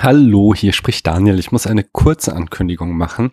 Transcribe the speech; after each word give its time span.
Hallo, 0.00 0.54
hier 0.54 0.72
spricht 0.72 1.08
Daniel. 1.08 1.40
Ich 1.40 1.50
muss 1.50 1.66
eine 1.66 1.82
kurze 1.82 2.32
Ankündigung 2.32 2.96
machen. 2.96 3.32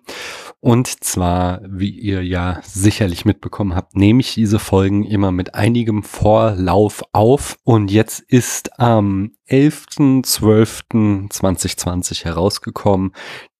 Und 0.61 0.88
zwar, 1.03 1.61
wie 1.64 1.91
ihr 1.91 2.23
ja 2.23 2.60
sicherlich 2.64 3.23
mitbekommen 3.23 3.76
habt, 3.76 3.95
nehme 3.95 4.21
ich 4.21 4.34
diese 4.34 4.57
Folgen 4.57 5.04
immer 5.04 5.31
mit 5.31 5.54
einigem 5.54 6.01
Vorlauf 6.01 7.04
auf. 7.12 7.59
Und 7.63 7.91
jetzt 7.91 8.20
ist 8.20 8.79
am 8.79 9.33
11.12.2020 9.50 12.26
herausgekommen, 12.26 13.14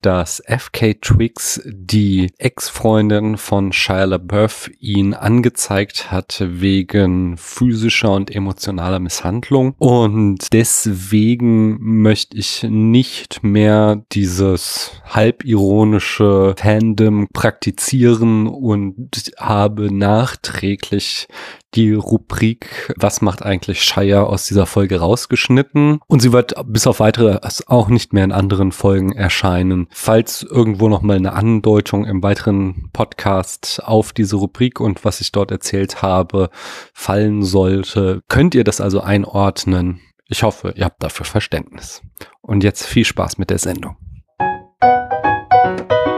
dass 0.06 0.40
FK 0.46 0.94
Twix, 1.02 1.60
die 1.66 2.32
Ex-Freundin 2.38 3.38
von 3.38 3.74
Shia 3.74 4.04
LaBeouf, 4.04 4.70
ihn 4.80 5.16
angezeigt 5.16 6.12
hat 6.12 6.44
wegen 6.46 7.38
physischer 7.38 8.12
und 8.12 8.30
emotionaler 8.30 9.00
Misshandlung. 9.00 9.74
Und 9.80 10.54
deswegen 10.54 11.78
möchte 11.80 12.38
ich 12.38 12.62
nicht 12.62 13.42
mehr 13.42 14.04
dieses 14.12 14.92
halbironische 15.06 16.54
Fandom 16.56 17.28
praktizieren 17.34 18.46
und 18.46 19.32
habe 19.40 19.92
nachträglich 19.92 21.28
die 21.76 21.94
Rubrik 21.94 22.94
Was 22.98 23.22
macht 23.22 23.44
eigentlich 23.44 23.84
Shia 23.84 24.24
aus 24.24 24.46
dieser 24.46 24.66
Folge 24.66 25.00
rausgeschnitten 25.00 26.00
und 26.08 26.22
sie 26.22 26.32
wird 26.32 26.54
bis 26.68 26.88
auf 26.88 27.00
weitere 27.00 27.40
auch 27.68 27.90
nicht 27.90 28.14
mehr 28.14 28.24
in 28.24 28.32
anderen 28.32 28.72
Folgen 28.72 29.12
erscheinen. 29.12 29.88
Falls 29.92 30.44
irgendwo 30.44 30.90
noch 30.90 31.02
mal 31.02 31.18
eine 31.18 31.34
Andeutung 31.34 32.06
im 32.06 32.24
weiteren 32.24 32.90
Podcast 32.94 33.82
auf 33.84 34.14
diese 34.14 34.38
Rubrik 34.38 34.80
und 34.80 35.04
was 35.04 35.22
ich 35.22 35.32
dort 35.32 35.52
erzählt 35.52 36.02
habe 36.02 36.50
fallen 36.94 37.44
sollte, 37.44 38.22
könnt 38.28 38.56
ihr 38.56 38.64
das 38.64 38.82
also 38.82 39.02
einordnen. 39.02 40.00
Ich 40.28 40.44
hoffe, 40.44 40.74
ihr 40.76 40.86
habt 40.86 41.04
dafür 41.04 41.26
Verständnis. 41.26 42.02
Und 42.42 42.64
jetzt 42.64 42.86
viel 42.86 43.06
Spaß 43.06 43.38
mit 43.38 43.50
der 43.50 43.60
Sendung. 43.60 43.98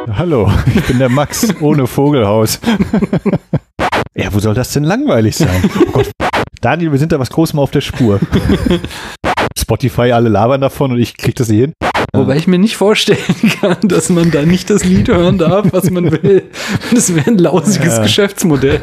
Hallo, 0.09 0.51
ich 0.73 0.85
bin 0.85 0.99
der 0.99 1.09
Max 1.09 1.53
ohne 1.61 1.85
Vogelhaus. 1.87 2.59
Ja, 4.19 4.33
wo 4.33 4.39
soll 4.39 4.55
das 4.55 4.71
denn 4.71 4.83
langweilig 4.83 5.35
sein? 5.35 5.69
Oh 5.87 5.91
Gott. 5.91 6.11
Daniel, 6.61 6.91
wir 6.91 6.99
sind 6.99 7.11
da 7.11 7.19
was 7.19 7.29
Großem 7.29 7.59
auf 7.59 7.69
der 7.69 7.81
Spur. 7.81 8.19
Spotify, 9.57 10.11
alle 10.11 10.29
labern 10.29 10.59
davon 10.59 10.91
und 10.91 10.99
ich 10.99 11.17
krieg 11.17 11.35
das 11.35 11.49
nicht 11.49 11.59
hin. 11.59 11.73
Wobei 12.13 12.37
ich 12.37 12.47
mir 12.47 12.57
nicht 12.57 12.77
vorstellen 12.77 13.19
kann, 13.61 13.77
dass 13.83 14.09
man 14.09 14.31
da 14.31 14.41
nicht 14.41 14.71
das 14.71 14.83
Lied 14.83 15.07
hören 15.07 15.37
darf, 15.37 15.67
was 15.71 15.91
man 15.91 16.11
will. 16.11 16.43
Das 16.93 17.13
wäre 17.13 17.27
ein 17.27 17.37
lausiges 17.37 17.97
ja. 17.97 18.03
Geschäftsmodell. 18.03 18.81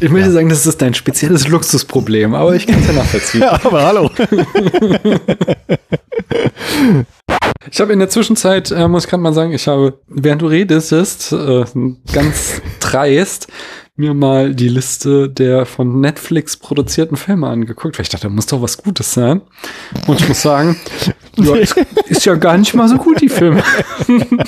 Ich 0.00 0.10
möchte 0.10 0.28
ja. 0.28 0.32
sagen, 0.32 0.48
das 0.48 0.66
ist 0.66 0.82
dein 0.82 0.94
spezielles 0.94 1.46
Luxusproblem, 1.46 2.34
aber 2.34 2.56
ich 2.56 2.66
kann 2.66 2.80
es 2.80 2.86
ja 2.88 2.92
nachvollziehen. 2.94 3.42
Ja, 3.42 3.60
aber 3.62 3.84
hallo. 3.84 4.10
Ich 7.70 7.80
habe 7.80 7.92
in 7.92 8.00
der 8.00 8.08
Zwischenzeit, 8.08 8.72
äh, 8.72 8.88
muss 8.88 9.04
ich 9.04 9.10
gerade 9.10 9.22
mal 9.22 9.32
sagen, 9.32 9.52
ich 9.52 9.68
habe, 9.68 10.00
während 10.08 10.42
du 10.42 10.46
redest, 10.46 10.92
äh, 11.32 11.64
ganz 12.12 12.60
dreist 12.80 13.46
mir 13.96 14.14
mal 14.14 14.54
die 14.54 14.68
Liste 14.68 15.28
der 15.28 15.66
von 15.66 16.00
Netflix 16.00 16.56
produzierten 16.56 17.16
Filme 17.16 17.48
angeguckt, 17.48 17.98
weil 17.98 18.04
ich 18.04 18.08
dachte, 18.08 18.28
da 18.28 18.32
muss 18.32 18.46
doch 18.46 18.62
was 18.62 18.78
Gutes 18.78 19.12
sein. 19.12 19.42
Und 20.06 20.20
ich 20.20 20.28
muss 20.28 20.42
sagen, 20.42 20.76
ja, 21.36 21.54
ist, 21.56 22.24
ja 22.24 22.34
gar 22.36 22.56
nicht 22.56 22.74
mal 22.74 22.88
so 22.88 22.96
gut, 22.96 23.20
die 23.20 23.28
Filme. 23.28 23.62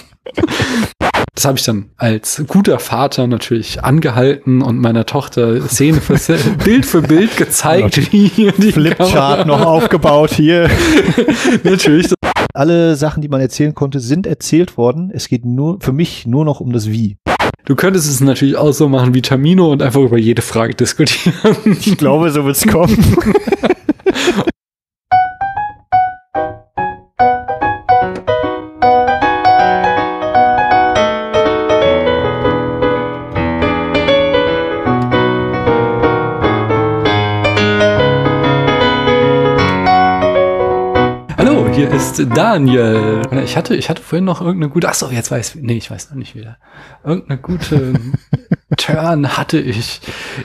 Das 1.34 1.46
habe 1.46 1.58
ich 1.58 1.64
dann 1.64 1.86
als 1.96 2.44
guter 2.46 2.78
Vater 2.78 3.26
natürlich 3.26 3.82
angehalten 3.82 4.62
und 4.62 4.78
meiner 4.78 5.04
Tochter 5.04 5.60
Szene 5.66 6.00
für 6.00 6.16
Szene, 6.16 6.56
Bild 6.62 6.86
für 6.86 7.02
Bild 7.02 7.36
gezeigt, 7.36 8.12
wie 8.12 8.28
hier 8.28 8.52
die 8.52 8.70
Flipchart 8.70 9.44
noch 9.44 9.60
aufgebaut 9.60 10.30
hier. 10.30 10.70
natürlich. 11.64 12.14
Alle 12.54 12.94
Sachen, 12.94 13.20
die 13.20 13.28
man 13.28 13.40
erzählen 13.40 13.74
konnte, 13.74 13.98
sind 13.98 14.28
erzählt 14.28 14.76
worden. 14.76 15.10
Es 15.12 15.26
geht 15.26 15.44
nur 15.44 15.80
für 15.80 15.92
mich 15.92 16.24
nur 16.24 16.44
noch 16.44 16.60
um 16.60 16.72
das 16.72 16.88
Wie. 16.88 17.16
Du 17.64 17.76
könntest 17.76 18.08
es 18.10 18.20
natürlich 18.20 18.56
auch 18.56 18.72
so 18.72 18.88
machen 18.88 19.14
wie 19.14 19.22
Tamino 19.22 19.72
und 19.72 19.82
einfach 19.82 20.00
über 20.00 20.18
jede 20.18 20.42
Frage 20.42 20.74
diskutieren. 20.74 21.34
Ich 21.64 21.96
glaube, 21.96 22.30
so 22.30 22.44
wird 22.44 22.56
es 22.56 22.66
kommen. 22.66 23.16
ist 41.94 42.26
Daniel. 42.34 43.22
Ich 43.44 43.56
hatte, 43.56 43.76
ich 43.76 43.88
hatte 43.88 44.02
vorhin 44.02 44.24
noch 44.24 44.40
irgendeine 44.40 44.72
gute, 44.72 44.88
ach 44.88 44.94
so, 44.94 45.10
jetzt 45.10 45.30
weiß, 45.30 45.56
nee, 45.60 45.76
ich 45.76 45.90
weiß 45.90 46.10
noch 46.10 46.16
nicht 46.16 46.34
wieder. 46.34 46.58
Irgendeine 47.04 47.40
gute 47.40 47.94
Turn 48.76 49.36
hatte 49.36 49.58
ich. 49.58 50.00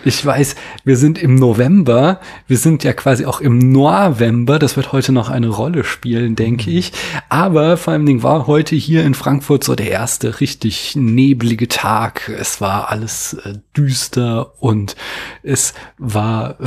Ich 0.05 0.25
weiß, 0.25 0.55
wir 0.83 0.97
sind 0.97 1.17
im 1.17 1.35
November. 1.35 2.19
Wir 2.47 2.57
sind 2.57 2.83
ja 2.83 2.93
quasi 2.93 3.25
auch 3.25 3.41
im 3.41 3.71
November. 3.71 4.59
Das 4.59 4.77
wird 4.77 4.91
heute 4.91 5.11
noch 5.11 5.29
eine 5.29 5.49
Rolle 5.49 5.83
spielen, 5.83 6.35
denke 6.35 6.69
ich. 6.71 6.91
Aber 7.29 7.77
vor 7.77 7.93
allem 7.93 8.05
Ding 8.05 8.23
war 8.23 8.47
heute 8.47 8.75
hier 8.75 9.03
in 9.03 9.13
Frankfurt 9.13 9.63
so 9.63 9.75
der 9.75 9.91
erste 9.91 10.39
richtig 10.39 10.95
neblige 10.95 11.67
Tag. 11.67 12.29
Es 12.29 12.61
war 12.61 12.89
alles 12.89 13.33
äh, 13.33 13.55
düster 13.75 14.53
und 14.61 14.95
es 15.43 15.73
war 15.97 16.57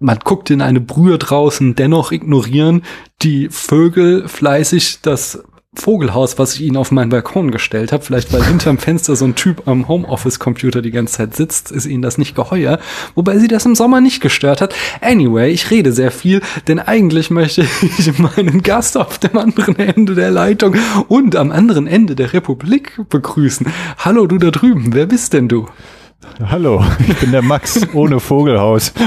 man 0.00 0.18
guckt 0.24 0.50
in 0.50 0.62
eine 0.62 0.80
Brühe 0.80 1.18
draußen, 1.18 1.76
dennoch 1.76 2.10
ignorieren 2.10 2.82
die 3.22 3.50
Vögel 3.50 4.28
fleißig 4.28 5.00
das 5.02 5.44
Vogelhaus, 5.72 6.36
was 6.36 6.54
ich 6.54 6.62
ihnen 6.62 6.76
auf 6.76 6.90
meinen 6.90 7.10
Balkon 7.10 7.52
gestellt 7.52 7.92
habe. 7.92 8.02
Vielleicht 8.02 8.32
weil 8.32 8.44
hinterm 8.44 8.78
Fenster 8.78 9.14
so 9.14 9.24
ein 9.24 9.36
Typ 9.36 9.68
am 9.68 9.86
Homeoffice-Computer 9.86 10.82
die 10.82 10.90
ganze 10.90 11.18
Zeit 11.18 11.36
sitzt, 11.36 11.70
ist 11.70 11.86
ihnen 11.86 12.02
das 12.02 12.18
nicht 12.18 12.34
geheuer. 12.34 12.80
Wobei 13.14 13.38
sie 13.38 13.46
das 13.46 13.66
im 13.66 13.76
Sommer 13.76 14.00
nicht 14.00 14.20
gestört 14.20 14.60
hat. 14.60 14.74
Anyway, 15.00 15.50
ich 15.50 15.70
rede 15.70 15.92
sehr 15.92 16.10
viel, 16.10 16.42
denn 16.66 16.80
eigentlich 16.80 17.30
möchte 17.30 17.64
ich 17.82 18.18
meinen 18.18 18.62
Gast 18.64 18.96
auf 18.96 19.18
dem 19.18 19.38
anderen 19.38 19.78
Ende 19.78 20.16
der 20.16 20.32
Leitung 20.32 20.74
und 21.06 21.36
am 21.36 21.52
anderen 21.52 21.86
Ende 21.86 22.16
der 22.16 22.32
Republik 22.32 23.00
begrüßen. 23.08 23.68
Hallo 23.98 24.26
du 24.26 24.38
da 24.38 24.50
drüben, 24.50 24.92
wer 24.92 25.06
bist 25.06 25.34
denn 25.34 25.48
du? 25.48 25.68
Hallo, 26.42 26.84
ich 27.06 27.16
bin 27.18 27.30
der 27.30 27.42
Max 27.42 27.80
ohne 27.94 28.18
Vogelhaus. 28.18 28.92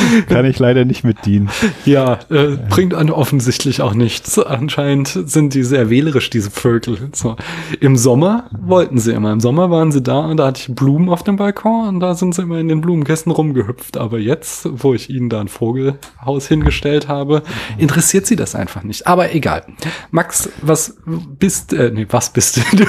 Kann 0.28 0.44
ich 0.44 0.58
leider 0.58 0.84
nicht 0.84 1.04
mit 1.04 1.24
dienen. 1.26 1.50
Ja, 1.84 2.18
äh, 2.30 2.56
bringt 2.68 2.94
an 2.94 3.10
offensichtlich 3.10 3.82
auch 3.82 3.94
nichts. 3.94 4.38
Anscheinend 4.38 5.08
sind 5.08 5.54
die 5.54 5.62
sehr 5.62 5.90
wählerisch, 5.90 6.30
diese 6.30 6.50
Vögel. 6.50 7.10
So. 7.12 7.36
Im 7.80 7.96
Sommer 7.96 8.48
wollten 8.52 8.98
sie 8.98 9.12
immer. 9.12 9.32
Im 9.32 9.40
Sommer 9.40 9.70
waren 9.70 9.92
sie 9.92 10.02
da 10.02 10.20
und 10.20 10.36
da 10.36 10.46
hatte 10.48 10.62
ich 10.68 10.74
Blumen 10.74 11.08
auf 11.08 11.22
dem 11.22 11.36
Balkon 11.36 11.88
und 11.88 12.00
da 12.00 12.14
sind 12.14 12.34
sie 12.34 12.42
immer 12.42 12.58
in 12.58 12.68
den 12.68 12.80
Blumenkästen 12.80 13.32
rumgehüpft. 13.32 13.96
Aber 13.96 14.18
jetzt, 14.18 14.68
wo 14.70 14.94
ich 14.94 15.10
ihnen 15.10 15.28
da 15.28 15.40
ein 15.40 15.48
Vogelhaus 15.48 16.48
hingestellt 16.48 17.08
habe, 17.08 17.42
interessiert 17.78 18.26
sie 18.26 18.36
das 18.36 18.54
einfach 18.54 18.82
nicht. 18.82 19.06
Aber 19.06 19.34
egal. 19.34 19.64
Max, 20.10 20.48
was 20.60 20.96
bist, 21.38 21.72
äh, 21.72 21.90
nee, 21.92 22.06
was 22.10 22.32
bist 22.32 22.56
du? 22.72 22.84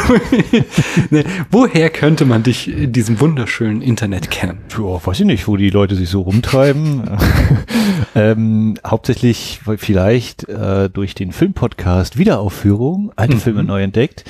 nee, 1.10 1.24
woher 1.52 1.90
könnte 1.90 2.26
man 2.26 2.44
dich 2.44 2.68
in 2.68 2.92
diesem 2.92 3.20
wunderschönen 3.20 3.82
Internet 3.82 4.32
kennen? 4.32 4.60
Ja, 4.78 5.06
weiß 5.06 5.20
ich 5.20 5.26
nicht, 5.26 5.48
wo 5.48 5.58
die 5.58 5.70
Leute 5.70 5.96
sich 5.96 6.10
so 6.10 6.22
rumtreiben. 6.22 6.93
ähm, 8.16 8.76
hauptsächlich 8.86 9.62
vielleicht 9.78 10.48
äh, 10.48 10.90
durch 10.90 11.16
den 11.16 11.32
Filmpodcast 11.32 12.18
Wiederaufführung, 12.18 13.12
alte 13.16 13.36
mhm. 13.36 13.40
Filme 13.40 13.64
neu 13.64 13.82
entdeckt. 13.84 14.26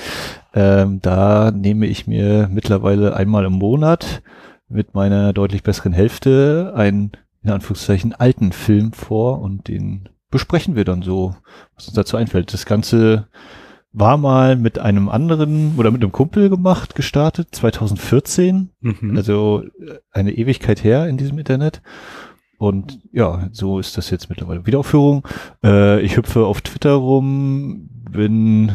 Ähm, 0.54 1.00
da 1.02 1.50
nehme 1.50 1.86
ich 1.86 2.06
mir 2.06 2.48
mittlerweile 2.50 3.16
einmal 3.16 3.44
im 3.44 3.54
Monat 3.54 4.22
mit 4.68 4.94
meiner 4.94 5.32
deutlich 5.32 5.62
besseren 5.62 5.92
Hälfte 5.92 6.72
einen, 6.76 7.12
in 7.42 7.50
Anführungszeichen, 7.50 8.14
alten 8.14 8.52
Film 8.52 8.92
vor 8.92 9.40
und 9.40 9.68
den 9.68 10.08
besprechen 10.30 10.74
wir 10.74 10.84
dann 10.84 11.02
so, 11.02 11.36
was 11.76 11.86
uns 11.86 11.94
dazu 11.94 12.16
einfällt. 12.16 12.52
Das 12.52 12.66
Ganze 12.66 13.28
war 13.94 14.16
mal 14.16 14.56
mit 14.56 14.80
einem 14.80 15.08
anderen 15.08 15.74
oder 15.78 15.92
mit 15.92 16.02
einem 16.02 16.10
Kumpel 16.10 16.50
gemacht, 16.50 16.96
gestartet, 16.96 17.48
2014. 17.52 18.70
Mhm. 18.80 19.16
Also 19.16 19.62
äh, 19.62 19.98
eine 20.10 20.32
Ewigkeit 20.32 20.82
her 20.82 21.06
in 21.08 21.16
diesem 21.16 21.38
Internet. 21.38 21.80
Und 22.58 23.00
ja, 23.12 23.48
so 23.52 23.78
ist 23.78 23.96
das 23.96 24.10
jetzt 24.10 24.28
mittlerweile. 24.28 24.66
Wiederaufführung. 24.66 25.26
Äh, 25.62 26.00
ich 26.00 26.16
hüpfe 26.16 26.46
auf 26.46 26.60
Twitter 26.60 26.92
rum, 26.92 27.88
bin 28.10 28.72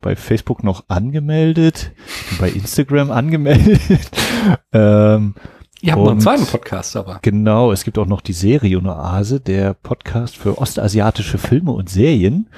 bei 0.00 0.16
Facebook 0.16 0.62
noch 0.62 0.84
angemeldet, 0.88 1.92
bei 2.40 2.48
Instagram 2.48 3.10
angemeldet. 3.10 3.80
ähm, 4.72 5.34
Ihr 5.80 5.92
habt 5.92 6.02
noch 6.02 6.10
einen 6.10 6.20
zweiten 6.20 6.46
Podcast 6.46 6.96
aber. 6.96 7.20
Genau, 7.22 7.70
es 7.70 7.84
gibt 7.84 7.98
auch 7.98 8.06
noch 8.06 8.20
die 8.20 8.32
Serie 8.32 8.78
Oase, 8.78 9.40
der 9.40 9.74
Podcast 9.74 10.36
für 10.36 10.58
ostasiatische 10.58 11.38
Filme 11.38 11.70
und 11.72 11.88
Serien 11.88 12.48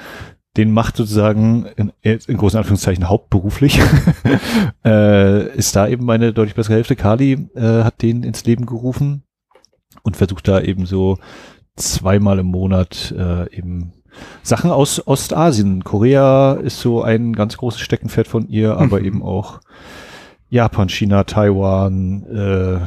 den 0.57 0.73
macht 0.73 0.97
sozusagen 0.97 1.67
in, 1.77 1.93
in 2.03 2.37
großen 2.37 2.59
Anführungszeichen 2.59 3.09
hauptberuflich, 3.09 3.81
äh, 4.85 5.57
ist 5.57 5.77
da 5.77 5.87
eben 5.87 6.05
meine 6.05 6.33
deutlich 6.33 6.57
bessere 6.57 6.75
Hälfte. 6.75 6.97
Kali 6.97 7.49
äh, 7.55 7.85
hat 7.85 8.03
den 8.03 8.25
ins 8.25 8.45
Leben 8.45 8.67
gerufen 8.67 9.23
und 10.03 10.17
versucht 10.17 10.49
da 10.49 10.61
eben 10.61 10.87
so 10.87 11.19
zweimal 11.77 12.39
im 12.39 12.47
Monat 12.47 13.15
äh, 13.17 13.55
eben 13.55 13.93
Sachen 14.43 14.71
aus 14.71 15.07
Ostasien. 15.07 15.85
Korea 15.85 16.55
ist 16.55 16.81
so 16.81 17.03
ein 17.03 17.33
ganz 17.33 17.57
großes 17.57 17.81
Steckenpferd 17.81 18.29
von 18.29 18.49
ihr, 18.49 18.77
aber 18.77 19.01
mhm. 19.01 19.07
eben 19.07 19.23
auch 19.23 19.61
Japan, 20.49 20.89
China, 20.89 21.25
Taiwan, 21.25 22.25
äh, 22.27 22.75
äh 22.75 22.81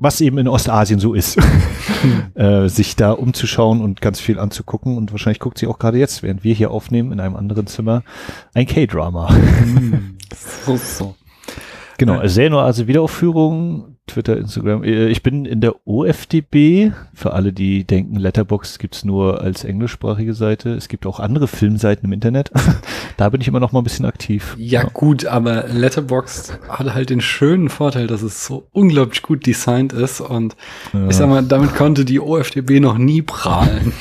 was 0.00 0.20
eben 0.20 0.38
in 0.38 0.46
Ostasien 0.46 1.00
so 1.00 1.12
ist, 1.12 1.38
äh, 2.34 2.68
sich 2.68 2.94
da 2.94 3.10
umzuschauen 3.10 3.80
und 3.80 4.00
ganz 4.00 4.20
viel 4.20 4.38
anzugucken. 4.38 4.96
Und 4.96 5.10
wahrscheinlich 5.10 5.40
guckt 5.40 5.58
sie 5.58 5.66
auch 5.66 5.80
gerade 5.80 5.98
jetzt, 5.98 6.22
während 6.22 6.44
wir 6.44 6.54
hier 6.54 6.70
aufnehmen, 6.70 7.10
in 7.10 7.18
einem 7.18 7.34
anderen 7.34 7.66
Zimmer, 7.66 8.04
ein 8.54 8.66
K-Drama. 8.66 9.34
Hm. 9.34 10.16
so, 10.64 10.76
so. 10.76 11.16
Genau, 11.98 12.18
also 12.18 12.32
Senor, 12.32 12.62
also 12.62 12.86
Wiederaufführung, 12.86 13.97
Twitter, 14.08 14.36
Instagram. 14.36 14.82
Äh, 14.82 15.08
ich 15.08 15.22
bin 15.22 15.44
in 15.44 15.60
der 15.60 15.74
OFDB. 15.86 16.92
Für 17.14 17.34
alle, 17.34 17.52
die 17.52 17.84
denken, 17.84 18.16
Letterbox 18.16 18.78
gibt's 18.78 19.04
nur 19.04 19.40
als 19.40 19.64
englischsprachige 19.64 20.34
Seite. 20.34 20.70
Es 20.70 20.88
gibt 20.88 21.06
auch 21.06 21.20
andere 21.20 21.46
Filmseiten 21.46 22.06
im 22.06 22.12
Internet. 22.12 22.50
da 23.16 23.28
bin 23.28 23.40
ich 23.40 23.48
immer 23.48 23.60
noch 23.60 23.72
mal 23.72 23.80
ein 23.80 23.84
bisschen 23.84 24.06
aktiv. 24.06 24.56
Ja, 24.58 24.78
ja, 24.82 24.88
gut, 24.92 25.26
aber 25.26 25.66
Letterbox 25.68 26.52
hat 26.68 26.94
halt 26.94 27.10
den 27.10 27.20
schönen 27.20 27.68
Vorteil, 27.68 28.06
dass 28.06 28.22
es 28.22 28.46
so 28.46 28.68
unglaublich 28.72 29.22
gut 29.22 29.44
designt 29.44 29.92
ist 29.92 30.20
und 30.20 30.56
ja. 30.92 31.08
ich 31.08 31.16
sag 31.16 31.28
mal, 31.28 31.42
damit 31.42 31.74
konnte 31.74 32.04
die 32.04 32.20
OFDB 32.20 32.80
noch 32.80 32.96
nie 32.96 33.22
prahlen. 33.22 33.92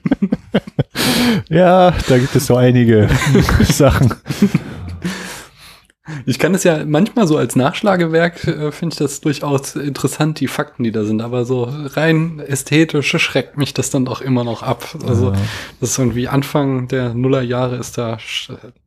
ja, 1.48 1.92
da 2.08 2.18
gibt 2.18 2.36
es 2.36 2.46
so 2.46 2.56
einige 2.56 3.08
Sachen. 3.62 4.12
Ich 6.26 6.38
kann 6.38 6.54
es 6.54 6.64
ja 6.64 6.84
manchmal 6.84 7.26
so 7.26 7.36
als 7.36 7.56
Nachschlagewerk, 7.56 8.46
äh, 8.46 8.72
finde 8.72 8.94
ich 8.94 8.98
das 8.98 9.20
durchaus 9.20 9.76
interessant, 9.76 10.40
die 10.40 10.48
Fakten, 10.48 10.84
die 10.84 10.92
da 10.92 11.04
sind. 11.04 11.22
Aber 11.22 11.44
so 11.44 11.68
rein 11.70 12.40
ästhetisch 12.40 13.16
schreckt 13.18 13.58
mich 13.58 13.74
das 13.74 13.90
dann 13.90 14.04
doch 14.04 14.20
immer 14.20 14.44
noch 14.44 14.62
ab. 14.62 14.96
Also 15.06 15.32
ja. 15.32 15.38
das 15.80 15.90
ist 15.90 15.98
irgendwie 15.98 16.28
Anfang 16.28 16.88
der 16.88 17.14
Nullerjahre 17.14 17.76
ist 17.76 17.98
da 17.98 18.18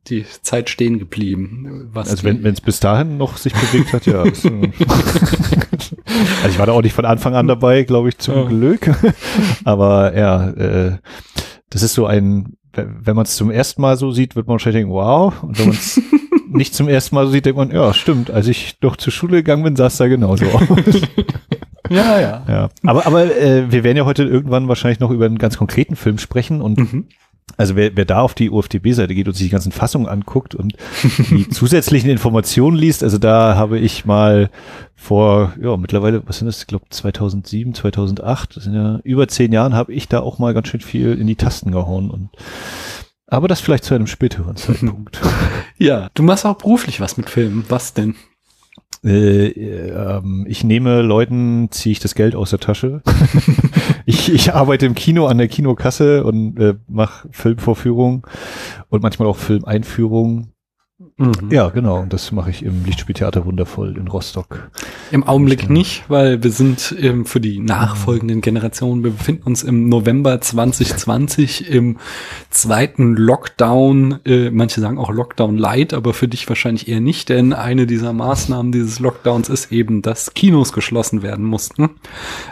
die 0.08 0.24
Zeit 0.42 0.68
stehen 0.68 0.98
geblieben. 0.98 1.90
also 1.94 2.24
wenn 2.24 2.44
es 2.44 2.60
bis 2.60 2.80
dahin 2.80 3.16
noch 3.16 3.36
sich 3.36 3.54
bewegt 3.54 3.92
hat, 3.92 4.06
ja. 4.06 4.22
also 4.22 4.42
ich 6.48 6.58
war 6.58 6.66
da 6.66 6.72
auch 6.72 6.82
nicht 6.82 6.94
von 6.94 7.04
Anfang 7.04 7.34
an 7.34 7.48
dabei, 7.48 7.84
glaube 7.84 8.10
ich, 8.10 8.18
zum 8.18 8.34
ja. 8.34 8.44
Glück. 8.44 8.90
Aber 9.64 10.16
ja, 10.16 10.50
äh, 10.50 10.98
das 11.70 11.82
ist 11.82 11.94
so 11.94 12.06
ein, 12.06 12.56
wenn 12.72 13.16
man 13.16 13.24
es 13.24 13.36
zum 13.36 13.50
ersten 13.50 13.80
Mal 13.82 13.96
so 13.96 14.10
sieht, 14.10 14.36
wird 14.36 14.46
man 14.46 14.54
wahrscheinlich 14.54 14.82
denken, 14.82 14.94
wow. 14.94 15.42
Und 15.42 15.58
wenn 15.58 15.66
man 15.68 15.76
es 15.76 16.00
nicht 16.54 16.74
zum 16.74 16.88
ersten 16.88 17.14
Mal 17.14 17.26
so 17.26 17.32
sieht, 17.32 17.46
denkt 17.46 17.58
man, 17.58 17.70
ja, 17.70 17.92
stimmt, 17.94 18.30
als 18.30 18.46
ich 18.46 18.78
doch 18.80 18.96
zur 18.96 19.12
Schule 19.12 19.38
gegangen 19.38 19.62
bin, 19.62 19.76
sah 19.76 19.86
es 19.86 19.96
da 19.96 20.06
genauso 20.06 20.46
aus. 20.46 20.60
ja, 21.90 22.20
ja. 22.20 22.44
ja. 22.48 22.68
Aber, 22.84 23.06
aber 23.06 23.24
äh, 23.36 23.70
wir 23.70 23.84
werden 23.84 23.96
ja 23.96 24.04
heute 24.04 24.24
irgendwann 24.24 24.68
wahrscheinlich 24.68 25.00
noch 25.00 25.10
über 25.10 25.26
einen 25.26 25.38
ganz 25.38 25.58
konkreten 25.58 25.96
Film 25.96 26.18
sprechen 26.18 26.60
und 26.60 26.78
mhm. 26.78 27.08
Also 27.56 27.76
wer, 27.76 27.96
wer 27.96 28.04
da 28.04 28.20
auf 28.20 28.34
die 28.34 28.50
UFDB-Seite 28.50 29.14
geht 29.14 29.28
und 29.28 29.34
sich 29.34 29.46
die 29.46 29.52
ganzen 29.52 29.70
Fassungen 29.70 30.08
anguckt 30.08 30.54
und 30.54 30.74
die 31.30 31.48
zusätzlichen 31.50 32.10
Informationen 32.10 32.76
liest, 32.76 33.04
also 33.04 33.18
da 33.18 33.54
habe 33.54 33.78
ich 33.78 34.04
mal 34.04 34.50
vor, 34.96 35.52
ja, 35.62 35.76
mittlerweile, 35.76 36.26
was 36.26 36.38
sind 36.38 36.46
das, 36.46 36.60
ich 36.60 36.66
glaube 36.66 36.86
2007, 36.90 37.74
2008, 37.74 38.56
das 38.56 38.64
sind 38.64 38.74
ja 38.74 38.98
über 39.04 39.28
zehn 39.28 39.52
Jahren, 39.52 39.74
habe 39.74 39.92
ich 39.92 40.08
da 40.08 40.20
auch 40.20 40.38
mal 40.38 40.54
ganz 40.54 40.68
schön 40.68 40.80
viel 40.80 41.12
in 41.12 41.26
die 41.26 41.36
Tasten 41.36 41.70
gehauen 41.70 42.10
und 42.10 42.30
aber 43.26 43.48
das 43.48 43.60
vielleicht 43.60 43.84
zu 43.84 43.94
einem 43.94 44.06
späteren 44.06 44.56
Zeitpunkt. 44.56 45.20
ja, 45.78 46.08
du 46.14 46.22
machst 46.22 46.46
auch 46.46 46.56
beruflich 46.56 47.00
was 47.00 47.16
mit 47.16 47.30
Filmen. 47.30 47.64
Was 47.68 47.94
denn? 47.94 48.14
Äh, 49.04 49.48
ähm, 49.48 50.46
ich 50.48 50.64
nehme 50.64 51.02
Leuten, 51.02 51.68
ziehe 51.70 51.92
ich 51.92 52.00
das 52.00 52.14
Geld 52.14 52.34
aus 52.34 52.50
der 52.50 52.58
Tasche. 52.58 53.02
ich, 54.06 54.32
ich 54.32 54.54
arbeite 54.54 54.86
im 54.86 54.94
Kino 54.94 55.26
an 55.26 55.36
der 55.36 55.48
Kinokasse 55.48 56.24
und 56.24 56.58
äh, 56.58 56.74
mache 56.88 57.28
Filmvorführungen 57.30 58.22
und 58.88 59.02
manchmal 59.02 59.28
auch 59.28 59.36
Filmeinführungen 59.36 60.53
Mhm. 61.16 61.50
Ja, 61.50 61.68
genau. 61.68 62.00
Und 62.00 62.12
das 62.12 62.32
mache 62.32 62.50
ich 62.50 62.64
im 62.64 62.84
Lichtspieltheater 62.84 63.46
Wundervoll 63.46 63.96
in 63.96 64.08
Rostock. 64.08 64.68
Im 65.12 65.22
Augenblick 65.22 65.70
nicht, 65.70 66.02
weil 66.08 66.42
wir 66.42 66.50
sind 66.50 66.92
ähm, 67.00 67.24
für 67.24 67.40
die 67.40 67.60
nachfolgenden 67.60 68.40
Generationen, 68.40 69.04
wir 69.04 69.12
befinden 69.12 69.44
uns 69.44 69.62
im 69.62 69.88
November 69.88 70.40
2020 70.40 71.70
im 71.70 71.98
zweiten 72.50 73.14
Lockdown. 73.14 74.18
Äh, 74.24 74.50
manche 74.50 74.80
sagen 74.80 74.98
auch 74.98 75.12
Lockdown 75.12 75.56
Light, 75.56 75.94
aber 75.94 76.14
für 76.14 76.26
dich 76.26 76.48
wahrscheinlich 76.48 76.88
eher 76.88 77.00
nicht, 77.00 77.28
denn 77.28 77.52
eine 77.52 77.86
dieser 77.86 78.12
Maßnahmen 78.12 78.72
dieses 78.72 78.98
Lockdowns 78.98 79.48
ist 79.48 79.70
eben, 79.70 80.02
dass 80.02 80.34
Kinos 80.34 80.72
geschlossen 80.72 81.22
werden 81.22 81.44
mussten 81.44 81.90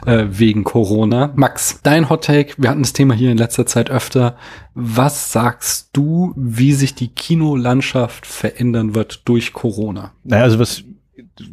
äh, 0.06 0.26
wegen 0.30 0.62
Corona. 0.62 1.32
Max, 1.34 1.80
dein 1.82 2.08
Hot 2.08 2.24
Take, 2.26 2.54
wir 2.58 2.70
hatten 2.70 2.82
das 2.82 2.92
Thema 2.92 3.14
hier 3.14 3.32
in 3.32 3.38
letzter 3.38 3.66
Zeit 3.66 3.90
öfter. 3.90 4.36
Was 4.74 5.32
sagst 5.32 5.90
du, 5.92 6.32
wie 6.34 6.72
sich 6.72 6.94
die 6.94 7.08
Kinolandschaft 7.08 8.24
verändern 8.52 8.94
wird 8.94 9.22
durch 9.28 9.52
Corona? 9.52 10.12
Naja, 10.24 10.44
also 10.44 10.58
was 10.58 10.84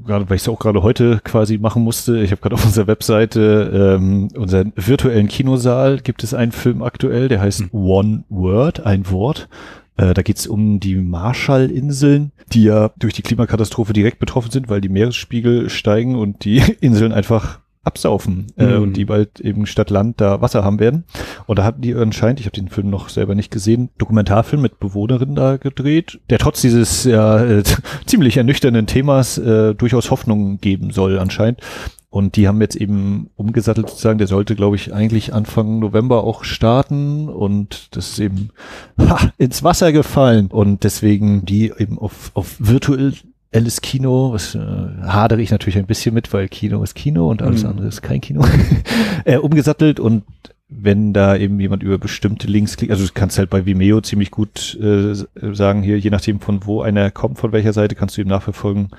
gerade 0.06 0.30
weil 0.30 0.36
ich 0.36 0.44
es 0.44 0.50
auch 0.50 0.60
gerade 0.60 0.84
heute 0.84 1.22
quasi 1.24 1.57
machen 1.57 1.84
musste, 1.84 2.19
ich 2.19 2.31
habe 2.31 2.42
gerade 2.42 2.56
auf 2.56 2.66
unserer 2.66 2.88
Webseite 2.88 3.98
ähm, 3.98 4.30
unseren 4.36 4.74
virtuellen 4.75 5.28
Kinosaal 5.28 6.00
gibt 6.00 6.24
es 6.24 6.34
einen 6.34 6.51
Film 6.51 6.81
aktuell, 6.81 7.28
der 7.28 7.42
heißt 7.42 7.62
mhm. 7.62 7.69
One 7.72 8.24
Word, 8.30 8.86
ein 8.86 9.10
Wort. 9.10 9.50
Äh, 9.98 10.13
da 10.13 10.22
geht 10.22 10.38
es 10.38 10.48
um 10.48 10.80
die 10.80 10.96
Marshallinseln, 10.96 12.31
die 12.51 12.63
ja 12.63 12.92
durch 12.98 13.13
die 13.13 13.22
Klimakatastrophe 13.22 13.94
direkt 13.94 14.19
betroffen 14.19 14.52
sind, 14.52 14.69
weil 14.69 14.81
die 14.81 14.90
Meeresspiegel 14.90 15.69
steigen 15.69 16.16
und 16.16 16.45
die 16.45 16.60
Inseln 16.81 17.12
einfach 17.12 17.60
absaufen 17.90 18.48
äh, 18.58 18.66
mhm. 18.66 18.84
und 18.84 18.94
die 18.94 19.06
bald 19.06 19.40
eben 19.40 19.66
statt 19.66 19.90
Land 19.90 20.22
da 20.22 20.42
Wasser 20.42 20.64
haben 20.64 20.80
werden. 20.80 21.06
Und 21.48 21.60
da 21.60 21.64
hatten 21.64 21.82
die 21.82 21.96
anscheinend, 21.96 22.40
ich 22.40 22.46
habe 22.46 22.56
den 22.56 22.70
Film 22.70 22.90
noch 22.90 23.10
selber 23.10 23.34
nicht 23.34 23.52
gesehen, 23.52 23.90
Dokumentarfilm 23.98 24.62
mit 24.62 24.80
Bewohnerinnen 24.80 25.36
da 25.36 25.58
gedreht, 25.58 26.20
der 26.30 26.38
trotz 26.38 26.62
dieses 26.62 27.04
ja 27.04 27.44
äh, 27.44 27.64
ziemlich 28.06 28.38
ernüchternden 28.38 28.86
Themas 28.86 29.38
äh, 29.40 29.74
durchaus 29.74 30.12
Hoffnung 30.12 30.60
geben 30.60 30.92
soll 30.92 31.18
anscheinend. 31.18 31.62
Und 32.12 32.38
die 32.38 32.48
haben 32.48 32.60
jetzt 32.60 32.76
eben 32.76 33.30
umgesattelt 33.36 33.88
sozusagen, 33.88 34.18
der 34.18 34.26
sollte, 34.26 34.56
glaube 34.56 34.76
ich, 34.76 34.92
eigentlich 34.92 35.32
Anfang 35.32 35.78
November 35.78 36.24
auch 36.24 36.44
starten 36.44 37.30
und 37.30 37.96
das 37.96 38.10
ist 38.10 38.20
eben 38.20 38.50
ha, 39.00 39.32
ins 39.38 39.64
Wasser 39.64 39.92
gefallen. 39.92 40.48
Und 40.48 40.84
deswegen 40.84 41.46
die 41.46 41.72
eben 41.78 42.00
auf, 42.00 42.32
auf 42.34 42.56
virtuell 42.58 43.14
Alice 43.54 43.81
Kino, 43.81 44.31
was 44.31 44.54
äh, 44.54 44.60
hadere 44.60 45.42
ich 45.42 45.51
natürlich 45.51 45.78
ein 45.78 45.88
bisschen 45.88 46.13
mit, 46.13 46.31
weil 46.34 46.48
Kino 46.48 46.84
ist 46.84 46.94
Kino 46.94 47.30
und 47.30 47.42
alles 47.42 47.63
mhm. 47.63 47.69
andere 47.69 47.88
ist 47.88 48.01
kein 48.01 48.22
Kino, 48.22 48.46
äh, 49.25 49.38
umgesattelt 49.38 50.00
und 50.00 50.24
wenn 50.69 51.13
da 51.13 51.36
eben 51.36 51.60
jemand 51.60 51.81
über 51.81 51.98
bestimmte 51.98 52.48
Links 52.48 52.78
klickt, 52.78 52.92
also 52.92 53.06
du 53.06 53.12
kannst 53.13 53.40
halt 53.40 53.50
bei 53.50 53.66
Vimeo 53.66 54.01
ziemlich 54.01 54.30
gut 54.30 54.78
äh, 54.80 55.16
sagen, 55.54 55.81
hier, 55.81 55.97
je 55.97 56.12
nachdem 56.12 56.40
von 56.40 56.66
wo 56.66 56.83
einer 56.83 57.09
kommt, 57.09 57.40
von 57.40 57.52
welcher 57.52 57.74
Seite, 57.74 57.95
kannst 57.95 58.18
du 58.18 58.21
eben 58.21 58.30
nachverfolgen, 58.30 58.90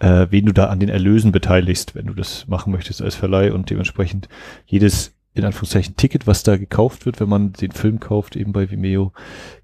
äh, 0.00 0.26
wen 0.30 0.46
du 0.46 0.52
da 0.52 0.66
an 0.66 0.80
den 0.80 0.88
Erlösen 0.88 1.30
beteiligst, 1.30 1.94
wenn 1.94 2.06
du 2.06 2.14
das 2.14 2.48
machen 2.48 2.72
möchtest 2.72 3.00
als 3.00 3.14
Verleih 3.14 3.52
und 3.52 3.70
dementsprechend 3.70 4.28
jedes 4.66 5.14
in 5.34 5.44
Anführungszeichen 5.44 5.94
Ticket, 5.96 6.26
was 6.26 6.42
da 6.42 6.56
gekauft 6.56 7.06
wird, 7.06 7.20
wenn 7.20 7.28
man 7.28 7.52
den 7.52 7.70
Film 7.70 8.00
kauft, 8.00 8.34
eben 8.34 8.52
bei 8.52 8.70
Vimeo, 8.70 9.12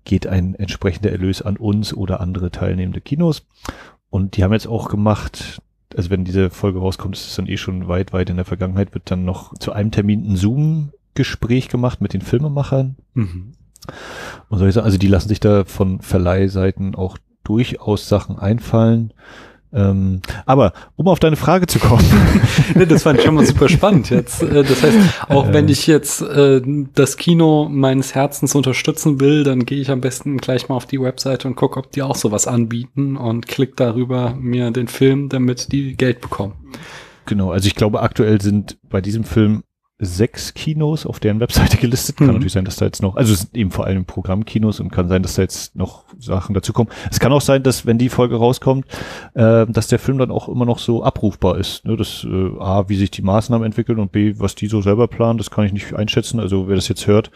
geht 0.04 0.26
ein 0.26 0.54
entsprechender 0.54 1.10
Erlös 1.10 1.42
an 1.42 1.56
uns 1.56 1.92
oder 1.92 2.20
andere 2.20 2.52
teilnehmende 2.52 3.00
Kinos. 3.00 3.44
Und 4.14 4.36
die 4.36 4.44
haben 4.44 4.52
jetzt 4.52 4.68
auch 4.68 4.90
gemacht, 4.90 5.60
also 5.96 6.08
wenn 6.08 6.24
diese 6.24 6.48
Folge 6.48 6.78
rauskommt, 6.78 7.16
ist 7.16 7.26
es 7.26 7.34
dann 7.34 7.48
eh 7.48 7.56
schon 7.56 7.88
weit, 7.88 8.12
weit 8.12 8.30
in 8.30 8.36
der 8.36 8.44
Vergangenheit, 8.44 8.94
wird 8.94 9.10
dann 9.10 9.24
noch 9.24 9.58
zu 9.58 9.72
einem 9.72 9.90
Termin 9.90 10.24
ein 10.24 10.36
Zoom-Gespräch 10.36 11.68
gemacht 11.68 12.00
mit 12.00 12.12
den 12.12 12.20
Filmemachern. 12.20 12.94
Mhm. 13.14 13.54
Und 14.48 14.58
soll 14.58 14.68
ich 14.68 14.74
sagen, 14.74 14.84
also 14.84 14.98
die 14.98 15.08
lassen 15.08 15.30
sich 15.30 15.40
da 15.40 15.64
von 15.64 16.00
Verleihseiten 16.00 16.94
auch 16.94 17.18
durchaus 17.42 18.08
Sachen 18.08 18.38
einfallen. 18.38 19.12
Ähm, 19.74 20.20
aber 20.46 20.72
um 20.94 21.08
auf 21.08 21.18
deine 21.18 21.36
Frage 21.36 21.66
zu 21.66 21.80
kommen. 21.80 22.04
das 22.88 23.02
fand 23.02 23.18
ich 23.18 23.24
schon 23.24 23.34
mal 23.34 23.44
super 23.44 23.68
spannend 23.68 24.08
jetzt. 24.10 24.42
Äh, 24.42 24.62
das 24.62 24.82
heißt, 24.82 24.98
auch 25.28 25.52
wenn 25.52 25.68
ich 25.68 25.86
jetzt 25.86 26.22
äh, 26.22 26.62
das 26.94 27.16
Kino 27.16 27.68
meines 27.68 28.14
Herzens 28.14 28.54
unterstützen 28.54 29.20
will, 29.20 29.42
dann 29.42 29.66
gehe 29.66 29.80
ich 29.80 29.90
am 29.90 30.00
besten 30.00 30.38
gleich 30.38 30.68
mal 30.68 30.76
auf 30.76 30.86
die 30.86 31.00
Webseite 31.00 31.48
und 31.48 31.56
gucke, 31.56 31.78
ob 31.80 31.90
die 31.90 32.02
auch 32.02 32.14
sowas 32.14 32.46
anbieten 32.46 33.16
und 33.16 33.48
klick 33.48 33.76
darüber 33.76 34.34
mir 34.38 34.70
den 34.70 34.86
Film, 34.86 35.28
damit 35.28 35.72
die 35.72 35.96
Geld 35.96 36.20
bekommen. 36.20 36.52
Genau, 37.26 37.50
also 37.50 37.66
ich 37.66 37.74
glaube, 37.74 38.00
aktuell 38.00 38.40
sind 38.40 38.78
bei 38.88 39.00
diesem 39.00 39.24
Film 39.24 39.64
sechs 39.98 40.54
Kinos 40.54 41.06
auf 41.06 41.20
deren 41.20 41.40
Webseite 41.40 41.76
gelistet. 41.80 42.16
Kann 42.16 42.26
mhm. 42.26 42.34
natürlich 42.34 42.52
sein, 42.52 42.64
dass 42.64 42.76
da 42.76 42.84
jetzt 42.84 43.02
noch, 43.02 43.16
also 43.16 43.32
es 43.32 43.42
sind 43.42 43.56
eben 43.56 43.70
vor 43.70 43.86
allem 43.86 44.04
Programmkinos 44.04 44.80
und 44.80 44.90
kann 44.90 45.08
sein, 45.08 45.22
dass 45.22 45.34
da 45.34 45.42
jetzt 45.42 45.76
noch 45.76 46.04
Sachen 46.18 46.54
dazu 46.54 46.72
kommen. 46.72 46.90
Es 47.10 47.20
kann 47.20 47.32
auch 47.32 47.40
sein, 47.40 47.62
dass 47.62 47.86
wenn 47.86 47.98
die 47.98 48.08
Folge 48.08 48.36
rauskommt, 48.36 48.86
äh, 49.34 49.66
dass 49.66 49.88
der 49.88 49.98
Film 49.98 50.18
dann 50.18 50.30
auch 50.30 50.48
immer 50.48 50.64
noch 50.64 50.78
so 50.78 51.04
abrufbar 51.04 51.58
ist. 51.58 51.84
Ne? 51.84 51.96
Das 51.96 52.24
äh, 52.24 52.50
A, 52.58 52.88
wie 52.88 52.96
sich 52.96 53.10
die 53.10 53.22
Maßnahmen 53.22 53.64
entwickeln 53.64 53.98
und 53.98 54.10
B, 54.12 54.34
was 54.38 54.54
die 54.54 54.66
so 54.66 54.82
selber 54.82 55.06
planen, 55.06 55.38
das 55.38 55.50
kann 55.50 55.64
ich 55.64 55.72
nicht 55.72 55.94
einschätzen. 55.94 56.40
Also 56.40 56.68
wer 56.68 56.76
das 56.76 56.88
jetzt 56.88 57.06
hört, 57.06 57.30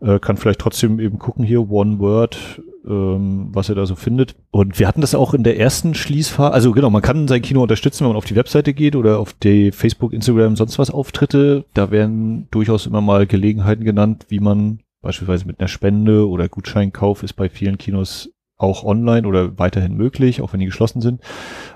äh, 0.00 0.18
kann 0.18 0.36
vielleicht 0.36 0.60
trotzdem 0.60 0.98
eben 0.98 1.18
gucken 1.18 1.44
hier, 1.44 1.70
One 1.70 1.98
Word 2.00 2.36
ähm, 2.86 3.48
was 3.52 3.68
er 3.68 3.74
da 3.74 3.86
so 3.86 3.94
findet. 3.94 4.34
Und 4.50 4.78
wir 4.78 4.88
hatten 4.88 5.00
das 5.00 5.14
auch 5.14 5.34
in 5.34 5.44
der 5.44 5.58
ersten 5.58 5.94
Schließphase. 5.94 6.52
Also 6.52 6.72
genau, 6.72 6.90
man 6.90 7.02
kann 7.02 7.28
sein 7.28 7.42
Kino 7.42 7.62
unterstützen, 7.62 8.00
wenn 8.00 8.08
man 8.08 8.16
auf 8.16 8.24
die 8.24 8.36
Webseite 8.36 8.74
geht 8.74 8.96
oder 8.96 9.18
auf 9.18 9.32
die 9.32 9.72
Facebook, 9.72 10.12
Instagram, 10.12 10.56
sonst 10.56 10.78
was 10.78 10.90
Auftritte. 10.90 11.64
Da 11.74 11.90
werden 11.90 12.48
durchaus 12.50 12.86
immer 12.86 13.00
mal 13.00 13.26
Gelegenheiten 13.26 13.84
genannt, 13.84 14.26
wie 14.28 14.40
man 14.40 14.80
beispielsweise 15.00 15.46
mit 15.46 15.60
einer 15.60 15.68
Spende 15.68 16.28
oder 16.28 16.48
Gutscheinkauf 16.48 17.22
ist 17.22 17.34
bei 17.34 17.48
vielen 17.48 17.78
Kinos 17.78 18.30
auch 18.56 18.84
online 18.84 19.26
oder 19.26 19.58
weiterhin 19.58 19.96
möglich, 19.96 20.40
auch 20.40 20.52
wenn 20.52 20.60
die 20.60 20.66
geschlossen 20.66 21.00
sind, 21.00 21.20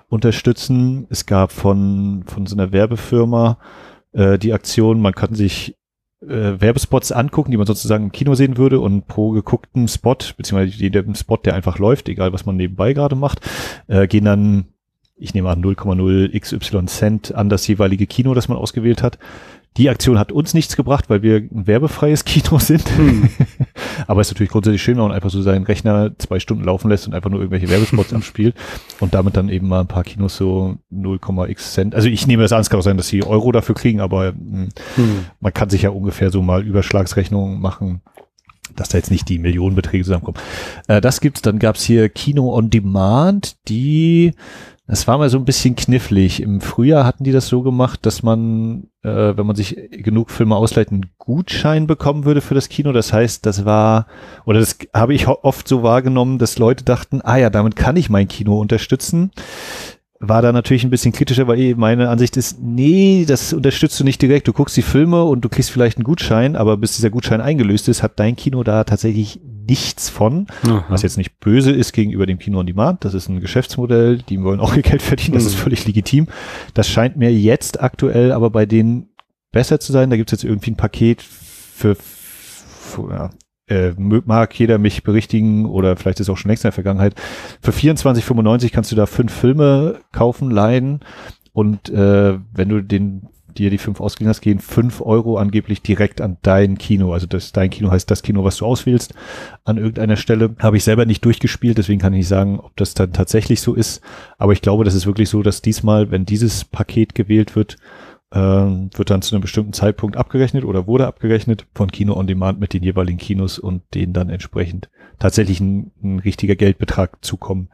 unterstützen. 0.08 1.06
Es 1.10 1.26
gab 1.26 1.50
von, 1.50 2.22
von 2.26 2.46
so 2.46 2.54
einer 2.54 2.70
Werbefirma 2.70 3.58
äh, 4.12 4.38
die 4.38 4.52
Aktion, 4.52 5.00
man 5.00 5.14
kann 5.14 5.34
sich 5.34 5.76
äh, 6.23 6.61
Werbespots 6.61 7.12
angucken, 7.12 7.50
die 7.50 7.56
man 7.56 7.66
sozusagen 7.66 8.04
im 8.04 8.12
Kino 8.12 8.35
sehen 8.35 8.56
würde 8.56 8.80
und 8.80 9.06
pro 9.06 9.30
geguckten 9.30 9.88
Spot, 9.88 10.16
beziehungsweise 10.37 10.76
jedem 10.76 11.14
Spot, 11.14 11.37
der 11.37 11.54
einfach 11.54 11.78
läuft, 11.78 12.08
egal 12.08 12.32
was 12.32 12.46
man 12.46 12.56
nebenbei 12.56 12.92
gerade 12.92 13.16
macht, 13.16 13.40
äh, 13.87 14.06
gehen 14.06 14.25
dann, 14.25 14.66
ich 15.16 15.35
nehme 15.35 15.50
an, 15.50 15.62
0,0 15.62 16.38
XY 16.38 16.87
Cent 16.87 17.35
an 17.35 17.49
das 17.49 17.66
jeweilige 17.66 18.06
Kino, 18.06 18.35
das 18.35 18.49
man 18.49 18.58
ausgewählt 18.58 19.02
hat. 19.02 19.18
Die 19.76 19.90
Aktion 19.90 20.18
hat 20.18 20.33
uns 20.33 20.54
nichts 20.54 20.76
gebracht, 20.76 21.11
weil 21.11 21.23
wir 21.23 21.37
ein 21.37 21.66
werbefreies 21.66 22.25
Kino 22.25 22.59
sind. 22.59 22.85
Hm. 22.97 23.28
Aber 24.06 24.21
es 24.21 24.28
ist 24.28 24.35
natürlich 24.35 24.50
grundsätzlich 24.50 24.83
schön, 24.83 24.97
wenn 24.97 25.04
man 25.04 25.12
einfach 25.12 25.30
so 25.30 25.42
seinen 25.42 25.64
Rechner 25.64 26.12
zwei 26.18 26.40
Stunden 26.40 26.64
laufen 26.64 26.88
lässt 26.88 27.06
und 27.06 27.14
einfach 27.14 27.30
nur 27.30 27.40
irgendwelche 27.40 27.68
Werbespots 27.68 28.12
abspielt 28.12 28.54
und 29.00 29.14
damit 29.14 29.37
dann 29.37 29.49
eben 29.49 29.68
mal 29.68 29.80
ein 29.80 29.87
paar 29.87 30.04
Kinos 30.04 30.37
so 30.37 30.76
0,x 30.92 31.73
Cent. 31.73 31.95
Also 31.95 32.09
ich 32.09 32.26
nehme 32.26 32.42
das 32.42 32.52
an, 32.52 32.61
es 32.61 32.71
kann 32.71 32.80
auch 32.80 32.85
sein, 32.85 32.97
dass 32.97 33.09
sie 33.09 33.23
Euro 33.23 33.52
dafür 33.52 33.75
kriegen, 33.75 34.00
aber 34.00 34.28
hm. 34.28 34.68
hm. 34.95 35.25
man 35.40 35.52
kann 35.52 35.71
sich 35.71 35.83
ja 35.83 35.90
ungefähr 35.90 36.30
so 36.30 36.42
mal 36.42 36.64
Überschlagsrechnungen 36.64 37.61
machen 37.61 38.02
dass 38.75 38.88
da 38.90 38.99
jetzt 38.99 39.11
nicht 39.11 39.28
die 39.28 39.38
Millionenbeträge 39.38 40.04
zusammenkommen. 40.04 40.38
Äh, 40.88 41.00
das 41.00 41.21
gibt's. 41.21 41.40
Dann 41.40 41.59
gab's 41.59 41.85
hier 41.85 42.09
Kino 42.09 42.54
on 42.54 42.68
Demand, 42.68 43.56
die 43.68 44.33
das 44.88 45.09
war 45.09 45.19
mal 45.19 45.28
so 45.28 45.38
ein 45.38 45.45
bisschen 45.45 45.75
knifflig. 45.75 46.40
Im 46.40 46.61
Frühjahr 46.61 47.05
hatten 47.05 47.25
die 47.25 47.33
das 47.33 47.49
so 47.49 47.62
gemacht, 47.62 48.07
dass 48.07 48.23
man, 48.23 48.85
äh, 49.02 49.37
wenn 49.37 49.47
man 49.47 49.57
sich 49.57 49.76
genug 49.90 50.31
Filme 50.31 50.55
ausleiht, 50.55 50.93
einen 50.93 51.07
Gutschein 51.19 51.88
bekommen 51.88 52.25
würde 52.25 52.40
für 52.40 52.55
das 52.55 52.69
Kino. 52.69 52.93
Das 52.93 53.12
heißt, 53.12 53.45
das 53.45 53.64
war, 53.64 54.07
oder 54.45 54.61
das 54.61 54.78
habe 54.95 55.14
ich 55.14 55.26
oft 55.26 55.66
so 55.66 55.83
wahrgenommen, 55.83 56.38
dass 56.38 56.59
Leute 56.59 56.85
dachten, 56.85 57.21
ah 57.23 57.37
ja, 57.37 57.50
damit 57.50 57.75
kann 57.75 57.97
ich 57.97 58.11
mein 58.11 58.28
Kino 58.28 58.61
unterstützen 58.61 59.33
war 60.19 60.43
da 60.43 60.52
natürlich 60.52 60.85
ein 60.85 60.90
bisschen 60.90 61.12
kritischer, 61.12 61.47
weil 61.47 61.75
meine 61.75 62.09
Ansicht 62.09 62.37
ist, 62.37 62.59
nee, 62.62 63.25
das 63.26 63.52
unterstützt 63.52 64.00
du 64.00 64.05
nicht 64.05 64.21
direkt. 64.23 64.49
Du 64.49 64.52
guckst 64.52 64.76
die 64.76 64.83
Filme 64.83 65.25
und 65.25 65.43
du 65.43 65.49
kriegst 65.49 65.71
vielleicht 65.71 65.99
einen 65.99 66.05
Gutschein, 66.05 66.57
aber 66.57 66.76
bis 66.76 66.97
dieser 66.97 67.11
Gutschein 67.11 67.40
eingelöst 67.40 67.88
ist, 67.88 68.02
hat 68.02 68.19
dein 68.19 68.37
Kino 68.37 68.62
da 68.62 68.85
tatsächlich 68.85 69.40
nichts 69.66 70.08
von. 70.08 70.46
Aha. 70.64 70.85
Was 70.88 71.02
jetzt 71.02 71.16
nicht 71.16 71.38
böse 71.40 71.73
ist 71.73 71.92
gegenüber 71.92 72.26
dem 72.26 72.38
Kino 72.38 72.61
on 72.61 72.66
Demand. 72.66 73.04
Das 73.04 73.14
ist 73.14 73.28
ein 73.28 73.40
Geschäftsmodell, 73.40 74.18
die 74.18 74.42
wollen 74.42 74.61
auch 74.61 74.76
ihr 74.76 74.82
Geld 74.82 75.02
verdienen, 75.02 75.35
das 75.35 75.44
mhm. 75.44 75.49
ist 75.50 75.54
völlig 75.56 75.87
legitim. 75.87 76.28
Das 76.75 76.88
scheint 76.88 77.16
mir 77.16 77.32
jetzt 77.32 77.82
aktuell 77.82 78.32
aber 78.32 78.50
bei 78.50 78.66
denen 78.66 79.08
besser 79.52 79.80
zu 79.80 79.92
sein. 79.92 80.11
Da 80.11 80.16
gibt 80.16 80.32
es 80.32 80.40
jetzt 80.40 80.49
irgendwie 80.49 80.73
ein 80.73 80.76
Paket 80.76 81.23
für, 81.23 81.96
für 81.96 83.11
ja, 83.11 83.30
äh, 83.68 83.92
mag 83.96 84.58
jeder 84.58 84.78
mich 84.78 85.02
berichtigen 85.02 85.66
oder 85.66 85.96
vielleicht 85.96 86.20
ist 86.20 86.30
auch 86.30 86.37
schon 86.37 86.50
längst 86.50 86.64
in 86.64 86.68
der 86.68 86.73
Vergangenheit. 86.73 87.14
Für 87.61 87.73
24,95 87.73 88.70
kannst 88.70 88.92
du 88.92 88.96
da 88.96 89.06
fünf 89.06 89.32
Filme 89.32 90.00
kaufen, 90.12 90.50
leihen 90.50 91.00
und 91.52 91.88
äh, 91.88 92.38
wenn 92.52 92.68
du 92.68 92.82
den 92.82 93.28
dir 93.58 93.70
die 93.70 93.78
fünf 93.78 94.00
ausgeliehen 94.00 94.28
hast, 94.28 94.40
gehen 94.40 94.60
fünf 94.60 95.00
Euro 95.00 95.36
angeblich 95.38 95.82
direkt 95.82 96.20
an 96.20 96.36
dein 96.42 96.78
Kino. 96.78 97.12
Also 97.12 97.26
das, 97.26 97.52
dein 97.52 97.70
Kino 97.70 97.90
heißt 97.90 98.10
das 98.10 98.22
Kino, 98.22 98.44
was 98.44 98.58
du 98.58 98.66
auswählst 98.66 99.14
an 99.64 99.76
irgendeiner 99.76 100.16
Stelle. 100.16 100.54
Habe 100.58 100.76
ich 100.76 100.84
selber 100.84 101.06
nicht 101.06 101.25
durchgespielt, 101.25 101.78
deswegen 101.78 102.00
kann 102.00 102.12
ich 102.12 102.18
nicht 102.18 102.28
sagen, 102.28 102.60
ob 102.60 102.76
das 102.76 102.94
dann 102.94 103.12
tatsächlich 103.12 103.60
so 103.60 103.75
ist. 103.75 104.00
Aber 104.38 104.52
ich 104.52 104.62
glaube, 104.62 104.84
das 104.84 104.94
ist 104.94 105.06
wirklich 105.06 105.28
so, 105.28 105.42
dass 105.42 105.62
diesmal, 105.62 106.10
wenn 106.10 106.25
dieses 106.25 106.64
Paket 106.64 107.14
gewählt 107.14 107.56
wird, 107.56 107.76
ähm, 108.32 108.90
wird 108.94 109.10
dann 109.10 109.22
zu 109.22 109.34
einem 109.34 109.42
bestimmten 109.42 109.72
Zeitpunkt 109.72 110.16
abgerechnet 110.16 110.64
oder 110.64 110.86
wurde 110.86 111.06
abgerechnet 111.06 111.66
von 111.75 111.90
Kino 111.90 112.14
on 112.14 112.26
Demand 112.26 112.60
mit 112.60 112.72
den 112.72 112.82
jeweiligen 112.82 113.18
Kinos 113.18 113.58
und 113.58 113.82
denen 113.94 114.12
dann 114.12 114.30
entsprechend 114.30 114.90
tatsächlich 115.18 115.60
ein, 115.60 115.92
ein 116.02 116.18
richtiger 116.18 116.56
Geldbetrag 116.56 117.25
zukommen, 117.25 117.68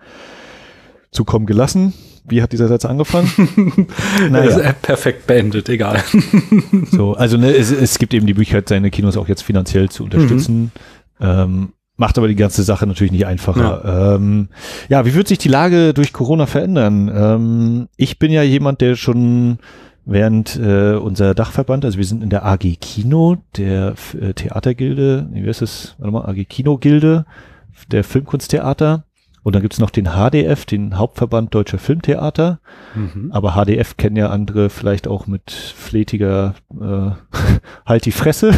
zukommen 1.11 1.47
gelassen. 1.47 1.95
Wie 2.25 2.43
hat 2.43 2.53
dieser 2.53 2.69
Satz 2.69 2.85
angefangen? 2.85 3.31
naja. 4.31 4.73
perfekt 4.81 5.27
beendet, 5.27 5.69
egal. 5.69 6.03
so, 6.91 7.15
also 7.15 7.37
ne, 7.37 7.51
es, 7.51 7.73
es 7.73 7.99
gibt 7.99 8.15
eben 8.15 8.27
die 8.27 8.35
Möglichkeit, 8.35 8.69
seine 8.69 8.91
Kinos 8.91 9.17
auch 9.17 9.29
jetzt 9.29 9.43
finanziell 9.43 9.89
zu 9.89 10.05
unterstützen. 10.05 10.73
Mhm. 11.19 11.27
Ähm, 11.27 11.73
macht 11.97 12.19
aber 12.19 12.29
die 12.29 12.37
ganze 12.37 12.63
Sache 12.63 12.87
natürlich 12.87 13.13
nicht 13.13 13.27
einfacher. 13.27 13.83
Ja, 13.85 14.15
ähm, 14.15 14.49
ja 14.89 15.05
wie 15.05 15.15
wird 15.15 15.29
sich 15.29 15.39
die 15.39 15.49
Lage 15.49 15.95
durch 15.95 16.13
Corona 16.13 16.47
verändern? 16.47 17.11
Ähm, 17.15 17.89
ich 17.97 18.19
bin 18.19 18.31
ja 18.33 18.43
jemand, 18.43 18.81
der 18.81 18.97
schon 18.97 19.59
während 20.05 20.57
äh, 20.57 20.95
unser 20.95 21.35
Dachverband, 21.35 21.85
also 21.85 21.99
wir 21.99 22.05
sind 22.05 22.23
in 22.23 22.31
der 22.31 22.45
AG 22.45 22.77
Kino, 22.81 23.37
der 23.57 23.95
äh, 24.21 24.33
Theatergilde, 24.33 25.29
wie 25.33 25.47
heißt 25.47 25.63
es, 25.63 25.95
warte 25.99 26.13
mal, 26.13 26.29
AG 26.29 26.45
Kino 26.49 26.79
Gilde, 26.79 27.25
der 27.91 28.05
Filmkunsttheater. 28.05 29.05
Und 29.43 29.55
dann 29.55 29.63
gibt's 29.63 29.81
noch 29.81 29.91
den 29.91 30.11
HDF, 30.11 30.65
den 30.67 30.99
Hauptverband 30.99 31.55
Deutscher 31.55 31.79
Filmtheater. 31.79 32.61
Mhm. 32.95 33.31
Aber 33.33 33.53
HDF 33.53 33.97
kennen 33.97 34.17
ja 34.17 34.31
andere 34.31 34.71
vielleicht 34.71 35.09
auch 35.09 35.27
mit 35.27 35.51
fletiger 35.51 36.55
äh, 36.81 37.11
Halt 37.87 38.05
die 38.05 38.13
Fresse. 38.13 38.53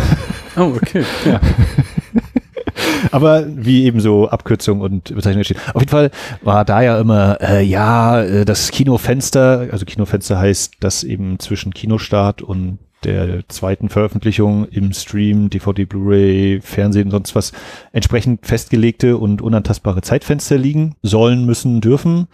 Oh, 0.57 0.73
okay. 0.77 1.05
Ja. 1.25 1.41
Aber 3.13 3.45
wie 3.49 3.85
eben 3.85 4.01
so 4.01 4.29
Abkürzung 4.29 4.81
und 4.81 5.15
Bezeichnung 5.15 5.45
steht. 5.45 5.59
Auf 5.75 5.83
jeden 5.83 5.91
Fall 5.91 6.11
war 6.43 6.65
da 6.65 6.83
ja 6.83 6.99
immer, 6.99 7.39
äh, 7.41 7.63
ja, 7.63 8.23
äh, 8.23 8.45
das 8.45 8.71
Kinofenster, 8.71 9.69
also 9.71 9.85
Kinofenster 9.85 10.39
heißt, 10.39 10.75
dass 10.81 11.05
eben 11.05 11.39
zwischen 11.39 11.73
Kinostart 11.73 12.43
und 12.43 12.79
der 13.05 13.49
zweiten 13.49 13.89
Veröffentlichung 13.89 14.67
im 14.67 14.93
Stream, 14.93 15.51
DVD, 15.51 15.85
Blu-ray, 15.85 16.61
Fernsehen, 16.61 17.11
sonst 17.11 17.35
was 17.35 17.53
entsprechend 17.93 18.47
festgelegte 18.47 19.17
und 19.17 19.43
unantastbare 19.43 20.03
Zeitfenster 20.03 20.59
liegen 20.59 20.97
sollen, 21.03 21.45
müssen, 21.47 21.81
dürfen. 21.81 22.29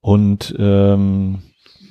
Und 0.00 0.54
ähm, 0.58 1.38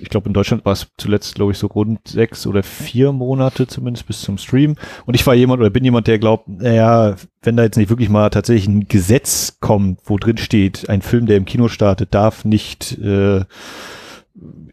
ich 0.03 0.09
glaube, 0.09 0.27
in 0.27 0.33
Deutschland 0.33 0.65
war 0.65 0.73
es 0.73 0.87
zuletzt, 0.97 1.35
glaube 1.35 1.53
ich, 1.53 1.57
so 1.57 1.67
rund 1.67 2.07
sechs 2.07 2.45
oder 2.45 2.61
vier 2.61 3.13
Monate 3.13 3.67
zumindest 3.67 4.05
bis 4.05 4.21
zum 4.21 4.37
Stream. 4.37 4.75
Und 5.05 5.15
ich 5.15 5.25
war 5.25 5.33
jemand 5.33 5.61
oder 5.61 5.69
bin 5.69 5.85
jemand, 5.85 6.07
der 6.07 6.19
glaubt, 6.19 6.47
naja, 6.47 7.15
wenn 7.41 7.55
da 7.55 7.63
jetzt 7.63 7.77
nicht 7.77 7.89
wirklich 7.89 8.09
mal 8.09 8.29
tatsächlich 8.29 8.67
ein 8.67 8.87
Gesetz 8.87 9.57
kommt, 9.61 10.01
wo 10.03 10.17
drin 10.17 10.37
steht, 10.37 10.89
ein 10.89 11.01
Film, 11.01 11.25
der 11.25 11.37
im 11.37 11.45
Kino 11.45 11.69
startet, 11.69 12.13
darf 12.13 12.43
nicht 12.43 12.97
äh, 12.99 13.45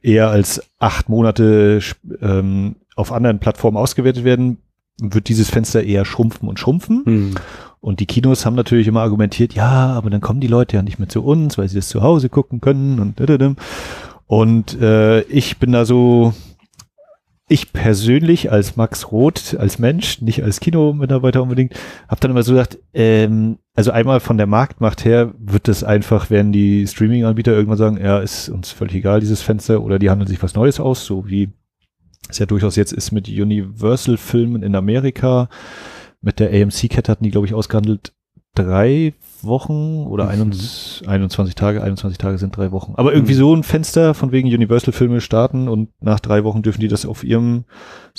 eher 0.02 0.30
als 0.30 0.62
acht 0.78 1.08
Monate 1.08 1.80
ähm, 2.20 2.76
auf 3.00 3.12
anderen 3.12 3.38
Plattformen 3.38 3.76
ausgewertet 3.76 4.24
werden, 4.24 4.58
wird 5.00 5.28
dieses 5.28 5.50
Fenster 5.50 5.82
eher 5.82 6.04
schrumpfen 6.04 6.48
und 6.48 6.58
schrumpfen. 6.58 7.02
Hm. 7.04 7.34
Und 7.80 8.00
die 8.00 8.06
Kinos 8.06 8.44
haben 8.44 8.56
natürlich 8.56 8.86
immer 8.86 9.00
argumentiert, 9.00 9.54
ja, 9.54 9.92
aber 9.94 10.10
dann 10.10 10.20
kommen 10.20 10.40
die 10.40 10.46
Leute 10.46 10.76
ja 10.76 10.82
nicht 10.82 10.98
mehr 10.98 11.08
zu 11.08 11.24
uns, 11.24 11.56
weil 11.56 11.68
sie 11.68 11.76
das 11.76 11.88
zu 11.88 12.02
Hause 12.02 12.28
gucken 12.28 12.60
können 12.60 13.00
und 13.00 13.20
und 14.26 14.80
äh, 14.80 15.22
ich 15.22 15.58
bin 15.58 15.72
da 15.72 15.84
so, 15.84 16.34
ich 17.48 17.72
persönlich 17.72 18.52
als 18.52 18.76
Max 18.76 19.10
Roth, 19.10 19.56
als 19.58 19.80
Mensch, 19.80 20.20
nicht 20.20 20.44
als 20.44 20.60
Kinomitarbeiter 20.60 21.42
unbedingt, 21.42 21.74
habe 22.06 22.20
dann 22.20 22.30
immer 22.30 22.44
so 22.44 22.52
gedacht, 22.52 22.78
ähm, 22.94 23.58
also 23.74 23.90
einmal 23.90 24.20
von 24.20 24.36
der 24.36 24.46
Marktmacht 24.46 25.04
her 25.04 25.34
wird 25.36 25.66
das 25.66 25.82
einfach, 25.82 26.30
werden 26.30 26.52
die 26.52 26.86
Streaming-Anbieter 26.86 27.50
irgendwann 27.50 27.76
sagen, 27.76 27.98
ja, 28.00 28.20
ist 28.20 28.50
uns 28.50 28.70
völlig 28.70 28.94
egal, 28.94 29.18
dieses 29.18 29.42
Fenster, 29.42 29.82
oder 29.82 29.98
die 29.98 30.10
handeln 30.10 30.28
sich 30.28 30.40
was 30.44 30.54
Neues 30.54 30.78
aus, 30.78 31.04
so 31.04 31.26
wie 31.26 31.48
es 32.28 32.38
ja 32.38 32.46
durchaus 32.46 32.76
jetzt 32.76 32.92
ist 32.92 33.12
mit 33.12 33.28
Universal-Filmen 33.28 34.62
in 34.62 34.74
Amerika. 34.74 35.48
Mit 36.20 36.38
der 36.38 36.50
AMC-Kette 36.50 37.10
hatten 37.10 37.24
die, 37.24 37.30
glaube 37.30 37.46
ich, 37.46 37.54
ausgehandelt 37.54 38.12
drei 38.54 39.14
Wochen 39.42 40.06
oder 40.06 40.24
mhm. 40.24 40.52
21, 41.06 41.54
Tage, 41.54 41.82
21 41.82 42.18
Tage 42.18 42.38
sind 42.38 42.56
drei 42.56 42.72
Wochen. 42.72 42.94
Aber 42.96 43.14
irgendwie 43.14 43.34
mhm. 43.34 43.38
so 43.38 43.54
ein 43.54 43.62
Fenster 43.62 44.14
von 44.14 44.32
wegen 44.32 44.48
Universal-Filme 44.48 45.20
starten 45.20 45.68
und 45.68 45.90
nach 46.00 46.20
drei 46.20 46.44
Wochen 46.44 46.62
dürfen 46.62 46.80
die 46.80 46.88
das 46.88 47.06
auf 47.06 47.24
ihrem 47.24 47.64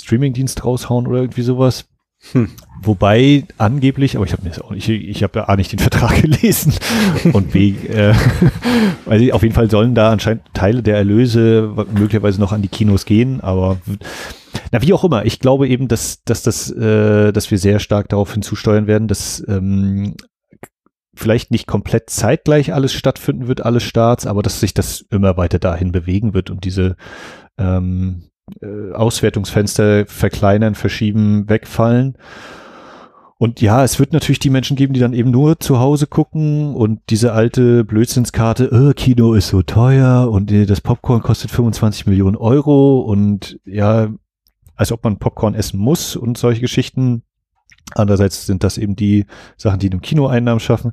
Streaming-Dienst 0.00 0.64
raushauen 0.64 1.06
oder 1.06 1.20
irgendwie 1.20 1.42
sowas. 1.42 1.86
Hm. 2.30 2.48
Wobei 2.84 3.44
angeblich, 3.58 4.16
aber 4.16 4.24
ich 4.24 4.32
habe 4.32 4.42
mir 4.42 4.64
auch 4.64 4.70
nicht, 4.70 4.88
ich, 4.88 5.08
ich 5.08 5.22
habe 5.22 5.40
ja 5.40 5.44
A 5.46 5.56
nicht 5.56 5.72
den 5.72 5.78
Vertrag 5.80 6.22
gelesen 6.22 6.72
und 7.32 7.52
B, 7.52 7.74
äh, 7.88 8.14
weil 9.04 9.32
auf 9.32 9.42
jeden 9.42 9.54
Fall 9.54 9.70
sollen 9.70 9.94
da 9.94 10.10
anscheinend 10.10 10.42
Teile 10.54 10.82
der 10.82 10.96
Erlöse 10.96 11.72
möglicherweise 11.92 12.40
noch 12.40 12.52
an 12.52 12.62
die 12.62 12.68
Kinos 12.68 13.04
gehen, 13.04 13.40
aber 13.40 13.78
na 14.70 14.82
wie 14.82 14.92
auch 14.92 15.04
immer, 15.04 15.24
ich 15.24 15.38
glaube 15.38 15.68
eben, 15.68 15.88
dass, 15.88 16.22
dass 16.24 16.42
das, 16.42 16.70
äh, 16.70 17.32
dass 17.32 17.50
wir 17.50 17.58
sehr 17.58 17.78
stark 17.78 18.08
darauf 18.08 18.32
hinzusteuern 18.32 18.86
werden, 18.86 19.08
dass 19.08 19.44
ähm, 19.48 20.16
vielleicht 21.14 21.50
nicht 21.50 21.66
komplett 21.66 22.08
zeitgleich 22.08 22.72
alles 22.72 22.92
stattfinden 22.92 23.48
wird, 23.48 23.64
alles 23.64 23.82
Starts, 23.82 24.26
aber 24.26 24.42
dass 24.42 24.60
sich 24.60 24.74
das 24.74 25.02
immer 25.10 25.36
weiter 25.36 25.58
dahin 25.58 25.92
bewegen 25.92 26.34
wird 26.34 26.50
und 26.50 26.64
diese 26.64 26.96
ähm, 27.58 28.24
äh, 28.60 28.92
Auswertungsfenster 28.92 30.06
verkleinern, 30.06 30.74
verschieben, 30.74 31.48
wegfallen. 31.48 32.16
und 33.38 33.60
ja, 33.60 33.82
es 33.84 33.98
wird 33.98 34.12
natürlich 34.12 34.38
die 34.38 34.50
Menschen 34.50 34.76
geben, 34.76 34.94
die 34.94 35.00
dann 35.00 35.14
eben 35.14 35.30
nur 35.30 35.58
zu 35.58 35.78
Hause 35.78 36.06
gucken 36.06 36.74
und 36.74 37.00
diese 37.10 37.32
alte 37.32 37.84
Blödsinnskarte, 37.84 38.64
äh, 38.64 38.94
Kino 38.94 39.34
ist 39.34 39.48
so 39.48 39.62
teuer 39.62 40.30
und 40.30 40.50
das 40.70 40.80
Popcorn 40.80 41.22
kostet 41.22 41.50
25 41.50 42.06
Millionen 42.06 42.36
Euro 42.36 43.00
und 43.00 43.58
ja, 43.64 44.08
als 44.74 44.92
ob 44.92 45.04
man 45.04 45.18
Popcorn 45.18 45.54
essen 45.54 45.78
muss 45.78 46.16
und 46.16 46.38
solche 46.38 46.60
Geschichten. 46.60 47.22
Andererseits 47.94 48.46
sind 48.46 48.64
das 48.64 48.78
eben 48.78 48.96
die 48.96 49.26
Sachen, 49.56 49.78
die 49.78 49.90
dem 49.90 50.00
Kino 50.00 50.26
Einnahmen 50.26 50.60
schaffen. 50.60 50.92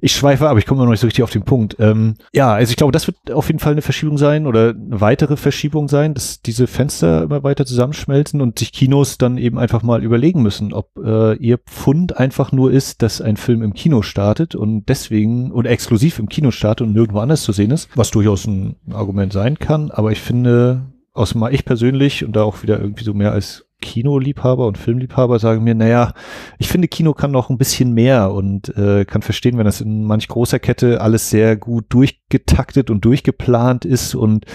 Ich 0.00 0.12
schweife 0.12 0.48
aber 0.48 0.58
ich 0.58 0.66
komme 0.66 0.82
noch 0.82 0.90
nicht 0.90 1.00
so 1.00 1.06
richtig 1.06 1.22
auf 1.22 1.30
den 1.30 1.42
Punkt. 1.42 1.76
Ähm, 1.78 2.14
ja, 2.32 2.52
also 2.52 2.70
ich 2.70 2.76
glaube, 2.76 2.92
das 2.92 3.06
wird 3.06 3.30
auf 3.32 3.46
jeden 3.46 3.58
Fall 3.58 3.72
eine 3.72 3.82
Verschiebung 3.82 4.18
sein 4.18 4.46
oder 4.46 4.70
eine 4.70 5.00
weitere 5.00 5.36
Verschiebung 5.36 5.88
sein, 5.88 6.14
dass 6.14 6.40
diese 6.40 6.66
Fenster 6.66 7.22
immer 7.22 7.42
weiter 7.42 7.66
zusammenschmelzen 7.66 8.40
und 8.40 8.58
sich 8.58 8.72
Kinos 8.72 9.18
dann 9.18 9.38
eben 9.38 9.58
einfach 9.58 9.82
mal 9.82 10.02
überlegen 10.02 10.42
müssen, 10.42 10.72
ob 10.72 10.90
äh, 11.04 11.34
ihr 11.36 11.58
Pfund 11.58 12.16
einfach 12.16 12.52
nur 12.52 12.72
ist, 12.72 13.02
dass 13.02 13.20
ein 13.20 13.36
Film 13.36 13.62
im 13.62 13.74
Kino 13.74 14.02
startet 14.02 14.54
und 14.54 14.86
deswegen 14.88 15.52
oder 15.52 15.70
exklusiv 15.70 16.18
im 16.18 16.28
Kino 16.28 16.50
startet 16.50 16.86
und 16.86 16.92
nirgendwo 16.92 17.20
anders 17.20 17.42
zu 17.42 17.52
sehen 17.52 17.70
ist, 17.70 17.88
was 17.94 18.10
durchaus 18.10 18.46
ein 18.46 18.76
Argument 18.92 19.32
sein 19.32 19.58
kann. 19.58 19.90
Aber 19.90 20.12
ich 20.12 20.20
finde, 20.20 20.86
aus 21.12 21.34
mal 21.34 21.54
ich 21.54 21.64
persönlich 21.64 22.24
und 22.24 22.34
da 22.36 22.42
auch 22.42 22.62
wieder 22.62 22.80
irgendwie 22.80 23.04
so 23.04 23.14
mehr 23.14 23.32
als 23.32 23.66
Kinoliebhaber 23.80 24.66
und 24.66 24.78
Filmliebhaber 24.78 25.38
sagen 25.38 25.64
mir, 25.64 25.74
naja, 25.74 26.12
ich 26.58 26.68
finde, 26.68 26.88
Kino 26.88 27.14
kann 27.14 27.30
noch 27.30 27.50
ein 27.50 27.58
bisschen 27.58 27.92
mehr 27.92 28.32
und 28.32 28.76
äh, 28.76 29.04
kann 29.04 29.22
verstehen, 29.22 29.58
wenn 29.58 29.64
das 29.64 29.80
in 29.80 30.04
manch 30.04 30.28
großer 30.28 30.58
Kette 30.58 31.00
alles 31.00 31.30
sehr 31.30 31.56
gut 31.56 31.86
durchgetaktet 32.30 32.90
und 32.90 33.04
durchgeplant 33.04 33.84
ist 33.84 34.14
und 34.14 34.46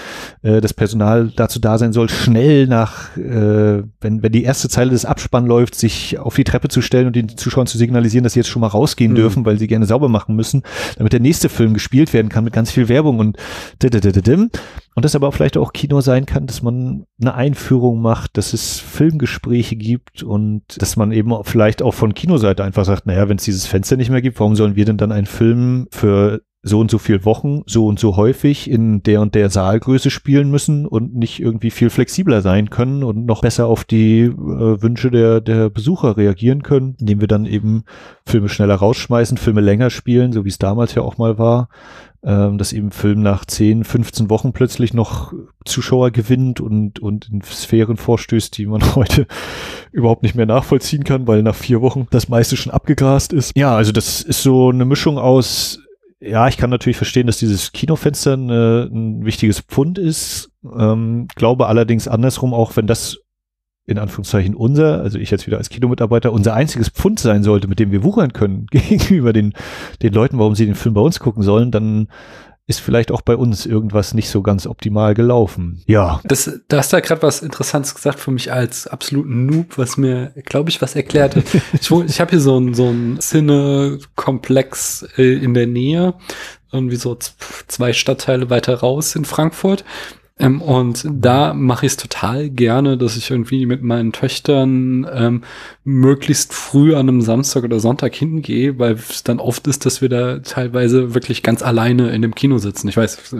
äh, 0.41 0.61
das 0.61 0.73
Personal 0.73 1.31
dazu 1.35 1.59
da 1.59 1.77
sein 1.77 1.93
soll, 1.93 2.09
schnell 2.09 2.67
nach, 2.67 3.15
äh, 3.17 3.83
wenn, 4.01 4.23
wenn 4.23 4.31
die 4.31 4.43
erste 4.43 4.69
Zeile 4.69 4.91
des 4.91 5.05
Abspann 5.05 5.45
läuft, 5.45 5.75
sich 5.75 6.17
auf 6.17 6.35
die 6.35 6.43
Treppe 6.43 6.69
zu 6.69 6.81
stellen 6.81 7.07
und 7.07 7.15
den 7.15 7.29
Zuschauern 7.29 7.67
zu 7.67 7.77
signalisieren, 7.77 8.23
dass 8.23 8.33
sie 8.33 8.39
jetzt 8.39 8.49
schon 8.49 8.61
mal 8.61 8.67
rausgehen 8.67 9.11
mhm. 9.11 9.15
dürfen, 9.15 9.45
weil 9.45 9.59
sie 9.59 9.67
gerne 9.67 9.85
sauber 9.85 10.09
machen 10.09 10.35
müssen, 10.35 10.63
damit 10.97 11.13
der 11.13 11.19
nächste 11.19 11.49
Film 11.49 11.73
gespielt 11.73 12.13
werden 12.13 12.29
kann 12.29 12.43
mit 12.43 12.53
ganz 12.53 12.71
viel 12.71 12.87
Werbung 12.87 13.19
und 13.19 13.37
und 14.95 15.03
das 15.03 15.15
aber 15.15 15.31
vielleicht 15.33 15.57
auch 15.57 15.73
Kino 15.73 15.99
sein 15.99 16.25
kann, 16.25 16.47
dass 16.47 16.61
man 16.61 17.05
eine 17.19 17.33
Einführung 17.33 18.01
macht, 18.01 18.37
dass 18.37 18.53
es 18.53 18.79
Filmgespräche 18.79 19.75
gibt 19.75 20.23
und 20.23 20.63
dass 20.81 20.95
man 20.95 21.11
eben 21.11 21.33
vielleicht 21.43 21.81
auch 21.81 21.93
von 21.93 22.13
Kinoseite 22.13 22.63
einfach 22.63 22.85
sagt, 22.85 23.05
naja, 23.05 23.27
wenn 23.27 23.37
es 23.37 23.43
dieses 23.43 23.65
Fenster 23.65 23.97
nicht 23.97 24.09
mehr 24.09 24.21
gibt, 24.21 24.39
warum 24.39 24.55
sollen 24.55 24.77
wir 24.77 24.85
denn 24.85 24.97
dann 24.97 25.11
einen 25.11 25.25
Film 25.25 25.87
für 25.91 26.41
so 26.67 26.79
und 26.79 26.89
so 26.89 26.97
viel 26.97 27.25
Wochen, 27.25 27.61
so 27.67 27.85
und 27.85 27.99
so 27.99 28.17
häufig 28.17 28.69
in 28.69 29.03
der 29.03 29.21
und 29.21 29.35
der 29.35 29.51
Saalgröße 29.51 30.09
spielen 30.09 30.49
müssen 30.49 30.87
und 30.87 31.13
nicht 31.13 31.39
irgendwie 31.39 31.69
viel 31.69 31.91
flexibler 31.91 32.41
sein 32.41 32.71
können 32.71 33.03
und 33.03 33.27
noch 33.27 33.41
besser 33.41 33.67
auf 33.67 33.83
die 33.83 34.21
äh, 34.21 34.31
Wünsche 34.33 35.11
der, 35.11 35.41
der 35.41 35.69
Besucher 35.69 36.17
reagieren 36.17 36.63
können, 36.63 36.95
indem 36.99 37.21
wir 37.21 37.27
dann 37.27 37.45
eben 37.45 37.83
Filme 38.25 38.49
schneller 38.49 38.75
rausschmeißen, 38.75 39.37
Filme 39.37 39.61
länger 39.61 39.91
spielen, 39.91 40.33
so 40.33 40.43
wie 40.43 40.49
es 40.49 40.57
damals 40.57 40.95
ja 40.95 41.03
auch 41.03 41.19
mal 41.19 41.37
war, 41.37 41.69
ähm, 42.23 42.57
dass 42.57 42.73
eben 42.73 42.89
Film 42.89 43.21
nach 43.21 43.45
10, 43.45 43.83
15 43.83 44.31
Wochen 44.31 44.51
plötzlich 44.51 44.95
noch 44.95 45.33
Zuschauer 45.65 46.09
gewinnt 46.09 46.61
und, 46.61 46.97
und 46.97 47.29
in 47.31 47.43
Sphären 47.43 47.97
vorstößt, 47.97 48.57
die 48.57 48.65
man 48.65 48.81
heute 48.95 49.27
überhaupt 49.91 50.23
nicht 50.23 50.33
mehr 50.33 50.47
nachvollziehen 50.47 51.03
kann, 51.03 51.27
weil 51.27 51.43
nach 51.43 51.53
vier 51.53 51.81
Wochen 51.81 52.07
das 52.09 52.27
meiste 52.27 52.57
schon 52.57 52.73
abgegrast 52.73 53.33
ist. 53.33 53.51
Ja, 53.55 53.75
also 53.75 53.91
das 53.91 54.23
ist 54.23 54.41
so 54.41 54.69
eine 54.69 54.85
Mischung 54.85 55.19
aus 55.19 55.84
ja, 56.25 56.47
ich 56.47 56.57
kann 56.57 56.69
natürlich 56.69 56.97
verstehen, 56.97 57.27
dass 57.27 57.37
dieses 57.37 57.71
Kinofenster 57.71 58.33
eine, 58.33 58.89
ein 58.91 59.25
wichtiges 59.25 59.61
Pfund 59.61 59.97
ist. 59.97 60.51
Ähm, 60.63 61.27
glaube 61.35 61.67
allerdings 61.67 62.07
andersrum 62.07 62.53
auch, 62.53 62.75
wenn 62.75 62.87
das 62.87 63.17
in 63.87 63.99
Anführungszeichen 63.99 64.55
unser, 64.55 65.01
also 65.01 65.19
ich 65.19 65.29
jetzt 65.29 65.45
wieder 65.45 65.57
als 65.57 65.69
Kinomitarbeiter, 65.69 66.33
unser 66.33 66.55
einziges 66.55 66.89
Pfund 66.89 67.19
sein 67.19 67.43
sollte, 67.43 67.67
mit 67.67 67.79
dem 67.79 67.91
wir 67.91 68.03
wuchern 68.03 68.33
können 68.33 68.65
gegenüber 68.71 69.31
den, 69.31 69.53
den 70.01 70.13
Leuten, 70.13 70.39
warum 70.39 70.55
sie 70.55 70.65
den 70.65 70.75
Film 70.75 70.95
bei 70.95 71.01
uns 71.01 71.19
gucken 71.19 71.43
sollen, 71.43 71.69
dann 71.69 72.07
ist 72.67 72.79
vielleicht 72.79 73.11
auch 73.11 73.21
bei 73.21 73.35
uns 73.35 73.65
irgendwas 73.65 74.15
nicht 74.15 74.29
so 74.29 74.41
ganz 74.41 74.65
optimal 74.65 75.13
gelaufen. 75.13 75.83
Ja. 75.85 76.19
Das, 76.23 76.61
da 76.67 76.77
hast 76.77 76.91
du 76.91 76.97
ja 76.97 77.01
gerade 77.01 77.21
was 77.21 77.43
Interessantes 77.43 77.93
gesagt 77.93 78.19
für 78.19 78.31
mich 78.31 78.51
als 78.51 78.87
absoluten 78.87 79.45
Noob, 79.45 79.77
was 79.77 79.97
mir, 79.97 80.33
glaube 80.45 80.71
ich, 80.71 80.81
was 80.81 80.95
erklärt 80.95 81.35
hat. 81.35 81.43
ich 81.73 81.91
ich 81.91 82.19
habe 82.19 82.31
hier 82.31 82.39
so 82.39 82.57
ein 82.57 82.73
so 82.73 82.89
ein 82.89 83.19
Cine-Komplex 83.21 85.05
äh, 85.17 85.33
in 85.35 85.53
der 85.53 85.67
Nähe, 85.67 86.15
irgendwie 86.71 86.95
so 86.95 87.17
zwei 87.67 87.93
Stadtteile 87.93 88.49
weiter 88.49 88.75
raus 88.75 89.15
in 89.15 89.25
Frankfurt. 89.25 89.85
Ähm, 90.37 90.61
und 90.61 91.07
da 91.09 91.53
mache 91.53 91.85
ich 91.85 91.93
es 91.93 91.97
total 91.97 92.49
gerne, 92.49 92.97
dass 92.97 93.15
ich 93.15 93.31
irgendwie 93.31 93.65
mit 93.65 93.83
meinen 93.83 94.11
Töchtern 94.11 95.07
ähm, 95.09 95.43
möglichst 95.85 96.53
früh 96.53 96.93
an 96.93 97.07
einem 97.07 97.21
Samstag 97.21 97.63
oder 97.63 97.79
Sonntag 97.79 98.13
hingehe, 98.13 98.77
weil 98.77 98.95
es 98.95 99.23
dann 99.23 99.39
oft 99.39 99.65
ist, 99.67 99.85
dass 99.85 100.01
wir 100.01 100.09
da 100.09 100.39
teilweise 100.39 101.13
wirklich 101.13 101.41
ganz 101.41 101.61
alleine 101.61 102.09
in 102.09 102.21
dem 102.21 102.35
Kino 102.35 102.57
sitzen. 102.57 102.89
Ich 102.89 102.97
weiß, 102.97 103.33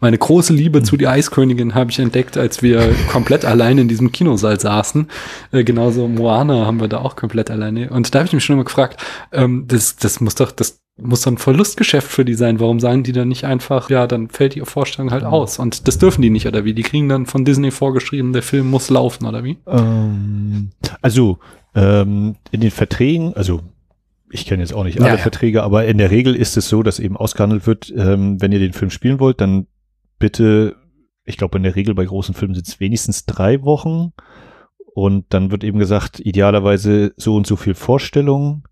meine 0.00 0.16
große 0.16 0.54
Liebe 0.54 0.82
zu 0.82 0.96
die 0.96 1.08
Eiskönigin 1.08 1.74
habe 1.74 1.90
ich 1.90 1.98
entdeckt, 1.98 2.38
als 2.38 2.62
wir 2.62 2.94
komplett 3.12 3.44
alleine 3.44 3.82
in 3.82 3.88
diesem 3.88 4.10
Kinosaal 4.10 4.58
saßen. 4.58 5.08
Äh, 5.52 5.64
genauso 5.64 6.08
Moana 6.08 6.64
haben 6.64 6.80
wir 6.80 6.88
da 6.88 7.00
auch 7.00 7.16
komplett 7.16 7.50
alleine. 7.50 7.90
Und 7.90 8.14
da 8.14 8.20
habe 8.20 8.26
ich 8.28 8.32
mich 8.32 8.44
schon 8.44 8.54
immer 8.54 8.64
gefragt, 8.64 8.98
ähm, 9.32 9.66
das, 9.68 9.96
das 9.96 10.20
muss 10.20 10.36
doch, 10.36 10.52
das 10.52 10.80
muss 11.00 11.22
dann 11.22 11.38
Verlustgeschäft 11.38 12.08
für 12.08 12.24
die 12.24 12.34
sein. 12.34 12.60
Warum 12.60 12.80
sagen 12.80 13.02
die 13.02 13.12
dann 13.12 13.28
nicht 13.28 13.44
einfach, 13.44 13.90
ja, 13.90 14.06
dann 14.06 14.28
fällt 14.28 14.54
die 14.54 14.60
Vorstellung 14.60 15.10
halt 15.10 15.24
aus 15.24 15.58
und 15.58 15.86
das 15.88 15.98
dürfen 15.98 16.22
die 16.22 16.30
nicht 16.30 16.46
oder 16.46 16.64
wie? 16.64 16.74
Die 16.74 16.82
kriegen 16.82 17.08
dann 17.08 17.26
von 17.26 17.44
Disney 17.44 17.70
vorgeschrieben, 17.70 18.32
der 18.32 18.42
Film 18.42 18.70
muss 18.70 18.90
laufen 18.90 19.26
oder 19.26 19.44
wie? 19.44 19.58
Ähm, 19.66 20.70
also 21.02 21.38
ähm, 21.74 22.36
in 22.50 22.60
den 22.60 22.70
Verträgen, 22.70 23.34
also 23.34 23.60
ich 24.30 24.46
kenne 24.46 24.62
jetzt 24.62 24.72
auch 24.72 24.84
nicht 24.84 25.00
alle 25.00 25.08
ja, 25.08 25.14
ja. 25.16 25.20
Verträge, 25.20 25.62
aber 25.62 25.86
in 25.86 25.98
der 25.98 26.10
Regel 26.10 26.36
ist 26.36 26.56
es 26.56 26.68
so, 26.68 26.82
dass 26.82 27.00
eben 27.00 27.16
ausgehandelt 27.16 27.66
wird, 27.66 27.92
ähm, 27.96 28.40
wenn 28.40 28.52
ihr 28.52 28.60
den 28.60 28.72
Film 28.72 28.90
spielen 28.90 29.18
wollt, 29.18 29.40
dann 29.40 29.66
bitte, 30.18 30.76
ich 31.24 31.36
glaube 31.36 31.58
in 31.58 31.64
der 31.64 31.76
Regel 31.76 31.94
bei 31.94 32.04
großen 32.04 32.34
Filmen 32.34 32.54
sind 32.54 32.68
es 32.68 32.80
wenigstens 32.80 33.26
drei 33.26 33.62
Wochen 33.62 34.12
und 34.94 35.26
dann 35.30 35.50
wird 35.50 35.64
eben 35.64 35.78
gesagt, 35.78 36.20
idealerweise 36.20 37.12
so 37.16 37.36
und 37.36 37.46
so 37.46 37.56
viel 37.56 37.74
Vorstellungen. 37.74 38.64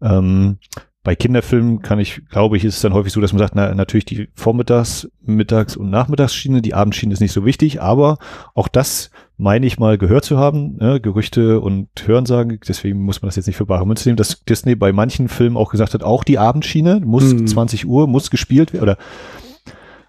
Ähm, 0.00 0.58
bei 1.04 1.16
Kinderfilmen 1.16 1.82
kann 1.82 1.98
ich, 1.98 2.22
glaube 2.28 2.56
ich, 2.56 2.64
ist 2.64 2.76
es 2.76 2.82
dann 2.82 2.94
häufig 2.94 3.12
so, 3.12 3.20
dass 3.20 3.32
man 3.32 3.40
sagt, 3.40 3.56
na, 3.56 3.74
natürlich 3.74 4.04
die 4.04 4.28
Vormittags-, 4.34 5.10
Mittags- 5.20 5.76
und 5.76 5.90
Nachmittagsschiene, 5.90 6.62
die 6.62 6.74
Abendschiene 6.74 7.12
ist 7.12 7.20
nicht 7.20 7.32
so 7.32 7.44
wichtig, 7.44 7.82
aber 7.82 8.18
auch 8.54 8.68
das 8.68 9.10
meine 9.36 9.66
ich 9.66 9.80
mal 9.80 9.98
gehört 9.98 10.24
zu 10.24 10.38
haben, 10.38 10.76
ne? 10.76 11.00
Gerüchte 11.00 11.60
und 11.60 11.88
Hörensagen, 12.06 12.60
deswegen 12.68 13.02
muss 13.02 13.20
man 13.20 13.28
das 13.28 13.36
jetzt 13.36 13.48
nicht 13.48 13.56
für 13.56 13.66
bare 13.66 13.84
Münze 13.84 14.08
nehmen, 14.08 14.16
dass 14.16 14.44
Disney 14.44 14.76
bei 14.76 14.92
manchen 14.92 15.28
Filmen 15.28 15.56
auch 15.56 15.70
gesagt 15.70 15.94
hat, 15.94 16.04
auch 16.04 16.22
die 16.22 16.38
Abendschiene 16.38 17.00
muss 17.04 17.32
hm. 17.32 17.48
20 17.48 17.86
Uhr, 17.86 18.06
muss 18.06 18.30
gespielt 18.30 18.72
werden, 18.72 18.84
oder 18.84 18.98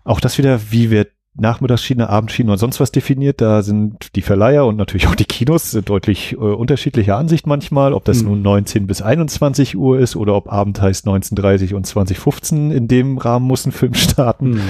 auch 0.03 0.19
das 0.19 0.38
wieder, 0.38 0.60
wie 0.69 0.91
wird 0.91 1.10
Nachmittagsschiene, 1.36 2.10
Abendschiene 2.10 2.52
und 2.52 2.58
sonst 2.60 2.80
was 2.80 2.91
definiert. 2.91 3.41
Da 3.41 3.63
sind 3.63 4.15
die 4.15 4.22
Verleiher 4.22 4.65
und 4.65 4.78
natürlich 4.78 5.08
auch 5.08 5.15
die 5.15 5.26
Kinos 5.26 5.72
deutlich 5.84 6.34
äh, 6.34 6.36
unterschiedlicher 6.36 7.17
Ansicht 7.17 7.48
manchmal, 7.48 7.93
ob 7.93 8.06
das 8.06 8.22
mhm. 8.22 8.30
nun 8.30 8.41
19 8.43 8.88
bis 8.88 9.02
21 9.02 9.76
Uhr 9.76 10.00
ist 10.00 10.15
oder 10.15 10.36
ob 10.36 10.52
Abend 10.52 10.80
heißt 10.80 11.08
19.30 11.08 11.74
und 11.74 11.88
2015. 11.88 12.72
In 12.72 12.88
dem 12.88 13.17
Rahmen 13.17 13.48
muss 13.48 13.65
ein 13.65 13.72
Film 13.72 13.93
starten. 13.96 14.52
Mhm. 14.52 14.62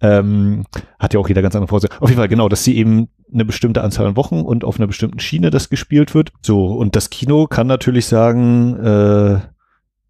Ähm, 0.00 0.64
hat 1.00 1.12
ja 1.12 1.18
auch 1.18 1.28
jeder 1.28 1.42
ganz 1.42 1.56
andere 1.56 1.68
Vorstellung. 1.68 2.00
Auf 2.00 2.08
jeden 2.08 2.20
Fall 2.20 2.28
genau, 2.28 2.48
dass 2.48 2.62
sie 2.62 2.76
eben 2.76 3.08
eine 3.32 3.44
bestimmte 3.44 3.82
Anzahl 3.82 4.06
an 4.06 4.16
Wochen 4.16 4.42
und 4.42 4.62
auf 4.62 4.78
einer 4.78 4.86
bestimmten 4.86 5.18
Schiene 5.18 5.50
das 5.50 5.70
gespielt 5.70 6.14
wird. 6.14 6.32
So, 6.40 6.66
und 6.66 6.94
das 6.94 7.10
Kino 7.10 7.48
kann 7.48 7.66
natürlich 7.66 8.06
sagen, 8.06 8.76
äh, 8.76 9.40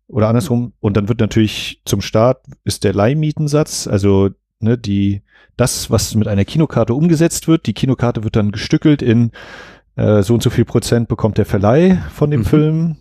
oder 0.08 0.28
andersrum, 0.28 0.74
und 0.80 0.98
dann 0.98 1.08
wird 1.08 1.20
natürlich 1.20 1.80
zum 1.86 2.02
Start 2.02 2.42
ist 2.64 2.84
der 2.84 2.92
Leihmietensatz, 2.92 3.86
also 3.86 4.28
ne, 4.60 4.76
die 4.76 5.22
das, 5.58 5.90
was 5.90 6.14
mit 6.14 6.28
einer 6.28 6.44
Kinokarte 6.44 6.94
umgesetzt 6.94 7.48
wird. 7.48 7.66
Die 7.66 7.74
Kinokarte 7.74 8.24
wird 8.24 8.36
dann 8.36 8.52
gestückelt 8.52 9.02
in 9.02 9.32
äh, 9.96 10.22
so 10.22 10.34
und 10.34 10.42
so 10.42 10.50
viel 10.50 10.64
Prozent 10.64 11.08
bekommt 11.08 11.36
der 11.36 11.44
Verleih 11.44 11.98
von 12.14 12.30
dem 12.30 12.40
mhm. 12.40 12.44
Film. 12.46 12.96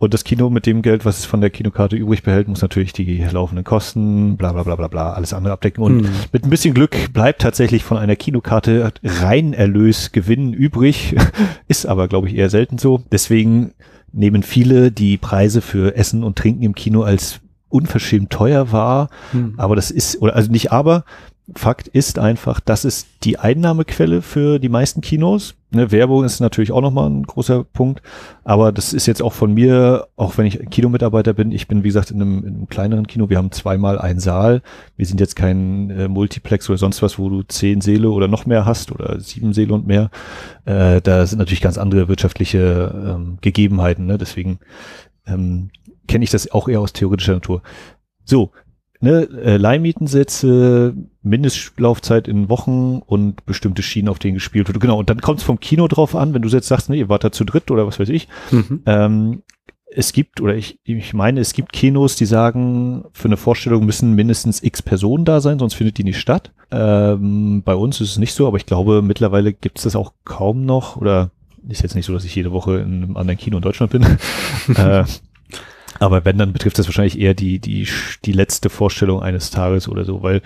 Und 0.00 0.14
das 0.14 0.22
Kino 0.22 0.48
mit 0.48 0.64
dem 0.64 0.80
Geld, 0.82 1.04
was 1.04 1.18
es 1.18 1.24
von 1.24 1.40
der 1.40 1.50
Kinokarte 1.50 1.96
übrig 1.96 2.22
behält, 2.22 2.46
muss 2.46 2.62
natürlich 2.62 2.92
die 2.92 3.26
laufenden 3.32 3.64
Kosten, 3.64 4.36
bla 4.36 4.52
bla 4.52 4.62
bla 4.62 4.76
bla 4.76 4.86
bla, 4.86 5.12
alles 5.12 5.32
andere 5.32 5.52
abdecken. 5.52 5.82
Und 5.82 6.02
mhm. 6.02 6.10
mit 6.32 6.44
ein 6.44 6.50
bisschen 6.50 6.72
Glück 6.72 7.12
bleibt 7.12 7.42
tatsächlich 7.42 7.82
von 7.82 7.98
einer 7.98 8.14
Kinokarte 8.14 8.92
rein 9.02 9.52
Erlös 9.52 10.12
Gewinn 10.12 10.52
übrig. 10.52 11.16
Ist 11.68 11.86
aber, 11.86 12.06
glaube 12.06 12.28
ich, 12.28 12.36
eher 12.36 12.48
selten 12.48 12.78
so. 12.78 13.02
Deswegen 13.10 13.74
nehmen 14.12 14.44
viele 14.44 14.92
die 14.92 15.18
Preise 15.18 15.60
für 15.60 15.96
Essen 15.96 16.22
und 16.22 16.38
Trinken 16.38 16.62
im 16.62 16.76
Kino 16.76 17.02
als 17.02 17.40
unverschämt 17.68 18.30
teuer 18.30 18.70
wahr. 18.72 19.10
Mhm. 19.32 19.54
Aber 19.56 19.74
das 19.74 19.90
ist, 19.90 20.22
oder 20.22 20.36
also 20.36 20.50
nicht 20.50 20.70
aber, 20.72 21.04
Fakt 21.54 21.88
ist 21.88 22.18
einfach, 22.18 22.60
das 22.60 22.84
ist 22.84 23.08
die 23.24 23.38
Einnahmequelle 23.38 24.20
für 24.20 24.58
die 24.58 24.68
meisten 24.68 25.00
Kinos. 25.00 25.54
Ne, 25.70 25.90
Werbung 25.90 26.24
ist 26.24 26.40
natürlich 26.40 26.72
auch 26.72 26.82
nochmal 26.82 27.08
ein 27.08 27.22
großer 27.22 27.64
Punkt, 27.64 28.02
aber 28.44 28.70
das 28.70 28.92
ist 28.92 29.06
jetzt 29.06 29.22
auch 29.22 29.32
von 29.32 29.54
mir, 29.54 30.08
auch 30.16 30.36
wenn 30.36 30.46
ich 30.46 30.58
Kinomitarbeiter 30.70 31.32
bin, 31.32 31.50
ich 31.50 31.66
bin 31.66 31.84
wie 31.84 31.88
gesagt 31.88 32.10
in 32.10 32.20
einem, 32.20 32.38
in 32.38 32.54
einem 32.54 32.68
kleineren 32.68 33.06
Kino, 33.06 33.30
wir 33.30 33.38
haben 33.38 33.50
zweimal 33.50 33.98
einen 33.98 34.20
Saal, 34.20 34.62
wir 34.96 35.06
sind 35.06 35.20
jetzt 35.20 35.36
kein 35.36 35.90
äh, 35.90 36.08
Multiplex 36.08 36.68
oder 36.68 36.78
sonst 36.78 37.02
was, 37.02 37.18
wo 37.18 37.30
du 37.30 37.42
zehn 37.42 37.80
Seele 37.80 38.10
oder 38.10 38.28
noch 38.28 38.44
mehr 38.44 38.66
hast 38.66 38.92
oder 38.92 39.18
sieben 39.20 39.54
Seele 39.54 39.72
und 39.72 39.86
mehr. 39.86 40.10
Äh, 40.66 41.00
da 41.00 41.26
sind 41.26 41.38
natürlich 41.38 41.62
ganz 41.62 41.78
andere 41.78 42.08
wirtschaftliche 42.08 43.16
ähm, 43.16 43.38
Gegebenheiten, 43.40 44.06
ne? 44.06 44.18
deswegen 44.18 44.58
ähm, 45.26 45.70
kenne 46.08 46.24
ich 46.24 46.30
das 46.30 46.50
auch 46.50 46.68
eher 46.68 46.80
aus 46.80 46.92
theoretischer 46.92 47.34
Natur. 47.34 47.62
So, 48.24 48.52
ne, 49.00 49.28
äh, 49.44 49.56
Leihmietensätze, 49.56 50.94
Mindestlaufzeit 51.22 52.28
in 52.28 52.48
Wochen 52.48 53.02
und 53.04 53.44
bestimmte 53.46 53.82
Schienen, 53.82 54.08
auf 54.08 54.18
denen 54.18 54.34
gespielt 54.34 54.68
wird. 54.68 54.80
Genau, 54.80 54.98
und 54.98 55.10
dann 55.10 55.20
kommt 55.20 55.38
es 55.38 55.44
vom 55.44 55.60
Kino 55.60 55.88
drauf 55.88 56.14
an, 56.16 56.34
wenn 56.34 56.42
du 56.42 56.48
jetzt 56.48 56.68
sagst, 56.68 56.90
ne, 56.90 56.96
ihr 56.96 57.08
wart 57.08 57.24
da 57.24 57.32
zu 57.32 57.44
dritt 57.44 57.70
oder 57.70 57.86
was 57.86 57.98
weiß 57.98 58.08
ich. 58.08 58.28
Mhm. 58.50 58.82
Ähm, 58.86 59.42
es 59.90 60.12
gibt, 60.12 60.40
oder 60.40 60.54
ich, 60.54 60.78
ich 60.84 61.14
meine, 61.14 61.40
es 61.40 61.54
gibt 61.54 61.72
Kinos, 61.72 62.16
die 62.16 62.26
sagen, 62.26 63.04
für 63.12 63.28
eine 63.28 63.36
Vorstellung 63.38 63.86
müssen 63.86 64.14
mindestens 64.14 64.62
x 64.62 64.82
Personen 64.82 65.24
da 65.24 65.40
sein, 65.40 65.58
sonst 65.58 65.74
findet 65.74 65.96
die 65.98 66.04
nicht 66.04 66.20
statt. 66.20 66.52
Ähm, 66.70 67.62
bei 67.64 67.74
uns 67.74 68.00
ist 68.00 68.10
es 68.10 68.18
nicht 68.18 68.34
so, 68.34 68.46
aber 68.46 68.58
ich 68.58 68.66
glaube, 68.66 69.00
mittlerweile 69.00 69.52
gibt 69.52 69.78
es 69.78 69.84
das 69.84 69.96
auch 69.96 70.12
kaum 70.24 70.66
noch, 70.66 70.96
oder 70.96 71.30
ist 71.68 71.82
jetzt 71.82 71.94
nicht 71.94 72.06
so, 72.06 72.12
dass 72.12 72.24
ich 72.24 72.34
jede 72.34 72.52
Woche 72.52 72.78
in 72.78 73.02
einem 73.02 73.16
anderen 73.16 73.38
Kino 73.38 73.56
in 73.56 73.62
Deutschland 73.62 73.92
bin. 73.92 74.02
äh, 74.76 75.04
aber 75.98 76.24
wenn, 76.24 76.38
dann 76.38 76.52
betrifft 76.52 76.78
das 76.78 76.86
wahrscheinlich 76.86 77.18
eher 77.18 77.34
die, 77.34 77.58
die, 77.58 77.88
die 78.24 78.32
letzte 78.32 78.70
Vorstellung 78.70 79.22
eines 79.22 79.50
Tages 79.50 79.88
oder 79.88 80.04
so, 80.04 80.22
weil 80.22 80.42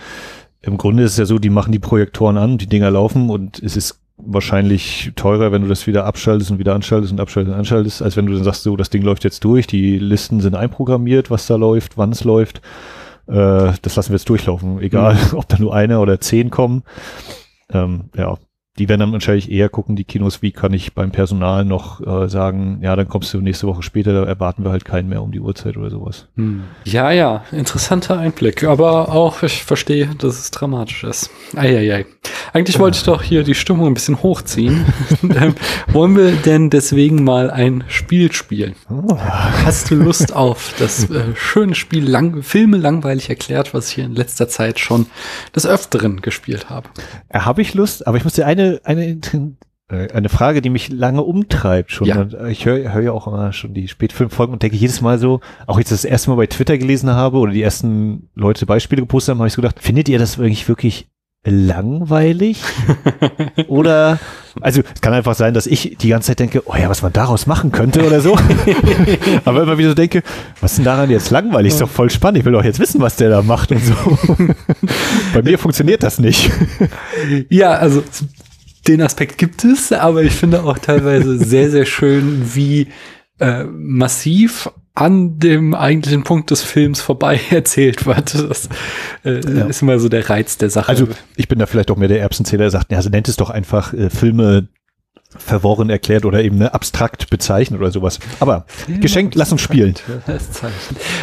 im 0.63 0.79
Grunde 0.79 1.03
ist 1.03 1.13
es 1.13 1.19
ja 1.19 1.25
so, 1.25 1.39
die 1.39 1.51
machen 1.51 1.73
die 1.73 1.79
Projektoren 1.79 2.39
an, 2.39 2.59
die 2.59 2.69
Dinger 2.69 2.91
laufen 2.91 3.31
und 3.31 3.61
es 3.63 3.77
ist 3.77 4.01
wahrscheinlich 4.17 5.13
teurer, 5.17 5.51
wenn 5.53 5.63
du 5.63 5.69
das 5.69 5.87
wieder 5.87 6.05
abschaltest 6.05 6.51
und 6.51 6.59
wieder 6.59 6.75
anschaltest 6.75 7.13
und 7.13 7.21
abschaltest 7.21 7.53
und 7.53 7.59
anschaltest, 7.59 8.03
als 8.03 8.17
wenn 8.17 8.27
du 8.27 8.35
dann 8.35 8.45
sagst, 8.45 8.63
so, 8.63 8.77
das 8.77 8.91
Ding 8.91 9.03
läuft 9.03 9.25
jetzt 9.25 9.43
durch, 9.45 9.67
die 9.67 9.99
Listen 9.99 10.41
sind 10.41 10.55
einprogrammiert, 10.55 11.31
was 11.31 11.47
da 11.47 11.57
läuft, 11.57 11.99
wann 11.99 12.13
es 12.13 12.23
läuft. 12.23 12.59
Äh, 13.27 13.73
das 13.83 13.97
lassen 13.97 14.11
wir 14.11 14.17
jetzt 14.17 14.29
durchlaufen, 14.29 14.81
egal, 14.81 15.15
mhm. 15.15 15.21
ob 15.39 15.49
da 15.49 15.59
nur 15.59 15.75
eine 15.75 15.99
oder 15.99 16.21
zehn 16.21 16.51
kommen. 16.51 16.85
Ähm, 17.71 18.11
ja, 18.17 18.37
die 18.79 18.89
werden 18.89 19.01
dann 19.01 19.13
wahrscheinlich 19.13 19.51
eher 19.51 19.69
gucken, 19.69 19.97
die 19.97 20.05
Kinos, 20.05 20.41
wie 20.41 20.51
kann 20.51 20.73
ich 20.73 20.95
beim 20.95 21.11
Personal 21.11 21.65
noch 21.65 22.01
äh, 22.01 22.29
sagen, 22.29 22.81
ja, 22.83 22.97
dann 22.97 23.07
kommst 23.07 23.35
du 23.35 23.41
nächste 23.41 23.67
Woche 23.67 23.83
später, 23.83 24.15
da 24.15 24.25
erwarten 24.25 24.65
wir 24.65 24.71
halt 24.71 24.87
keinen 24.87 25.11
mehr 25.11 25.23
um 25.23 25.31
die 25.31 25.41
Uhrzeit 25.41 25.77
oder 25.77 25.91
sowas. 25.91 26.29
Hm. 26.37 26.63
Ja, 26.85 27.11
ja, 27.11 27.45
interessanter 27.53 28.19
Einblick, 28.19 28.65
aber 28.65 29.11
auch, 29.11 29.43
ich 29.43 29.63
verstehe, 29.63 30.09
dass 30.17 30.39
es 30.39 30.51
dramatisch 30.51 31.05
ist. 31.05 31.31
Eieiei. 31.55 32.07
Eigentlich 32.55 32.79
wollte 32.79 32.97
ich 32.97 33.05
doch 33.05 33.23
hier 33.23 33.45
die 33.45 33.55
Stimmung 33.55 33.87
ein 33.87 33.95
bisschen 33.95 34.23
hochziehen. 34.23 34.87
ähm, 35.23 35.55
wollen 35.89 36.17
wir 36.17 36.33
denn 36.33 36.71
deswegen 36.71 37.25
mal 37.25 37.51
ein 37.51 37.85
Spiel 37.89 38.33
spielen? 38.33 38.75
Oh. 38.91 39.19
Hast 39.19 39.91
du 39.91 39.97
Lust 39.97 40.35
auf 40.35 40.75
das 40.79 41.11
äh, 41.11 41.35
schöne 41.35 41.75
Spiel, 41.75 42.09
lang, 42.09 42.43
Filme 42.43 42.79
langweilig 42.79 43.29
erklärt, 43.29 43.75
was 43.75 43.89
ich 43.89 43.95
hier 43.95 44.05
in 44.05 44.15
letzter 44.15 44.49
Zeit 44.49 44.79
schon 44.79 45.07
des 45.55 45.67
Öfteren 45.67 46.21
gespielt 46.23 46.71
habe? 46.71 46.89
Ja, 47.33 47.45
habe 47.45 47.63
ich 47.63 47.75
Lust, 47.75 48.07
aber 48.07 48.17
ich 48.17 48.25
muss 48.25 48.35
dir 48.35 48.47
eine 48.47 48.62
eine, 48.63 48.81
eine, 48.85 49.19
äh, 49.89 50.13
eine 50.13 50.29
Frage, 50.29 50.63
die 50.63 50.71
mich 50.71 50.89
lange 50.91 51.23
umtreibt 51.23 51.93
schon. 51.93 52.09
Ja. 52.09 52.27
Ich 52.49 52.65
höre 52.65 52.93
hör 52.93 53.01
ja 53.01 53.13
auch 53.13 53.27
immer 53.27 53.53
schon 53.53 53.75
die 53.75 53.89
Spätfilmfolgen 53.89 54.53
und 54.53 54.63
denke 54.63 54.77
jedes 54.77 55.01
Mal 55.01 55.19
so, 55.19 55.41
auch 55.67 55.79
jetzt 55.79 55.93
das 55.93 56.05
erste 56.05 56.31
Mal 56.31 56.37
bei 56.37 56.47
Twitter 56.47 56.79
gelesen 56.79 57.11
habe 57.11 57.39
oder 57.39 57.53
die 57.53 57.63
ersten 57.63 58.29
Leute 58.35 58.67
Beispiele 58.67 59.03
gepostet 59.03 59.33
haben, 59.33 59.39
habe 59.39 59.49
ich 59.49 59.55
so 59.55 59.63
gedacht, 59.63 59.81
findet 59.81 60.09
ihr 60.09 60.19
das 60.19 60.39
wirklich 60.39 60.69
wirklich 60.69 61.09
langweilig? 61.45 62.61
oder, 63.69 64.19
also 64.61 64.83
es 64.95 65.01
kann 65.01 65.13
einfach 65.13 65.35
sein, 65.35 65.55
dass 65.55 65.67
ich 65.67 65.97
die 66.01 66.09
ganze 66.09 66.29
Zeit 66.29 66.39
denke, 66.39 66.63
oh 66.67 66.77
ja, 66.77 66.89
was 66.89 67.03
man 67.03 67.13
daraus 67.13 67.47
machen 67.47 67.73
könnte 67.73 68.07
oder 68.07 68.21
so. 68.21 68.37
Aber 69.45 69.63
immer 69.63 69.77
wieder 69.77 69.89
so 69.89 69.95
denke, 69.95 70.23
was 70.61 70.73
ist 70.73 70.77
denn 70.79 70.85
daran 70.85 71.11
jetzt 71.11 71.31
langweilig? 71.31 71.73
Ist 71.73 71.81
doch 71.81 71.89
voll 71.89 72.11
spannend. 72.11 72.39
Ich 72.39 72.45
will 72.45 72.53
doch 72.53 72.65
jetzt 72.65 72.79
wissen, 72.79 73.01
was 73.01 73.17
der 73.17 73.31
da 73.31 73.43
macht 73.43 73.73
und 73.73 73.85
so. 73.85 73.95
Bei 75.35 75.43
mir 75.43 75.59
funktioniert 75.59 76.03
das 76.03 76.19
nicht. 76.19 76.51
Ja, 77.49 77.73
also 77.73 78.05
den 78.89 79.01
Aspekt 79.03 79.39
gibt 79.39 79.65
es, 79.65 79.93
aber 79.93 80.23
ich 80.23 80.33
finde 80.33 80.65
auch 80.65 80.79
teilweise 80.79 81.39
sehr, 81.45 81.71
sehr 81.71 81.87
schön, 81.87 82.55
wie 82.55 82.89
äh, 83.39 83.65
massiv 83.65 84.71
an 84.95 85.39
dem 85.39 85.75
eigentlichen 85.75 86.23
Punkt 86.23 86.51
des 86.51 86.63
Films 86.63 87.01
vorbei 87.01 87.41
erzählt 87.51 88.05
wird. 88.07 88.35
Das 88.35 88.69
äh, 89.25 89.41
ja. 89.41 89.67
ist 89.67 89.83
immer 89.83 89.99
so 89.99 90.09
der 90.09 90.29
Reiz 90.29 90.59
der 90.59 90.71
Sache. 90.71 90.89
Also 90.89 91.09
ich 91.37 91.49
bin 91.49 91.59
da 91.59 91.67
vielleicht 91.67 91.91
auch 91.91 91.97
mehr 91.97 92.09
der 92.09 92.21
Erbsenzähler, 92.21 92.65
der 92.65 92.71
sagt, 92.71 92.93
ja, 92.93 92.99
also 92.99 93.09
nennt 93.09 93.29
es 93.29 93.37
doch 93.37 93.51
einfach 93.51 93.95
äh, 93.95 94.11
Filme 94.11 94.69
verworren 95.39 95.91
erklärt 95.91 96.25
oder 96.25 96.43
eben 96.43 96.59
ne, 96.59 96.73
abstrakt 96.73 97.31
bezeichnet 97.31 97.81
oder 97.81 97.91
sowas. 97.91 98.19
Aber 98.41 98.67
ja, 98.89 98.99
geschenkt, 98.99 99.35
lass 99.35 99.53
uns 99.53 99.61
spielen. 99.61 99.95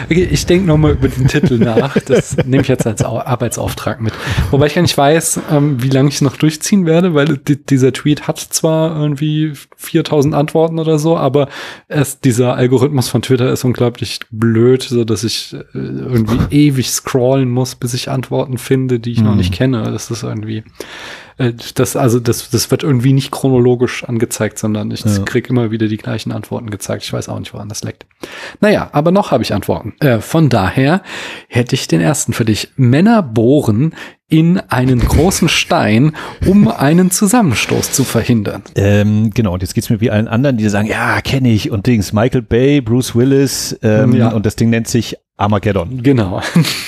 Okay, 0.05 0.27
ich 0.29 0.45
denke 0.45 0.67
nochmal 0.67 0.93
über 0.93 1.07
den 1.07 1.27
Titel 1.27 1.57
nach. 1.57 1.97
Das 2.05 2.37
nehme 2.37 2.61
ich 2.61 2.67
jetzt 2.67 2.87
als 2.87 3.03
Arbeitsauftrag 3.03 4.01
mit. 4.01 4.13
Wobei 4.51 4.67
ich 4.67 4.75
gar 4.75 4.81
nicht 4.81 4.97
weiß, 4.97 5.41
ähm, 5.51 5.81
wie 5.83 5.89
lange 5.89 6.09
ich 6.09 6.21
noch 6.21 6.37
durchziehen 6.37 6.85
werde, 6.85 7.13
weil 7.13 7.37
dieser 7.37 7.93
Tweet 7.93 8.27
hat 8.27 8.39
zwar 8.39 8.99
irgendwie 8.99 9.53
4000 9.77 10.33
Antworten 10.33 10.79
oder 10.79 10.97
so, 10.97 11.17
aber 11.17 11.49
es, 11.87 12.19
dieser 12.19 12.55
Algorithmus 12.55 13.09
von 13.09 13.21
Twitter 13.21 13.51
ist 13.51 13.63
unglaublich 13.63 14.19
blöd, 14.31 14.83
so 14.83 15.03
dass 15.03 15.23
ich 15.23 15.53
äh, 15.53 15.57
irgendwie 15.73 16.39
ewig 16.49 16.89
scrollen 16.89 17.49
muss, 17.49 17.75
bis 17.75 17.93
ich 17.93 18.09
Antworten 18.09 18.57
finde, 18.57 18.99
die 18.99 19.11
ich 19.11 19.19
hm. 19.19 19.25
noch 19.25 19.35
nicht 19.35 19.53
kenne. 19.53 19.91
Das 19.91 20.09
ist 20.09 20.23
irgendwie 20.23 20.63
das, 21.75 21.95
also 21.95 22.19
das, 22.19 22.49
das 22.49 22.69
wird 22.69 22.83
irgendwie 22.83 23.13
nicht 23.13 23.31
chronologisch 23.31 24.03
angezeigt, 24.03 24.59
sondern 24.59 24.91
ich 24.91 25.05
ja. 25.05 25.19
krieg 25.23 25.49
immer 25.49 25.71
wieder 25.71 25.87
die 25.87 25.97
gleichen 25.97 26.33
Antworten 26.33 26.69
gezeigt. 26.69 27.03
Ich 27.03 27.13
weiß 27.13 27.29
auch 27.29 27.39
nicht, 27.39 27.53
woran 27.53 27.69
das 27.69 27.81
liegt. 27.81 28.05
Naja, 28.59 28.89
aber 28.91 29.11
noch 29.11 29.31
habe 29.31 29.41
ich 29.43 29.53
Antworten. 29.53 29.93
Äh, 30.01 30.19
von 30.19 30.49
daher 30.49 31.01
hätte 31.47 31.75
ich 31.75 31.87
den 31.87 32.01
ersten 32.01 32.33
für 32.33 32.43
dich. 32.43 32.73
Männer 32.75 33.23
bohren 33.23 33.95
in 34.29 34.59
einen 34.69 34.99
großen 34.99 35.49
Stein, 35.49 36.13
um 36.45 36.67
einen 36.67 37.09
Zusammenstoß 37.11 37.91
zu 37.91 38.03
verhindern. 38.03 38.61
Ähm, 38.75 39.31
genau, 39.33 39.53
und 39.53 39.63
jetzt 39.63 39.73
geht's 39.73 39.89
mir 39.89 39.99
wie 40.01 40.11
allen 40.11 40.27
anderen, 40.27 40.57
die 40.57 40.69
sagen, 40.69 40.87
ja, 40.87 41.19
kenne 41.21 41.49
ich 41.49 41.71
und 41.71 41.87
Dings, 41.87 42.13
Michael 42.13 42.43
Bay, 42.43 42.79
Bruce 42.79 43.15
Willis 43.15 43.77
ähm, 43.81 44.13
ja. 44.13 44.29
und 44.29 44.45
das 44.45 44.55
Ding 44.55 44.69
nennt 44.69 44.87
sich 44.87 45.17
Armageddon. 45.39 46.03
Genau. 46.03 46.41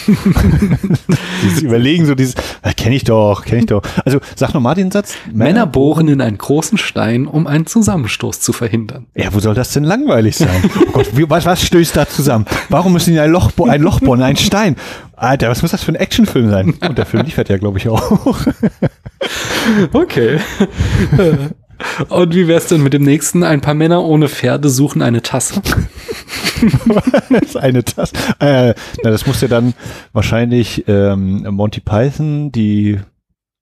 dieses 1.41 1.61
Überlegen, 1.61 2.05
so 2.05 2.15
dieses, 2.15 2.35
äh, 2.61 2.73
kenne 2.75 2.95
ich 2.95 3.05
doch, 3.05 3.45
kenne 3.45 3.61
ich 3.61 3.67
doch. 3.67 3.81
Also 4.03 4.19
sag 4.35 4.53
nochmal 4.53 4.75
den 4.75 4.91
Satz. 4.91 5.15
Männer, 5.27 5.45
Männer 5.45 5.67
bohren 5.67 6.09
in 6.09 6.19
einen 6.19 6.37
großen 6.37 6.77
Stein, 6.77 7.27
um 7.27 7.47
einen 7.47 7.65
Zusammenstoß 7.65 8.41
zu 8.41 8.51
verhindern. 8.51 9.07
Ja, 9.15 9.33
wo 9.33 9.39
soll 9.39 9.55
das 9.55 9.71
denn 9.71 9.85
langweilig 9.85 10.35
sein? 10.35 10.69
oh 10.79 10.91
Gott, 10.91 11.15
wie, 11.15 11.29
was, 11.29 11.45
was 11.45 11.63
stößt 11.63 11.95
da 11.95 12.07
zusammen? 12.09 12.45
Warum 12.67 12.91
müssen 12.91 13.13
die 13.13 13.19
ein 13.21 13.31
Loch, 13.31 13.51
ein 13.69 13.81
Loch 13.81 14.01
bohren, 14.01 14.21
ein 14.21 14.35
Stein? 14.35 14.75
Alter, 15.15 15.49
was 15.49 15.61
muss 15.61 15.71
das 15.71 15.83
für 15.83 15.91
ein 15.91 15.95
Actionfilm 15.95 16.49
sein? 16.49 16.73
Und 16.81 16.97
der 16.97 17.05
Film 17.05 17.23
liefert 17.31 17.49
ja, 17.49 17.57
glaube 17.57 17.77
ich, 17.77 17.87
auch. 17.87 18.11
okay. 19.93 20.39
Und 22.09 22.35
wie 22.35 22.47
wär's 22.47 22.67
denn 22.67 22.83
mit 22.83 22.93
dem 22.93 23.03
nächsten? 23.03 23.43
Ein 23.43 23.61
paar 23.61 23.73
Männer 23.73 24.03
ohne 24.03 24.27
Pferde 24.27 24.69
suchen 24.69 25.01
eine 25.01 25.21
Tasse. 25.21 25.61
Was? 27.29 27.55
eine 27.55 27.83
Tasse? 27.83 28.13
Äh, 28.39 28.75
na, 29.03 29.09
das 29.09 29.25
muss 29.25 29.41
ja 29.41 29.47
dann 29.47 29.73
wahrscheinlich 30.13 30.83
ähm, 30.87 31.47
Monty 31.49 31.79
Python, 31.79 32.51
die 32.51 32.99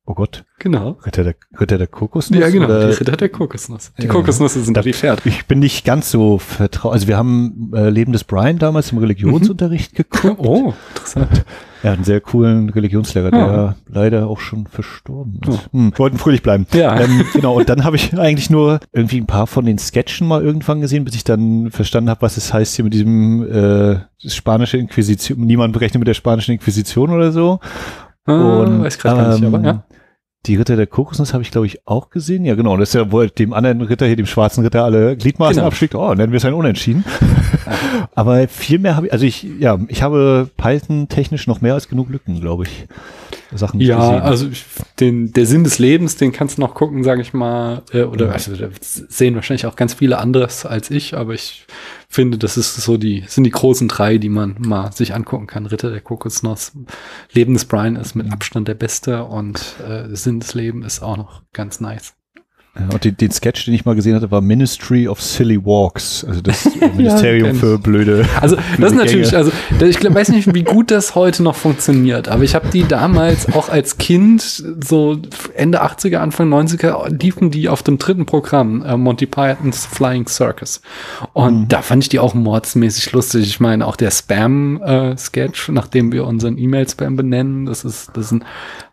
Oh 0.09 0.15
Gott. 0.15 0.43
Genau. 0.57 0.97
Ritter 1.05 1.23
der, 1.23 1.35
Ritter 1.61 1.77
der 1.77 1.85
Kokosnuss? 1.85 2.39
Ja, 2.39 2.49
genau. 2.49 2.65
Oder? 2.65 2.87
Die 2.87 2.95
Ritter 2.95 3.15
der 3.15 3.29
Kokosnuss. 3.29 3.93
Die 3.99 4.07
ja. 4.07 4.09
Kokosnüsse 4.11 4.59
sind 4.63 4.75
da 4.75 4.81
die 4.81 4.93
Pferde. 4.93 5.21
Ich 5.25 5.45
bin 5.45 5.59
nicht 5.59 5.85
ganz 5.85 6.09
so 6.09 6.39
vertraut. 6.39 6.93
Also 6.93 7.07
wir 7.07 7.15
haben 7.15 7.71
äh, 7.75 7.91
Leben 7.91 8.11
des 8.11 8.23
Brian 8.23 8.57
damals 8.57 8.91
im 8.91 8.97
Religionsunterricht 8.97 9.93
mhm. 9.93 9.97
geguckt. 9.97 10.39
Oh, 10.39 10.73
interessant. 10.95 11.45
Er 11.81 11.91
hat 11.91 11.99
einen 11.99 12.03
sehr 12.03 12.19
coolen 12.19 12.67
Religionslehrer, 12.67 13.31
der 13.31 13.77
leider 13.87 14.27
auch 14.27 14.41
schon 14.41 14.67
verstorben 14.67 15.39
ist. 15.47 15.69
Oh. 15.71 15.77
Hm, 15.77 15.93
wollten 15.95 16.17
fröhlich 16.17 16.43
bleiben. 16.43 16.67
Ja. 16.73 16.99
Ähm, 16.99 17.23
genau, 17.33 17.53
und 17.53 17.69
dann 17.69 17.85
habe 17.85 17.95
ich 17.95 18.19
eigentlich 18.19 18.49
nur 18.49 18.81
irgendwie 18.91 19.21
ein 19.21 19.27
paar 19.27 19.47
von 19.47 19.63
den 19.63 19.77
Sketchen 19.77 20.27
mal 20.27 20.43
irgendwann 20.43 20.81
gesehen, 20.81 21.05
bis 21.05 21.15
ich 21.15 21.23
dann 21.23 21.71
verstanden 21.71 22.09
habe, 22.09 22.21
was 22.21 22.35
es 22.35 22.53
heißt 22.53 22.75
hier 22.75 22.83
mit 22.83 22.93
diesem 22.93 23.49
äh, 23.49 23.99
spanische 24.27 24.75
Inquisition. 24.75 25.39
Niemand 25.39 25.71
berechnet 25.71 25.99
mit 25.99 26.09
der 26.09 26.15
spanischen 26.15 26.51
Inquisition 26.51 27.11
oder 27.11 27.31
so. 27.31 27.61
Ah, 28.25 28.59
und, 28.59 28.83
weiß 28.83 28.97
gerade 28.97 29.21
ähm, 29.21 29.23
gar 29.23 29.39
nicht, 29.39 29.45
aber 29.45 29.59
ja. 29.65 29.83
Die 30.45 30.55
Ritter 30.55 30.77
der 30.77 30.87
Kokosnuss 30.87 31.33
habe 31.33 31.43
ich, 31.43 31.51
glaube 31.51 31.67
ich, 31.67 31.85
auch 31.85 32.09
gesehen. 32.09 32.45
Ja, 32.45 32.55
genau. 32.55 32.73
Und 32.73 32.79
das 32.79 32.89
ist 32.89 32.95
ja, 32.95 33.11
wo 33.11 33.25
dem 33.25 33.51
anderen 33.51 33.81
Ritter 33.81 34.05
hier, 34.05 34.15
dem 34.15 34.25
schwarzen 34.25 34.63
Ritter, 34.63 34.85
alle 34.85 35.17
Gliedmaßen 35.17 35.55
genau. 35.55 35.67
abschickt. 35.67 35.95
Oh, 35.95 36.13
nennen 36.13 36.31
wir 36.31 36.37
es 36.37 36.45
ein 36.45 36.53
Unentschieden. 36.53 37.03
Aber 38.15 38.47
viel 38.47 38.79
mehr 38.79 38.95
habe 38.95 39.07
ich, 39.07 39.13
also 39.13 39.25
ich, 39.25 39.43
ja, 39.59 39.77
ich 39.89 40.01
habe 40.01 40.49
Python 40.55 41.09
technisch 41.09 41.45
noch 41.45 41.59
mehr 41.59 41.73
als 41.73 41.89
genug 41.89 42.09
Lücken, 42.09 42.39
glaube 42.39 42.63
ich. 42.63 42.87
Sachen 43.51 43.81
ja, 43.81 43.97
gesehen. 43.97 44.21
also 44.21 44.47
den, 44.99 45.33
der 45.33 45.45
Sinn 45.45 45.63
des 45.63 45.79
Lebens, 45.79 46.17
den 46.17 46.31
kannst 46.31 46.57
du 46.57 46.61
noch 46.61 46.75
gucken, 46.75 47.03
sage 47.03 47.21
ich 47.21 47.33
mal. 47.33 47.81
Äh, 47.91 48.03
oder 48.03 48.27
ja. 48.27 48.31
also, 48.33 48.51
sehen 48.79 49.35
wahrscheinlich 49.35 49.65
auch 49.65 49.75
ganz 49.75 49.95
viele 49.95 50.19
anderes 50.19 50.65
als 50.65 50.91
ich, 50.91 51.15
aber 51.15 51.33
ich 51.33 51.65
finde, 52.09 52.37
das 52.37 52.57
ist 52.57 52.75
so 52.75 52.97
die, 52.97 53.23
sind 53.27 53.43
die 53.43 53.51
großen 53.51 53.87
drei, 53.87 54.17
die 54.17 54.29
man 54.29 54.55
mal 54.59 54.91
sich 54.91 55.13
angucken 55.13 55.47
kann. 55.47 55.67
Ritter 55.67 55.91
der 55.91 56.01
Kokosnuss, 56.01 56.73
Leben 57.31 57.53
des 57.53 57.65
Brian 57.65 57.95
ist 57.95 58.15
mit 58.15 58.31
Abstand 58.31 58.67
der 58.67 58.75
beste 58.75 59.25
und 59.25 59.75
äh, 59.87 60.15
Sinn 60.15 60.39
des 60.39 60.53
Lebens 60.53 60.85
ist 60.85 61.03
auch 61.03 61.17
noch 61.17 61.43
ganz 61.53 61.79
nice. 61.79 62.18
Ja, 62.79 62.93
und 62.93 63.03
den, 63.03 63.17
den, 63.17 63.31
Sketch, 63.31 63.65
den 63.65 63.73
ich 63.73 63.85
mal 63.85 63.95
gesehen 63.95 64.15
hatte, 64.15 64.31
war 64.31 64.41
Ministry 64.41 65.07
of 65.07 65.21
Silly 65.21 65.63
Walks, 65.63 66.23
also 66.23 66.41
das 66.41 66.69
Ministerium 66.95 67.47
ja, 67.47 67.53
für 67.53 67.77
blöde. 67.77 68.25
Also 68.39 68.55
das 68.77 68.91
ist 68.91 68.97
natürlich, 68.97 69.35
also 69.35 69.51
ich 69.81 69.99
glaub, 69.99 70.13
weiß 70.13 70.29
nicht, 70.29 70.53
wie 70.53 70.63
gut 70.63 70.91
das 70.91 71.15
heute 71.15 71.43
noch 71.43 71.55
funktioniert, 71.55 72.29
aber 72.29 72.43
ich 72.43 72.55
habe 72.55 72.69
die 72.69 72.87
damals 72.87 73.51
auch 73.53 73.69
als 73.69 73.97
Kind, 73.97 74.41
so 74.41 75.19
Ende 75.55 75.83
80er, 75.83 76.17
Anfang 76.17 76.49
90er, 76.49 77.09
liefen 77.21 77.51
die 77.51 77.67
auf 77.67 77.83
dem 77.83 77.97
dritten 77.97 78.25
Programm, 78.25 78.83
äh, 78.83 78.95
Monty 78.95 79.25
Pythons 79.25 79.85
Flying 79.85 80.27
Circus. 80.27 80.81
Und 81.33 81.61
mhm. 81.61 81.67
da 81.67 81.81
fand 81.81 82.03
ich 82.03 82.09
die 82.09 82.19
auch 82.19 82.33
mordsmäßig 82.33 83.11
lustig. 83.11 83.47
Ich 83.47 83.59
meine, 83.59 83.85
auch 83.85 83.95
der 83.95 84.11
Spam-Sketch, 84.11 85.69
äh, 85.69 85.71
nachdem 85.71 86.11
wir 86.11 86.25
unseren 86.25 86.57
E-Mail-Spam 86.57 87.15
benennen, 87.15 87.65
das 87.65 87.83
ist, 87.83 88.11
das 88.13 88.29
sind 88.29 88.43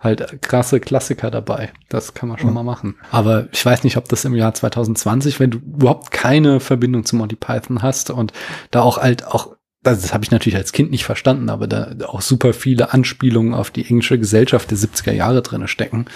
halt 0.00 0.42
krasse 0.42 0.80
Klassiker 0.80 1.30
dabei. 1.30 1.70
Das 1.88 2.14
kann 2.14 2.28
man 2.28 2.38
schon 2.38 2.48
mhm. 2.48 2.54
mal 2.54 2.62
machen. 2.64 2.96
Aber 3.10 3.46
ich 3.52 3.64
weiß 3.64 3.75
nicht, 3.84 3.96
ob 3.96 4.08
das 4.08 4.24
im 4.24 4.34
Jahr 4.34 4.54
2020, 4.54 5.40
wenn 5.40 5.50
du 5.50 5.58
überhaupt 5.58 6.10
keine 6.10 6.60
Verbindung 6.60 7.04
zu 7.04 7.16
Monty 7.16 7.36
Python 7.36 7.82
hast 7.82 8.10
und 8.10 8.32
da 8.70 8.82
auch 8.82 8.98
halt 8.98 9.26
auch 9.26 9.56
das 9.82 10.12
habe 10.12 10.24
ich 10.24 10.32
natürlich 10.32 10.56
als 10.56 10.72
Kind 10.72 10.90
nicht 10.90 11.04
verstanden, 11.04 11.48
aber 11.48 11.68
da 11.68 11.94
auch 12.06 12.20
super 12.20 12.52
viele 12.52 12.92
Anspielungen 12.92 13.54
auf 13.54 13.70
die 13.70 13.86
englische 13.86 14.18
Gesellschaft 14.18 14.70
der 14.70 14.78
70er 14.78 15.12
Jahre 15.12 15.42
drinne 15.42 15.68
stecken, 15.68 16.06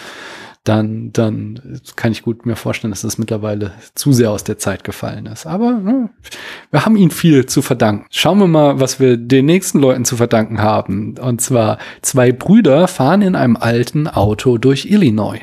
dann, 0.65 1.11
dann 1.13 1.81
kann 1.97 2.13
ich 2.13 2.23
gut 2.23 2.45
mir 2.45 2.57
vorstellen, 2.57 2.91
dass 2.91 3.01
das 3.01 3.17
mittlerweile 3.17 3.73
zu 3.95 4.13
sehr 4.13 4.31
aus 4.31 4.45
der 4.45 4.59
Zeit 4.59 4.85
gefallen 4.85 5.27
ist. 5.27 5.47
Aber 5.47 5.73
ne, 5.73 6.11
wir 6.71 6.85
haben 6.85 6.97
ihnen 6.97 7.11
viel 7.11 7.47
zu 7.47 7.63
verdanken. 7.63 8.07
Schauen 8.11 8.39
wir 8.39 8.47
mal, 8.47 8.79
was 8.79 9.01
wir 9.01 9.17
den 9.17 9.47
nächsten 9.47 9.79
Leuten 9.79 10.05
zu 10.05 10.17
verdanken 10.17 10.61
haben. 10.61 11.17
Und 11.19 11.41
zwar 11.41 11.79
zwei 12.03 12.33
Brüder 12.33 12.89
fahren 12.89 13.23
in 13.23 13.37
einem 13.37 13.57
alten 13.57 14.07
Auto 14.07 14.59
durch 14.59 14.85
Illinois. 14.85 15.41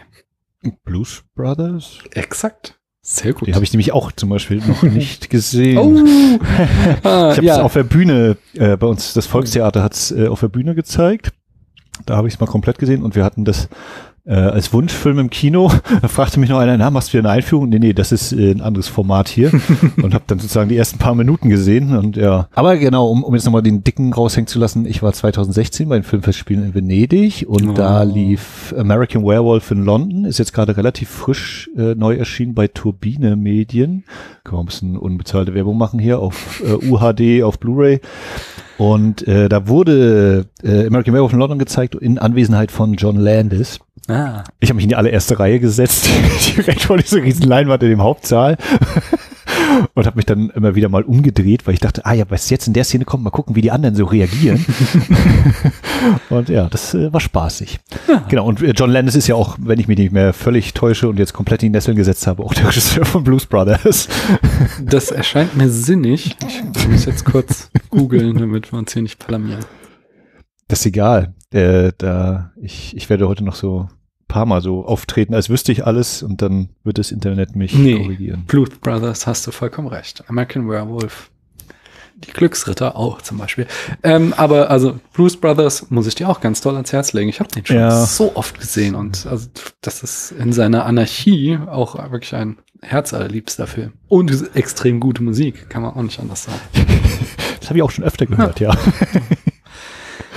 Blues 0.84 1.24
Brothers? 1.36 2.00
Exakt. 2.12 2.80
Sehr 3.02 3.34
gut. 3.34 3.48
Die 3.48 3.54
habe 3.54 3.64
ich 3.64 3.72
nämlich 3.72 3.94
auch 3.94 4.12
zum 4.12 4.30
Beispiel 4.30 4.58
noch 4.58 4.84
nicht 4.84 5.30
gesehen. 5.30 5.78
Oh. 5.78 6.40
Ah, 7.04 7.32
ich 7.32 7.38
habe 7.38 7.48
es 7.48 7.58
ja. 7.58 7.62
auf 7.62 7.74
der 7.74 7.84
Bühne, 7.84 8.38
äh, 8.54 8.76
bei 8.76 8.88
uns, 8.88 9.14
das 9.14 9.28
Volkstheater 9.28 9.82
hat 9.82 9.94
es 9.94 10.12
äh, 10.12 10.28
auf 10.28 10.40
der 10.42 10.50
Bühne 10.50 10.76
gezeigt. 10.76 11.32
Da 12.06 12.18
habe 12.18 12.28
ich 12.28 12.36
es 12.36 12.40
mal 12.40 12.48
komplett 12.48 12.80
gesehen 12.80 13.04
und 13.04 13.16
wir 13.16 13.24
hatten 13.24 13.46
das 13.46 13.70
äh, 14.28 14.34
als 14.34 14.74
Wunschfilm 14.74 15.20
im 15.20 15.30
Kino. 15.30 15.72
Da 16.02 16.10
fragte 16.10 16.40
mich 16.40 16.50
noch 16.50 16.60
einer, 16.60 16.78
na, 16.78 16.92
machst 16.92 17.10
du 17.10 17.14
wieder 17.18 17.30
eine 17.30 17.38
Einführung? 17.38 17.70
Nee, 17.70 17.80
nee, 17.80 17.94
das 17.94 18.12
ist 18.12 18.32
äh, 18.32 18.52
ein 18.52 18.62
anderes 18.62 18.88
Format 18.88 19.30
hier. 19.30 19.52
und 20.02 20.14
habe 20.14 20.24
dann 20.28 20.38
sozusagen 20.38 20.70
die 20.70 20.78
ersten 20.78 21.00
paar 21.00 21.16
Minuten 21.16 21.50
gesehen. 21.50 21.98
Und 21.98 22.18
ja. 22.18 22.48
Aber 22.54 22.78
genau, 22.78 23.08
um, 23.08 23.24
um 23.24 23.34
jetzt 23.34 23.46
nochmal 23.46 23.64
den 23.64 23.84
Dicken 23.84 24.14
raushängen 24.14 24.48
zu 24.48 24.60
lassen, 24.60 24.86
ich 24.86 25.02
war 25.02 25.14
2016 25.14 25.90
bei 25.90 25.96
den 25.96 26.04
Filmfestspielen 26.04 26.66
in 26.66 26.76
Venedig 26.76 27.46
und 27.48 27.70
oh. 27.70 27.74
da 27.74 28.04
lief 28.04 28.76
American 28.78 29.24
Werewolf 29.24 29.72
in 29.72 29.86
London, 29.86 30.26
ist 30.26 30.40
jetzt 30.40 30.54
gerade 30.54 30.78
relativ 30.78 31.10
frisch 31.10 31.70
äh, 31.78 31.96
neu 31.96 32.16
erschienen 32.16 32.54
bei 32.54 32.68
Turbine 32.68 33.36
Medien. 33.36 34.04
Können 34.44 34.58
wir 34.58 34.64
ein 34.64 34.68
bisschen 34.68 34.98
unbezahlte 34.98 35.54
Werbung 35.56 35.78
machen 35.78 36.00
hier 36.00 36.20
auf 36.20 36.62
äh, 36.64 36.74
UHD, 36.74 37.44
auf 37.44 37.60
Blu-ray. 37.60 38.02
Und 38.78 39.28
äh, 39.28 39.50
da 39.50 39.68
wurde 39.68 40.46
äh, 40.64 40.88
American 40.88 41.14
Werewolf 41.14 41.34
in 41.34 41.40
London 41.40 41.60
gezeigt 41.60 41.96
in 41.96 42.20
Anwesenheit 42.20 42.72
von 42.72 42.94
John 42.94 43.18
Landis. 43.18 43.80
Ah. 44.08 44.44
Ich 44.60 44.70
habe 44.70 44.76
mich 44.76 44.84
in 44.84 44.90
die 44.90 44.96
allererste 44.96 45.40
Reihe 45.40 45.60
gesetzt, 45.60 46.08
direkt 46.56 46.84
vor 46.84 46.98
dieser 46.98 47.22
riesen 47.24 47.48
Leinwand 47.48 47.84
in 47.84 47.90
dem 47.90 48.02
Hauptsaal 48.02 48.58
und 49.94 50.06
habe 50.06 50.16
mich 50.16 50.26
dann 50.26 50.50
immer 50.52 50.76
wieder 50.76 50.90
mal 50.90 51.04
umgedreht, 51.04 51.68
weil 51.68 51.74
ich 51.74 51.80
dachte, 51.80 52.06
ah 52.06 52.14
ja, 52.14 52.26
was 52.30 52.50
jetzt 52.50 52.68
in 52.68 52.74
der 52.74 52.84
Szene 52.84 53.06
kommt, 53.06 53.24
mal 53.24 53.30
gucken, 53.30 53.56
wie 53.56 53.62
die 53.62 53.72
anderen 53.72 53.96
so 53.96 54.06
reagieren. 54.06 54.66
und 56.30 56.50
ja, 56.50 56.68
das 56.70 56.94
äh, 56.94 57.12
war 57.12 57.20
spaßig. 57.20 57.80
Ja. 58.08 58.24
Genau, 58.30 58.46
und 58.46 58.62
äh, 58.62 58.72
John 58.72 58.90
Landis 58.90 59.16
ist 59.16 59.28
ja 59.28 59.36
auch, 59.36 59.58
wenn 59.60 59.80
ich 59.80 59.88
mich 59.88 59.98
nicht 59.98 60.12
mehr 60.12 60.34
völlig 60.34 60.74
täusche 60.74 61.10
und 61.10 61.20
jetzt 61.20 61.34
komplett 61.34 61.64
in 61.64 61.72
die 61.72 61.78
Nesseln 61.78 61.98
gesetzt 61.98 62.28
habe, 62.28 62.44
auch 62.44 62.54
der 62.54 62.68
Regisseur 62.68 63.06
von 63.06 63.24
Blues 63.24 63.46
Brothers. 63.46 64.08
das 64.84 65.12
erscheint 65.12 65.56
mir 65.56 65.70
sinnig. 65.70 66.36
Ich 66.76 66.88
muss 66.88 67.06
jetzt 67.06 67.26
kurz 67.26 67.70
googeln, 67.90 68.38
damit 68.38 68.72
wir 68.72 68.80
uns 68.80 68.94
hier 68.94 69.02
nicht 69.02 69.26
blamieren. 69.26 69.66
Das 70.68 70.80
ist 70.80 70.88
egal. 70.88 71.34
Äh, 71.52 71.92
da, 71.98 72.52
ich, 72.62 72.96
ich 72.96 73.10
werde 73.10 73.28
heute 73.28 73.44
noch 73.44 73.56
so 73.56 73.88
paar 74.28 74.46
Mal 74.46 74.62
so 74.62 74.86
auftreten, 74.86 75.34
als 75.34 75.50
wüsste 75.50 75.72
ich 75.72 75.86
alles 75.86 76.24
und 76.24 76.42
dann 76.42 76.70
wird 76.84 76.98
das 76.98 77.12
Internet 77.12 77.56
mich 77.56 77.74
nee, 77.74 77.98
korrigieren. 77.98 78.44
Blues 78.48 78.70
Brothers 78.82 79.28
hast 79.28 79.48
du 79.48 79.52
vollkommen 79.52 79.88
recht. 79.88 80.24
American 80.28 80.70
Werewolf. 80.70 81.30
Die 82.16 82.32
Glücksritter 82.32 82.96
auch 82.96 83.22
zum 83.22 83.38
Beispiel. 83.38 83.68
Ähm, 84.02 84.34
aber 84.38 84.72
also 84.72 85.00
Blues 85.14 85.38
Brothers 85.38 85.92
muss 85.92 86.08
ich 86.08 86.16
dir 86.16 86.28
auch 86.28 86.42
ganz 86.42 86.62
toll 86.62 86.74
ans 86.74 86.92
Herz 86.92 87.14
legen. 87.14 87.30
Ich 87.30 87.40
habe 87.40 87.52
den 87.52 87.64
schon 87.64 87.76
ja. 87.76 88.06
so 88.06 88.36
oft 88.36 88.60
gesehen 88.60 88.96
und 88.96 89.28
also 89.28 89.48
das 89.82 90.02
ist 90.02 90.32
in 90.32 90.52
seiner 90.52 90.86
Anarchie 90.86 91.60
auch 91.68 91.96
wirklich 92.12 92.34
ein 92.34 92.58
herzallerliebster 92.82 93.68
Film. 93.68 93.94
Und 94.08 94.56
extrem 94.56 95.00
gute 95.00 95.22
Musik, 95.22 95.70
kann 95.70 95.84
man 95.84 95.94
auch 95.94 96.02
nicht 96.02 96.20
anders 96.20 96.44
sagen. 96.44 96.60
das 97.60 97.70
habe 97.70 97.80
ich 97.80 97.84
auch 97.84 97.92
schon 97.92 98.04
öfter 98.04 98.26
gehört, 98.26 98.60
ja. 98.60 98.74
ja. 98.74 98.80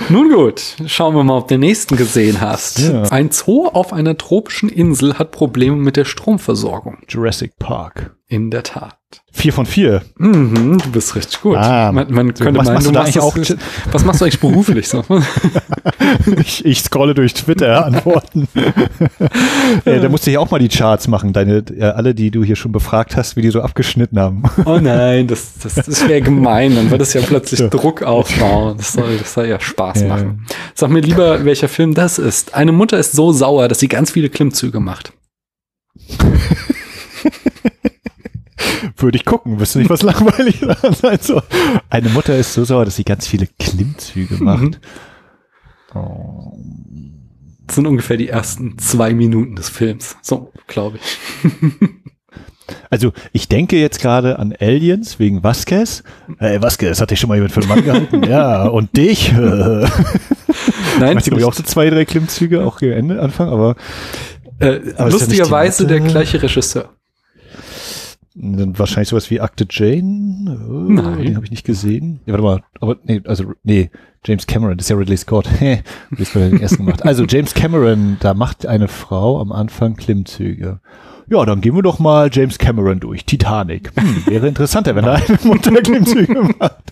Nun 0.09 0.29
gut, 0.29 0.75
schauen 0.87 1.15
wir 1.15 1.23
mal, 1.23 1.37
ob 1.37 1.47
du 1.47 1.55
den 1.55 1.61
nächsten 1.61 1.95
gesehen 1.95 2.41
hast. 2.41 2.79
Ja. 2.79 3.03
Ein 3.03 3.31
Zoo 3.31 3.67
auf 3.67 3.93
einer 3.93 4.17
tropischen 4.17 4.69
Insel 4.69 5.17
hat 5.17 5.31
Probleme 5.31 5.77
mit 5.77 5.95
der 5.95 6.05
Stromversorgung. 6.05 6.97
Jurassic 7.07 7.57
Park. 7.59 8.15
In 8.31 8.49
der 8.49 8.63
Tat. 8.63 8.95
Vier 9.33 9.51
von 9.51 9.65
vier. 9.65 10.03
Mhm, 10.17 10.77
du 10.77 10.91
bist 10.91 11.17
richtig 11.17 11.41
gut. 11.41 11.57
Ah, 11.57 11.91
man, 11.91 12.09
man 12.13 12.33
könnte 12.33 12.57
was 12.57 12.67
meinen, 12.67 12.75
machst 12.75 12.87
du, 12.87 12.91
da 12.93 13.01
eigentlich 13.01 13.19
auch 13.19 13.35
was 13.91 14.05
machst 14.05 14.21
du 14.21 14.23
eigentlich 14.23 14.39
beruflich 14.39 14.87
so? 14.87 15.03
ich, 16.39 16.63
ich 16.63 16.81
scrolle 16.81 17.13
durch 17.13 17.33
Twitter 17.33 17.85
Antworten. 17.85 18.47
äh, 19.83 19.99
da 19.99 20.07
musst 20.07 20.27
du 20.27 20.31
ja 20.31 20.39
auch 20.39 20.49
mal 20.49 20.59
die 20.59 20.69
Charts 20.69 21.09
machen, 21.09 21.33
deine 21.33 21.57
äh, 21.77 21.83
alle, 21.83 22.15
die 22.15 22.31
du 22.31 22.41
hier 22.41 22.55
schon 22.55 22.71
befragt 22.71 23.17
hast, 23.17 23.35
wie 23.35 23.41
die 23.41 23.49
so 23.49 23.61
abgeschnitten 23.61 24.17
haben. 24.17 24.43
oh 24.65 24.79
nein, 24.79 25.27
das, 25.27 25.55
das, 25.61 25.75
das 25.75 26.07
wäre 26.07 26.21
gemein. 26.21 26.73
Dann 26.73 26.89
wird 26.89 27.01
es 27.01 27.11
ja 27.11 27.19
plötzlich. 27.19 27.69
Druck 27.69 28.03
aufbauen. 28.03 28.77
Das 28.77 28.93
soll, 28.93 29.17
das 29.17 29.33
soll 29.33 29.47
ja 29.47 29.59
Spaß 29.59 30.03
ja. 30.03 30.07
machen. 30.07 30.47
Sag 30.73 30.89
mir 30.89 31.01
lieber, 31.01 31.43
welcher 31.43 31.67
Film 31.67 31.95
das 31.95 32.17
ist. 32.17 32.55
Eine 32.55 32.71
Mutter 32.71 32.97
ist 32.97 33.11
so 33.11 33.33
sauer, 33.33 33.67
dass 33.67 33.79
sie 33.79 33.89
ganz 33.89 34.11
viele 34.11 34.29
Klimmzüge 34.29 34.79
macht. 34.79 35.11
Würde 38.97 39.17
ich 39.17 39.25
gucken, 39.25 39.59
wüsste 39.59 39.79
nicht, 39.79 39.89
was 39.89 40.01
langweilig 40.01 40.59
daran 40.59 40.93
sein 41.01 41.19
soll. 41.21 41.43
Eine 41.89 42.09
Mutter 42.09 42.37
ist 42.37 42.53
so 42.53 42.63
sauer, 42.63 42.85
dass 42.85 42.95
sie 42.95 43.03
ganz 43.03 43.27
viele 43.27 43.47
Klimmzüge 43.59 44.35
mhm. 44.35 44.43
macht. 44.43 44.79
Oh. 45.93 46.57
Das 47.67 47.75
sind 47.75 47.87
ungefähr 47.87 48.17
die 48.17 48.27
ersten 48.27 48.77
zwei 48.77 49.13
Minuten 49.13 49.55
des 49.55 49.69
Films. 49.69 50.17
So, 50.21 50.51
glaube 50.67 50.97
ich. 50.97 51.49
Also 52.89 53.11
ich 53.33 53.49
denke 53.49 53.77
jetzt 53.77 54.01
gerade 54.01 54.39
an 54.39 54.53
Aliens 54.59 55.19
wegen 55.19 55.43
Vasquez. 55.43 56.03
Äh, 56.39 56.61
Vasquez, 56.61 57.01
hatte 57.01 57.13
ich 57.13 57.19
schon 57.19 57.27
mal 57.27 57.35
jemand 57.35 57.51
für 57.51 57.61
einen 57.61 57.69
Mann 57.69 57.83
gehalten? 57.83 58.23
ja, 58.29 58.65
und 58.65 58.95
dich? 58.95 59.31
Nein. 59.33 61.17
Ich 61.17 61.23
glaube 61.25 61.39
ich 61.39 61.45
auch 61.45 61.53
so 61.53 61.63
zwei, 61.63 61.89
drei 61.89 62.05
Klimmzüge, 62.05 62.63
auch 62.63 62.81
Ende, 62.81 63.21
Anfang, 63.21 63.49
aber. 63.49 63.75
Äh, 64.59 64.79
aber 64.95 65.09
lustigerweise 65.09 65.83
ja 65.83 65.89
der 65.89 65.99
gleiche 66.01 66.41
Regisseur. 66.41 66.89
Dann 68.33 68.79
wahrscheinlich 68.79 69.09
sowas 69.09 69.29
wie 69.29 69.41
Akte 69.41 69.65
Jane. 69.69 70.65
Oh, 70.69 70.71
Nein. 70.71 71.21
Den 71.21 71.35
habe 71.35 71.45
ich 71.45 71.51
nicht 71.51 71.65
gesehen. 71.65 72.21
Ja, 72.25 72.33
warte 72.33 72.43
mal. 72.43 72.63
Aber 72.79 72.95
nee, 73.03 73.21
also 73.25 73.51
nee, 73.63 73.91
James 74.23 74.47
Cameron, 74.47 74.77
das 74.77 74.85
ist 74.85 74.89
ja 74.89 74.95
Ridley 74.95 75.17
Scott. 75.17 75.49
Ridley 75.61 76.25
Scott 76.25 76.43
hat 76.43 76.51
den 76.53 76.61
ersten 76.61 76.85
gemacht. 76.85 77.03
Also 77.03 77.25
James 77.25 77.53
Cameron, 77.53 78.17
da 78.21 78.33
macht 78.33 78.65
eine 78.65 78.87
Frau 78.87 79.41
am 79.41 79.51
Anfang 79.51 79.95
Klimmzüge. 79.97 80.79
Ja, 81.27 81.45
dann 81.45 81.59
gehen 81.59 81.75
wir 81.75 81.81
doch 81.81 81.99
mal 81.99 82.29
James 82.31 82.57
Cameron 82.57 83.01
durch. 83.01 83.25
Titanic. 83.25 83.91
Hm, 83.97 84.25
wäre 84.25 84.47
interessanter, 84.47 84.95
wenn 84.95 85.05
er 85.05 85.15
eine 85.15 85.39
Mutter 85.43 85.81
Klimmzüge 85.81 86.41
macht. 86.59 86.91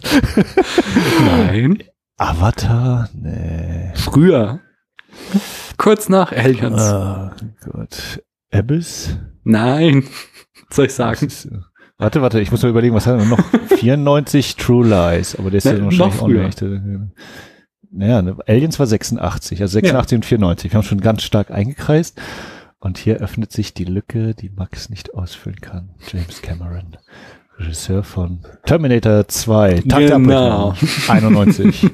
Nein. 1.26 1.84
Avatar? 2.18 3.10
Nee. 3.14 3.92
Früher. 3.96 4.60
Kurz 5.78 6.10
nach 6.10 6.34
Aliens. 6.34 6.82
Oh 6.82 7.30
Gott. 7.72 8.22
Abyss? 8.52 9.18
Nein 9.44 10.04
soll 10.74 10.86
ich 10.86 10.94
sagen? 10.94 11.26
Ist, 11.26 11.46
äh, 11.46 11.60
warte, 11.98 12.22
warte, 12.22 12.40
ich 12.40 12.52
muss 12.52 12.62
mal 12.64 12.70
überlegen, 12.70 12.96
was 12.96 13.08
hat 13.08 13.20
er 13.20 13.26
noch? 13.26 13.44
94 13.78 14.56
True 14.56 14.88
Lies, 14.88 15.36
aber 15.36 15.50
der 15.50 15.60
ist 15.60 15.66
ja, 15.66 15.74
ja 15.74 15.84
wahrscheinlich 15.84 16.22
auch 16.22 16.28
nicht. 16.28 16.64
Naja, 17.92 18.22
ne, 18.22 18.38
Aliens 18.46 18.78
war 18.78 18.86
86, 18.86 19.62
also 19.62 19.74
86 19.74 20.12
ja. 20.12 20.18
und 20.18 20.26
94. 20.26 20.72
Wir 20.72 20.78
haben 20.78 20.86
schon 20.86 21.02
ganz 21.02 21.24
stark 21.24 21.52
eingekreist. 21.52 22.22
Und 22.82 22.98
hier 22.98 23.18
öffnet 23.18 23.52
sich 23.52 23.74
die 23.74 23.84
Lücke, 23.84 24.34
die 24.34 24.50
Max 24.50 24.90
nicht 24.90 25.14
ausfüllen 25.14 25.60
kann. 25.60 25.90
James 26.08 26.42
Cameron, 26.42 26.96
Regisseur 27.58 28.04
von 28.04 28.40
Terminator 28.66 29.28
2, 29.28 29.82
Tag 29.82 30.00
genau. 30.00 30.74
91. 31.10 31.90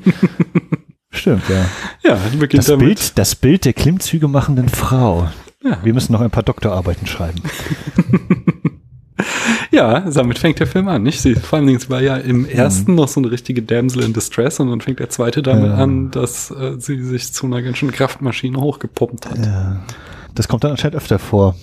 Stimmt, 1.09 1.43
ja. 1.49 1.65
Ja, 2.03 2.19
das 2.51 2.77
Bild, 2.77 3.17
das 3.17 3.35
Bild 3.35 3.65
der 3.65 3.73
Klimmzüge 3.73 4.27
machenden 4.27 4.69
Frau. 4.69 5.29
Ja. 5.63 5.79
Wir 5.83 5.93
müssen 5.93 6.13
noch 6.13 6.21
ein 6.21 6.29
paar 6.29 6.43
Doktorarbeiten 6.43 7.07
schreiben. 7.07 7.41
Ja, 9.71 9.99
damit 10.01 10.39
fängt 10.39 10.59
der 10.59 10.67
Film 10.67 10.87
an, 10.87 11.03
nicht? 11.03 11.21
Sie, 11.21 11.35
vor 11.35 11.57
allen 11.57 11.67
Dingen, 11.67 11.79
es 11.79 11.89
war 11.89 12.01
ja 12.01 12.15
im 12.17 12.45
ersten 12.45 12.95
noch 12.95 13.07
so 13.07 13.19
eine 13.19 13.31
richtige 13.31 13.61
Damsel 13.61 14.03
in 14.03 14.13
Distress 14.13 14.59
und 14.59 14.69
dann 14.69 14.81
fängt 14.81 14.99
der 14.99 15.09
zweite 15.09 15.41
damit 15.41 15.71
Ja. 15.71 15.75
an, 15.75 16.11
dass 16.11 16.51
äh, 16.51 16.75
sie 16.79 17.03
sich 17.03 17.33
zu 17.33 17.45
einer 17.45 17.61
ganz 17.61 17.77
schönen 17.77 17.91
Kraftmaschine 17.91 18.59
hochgepumpt 18.59 19.29
hat. 19.29 19.37
Ja. 19.37 19.77
Das 20.33 20.47
kommt 20.47 20.63
dann 20.63 20.71
anscheinend 20.71 20.95
öfter 20.97 21.19
vor. 21.19 21.55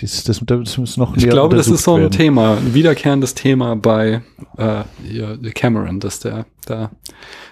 Dies, 0.00 0.24
das, 0.24 0.40
das 0.44 0.76
muss 0.76 0.96
noch 0.96 1.16
Ich 1.16 1.28
glaube, 1.28 1.56
das 1.56 1.68
ist 1.68 1.84
so 1.84 1.94
ein 1.94 2.00
werden. 2.02 2.12
Thema, 2.12 2.56
ein 2.56 2.74
wiederkehrendes 2.74 3.34
Thema 3.34 3.76
bei 3.76 4.22
äh, 4.56 5.50
Cameron, 5.54 6.00
dass 6.00 6.18
der 6.18 6.46
da, 6.66 6.90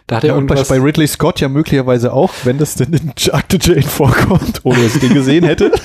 da 0.06 0.16
hat 0.16 0.24
er 0.24 0.28
Ja, 0.30 0.34
und 0.36 0.46
bei, 0.46 0.54
irgendwas. 0.54 0.68
bei 0.68 0.82
Ridley 0.82 1.06
Scott 1.06 1.40
ja 1.40 1.48
möglicherweise 1.48 2.12
auch, 2.12 2.32
wenn 2.44 2.58
das 2.58 2.74
denn 2.74 2.92
in 2.92 3.12
Akte 3.32 3.58
Jane 3.60 3.82
vorkommt, 3.82 4.60
ohne 4.64 4.82
dass 4.82 4.94
ich 4.96 5.00
den 5.00 5.14
gesehen 5.14 5.44
hätte. 5.44 5.72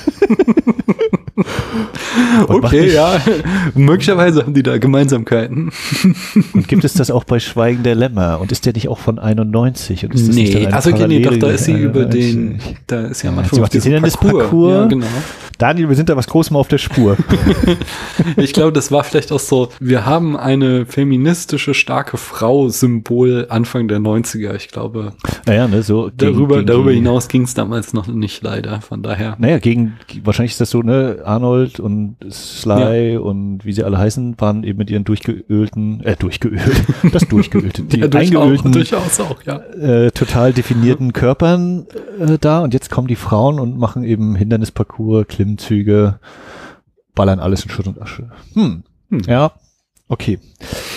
Okay, 2.47 2.93
ja, 2.93 3.21
möglicherweise 3.75 4.41
haben 4.43 4.53
die 4.53 4.63
da 4.63 4.77
Gemeinsamkeiten. 4.77 5.71
Und 6.53 6.67
gibt 6.67 6.83
es 6.83 6.93
das 6.93 7.11
auch 7.11 7.23
bei 7.23 7.39
Schweigen 7.39 7.83
der 7.83 7.95
Lämmer? 7.95 8.39
Und 8.41 8.51
ist 8.51 8.65
der 8.65 8.73
nicht 8.73 8.87
auch 8.89 8.97
von 8.97 9.19
91? 9.19 10.05
Und 10.05 10.15
ist 10.15 10.27
das 10.27 10.35
Nee, 10.35 10.67
also 10.67 10.89
nee, 10.91 11.19
doch, 11.21 11.37
da 11.37 11.51
ist 11.51 11.65
sie 11.65 11.73
über 11.73 12.05
den, 12.05 12.53
91? 12.59 12.75
da 12.87 13.01
ist 13.07 13.19
sie 13.19 13.27
am 13.27 13.35
Ja, 13.35 13.41
Anfang 13.41 13.55
sie 13.55 13.61
macht 13.61 13.73
den 13.73 13.77
diesem 13.77 13.91
Hindernisparcours. 13.93 14.71
Ja, 14.73 14.85
genau. 14.87 15.05
Daniel, 15.57 15.89
wir 15.89 15.95
sind 15.95 16.09
da 16.09 16.15
was 16.15 16.27
Großem 16.27 16.55
auf 16.55 16.67
der 16.67 16.77
Spur. 16.77 17.17
Ich 18.35 18.53
glaube, 18.53 18.71
das 18.71 18.91
war 18.91 19.03
vielleicht 19.03 19.31
auch 19.31 19.39
so, 19.39 19.69
wir 19.79 20.05
haben 20.05 20.35
eine 20.35 20.85
feministische, 20.85 21.73
starke 21.73 22.17
Frau-Symbol 22.17 23.47
Anfang 23.49 23.87
der 23.87 23.99
90er. 23.99 24.55
Ich 24.55 24.67
glaube, 24.67 25.13
naja, 25.45 25.67
ne, 25.67 25.81
so. 25.81 26.09
darüber, 26.15 26.55
gegen 26.55 26.67
darüber 26.67 26.91
hinaus 26.91 27.27
ging 27.27 27.43
es 27.43 27.53
damals 27.53 27.93
noch 27.93 28.07
nicht 28.07 28.43
leider. 28.43 28.81
Von 28.81 29.01
daher. 29.01 29.35
Naja, 29.39 29.59
gegen, 29.59 29.97
wahrscheinlich 30.23 30.53
ist 30.53 30.61
das 30.61 30.69
so, 30.69 30.81
ne, 30.81 31.19
Arnold 31.23 31.79
und 31.79 32.17
Sly 32.29 33.17
und 33.17 33.65
wie 33.65 33.73
sie 33.73 33.83
alle 33.83 33.97
heißen, 33.97 34.35
waren 34.39 34.63
eben 34.63 34.77
mit 34.77 34.89
ihren 34.89 35.03
durchgeölten, 35.03 36.03
äh, 36.03 36.15
durchgeölt, 36.15 36.61
das 37.11 37.27
durchgeölte, 37.27 37.83
die 37.83 37.97
Ja, 38.07 38.07
durchaus, 38.07 38.41
eingeölten, 38.41 38.71
durchaus 38.71 39.19
auch, 39.19 39.41
ja. 39.43 39.57
äh, 39.57 40.11
total 40.11 40.53
definierten 40.53 41.13
Körpern 41.13 41.87
äh, 42.19 42.37
da 42.39 42.59
und 42.59 42.73
jetzt 42.73 42.91
kommen 42.91 43.07
die 43.07 43.15
Frauen 43.15 43.59
und 43.59 43.77
machen 43.77 44.03
eben 44.03 44.35
Hindernisparcours, 44.35 45.27
Klimmzüge, 45.47 46.19
ballern 47.15 47.39
alles 47.39 47.63
in 47.63 47.71
Schutt 47.71 47.87
und 47.87 48.01
Asche. 48.01 48.29
Hm. 48.53 48.83
Hm. 49.09 49.21
Ja, 49.27 49.53
okay. 50.09 50.39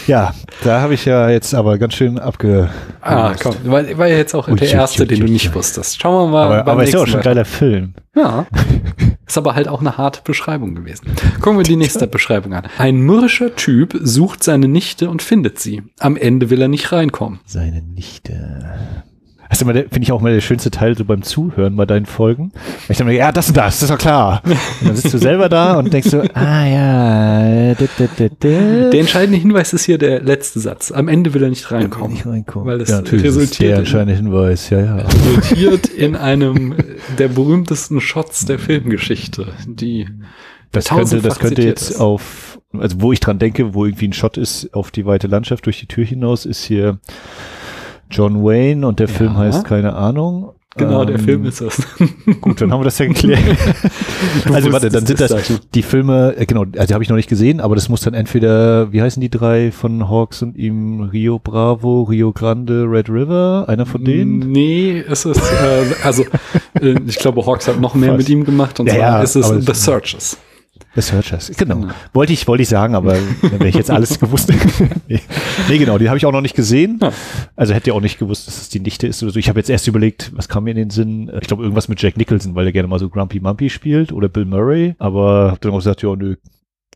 Ja, 0.06 0.34
da 0.64 0.80
habe 0.80 0.94
ich 0.94 1.04
ja 1.04 1.30
jetzt 1.30 1.54
aber 1.54 1.78
ganz 1.78 1.94
schön 1.94 2.18
abge... 2.18 2.68
Ah, 3.00 3.34
komm, 3.40 3.54
war, 3.64 3.84
ja 3.84 4.16
jetzt 4.16 4.34
auch 4.34 4.48
Ui, 4.48 4.56
der 4.56 4.72
erste, 4.72 5.06
den 5.06 5.20
du 5.20 5.32
nicht 5.32 5.54
wusstest. 5.54 6.00
Schauen 6.00 6.30
wir 6.30 6.32
mal. 6.32 6.46
Aber, 6.46 6.64
beim 6.64 6.68
aber 6.74 6.84
ist 6.84 6.94
ja 6.94 7.00
auch 7.00 7.06
schon 7.06 7.20
ein 7.20 7.24
geiler 7.24 7.44
Film. 7.44 7.94
Ja. 8.16 8.46
Ist 9.26 9.38
aber 9.38 9.54
halt 9.54 9.68
auch 9.68 9.78
eine 9.78 9.96
harte 9.96 10.22
Beschreibung 10.24 10.74
gewesen. 10.74 11.06
Gucken 11.40 11.58
wir 11.58 11.62
die 11.62 11.76
nächste 11.76 12.08
Beschreibung 12.08 12.52
an. 12.52 12.66
Ein 12.78 12.96
mürrischer 12.96 13.54
Typ 13.54 13.96
sucht 14.02 14.42
seine 14.42 14.66
Nichte 14.66 15.08
und 15.08 15.22
findet 15.22 15.60
sie. 15.60 15.84
Am 16.00 16.16
Ende 16.16 16.50
will 16.50 16.60
er 16.60 16.66
nicht 16.66 16.90
reinkommen. 16.90 17.38
Seine 17.46 17.80
Nichte. 17.80 19.04
Das 19.50 19.58
ist 19.58 19.62
immer 19.62 19.74
finde 19.74 20.02
ich 20.02 20.12
auch 20.12 20.20
mal 20.20 20.32
der 20.32 20.40
schönste 20.40 20.70
Teil 20.70 20.96
so 20.96 21.04
beim 21.04 21.22
Zuhören 21.22 21.74
bei 21.74 21.84
deinen 21.84 22.06
Folgen. 22.06 22.52
Ich 22.88 22.98
dann, 22.98 23.10
ja, 23.10 23.32
das 23.32 23.48
und 23.48 23.56
das, 23.56 23.80
das 23.80 23.82
ist 23.82 23.90
doch 23.90 23.98
klar. 23.98 24.42
Und 24.44 24.56
dann 24.84 24.94
sitzt 24.94 25.12
du 25.12 25.18
selber 25.18 25.48
da 25.48 25.76
und 25.76 25.92
denkst 25.92 26.08
so, 26.08 26.22
ah 26.34 26.66
ja, 26.66 27.74
da, 27.74 27.84
da, 27.98 28.06
da. 28.28 28.90
Der 28.90 29.00
entscheidende 29.00 29.38
Hinweis 29.40 29.72
ist 29.72 29.84
hier 29.84 29.98
der 29.98 30.22
letzte 30.22 30.60
Satz. 30.60 30.92
Am 30.92 31.08
Ende 31.08 31.34
will 31.34 31.42
er 31.42 31.48
nicht 31.48 31.68
reinkommen. 31.72 32.12
nicht 32.12 32.26
reinkommen. 32.26 32.68
Weil 32.68 32.78
das 32.78 32.90
ja, 32.90 32.98
resultiert 33.00 33.72
der 33.72 33.78
entscheidende 33.78 34.14
Hinweis, 34.14 34.70
ja, 34.70 34.80
ja. 34.80 34.96
Resultiert 34.98 35.88
in 35.88 36.14
einem 36.14 36.76
der 37.18 37.26
berühmtesten 37.26 38.00
Shots 38.00 38.46
der 38.46 38.60
Filmgeschichte, 38.60 39.48
die 39.66 40.06
Das 40.70 40.90
könnte, 40.90 41.20
das 41.20 41.40
könnte 41.40 41.62
jetzt 41.62 41.90
ist. 41.90 42.00
auf, 42.00 42.60
also 42.72 43.00
wo 43.00 43.12
ich 43.12 43.18
dran 43.18 43.40
denke, 43.40 43.74
wo 43.74 43.84
irgendwie 43.84 44.06
ein 44.06 44.12
Shot 44.12 44.36
ist 44.36 44.72
auf 44.74 44.92
die 44.92 45.06
weite 45.06 45.26
Landschaft 45.26 45.66
durch 45.66 45.80
die 45.80 45.86
Tür 45.86 46.04
hinaus, 46.04 46.46
ist 46.46 46.62
hier 46.62 47.00
John 48.10 48.42
Wayne 48.44 48.86
und 48.86 48.98
der 48.98 49.08
Ja. 49.08 49.14
Film 49.14 49.36
heißt 49.36 49.64
keine 49.64 49.94
Ahnung. 49.94 50.52
Genau, 50.76 51.04
der 51.04 51.18
Ähm, 51.18 51.24
Film 51.24 51.44
ist 51.46 51.60
es. 51.60 51.82
Gut, 52.40 52.60
dann 52.60 52.70
haben 52.72 52.78
wir 52.80 52.84
das 52.84 52.98
ja 53.00 53.06
geklärt. 53.06 53.40
also 54.52 54.72
warte, 54.72 54.88
dann 54.88 55.04
sind 55.04 55.20
das 55.20 55.34
die 55.74 55.82
Filme, 55.82 56.34
äh, 56.36 56.46
genau, 56.46 56.62
also 56.62 56.86
die 56.86 56.94
habe 56.94 57.02
ich 57.02 57.08
noch 57.10 57.16
nicht 57.16 57.28
gesehen, 57.28 57.60
aber 57.60 57.74
das 57.74 57.88
muss 57.88 58.02
dann 58.02 58.14
entweder, 58.14 58.92
wie 58.92 59.02
heißen 59.02 59.20
die 59.20 59.30
drei 59.30 59.72
von 59.72 60.08
Hawks 60.08 60.42
und 60.42 60.56
ihm, 60.56 61.00
Rio 61.12 61.40
Bravo, 61.40 62.02
Rio 62.04 62.32
Grande, 62.32 62.84
Red 62.88 63.08
River, 63.10 63.64
einer 63.68 63.84
von 63.84 64.04
denen? 64.04 64.38
Nee, 64.52 65.02
es 65.08 65.24
ist, 65.24 65.38
äh, 65.40 65.86
also 66.04 66.22
äh, 66.80 66.94
ich 67.04 67.18
glaube, 67.18 67.44
Hawks 67.44 67.66
hat 67.66 67.80
noch 67.80 67.96
mehr 67.96 68.10
Fast. 68.14 68.18
mit 68.18 68.28
ihm 68.28 68.44
gemacht 68.44 68.78
und 68.78 68.86
Ja, 68.86 68.92
zwar 68.94 69.02
ja, 69.02 69.22
ist 69.22 69.34
es 69.34 69.48
The 69.48 69.72
es- 69.72 69.84
Searchers. 69.84 70.38
The 70.94 71.02
Searchers, 71.02 71.52
genau. 71.56 71.76
Genau. 71.76 71.94
Wollte 72.12 72.32
ich, 72.32 72.48
wollte 72.48 72.62
ich 72.62 72.68
sagen, 72.68 72.94
aber 72.94 73.16
wenn 73.42 73.66
ich 73.68 73.76
jetzt 73.76 73.90
alles 73.90 74.18
gewusst 74.18 74.52
hätte. 74.52 74.88
nee. 75.08 75.78
genau, 75.78 75.98
die 75.98 76.08
habe 76.08 76.18
ich 76.18 76.26
auch 76.26 76.32
noch 76.32 76.40
nicht 76.40 76.56
gesehen. 76.56 76.98
Ja. 77.00 77.12
Also 77.54 77.74
hätte 77.74 77.90
ja 77.90 77.94
auch 77.94 78.00
nicht 78.00 78.18
gewusst, 78.18 78.48
dass 78.48 78.60
es 78.60 78.68
die 78.68 78.80
Nichte 78.80 79.06
ist 79.06 79.22
oder 79.22 79.32
so. 79.32 79.38
Ich 79.38 79.48
habe 79.48 79.60
jetzt 79.60 79.70
erst 79.70 79.86
überlegt, 79.86 80.32
was 80.34 80.48
kam 80.48 80.64
mir 80.64 80.70
in 80.70 80.76
den 80.76 80.90
Sinn? 80.90 81.30
Ich 81.40 81.46
glaube, 81.46 81.62
irgendwas 81.62 81.88
mit 81.88 82.02
Jack 82.02 82.16
Nicholson, 82.16 82.54
weil 82.54 82.66
er 82.66 82.72
gerne 82.72 82.88
mal 82.88 82.98
so 82.98 83.08
Grumpy 83.08 83.40
Mumpy 83.40 83.70
spielt 83.70 84.12
oder 84.12 84.28
Bill 84.28 84.44
Murray, 84.44 84.96
aber 84.98 85.50
habe 85.50 85.58
dann 85.60 85.72
auch 85.72 85.78
gesagt, 85.78 86.02
ja, 86.02 86.14
nö, 86.16 86.36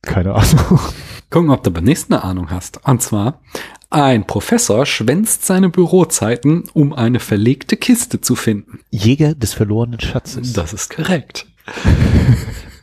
keine 0.03 0.35
Ahnung. 0.35 0.81
Gucken, 1.31 1.51
ob 1.51 1.63
du 1.63 1.71
beim 1.71 1.85
nächsten 1.85 2.15
eine 2.15 2.25
Ahnung 2.25 2.51
hast. 2.51 2.81
Und 2.87 3.03
zwar, 3.03 3.41
ein 3.91 4.27
Professor 4.27 4.87
schwänzt 4.87 5.47
seine 5.47 5.69
Bürozeiten, 5.69 6.65
um 6.75 6.93
eine 6.93 7.21
verlegte 7.21 7.77
Kiste 7.77 8.21
zu 8.21 8.35
finden. 8.35 8.81
Jäger 8.91 9.35
des 9.35 9.55
verlorenen 9.55 10.01
Schatzes. 10.01 10.53
Das 10.53 10.73
ist 10.73 10.95
korrekt. 10.95 11.47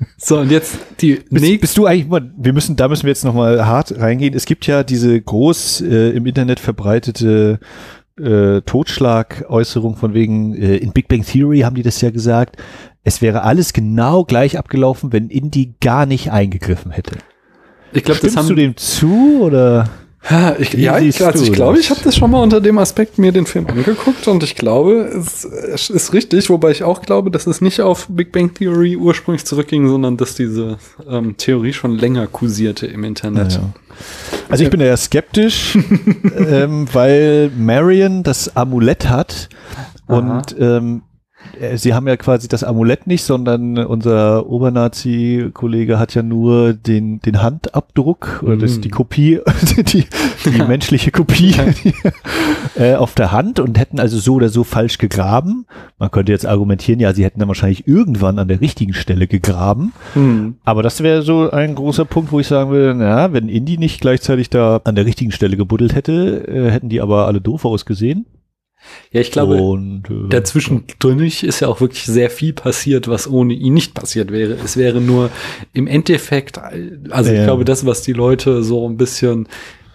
so, 0.17 0.39
und 0.39 0.51
jetzt 0.51 0.77
die 0.99 1.15
Bist, 1.15 1.31
nächste. 1.31 1.59
bist 1.59 1.77
du 1.77 1.85
eigentlich 1.85 2.07
mal, 2.07 2.31
wir 2.37 2.53
müssen, 2.53 2.75
da 2.75 2.87
müssen 2.87 3.03
wir 3.03 3.09
jetzt 3.09 3.23
nochmal 3.23 3.65
hart 3.65 3.97
reingehen. 3.97 4.33
Es 4.33 4.45
gibt 4.45 4.67
ja 4.67 4.83
diese 4.83 5.19
groß 5.19 5.81
äh, 5.81 6.09
im 6.11 6.25
Internet 6.25 6.59
verbreitete 6.59 7.59
äh, 8.19 8.61
Totschlagäußerung 8.61 9.95
von 9.95 10.13
wegen, 10.13 10.55
äh, 10.55 10.77
in 10.77 10.91
Big 10.91 11.07
Bang 11.07 11.23
Theory 11.23 11.59
haben 11.61 11.75
die 11.75 11.83
das 11.83 12.01
ja 12.01 12.11
gesagt, 12.11 12.57
es 13.03 13.21
wäre 13.21 13.43
alles 13.43 13.73
genau 13.73 14.23
gleich 14.23 14.57
abgelaufen, 14.57 15.11
wenn 15.11 15.29
Indy 15.29 15.75
gar 15.81 16.05
nicht 16.05 16.31
eingegriffen 16.31 16.91
hätte. 16.91 17.17
Ich 17.93 18.03
glaube, 18.03 18.21
das 18.21 18.37
haben 18.37 18.47
du 18.47 18.55
dem 18.55 18.77
zu 18.77 19.41
oder? 19.41 19.89
Ja, 20.29 20.55
ich, 20.57 20.73
ja, 20.73 20.99
ich, 20.99 21.25
also 21.25 21.43
ich 21.43 21.51
glaube, 21.51 21.79
ich 21.79 21.89
habe 21.89 21.99
das 22.03 22.15
schon 22.15 22.29
mal 22.29 22.43
unter 22.43 22.61
dem 22.61 22.77
Aspekt 22.77 23.17
mir 23.17 23.31
den 23.31 23.47
Film 23.47 23.65
angeguckt 23.67 24.27
und 24.27 24.43
ich 24.43 24.55
glaube, 24.55 25.11
es, 25.17 25.43
es 25.43 25.89
ist 25.89 26.13
richtig, 26.13 26.49
wobei 26.49 26.71
ich 26.71 26.83
auch 26.83 27.01
glaube, 27.01 27.31
dass 27.31 27.47
es 27.47 27.59
nicht 27.59 27.81
auf 27.81 28.05
Big 28.07 28.31
Bang 28.31 28.53
Theory 28.53 28.95
ursprünglich 28.95 29.45
zurückging, 29.45 29.87
sondern 29.87 30.17
dass 30.17 30.35
diese 30.35 30.77
ähm, 31.09 31.37
Theorie 31.37 31.73
schon 31.73 31.97
länger 31.97 32.27
kursierte 32.27 32.85
im 32.85 33.03
Internet. 33.03 33.53
Ja. 33.53 33.73
Also 34.47 34.63
ich 34.63 34.69
bin 34.69 34.79
ja 34.79 34.95
skeptisch, 34.95 35.75
ähm, 36.37 36.87
weil 36.93 37.51
Marion 37.57 38.21
das 38.21 38.55
Amulett 38.55 39.09
hat 39.09 39.49
und 40.05 40.55
ähm, 40.59 40.97
äh, 40.97 41.10
sie 41.75 41.93
haben 41.93 42.07
ja 42.07 42.17
quasi 42.17 42.47
das 42.47 42.63
Amulett 42.63 43.07
nicht, 43.07 43.23
sondern 43.23 43.77
unser 43.77 44.47
Obernazi-Kollege 44.47 45.99
hat 45.99 46.13
ja 46.15 46.23
nur 46.23 46.73
den, 46.73 47.19
den 47.19 47.41
Handabdruck 47.41 48.41
oder 48.43 48.57
das, 48.57 48.77
Mhm. 48.77 48.81
die 48.81 48.89
Kopie, 48.89 49.39
die, 49.77 50.05
die 50.45 50.61
menschliche 50.67 51.11
Kopie 51.11 51.55
äh, 52.75 52.95
auf 52.95 53.13
der 53.15 53.31
Hand 53.31 53.59
und 53.59 53.77
hätten 53.79 53.99
also 53.99 54.17
so 54.19 54.35
oder 54.35 54.49
so 54.49 54.63
falsch 54.63 54.97
gegraben. 54.97 55.65
Man 55.99 56.11
könnte 56.11 56.31
jetzt 56.31 56.45
argumentieren, 56.45 56.99
ja, 56.99 57.13
sie 57.13 57.23
hätten 57.23 57.39
dann 57.39 57.47
wahrscheinlich 57.47 57.87
irgendwann 57.87 58.39
an 58.39 58.47
der 58.47 58.61
richtigen 58.61 58.93
Stelle 58.93 59.27
gegraben. 59.27 59.93
Hm. 60.13 60.55
Aber 60.63 60.83
das 60.83 61.01
wäre 61.03 61.21
so 61.21 61.49
ein 61.51 61.75
großer 61.75 62.05
Punkt, 62.05 62.31
wo 62.31 62.39
ich 62.39 62.47
sagen 62.47 62.71
würde, 62.71 62.95
na, 62.97 63.33
wenn 63.33 63.49
Indy 63.49 63.77
nicht 63.77 64.01
gleichzeitig 64.01 64.49
da 64.49 64.81
an 64.83 64.95
der 64.95 65.05
richtigen 65.05 65.31
Stelle 65.31 65.57
gebuddelt 65.57 65.95
hätte, 65.95 66.47
äh, 66.47 66.71
hätten 66.71 66.89
die 66.89 67.01
aber 67.01 67.27
alle 67.27 67.41
doof 67.41 67.65
ausgesehen. 67.65 68.25
Ja, 69.11 69.21
ich 69.21 69.31
glaube, 69.31 69.55
Und, 69.55 70.03
äh, 70.09 70.29
dazwischen 70.29 70.85
drinnig 70.99 71.43
ist 71.43 71.59
ja 71.59 71.67
auch 71.67 71.81
wirklich 71.81 72.03
sehr 72.05 72.29
viel 72.29 72.53
passiert, 72.53 73.07
was 73.07 73.29
ohne 73.29 73.53
ihn 73.53 73.73
nicht 73.73 73.93
passiert 73.93 74.31
wäre. 74.31 74.53
Es 74.63 74.77
wäre 74.77 75.01
nur 75.01 75.29
im 75.73 75.87
Endeffekt, 75.87 76.57
also 77.09 77.31
ich 77.31 77.37
Ja. 77.37 77.45
glaube, 77.45 77.65
das, 77.65 77.85
was 77.85 78.01
die 78.01 78.13
Leute 78.13 78.63
so 78.63 78.87
ein 78.87 78.97
bisschen 78.97 79.47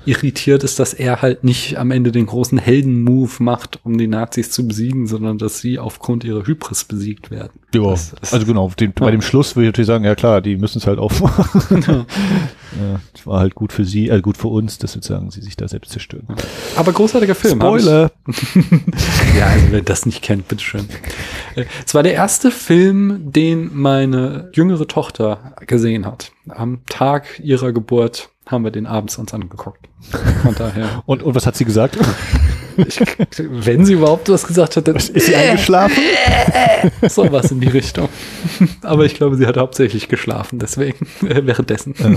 irritiert 0.06 0.64
ist, 0.64 0.78
dass 0.78 0.94
er 0.94 1.20
halt 1.22 1.44
nicht 1.44 1.76
am 1.78 1.90
Ende 1.90 2.12
den 2.12 2.26
großen 2.26 2.58
Helden-Move 2.58 3.30
macht, 3.42 3.80
um 3.84 3.98
die 3.98 4.06
Nazis 4.06 4.50
zu 4.50 4.66
besiegen, 4.66 5.06
sondern 5.06 5.38
dass 5.38 5.58
sie 5.60 5.78
aufgrund 5.78 6.24
ihrer 6.24 6.46
Hybris 6.46 6.84
besiegt 6.84 7.30
werden. 7.30 7.52
ja, 7.74 7.90
Das 7.90 8.12
ist- 8.22 8.32
also 8.32 8.46
genau, 8.46 8.70
den, 8.78 8.92
bei 8.92 9.10
dem 9.10 9.22
Schluss 9.22 9.56
würde 9.56 9.64
ich 9.66 9.68
natürlich 9.68 9.86
sagen, 9.88 10.04
ja 10.04 10.14
klar, 10.14 10.40
die 10.40 10.56
müssen 10.56 10.78
es 10.78 10.86
halt 10.86 10.98
aufmachen. 10.98 11.84
ja, 12.80 13.00
das 13.12 13.26
war 13.26 13.40
halt 13.40 13.54
gut 13.54 13.72
für 13.72 13.84
sie, 13.84 14.08
äh, 14.08 14.20
gut 14.20 14.36
für 14.36 14.48
uns, 14.48 14.78
dass 14.78 14.92
sozusagen 14.92 15.30
sie 15.30 15.40
sich 15.42 15.56
da 15.56 15.66
selbst 15.68 15.92
zerstören. 15.92 16.26
Aber 16.76 16.92
großartiger 16.92 17.34
Film. 17.34 17.58
Spoiler! 17.60 18.10
Ja, 19.38 19.46
also 19.48 19.66
wer 19.70 19.82
das 19.82 20.06
nicht 20.06 20.22
kennt, 20.22 20.48
bitteschön. 20.48 20.86
Es 21.86 21.94
war 21.94 22.02
der 22.02 22.14
erste 22.14 22.50
Film, 22.50 23.30
den 23.32 23.70
meine 23.74 24.50
jüngere 24.54 24.86
Tochter 24.86 25.54
gesehen 25.66 26.06
hat. 26.06 26.32
Am 26.48 26.80
Tag 26.88 27.40
ihrer 27.42 27.72
Geburt 27.72 28.30
haben 28.46 28.64
wir 28.64 28.70
den 28.70 28.86
abends 28.86 29.18
uns 29.18 29.34
angeguckt. 29.34 29.88
Von 30.42 30.54
daher. 30.54 31.02
Und, 31.06 31.22
und 31.22 31.34
was 31.34 31.46
hat 31.46 31.56
sie 31.56 31.64
gesagt? 31.64 31.98
ich, 32.76 33.00
wenn 33.38 33.84
sie 33.84 33.94
überhaupt 33.94 34.28
was 34.28 34.46
gesagt 34.46 34.76
hat, 34.76 34.86
dann 34.86 34.96
ist 34.96 35.14
sie 35.14 35.34
eingeschlafen. 35.34 36.02
so 37.08 37.30
was 37.32 37.50
in 37.50 37.60
die 37.60 37.68
Richtung. 37.68 38.08
Aber 38.82 39.04
ich 39.04 39.14
glaube, 39.14 39.36
sie 39.36 39.46
hat 39.46 39.56
hauptsächlich 39.56 40.08
geschlafen, 40.08 40.58
deswegen 40.58 41.06
äh, 41.22 41.44
währenddessen. 41.44 41.94
Ja. 41.98 42.16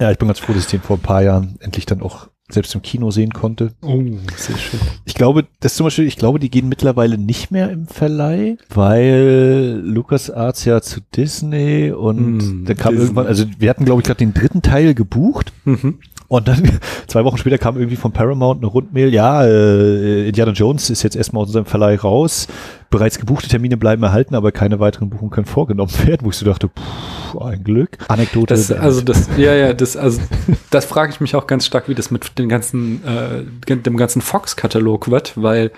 Ja, 0.00 0.10
ich 0.10 0.18
bin 0.18 0.28
ganz 0.28 0.38
froh, 0.38 0.52
dass 0.52 0.64
ich 0.64 0.70
den 0.70 0.80
vor 0.80 0.96
ein 0.96 1.02
paar 1.02 1.22
Jahren 1.22 1.56
endlich 1.60 1.86
dann 1.86 2.02
auch 2.02 2.28
selbst 2.50 2.74
im 2.74 2.80
Kino 2.80 3.10
sehen 3.10 3.30
konnte. 3.32 3.72
Oh, 3.82 4.00
sehr 4.36 4.56
schön. 4.56 4.80
Ich 5.04 5.12
glaube, 5.14 5.46
das 5.60 5.74
zum 5.74 5.84
Beispiel, 5.84 6.06
ich 6.06 6.16
glaube, 6.16 6.38
die 6.38 6.50
gehen 6.50 6.66
mittlerweile 6.68 7.18
nicht 7.18 7.50
mehr 7.50 7.68
im 7.70 7.86
Verleih, 7.86 8.56
weil 8.70 9.82
LucasArts 9.84 10.64
ja 10.64 10.80
zu 10.80 11.00
Disney 11.14 11.90
und 11.92 12.40
Hm, 12.40 12.64
da 12.64 12.72
kam 12.72 12.92
Disney. 12.94 13.04
irgendwann, 13.06 13.26
also 13.26 13.44
wir 13.58 13.68
hatten, 13.68 13.84
glaube 13.84 14.00
ich, 14.00 14.06
gerade 14.06 14.18
den 14.18 14.32
dritten 14.32 14.62
Teil 14.62 14.94
gebucht 14.94 15.52
Mhm. 15.66 15.98
und 16.28 16.48
dann 16.48 16.62
zwei 17.06 17.22
Wochen 17.24 17.36
später 17.36 17.58
kam 17.58 17.76
irgendwie 17.76 17.96
von 17.96 18.12
Paramount 18.12 18.62
eine 18.62 18.66
Rundmail, 18.72 19.12
ja, 19.12 19.44
äh, 19.44 20.28
Indiana 20.28 20.52
Jones 20.52 20.88
ist 20.88 21.02
jetzt 21.02 21.16
erstmal 21.16 21.42
aus 21.42 21.48
unserem 21.50 21.66
Verleih 21.66 21.96
raus, 21.96 22.46
bereits 22.90 23.18
gebuchte 23.18 23.48
Termine 23.48 23.76
bleiben 23.76 24.02
erhalten, 24.02 24.34
aber 24.34 24.52
keine 24.52 24.80
weiteren 24.80 25.10
Buchungen 25.10 25.30
können 25.30 25.46
vorgenommen 25.46 25.92
werden, 26.06 26.24
wo 26.24 26.30
ich 26.30 26.36
so 26.36 26.46
dachte, 26.46 26.68
puh, 26.68 27.40
ein 27.40 27.62
Glück. 27.64 27.98
Anekdote. 28.08 28.54
Das, 28.54 28.70
also 28.72 29.00
das, 29.00 29.28
ja, 29.36 29.54
ja, 29.54 29.74
das, 29.74 29.96
also 29.96 30.20
das 30.70 30.84
frage 30.84 31.12
ich 31.12 31.20
mich 31.20 31.36
auch 31.36 31.46
ganz 31.46 31.66
stark, 31.66 31.88
wie 31.88 31.94
das 31.94 32.10
mit 32.10 32.38
den 32.38 32.48
ganzen, 32.48 33.02
äh, 33.04 33.76
dem 33.76 33.96
ganzen 33.96 34.22
Fox-Katalog 34.22 35.10
wird, 35.10 35.32
weil 35.36 35.70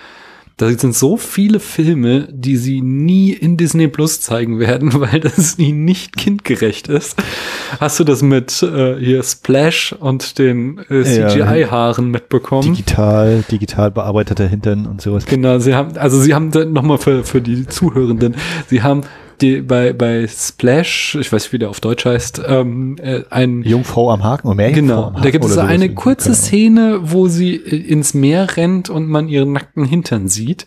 da 0.60 0.68
sind 0.70 0.94
so 0.94 1.16
viele 1.16 1.58
Filme, 1.58 2.28
die 2.30 2.56
sie 2.56 2.82
nie 2.82 3.32
in 3.32 3.56
Disney 3.56 3.88
Plus 3.88 4.20
zeigen 4.20 4.58
werden, 4.58 4.92
weil 5.00 5.20
das 5.20 5.58
ihnen 5.58 5.84
nicht 5.84 6.16
kindgerecht 6.16 6.88
ist. 6.88 7.16
Hast 7.78 7.98
du 7.98 8.04
das 8.04 8.22
mit 8.22 8.62
äh, 8.62 8.96
hier 8.98 9.22
Splash 9.22 9.94
und 9.98 10.38
den 10.38 10.78
äh, 10.90 11.00
Ja. 11.18 11.28
CGI-Haaren 11.28 12.10
mitbekommen? 12.10 12.74
digital, 12.74 13.42
digital 13.50 13.90
bearbeiteter 13.90 14.46
Hintern 14.46 14.86
und 14.86 15.00
sowas. 15.00 15.24
Genau, 15.26 15.58
sie 15.58 15.74
haben, 15.74 15.96
also 15.96 16.20
sie 16.20 16.34
haben 16.34 16.50
nochmal 16.72 16.98
für, 16.98 17.24
für 17.24 17.40
die 17.40 17.66
Zuhörenden, 17.66 18.34
sie 18.68 18.82
haben 18.82 19.02
die, 19.40 19.60
bei, 19.62 19.92
bei 19.92 20.26
Splash, 20.26 21.16
ich 21.20 21.32
weiß 21.32 21.44
nicht, 21.44 21.52
wie 21.52 21.58
der 21.58 21.70
auf 21.70 21.80
Deutsch 21.80 22.04
heißt, 22.04 22.42
ähm, 22.46 22.96
äh, 23.00 23.22
ein 23.30 23.62
Jungfrau 23.62 24.10
am 24.10 24.24
Haken 24.24 24.48
oder 24.48 24.56
Meerjungfrau 24.56 24.80
Genau, 24.82 25.04
am 25.04 25.14
Haken 25.14 25.22
da 25.22 25.30
gibt 25.30 25.44
es 25.44 25.54
so 25.54 25.60
eine 25.60 25.94
kurze. 25.94 26.34
Szene, 26.34 27.00
wo 27.02 27.28
sie 27.28 27.56
äh, 27.56 27.76
ins 27.76 28.14
Meer 28.14 28.56
rennt 28.56 28.90
und 28.90 29.08
man 29.08 29.28
ihren 29.28 29.52
nackten 29.52 29.84
Hintern 29.84 30.28
sieht. 30.28 30.66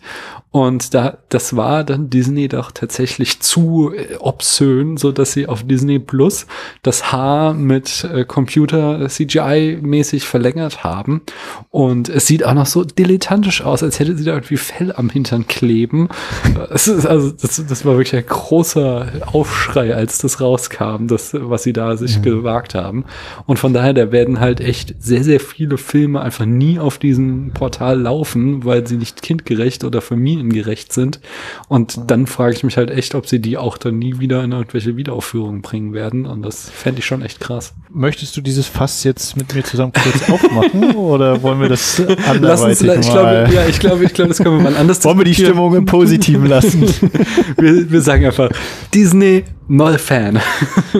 Und 0.54 0.94
da, 0.94 1.18
das 1.30 1.56
war 1.56 1.82
dann 1.82 2.10
Disney 2.10 2.46
doch 2.46 2.70
tatsächlich 2.70 3.40
zu 3.40 3.92
äh, 3.92 4.14
obszön, 4.20 4.96
so 4.96 5.10
dass 5.10 5.32
sie 5.32 5.48
auf 5.48 5.64
Disney 5.64 5.98
Plus 5.98 6.46
das 6.84 7.10
Haar 7.10 7.54
mit 7.54 8.04
äh, 8.04 8.24
Computer 8.24 9.08
CGI 9.08 9.80
mäßig 9.82 10.28
verlängert 10.28 10.84
haben. 10.84 11.22
Und 11.70 12.08
es 12.08 12.28
sieht 12.28 12.46
auch 12.46 12.54
noch 12.54 12.66
so 12.66 12.84
dilettantisch 12.84 13.62
aus, 13.62 13.82
als 13.82 13.98
hätte 13.98 14.16
sie 14.16 14.22
da 14.22 14.34
irgendwie 14.34 14.56
Fell 14.56 14.92
am 14.92 15.10
Hintern 15.10 15.48
kleben. 15.48 16.08
Es 16.70 16.86
ist 16.86 17.04
also, 17.04 17.32
das, 17.32 17.64
das 17.66 17.84
war 17.84 17.96
wirklich 17.96 18.14
ein 18.14 18.26
großer 18.26 19.08
Aufschrei, 19.26 19.92
als 19.94 20.18
das 20.18 20.40
rauskam, 20.40 21.08
das, 21.08 21.34
was 21.34 21.64
sie 21.64 21.72
da 21.72 21.96
sich 21.96 22.22
gewagt 22.22 22.76
haben. 22.76 23.04
Und 23.46 23.58
von 23.58 23.72
daher, 23.72 23.92
da 23.92 24.12
werden 24.12 24.38
halt 24.38 24.60
echt 24.60 24.94
sehr, 25.00 25.24
sehr 25.24 25.40
viele 25.40 25.78
Filme 25.78 26.20
einfach 26.20 26.46
nie 26.46 26.78
auf 26.78 26.98
diesem 26.98 27.50
Portal 27.52 28.00
laufen, 28.00 28.64
weil 28.64 28.86
sie 28.86 28.96
nicht 28.96 29.22
kindgerecht 29.22 29.82
oder 29.82 30.00
familiengerecht 30.44 30.92
sind. 30.92 31.20
Und 31.68 32.10
dann 32.10 32.26
frage 32.26 32.54
ich 32.54 32.64
mich 32.64 32.76
halt 32.76 32.90
echt, 32.90 33.14
ob 33.14 33.26
sie 33.26 33.40
die 33.40 33.56
auch 33.56 33.78
dann 33.78 33.98
nie 33.98 34.18
wieder 34.18 34.44
in 34.44 34.52
irgendwelche 34.52 34.96
Wiederaufführungen 34.96 35.62
bringen 35.62 35.92
werden. 35.92 36.26
Und 36.26 36.42
das 36.42 36.70
fände 36.70 37.00
ich 37.00 37.06
schon 37.06 37.22
echt 37.22 37.40
krass. 37.40 37.74
Möchtest 37.90 38.36
du 38.36 38.40
dieses 38.40 38.66
Fass 38.66 39.04
jetzt 39.04 39.36
mit 39.36 39.54
mir 39.54 39.64
zusammen 39.64 39.92
kurz 39.92 40.30
aufmachen 40.30 40.94
oder 40.96 41.42
wollen 41.42 41.60
wir 41.60 41.68
das 41.68 41.98
Lass 41.98 42.62
uns, 42.62 42.80
anderweitig 42.80 43.06
ich 43.06 43.10
glaube, 43.10 43.48
ja, 43.52 43.66
ich 43.66 43.80
glaube, 43.80 44.04
ich 44.04 44.14
glaube, 44.14 44.28
das 44.28 44.38
können 44.38 44.58
wir 44.58 44.70
mal 44.70 44.76
anders 44.76 45.04
wollen 45.04 45.18
wir 45.18 45.24
die. 45.24 45.34
Stimmung 45.34 45.74
im 45.74 45.84
Positiven 45.84 46.46
lassen? 46.46 46.82
wir, 47.56 47.90
wir 47.90 48.00
sagen 48.00 48.24
einfach, 48.24 48.50
Disney, 48.94 49.44
not 49.68 49.94
a 49.94 49.98
fan. 49.98 50.40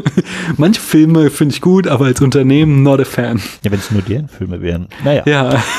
Manche 0.56 0.80
Filme 0.80 1.30
finde 1.30 1.54
ich 1.54 1.60
gut, 1.60 1.86
aber 1.86 2.06
als 2.06 2.20
Unternehmen 2.20 2.82
not 2.82 3.00
a 3.00 3.04
fan. 3.04 3.40
ja, 3.62 3.70
wenn 3.70 3.78
es 3.78 3.90
nur 3.90 4.02
deren 4.02 4.28
Filme 4.28 4.60
wären. 4.60 4.88
Naja. 5.04 5.22
Ja. 5.26 5.62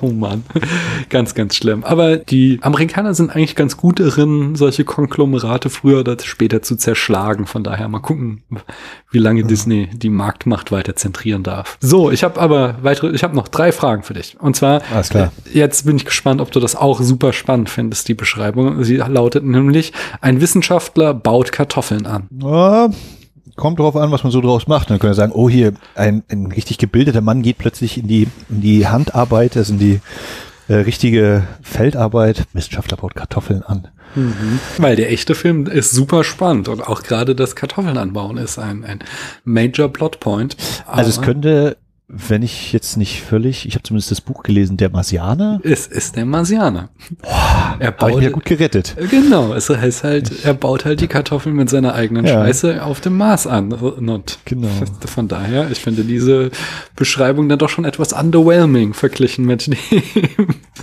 Oh 0.00 0.08
Mann. 0.12 0.44
Ganz, 1.10 1.34
ganz 1.34 1.54
schlimm. 1.54 1.84
Aber 1.84 2.16
die 2.16 2.58
Amerikaner 2.62 3.12
sind 3.12 3.30
eigentlich 3.36 3.54
ganz 3.54 3.76
gut 3.76 4.00
darin, 4.00 4.54
solche 4.54 4.84
Konglomerate 4.84 5.68
früher 5.68 6.00
oder 6.00 6.16
später 6.22 6.62
zu 6.62 6.76
zerschlagen. 6.76 7.44
Von 7.44 7.64
daher 7.64 7.86
mal 7.88 7.98
gucken, 7.98 8.42
wie 9.10 9.18
lange 9.18 9.44
Disney 9.44 9.90
die 9.92 10.08
Marktmacht 10.08 10.72
weiter 10.72 10.96
zentrieren 10.96 11.42
darf. 11.42 11.76
So, 11.82 12.10
ich 12.10 12.24
habe 12.24 12.40
aber 12.40 12.76
weitere, 12.80 13.10
ich 13.10 13.22
habe 13.22 13.36
noch 13.36 13.46
drei 13.46 13.70
Fragen 13.70 14.04
für 14.04 14.14
dich. 14.14 14.38
Und 14.40 14.56
zwar, 14.56 14.80
Alles 14.90 15.10
klar. 15.10 15.32
jetzt 15.52 15.84
bin 15.84 15.96
ich 15.96 16.06
gespannt, 16.06 16.40
ob 16.40 16.50
du 16.50 16.60
das 16.60 16.74
auch 16.74 17.02
super 17.02 17.34
spannend 17.34 17.68
findest, 17.68 18.08
die 18.08 18.14
Beschreibung. 18.14 18.82
Sie 18.84 18.96
lautet 18.96 19.44
nämlich, 19.44 19.92
ein 20.22 20.40
Wissenschaftler 20.40 21.12
baut 21.12 21.52
Kartoffeln 21.52 22.06
an. 22.08 22.28
Ja, 22.42 22.90
kommt 23.56 23.78
drauf 23.78 23.96
an, 23.96 24.10
was 24.10 24.22
man 24.22 24.32
so 24.32 24.40
draus 24.40 24.66
macht. 24.66 24.90
Dann 24.90 24.98
können 24.98 25.12
wir 25.12 25.14
sagen, 25.14 25.32
oh 25.34 25.48
hier, 25.48 25.74
ein, 25.94 26.22
ein 26.30 26.46
richtig 26.46 26.78
gebildeter 26.78 27.20
Mann 27.20 27.42
geht 27.42 27.58
plötzlich 27.58 27.98
in 27.98 28.08
die, 28.08 28.28
in 28.48 28.60
die 28.60 28.86
Handarbeit, 28.86 29.56
also 29.56 29.74
in 29.74 29.78
die 29.78 30.00
äh, 30.68 30.74
richtige 30.74 31.46
Feldarbeit. 31.62 32.44
Wissenschaftler 32.52 32.96
baut 32.96 33.14
Kartoffeln 33.14 33.62
an. 33.62 33.88
Weil 34.78 34.96
der 34.96 35.12
echte 35.12 35.34
Film 35.34 35.66
ist 35.66 35.92
super 35.92 36.24
spannend 36.24 36.68
und 36.68 36.86
auch 36.86 37.02
gerade 37.02 37.34
das 37.34 37.54
Kartoffeln 37.54 37.98
anbauen 37.98 38.38
ist 38.38 38.58
ein, 38.58 38.84
ein 38.84 39.00
Major 39.44 39.88
Plotpoint. 39.92 40.56
Also 40.86 41.10
es 41.10 41.20
könnte, 41.20 41.76
wenn 42.10 42.42
ich 42.42 42.72
jetzt 42.72 42.96
nicht 42.96 43.22
völlig, 43.22 43.66
ich 43.66 43.74
habe 43.74 43.82
zumindest 43.82 44.10
das 44.10 44.22
Buch 44.22 44.42
gelesen, 44.42 44.78
der 44.78 44.88
Marsianer, 44.88 45.60
es 45.62 45.86
ist 45.86 46.16
der 46.16 46.24
Marsianer. 46.24 46.88
er 47.22 47.88
habe 47.88 47.90
ich 47.90 47.96
baut 47.96 48.20
mir 48.20 48.30
gut 48.30 48.46
gerettet. 48.46 48.96
Genau, 49.10 49.52
es 49.52 49.68
heißt 49.68 50.04
halt, 50.04 50.44
er 50.44 50.54
baut 50.54 50.86
halt 50.86 51.02
die 51.02 51.06
Kartoffeln 51.06 51.54
mit 51.54 51.68
seiner 51.68 51.94
eigenen 51.94 52.24
Ja. 52.24 52.44
Scheiße 52.46 52.82
auf 52.82 53.02
dem 53.02 53.18
Mars 53.18 53.46
an. 53.46 53.72
Und 53.72 54.38
Genau. 54.46 54.68
von 55.06 55.28
daher, 55.28 55.70
ich 55.70 55.80
finde 55.80 56.02
diese 56.04 56.50
Beschreibung 56.96 57.48
dann 57.50 57.58
doch 57.58 57.68
schon 57.68 57.84
etwas 57.84 58.14
underwhelming 58.14 58.94
verglichen 58.94 59.44
mit 59.44 59.66
dem, 59.66 59.76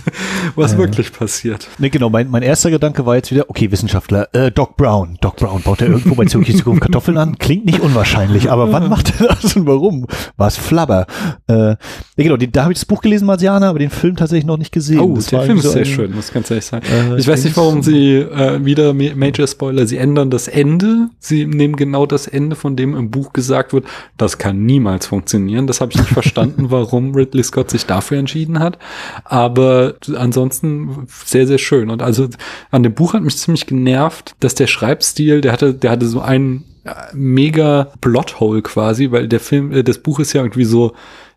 was 0.54 0.76
wirklich 0.76 1.12
passiert. 1.12 1.68
Ne, 1.78 1.90
genau, 1.90 2.10
mein, 2.10 2.30
mein 2.30 2.42
erster 2.42 2.70
Gedanke 2.70 3.06
war 3.06 3.16
jetzt 3.16 3.30
wieder, 3.30 3.48
okay, 3.48 3.70
Wissenschaftler, 3.70 4.28
äh, 4.34 4.50
Doc 4.50 4.76
Brown. 4.76 5.18
Doc 5.20 5.36
Brown 5.36 5.62
baut 5.62 5.80
er 5.82 5.88
irgendwo 5.88 6.14
bei 6.14 6.24
die 6.24 6.54
Zukunft 6.54 6.82
Kartoffeln 6.82 7.18
an? 7.18 7.38
Klingt 7.38 7.64
nicht 7.66 7.80
unwahrscheinlich, 7.80 8.50
aber 8.50 8.72
wann 8.72 8.88
macht 8.90 9.20
er 9.20 9.28
das 9.28 9.56
und 9.56 9.66
warum? 9.66 10.06
War 10.36 10.48
es 10.48 10.56
Flabber? 10.56 11.06
Äh, 11.48 11.54
ne, 11.54 11.78
genau, 12.16 12.36
die, 12.36 12.50
da 12.50 12.62
habe 12.62 12.72
ich 12.72 12.78
das 12.78 12.84
Buch 12.84 13.00
gelesen, 13.02 13.26
Marsianer, 13.26 13.68
aber 13.68 13.78
den 13.78 13.90
Film 13.90 14.16
tatsächlich 14.16 14.46
noch 14.46 14.58
nicht 14.58 14.72
gesehen. 14.72 15.00
Oh, 15.00 15.14
Das 15.14 15.26
der 15.26 15.42
Film 15.42 15.58
ist 15.58 15.64
irgendwie 15.64 15.84
sehr 15.84 15.84
so 15.96 16.02
ein- 16.02 16.06
schön, 16.08 16.16
muss 16.16 16.32
ganz 16.32 16.50
ehrlich 16.50 16.64
sagen. 16.64 16.84
Äh, 16.86 17.18
ich 17.18 17.26
weiß 17.28 17.44
nicht, 17.44 17.56
warum 17.56 17.82
sie 17.82 18.16
äh, 18.16 18.64
wieder 18.64 18.92
Ma- 18.94 19.14
Major 19.14 19.46
Spoiler, 19.46 19.86
sie 19.86 19.96
ändern 19.96 20.30
das 20.30 20.48
Ende. 20.48 21.08
Sie 21.18 21.46
nehmen 21.46 21.76
genau 21.76 22.06
das 22.06 22.26
Ende, 22.26 22.56
von 22.56 22.76
dem 22.76 22.96
im 22.96 23.10
Buch 23.10 23.32
gesagt 23.32 23.72
wird, 23.72 23.84
das 24.16 24.38
kann 24.38 24.64
niemals 24.66 25.06
funktionieren. 25.06 25.66
Das 25.66 25.80
habe 25.80 25.92
ich 25.92 25.98
nicht 25.98 26.10
verstanden, 26.10 26.66
warum 26.70 27.14
Ridley 27.14 27.42
Scott 27.44 27.70
sich 27.70 27.86
dafür 27.86 28.18
entschieden 28.18 28.58
hat. 28.60 28.78
Aber 29.24 29.85
ansonsten 30.14 31.06
sehr, 31.08 31.46
sehr 31.46 31.58
schön. 31.58 31.90
Und 31.90 32.02
also 32.02 32.28
an 32.70 32.82
dem 32.82 32.94
Buch 32.94 33.14
hat 33.14 33.22
mich 33.22 33.36
ziemlich 33.36 33.66
genervt, 33.66 34.34
dass 34.40 34.54
der 34.54 34.66
Schreibstil, 34.66 35.40
der 35.40 35.52
hatte, 35.52 35.74
der 35.74 35.90
hatte 35.90 36.06
so 36.06 36.20
einen 36.20 36.64
äh, 36.84 36.90
mega 37.14 37.92
Plothole 38.00 38.62
quasi, 38.62 39.10
weil 39.10 39.28
der 39.28 39.40
Film, 39.40 39.72
äh, 39.72 39.82
das 39.82 39.98
Buch 39.98 40.20
ist 40.20 40.32
ja 40.32 40.42
irgendwie 40.42 40.64
so 40.64 40.92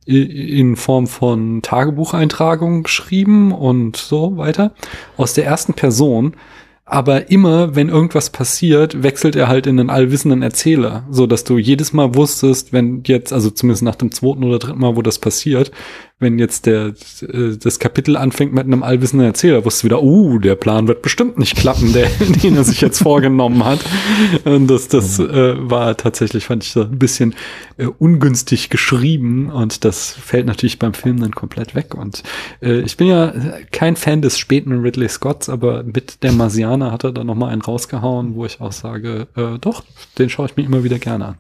in 0.06 0.76
Form 0.76 1.06
von 1.06 1.62
Tagebucheintragungen 1.62 2.82
geschrieben 2.82 3.52
und 3.52 3.96
so 3.96 4.38
weiter 4.38 4.74
aus 5.18 5.34
der 5.34 5.46
ersten 5.46 5.74
Person. 5.74 6.34
Aber 6.90 7.30
immer, 7.30 7.76
wenn 7.76 7.90
irgendwas 7.90 8.32
passiert, 8.32 9.04
wechselt 9.04 9.36
er 9.36 9.48
halt 9.48 9.68
in 9.68 9.80
einen 9.80 9.92
allwissenden 9.92 10.42
Erzähler, 10.42 11.04
so 11.12 11.28
dass 11.28 11.44
du 11.44 11.60
jedes 11.60 11.94
Mal 11.94 12.16
wusstest, 12.16 12.74
wenn 12.74 13.04
jetzt, 13.06 13.32
also 13.32 13.52
zumindest 13.52 13.84
nach 13.84 13.94
dem 13.94 14.12
zweiten 14.12 14.44
oder 14.44 14.58
dritten 14.58 14.80
Mal, 14.80 14.96
wo 14.96 15.04
das 15.04 15.20
passiert, 15.20 15.70
wenn 16.20 16.38
jetzt 16.38 16.66
der 16.66 16.94
äh, 17.22 17.58
das 17.58 17.80
Kapitel 17.80 18.18
anfängt 18.18 18.54
mit 18.54 18.66
einem 18.66 18.84
allwissenden 18.84 19.26
Erzähler, 19.26 19.64
wusstest 19.64 19.84
du 19.84 19.86
wieder, 19.86 20.04
uh, 20.04 20.38
der 20.40 20.56
Plan 20.56 20.88
wird 20.88 21.02
bestimmt 21.02 21.38
nicht 21.38 21.56
klappen, 21.56 21.94
der, 21.94 22.10
den 22.44 22.58
er 22.58 22.64
sich 22.64 22.82
jetzt 22.82 23.00
vorgenommen 23.00 23.64
hat. 23.64 23.80
Und 24.44 24.68
das, 24.68 24.90
das 24.90 25.20
äh, 25.20 25.56
war 25.58 25.96
tatsächlich, 25.96 26.46
fand 26.46 26.64
ich 26.64 26.72
so 26.72 26.82
ein 26.82 27.00
bisschen 27.00 27.36
äh, 27.78 27.86
ungünstig 27.86 28.70
geschrieben 28.70 29.50
und 29.50 29.86
das 29.86 30.12
fällt 30.12 30.46
natürlich 30.46 30.78
beim 30.78 30.94
Film 30.94 31.20
dann 31.20 31.32
komplett 31.32 31.74
weg. 31.74 31.96
Und 31.96 32.24
äh, 32.62 32.80
ich 32.82 32.98
bin 32.98 33.08
ja 33.08 33.34
kein 33.72 33.96
Fan 33.96 34.22
des 34.22 34.38
späten 34.38 34.74
Ridley 34.82 35.08
Scotts, 35.08 35.48
aber 35.48 35.84
mit 35.84 36.22
der 36.24 36.34
Marsianer 36.34 36.92
hat 36.92 37.06
er 37.06 37.14
da 37.14 37.24
nochmal 37.24 37.52
einen 37.52 37.62
rausgehauen, 37.62 38.36
wo 38.36 38.46
ich 38.46 38.60
auch 38.60 38.74
sage, 38.74 39.28
äh, 39.36 39.58
doch, 39.60 39.84
den 40.18 40.30
schaue 40.30 40.48
ich 40.48 40.58
mir 40.58 40.64
immer 40.64 40.84
wieder 40.84 41.00
gerne 41.00 41.26
an. 41.26 41.38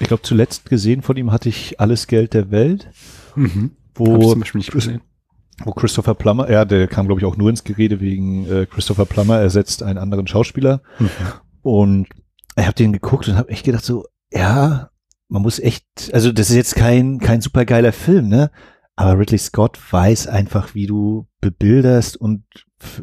Ich 0.00 0.08
glaube, 0.08 0.22
zuletzt 0.22 0.68
gesehen 0.68 1.02
von 1.02 1.16
ihm 1.16 1.30
hatte 1.30 1.50
ich 1.50 1.78
alles 1.78 2.06
Geld 2.06 2.32
der 2.32 2.50
Welt, 2.50 2.88
Mhm. 3.36 3.70
Wo, 3.94 4.34
gesehen. 4.34 5.02
wo 5.64 5.72
Christopher 5.72 6.14
Plummer, 6.14 6.50
ja, 6.50 6.64
der 6.64 6.88
kam, 6.88 7.06
glaube 7.06 7.20
ich, 7.20 7.26
auch 7.26 7.36
nur 7.36 7.50
ins 7.50 7.64
Gerede 7.64 8.00
wegen 8.00 8.46
äh, 8.50 8.66
Christopher 8.66 9.04
Plummer 9.04 9.38
ersetzt 9.38 9.82
einen 9.82 9.98
anderen 9.98 10.26
Schauspieler. 10.26 10.82
Und 11.62 12.08
ich 12.56 12.64
habe 12.64 12.74
den 12.74 12.92
geguckt 12.92 13.28
und 13.28 13.36
habe 13.36 13.50
echt 13.50 13.64
gedacht 13.64 13.84
so, 13.84 14.06
ja, 14.32 14.90
man 15.28 15.42
muss 15.42 15.58
echt, 15.58 15.84
also 16.12 16.32
das 16.32 16.50
ist 16.50 16.56
jetzt 16.56 16.76
kein 16.76 17.18
kein 17.18 17.40
super 17.40 17.64
geiler 17.64 17.92
Film, 17.92 18.28
ne? 18.28 18.50
Aber 18.96 19.18
Ridley 19.18 19.38
Scott 19.38 19.78
weiß 19.90 20.26
einfach, 20.26 20.74
wie 20.74 20.86
du 20.86 21.26
bebilderst 21.40 22.16
und 22.16 22.44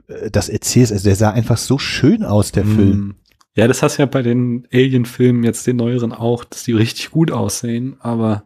äh, 0.08 0.30
das 0.30 0.50
erzählst. 0.50 0.92
Also 0.92 1.06
der 1.06 1.16
sah 1.16 1.32
einfach 1.32 1.58
so 1.58 1.80
schön 1.80 2.24
aus, 2.24 2.52
der 2.52 2.66
Film. 2.66 3.16
Ja, 3.58 3.68
das 3.68 3.82
hast 3.82 3.98
du 3.98 4.04
ja 4.04 4.06
bei 4.06 4.22
den 4.22 4.68
Alien-Filmen 4.72 5.44
jetzt 5.44 5.66
den 5.66 5.78
neueren 5.78 6.14
auch, 6.14 6.44
dass 6.44 6.64
die 6.64 6.74
richtig 6.74 7.10
gut 7.10 7.32
aussehen, 7.32 7.98
aber 8.00 8.44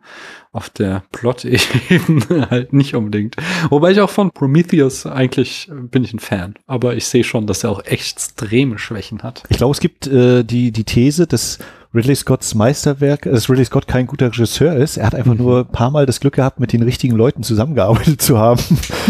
auf 0.54 0.70
der 0.70 1.04
Plot-Ebene 1.12 2.48
halt 2.50 2.72
nicht 2.72 2.96
unbedingt. 2.96 3.36
Wobei 3.70 3.92
ich 3.92 4.00
auch 4.00 4.10
von 4.10 4.32
Prometheus 4.32 5.06
eigentlich 5.06 5.70
äh, 5.70 5.82
bin 5.82 6.06
ich 6.06 6.14
ein 6.14 6.20
Fan, 6.20 6.56
aber 6.66 6.96
ich 6.96 7.06
sehe 7.08 7.26
schon, 7.26 7.46
dass 7.46 7.66
er 7.66 7.72
auch 7.72 7.84
extreme 7.84 8.80
Schwächen 8.80 9.22
hat. 9.22 9.44
Ich 9.50 9.58
glaube, 9.58 9.74
es 9.74 9.82
gibt 9.82 10.08
äh, 10.08 10.44
die, 10.46 10.72
die 10.72 10.86
These, 10.86 11.28
dass 11.28 11.60
Ridley 11.94 12.16
Scotts 12.16 12.56
Meisterwerk, 12.56 13.24
dass 13.24 13.50
Ridley 13.50 13.66
Scott 13.66 13.88
kein 13.88 14.08
guter 14.08 14.28
Regisseur 14.28 14.76
ist. 14.76 14.98
Er 14.98 15.08
hat 15.08 15.16
einfach 15.16 15.34
mhm. 15.34 15.42
nur 15.42 15.60
ein 15.60 15.72
paar 15.72 15.92
Mal 15.92 16.06
das 16.06 16.20
Glück 16.22 16.36
gehabt, 16.36 16.60
mit 16.60 16.72
den 16.72 16.84
richtigen 16.84 17.16
Leuten 17.16 17.44
zusammengearbeitet 17.44 18.22
zu 18.22 18.38
haben. 18.38 18.62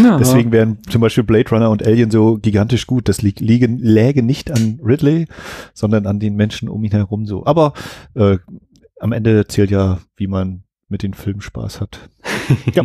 Ja, 0.02 0.18
Deswegen 0.18 0.50
wären 0.52 0.78
zum 0.88 1.00
Beispiel 1.00 1.22
Blade 1.22 1.48
Runner 1.50 1.70
und 1.70 1.86
Alien 1.86 2.10
so 2.10 2.38
gigantisch 2.38 2.86
gut. 2.86 3.08
Das 3.08 3.22
li 3.22 3.34
liegen, 3.38 3.78
läge 3.78 4.22
nicht 4.22 4.50
an 4.50 4.80
Ridley, 4.84 5.26
sondern 5.74 6.06
an 6.06 6.18
den 6.18 6.34
Menschen 6.34 6.68
um 6.68 6.82
ihn 6.82 6.90
herum 6.90 7.26
so. 7.26 7.46
Aber 7.46 7.72
äh, 8.14 8.38
am 8.98 9.12
Ende 9.12 9.46
zählt 9.46 9.70
ja, 9.70 9.98
wie 10.16 10.26
man 10.26 10.64
mit 10.88 11.02
den 11.02 11.14
Filmen 11.14 11.40
Spaß 11.40 11.80
hat. 11.80 12.10
ja. 12.74 12.84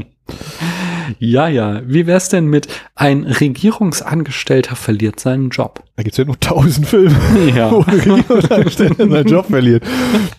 Ja, 1.20 1.48
ja. 1.48 1.82
Wie 1.86 2.08
wär's 2.08 2.30
denn 2.30 2.48
mit 2.48 2.68
ein 2.96 3.24
Regierungsangestellter 3.24 4.76
verliert 4.76 5.20
seinen 5.20 5.50
Job? 5.50 5.84
Da 5.96 6.04
gibt's 6.04 6.18
ja 6.18 6.26
nur 6.26 6.40
tausend 6.40 6.88
Filme, 6.88 7.16
ja. 7.56 7.72
wo 7.72 7.82
ein 7.82 8.00
Regierungsangestellter 8.00 9.10
seinen 9.10 9.28
Job 9.28 9.48
verliert. 9.48 9.84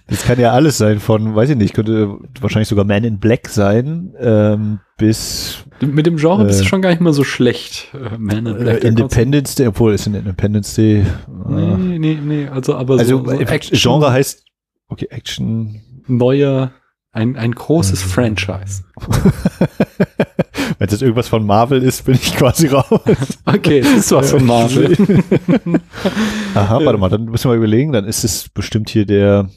Das 0.07 0.25
kann 0.25 0.39
ja 0.39 0.53
alles 0.53 0.79
sein 0.79 1.01
von, 1.01 1.35
weiß 1.35 1.51
ich 1.51 1.57
nicht, 1.57 1.75
könnte 1.75 2.19
wahrscheinlich 2.41 2.69
sogar 2.69 2.85
Man 2.85 3.05
in 3.05 3.19
Black 3.19 3.49
sein, 3.49 4.15
ähm, 4.21 4.81
bis 4.97 5.65
mit 5.81 6.07
dem 6.07 6.17
Genre 6.17 6.43
äh, 6.43 6.47
bist 6.47 6.61
du 6.61 6.65
äh, 6.65 6.69
schon 6.69 6.83
gar 6.83 6.91
nicht 6.91 7.01
mal 7.01 7.13
so 7.13 7.25
schlecht. 7.25 7.89
Äh, 7.95 8.19
Man 8.19 8.47
in 8.47 8.59
Black. 8.59 8.85
Äh, 8.85 8.89
Independence 8.89 9.55
Day, 9.55 9.67
obwohl 9.69 9.95
es 9.95 10.07
in 10.07 10.15
Independence 10.15 10.75
Day. 10.75 11.05
Nee, 11.49 11.99
nee, 11.99 12.19
nee, 12.23 12.49
also 12.49 12.75
aber 12.75 12.99
also, 12.99 13.19
so, 13.19 13.25
so 13.25 13.41
Action, 13.41 13.79
Genre 13.79 14.13
heißt 14.13 14.45
okay, 14.89 15.07
Action 15.11 15.81
neuer 16.07 16.73
ein, 17.19 17.37
ein 17.37 17.53
großes 17.53 18.05
mhm. 18.05 18.11
Franchise. 18.11 18.85
Wenn 20.79 20.89
das 20.89 21.03
irgendwas 21.03 21.27
von 21.27 21.45
Marvel 21.45 21.83
ist, 21.83 22.05
bin 22.05 22.15
ich 22.15 22.37
quasi 22.37 22.69
raus. 22.69 22.87
Okay, 23.45 23.81
es 23.81 23.93
ist 23.93 24.13
was 24.13 24.31
von 24.31 24.47
Marvel. 24.47 24.97
Aha, 26.55 26.81
warte 26.85 26.99
mal, 26.99 27.09
dann 27.09 27.25
müssen 27.25 27.45
wir 27.45 27.49
mal 27.49 27.57
überlegen, 27.57 27.93
dann 27.93 28.05
ist 28.05 28.23
es 28.23 28.49
bestimmt 28.49 28.89
hier 28.91 29.05
der, 29.05 29.49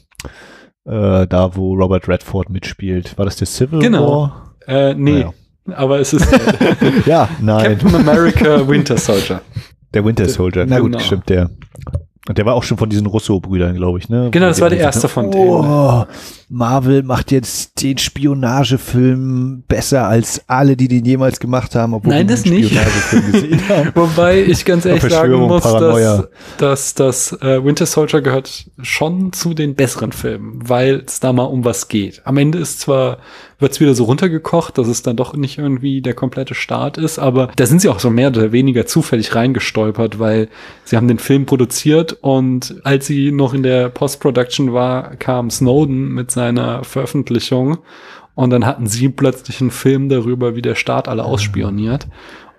äh, 0.84 1.26
da 1.28 1.54
wo 1.54 1.74
Robert 1.74 2.08
Redford 2.08 2.50
mitspielt. 2.50 3.16
War 3.16 3.26
das 3.26 3.36
der 3.36 3.46
Civil 3.46 3.78
genau. 3.78 4.22
War? 4.22 4.54
Äh, 4.66 4.94
nee, 4.94 5.24
naja. 5.24 5.32
aber 5.76 6.00
es 6.00 6.12
ist 6.12 6.26
ja, 7.06 7.28
nein. 7.40 7.78
Captain 7.78 7.94
America 7.94 8.66
Winter 8.66 8.96
Soldier. 8.96 9.42
Der 9.94 10.04
Winter 10.04 10.28
Soldier, 10.28 10.66
na 10.66 10.80
gut, 10.80 10.92
genau. 10.92 11.04
stimmt, 11.04 11.28
der. 11.28 11.50
Und 12.28 12.38
der 12.38 12.46
war 12.46 12.54
auch 12.54 12.62
schon 12.62 12.78
von 12.78 12.88
diesen 12.88 13.06
Russo-Brüdern, 13.06 13.74
glaube 13.74 13.98
ich, 13.98 14.08
ne? 14.08 14.28
Genau, 14.30 14.46
das 14.46 14.60
war 14.60 14.70
der 14.70 14.78
erste 14.78 15.08
von 15.08 15.32
denen. 15.32 15.44
Oh, 15.44 16.04
Marvel 16.48 17.02
macht 17.02 17.32
jetzt 17.32 17.82
den 17.82 17.98
Spionagefilm 17.98 19.64
besser 19.66 20.06
als 20.06 20.40
alle, 20.46 20.76
die 20.76 20.86
den 20.86 21.04
jemals 21.04 21.40
gemacht 21.40 21.74
haben, 21.74 21.94
obwohl 21.94 22.14
Nein, 22.14 22.28
das 22.28 22.44
nicht. 22.44 22.76
Wobei 23.94 24.40
ich 24.42 24.64
ganz 24.64 24.84
ehrlich 24.84 25.02
sagen 25.02 25.32
muss, 25.34 25.64
dass, 25.64 26.28
dass 26.58 26.94
das 26.94 27.32
äh, 27.42 27.64
Winter 27.64 27.86
Soldier 27.86 28.20
gehört 28.20 28.70
schon 28.82 29.32
zu 29.32 29.52
den 29.52 29.74
besseren 29.74 30.12
Filmen, 30.12 30.60
weil 30.68 31.02
es 31.04 31.18
da 31.18 31.32
mal 31.32 31.44
um 31.44 31.64
was 31.64 31.88
geht. 31.88 32.22
Am 32.24 32.36
Ende 32.36 32.58
ist 32.58 32.78
zwar 32.78 33.18
wird's 33.62 33.80
wieder 33.80 33.94
so 33.94 34.04
runtergekocht, 34.04 34.76
dass 34.76 34.88
es 34.88 35.02
dann 35.02 35.16
doch 35.16 35.34
nicht 35.34 35.58
irgendwie 35.58 36.02
der 36.02 36.14
komplette 36.14 36.54
Start 36.54 36.98
ist, 36.98 37.18
aber 37.18 37.50
da 37.56 37.66
sind 37.66 37.80
sie 37.80 37.88
auch 37.88 38.00
so 38.00 38.10
mehr 38.10 38.28
oder 38.28 38.52
weniger 38.52 38.86
zufällig 38.86 39.34
reingestolpert, 39.34 40.18
weil 40.18 40.48
sie 40.84 40.96
haben 40.96 41.08
den 41.08 41.18
Film 41.18 41.46
produziert 41.46 42.18
und 42.20 42.76
als 42.84 43.06
sie 43.06 43.32
noch 43.32 43.54
in 43.54 43.62
der 43.62 43.88
Post-Production 43.88 44.72
war, 44.72 45.16
kam 45.16 45.50
Snowden 45.50 46.08
mit 46.08 46.30
seiner 46.30 46.84
Veröffentlichung 46.84 47.78
und 48.34 48.50
dann 48.50 48.66
hatten 48.66 48.86
sie 48.86 49.08
plötzlich 49.08 49.60
einen 49.60 49.70
Film 49.70 50.08
darüber, 50.08 50.56
wie 50.56 50.62
der 50.62 50.74
Staat 50.74 51.08
alle 51.08 51.24
ausspioniert. 51.24 52.06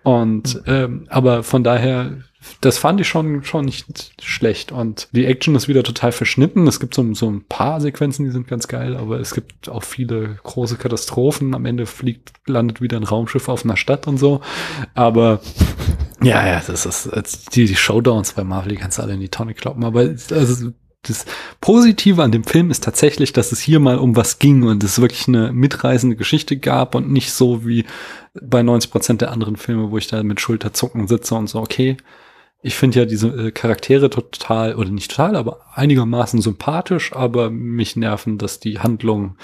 Und 0.04 0.62
ähm, 0.68 1.06
aber 1.10 1.44
von 1.44 1.64
daher 1.64 2.18
das 2.62 2.78
fand 2.78 3.00
ich 3.02 3.08
schon, 3.08 3.44
schon 3.44 3.66
nicht 3.66 4.14
schlecht. 4.22 4.72
Und 4.72 5.08
die 5.12 5.26
Action 5.26 5.56
ist 5.56 5.68
wieder 5.68 5.84
total 5.84 6.12
verschnitten. 6.12 6.68
Es 6.68 6.80
gibt 6.80 6.94
so, 6.94 7.14
so 7.14 7.30
ein 7.30 7.44
paar 7.44 7.82
Sequenzen, 7.82 8.26
die 8.26 8.32
sind 8.32 8.48
ganz 8.48 8.68
geil, 8.68 8.96
aber 8.96 9.20
es 9.20 9.34
gibt 9.34 9.70
auch 9.70 9.84
viele 9.84 10.38
große 10.44 10.78
Katastrophen. 10.78 11.56
Am 11.56 11.66
Ende 11.66 11.86
fliegt, 11.86 12.34
landet 12.48 12.82
wieder 12.82 12.98
ein 12.98 13.04
Raumschiff 13.04 13.50
auf 13.50 13.64
einer 13.64 13.78
Stadt 13.78 14.08
und 14.08 14.18
so. 14.18 14.42
Aber 14.94 15.42
ja, 16.22 16.46
ja, 16.48 16.62
das 16.66 16.86
ist 16.86 17.56
die, 17.56 17.66
die 17.66 17.76
Showdowns 17.76 18.34
bei 18.34 18.44
Marvel, 18.44 18.70
die 18.70 18.78
kannst 18.78 18.98
du 18.98 19.02
alle 19.02 19.14
in 19.14 19.20
die 19.20 19.30
Tonne 19.30 19.54
kloppen. 19.54 19.84
Aber 19.84 20.02
also, 20.02 20.72
das 21.04 21.26
Positive 21.60 22.24
an 22.24 22.32
dem 22.32 22.46
Film 22.46 22.72
ist 22.72 22.84
tatsächlich, 22.84 23.34
dass 23.34 23.52
es 23.52 23.60
hier 23.60 23.80
mal 23.80 23.98
um 23.98 24.16
was 24.16 24.40
ging 24.40 24.64
und 24.64 24.84
es 24.84 25.02
wirklich 25.02 25.28
eine 25.28 25.52
mitreißende 25.52 26.16
Geschichte 26.16 26.58
gab 26.58 26.96
und 26.96 27.12
nicht 27.12 27.34
so 27.34 27.66
wie 27.66 27.86
bei 28.42 28.64
90 28.64 28.90
Prozent 28.90 29.22
der 29.22 29.32
anderen 29.32 29.58
Filme, 29.58 29.92
wo 29.92 29.98
ich 29.98 30.08
da 30.08 30.24
mit 30.24 30.40
Schulterzucken 30.40 31.08
sitze 31.08 31.36
und 31.36 31.48
so, 31.48 31.60
okay, 31.60 31.98
ich 32.64 32.76
finde 32.76 33.00
ja 33.00 33.06
diese 33.06 33.28
äh, 33.28 33.52
Charaktere 33.52 34.10
total, 34.10 34.76
oder 34.76 34.90
nicht 34.90 35.12
total, 35.12 35.36
aber 35.36 35.60
einigermaßen 35.76 36.42
sympathisch, 36.42 37.14
aber 37.14 37.50
mich 37.50 37.96
nerven, 37.96 38.38
dass 38.38 38.60
die 38.60 38.80
Handlungen 38.80 39.38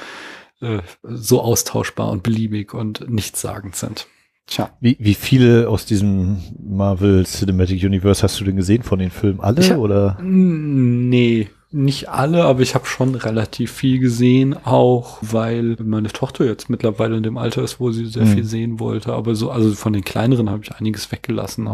äh, 0.61 0.80
so 1.03 1.41
austauschbar 1.41 2.09
und 2.09 2.24
beliebig 2.24 2.74
und 2.74 3.09
nichtssagend 3.09 3.76
sind. 3.76 4.07
Tja. 4.47 4.72
Wie, 4.80 4.97
wie 4.99 5.13
viele 5.13 5.70
aus 5.70 5.86
diesem 5.86 6.38
Marvel 6.59 7.26
Cinematic 7.26 7.84
Universe 7.84 8.24
hast 8.24 8.39
du 8.39 8.45
denn 8.45 8.55
gesehen 8.55 8.82
von 8.82 8.97
den 8.97 9.11
Filmen? 9.11 9.41
Alle 9.41 9.61
ich, 9.61 9.72
oder? 9.74 10.17
Nee, 10.22 11.49
nicht 11.72 12.09
alle, 12.09 12.45
aber 12.45 12.61
ich 12.61 12.74
habe 12.74 12.88
schon 12.88 13.13
relativ 13.13 13.72
viel 13.72 13.99
gesehen, 13.99 14.55
auch 14.65 15.20
weil 15.22 15.76
meine 15.84 16.07
Tochter 16.07 16.45
jetzt 16.45 16.70
mittlerweile 16.70 17.17
in 17.17 17.24
dem 17.24 17.38
Alter 17.38 17.61
ist, 17.61 17.80
wo 17.80 17.91
sie 17.91 18.07
sehr 18.07 18.24
hm. 18.24 18.34
viel 18.34 18.43
sehen 18.43 18.80
wollte. 18.80 19.13
Aber 19.13 19.36
so, 19.36 19.51
also 19.51 19.72
von 19.76 19.93
den 19.93 20.03
kleineren 20.03 20.49
habe 20.49 20.63
ich 20.63 20.72
einiges 20.72 21.11
weggelassen 21.11 21.67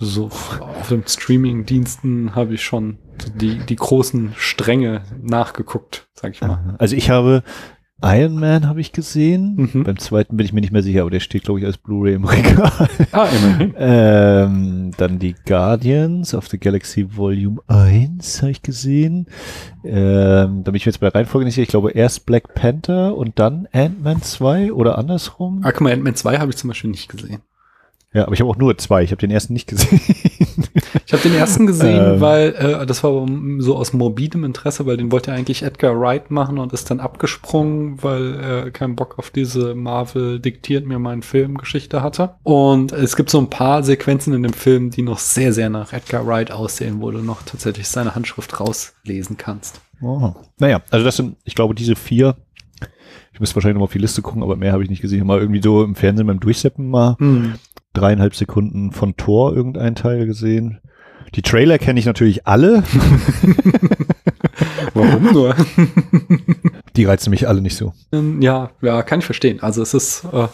so 0.00 0.26
auf 0.26 0.88
den 0.88 1.06
Streaming-Diensten 1.06 2.34
habe 2.34 2.54
ich 2.54 2.64
schon 2.64 2.98
die, 3.34 3.58
die 3.58 3.76
großen 3.76 4.32
Stränge 4.36 5.02
nachgeguckt, 5.22 6.08
sag 6.14 6.32
ich 6.32 6.40
mal. 6.40 6.74
Also 6.78 6.96
ich 6.96 7.10
habe 7.10 7.42
Iron 8.02 8.40
Man 8.40 8.66
habe 8.66 8.80
ich 8.80 8.92
gesehen. 8.92 9.70
Mhm. 9.74 9.84
Beim 9.84 9.98
zweiten 9.98 10.38
bin 10.38 10.46
ich 10.46 10.54
mir 10.54 10.62
nicht 10.62 10.72
mehr 10.72 10.82
sicher, 10.82 11.02
aber 11.02 11.10
der 11.10 11.20
steht, 11.20 11.44
glaube 11.44 11.60
ich, 11.60 11.66
als 11.66 11.76
Blu-ray 11.76 12.14
im 12.14 12.24
Regal. 12.26 12.88
Ah, 13.12 13.26
immerhin. 13.26 13.74
ähm, 13.76 14.90
dann 14.96 15.18
die 15.18 15.34
Guardians 15.46 16.34
of 16.34 16.48
the 16.48 16.58
Galaxy 16.58 17.06
Volume 17.14 17.60
1 17.68 18.40
habe 18.40 18.52
ich 18.52 18.62
gesehen. 18.62 19.26
Ähm, 19.84 20.64
da 20.64 20.70
bin 20.70 20.76
ich 20.76 20.86
mir 20.86 20.92
jetzt 20.92 21.00
bei 21.00 21.10
der 21.10 21.14
Reihenfolge 21.14 21.44
nicht 21.44 21.54
sicher. 21.56 21.64
Ich 21.64 21.68
glaube 21.68 21.90
erst 21.90 22.24
Black 22.24 22.54
Panther 22.54 23.14
und 23.16 23.38
dann 23.38 23.68
Ant-Man 23.72 24.22
2 24.22 24.72
oder 24.72 24.96
andersrum. 24.96 25.60
Ah, 25.62 25.72
guck 25.72 25.82
mal, 25.82 25.92
Ant-Man 25.92 26.14
2 26.14 26.38
habe 26.38 26.50
ich 26.50 26.56
zum 26.56 26.68
Beispiel 26.68 26.90
nicht 26.90 27.10
gesehen. 27.10 27.42
Ja, 28.12 28.24
aber 28.24 28.32
ich 28.32 28.40
habe 28.40 28.50
auch 28.50 28.56
nur 28.56 28.76
zwei. 28.76 29.04
Ich 29.04 29.12
habe 29.12 29.20
den 29.20 29.30
ersten 29.30 29.52
nicht 29.52 29.68
gesehen. 29.68 30.00
ich 31.06 31.12
habe 31.12 31.22
den 31.22 31.34
ersten 31.34 31.68
gesehen, 31.68 32.14
ähm. 32.14 32.20
weil 32.20 32.54
äh, 32.56 32.84
das 32.84 33.04
war 33.04 33.24
so 33.58 33.76
aus 33.76 33.92
morbidem 33.92 34.42
Interesse, 34.42 34.84
weil 34.84 34.96
den 34.96 35.12
wollte 35.12 35.32
eigentlich 35.32 35.62
Edgar 35.62 35.98
Wright 35.98 36.28
machen 36.30 36.58
und 36.58 36.72
ist 36.72 36.90
dann 36.90 36.98
abgesprungen, 36.98 38.02
weil 38.02 38.34
er 38.34 38.70
keinen 38.72 38.96
Bock 38.96 39.18
auf 39.20 39.30
diese 39.30 39.76
Marvel 39.76 40.40
diktiert 40.40 40.86
mir 40.86 40.98
meinen 40.98 41.22
Film 41.22 41.56
Geschichte 41.56 42.02
hatte. 42.02 42.34
Und 42.42 42.90
es 42.90 43.14
gibt 43.14 43.30
so 43.30 43.38
ein 43.38 43.48
paar 43.48 43.84
Sequenzen 43.84 44.34
in 44.34 44.42
dem 44.42 44.54
Film, 44.54 44.90
die 44.90 45.02
noch 45.02 45.18
sehr, 45.18 45.52
sehr 45.52 45.70
nach 45.70 45.92
Edgar 45.92 46.26
Wright 46.26 46.50
aussehen, 46.50 47.00
wo 47.00 47.12
du 47.12 47.18
noch 47.18 47.42
tatsächlich 47.42 47.86
seine 47.86 48.16
Handschrift 48.16 48.58
rauslesen 48.58 49.36
kannst. 49.36 49.80
Oh. 50.02 50.32
Naja, 50.58 50.82
also 50.90 51.04
das 51.04 51.16
sind, 51.16 51.36
ich 51.44 51.54
glaube, 51.54 51.76
diese 51.76 51.94
vier 51.94 52.36
ich 53.32 53.40
müsste 53.40 53.56
wahrscheinlich 53.56 53.76
noch 53.76 53.80
mal 53.80 53.84
auf 53.84 53.92
die 53.92 53.98
Liste 53.98 54.20
gucken, 54.20 54.42
aber 54.42 54.54
mehr 54.56 54.72
habe 54.72 54.82
ich 54.82 54.90
nicht 54.90 55.00
gesehen. 55.00 55.26
Mal 55.26 55.38
irgendwie 55.38 55.62
so 55.62 55.82
im 55.82 55.94
Fernsehen 55.94 56.26
beim 56.26 56.40
Durchseppen 56.40 56.90
mal 56.90 57.16
mm 57.18 57.54
dreieinhalb 57.92 58.34
Sekunden 58.34 58.92
von 58.92 59.16
Tor 59.16 59.54
irgendein 59.54 59.94
Teil 59.94 60.26
gesehen. 60.26 60.80
Die 61.34 61.42
Trailer 61.42 61.78
kenne 61.78 62.00
ich 62.00 62.06
natürlich 62.06 62.46
alle. 62.46 62.82
Warum 64.94 65.32
nur? 65.32 65.54
Die 66.96 67.04
reizen 67.04 67.30
mich 67.30 67.46
alle 67.46 67.60
nicht 67.60 67.76
so. 67.76 67.92
Ähm, 68.12 68.42
ja, 68.42 68.70
ja, 68.82 69.02
kann 69.02 69.20
ich 69.20 69.24
verstehen. 69.24 69.62
Also 69.62 69.82
es 69.82 69.94
ist 69.94 70.24
äh, 70.32 70.48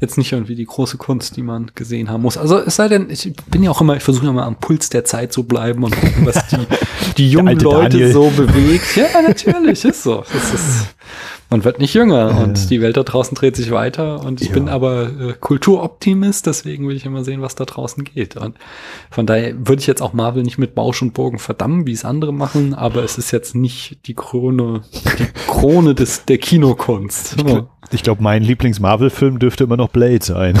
jetzt 0.00 0.18
nicht 0.18 0.32
irgendwie 0.32 0.54
die 0.54 0.64
große 0.64 0.96
Kunst, 0.96 1.36
die 1.36 1.42
man 1.42 1.70
gesehen 1.74 2.10
haben 2.10 2.22
muss. 2.22 2.36
Also 2.36 2.58
es 2.58 2.76
sei 2.76 2.88
denn, 2.88 3.10
ich 3.10 3.32
bin 3.50 3.62
ja 3.62 3.70
auch 3.70 3.80
immer, 3.80 3.96
ich 3.96 4.02
versuche 4.02 4.26
immer 4.26 4.44
am 4.44 4.56
Puls 4.56 4.90
der 4.90 5.04
Zeit 5.04 5.32
zu 5.32 5.44
bleiben 5.44 5.84
und 5.84 5.94
gucken, 5.94 6.26
was 6.26 6.46
die, 6.48 6.56
die 7.16 7.30
jungen 7.30 7.58
Leute 7.58 7.98
Daniel. 7.98 8.12
so 8.12 8.30
bewegt. 8.30 8.96
Ja, 8.96 9.22
natürlich, 9.22 9.84
ist 9.84 10.02
so. 10.02 10.24
Das 10.32 10.54
ist, 10.54 10.94
Man 11.50 11.64
wird 11.64 11.78
nicht 11.78 11.94
jünger 11.94 12.30
äh. 12.30 12.42
und 12.42 12.68
die 12.68 12.82
Welt 12.82 12.98
da 12.98 13.02
draußen 13.02 13.34
dreht 13.34 13.56
sich 13.56 13.70
weiter 13.70 14.22
und 14.22 14.42
ich 14.42 14.48
ja. 14.48 14.54
bin 14.54 14.68
aber 14.68 15.04
äh, 15.04 15.32
Kulturoptimist, 15.38 16.46
deswegen 16.46 16.86
will 16.86 16.96
ich 16.96 17.06
immer 17.06 17.24
sehen, 17.24 17.40
was 17.40 17.54
da 17.54 17.64
draußen 17.64 18.04
geht. 18.04 18.36
Und 18.36 18.56
von 19.10 19.24
daher 19.24 19.54
würde 19.56 19.80
ich 19.80 19.86
jetzt 19.86 20.02
auch 20.02 20.12
Marvel 20.12 20.42
nicht 20.42 20.58
mit 20.58 20.74
Bausch 20.74 21.00
und 21.00 21.14
Bogen 21.14 21.38
verdammen, 21.38 21.86
wie 21.86 21.92
es 21.92 22.04
andere 22.04 22.34
machen, 22.34 22.74
aber 22.74 23.02
es 23.02 23.16
ist 23.16 23.30
jetzt 23.30 23.54
nicht 23.54 24.06
die 24.06 24.14
Krone, 24.14 24.82
die 25.18 25.26
Krone 25.46 25.94
des, 25.94 26.26
der 26.26 26.36
Kinokunst. 26.36 27.36
Ich, 27.38 27.44
gl 27.44 27.66
ich 27.90 28.02
glaube, 28.02 28.22
mein 28.22 28.42
Lieblings-Marvel-Film 28.42 29.38
dürfte 29.38 29.64
immer 29.64 29.78
noch 29.78 29.88
Blade 29.88 30.22
sein. 30.22 30.58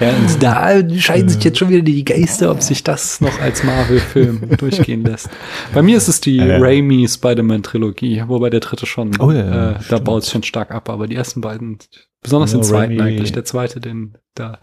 ja, 0.00 0.10
und 0.10 0.40
da 0.40 0.88
scheiden 1.00 1.28
sich 1.28 1.42
jetzt 1.42 1.58
schon 1.58 1.68
wieder 1.68 1.82
die 1.82 2.04
Geister, 2.04 2.52
ob 2.52 2.62
sich 2.62 2.84
das 2.84 3.20
noch 3.20 3.40
als 3.40 3.64
Marvel-Film 3.64 4.50
durchgehen 4.56 5.04
lässt. 5.04 5.28
Bei 5.74 5.82
mir 5.82 5.96
ist 5.96 6.06
es 6.06 6.20
die 6.20 6.38
äh. 6.38 6.58
Raimi 6.58 7.08
Spider-Man-Trilogie, 7.08 8.22
wobei 8.28 8.50
der 8.50 8.60
dritte 8.60 8.75
schon, 8.84 9.18
oh, 9.20 9.30
ja, 9.30 9.70
äh, 9.70 9.78
da 9.88 9.98
baut 9.98 10.24
es 10.24 10.30
schon 10.30 10.42
stark 10.42 10.70
ab, 10.70 10.90
aber 10.90 11.06
die 11.06 11.16
ersten 11.16 11.40
beiden 11.40 11.78
Besonders 12.26 12.52
ja, 12.52 12.58
den 12.58 12.64
zweiten 12.64 13.00
Raimi. 13.00 13.02
eigentlich. 13.02 13.30
Der 13.30 13.44
zweite, 13.44 13.80
den, 13.80 14.18
da 14.34 14.58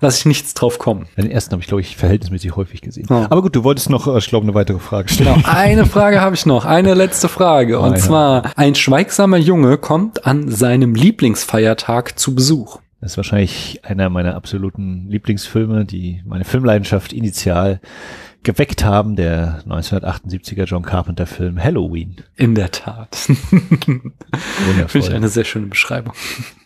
lasse 0.00 0.20
ich 0.20 0.26
nichts 0.26 0.54
drauf 0.54 0.78
kommen. 0.78 1.06
Den 1.16 1.28
ersten 1.28 1.50
habe 1.50 1.60
ich, 1.60 1.66
glaube 1.66 1.80
ich, 1.80 1.96
verhältnismäßig 1.96 2.54
häufig 2.54 2.82
gesehen. 2.82 3.06
Ja. 3.10 3.26
Aber 3.30 3.42
gut, 3.42 3.56
du 3.56 3.64
wolltest 3.64 3.90
noch, 3.90 4.06
äh, 4.06 4.18
ich 4.18 4.28
glaube, 4.28 4.44
eine 4.44 4.54
weitere 4.54 4.78
Frage 4.78 5.08
stellen. 5.08 5.34
Genau, 5.34 5.48
eine 5.48 5.86
Frage 5.86 6.20
habe 6.20 6.36
ich 6.36 6.46
noch. 6.46 6.64
Eine 6.64 6.94
letzte 6.94 7.28
Frage. 7.28 7.80
Und 7.80 7.94
oh, 7.94 7.96
zwar, 7.96 8.56
ein 8.56 8.76
schweigsamer 8.76 9.38
Junge 9.38 9.76
kommt 9.76 10.24
an 10.24 10.52
seinem 10.52 10.94
Lieblingsfeiertag 10.94 12.16
zu 12.16 12.36
Besuch. 12.36 12.78
Das 13.00 13.12
ist 13.12 13.16
wahrscheinlich 13.16 13.80
einer 13.82 14.08
meiner 14.08 14.36
absoluten 14.36 15.08
Lieblingsfilme, 15.08 15.86
die 15.86 16.22
meine 16.24 16.44
Filmleidenschaft 16.44 17.12
initial 17.12 17.80
geweckt 18.42 18.84
haben, 18.84 19.16
der 19.16 19.62
1978er 19.66 20.64
John 20.64 20.82
Carpenter 20.82 21.26
Film 21.26 21.62
Halloween. 21.62 22.16
In 22.36 22.54
der 22.54 22.70
Tat. 22.70 23.14
Finde 23.16 24.12
ich 24.94 25.10
eine 25.12 25.28
sehr 25.28 25.44
schöne 25.44 25.66
Beschreibung. 25.66 26.14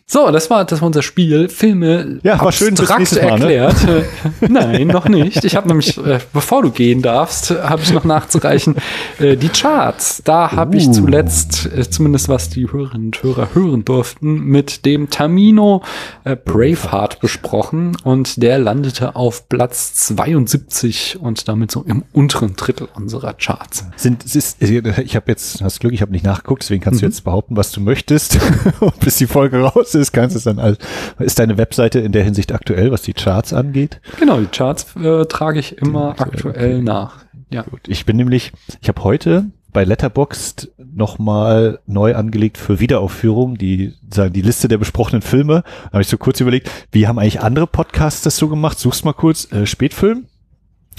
So, 0.07 0.29
das 0.29 0.51
war, 0.51 0.65
das 0.65 0.81
war 0.81 0.85
unser 0.85 1.01
Spiel. 1.01 1.49
Filme 1.49 2.19
ja, 2.21 2.39
war 2.39 2.51
schön 2.51 2.77
abstrakt 2.77 3.11
Mal, 3.13 3.27
erklärt. 3.27 3.87
Ne? 3.87 4.05
Nein, 4.49 4.87
noch 4.87 5.09
nicht. 5.09 5.43
Ich 5.43 5.55
habe 5.55 5.67
nämlich, 5.67 5.97
äh, 5.97 6.19
bevor 6.31 6.61
du 6.61 6.69
gehen 6.69 7.01
darfst, 7.01 7.49
habe 7.49 7.81
ich 7.81 7.91
noch 7.91 8.03
nachzureichen, 8.03 8.75
äh, 9.17 9.35
die 9.35 9.49
Charts. 9.49 10.21
Da 10.23 10.51
habe 10.51 10.75
uh. 10.75 10.79
ich 10.79 10.91
zuletzt, 10.91 11.67
äh, 11.75 11.89
zumindest 11.89 12.29
was 12.29 12.49
die 12.49 12.71
Hörerinnen 12.71 13.07
und 13.07 13.23
Hörer 13.23 13.55
hören 13.55 13.83
durften, 13.83 14.41
mit 14.41 14.85
dem 14.85 15.09
Tamino 15.09 15.81
äh, 16.23 16.35
Braveheart 16.35 17.19
besprochen 17.19 17.97
und 18.03 18.43
der 18.43 18.59
landete 18.59 19.15
auf 19.15 19.49
Platz 19.49 19.95
72 19.95 21.17
und 21.19 21.47
damit 21.47 21.71
so 21.71 21.81
im 21.81 22.03
unteren 22.13 22.55
Drittel 22.55 22.89
unserer 22.93 23.33
Charts. 23.33 23.85
Sind, 23.95 24.23
ist, 24.23 24.61
ich 24.61 25.15
habe 25.15 25.31
jetzt, 25.31 25.63
hast 25.63 25.79
Glück, 25.79 25.93
ich 25.93 26.03
habe 26.03 26.11
nicht 26.11 26.25
nachgeguckt, 26.25 26.61
deswegen 26.61 26.83
kannst 26.83 27.01
mhm. 27.01 27.07
du 27.07 27.11
jetzt 27.11 27.23
behaupten, 27.23 27.57
was 27.57 27.71
du 27.71 27.81
möchtest, 27.81 28.37
bis 28.99 29.15
die 29.15 29.25
Folge 29.25 29.61
raus 29.61 29.94
ist, 29.99 30.11
kannst 30.11 30.35
du 30.35 30.37
es 30.37 30.43
dann 30.43 30.59
als, 30.59 30.77
ist 31.19 31.39
deine 31.39 31.57
Webseite 31.57 31.99
in 31.99 32.11
der 32.11 32.23
Hinsicht 32.23 32.51
aktuell, 32.51 32.91
was 32.91 33.01
die 33.01 33.13
Charts 33.13 33.53
angeht? 33.53 34.01
Genau, 34.19 34.39
die 34.39 34.47
Charts 34.47 34.95
äh, 34.95 35.25
trage 35.25 35.59
ich 35.59 35.77
immer 35.77 36.09
okay. 36.09 36.23
aktuell 36.23 36.81
nach. 36.81 37.25
Ja. 37.49 37.63
Gut. 37.63 37.81
Ich 37.87 38.05
bin 38.05 38.17
nämlich, 38.17 38.51
ich 38.81 38.87
habe 38.89 39.03
heute 39.03 39.45
bei 39.71 39.83
Letterboxd 39.83 40.71
nochmal 40.77 41.79
neu 41.85 42.15
angelegt 42.15 42.57
für 42.57 42.79
Wiederaufführung, 42.79 43.57
die 43.57 43.93
sagen 44.09 44.33
die 44.33 44.41
Liste 44.41 44.67
der 44.67 44.77
besprochenen 44.77 45.21
Filme. 45.21 45.63
Da 45.85 45.93
habe 45.93 46.01
ich 46.01 46.07
so 46.07 46.17
kurz 46.17 46.39
überlegt, 46.39 46.71
wie 46.91 47.07
haben 47.07 47.19
eigentlich 47.19 47.41
andere 47.41 47.67
Podcasts 47.67 48.21
das 48.21 48.37
so 48.37 48.47
gemacht? 48.47 48.79
Suchst 48.79 49.03
mal 49.03 49.13
kurz 49.13 49.51
äh, 49.51 49.65
Spätfilm 49.65 50.27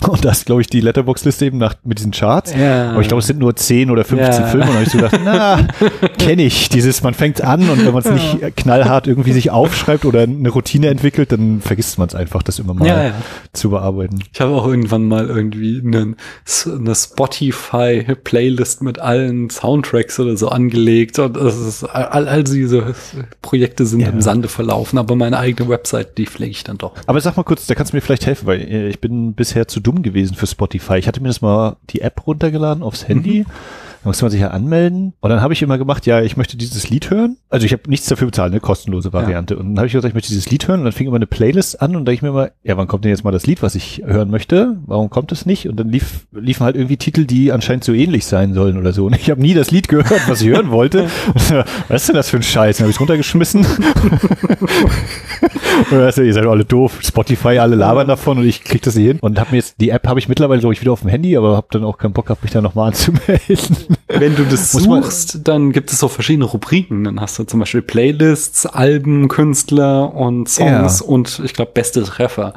und 0.03 0.25
das 0.27 0.45
glaube 0.45 0.61
ich 0.61 0.67
die 0.67 0.81
Letterbox-Liste 0.83 1.47
eben 1.47 1.57
nach 1.57 1.75
mit 1.83 1.99
diesen 1.99 2.13
Charts. 2.13 2.55
Ja. 2.55 2.91
Aber 2.91 3.01
ich 3.01 3.09
glaube, 3.09 3.21
es 3.21 3.27
sind 3.27 3.39
nur 3.39 3.57
10 3.57 3.91
oder 3.91 4.05
15 4.05 4.43
ja. 4.43 4.47
Filme. 4.47 4.67
Und 4.67 4.73
da 4.73 4.75
habe 4.75 4.85
ich 4.85 4.91
so 4.91 4.99
gedacht, 4.99 5.21
na, 5.25 5.67
kenne 6.19 6.43
ich. 6.43 6.69
Dieses, 6.69 7.03
man 7.03 7.15
fängt 7.15 7.41
an 7.41 7.69
und 7.71 7.85
wenn 7.85 7.95
man 7.95 8.03
es 8.03 8.11
nicht 8.11 8.57
knallhart 8.57 9.07
irgendwie 9.07 9.33
sich 9.33 9.51
aufschreibt 9.51 10.05
oder 10.05 10.23
eine 10.23 10.51
Routine 10.51 10.89
entwickelt, 10.89 11.33
dann 11.33 11.63
vergisst 11.63 11.99
man 11.99 12.09
es 12.09 12.15
einfach, 12.15 12.43
das 12.43 12.59
immer 12.59 12.75
mal 12.75 12.87
ja, 12.87 13.15
zu 13.55 13.71
bearbeiten. 13.71 14.19
Ich 14.33 14.41
habe 14.41 14.53
auch 14.53 14.67
irgendwann 14.67 15.09
mal 15.09 15.27
irgendwie 15.29 15.81
eine, 15.83 16.15
eine 16.67 16.95
Spotify-Playlist 16.95 18.83
mit 18.83 18.99
allen 18.99 19.49
Soundtracks 19.49 20.21
oder 20.21 20.37
so 20.37 20.51
angelegt. 20.51 21.19
Und 21.19 21.37
das 21.37 21.59
ist, 21.59 21.85
all, 21.85 22.29
all 22.29 22.45
diese 22.45 22.95
Projekte 23.41 23.87
sind 23.87 24.03
im 24.03 24.21
Sande 24.21 24.49
verlaufen, 24.49 24.99
aber 24.99 25.17
meine 25.17 25.39
eigene 25.39 25.71
Website, 25.71 26.19
die 26.19 26.27
pflege 26.27 26.51
ich 26.51 26.65
dann 26.65 26.77
doch. 26.77 26.93
Aber 27.07 27.19
sag 27.23 27.39
mal 27.39 27.45
kurz, 27.45 27.67
da 27.67 27.75
kannst 27.75 27.95
du 27.95 27.97
mir 27.97 28.03
vielleicht 28.03 28.27
helfen, 28.27 28.47
weil 28.47 28.61
ich 28.61 29.01
bin 29.01 29.33
bisher 29.33 29.67
zu 29.67 29.81
dumm 29.87 30.03
gewesen 30.03 30.35
für 30.35 30.47
Spotify. 30.47 30.97
Ich 30.97 31.07
hatte 31.07 31.21
mir 31.21 31.29
das 31.29 31.41
mal 31.41 31.77
die 31.91 32.01
App 32.01 32.27
runtergeladen 32.27 32.83
aufs 32.83 33.09
Handy. 33.09 33.41
Mhm. 33.41 33.53
Da 34.07 34.11
musste 34.11 34.25
man 34.25 34.31
sich 34.31 34.41
ja 34.41 34.51
anmelden. 34.51 35.15
Und 35.19 35.31
dann 35.31 35.41
habe 35.41 35.53
ich 35.53 35.63
immer 35.63 35.79
gemacht, 35.79 36.07
ja, 36.07 36.23
ich 36.23 36.37
möchte 36.37 36.57
dieses 36.57 36.89
Lied 36.89 37.11
hören. 37.11 37.39
Also 37.49 37.67
ich 37.67 37.73
habe 37.73 37.91
nichts 37.91 38.07
dafür 38.07 38.29
bezahlt, 38.29 38.53
eine 38.53 38.61
kostenlose 38.61 39.13
Variante. 39.13 39.55
Ja. 39.55 39.61
Und 39.61 39.71
dann 39.71 39.79
habe 39.79 39.89
ich 39.89 39.95
gesagt, 39.95 40.09
ich 40.09 40.15
möchte 40.15 40.29
dieses 40.29 40.49
Lied 40.49 40.69
hören. 40.69 40.79
Und 40.79 40.85
dann 40.85 40.93
fing 40.93 41.09
immer 41.09 41.17
eine 41.17 41.27
Playlist 41.27 41.83
an 41.83 41.97
und 41.97 42.05
da 42.05 42.13
ich 42.13 42.23
mir 42.23 42.29
immer, 42.29 42.51
ja, 42.63 42.77
wann 42.77 42.87
kommt 42.87 43.03
denn 43.03 43.11
jetzt 43.11 43.25
mal 43.25 43.33
das 43.33 43.49
Lied, 43.49 43.63
was 43.63 43.75
ich 43.75 44.03
hören 44.07 44.31
möchte? 44.31 44.77
Warum 44.87 45.11
kommt 45.11 45.33
es 45.33 45.45
nicht? 45.45 45.69
Und 45.69 45.81
dann 45.81 45.89
lief, 45.89 46.29
liefen 46.31 46.63
halt 46.63 46.77
irgendwie 46.77 46.99
Titel, 46.99 47.25
die 47.25 47.51
anscheinend 47.51 47.83
so 47.83 47.95
ähnlich 47.95 48.27
sein 48.27 48.55
sollen 48.55 48.79
oder 48.79 48.93
so. 48.93 49.07
Und 49.07 49.17
ich 49.17 49.29
habe 49.29 49.41
nie 49.41 49.55
das 49.55 49.73
Lied 49.73 49.89
gehört, 49.89 50.29
was 50.29 50.41
ich 50.41 50.51
hören 50.51 50.71
wollte. 50.71 51.09
was 51.89 52.03
ist 52.03 52.09
denn 52.09 52.15
das 52.15 52.31
für 52.31 52.37
ein 52.37 52.45
Scheiß? 52.45 52.77
Dann 52.77 52.85
habe 52.85 52.93
ich 52.93 53.01
runtergeschmissen. 53.01 53.67
und 55.91 55.99
weißt 55.99 56.19
du, 56.19 56.23
ihr 56.23 56.33
seid 56.33 56.47
alle 56.47 56.65
doof. 56.65 57.01
Spotify, 57.03 57.59
alle 57.59 57.75
labern 57.75 58.07
davon 58.07 58.39
und 58.39 58.47
ich 58.47 58.63
krieg 58.63 58.83
das 58.83 58.95
nicht 58.95 59.07
hin. 59.07 59.19
Und 59.21 59.41
habe 59.41 59.51
mir 59.51 59.57
jetzt, 59.57 59.81
die 59.81 59.91
App 59.91 60.07
habe 60.07 60.21
ich 60.21 60.29
mittlerweile, 60.29 60.61
glaube 60.61 60.75
ich, 60.75 60.81
wieder 60.81 60.93
auf 60.93 61.01
dem 61.01 61.11
Handy, 61.11 61.37
aber 61.37 61.57
habe 61.57 61.67
dann 61.73 61.83
auch 61.83 61.99
keinen 61.99 62.13
Bock 62.13 62.27
gehabt, 62.27 62.45
mich 62.45 62.53
da 62.53 62.61
nochmal 62.61 62.87
anzumelden. 62.87 63.96
Wenn 64.09 64.37
du 64.37 64.45
das 64.45 64.73
suchst, 64.73 65.41
dann 65.45 65.73
gibt 65.73 65.93
es 65.93 65.99
so 65.99 66.09
verschiedene 66.09 66.45
Rubriken. 66.45 67.05
Dann 67.05 67.21
hast 67.21 67.39
du 67.39 67.45
zum 67.45 67.61
Beispiel 67.61 67.83
Playlists, 67.83 68.67
Alben, 68.67 69.29
Künstler 69.29 70.15
und 70.15 70.49
Songs 70.49 71.01
ja. 71.01 71.07
und 71.07 71.41
ich 71.45 71.55
glaube 71.55 71.73
beste 71.75 72.03
Treffer. 72.05 72.55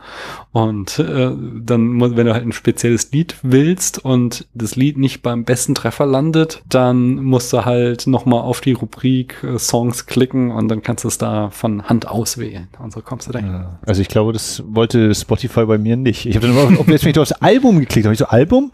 Und 0.51 0.97
äh, 0.97 1.29
dann, 1.61 2.01
wenn 2.01 2.25
du 2.25 2.33
halt 2.33 2.43
ein 2.43 2.51
spezielles 2.51 3.11
Lied 3.11 3.35
willst 3.43 4.03
und 4.03 4.47
das 4.55 4.75
Lied 4.75 4.97
nicht 4.97 5.21
beim 5.21 5.43
besten 5.43 5.75
Treffer 5.75 6.07
landet, 6.07 6.63
dann 6.67 7.23
musst 7.23 7.53
du 7.53 7.65
halt 7.65 8.07
nochmal 8.07 8.41
auf 8.41 8.59
die 8.59 8.71
Rubrik 8.71 9.43
äh, 9.43 9.59
Songs 9.59 10.07
klicken 10.07 10.49
und 10.49 10.67
dann 10.67 10.81
kannst 10.81 11.03
du 11.03 11.07
es 11.07 11.19
da 11.19 11.51
von 11.51 11.83
Hand 11.83 12.07
auswählen. 12.07 12.67
Und 12.79 12.91
so 12.91 13.01
kommst 13.01 13.27
du 13.27 13.31
dahin. 13.31 13.51
Ja. 13.51 13.79
Also 13.85 14.01
ich 14.01 14.07
glaube, 14.07 14.33
das 14.33 14.63
wollte 14.65 15.13
Spotify 15.13 15.65
bei 15.65 15.77
mir 15.77 15.95
nicht. 15.97 16.25
Ich 16.25 16.35
habe 16.35 16.47
dann 16.47 16.57
immer, 16.57 16.79
ob 16.79 16.87
jetzt 16.87 17.05
mich 17.05 17.19
aufs 17.19 17.31
Album 17.33 17.79
geklickt 17.79 18.05
habe, 18.05 18.13
ich 18.13 18.19
so 18.19 18.25
Album, 18.25 18.71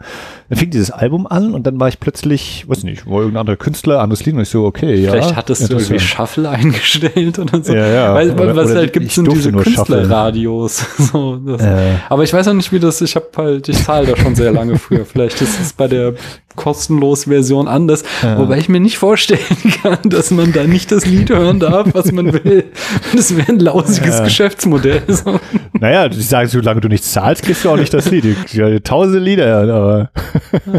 dann 0.48 0.58
fing 0.58 0.70
dieses 0.70 0.90
Album 0.90 1.26
an 1.26 1.52
und 1.52 1.66
dann 1.66 1.78
war 1.78 1.88
ich 1.88 2.00
plötzlich, 2.00 2.66
weiß 2.68 2.84
nicht, 2.84 3.06
war 3.06 3.18
irgendein 3.18 3.40
anderer 3.40 3.56
Künstler, 3.56 4.00
anderes 4.00 4.24
Lied 4.24 4.34
und 4.34 4.40
ich 4.40 4.48
so, 4.48 4.64
okay, 4.64 4.94
ja. 4.94 5.10
Vielleicht 5.10 5.36
hattest 5.36 5.70
du 5.70 5.76
irgendwie 5.76 5.98
Shuffle 5.98 6.48
eingestellt 6.48 7.38
oder 7.38 7.62
so. 7.62 7.74
Ja, 7.74 7.86
ja. 7.86 8.14
Weil, 8.14 8.30
oder, 8.30 8.56
was 8.56 8.70
oder 8.70 8.76
halt 8.76 8.94
gibt, 8.94 9.10
sind 9.10 9.30
diese 9.30 9.52
Künstlerradios. 9.52 10.86
so, 10.98 11.36
das 11.36 11.65
äh. 11.66 11.96
Aber 12.08 12.22
ich 12.22 12.32
weiß 12.32 12.48
auch 12.48 12.54
nicht, 12.54 12.72
wie 12.72 12.80
das, 12.80 13.00
ich 13.00 13.16
habe 13.16 13.28
halt, 13.36 13.68
ich 13.68 13.82
zahle 13.84 14.06
da 14.06 14.16
schon 14.16 14.34
sehr 14.34 14.52
lange 14.52 14.78
früher. 14.78 15.04
Vielleicht 15.04 15.40
ist 15.40 15.60
es 15.60 15.72
bei 15.72 15.88
der 15.88 16.14
kostenlos 16.56 17.24
Version 17.24 17.68
anders, 17.68 18.02
ja. 18.22 18.38
wobei 18.38 18.58
ich 18.58 18.68
mir 18.68 18.80
nicht 18.80 18.98
vorstellen 18.98 19.40
kann, 19.82 19.98
dass 20.04 20.30
man 20.30 20.52
da 20.52 20.64
nicht 20.64 20.90
das 20.92 21.06
Lied 21.06 21.30
hören 21.30 21.60
darf, 21.60 21.88
was 21.92 22.12
man 22.12 22.32
will. 22.32 22.64
Das 23.14 23.36
wäre 23.36 23.48
ein 23.48 23.58
lausiges 23.58 24.18
ja. 24.18 24.24
Geschäftsmodell. 24.24 25.02
So. 25.16 25.40
Naja, 25.72 26.06
ich 26.06 26.28
sage, 26.28 26.48
solange 26.48 26.80
du 26.80 26.88
nichts 26.88 27.12
zahlst, 27.12 27.42
kriegst 27.42 27.64
du 27.64 27.70
auch 27.70 27.76
nicht 27.76 27.94
das 27.94 28.10
Lied. 28.10 28.36
Tausende 28.84 29.18
Lieder, 29.18 29.62
aber. 29.72 30.10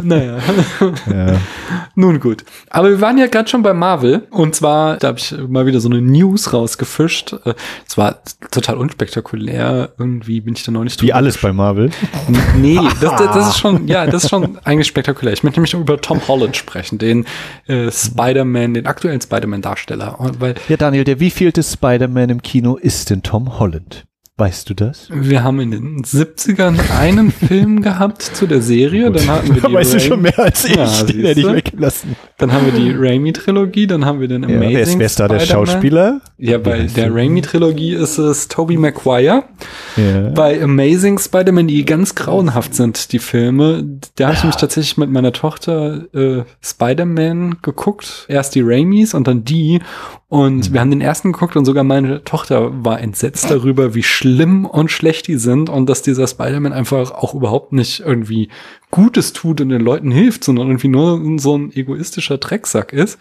Naja. 0.04 0.38
Ja. 1.08 1.38
Nun 1.96 2.20
gut. 2.20 2.44
Aber 2.70 2.90
wir 2.90 3.02
waren 3.02 3.18
ja 3.18 3.28
gerade 3.28 3.50
schon 3.50 3.64
bei 3.64 3.74
Marvel 3.74 4.28
und 4.30 4.56
zwar, 4.56 4.98
da 4.98 5.08
habe 5.10 5.20
ich 5.20 5.34
mal 5.48 5.66
wieder 5.66 5.80
so 5.80 5.90
eine 5.90 6.02
News 6.02 6.54
rausgefischt. 6.54 7.36
Es 7.88 7.98
war 7.98 8.20
total 8.52 8.78
unspektakulär. 8.78 9.90
Irgendwie 9.98 10.42
bin 10.42 10.54
ich 10.56 10.64
da 10.64 10.72
noch 10.72 10.84
nicht 10.84 11.02
Wie 11.02 11.14
alles 11.14 11.38
bei 11.38 11.54
Marvel? 11.54 11.90
Nee, 12.58 12.80
das, 13.02 13.16
das, 13.16 13.34
das, 13.34 13.50
ist 13.50 13.60
schon, 13.60 13.88
ja, 13.88 14.06
das 14.06 14.26
ist 14.26 14.30
schon 14.30 14.58
eigentlich 14.64 14.88
spektakulär. 14.88 15.34
Ich 15.34 15.44
möchte 15.44 15.60
nämlich 15.74 15.90
über 15.90 16.02
Tom 16.02 16.28
Holland 16.28 16.56
sprechen, 16.58 16.98
den 16.98 17.26
äh, 17.68 17.92
Spider-Man, 17.92 18.74
den 18.74 18.88
aktuellen 18.88 19.22
Spider-Man-Darsteller. 19.22 20.18
Ja, 20.70 20.78
Daniel, 20.78 21.04
der 21.04 21.20
wievielte 21.20 21.64
Spider-Man 21.64 22.30
im 22.30 22.42
Kino 22.42 22.76
ist 22.76 23.10
denn 23.10 23.24
Tom 23.24 23.60
Holland? 23.60 24.07
Weißt 24.40 24.70
du 24.70 24.76
das? 24.76 25.10
Wir 25.12 25.44
haben 25.44 25.60
in 25.60 25.72
den 25.72 26.04
70ern 26.04 26.78
einen 26.96 27.32
Film 27.32 27.82
gehabt 27.82 28.22
zu 28.22 28.46
der 28.46 28.62
Serie. 28.62 29.10
Dann 29.10 29.28
hatten 29.28 29.56
wir 29.56 29.64
die 29.64 29.74
weißt 29.74 29.96
du 29.96 30.00
schon 30.00 30.22
mehr 30.22 30.38
als 30.38 30.64
ich, 30.64 30.76
ja, 30.76 30.86
den 31.04 31.26
hätte 31.26 31.40
ich 31.40 31.52
weggelassen. 31.52 32.16
Dann 32.38 32.54
haben 32.54 32.68
wir 32.68 32.74
die 32.74 32.92
Raimi-Trilogie, 32.96 33.88
dann 33.88 34.06
haben 34.06 34.20
wir 34.20 34.28
den 34.28 34.46
Amazing 34.46 34.62
ja, 34.62 34.78
wer, 34.78 34.82
ist, 34.82 35.00
wer 35.00 35.06
ist 35.08 35.20
da 35.20 35.28
der 35.28 35.40
Schauspieler? 35.40 36.22
Ja, 36.38 36.60
bei 36.60 36.84
der 36.84 37.16
Raimi-Trilogie 37.16 37.96
ist 37.96 38.20
es 38.20 38.48
Tobey 38.48 38.78
Maguire. 38.78 39.46
Ja. 39.96 40.30
Bei 40.36 40.62
Amazing 40.62 41.18
Spider-Man, 41.18 41.68
die 41.68 41.84
ganz 41.84 42.14
grauenhaft 42.14 42.76
sind, 42.76 43.12
die 43.14 43.20
Filme, 43.20 43.84
da 44.18 44.28
habe 44.28 44.38
ich 44.38 44.44
mich 44.44 44.56
tatsächlich 44.56 44.98
mit 44.98 45.10
meiner 45.10 45.32
Tochter 45.32 46.06
äh, 46.14 46.44
Spider-Man 46.62 47.58
geguckt. 47.64 48.28
Erst 48.30 48.54
die 48.54 48.62
Raimis 48.62 49.16
und 49.16 49.28
dann 49.28 49.44
die. 49.44 49.80
Und 50.30 50.70
mhm. 50.70 50.74
wir 50.74 50.82
haben 50.82 50.92
den 50.92 51.02
ersten 51.02 51.32
geguckt 51.32 51.56
und 51.56 51.64
sogar 51.66 51.86
meine 51.86 52.24
Tochter 52.24 52.84
war 52.84 53.00
entsetzt 53.00 53.50
darüber, 53.50 53.96
wie 53.96 54.04
schlimm 54.04 54.66
und 54.66 54.92
schlecht 54.92 55.28
die 55.28 55.38
sind 55.38 55.70
und 55.70 55.88
dass 55.88 56.02
dieser 56.02 56.28
Spider-Man 56.28 56.74
einfach 56.74 57.12
auch 57.12 57.34
überhaupt 57.34 57.72
nicht 57.72 58.02
irgendwie 58.02 58.50
Gutes 58.90 59.34
tut 59.34 59.60
und 59.60 59.70
den 59.70 59.82
Leuten 59.82 60.12
hilft, 60.12 60.46
sondern 60.46 60.68
irgendwie 60.68 60.88
nur 60.88 61.22
so 61.40 61.58
ein 61.58 61.74
egoistischer 61.76 62.38
Drecksack 62.38 62.94
ist. 62.94 63.20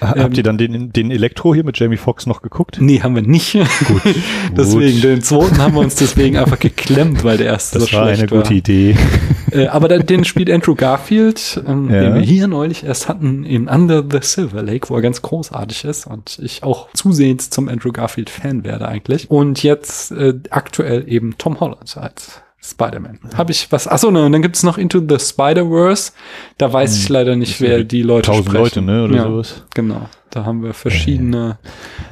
Habt 0.00 0.18
ähm, 0.18 0.32
ihr 0.32 0.42
dann 0.42 0.58
den, 0.58 0.92
den 0.92 1.12
Elektro 1.12 1.54
hier 1.54 1.62
mit 1.62 1.78
Jamie 1.78 1.96
Foxx 1.96 2.26
noch 2.26 2.42
geguckt? 2.42 2.78
Nee, 2.80 3.00
haben 3.00 3.14
wir 3.14 3.22
nicht. 3.22 3.52
Gut. 3.52 4.02
deswegen, 4.56 4.94
gut. 4.94 5.04
den 5.04 5.22
zweiten 5.22 5.58
haben 5.58 5.74
wir 5.74 5.80
uns 5.80 5.94
deswegen 5.94 6.36
einfach 6.36 6.58
geklemmt, 6.58 7.22
weil 7.22 7.36
der 7.36 7.46
erste 7.46 7.78
das 7.78 7.90
so 7.90 7.96
war 7.96 8.06
schlecht 8.06 8.30
war. 8.32 8.38
eine 8.38 8.42
gute 8.42 8.54
Idee. 8.54 8.96
Äh, 9.50 9.68
aber 9.68 9.86
da, 9.86 9.98
den 9.98 10.24
spielt 10.24 10.50
Andrew 10.50 10.74
Garfield, 10.74 11.62
ähm, 11.64 11.88
ja. 11.88 12.00
den 12.00 12.14
wir 12.14 12.22
hier 12.22 12.48
neulich 12.48 12.82
erst 12.82 13.08
hatten 13.08 13.44
in 13.44 13.68
Under 13.68 14.02
the 14.02 14.18
Silver 14.20 14.62
Lake, 14.62 14.88
wo 14.88 14.96
er 14.96 15.02
ganz 15.02 15.22
großartig 15.22 15.84
ist 15.84 16.06
und 16.08 16.40
ich 16.42 16.64
auch 16.64 16.88
zusehends 16.94 17.50
zum 17.50 17.68
Andrew 17.68 17.92
Garfield 17.92 18.30
Fan 18.30 18.64
werde 18.64 18.88
eigentlich. 18.88 19.30
Und 19.30 19.62
jetzt 19.62 20.10
äh, 20.10 20.34
aktuell 20.50 21.04
eben 21.06 21.36
Tom 21.38 21.60
Holland 21.60 21.96
als 21.96 22.42
Spider-Man. 22.64 23.18
Habe 23.36 23.52
ich 23.52 23.70
was? 23.70 23.86
Achso, 23.86 24.10
ne, 24.10 24.24
und 24.24 24.32
dann 24.32 24.42
gibt 24.42 24.56
es 24.56 24.62
noch 24.62 24.78
Into 24.78 25.02
the 25.06 25.18
Spider-Verse. 25.18 26.12
Da 26.56 26.72
weiß 26.72 26.96
ich 26.96 27.08
hm. 27.08 27.12
leider 27.12 27.36
nicht, 27.36 27.60
wer 27.60 27.84
die 27.84 28.02
Leute 28.02 28.28
Tausend 28.28 28.46
sprechen. 28.46 28.62
Leute, 28.62 28.82
ne, 28.82 29.04
oder 29.04 29.16
ja, 29.16 29.24
sowas. 29.24 29.62
Genau. 29.74 30.08
Da 30.30 30.44
haben 30.44 30.62
wir 30.64 30.74
verschiedene 30.74 31.58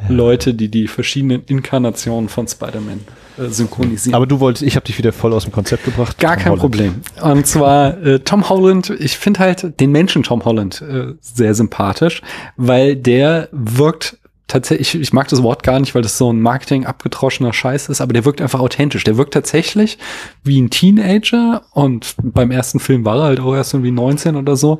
ja. 0.08 0.14
Leute, 0.14 0.54
die 0.54 0.68
die 0.68 0.86
verschiedenen 0.86 1.42
Inkarnationen 1.46 2.28
von 2.28 2.46
Spider-Man 2.46 3.00
äh, 3.38 3.48
synchronisieren. 3.48 4.14
Aber 4.14 4.26
du 4.26 4.40
wolltest, 4.40 4.62
ich 4.62 4.76
habe 4.76 4.86
dich 4.86 4.98
wieder 4.98 5.12
voll 5.12 5.32
aus 5.32 5.44
dem 5.44 5.52
Konzept 5.52 5.84
gebracht. 5.84 6.18
Gar 6.18 6.34
Tom 6.34 6.42
kein 6.42 6.52
Holland. 6.52 6.60
Problem. 6.60 6.94
Und 7.22 7.46
zwar 7.46 8.00
äh, 8.04 8.20
Tom 8.20 8.48
Holland, 8.48 8.90
ich 8.90 9.16
finde 9.16 9.40
halt 9.40 9.80
den 9.80 9.90
Menschen 9.90 10.22
Tom 10.22 10.44
Holland 10.44 10.82
äh, 10.82 11.14
sehr 11.20 11.54
sympathisch, 11.54 12.20
weil 12.56 12.94
der 12.94 13.48
wirkt 13.52 14.18
tatsächlich, 14.52 14.94
ich 14.94 15.12
mag 15.12 15.28
das 15.28 15.42
Wort 15.42 15.62
gar 15.62 15.80
nicht, 15.80 15.94
weil 15.94 16.02
das 16.02 16.18
so 16.18 16.32
ein 16.32 16.40
Marketing 16.40 16.84
abgetroschener 16.84 17.52
Scheiß 17.52 17.88
ist, 17.88 18.00
aber 18.00 18.12
der 18.12 18.24
wirkt 18.24 18.42
einfach 18.42 18.60
authentisch. 18.60 19.04
Der 19.04 19.16
wirkt 19.16 19.34
tatsächlich 19.34 19.98
wie 20.44 20.60
ein 20.60 20.70
Teenager 20.70 21.62
und 21.72 22.14
beim 22.22 22.50
ersten 22.50 22.78
Film 22.78 23.04
war 23.04 23.18
er 23.18 23.24
halt 23.24 23.40
auch 23.40 23.54
erst 23.54 23.72
irgendwie 23.72 23.90
19 23.90 24.36
oder 24.36 24.56
so, 24.56 24.78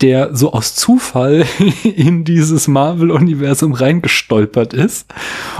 der 0.00 0.34
so 0.34 0.52
aus 0.52 0.74
Zufall 0.74 1.44
in 1.84 2.24
dieses 2.24 2.66
Marvel-Universum 2.66 3.72
reingestolpert 3.72 4.72
ist. 4.72 5.12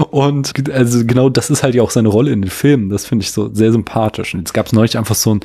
Und 0.09 0.69
also 0.71 1.05
genau 1.05 1.29
das 1.29 1.51
ist 1.51 1.61
halt 1.61 1.75
ja 1.75 1.83
auch 1.83 1.91
seine 1.91 2.09
Rolle 2.09 2.31
in 2.31 2.41
den 2.41 2.51
Filmen. 2.51 2.89
Das 2.89 3.05
finde 3.05 3.23
ich 3.23 3.31
so 3.31 3.53
sehr 3.53 3.71
sympathisch. 3.71 4.33
Und 4.33 4.41
jetzt 4.41 4.53
gab 4.53 4.65
es 4.65 4.73
neulich 4.73 4.97
einfach 4.97 5.15
so 5.15 5.35
ein 5.35 5.41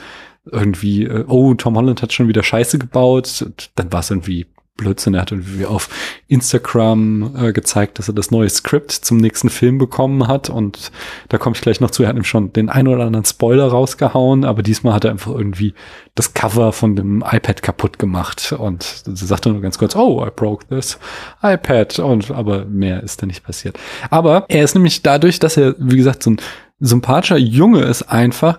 irgendwie, 0.50 1.04
äh, 1.04 1.24
oh, 1.26 1.54
Tom 1.54 1.76
Holland 1.76 2.02
hat 2.02 2.12
schon 2.12 2.28
wieder 2.28 2.42
Scheiße 2.42 2.78
gebaut. 2.78 3.44
Dann 3.74 3.92
war 3.92 4.00
es 4.00 4.10
irgendwie 4.10 4.46
Blödsinn. 4.76 5.14
Er 5.14 5.22
hat 5.22 5.32
irgendwie 5.32 5.66
auf 5.66 5.88
Instagram 6.28 7.34
äh, 7.36 7.52
gezeigt, 7.52 7.98
dass 7.98 8.08
er 8.08 8.14
das 8.14 8.30
neue 8.30 8.48
Skript 8.48 8.92
zum 8.92 9.16
nächsten 9.18 9.50
Film 9.50 9.78
bekommen 9.78 10.28
hat. 10.28 10.50
Und 10.50 10.90
da 11.28 11.38
komme 11.38 11.56
ich 11.56 11.62
gleich 11.62 11.80
noch 11.80 11.90
zu. 11.90 12.02
Er 12.02 12.10
hat 12.10 12.16
ihm 12.16 12.24
schon 12.24 12.52
den 12.52 12.68
ein 12.68 12.88
oder 12.88 13.04
anderen 13.04 13.24
Spoiler 13.24 13.68
rausgehauen, 13.68 14.44
aber 14.44 14.62
diesmal 14.62 14.94
hat 14.94 15.04
er 15.04 15.12
einfach 15.12 15.32
irgendwie 15.32 15.74
das 16.14 16.34
Cover 16.34 16.72
von 16.72 16.96
dem 16.96 17.24
iPad 17.28 17.62
kaputt 17.62 17.98
gemacht. 17.98 18.52
Und 18.52 19.02
sie 19.06 19.26
sagte 19.26 19.50
nur 19.50 19.60
ganz 19.60 19.78
kurz, 19.78 19.96
oh, 19.96 20.24
I 20.26 20.30
broke 20.34 20.66
this 20.68 20.98
iPad. 21.42 21.98
Und 21.98 22.30
aber 22.30 22.64
mehr 22.64 23.02
ist 23.02 23.22
da 23.22 23.26
nicht 23.26 23.44
passiert. 23.44 23.78
Aber 24.10 24.44
er 24.48 24.64
ist 24.64 24.74
nämlich 24.74 25.02
dadurch, 25.02 25.38
dass 25.38 25.56
er, 25.56 25.74
wie 25.78 25.96
gesagt, 25.96 26.22
so 26.22 26.30
ein 26.30 26.40
sympathischer 26.80 27.38
Junge 27.38 27.82
ist 27.82 28.02
einfach, 28.02 28.58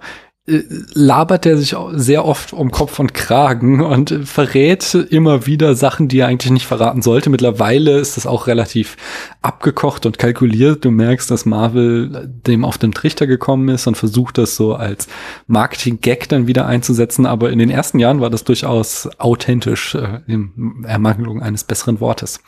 labert 0.49 1.45
er 1.45 1.57
sich 1.57 1.75
sehr 1.95 2.23
oft 2.23 2.53
um 2.53 2.71
Kopf 2.71 2.99
und 2.99 3.13
Kragen 3.13 3.81
und 3.81 4.17
verrät 4.23 4.93
immer 4.93 5.45
wieder 5.45 5.75
Sachen, 5.75 6.07
die 6.07 6.19
er 6.19 6.27
eigentlich 6.27 6.53
nicht 6.53 6.65
verraten 6.65 7.01
sollte. 7.01 7.29
Mittlerweile 7.29 7.99
ist 7.99 8.15
das 8.15 8.25
auch 8.25 8.47
relativ 8.47 8.95
abgekocht 9.41 10.05
und 10.05 10.17
kalkuliert. 10.17 10.85
Du 10.85 10.91
merkst, 10.91 11.29
dass 11.29 11.45
Marvel 11.45 12.31
dem 12.47 12.63
auf 12.63 12.77
den 12.77 12.93
Trichter 12.93 13.27
gekommen 13.27 13.67
ist 13.67 13.87
und 13.87 13.97
versucht 13.97 14.37
das 14.37 14.55
so 14.55 14.73
als 14.73 15.09
Marketing-Gag 15.47 16.29
dann 16.29 16.47
wieder 16.47 16.65
einzusetzen. 16.65 17.25
Aber 17.25 17.51
in 17.51 17.59
den 17.59 17.69
ersten 17.69 17.99
Jahren 17.99 18.21
war 18.21 18.29
das 18.29 18.45
durchaus 18.45 19.09
authentisch, 19.17 19.95
äh, 19.95 20.21
in 20.27 20.85
Ermangelung 20.87 21.41
eines 21.41 21.65
besseren 21.65 21.99
Wortes. 21.99 22.39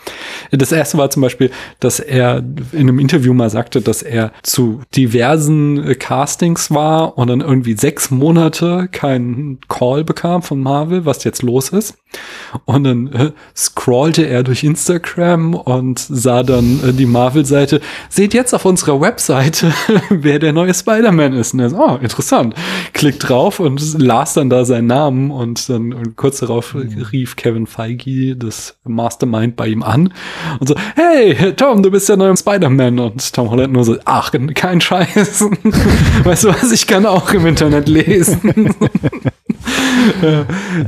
Das 0.51 0.71
erste 0.71 0.97
war 0.97 1.09
zum 1.09 1.21
Beispiel, 1.21 1.51
dass 1.81 1.99
er 1.99 2.45
in 2.71 2.79
einem 2.79 2.99
Interview 2.99 3.33
mal 3.33 3.49
sagte, 3.49 3.81
dass 3.81 4.03
er 4.03 4.31
zu 4.41 4.81
diversen 4.95 5.97
Castings 5.99 6.71
war 6.71 7.17
und 7.17 7.27
dann 7.27 7.41
irgendwie 7.41 7.73
sechs 7.73 7.88
Monate 8.11 8.87
keinen 8.91 9.59
Call 9.67 10.03
bekam 10.03 10.41
von 10.41 10.59
Marvel, 10.59 11.05
was 11.05 11.23
jetzt 11.23 11.41
los 11.41 11.69
ist. 11.69 11.97
Und 12.65 12.83
dann 12.85 13.07
äh, 13.13 13.31
scrollte 13.55 14.23
er 14.23 14.41
durch 14.41 14.63
Instagram 14.63 15.53
und 15.53 15.99
sah 15.99 16.41
dann 16.41 16.79
äh, 16.83 16.93
die 16.93 17.05
Marvel-Seite. 17.05 17.81
Seht 18.09 18.33
jetzt 18.33 18.53
auf 18.55 18.65
unserer 18.65 18.99
Webseite, 18.99 19.71
wer 20.09 20.39
der 20.39 20.51
neue 20.51 20.73
Spider-Man 20.73 21.33
ist. 21.33 21.53
Und 21.53 21.59
er 21.59 21.69
so, 21.69 21.77
oh, 21.77 21.97
interessant. 22.01 22.55
Klickt 22.93 23.29
drauf 23.29 23.59
und 23.59 23.99
las 23.99 24.33
dann 24.33 24.49
da 24.49 24.65
seinen 24.65 24.87
Namen 24.87 25.29
und 25.29 25.69
dann 25.69 25.93
und 25.93 26.15
kurz 26.15 26.39
darauf 26.39 26.73
mhm. 26.73 27.03
rief 27.11 27.35
Kevin 27.35 27.67
Feige, 27.67 28.35
das 28.35 28.77
Mastermind, 28.85 29.55
bei 29.55 29.67
ihm 29.67 29.83
an 29.83 30.11
und 30.59 30.67
so, 30.67 30.75
hey, 30.95 31.53
Tom, 31.53 31.83
du 31.83 31.91
bist 31.91 32.09
der 32.09 32.17
neue 32.17 32.35
Spider-Man. 32.35 32.99
Und 32.99 33.33
Tom 33.33 33.51
Holland 33.51 33.73
nur 33.73 33.83
so, 33.83 33.97
ach, 34.05 34.31
kein 34.55 34.81
Scheiß. 34.81 35.45
weißt 36.23 36.43
du 36.43 36.47
was, 36.49 36.71
ich 36.71 36.87
kann 36.87 37.05
auch 37.05 37.31
im 37.33 37.45
Internet 37.45 37.78
Internet 37.79 37.89
lesen. 37.89 38.75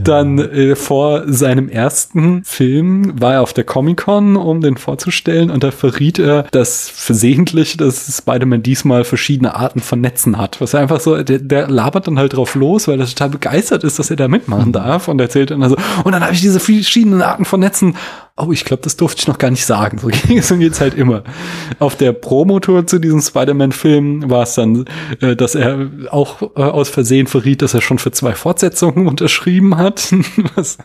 Dann 0.04 0.40
äh, 0.40 0.76
vor 0.76 1.24
seinem 1.28 1.70
ersten 1.70 2.44
Film 2.44 3.20
war 3.20 3.34
er 3.34 3.42
auf 3.42 3.54
der 3.54 3.64
Comic-Con, 3.64 4.36
um 4.38 4.62
den 4.62 4.78
vorzustellen, 4.78 5.50
und 5.50 5.64
da 5.64 5.72
verriet 5.72 6.18
er, 6.20 6.44
dass 6.52 6.90
versehentlich, 6.90 7.78
dass 7.78 8.18
Spider-Man 8.18 8.64
diesmal 8.64 9.04
verschiedene 9.04 9.56
Arten 9.56 9.80
von 9.82 10.02
Netzen 10.02 10.38
hat. 10.38 10.62
Was 10.62 10.74
er 10.74 10.82
einfach 10.82 11.00
so, 11.00 11.22
der, 11.22 11.40
der 11.40 11.68
labert 11.68 12.08
dann 12.08 12.18
halt 12.18 12.34
drauf 12.34 12.56
los, 12.56 12.88
weil 12.88 13.00
er 13.00 13.06
total 13.06 13.30
begeistert 13.30 13.84
ist, 13.84 14.00
dass 14.00 14.10
er 14.10 14.16
da 14.16 14.28
mitmachen 14.28 14.72
darf 14.72 15.08
und 15.08 15.20
erzählt 15.20 15.52
dann 15.52 15.64
also, 15.64 15.76
und 16.04 16.12
dann 16.14 16.24
habe 16.24 16.34
ich 16.34 16.42
diese 16.42 16.60
verschiedenen 16.60 17.22
Arten 17.22 17.46
von 17.46 17.60
Netzen 17.60 17.96
oh, 18.42 18.52
ich 18.52 18.66
glaube, 18.66 18.84
das 18.84 18.98
durfte 18.98 19.22
ich 19.22 19.28
noch 19.28 19.38
gar 19.38 19.52
nicht 19.52 19.66
sagen. 19.66 19.98
So 19.98 20.08
ging 20.28 20.38
es 20.38 20.52
und 20.52 20.62
jetzt 20.62 20.82
halt 20.82 20.96
immer. 20.96 21.24
Auf 21.80 21.96
der 21.96 22.14
Promotour 22.14 22.88
zu 22.88 23.00
diesem 23.00 23.22
Spider-Man-Film 23.22 24.30
war 24.30 24.44
es 24.44 24.56
dann, 24.56 24.86
äh, 25.20 25.36
dass 25.36 25.56
er 25.56 25.90
auch 26.10 26.42
äh, 26.56 26.62
aus 26.62 26.90
Versehen 26.90 27.28
verriet, 27.28 27.62
dass 27.62 27.74
er 27.74 27.82
schon 27.82 28.00
für 28.00 28.12
zwei 28.12 28.34
Fortsetzungen 28.34 29.08
unterschrieben 29.12 29.78
hat, 29.78 30.14
was 30.56 30.78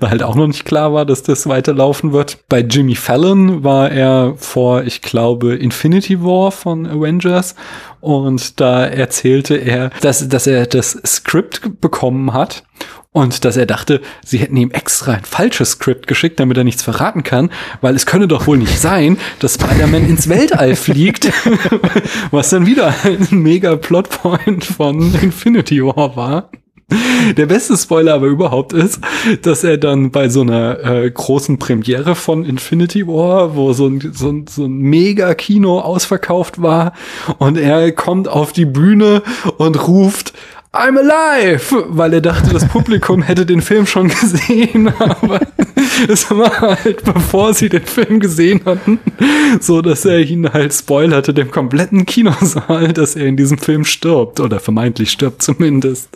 halt 0.00 0.22
auch 0.22 0.34
noch 0.34 0.46
nicht 0.46 0.64
klar 0.64 0.92
war, 0.92 1.06
dass 1.06 1.22
das 1.22 1.46
weiterlaufen 1.46 2.12
wird. 2.12 2.38
Bei 2.48 2.60
Jimmy 2.60 2.94
Fallon 2.94 3.64
war 3.64 3.90
er 3.90 4.34
vor, 4.36 4.84
ich 4.84 5.02
glaube, 5.02 5.56
Infinity 5.56 6.22
War 6.22 6.50
von 6.52 6.86
Avengers 6.86 7.54
und 8.00 8.60
da 8.60 8.84
erzählte 8.84 9.56
er, 9.56 9.90
dass, 10.00 10.26
dass 10.28 10.46
er 10.46 10.66
das 10.66 10.98
Skript 11.04 11.80
bekommen 11.80 12.32
hat 12.32 12.64
und 13.12 13.44
dass 13.44 13.56
er 13.56 13.66
dachte, 13.66 14.00
sie 14.24 14.38
hätten 14.38 14.56
ihm 14.56 14.70
extra 14.70 15.14
ein 15.14 15.24
falsches 15.24 15.72
Skript 15.72 16.06
geschickt, 16.06 16.38
damit 16.38 16.56
er 16.56 16.64
nichts 16.64 16.82
verraten 16.82 17.24
kann, 17.24 17.50
weil 17.80 17.96
es 17.96 18.06
könne 18.06 18.28
doch 18.28 18.46
wohl 18.46 18.58
nicht 18.58 18.78
sein, 18.78 19.18
dass 19.40 19.54
Spider-Man 19.54 20.08
ins 20.08 20.28
Weltall 20.28 20.76
fliegt, 20.76 21.32
was 22.30 22.50
dann 22.50 22.66
wieder 22.66 22.94
ein 23.02 23.26
mega 23.30 23.74
Plotpoint 23.74 24.64
von 24.64 25.12
Infinity 25.20 25.84
War 25.84 26.14
war. 26.14 26.50
Der 27.36 27.46
beste 27.46 27.76
Spoiler 27.76 28.14
aber 28.14 28.26
überhaupt 28.26 28.72
ist, 28.72 29.00
dass 29.42 29.62
er 29.62 29.78
dann 29.78 30.10
bei 30.10 30.28
so 30.28 30.40
einer 30.40 30.82
äh, 30.84 31.10
großen 31.10 31.58
Premiere 31.58 32.16
von 32.16 32.44
Infinity 32.44 33.06
War, 33.06 33.54
wo 33.54 33.72
so 33.72 33.86
ein, 33.86 34.12
so 34.12 34.30
ein, 34.30 34.46
so 34.48 34.64
ein 34.64 34.76
Mega-Kino 34.76 35.80
ausverkauft 35.80 36.62
war, 36.62 36.92
und 37.38 37.58
er 37.58 37.92
kommt 37.92 38.28
auf 38.28 38.52
die 38.52 38.64
Bühne 38.64 39.22
und 39.58 39.86
ruft, 39.86 40.32
I'm 40.72 40.96
alive, 40.96 41.84
weil 41.88 42.14
er 42.14 42.20
dachte, 42.20 42.52
das 42.52 42.68
Publikum 42.68 43.22
hätte 43.22 43.44
den 43.44 43.60
Film 43.60 43.86
schon 43.86 44.08
gesehen, 44.08 44.88
aber 44.98 45.40
es 46.08 46.30
war 46.30 46.60
halt, 46.60 47.04
bevor 47.04 47.54
sie 47.54 47.68
den 47.68 47.84
Film 47.84 48.20
gesehen 48.20 48.60
hatten, 48.64 48.98
so 49.60 49.82
dass 49.82 50.04
er 50.04 50.20
ihn 50.20 50.52
halt 50.52 50.72
spoilerte, 50.72 51.34
dem 51.34 51.50
kompletten 51.50 52.06
Kinosaal, 52.06 52.92
dass 52.92 53.16
er 53.16 53.26
in 53.26 53.36
diesem 53.36 53.58
Film 53.58 53.84
stirbt 53.84 54.40
oder 54.40 54.60
vermeintlich 54.60 55.10
stirbt 55.10 55.42
zumindest. 55.42 56.08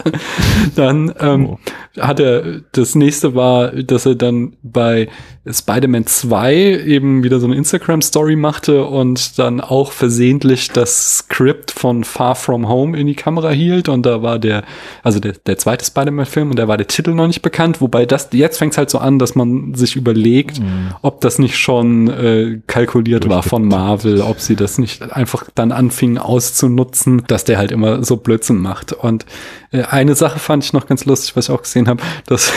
Dann 0.77 1.13
ähm, 1.21 1.47
oh. 1.47 1.59
hat 2.01 2.21
er, 2.21 2.61
das 2.73 2.95
nächste 2.95 3.35
war, 3.35 3.73
dass 3.73 4.07
er 4.07 4.15
dann 4.15 4.55
bei 4.63 5.09
Spider-Man 5.51 6.07
2 6.07 6.55
eben 6.87 7.23
wieder 7.23 7.39
so 7.39 7.47
eine 7.47 7.57
Instagram-Story 7.57 8.37
machte 8.37 8.85
und 8.85 9.39
dann 9.39 9.61
auch 9.61 9.93
versehentlich 9.93 10.71
das 10.71 11.19
Skript 11.19 11.71
von 11.71 12.05
Far 12.05 12.35
From 12.35 12.69
Home 12.69 12.99
in 12.99 13.07
die 13.07 13.15
Kamera 13.15 13.51
hielt 13.51 13.89
und 13.91 14.07
da 14.07 14.23
war 14.23 14.39
der, 14.39 14.65
also 15.03 15.21
der, 15.21 15.33
der 15.33 15.59
zweite 15.59 15.85
Spider-Man-Film 15.85 16.51
und 16.51 16.59
da 16.59 16.67
war 16.67 16.79
der 16.79 16.87
Titel 16.87 17.13
noch 17.13 17.27
nicht 17.27 17.43
bekannt, 17.43 17.83
wobei 17.83 18.07
das, 18.07 18.29
jetzt 18.33 18.59
fängt 18.59 18.73
es 18.73 18.79
halt 18.79 18.89
so 18.89 18.99
an, 18.99 19.19
dass 19.19 19.35
man 19.35 19.74
sich 19.77 19.97
überlegt, 19.97 20.61
mhm. 20.61 20.95
ob 21.03 21.21
das 21.21 21.39
nicht 21.39 21.57
schon 21.57 22.09
äh, 22.09 22.61
kalkuliert 22.67 23.29
war 23.29 23.43
von 23.43 23.67
Marvel, 23.67 24.21
ob 24.21 24.41
sie 24.41 24.57
das 24.57 24.79
nicht 24.79 25.03
einfach 25.13 25.45
dann 25.55 25.73
anfingen 25.73 26.19
auszunutzen, 26.19 27.23
dass 27.27 27.45
der 27.45 27.59
halt 27.59 27.73
immer 27.73 28.05
so 28.05 28.17
Blödsinn 28.17 28.59
macht. 28.59 28.93
Und 28.93 29.27
äh, 29.75 29.83
eine 29.91 30.15
Sache 30.15 30.39
fand 30.39 30.65
ich 30.65 30.73
noch 30.73 30.87
ganz 30.87 31.05
lustig, 31.05 31.37
was 31.37 31.49
ich 31.49 31.55
auch 31.55 31.63
gesehen 31.63 31.89
habe, 31.89 32.03
dass 32.27 32.53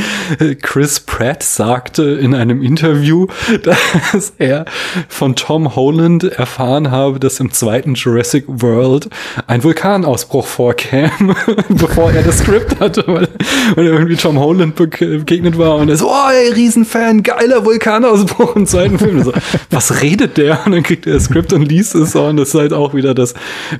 Chris 0.62 1.00
Pratt 1.00 1.42
sagte 1.42 2.02
in 2.02 2.34
einem 2.34 2.62
Interview, 2.62 3.26
dass 3.62 4.32
er 4.38 4.64
von 5.08 5.34
Tom 5.34 5.74
Holland 5.74 6.24
erfahren 6.24 6.90
habe, 6.90 7.18
dass 7.18 7.40
im 7.40 7.50
zweiten 7.50 7.94
Jurassic 7.94 8.44
World 8.46 9.08
ein 9.46 9.64
Vulkanausbruch 9.64 10.46
vorkäme, 10.46 11.34
bevor 11.68 12.12
er 12.12 12.22
das 12.22 12.38
Skript 12.38 12.80
hatte, 12.80 13.04
weil, 13.06 13.28
weil 13.74 13.86
irgendwie 13.86 14.16
Tom 14.16 14.38
Holland 14.38 14.76
begegnet 14.76 15.58
war 15.58 15.76
und 15.76 15.88
er 15.88 15.96
so, 15.96 16.08
oh, 16.08 16.30
ey, 16.32 16.51
Riesenfan, 16.54 17.22
geiler 17.22 17.64
Vulkanausbruch 17.64 18.56
im 18.56 18.66
zweiten 18.66 18.98
Film. 18.98 19.22
So, 19.22 19.32
was 19.70 20.02
redet 20.02 20.36
der? 20.36 20.64
Und 20.66 20.72
dann 20.72 20.82
kriegt 20.82 21.06
er 21.06 21.14
das 21.14 21.24
Skript 21.24 21.52
und 21.52 21.62
liest 21.62 21.94
es 21.94 22.14
und 22.14 22.36
das 22.36 22.48
ist 22.48 22.54
halt 22.54 22.72
auch 22.72 22.94
wieder, 22.94 23.14
dass 23.14 23.32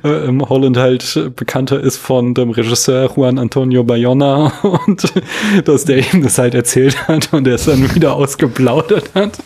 äh, 0.03 0.27
Holland 0.49 0.77
halt 0.77 1.31
bekannter 1.35 1.79
ist 1.79 1.97
von 1.97 2.33
dem 2.33 2.49
Regisseur 2.49 3.11
Juan 3.15 3.37
Antonio 3.37 3.83
Bayona 3.83 4.53
und 4.87 5.13
dass 5.65 5.85
der 5.85 5.97
ihm 6.13 6.23
das 6.23 6.37
halt 6.37 6.53
erzählt 6.53 7.07
hat 7.07 7.33
und 7.33 7.47
er 7.47 7.55
es 7.55 7.65
dann 7.65 7.93
wieder 7.95 8.15
ausgeplaudert 8.15 9.11
hat. 9.15 9.37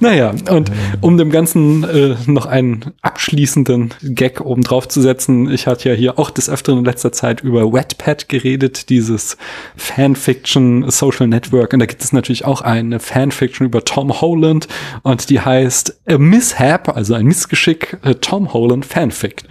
Naja, 0.00 0.34
und 0.50 0.70
um 1.00 1.16
dem 1.18 1.30
Ganzen 1.30 1.84
äh, 1.84 2.16
noch 2.26 2.46
einen 2.46 2.92
abschließenden 3.02 3.94
Gag 4.02 4.40
oben 4.40 4.62
drauf 4.62 4.88
zu 4.88 5.00
setzen, 5.00 5.50
ich 5.50 5.66
hatte 5.66 5.88
ja 5.88 5.94
hier 5.94 6.18
auch 6.18 6.30
des 6.30 6.48
Öfteren 6.48 6.80
in 6.80 6.84
letzter 6.84 7.12
Zeit 7.12 7.42
über 7.42 7.72
Wetpad 7.72 8.28
geredet, 8.28 8.88
dieses 8.90 9.36
Fanfiction 9.76 10.90
Social 10.90 11.28
Network 11.28 11.72
und 11.72 11.80
da 11.80 11.86
gibt 11.86 12.02
es 12.02 12.12
natürlich 12.12 12.35
auch 12.44 12.60
eine 12.60 13.00
Fanfiction 13.00 13.66
über 13.66 13.84
Tom 13.84 14.20
Holland 14.20 14.68
und 15.02 15.30
die 15.30 15.40
heißt 15.40 16.00
A 16.08 16.18
Mishap, 16.18 16.94
also 16.96 17.14
ein 17.14 17.26
Missgeschick, 17.26 17.98
äh, 18.02 18.14
Tom 18.14 18.52
Holland 18.52 18.84
Fanfic. 18.84 19.44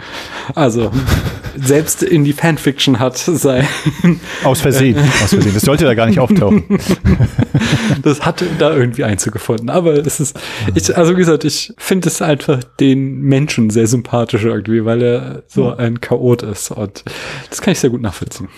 Also 0.54 0.92
selbst 1.56 2.04
in 2.04 2.24
die 2.24 2.34
Fanfiction 2.34 3.00
hat 3.00 3.18
sein. 3.18 3.68
Aus 4.44 4.62
Versehen, 4.62 4.98
aus 5.24 5.30
Versehen. 5.30 5.54
Das 5.54 5.64
sollte 5.64 5.86
da 5.86 5.94
gar 5.94 6.08
nicht 6.08 6.20
auftauchen. 6.20 6.64
das 8.04 8.26
hat 8.26 8.44
da 8.60 8.76
irgendwie 8.76 9.04
Einzug 9.04 9.34
gefunden. 9.34 9.70
Aber 9.70 9.94
es 9.94 10.20
ist, 10.20 10.40
ich, 10.74 10.96
also 10.96 11.14
wie 11.14 11.20
gesagt, 11.20 11.46
ich 11.46 11.74
finde 11.78 12.10
es 12.10 12.22
einfach 12.22 12.64
den 12.80 13.22
Menschen 13.22 13.70
sehr 13.70 13.88
sympathisch 13.88 14.44
irgendwie, 14.44 14.86
weil 14.86 15.02
er 15.02 15.44
so 15.48 15.76
ein 15.76 16.02
Chaot 16.02 16.44
ist. 16.44 16.72
Und 16.72 17.04
das 17.50 17.62
kann 17.62 17.72
ich 17.72 17.80
sehr 17.80 17.90
gut 17.90 18.02
nachvollziehen. 18.02 18.50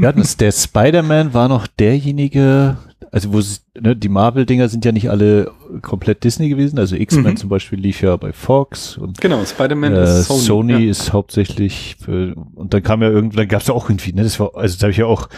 Ja, 0.00 0.12
das, 0.12 0.36
der 0.36 0.52
Spider-Man 0.52 1.34
war 1.34 1.48
noch 1.48 1.66
derjenige, 1.66 2.76
also 3.10 3.32
wo 3.32 3.40
ne, 3.80 3.96
die 3.96 4.08
Marvel-Dinger 4.08 4.68
sind 4.68 4.84
ja 4.84 4.92
nicht 4.92 5.10
alle 5.10 5.50
komplett 5.82 6.24
Disney 6.24 6.48
gewesen. 6.48 6.78
Also 6.78 6.96
X-Men 6.96 7.32
mhm. 7.32 7.36
zum 7.36 7.48
Beispiel 7.48 7.78
lief 7.78 8.02
ja 8.02 8.16
bei 8.16 8.32
Fox 8.32 8.98
und 8.98 9.20
genau, 9.20 9.44
Spider-Man 9.44 9.94
äh, 9.94 10.02
ist 10.04 10.24
Sony. 10.24 10.40
Sony 10.40 10.72
ja. 10.84 10.90
ist 10.90 11.12
hauptsächlich 11.12 11.96
für, 12.00 12.34
und 12.54 12.74
dann 12.74 12.82
kam 12.82 13.02
ja 13.02 13.08
irgendwann, 13.08 13.48
gab 13.48 13.62
es 13.62 13.68
ja 13.68 13.74
auch 13.74 13.88
irgendwie, 13.88 14.12
ne, 14.12 14.22
das 14.22 14.38
war, 14.40 14.56
also 14.56 14.76
da 14.78 14.82
habe 14.82 14.92
ich 14.92 14.98
ja 14.98 15.06
auch 15.06 15.28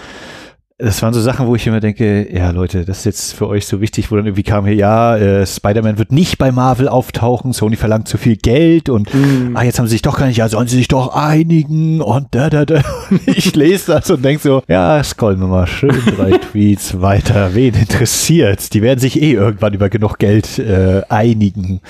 das 0.83 1.03
waren 1.03 1.13
so 1.13 1.21
Sachen, 1.21 1.47
wo 1.47 1.55
ich 1.55 1.67
immer 1.67 1.81
denke, 1.81 2.33
ja 2.35 2.51
Leute, 2.51 2.85
das 2.85 2.99
ist 2.99 3.05
jetzt 3.05 3.33
für 3.35 3.47
euch 3.47 3.67
so 3.67 3.81
wichtig, 3.81 4.11
wo 4.11 4.17
dann 4.17 4.27
irgendwie 4.27 4.43
kam 4.43 4.65
hier, 4.67 4.75
ja, 4.75 5.17
äh, 5.17 5.47
Spider-Man 5.47 5.99
wird 5.99 6.13
nicht 6.13 6.39
bei 6.39 6.53
Marvel 6.53 6.89
auftauchen, 6.89 7.53
Sony 7.53 7.77
verlangt 7.77 8.09
zu 8.09 8.19
viel 8.19 8.37
Geld 8.37 8.89
und 8.89 9.13
mm. 9.13 9.57
ah, 9.57 9.63
jetzt 9.63 9.79
haben 9.79 9.87
sie 9.87 9.93
sich 9.93 10.03
doch 10.03 10.19
gar 10.19 10.27
nicht, 10.27 10.39
ja, 10.39 10.49
sollen 10.49 10.69
sie 10.69 10.77
sich 10.77 10.89
doch 10.89 11.15
einigen 11.15 12.01
und 12.01 12.29
da, 12.31 12.51
da, 12.51 12.65
da. 12.65 12.83
Ich 13.27 13.55
lese 13.55 13.93
das 13.93 14.11
und 14.11 14.25
denke 14.25 14.43
so, 14.43 14.63
ja, 14.69 15.03
scrollen 15.03 15.41
wir 15.41 15.47
mal 15.47 15.67
schön 15.67 15.95
drei 16.17 16.39
Tweets 16.39 17.01
weiter, 17.01 17.55
wen 17.55 17.75
interessiert's? 17.75 18.71
Die 18.71 18.83
werden 18.83 19.01
sich 19.01 19.21
eh 19.21 19.33
irgendwann 19.33 19.75
über 19.75 19.89
genug 19.89 20.19
Geld 20.19 20.59
äh, 20.59 21.03
einigen. 21.09 21.81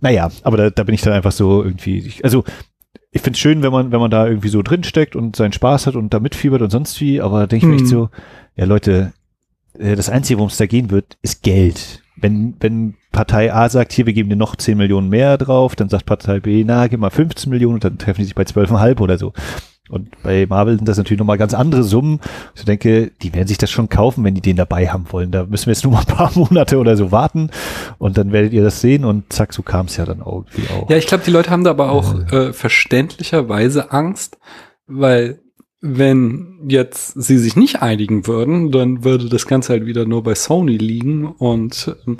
Naja, 0.00 0.30
aber 0.42 0.56
da, 0.56 0.70
da 0.70 0.84
bin 0.84 0.94
ich 0.94 1.02
dann 1.02 1.12
einfach 1.12 1.32
so 1.32 1.62
irgendwie, 1.62 2.12
also 2.22 2.44
ich 3.10 3.20
finde 3.20 3.36
es 3.36 3.40
schön, 3.40 3.62
wenn 3.62 3.72
man, 3.72 3.92
wenn 3.92 4.00
man 4.00 4.10
da 4.10 4.26
irgendwie 4.26 4.48
so 4.48 4.62
drinsteckt 4.62 5.16
und 5.16 5.36
seinen 5.36 5.52
Spaß 5.52 5.86
hat 5.86 5.96
und 5.96 6.14
da 6.14 6.20
mitfiebert 6.20 6.62
und 6.62 6.70
sonst 6.70 7.00
wie, 7.00 7.20
aber 7.20 7.46
denke 7.46 7.66
ich 7.66 7.70
mir 7.70 7.76
echt 7.76 7.84
mhm. 7.84 7.88
so, 7.88 8.10
ja 8.56 8.64
Leute, 8.64 9.12
äh, 9.78 9.96
das 9.96 10.08
Einzige, 10.08 10.38
worum 10.38 10.48
es 10.48 10.56
da 10.56 10.66
gehen 10.66 10.90
wird, 10.90 11.18
ist 11.22 11.42
Geld. 11.42 12.02
Wenn, 12.16 12.54
wenn 12.60 12.94
Partei 13.10 13.52
A 13.52 13.68
sagt, 13.68 13.92
hier, 13.92 14.06
wir 14.06 14.12
geben 14.12 14.30
dir 14.30 14.36
noch 14.36 14.56
10 14.56 14.78
Millionen 14.78 15.08
mehr 15.08 15.38
drauf, 15.38 15.76
dann 15.76 15.88
sagt 15.88 16.06
Partei 16.06 16.40
B, 16.40 16.64
na, 16.64 16.86
gib 16.86 17.00
mal 17.00 17.10
15 17.10 17.50
Millionen 17.50 17.74
und 17.74 17.84
dann 17.84 17.98
treffen 17.98 18.20
die 18.20 18.24
sich 18.24 18.34
bei 18.34 18.44
12,5 18.44 19.00
oder 19.00 19.18
so. 19.18 19.32
Und 19.92 20.22
bei 20.22 20.46
Marvel 20.48 20.76
sind 20.76 20.88
das 20.88 20.96
natürlich 20.96 21.18
nochmal 21.18 21.36
ganz 21.36 21.52
andere 21.52 21.82
Summen. 21.82 22.18
Ich 22.54 22.64
denke, 22.64 23.12
die 23.20 23.34
werden 23.34 23.46
sich 23.46 23.58
das 23.58 23.70
schon 23.70 23.90
kaufen, 23.90 24.24
wenn 24.24 24.34
die 24.34 24.40
den 24.40 24.56
dabei 24.56 24.88
haben 24.88 25.04
wollen. 25.10 25.30
Da 25.30 25.44
müssen 25.44 25.66
wir 25.66 25.74
jetzt 25.74 25.84
nur 25.84 25.92
mal 25.92 26.00
ein 26.00 26.06
paar 26.06 26.32
Monate 26.34 26.78
oder 26.78 26.96
so 26.96 27.12
warten 27.12 27.50
und 27.98 28.16
dann 28.16 28.32
werdet 28.32 28.54
ihr 28.54 28.62
das 28.62 28.80
sehen 28.80 29.04
und 29.04 29.30
zack, 29.30 29.52
so 29.52 29.62
kam 29.62 29.86
es 29.86 29.98
ja 29.98 30.06
dann 30.06 30.22
irgendwie 30.24 30.62
auch. 30.72 30.88
Ja, 30.88 30.96
ich 30.96 31.06
glaube, 31.06 31.24
die 31.24 31.30
Leute 31.30 31.50
haben 31.50 31.62
da 31.62 31.70
aber 31.70 31.92
auch 31.92 32.14
äh, 32.32 32.54
verständlicherweise 32.54 33.92
Angst, 33.92 34.38
weil 34.86 35.40
wenn 35.84 36.60
jetzt 36.68 37.20
sie 37.20 37.38
sich 37.38 37.56
nicht 37.56 37.82
einigen 37.82 38.28
würden, 38.28 38.70
dann 38.70 39.02
würde 39.02 39.28
das 39.28 39.46
Ganze 39.46 39.72
halt 39.72 39.84
wieder 39.84 40.06
nur 40.06 40.22
bei 40.22 40.36
Sony 40.36 40.76
liegen 40.76 41.26
und 41.26 41.94
ähm, 42.06 42.18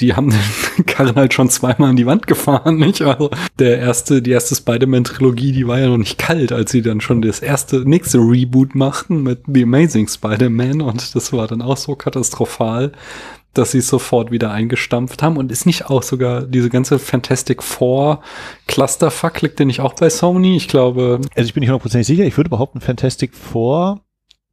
die 0.00 0.14
haben 0.14 0.30
den 0.30 0.86
Karren 0.86 1.16
halt 1.16 1.34
schon 1.34 1.50
zweimal 1.50 1.90
in 1.90 1.96
die 1.96 2.06
Wand 2.06 2.26
gefahren, 2.26 2.76
nicht? 2.78 3.02
Also 3.02 3.30
der 3.58 3.78
erste, 3.78 4.22
die 4.22 4.30
erste 4.30 4.54
Spider-Man-Trilogie, 4.54 5.52
die 5.52 5.68
war 5.68 5.78
ja 5.78 5.88
noch 5.88 5.98
nicht 5.98 6.16
kalt, 6.16 6.52
als 6.52 6.72
sie 6.72 6.80
dann 6.80 7.02
schon 7.02 7.20
das 7.20 7.40
erste, 7.40 7.86
nächste 7.86 8.16
Reboot 8.16 8.74
machten 8.74 9.22
mit 9.22 9.40
The 9.46 9.64
Amazing 9.64 10.08
Spider-Man 10.08 10.80
und 10.80 11.14
das 11.14 11.34
war 11.34 11.46
dann 11.46 11.60
auch 11.60 11.76
so 11.76 11.94
katastrophal, 11.94 12.92
dass 13.54 13.72
sie 13.72 13.78
es 13.78 13.88
sofort 13.88 14.30
wieder 14.30 14.50
eingestampft 14.50 15.22
haben 15.22 15.36
und 15.36 15.52
ist 15.52 15.66
nicht 15.66 15.86
auch 15.90 16.02
sogar 16.02 16.42
diese 16.42 16.70
ganze 16.70 16.98
Fantastic 16.98 17.62
Four 17.62 18.22
Clusterfuck 18.66 19.40
liegt 19.42 19.58
der 19.58 19.66
nicht 19.66 19.80
auch 19.80 19.94
bei 19.94 20.10
Sony? 20.10 20.56
Ich 20.56 20.68
glaube. 20.68 21.20
Also 21.34 21.46
ich 21.46 21.54
bin 21.54 21.60
nicht 21.60 21.70
hundertprozentig 21.70 22.06
sicher. 22.06 22.24
Ich 22.24 22.36
würde 22.36 22.50
behaupten, 22.50 22.80
Fantastic 22.80 23.34
Four 23.34 24.00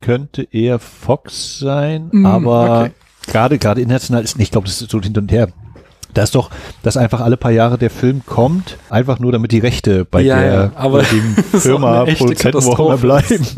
könnte 0.01 0.47
eher 0.51 0.79
Fox 0.79 1.59
sein, 1.59 2.09
mm, 2.11 2.25
aber 2.25 2.81
okay. 2.81 2.91
gerade 3.27 3.57
gerade 3.57 3.81
international 3.81 4.23
ist 4.23 4.37
nicht, 4.37 4.47
ich 4.47 4.51
glaube, 4.51 4.67
das 4.67 4.81
ist 4.81 4.91
so 4.91 5.01
hin 5.01 5.17
und 5.17 5.31
her. 5.31 5.49
Da 6.13 6.23
ist 6.23 6.35
doch, 6.35 6.49
dass 6.83 6.97
einfach 6.97 7.21
alle 7.21 7.37
paar 7.37 7.51
Jahre 7.51 7.77
der 7.77 7.89
Film 7.89 8.21
kommt, 8.25 8.77
einfach 8.89 9.19
nur 9.19 9.31
damit 9.31 9.51
die 9.51 9.59
Rechte 9.59 10.05
bei 10.05 10.21
ja, 10.21 10.39
der 10.39 10.71
ja, 10.75 11.03
Firma 11.59 12.05
Produzenten 12.05 12.97
bleiben. 12.99 13.45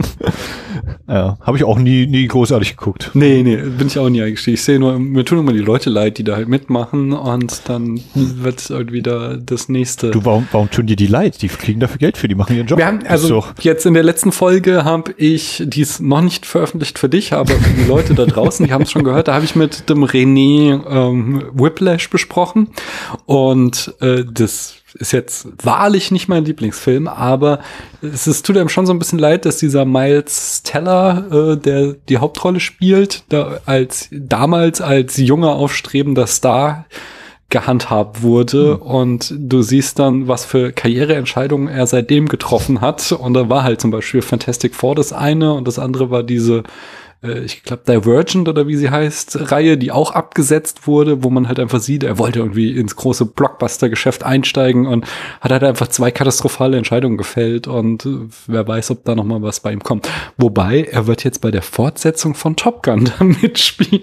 Ja, 1.08 1.38
habe 1.42 1.58
ich 1.58 1.64
auch 1.64 1.78
nie, 1.78 2.08
nie 2.08 2.28
großartig 2.28 2.78
geguckt. 2.78 3.12
Nee, 3.14 3.44
nee, 3.44 3.58
bin 3.58 3.88
ich 3.88 4.00
auch 4.00 4.10
nie 4.10 4.22
eingestiegen. 4.22 4.56
Ich 4.56 4.64
sehe 4.64 4.80
nur, 4.80 4.98
mir 4.98 5.26
tun 5.26 5.40
immer 5.40 5.54
die 5.54 5.60
Leute 5.60 5.90
leid, 5.90 6.18
die 6.18 6.24
da 6.24 6.36
halt 6.36 6.48
mitmachen 6.48 7.14
und 7.14 7.62
dann 7.68 8.00
wird 8.14 8.70
halt 8.70 8.92
wieder 8.92 9.38
das 9.38 9.68
nächste. 9.68 10.12
Du, 10.12 10.24
warum, 10.24 10.48
warum 10.52 10.70
tun 10.70 10.88
dir 10.88 10.96
die 10.96 11.08
leid? 11.08 11.42
Die 11.42 11.50
kriegen 11.50 11.80
dafür 11.80 11.98
Geld 11.98 12.18
für, 12.18 12.28
die 12.28 12.36
machen 12.36 12.56
ihren 12.56 12.68
Job. 12.68 12.80
Wir 12.80 12.86
haben, 12.86 13.06
also 13.08 13.44
jetzt 13.60 13.86
in 13.86 13.94
der 13.94 14.04
letzten 14.04 14.32
Folge 14.32 14.86
habe 14.86 15.14
ich, 15.18 15.62
die 15.66 15.82
ist 15.82 16.02
noch 16.02 16.22
nicht 16.22 16.46
veröffentlicht 16.46 16.98
für 16.98 17.10
dich, 17.10 17.34
aber 17.34 17.54
für 17.54 17.74
die 17.74 17.88
Leute 17.88 18.14
da 18.14 18.26
draußen, 18.26 18.66
die 18.66 18.72
haben 18.72 18.84
es 18.84 18.92
schon 18.92 19.04
gehört, 19.04 19.28
da 19.28 19.34
habe 19.34 19.46
ich 19.46 19.56
mit 19.56 19.90
dem 19.90 20.04
René 20.06 20.82
ähm, 20.90 21.44
Whiplash 21.54 22.10
besprochen 22.10 22.41
und 23.26 23.94
äh, 24.02 24.24
das 24.30 24.76
ist 24.94 25.14
jetzt 25.14 25.48
wahrlich 25.64 26.12
nicht 26.12 26.28
mein 26.28 26.46
Lieblingsfilm, 26.46 27.08
aber 27.08 27.60
es 28.02 28.28
ist, 28.28 28.46
tut 28.46 28.58
einem 28.58 28.70
schon 28.70 28.86
so 28.86 28.94
ein 28.94 29.00
bisschen 29.00 29.20
leid, 29.20 29.46
dass 29.46 29.58
dieser 29.58 29.86
Miles 29.86 30.64
Teller, 30.64 31.54
äh, 31.54 31.58
der 31.58 31.94
die 32.10 32.18
Hauptrolle 32.18 32.60
spielt, 32.60 33.24
da 33.30 33.62
als 33.66 34.10
damals 34.12 34.82
als 34.82 35.18
junger 35.18 35.56
aufstrebender 35.56 36.28
Star 36.28 36.86
gehandhabt 37.52 38.24
wurde. 38.24 38.78
Mhm. 38.78 38.82
und 38.82 39.34
du 39.38 39.62
siehst 39.62 40.00
dann, 40.00 40.28
was 40.28 40.46
für 40.46 40.72
Karriereentscheidungen 40.72 41.68
er 41.68 41.86
seitdem 41.86 42.28
getroffen 42.28 42.82
hat. 42.82 43.12
Und 43.12 43.34
da 43.36 43.50
war 43.50 43.64
halt 43.64 43.82
zum 43.82 43.92
Beispiel 43.92 44.22
Fantastic 44.22 44.74
Four 44.74 44.96
das 44.96 45.14
eine 45.14 45.54
und 45.54 45.68
das 45.68 45.78
andere 45.78 46.10
war 46.10 46.24
diese 46.24 46.64
äh, 47.24 47.40
ich 47.40 47.64
glaube 47.64 47.84
Divergent 47.88 48.48
oder 48.48 48.68
wie 48.68 48.76
sie 48.76 48.90
heißt, 48.90 49.52
Reihe, 49.52 49.78
die 49.78 49.92
auch 49.92 50.12
abgesetzt 50.12 50.88
wurde, 50.88 51.24
wo 51.24 51.30
man 51.30 51.48
halt 51.48 51.60
einfach 51.60 51.80
sieht, 51.80 52.04
er 52.04 52.18
wollte 52.18 52.40
irgendwie 52.40 52.78
ins 52.78 52.96
große 52.96 53.26
Blockbuster-Geschäft 53.26 54.24
einsteigen 54.24 54.88
und 54.88 55.06
hat 55.40 55.52
halt 55.52 55.64
einfach 55.64 55.88
zwei 55.88 56.12
katastrophale 56.12 56.78
Entscheidungen 56.78 57.18
gefällt 57.18 57.68
und 57.68 58.06
äh, 58.06 58.18
wer 58.48 58.68
weiß, 58.68 58.92
ob 58.92 59.06
da 59.06 59.16
noch 59.16 59.24
mal 59.24 59.42
was 59.42 59.60
bei 59.60 59.72
ihm 59.72 59.84
kommt. 59.84 60.10
Wobei, 60.38 60.84
er 60.84 61.08
wird 61.08 61.24
jetzt 61.24 61.42
bei 61.42 61.52
der 61.52 61.62
Fortsetzung 61.62 62.36
von 62.36 62.56
Top 62.56 62.84
Gun 62.84 63.10
da 63.20 63.24
mitspielen. 63.24 64.02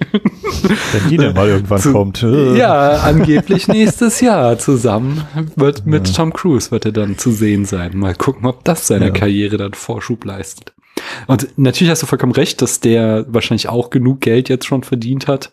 Wenn 0.92 1.10
die 1.10 1.16
denn 1.16 1.34
mal 1.34 1.48
irgendwann 1.48 1.80
Zu, 1.80 1.92
kommt. 1.92 2.22
ja, 2.22 2.98
angeblich 2.98 3.68
nächstes 3.68 4.20
Jahr 4.20 4.58
zusammen 4.58 5.26
wird 5.56 5.86
mit 5.86 6.08
ja. 6.08 6.14
Tom 6.14 6.32
Cruise 6.32 6.70
wird 6.70 6.86
er 6.86 6.92
dann 6.92 7.18
zu 7.18 7.30
sehen 7.30 7.64
sein. 7.64 7.96
Mal 7.96 8.14
gucken, 8.14 8.46
ob 8.46 8.64
das 8.64 8.86
seiner 8.86 9.06
ja. 9.06 9.12
Karriere 9.12 9.56
dann 9.56 9.74
Vorschub 9.74 10.24
leistet. 10.24 10.72
Und 11.26 11.58
natürlich 11.58 11.90
hast 11.90 12.02
du 12.02 12.06
vollkommen 12.06 12.32
recht, 12.32 12.62
dass 12.62 12.80
der 12.80 13.26
wahrscheinlich 13.28 13.68
auch 13.68 13.90
genug 13.90 14.20
Geld 14.20 14.48
jetzt 14.48 14.66
schon 14.66 14.82
verdient 14.82 15.28
hat, 15.28 15.52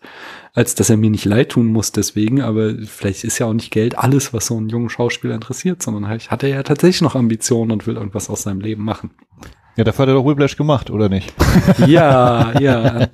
als 0.54 0.74
dass 0.74 0.90
er 0.90 0.96
mir 0.96 1.10
nicht 1.10 1.24
leid 1.24 1.50
tun 1.50 1.66
muss 1.66 1.92
deswegen. 1.92 2.40
Aber 2.40 2.74
vielleicht 2.86 3.24
ist 3.24 3.38
ja 3.38 3.46
auch 3.46 3.52
nicht 3.52 3.70
Geld 3.70 3.98
alles, 3.98 4.32
was 4.32 4.46
so 4.46 4.56
einen 4.56 4.68
jungen 4.68 4.90
Schauspieler 4.90 5.34
interessiert, 5.34 5.82
sondern 5.82 6.08
halt 6.08 6.30
hat 6.30 6.42
er 6.42 6.48
ja 6.48 6.62
tatsächlich 6.62 7.02
noch 7.02 7.14
Ambitionen 7.14 7.72
und 7.72 7.86
will 7.86 7.96
irgendwas 7.96 8.30
aus 8.30 8.42
seinem 8.42 8.60
Leben 8.60 8.84
machen. 8.84 9.10
Ja, 9.76 9.84
dafür 9.84 10.04
hat 10.04 10.08
er 10.08 10.14
doch 10.14 10.24
Whiplash 10.26 10.56
gemacht, 10.56 10.90
oder 10.90 11.10
nicht? 11.10 11.34
Ja, 11.86 12.58
ja. 12.58 13.08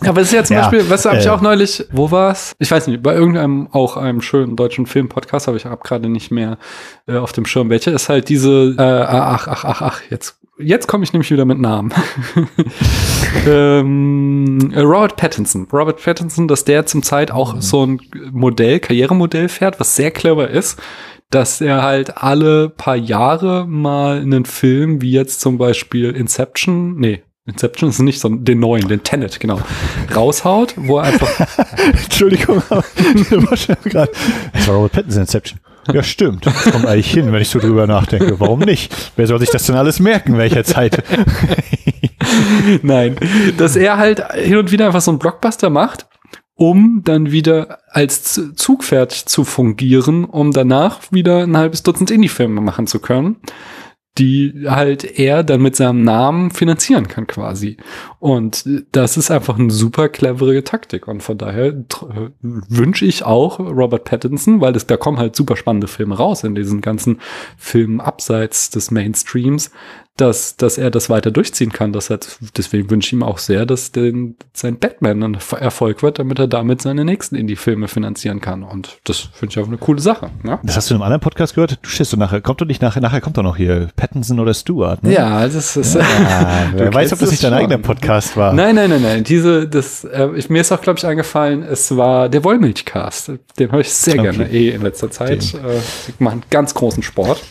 Aber 0.00 0.20
es 0.20 0.28
ist 0.28 0.32
ja 0.32 0.42
zum 0.42 0.56
Ja, 0.56 0.62
Beispiel, 0.68 0.90
was 0.90 1.04
habe 1.04 1.18
ich 1.18 1.26
äh. 1.26 1.28
auch 1.28 1.40
neulich, 1.40 1.84
wo 1.92 2.10
war's? 2.10 2.52
Ich 2.58 2.70
weiß 2.70 2.88
nicht, 2.88 3.02
bei 3.02 3.14
irgendeinem 3.14 3.68
auch 3.70 3.96
einem 3.96 4.20
schönen 4.20 4.56
deutschen 4.56 4.86
Filmpodcast, 4.86 5.46
aber 5.46 5.56
ich 5.56 5.66
habe 5.66 5.82
gerade 5.84 6.08
nicht 6.08 6.32
mehr 6.32 6.58
äh, 7.06 7.16
auf 7.16 7.32
dem 7.32 7.46
Schirm 7.46 7.70
welche, 7.70 7.90
ist 7.92 8.08
halt 8.08 8.28
diese, 8.28 8.74
äh, 8.76 8.82
ach, 8.82 9.46
ach, 9.46 9.64
ach, 9.64 9.82
ach, 9.82 10.00
jetzt, 10.10 10.40
jetzt 10.58 10.86
komme 10.86 11.04
ich 11.04 11.12
nämlich 11.12 11.30
wieder 11.30 11.44
mit 11.44 11.58
Namen. 11.58 11.92
ähm, 13.46 14.72
äh, 14.72 14.80
Robert 14.80 15.16
Pattinson. 15.16 15.66
Robert 15.72 16.02
Pattinson, 16.02 16.48
dass 16.48 16.64
der 16.64 16.86
zum 16.86 17.02
Zeit 17.02 17.30
auch 17.30 17.60
so 17.60 17.86
ein 17.86 18.00
Modell, 18.32 18.80
Karrieremodell 18.80 19.48
fährt, 19.48 19.80
was 19.80 19.96
sehr 19.96 20.10
clever 20.10 20.48
ist 20.50 20.80
dass 21.30 21.60
er 21.60 21.82
halt 21.82 22.18
alle 22.18 22.68
paar 22.68 22.94
Jahre 22.94 23.66
mal 23.66 24.18
einen 24.18 24.44
Film, 24.44 25.02
wie 25.02 25.10
jetzt 25.10 25.40
zum 25.40 25.58
Beispiel 25.58 26.10
Inception, 26.10 26.96
nee, 26.96 27.22
Inception 27.46 27.90
ist 27.90 27.98
nicht 27.98 28.20
so 28.20 28.28
den 28.28 28.60
neuen, 28.60 28.88
den 28.88 29.02
Tenet, 29.02 29.40
genau, 29.40 29.60
raushaut, 30.14 30.74
wo 30.76 30.98
er 30.98 31.04
einfach, 31.04 31.28
Entschuldigung, 32.04 32.62
aber 32.70 32.84
gerade. 33.84 34.12
Das 34.52 34.68
war 34.68 34.76
Robert 34.76 34.92
Pattinson 34.92 35.22
Inception. 35.22 35.60
Ja, 35.92 36.02
stimmt. 36.02 36.46
Das 36.46 36.64
kommt 36.64 36.86
eigentlich 36.86 37.10
hin, 37.10 37.32
wenn 37.32 37.42
ich 37.42 37.48
so 37.48 37.58
drüber 37.58 37.86
nachdenke. 37.86 38.40
Warum 38.40 38.60
nicht? 38.60 38.94
Wer 39.16 39.26
soll 39.26 39.40
sich 39.40 39.50
das 39.50 39.64
denn 39.64 39.76
alles 39.76 40.00
merken, 40.00 40.38
welcher 40.38 40.64
Zeit? 40.64 41.02
nein, 42.82 43.16
dass 43.58 43.76
er 43.76 43.98
halt 43.98 44.22
hin 44.32 44.56
und 44.56 44.70
wieder 44.70 44.86
einfach 44.86 45.00
so 45.00 45.10
einen 45.10 45.18
Blockbuster 45.18 45.70
macht, 45.70 46.06
um 46.56 47.02
dann 47.04 47.32
wieder 47.32 47.78
als 47.88 48.40
Zugpferd 48.54 49.12
zu 49.12 49.44
fungieren, 49.44 50.24
um 50.24 50.52
danach 50.52 51.00
wieder 51.10 51.42
ein 51.42 51.56
halbes 51.56 51.82
Dutzend 51.82 52.10
Indie-Filme 52.10 52.60
machen 52.60 52.86
zu 52.86 53.00
können, 53.00 53.36
die 54.18 54.66
halt 54.68 55.18
er 55.18 55.42
dann 55.42 55.60
mit 55.60 55.74
seinem 55.74 56.02
Namen 56.02 56.52
finanzieren 56.52 57.08
kann 57.08 57.26
quasi. 57.26 57.76
Und 58.20 58.64
das 58.92 59.16
ist 59.16 59.32
einfach 59.32 59.58
eine 59.58 59.72
super 59.72 60.08
clevere 60.08 60.62
Taktik. 60.62 61.08
Und 61.08 61.22
von 61.22 61.36
daher 61.36 61.74
wünsche 62.40 63.06
ich 63.06 63.24
auch 63.24 63.58
Robert 63.58 64.04
Pattinson, 64.04 64.60
weil 64.60 64.72
das, 64.72 64.86
da 64.86 64.96
kommen 64.96 65.18
halt 65.18 65.34
super 65.34 65.56
spannende 65.56 65.88
Filme 65.88 66.16
raus 66.16 66.44
in 66.44 66.54
diesen 66.54 66.80
ganzen 66.80 67.20
Filmen 67.58 68.00
abseits 68.00 68.70
des 68.70 68.92
Mainstreams, 68.92 69.72
dass, 70.16 70.56
dass 70.56 70.78
er 70.78 70.90
das 70.90 71.10
weiter 71.10 71.30
durchziehen 71.32 71.72
kann. 71.72 71.92
Das 71.92 72.08
hat, 72.08 72.38
deswegen 72.56 72.88
wünsche 72.88 73.08
ich 73.08 73.12
ihm 73.14 73.22
auch 73.24 73.38
sehr, 73.38 73.66
dass 73.66 73.90
den, 73.90 74.36
sein 74.52 74.78
Batman 74.78 75.22
ein 75.24 75.38
Erfolg 75.58 76.02
wird, 76.04 76.20
damit 76.20 76.38
er 76.38 76.46
damit 76.46 76.82
seine 76.82 77.04
nächsten 77.04 77.34
Indie-Filme 77.34 77.88
finanzieren 77.88 78.40
kann. 78.40 78.62
Und 78.62 78.98
das 79.04 79.18
finde 79.32 79.52
ich 79.52 79.58
auch 79.58 79.66
eine 79.66 79.76
coole 79.78 80.00
Sache. 80.00 80.30
Ne? 80.44 80.60
Das 80.62 80.76
hast 80.76 80.88
du 80.88 80.94
in 80.94 80.96
einem 80.98 81.02
anderen 81.04 81.20
Podcast 81.20 81.54
gehört? 81.56 81.78
Du 81.82 81.88
stehst 81.88 82.12
so 82.12 82.16
nachher. 82.16 82.40
Kommt 82.40 82.60
doch 82.60 82.66
nicht 82.66 82.80
nachher, 82.80 83.00
nachher 83.00 83.20
kommt 83.20 83.36
doch 83.38 83.42
noch 83.42 83.56
hier 83.56 83.88
Pattinson 83.96 84.38
oder 84.38 84.54
Stewart. 84.54 85.02
Ne? 85.02 85.12
Ja, 85.14 85.42
das 85.48 85.76
ist. 85.76 85.96
Ah, 85.96 86.66
wer 86.74 86.90
Du 86.90 86.94
weiß, 86.96 87.12
ob 87.12 87.18
das 87.18 87.30
nicht 87.32 87.42
dein 87.42 87.50
schon. 87.52 87.58
eigener 87.58 87.78
Podcast 87.78 88.36
war. 88.36 88.52
Nein, 88.52 88.76
nein, 88.76 88.90
nein, 88.90 89.02
nein. 89.02 89.24
Diese, 89.24 89.66
das, 89.66 90.04
äh, 90.04 90.28
ich, 90.36 90.48
mir 90.48 90.60
ist 90.60 90.70
auch, 90.70 90.80
glaube 90.80 90.98
ich, 91.00 91.06
eingefallen, 91.06 91.64
es 91.64 91.96
war 91.96 92.28
der 92.28 92.44
Wollmilchcast. 92.44 93.32
Den 93.58 93.72
höre 93.72 93.80
ich 93.80 93.92
sehr 93.92 94.14
Okay. 94.14 94.22
gerne 94.30 94.48
eh 94.50 94.70
in 94.70 94.82
letzter 94.82 95.10
Zeit. 95.10 95.54
Äh, 95.54 95.80
machen 96.20 96.42
ganz 96.50 96.72
großen 96.74 97.02
Sport. 97.02 97.42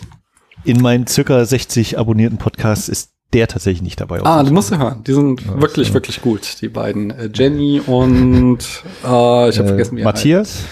In 0.66 0.82
meinen 0.82 1.07
circa 1.07 1.43
60 1.43 1.97
abonnierten 1.99 2.38
Podcasts 2.38 2.88
ist 2.89 3.11
der 3.34 3.47
tatsächlich 3.47 3.82
nicht 3.82 3.99
dabei. 3.99 4.22
Ah, 4.24 4.43
du 4.43 4.53
musst 4.53 4.72
du 4.72 4.78
hören. 4.78 5.03
Die 5.05 5.14
sind 5.14 5.59
wirklich, 5.59 5.89
so. 5.89 5.93
wirklich 5.95 6.22
gut, 6.22 6.61
die 6.61 6.70
beiden. 6.70 7.09
Äh, 7.11 7.30
Jenny 7.34 7.82
und 7.86 8.59
äh, 9.03 9.49
ich 9.49 9.57
habe 9.57 9.68
vergessen, 9.68 9.97
wie 9.97 10.01
er 10.01 10.05
Matthias. 10.05 10.64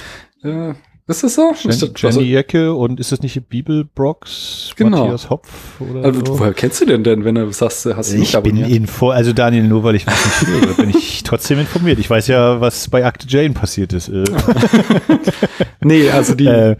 Äh, 0.44 0.74
ist 1.08 1.24
das 1.24 1.34
so? 1.36 1.52
Jen, 1.62 1.72
Ist 1.72 1.82
das- 1.82 1.89
Jenny 1.98 2.08
also, 2.08 2.22
Jecke 2.22 2.74
und 2.74 3.00
ist 3.00 3.12
das 3.12 3.22
nicht 3.22 3.50
Bibelbrox? 3.50 4.72
Genau. 4.78 5.00
Matthias 5.00 5.30
Hopf 5.30 5.82
oder 5.82 6.06
also, 6.06 6.24
so? 6.26 6.39
woher 6.39 6.54
kennst 6.54 6.80
du 6.80 6.86
den 6.86 7.04
denn, 7.04 7.26
wenn 7.26 7.36
du 7.36 7.52
sagst, 7.52 7.86
du 7.86 7.98
hast 7.98 8.14
ihn 8.14 8.20
nicht 8.20 8.34
Ich 8.34 8.39
bin 8.44 8.54
abonniert? 8.54 8.70
info, 8.72 9.10
also 9.10 9.34
Daniel, 9.34 9.64
nur 9.68 9.84
weil 9.84 9.96
ich 9.96 10.06
mich 10.06 10.16
nicht 10.16 10.48
höre, 10.48 10.74
bin 10.76 10.89
ich 10.92 11.24
trotzdem 11.26 11.60
informiert. 11.60 12.00
Ich 12.00 12.10
weiß 12.10 12.28
ja, 12.28 12.62
was 12.62 12.88
bei 12.88 13.04
Akte 13.06 13.26
Jane 13.28 13.54
passiert 13.54 13.92
ist. 13.92 14.08
Äh, 14.08 14.24
Nee, 15.84 16.10
also 16.12 16.36
die, 16.36 16.46
äh, 16.46 16.76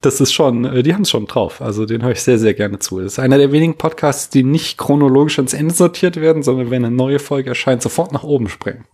das 0.00 0.20
ist 0.20 0.32
schon, 0.32 0.64
äh, 0.64 0.82
die 0.82 0.94
haben 0.94 1.02
es 1.02 1.10
schon 1.10 1.26
drauf. 1.26 1.60
Also 1.60 1.86
den 1.86 2.02
höre 2.02 2.12
ich 2.12 2.22
sehr, 2.22 2.38
sehr 2.38 2.54
gerne 2.54 2.78
zu. 2.78 3.00
Das 3.00 3.14
ist 3.14 3.18
einer 3.18 3.38
der 3.38 3.52
wenigen 3.52 3.76
Podcasts, 3.76 4.28
die 4.30 4.42
nicht 4.42 4.78
chronologisch 4.78 5.38
ans 5.38 5.54
Ende 5.54 5.74
sortiert 5.74 6.16
werden, 6.16 6.42
sondern 6.42 6.70
wenn 6.70 6.84
eine 6.84 6.94
neue 6.94 7.18
Folge 7.18 7.50
erscheint, 7.50 7.82
sofort 7.82 8.12
nach 8.12 8.24
oben 8.24 8.48
springen. 8.48 8.84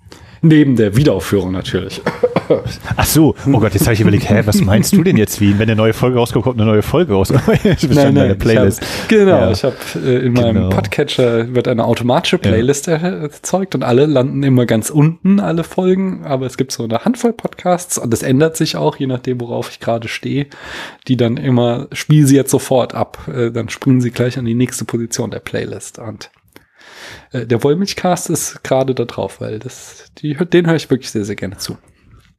Neben 0.43 0.76
der 0.76 0.97
Wiederaufführung 0.97 1.53
natürlich. 1.53 2.01
ach 2.97 3.05
so, 3.05 3.34
oh 3.47 3.59
Gott, 3.61 3.74
jetzt 3.74 3.84
habe 3.84 3.95
ich 3.95 4.01
überlegt, 4.01 4.28
hä, 4.28 4.43
was 4.45 4.61
meinst 4.62 4.93
du 4.95 5.03
denn 5.03 5.16
jetzt, 5.16 5.41
wie, 5.41 5.53
wenn 5.59 5.68
eine 5.68 5.76
neue 5.76 5.93
Folge 5.93 6.18
rauskommt, 6.18 6.45
kommt 6.45 6.61
eine 6.61 6.70
neue 6.70 6.82
Folge 6.82 7.12
raus? 7.12 7.28
Das 7.28 7.84
ist 7.84 7.97
dann 7.97 8.14
deine 8.14 8.34
Playlist. 8.34 8.80
Ich 8.82 8.88
hab, 9.03 9.09
genau, 9.09 9.38
Ja. 9.38 9.51
ich 9.51 9.62
habe 9.64 9.76
äh, 9.97 10.26
in 10.26 10.32
meinem 10.32 10.55
Genau. 10.55 10.68
Podcatcher 10.70 11.55
wird 11.55 11.68
eine 11.68 11.84
automatische 11.84 12.38
Playlist 12.38 12.88
erzeugt 12.88 13.74
und 13.74 13.82
alle 13.82 14.07
landen 14.07 14.43
immer 14.43 14.66
ganz 14.66 14.91
unten, 14.91 15.41
alle 15.41 15.62
Folgen, 15.64 16.24
aber 16.24 16.47
es 16.47 16.57
gibt 16.57 16.72
so 16.72 16.84
eine 16.84 17.05
Handvoll 17.05 17.32
Podcasts 17.32 17.99
und 17.99 18.11
das 18.12 18.22
ändert 18.22 18.57
sich 18.57 18.76
auch, 18.76 18.97
je 18.97 19.07
nachdem, 19.07 19.41
worauf 19.41 19.70
ich 19.70 19.78
gerade 19.80 20.09
stehe, 20.09 20.47
die 21.07 21.16
dann 21.16 21.36
immer, 21.36 21.86
spiel 21.93 22.26
sie 22.26 22.36
jetzt 22.36 22.51
sofort 22.51 22.95
ab, 22.95 23.18
äh, 23.32 23.51
dann 23.51 23.68
springen 23.68 24.01
sie 24.01 24.11
gleich 24.11 24.38
an 24.38 24.45
die 24.47 24.55
nächste 24.55 24.84
Position 24.84 25.30
der 25.30 25.41
Playlist 25.41 25.99
und 25.99 26.30
äh, 27.32 27.46
der 27.46 27.62
Wollmilchcast 27.62 28.30
ist 28.30 28.62
gerade 28.64 28.94
da 28.94 29.04
drauf, 29.04 29.40
weil 29.40 29.58
das, 29.58 30.12
die, 30.18 30.34
den 30.34 30.66
höre 30.66 30.76
ich 30.76 30.90
wirklich 30.90 31.10
sehr, 31.10 31.24
sehr 31.24 31.36
gerne 31.36 31.56
zu. 31.56 31.76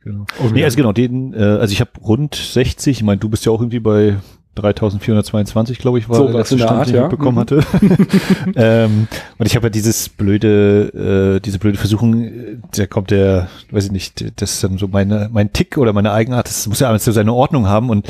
Genau. 0.03 0.25
nee, 0.51 0.63
also 0.63 0.77
genau, 0.77 0.93
den, 0.93 1.33
äh, 1.33 1.37
also 1.37 1.73
ich 1.73 1.79
habe 1.79 1.91
rund 2.01 2.33
60, 2.35 2.97
ich 2.97 3.03
meine, 3.03 3.19
du 3.19 3.29
bist 3.29 3.45
ja 3.45 3.51
auch 3.51 3.61
irgendwie 3.61 3.79
bei 3.79 4.17
3422, 4.55 5.77
glaube 5.79 5.99
ich, 5.99 6.09
war 6.09 6.17
So, 6.17 6.27
der 6.27 6.43
Stand, 6.45 6.63
Art, 6.63 6.87
den 6.87 6.89
ich 6.89 6.95
ja. 6.95 7.01
mitbekommen 7.03 7.37
Mhm. 7.37 7.39
hatte. 7.41 7.63
ähm, 8.55 9.07
und 9.37 9.45
ich 9.45 9.55
habe 9.55 9.67
ja 9.67 9.69
dieses 9.69 10.09
blöde, 10.09 11.37
äh, 11.37 11.39
diese 11.39 11.57
blöde 11.59 11.77
Versuchung, 11.77 12.23
äh, 12.23 12.57
da 12.75 12.85
kommt 12.85 13.11
der, 13.11 13.47
weiß 13.71 13.85
ich 13.85 13.91
nicht, 13.91 14.41
das 14.41 14.53
ist 14.53 14.63
dann 14.63 14.77
so 14.77 14.87
meine, 14.87 15.29
mein 15.31 15.53
Tick 15.53 15.77
oder 15.77 15.93
meine 15.93 16.11
Eigenart, 16.11 16.47
das 16.47 16.67
muss 16.67 16.79
ja 16.81 16.89
alles 16.89 17.05
so 17.05 17.11
seine 17.11 17.33
Ordnung 17.33 17.67
haben 17.67 17.89
und 17.89 18.07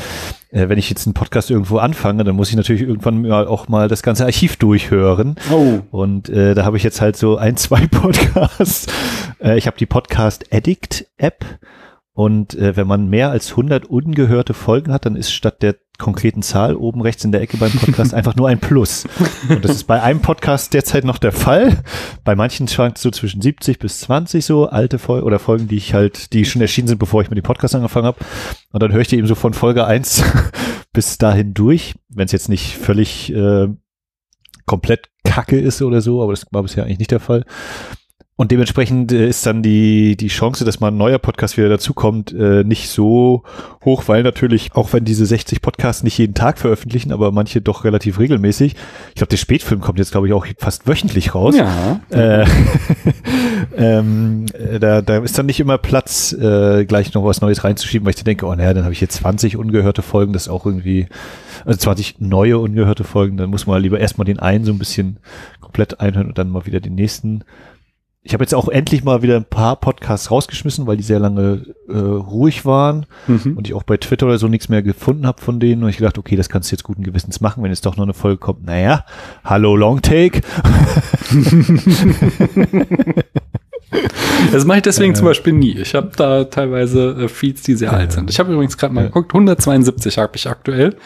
äh, 0.50 0.68
wenn 0.68 0.78
ich 0.78 0.90
jetzt 0.90 1.06
einen 1.06 1.14
Podcast 1.14 1.50
irgendwo 1.50 1.78
anfange, 1.78 2.24
dann 2.24 2.36
muss 2.36 2.50
ich 2.50 2.56
natürlich 2.56 2.82
irgendwann 2.82 3.22
mal 3.22 3.46
auch 3.46 3.68
mal 3.68 3.88
das 3.88 4.02
ganze 4.02 4.24
Archiv 4.24 4.56
durchhören. 4.56 5.36
Oh. 5.50 5.78
Und 5.90 6.28
äh, 6.28 6.54
da 6.54 6.64
habe 6.64 6.76
ich 6.76 6.82
jetzt 6.82 7.00
halt 7.00 7.16
so 7.16 7.36
ein, 7.36 7.56
zwei 7.56 7.86
Podcasts. 7.90 8.86
Äh, 9.42 9.56
ich 9.56 9.66
habe 9.66 9.76
die 9.78 9.86
Podcast 9.86 10.44
Addict 10.52 11.06
App. 11.16 11.44
Und 12.14 12.54
äh, 12.54 12.76
wenn 12.76 12.86
man 12.86 13.08
mehr 13.08 13.30
als 13.30 13.50
100 13.52 13.86
ungehörte 13.86 14.52
Folgen 14.52 14.92
hat, 14.92 15.06
dann 15.06 15.16
ist 15.16 15.32
statt 15.32 15.62
der 15.62 15.76
konkreten 15.98 16.42
Zahl 16.42 16.74
oben 16.74 17.00
rechts 17.00 17.24
in 17.24 17.32
der 17.32 17.40
Ecke 17.40 17.56
beim 17.56 17.70
Podcast 17.70 18.12
einfach 18.14 18.36
nur 18.36 18.48
ein 18.48 18.60
Plus. 18.60 19.06
Und 19.48 19.64
das 19.64 19.76
ist 19.76 19.84
bei 19.84 20.02
einem 20.02 20.20
Podcast 20.20 20.74
derzeit 20.74 21.04
noch 21.04 21.16
der 21.16 21.32
Fall. 21.32 21.82
Bei 22.24 22.34
manchen 22.34 22.68
schwankt 22.68 22.98
es 22.98 23.02
so 23.02 23.10
zwischen 23.10 23.40
70 23.40 23.78
bis 23.78 24.00
20 24.00 24.44
so 24.44 24.66
alte 24.66 24.98
Folgen 24.98 25.26
oder 25.26 25.38
Folgen, 25.38 25.68
die 25.68 25.76
ich 25.76 25.94
halt, 25.94 26.34
die 26.34 26.44
schon 26.44 26.60
erschienen 26.60 26.88
sind, 26.88 26.98
bevor 26.98 27.22
ich 27.22 27.30
mit 27.30 27.38
dem 27.38 27.44
Podcast 27.44 27.74
angefangen 27.74 28.06
habe. 28.06 28.18
Und 28.72 28.82
dann 28.82 28.92
höre 28.92 29.00
ich 29.00 29.08
die 29.08 29.16
eben 29.16 29.26
so 29.26 29.34
von 29.34 29.54
Folge 29.54 29.86
1 29.86 30.22
bis 30.92 31.16
dahin 31.16 31.54
durch, 31.54 31.94
wenn 32.10 32.26
es 32.26 32.32
jetzt 32.32 32.50
nicht 32.50 32.76
völlig 32.76 33.32
äh, 33.32 33.68
komplett 34.66 35.08
kacke 35.24 35.58
ist 35.58 35.80
oder 35.80 36.02
so, 36.02 36.22
aber 36.22 36.32
das 36.32 36.46
war 36.50 36.62
bisher 36.62 36.84
eigentlich 36.84 36.98
nicht 36.98 37.10
der 37.10 37.20
Fall. 37.20 37.44
Und 38.34 38.50
dementsprechend 38.50 39.12
äh, 39.12 39.28
ist 39.28 39.44
dann 39.44 39.62
die, 39.62 40.16
die 40.16 40.28
Chance, 40.28 40.64
dass 40.64 40.80
mal 40.80 40.88
ein 40.88 40.96
neuer 40.96 41.18
Podcast 41.18 41.58
wieder 41.58 41.68
dazukommt, 41.68 42.32
äh, 42.32 42.64
nicht 42.64 42.88
so 42.88 43.42
hoch, 43.84 44.04
weil 44.06 44.22
natürlich, 44.22 44.74
auch 44.74 44.94
wenn 44.94 45.04
diese 45.04 45.26
60 45.26 45.60
Podcasts 45.60 46.02
nicht 46.02 46.16
jeden 46.16 46.32
Tag 46.32 46.58
veröffentlichen, 46.58 47.12
aber 47.12 47.30
manche 47.30 47.60
doch 47.60 47.84
relativ 47.84 48.18
regelmäßig. 48.18 48.74
Ich 49.10 49.14
glaube, 49.16 49.28
der 49.28 49.36
Spätfilm 49.36 49.82
kommt 49.82 49.98
jetzt, 49.98 50.12
glaube 50.12 50.28
ich, 50.28 50.32
auch 50.32 50.46
fast 50.56 50.88
wöchentlich 50.88 51.34
raus. 51.34 51.54
Ja. 51.56 52.00
Äh, 52.08 52.46
ähm, 53.76 54.46
äh, 54.54 54.80
da, 54.80 55.02
da 55.02 55.18
ist 55.18 55.36
dann 55.38 55.46
nicht 55.46 55.60
immer 55.60 55.76
Platz, 55.76 56.32
äh, 56.32 56.86
gleich 56.86 57.12
noch 57.12 57.24
was 57.26 57.42
Neues 57.42 57.64
reinzuschieben, 57.64 58.06
weil 58.06 58.10
ich 58.10 58.16
dann 58.16 58.24
denke, 58.24 58.46
oh 58.46 58.54
naja, 58.54 58.72
dann 58.72 58.84
habe 58.84 58.94
ich 58.94 59.00
jetzt 59.02 59.16
20 59.16 59.58
ungehörte 59.58 60.00
Folgen, 60.00 60.32
das 60.32 60.44
ist 60.44 60.48
auch 60.48 60.64
irgendwie, 60.64 61.06
also 61.66 61.78
20 61.78 62.20
neue 62.20 62.58
ungehörte 62.58 63.04
Folgen, 63.04 63.36
dann 63.36 63.50
muss 63.50 63.66
man 63.66 63.82
lieber 63.82 64.00
erstmal 64.00 64.24
den 64.24 64.38
einen 64.38 64.64
so 64.64 64.72
ein 64.72 64.78
bisschen 64.78 65.18
komplett 65.60 66.00
einhören 66.00 66.28
und 66.28 66.38
dann 66.38 66.50
mal 66.50 66.64
wieder 66.64 66.80
den 66.80 66.94
nächsten. 66.94 67.44
Ich 68.24 68.34
habe 68.34 68.44
jetzt 68.44 68.54
auch 68.54 68.68
endlich 68.68 69.02
mal 69.02 69.22
wieder 69.22 69.34
ein 69.36 69.44
paar 69.44 69.74
Podcasts 69.76 70.30
rausgeschmissen, 70.30 70.86
weil 70.86 70.96
die 70.96 71.02
sehr 71.02 71.18
lange 71.18 71.66
äh, 71.88 71.92
ruhig 71.98 72.64
waren 72.64 73.06
Mhm. 73.26 73.56
und 73.56 73.66
ich 73.66 73.74
auch 73.74 73.82
bei 73.82 73.96
Twitter 73.96 74.26
oder 74.26 74.38
so 74.38 74.46
nichts 74.46 74.68
mehr 74.68 74.80
gefunden 74.82 75.26
habe 75.26 75.42
von 75.42 75.58
denen 75.58 75.82
und 75.82 75.88
ich 75.88 75.96
gedacht, 75.96 76.18
okay, 76.18 76.36
das 76.36 76.48
kannst 76.48 76.70
du 76.70 76.74
jetzt 76.76 76.84
guten 76.84 77.02
Gewissens 77.02 77.40
machen, 77.40 77.64
wenn 77.64 77.70
jetzt 77.72 77.84
doch 77.84 77.96
noch 77.96 78.04
eine 78.04 78.14
Folge 78.14 78.38
kommt. 78.38 78.64
Naja, 78.64 79.04
hallo 79.44 79.74
Longtake. 79.76 80.42
Das 84.52 84.64
mache 84.64 84.78
ich 84.78 84.82
deswegen 84.82 85.14
zum 85.14 85.26
Beispiel 85.26 85.52
nie. 85.52 85.76
Ich 85.78 85.94
habe 85.94 86.10
da 86.16 86.44
teilweise 86.44 87.10
äh, 87.24 87.28
Feeds, 87.28 87.62
die 87.62 87.74
sehr 87.74 87.92
alt 87.92 88.12
sind. 88.12 88.30
Ich 88.30 88.38
habe 88.40 88.52
übrigens 88.52 88.78
gerade 88.78 88.94
mal 88.94 89.04
geguckt, 89.04 89.32
172 89.34 90.16
habe 90.18 90.32
ich 90.36 90.48
aktuell. 90.48 90.96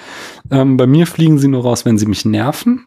Ähm, 0.50 0.76
bei 0.76 0.86
mir 0.86 1.06
fliegen 1.06 1.38
sie 1.38 1.48
nur 1.48 1.62
raus, 1.62 1.84
wenn 1.84 1.98
sie 1.98 2.06
mich 2.06 2.24
nerven. 2.24 2.86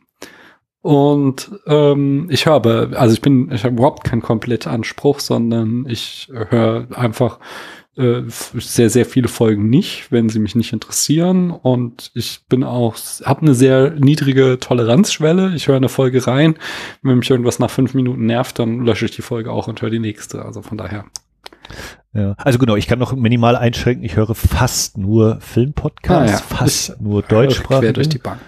Und 0.82 1.52
ähm, 1.68 2.28
ich 2.30 2.46
höre 2.46 2.54
aber, 2.54 2.90
also 2.96 3.14
ich 3.14 3.22
bin, 3.22 3.52
ich 3.52 3.64
habe 3.64 3.76
überhaupt 3.76 4.06
keinen 4.06 4.22
Komplettanspruch, 4.22 5.20
sondern 5.20 5.86
ich 5.88 6.32
höre 6.32 6.88
einfach 6.98 7.40
äh, 7.98 8.22
sehr, 8.28 8.90
sehr 8.90 9.06
viele 9.06 9.28
Folgen 9.28 9.70
nicht, 9.70 10.10
wenn 10.10 10.30
sie 10.30 10.40
mich 10.40 10.56
nicht 10.56 10.72
interessieren. 10.72 11.52
Und 11.52 12.12
ich 12.14 12.46
bin 12.48 12.64
auch, 12.64 12.96
habe 13.26 13.42
eine 13.42 13.54
sehr 13.54 13.92
niedrige 13.92 14.58
Toleranzschwelle. 14.58 15.54
Ich 15.54 15.68
höre 15.68 15.76
eine 15.76 15.90
Folge 15.90 16.26
rein. 16.26 16.56
Wenn 17.02 17.18
mich 17.18 17.30
irgendwas 17.30 17.60
nach 17.60 17.70
fünf 17.70 17.94
Minuten 17.94 18.26
nervt, 18.26 18.58
dann 18.58 18.86
lösche 18.86 19.06
ich 19.06 19.12
die 19.12 19.22
Folge 19.22 19.52
auch 19.52 19.68
und 19.68 19.82
höre 19.82 19.90
die 19.90 20.00
nächste. 20.00 20.46
Also 20.46 20.62
von 20.62 20.78
daher. 20.78 21.06
Ja, 22.14 22.36
also 22.38 22.58
genau, 22.58 22.78
ich 22.78 22.88
kann 22.88 23.00
noch 23.00 23.14
minimal 23.14 23.58
einschränken. 23.58 24.06
Ich 24.06 24.16
höre 24.16 24.34
fast 24.34 24.98
nur 24.98 25.42
Filmpodcasts, 25.42 26.32
ah, 26.32 26.36
ja. 26.36 26.58
fast 26.58 26.90
ich 26.92 27.02
nur 27.02 27.22
deutschsprachig. 27.22 27.82
Quer 27.82 27.94
durch 27.94 28.10
die 28.10 28.18
Bank. 28.18 28.40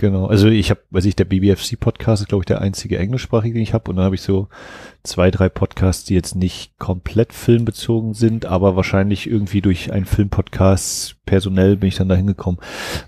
Genau, 0.00 0.26
also 0.26 0.46
ich 0.46 0.70
habe, 0.70 0.80
weiß 0.90 1.06
ich, 1.06 1.16
der 1.16 1.24
BBFC-Podcast 1.24 2.22
ist, 2.22 2.28
glaube 2.28 2.42
ich, 2.42 2.46
der 2.46 2.60
einzige 2.60 2.98
englischsprachige, 2.98 3.54
den 3.54 3.62
ich 3.64 3.74
habe. 3.74 3.90
Und 3.90 3.96
dann 3.96 4.04
habe 4.04 4.14
ich 4.14 4.22
so 4.22 4.46
zwei, 5.02 5.32
drei 5.32 5.48
Podcasts, 5.48 6.04
die 6.04 6.14
jetzt 6.14 6.36
nicht 6.36 6.78
komplett 6.78 7.32
filmbezogen 7.32 8.14
sind, 8.14 8.46
aber 8.46 8.76
wahrscheinlich 8.76 9.28
irgendwie 9.28 9.60
durch 9.60 9.92
einen 9.92 10.06
Filmpodcast 10.06 11.16
personell 11.26 11.76
bin 11.76 11.88
ich 11.88 11.96
dann 11.96 12.08
da 12.08 12.14
hingekommen. 12.14 12.60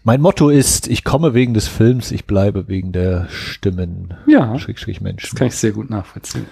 Mein 0.03 0.21
Motto 0.21 0.49
ist, 0.49 0.89
ich 0.89 1.05
komme 1.05 1.33
wegen 1.33 1.55
des 1.55 1.69
Films, 1.69 2.11
ich 2.11 2.25
bleibe 2.25 2.67
wegen 2.67 2.91
der 2.91 3.29
Stimmen. 3.31 4.15
Ja. 4.27 4.59
Schräg, 4.59 4.81
schräg 4.81 5.01
Menschen. 5.01 5.31
Das 5.31 5.39
kann 5.39 5.47
ich 5.47 5.55
sehr 5.55 5.73
gut 5.73 5.91
nachvollziehen. 5.91 6.47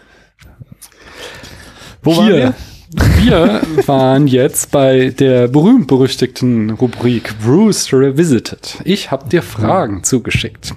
Wo 2.01 2.13
Hier. 2.13 2.21
waren 2.21 2.33
wir? 2.33 2.55
Wir 2.93 3.61
waren 3.87 4.27
jetzt 4.27 4.71
bei 4.71 5.11
der 5.11 5.49
berühmt-berüchtigten 5.49 6.71
Rubrik 6.71 7.35
Bruce 7.45 7.93
Revisited. 7.93 8.79
Ich 8.85 9.11
habe 9.11 9.29
dir 9.29 9.43
Fragen 9.43 10.05
zugeschickt. 10.05 10.75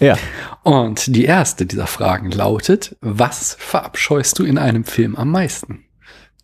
Ja. 0.00 0.16
Und 0.62 1.14
die 1.14 1.24
erste 1.24 1.66
dieser 1.66 1.86
Fragen 1.86 2.30
lautet, 2.30 2.96
was 3.00 3.56
verabscheust 3.58 4.38
du 4.38 4.44
in 4.44 4.58
einem 4.58 4.84
Film 4.84 5.16
am 5.16 5.30
meisten? 5.30 5.85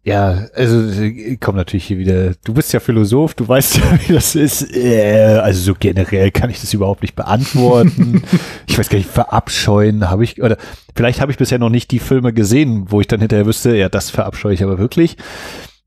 Ja, 0.04 0.48
also 0.54 0.90
komm 1.38 1.54
natürlich 1.54 1.84
hier 1.84 1.98
wieder. 1.98 2.34
Du 2.44 2.54
bist 2.54 2.72
ja 2.72 2.80
Philosoph, 2.80 3.34
du 3.34 3.46
weißt 3.46 3.76
ja, 3.78 3.98
wie 4.04 4.12
das 4.14 4.34
ist. 4.34 4.74
Äh, 4.74 5.38
also 5.40 5.60
so 5.60 5.74
generell 5.78 6.32
kann 6.32 6.50
ich 6.50 6.60
das 6.60 6.74
überhaupt 6.74 7.02
nicht 7.02 7.14
beantworten. 7.14 8.22
ich 8.66 8.76
weiß 8.76 8.88
gar 8.88 8.98
nicht, 8.98 9.08
verabscheuen 9.08 10.10
habe 10.10 10.24
ich 10.24 10.42
oder 10.42 10.56
vielleicht 10.96 11.20
habe 11.20 11.30
ich 11.30 11.38
bisher 11.38 11.60
noch 11.60 11.70
nicht 11.70 11.92
die 11.92 12.00
Filme 12.00 12.32
gesehen, 12.32 12.86
wo 12.88 13.00
ich 13.00 13.06
dann 13.06 13.20
hinterher 13.20 13.46
wüsste, 13.46 13.76
ja, 13.76 13.88
das 13.88 14.10
verabscheue 14.10 14.54
ich 14.54 14.64
aber 14.64 14.78
wirklich. 14.78 15.16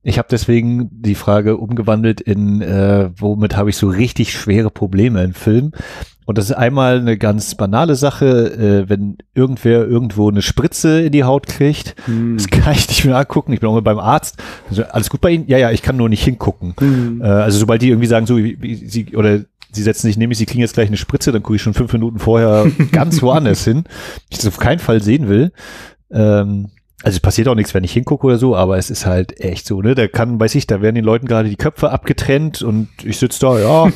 Ich 0.02 0.18
habe 0.18 0.28
deswegen 0.32 0.88
die 0.92 1.16
Frage 1.16 1.58
umgewandelt 1.58 2.22
in, 2.22 2.62
äh, 2.62 3.10
womit 3.18 3.58
habe 3.58 3.72
ich 3.72 3.76
so 3.76 3.90
richtig 3.90 4.32
schwere 4.32 4.70
Probleme 4.70 5.24
in 5.24 5.34
Filmen. 5.34 5.74
Und 6.26 6.38
das 6.38 6.46
ist 6.46 6.56
einmal 6.56 7.00
eine 7.00 7.18
ganz 7.18 7.56
banale 7.56 7.96
Sache, 7.96 8.26
äh, 8.26 8.90
wenn 8.90 9.18
irgendwer 9.36 9.86
irgendwo 9.86 10.30
eine 10.30 10.42
Spritze 10.42 11.02
in 11.02 11.12
die 11.12 11.24
Haut 11.24 11.48
kriegt, 11.48 11.96
hm. 12.06 12.36
das 12.36 12.48
kann 12.48 12.74
ich 12.74 12.88
nicht 12.88 13.06
mehr 13.06 13.18
angucken. 13.18 13.54
Ich 13.54 13.60
bin 13.60 13.70
auch 13.70 13.74
mal 13.74 13.82
beim 13.82 14.00
Arzt. 14.00 14.38
Also, 14.70 14.84
alles 14.84 15.10
gut 15.10 15.22
bei 15.22 15.32
Ihnen? 15.32 15.48
Ja, 15.48 15.58
ja, 15.58 15.72
ich 15.72 15.84
kann 15.84 15.98
nur 15.98 16.10
nicht 16.10 16.24
hingucken. 16.24 16.74
Hm. 16.80 17.22
Äh, 17.22 17.26
also 17.26 17.60
sobald 17.60 17.82
die 17.82 17.90
irgendwie 17.90 18.08
sagen, 18.08 18.26
so 18.26 18.38
wie, 18.38 18.58
wie 18.60 18.76
sie 18.76 19.16
oder 19.16 19.42
sie 19.72 19.84
setzen 19.84 20.08
sich 20.08 20.18
nämlich, 20.18 20.40
sie 20.40 20.46
kriegen 20.46 20.62
jetzt 20.62 20.74
gleich 20.74 20.88
eine 20.88 20.98
Spritze, 20.98 21.32
dann 21.32 21.44
gucke 21.44 21.58
ich 21.58 21.62
schon 21.62 21.74
fünf 21.74 21.94
Minuten 21.94 22.20
vorher 22.20 22.72
ganz 22.92 23.22
woanders 23.22 23.64
hin. 23.64 23.84
Ich 24.30 24.38
das 24.38 24.48
auf 24.48 24.58
keinen 24.58 24.80
Fall 24.80 25.04
sehen 25.04 25.30
will. 25.30 25.52
Ähm, 26.12 26.70
also 27.06 27.18
es 27.18 27.20
passiert 27.20 27.48
auch 27.48 27.54
nichts, 27.54 27.76
wenn 27.76 27.84
ich 27.84 27.92
hingucke 27.92 28.26
oder 28.26 28.40
so, 28.40 28.56
aber 28.56 28.80
es 28.80 28.90
ist 28.90 29.06
halt 29.06 29.40
echt 29.40 29.68
so, 29.68 29.80
ne? 29.80 29.94
Da 29.94 30.08
kann, 30.08 30.40
weiß 30.40 30.56
ich, 30.56 30.66
da 30.66 30.82
werden 30.82 30.96
den 30.96 31.06
Leuten 31.06 31.28
gerade 31.28 31.48
die 31.48 31.56
Köpfe 31.56 31.92
abgetrennt 31.92 32.64
und 32.64 32.88
ich 33.04 33.20
sitze 33.20 33.42
da, 33.42 33.60
ja, 33.60 33.92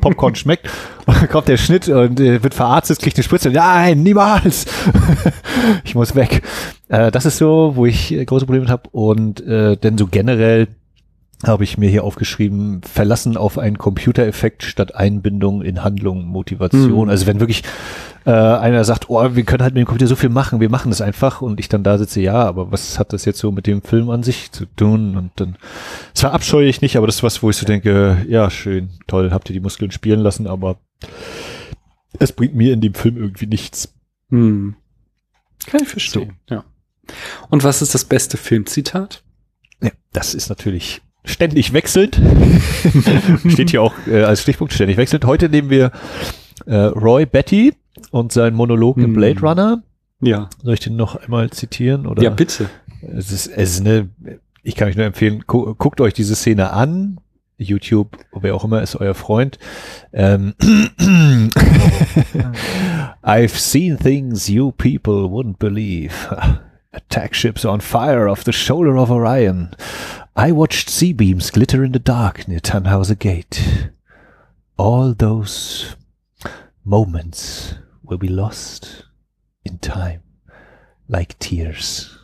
Popcorn 0.00 0.34
schmeckt. 0.34 0.70
Und 1.04 1.20
dann 1.20 1.28
kommt 1.28 1.48
der 1.48 1.58
Schnitt 1.58 1.86
und 1.86 2.18
äh, 2.20 2.42
wird 2.42 2.54
verarztet, 2.54 3.00
kriegt 3.00 3.18
eine 3.18 3.24
Spritze. 3.24 3.50
Nein, 3.50 4.02
niemals! 4.02 4.64
ich 5.84 5.94
muss 5.94 6.14
weg. 6.14 6.40
Äh, 6.88 7.10
das 7.10 7.26
ist 7.26 7.36
so, 7.36 7.72
wo 7.74 7.84
ich 7.84 8.10
äh, 8.14 8.24
große 8.24 8.46
Probleme 8.46 8.68
habe. 8.68 8.88
Und 8.92 9.46
äh, 9.46 9.76
denn 9.76 9.98
so 9.98 10.06
generell 10.06 10.68
habe 11.46 11.64
ich 11.64 11.78
mir 11.78 11.88
hier 11.88 12.04
aufgeschrieben, 12.04 12.82
verlassen 12.82 13.36
auf 13.36 13.58
einen 13.58 13.78
Computereffekt 13.78 14.62
statt 14.62 14.94
Einbindung 14.94 15.62
in 15.62 15.82
Handlung, 15.82 16.26
Motivation. 16.26 17.04
Mhm. 17.04 17.10
Also 17.10 17.26
wenn 17.26 17.40
wirklich 17.40 17.62
äh, 18.24 18.30
einer 18.30 18.84
sagt, 18.84 19.10
oh, 19.10 19.34
wir 19.34 19.44
können 19.44 19.62
halt 19.62 19.74
mit 19.74 19.82
dem 19.82 19.86
Computer 19.86 20.06
so 20.06 20.16
viel 20.16 20.30
machen, 20.30 20.60
wir 20.60 20.70
machen 20.70 20.90
das 20.90 21.00
einfach 21.00 21.42
und 21.42 21.60
ich 21.60 21.68
dann 21.68 21.82
da 21.82 21.98
sitze, 21.98 22.20
ja, 22.20 22.42
aber 22.44 22.72
was 22.72 22.98
hat 22.98 23.12
das 23.12 23.24
jetzt 23.24 23.38
so 23.38 23.52
mit 23.52 23.66
dem 23.66 23.82
Film 23.82 24.10
an 24.10 24.22
sich 24.22 24.50
zu 24.52 24.66
tun? 24.66 25.16
Und 25.16 25.32
dann, 25.36 25.56
zwar 26.14 26.32
abscheue 26.32 26.66
ich 26.66 26.80
nicht, 26.80 26.96
aber 26.96 27.06
das 27.06 27.16
ist 27.16 27.22
was, 27.22 27.42
wo 27.42 27.50
ich 27.50 27.56
so 27.56 27.66
denke, 27.66 28.24
ja, 28.28 28.50
schön, 28.50 28.90
toll, 29.06 29.30
habt 29.30 29.50
ihr 29.50 29.54
die 29.54 29.60
Muskeln 29.60 29.90
spielen 29.90 30.20
lassen, 30.20 30.46
aber 30.46 30.76
es 32.18 32.32
bringt 32.32 32.54
mir 32.54 32.72
in 32.72 32.80
dem 32.80 32.94
Film 32.94 33.16
irgendwie 33.16 33.46
nichts. 33.46 33.94
Hm. 34.30 34.76
Kann 35.66 35.82
ich 35.82 35.88
verstehen, 35.88 36.36
so. 36.48 36.54
ja. 36.54 36.64
Und 37.50 37.64
was 37.64 37.82
ist 37.82 37.94
das 37.94 38.04
beste 38.04 38.36
Filmzitat? 38.36 39.22
Ja, 39.82 39.90
das 40.12 40.34
ist 40.34 40.48
natürlich 40.48 41.02
ständig 41.24 41.72
wechselnd. 41.72 42.20
Steht 43.48 43.70
hier 43.70 43.82
auch 43.82 43.94
äh, 44.06 44.22
als 44.22 44.42
Stichpunkt 44.42 44.72
ständig 44.72 44.96
wechselnd. 44.96 45.24
Heute 45.24 45.48
nehmen 45.48 45.70
wir 45.70 45.90
äh, 46.66 46.74
Roy 46.74 47.26
Betty 47.26 47.74
und 48.10 48.32
sein 48.32 48.54
Monolog 48.54 48.96
hm. 48.96 49.04
im 49.04 49.12
Blade 49.14 49.40
Runner. 49.40 49.82
Ja. 50.20 50.48
Soll 50.62 50.74
ich 50.74 50.80
den 50.80 50.96
noch 50.96 51.16
einmal 51.16 51.50
zitieren? 51.50 52.06
Oder? 52.06 52.22
Ja, 52.22 52.30
bitte. 52.30 52.68
Es 53.02 53.30
ist, 53.30 53.46
es 53.48 53.74
ist 53.74 53.80
eine, 53.80 54.08
ich 54.62 54.74
kann 54.76 54.88
euch 54.88 54.96
nur 54.96 55.04
empfehlen, 55.04 55.44
gu 55.46 55.74
guckt 55.74 56.00
euch 56.00 56.14
diese 56.14 56.34
Szene 56.34 56.72
an. 56.72 57.18
YouTube, 57.56 58.18
wer 58.32 58.54
auch 58.54 58.64
immer 58.64 58.82
ist 58.82 58.96
euer 58.96 59.14
Freund. 59.14 59.60
Ähm, 60.12 60.54
I've 63.22 63.56
seen 63.56 63.96
things 63.96 64.48
you 64.48 64.72
people 64.72 65.28
wouldn't 65.28 65.58
believe. 65.58 66.12
Attack 66.90 67.36
ships 67.36 67.64
on 67.64 67.80
fire 67.80 68.28
off 68.28 68.42
the 68.44 68.52
shoulder 68.52 68.96
of 68.96 69.10
Orion. 69.10 69.70
I 70.36 70.50
watched 70.50 70.90
sea 70.90 71.12
beams 71.12 71.52
glitter 71.52 71.84
in 71.84 71.92
the 71.92 72.00
dark 72.00 72.48
near 72.48 72.58
Tannhauser 72.58 73.16
Gate. 73.16 73.92
All 74.76 75.14
those 75.14 75.94
moments 76.84 77.76
will 78.02 78.18
be 78.18 78.26
lost 78.26 79.04
in 79.64 79.78
time, 79.78 80.22
like 81.08 81.38
tears 81.38 82.18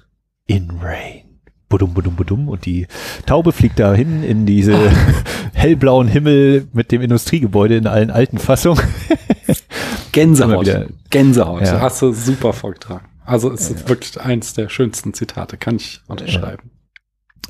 in 0.49 0.81
rain. 0.81 1.39
Budum, 1.69 1.95
budum, 1.95 2.17
budum. 2.17 2.49
Und 2.49 2.67
die 2.67 2.89
Taube 3.27 3.53
fliegt 3.53 3.79
da 3.79 3.95
hin 3.95 4.25
in 4.25 4.45
diese 4.45 4.77
hellblauen 5.53 6.09
Himmel 6.09 6.67
mit 6.73 6.91
dem 6.91 7.03
Industriegebäude 7.03 7.77
in 7.77 7.87
allen 7.87 8.11
alten 8.11 8.39
Fassungen. 8.39 8.83
Gänsehaut. 10.13 10.69
Gänsehaut. 11.11 11.63
Ja. 11.63 11.81
Hast 11.81 12.03
du 12.03 12.13
super 12.13 12.53
vorgetragen. 12.55 13.07
Also 13.25 13.53
es 13.53 13.71
ist 13.71 13.83
ja. 13.83 13.89
wirklich 13.89 14.21
eins 14.21 14.53
der 14.55 14.69
schönsten 14.69 15.15
Zitate, 15.15 15.57
kann 15.57 15.77
ich 15.77 16.01
unterschreiben. 16.09 16.73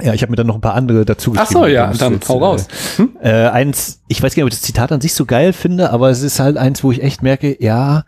Ja, 0.02 0.14
ich 0.14 0.22
habe 0.22 0.30
mir 0.30 0.36
dann 0.36 0.46
noch 0.46 0.54
ein 0.54 0.60
paar 0.60 0.74
andere 0.74 1.04
dazu 1.04 1.32
geschrieben. 1.32 1.48
Ach 1.48 1.52
so, 1.52 1.66
ja, 1.66 1.92
dann 1.92 2.14
jetzt, 2.14 2.28
hau 2.28 2.38
raus. 2.38 2.66
Äh, 2.68 2.98
hm? 2.98 3.16
Äh, 3.22 3.30
eins, 3.48 4.02
ich 4.08 4.22
weiß 4.22 4.34
gar 4.34 4.42
nicht, 4.42 4.44
ob 4.44 4.52
ich 4.52 4.58
das 4.58 4.66
Zitat 4.66 4.92
an 4.92 5.00
sich 5.00 5.14
so 5.14 5.26
geil 5.26 5.52
finde, 5.52 5.90
aber 5.90 6.10
es 6.10 6.22
ist 6.22 6.40
halt 6.40 6.56
eins, 6.56 6.82
wo 6.82 6.92
ich 6.92 7.02
echt 7.02 7.22
merke, 7.22 7.62
ja, 7.62 8.04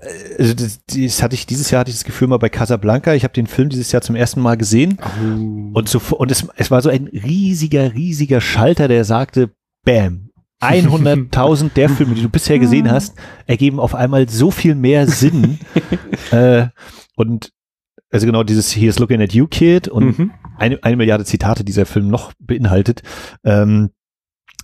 äh, 0.00 0.38
also 0.38 0.54
das, 0.54 0.80
das 0.86 1.22
hatte 1.22 1.34
ich 1.34 1.46
dieses 1.46 1.70
Jahr 1.70 1.80
hatte 1.80 1.90
ich 1.90 1.96
das 1.96 2.04
Gefühl 2.04 2.28
mal 2.28 2.38
bei 2.38 2.48
Casablanca. 2.48 3.14
Ich 3.14 3.24
habe 3.24 3.34
den 3.34 3.46
Film 3.46 3.68
dieses 3.68 3.92
Jahr 3.92 4.02
zum 4.02 4.16
ersten 4.16 4.40
Mal 4.40 4.56
gesehen 4.56 4.98
oh. 5.00 5.78
und 5.78 5.88
so 5.88 6.00
und 6.16 6.30
es, 6.30 6.46
es 6.56 6.70
war 6.70 6.82
so 6.82 6.90
ein 6.90 7.06
riesiger 7.06 7.94
riesiger 7.94 8.40
Schalter, 8.40 8.88
der 8.88 9.04
sagte, 9.04 9.50
Bam, 9.84 10.30
100.000 10.60 11.70
der 11.74 11.88
Filme, 11.88 12.14
die 12.14 12.22
du 12.22 12.28
bisher 12.28 12.58
gesehen 12.58 12.90
hast, 12.90 13.14
ergeben 13.46 13.78
auf 13.80 13.94
einmal 13.94 14.28
so 14.28 14.50
viel 14.50 14.74
mehr 14.74 15.06
Sinn. 15.06 15.58
äh, 16.30 16.66
und 17.16 17.52
also 18.16 18.26
genau 18.26 18.44
dieses 18.44 18.74
Here's 18.74 18.98
Looking 18.98 19.20
at 19.20 19.34
You 19.34 19.46
Kid 19.46 19.88
und 19.88 20.18
mhm. 20.18 20.30
eine, 20.56 20.82
eine 20.82 20.96
Milliarde 20.96 21.26
Zitate 21.26 21.64
dieser 21.64 21.84
Film 21.84 22.08
noch 22.08 22.32
beinhaltet, 22.38 23.02
ähm, 23.44 23.90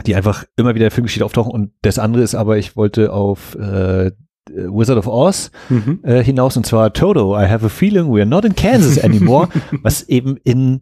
die 0.06 0.14
einfach 0.14 0.44
immer 0.56 0.70
wieder 0.70 0.86
in 0.86 0.88
der 0.88 0.90
Filmgeschichte 0.90 1.26
auftauchen. 1.26 1.52
Und 1.52 1.72
das 1.82 1.98
andere 1.98 2.22
ist 2.22 2.34
aber, 2.34 2.56
ich 2.56 2.76
wollte 2.76 3.12
auf 3.12 3.54
äh, 3.56 4.10
Wizard 4.50 4.96
of 4.96 5.06
Oz 5.06 5.50
mhm. 5.68 6.00
äh, 6.02 6.24
hinaus 6.24 6.56
und 6.56 6.64
zwar 6.64 6.94
Toto, 6.94 7.38
I 7.38 7.46
have 7.46 7.66
a 7.66 7.68
feeling 7.68 8.10
we 8.10 8.20
are 8.20 8.26
not 8.26 8.46
in 8.46 8.56
Kansas 8.56 8.98
anymore, 8.98 9.50
was 9.82 10.08
eben 10.08 10.38
in, 10.38 10.80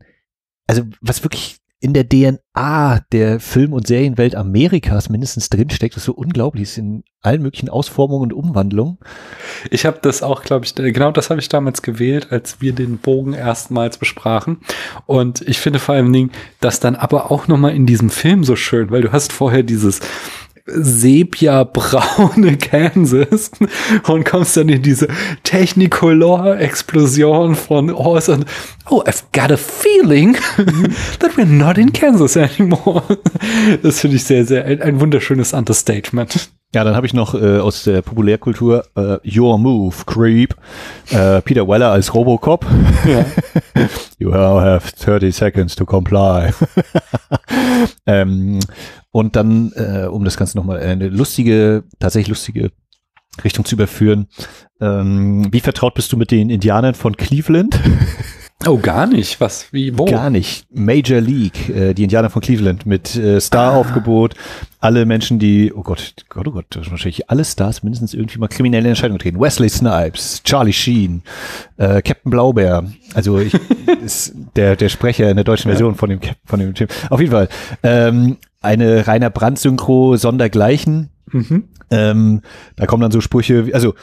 also 0.69 0.83
was 1.01 1.25
wirklich 1.25 1.59
in 1.81 1.95
der 1.95 2.07
DNA 2.07 3.01
der 3.11 3.41
Film- 3.41 3.73
und 3.73 3.87
Serienwelt 3.87 4.35
Amerikas 4.35 5.09
mindestens 5.09 5.49
drinsteckt, 5.49 5.97
was 5.97 6.05
so 6.05 6.13
unglaublich 6.13 6.65
ist 6.65 6.79
in 6.79 7.05
allen 7.23 7.41
möglichen 7.41 7.71
Ausformungen 7.71 8.25
und 8.25 8.33
Umwandlungen. 8.35 8.99
Ich 9.71 9.87
habe 9.87 9.99
das 10.03 10.23
auch, 10.23 10.43
glaube 10.43 10.67
ich, 10.67 10.75
genau 10.75 11.11
das 11.11 11.31
habe 11.31 11.41
ich 11.41 11.49
damals 11.49 11.81
gewählt, 11.81 12.29
als 12.31 12.61
wir 12.61 12.75
den 12.75 12.99
Bogen 12.99 13.33
erstmals 13.33 13.97
besprachen. 13.97 14.59
Und 15.07 15.41
ich 15.43 15.59
finde 15.59 15.79
vor 15.79 15.95
allem 15.95 16.13
Dingen, 16.13 16.33
das 16.61 16.81
dann 16.81 16.97
aber 16.97 17.31
auch 17.31 17.49
nochmal 17.49 17.75
in 17.75 17.87
diesem 17.87 18.11
Film 18.11 18.45
so 18.45 18.57
schön, 18.57 18.91
weil 18.91 19.03
du 19.03 19.13
hast 19.13 19.33
vorher 19.33 19.63
dieses 19.63 20.01
sepia-braune 20.67 22.57
Kansas 22.59 23.51
und 24.07 24.25
kommst 24.25 24.57
dann 24.57 24.69
in 24.69 24.83
diese 24.83 25.09
Technicolor-Explosion 25.43 27.57
von 27.57 27.91
Oz 27.91 28.29
und 28.29 28.47
oh, 28.91 29.03
I've 29.07 29.23
got 29.33 29.51
a 29.51 29.57
feeling 29.57 30.35
that 31.21 31.37
we're 31.37 31.47
not 31.47 31.79
in 31.79 31.93
Kansas 31.93 32.37
anymore. 32.37 33.03
Das 33.83 34.01
finde 34.01 34.17
ich 34.17 34.25
sehr, 34.25 34.45
sehr, 34.45 34.65
ein, 34.65 34.83
ein 34.83 35.01
wunderschönes 35.01 35.53
Understatement. 35.53 36.51
Ja, 36.75 36.85
dann 36.85 36.95
habe 36.95 37.07
ich 37.07 37.15
noch 37.15 37.35
äh, 37.35 37.59
aus 37.59 37.85
der 37.85 38.03
Populärkultur 38.03 38.85
äh, 38.97 39.39
Your 39.39 39.59
Move, 39.59 39.95
Creep, 40.07 40.55
äh, 41.11 41.41
Peter 41.43 41.67
Weller 41.67 41.91
als 41.91 42.15
Robocop. 42.15 42.65
Ja. 43.07 43.25
you 44.19 44.31
now 44.31 44.61
have 44.61 44.93
30 44.97 45.35
seconds 45.35 45.75
to 45.75 45.85
comply. 45.85 46.53
ähm, 48.07 48.61
und 49.11 49.37
dann, 49.37 49.73
äh, 49.75 50.07
um 50.07 50.25
das 50.25 50.37
Ganze 50.37 50.57
nochmal 50.57 50.81
eine 50.81 51.09
lustige, 51.09 51.85
tatsächlich 51.99 52.29
lustige 52.29 52.71
Richtung 53.43 53.65
zu 53.65 53.75
überführen. 53.75 54.29
Ähm, 54.81 55.49
wie 55.53 55.61
vertraut 55.61 55.95
bist 55.95 56.13
du 56.13 56.17
mit 56.17 56.31
den 56.31 56.51
Indianern 56.51 56.95
von 56.95 57.17
Cleveland? 57.17 57.81
Oh, 58.67 58.77
gar 58.77 59.07
nicht. 59.07 59.41
Was? 59.41 59.73
Wie? 59.73 59.97
Wo? 59.99 60.05
Gar 60.05 60.29
nicht. 60.29 60.67
Major 60.71 61.21
League, 61.21 61.71
äh, 61.71 61.95
die 61.95 62.03
Indianer 62.03 62.29
von 62.29 62.43
Cleveland 62.43 62.85
mit 62.85 63.17
äh, 63.17 63.41
Star-Aufgebot. 63.41 64.35
Alle 64.81 65.07
Menschen, 65.07 65.39
die, 65.39 65.73
oh 65.75 65.83
Gott, 65.83 66.15
Gott, 66.29 66.47
oh 66.47 66.51
Gott, 66.53 66.67
wahrscheinlich 66.91 67.31
alle 67.31 67.45
Stars 67.45 67.83
mindestens 67.83 68.13
irgendwie 68.13 68.39
mal 68.39 68.49
kriminelle 68.49 68.89
Entscheidungen 68.89 69.19
treten. 69.19 69.41
Wesley 69.41 69.69
Snipes, 69.71 70.43
Charlie 70.45 70.73
Sheen, 70.75 71.23
äh, 71.79 72.03
Captain 72.03 72.31
Blaubeer. 72.31 72.85
Also 73.15 73.39
ich, 73.39 73.55
ist 74.05 74.35
der, 74.57 74.77
der 74.77 74.91
Sprecher 74.91 75.31
in 75.31 75.37
der 75.37 75.45
deutschen 75.45 75.71
Version 75.71 75.95
von 75.95 76.11
dem, 76.11 76.21
von 76.45 76.61
dem 76.61 76.75
Film. 76.77 76.91
Auf 77.09 77.21
jeden 77.21 77.33
Fall. 77.33 77.49
Ähm, 77.83 78.37
eine 78.61 79.07
reiner 79.07 79.31
Brandsynchro 79.31 80.17
sondergleichen. 80.17 81.09
Mhm. 81.33 81.65
Ähm, 81.91 82.43
da 82.77 82.85
kommen 82.87 83.01
dann 83.03 83.11
so 83.11 83.21
Sprüche, 83.23 83.67
wie- 83.67 83.75
also 83.75 83.95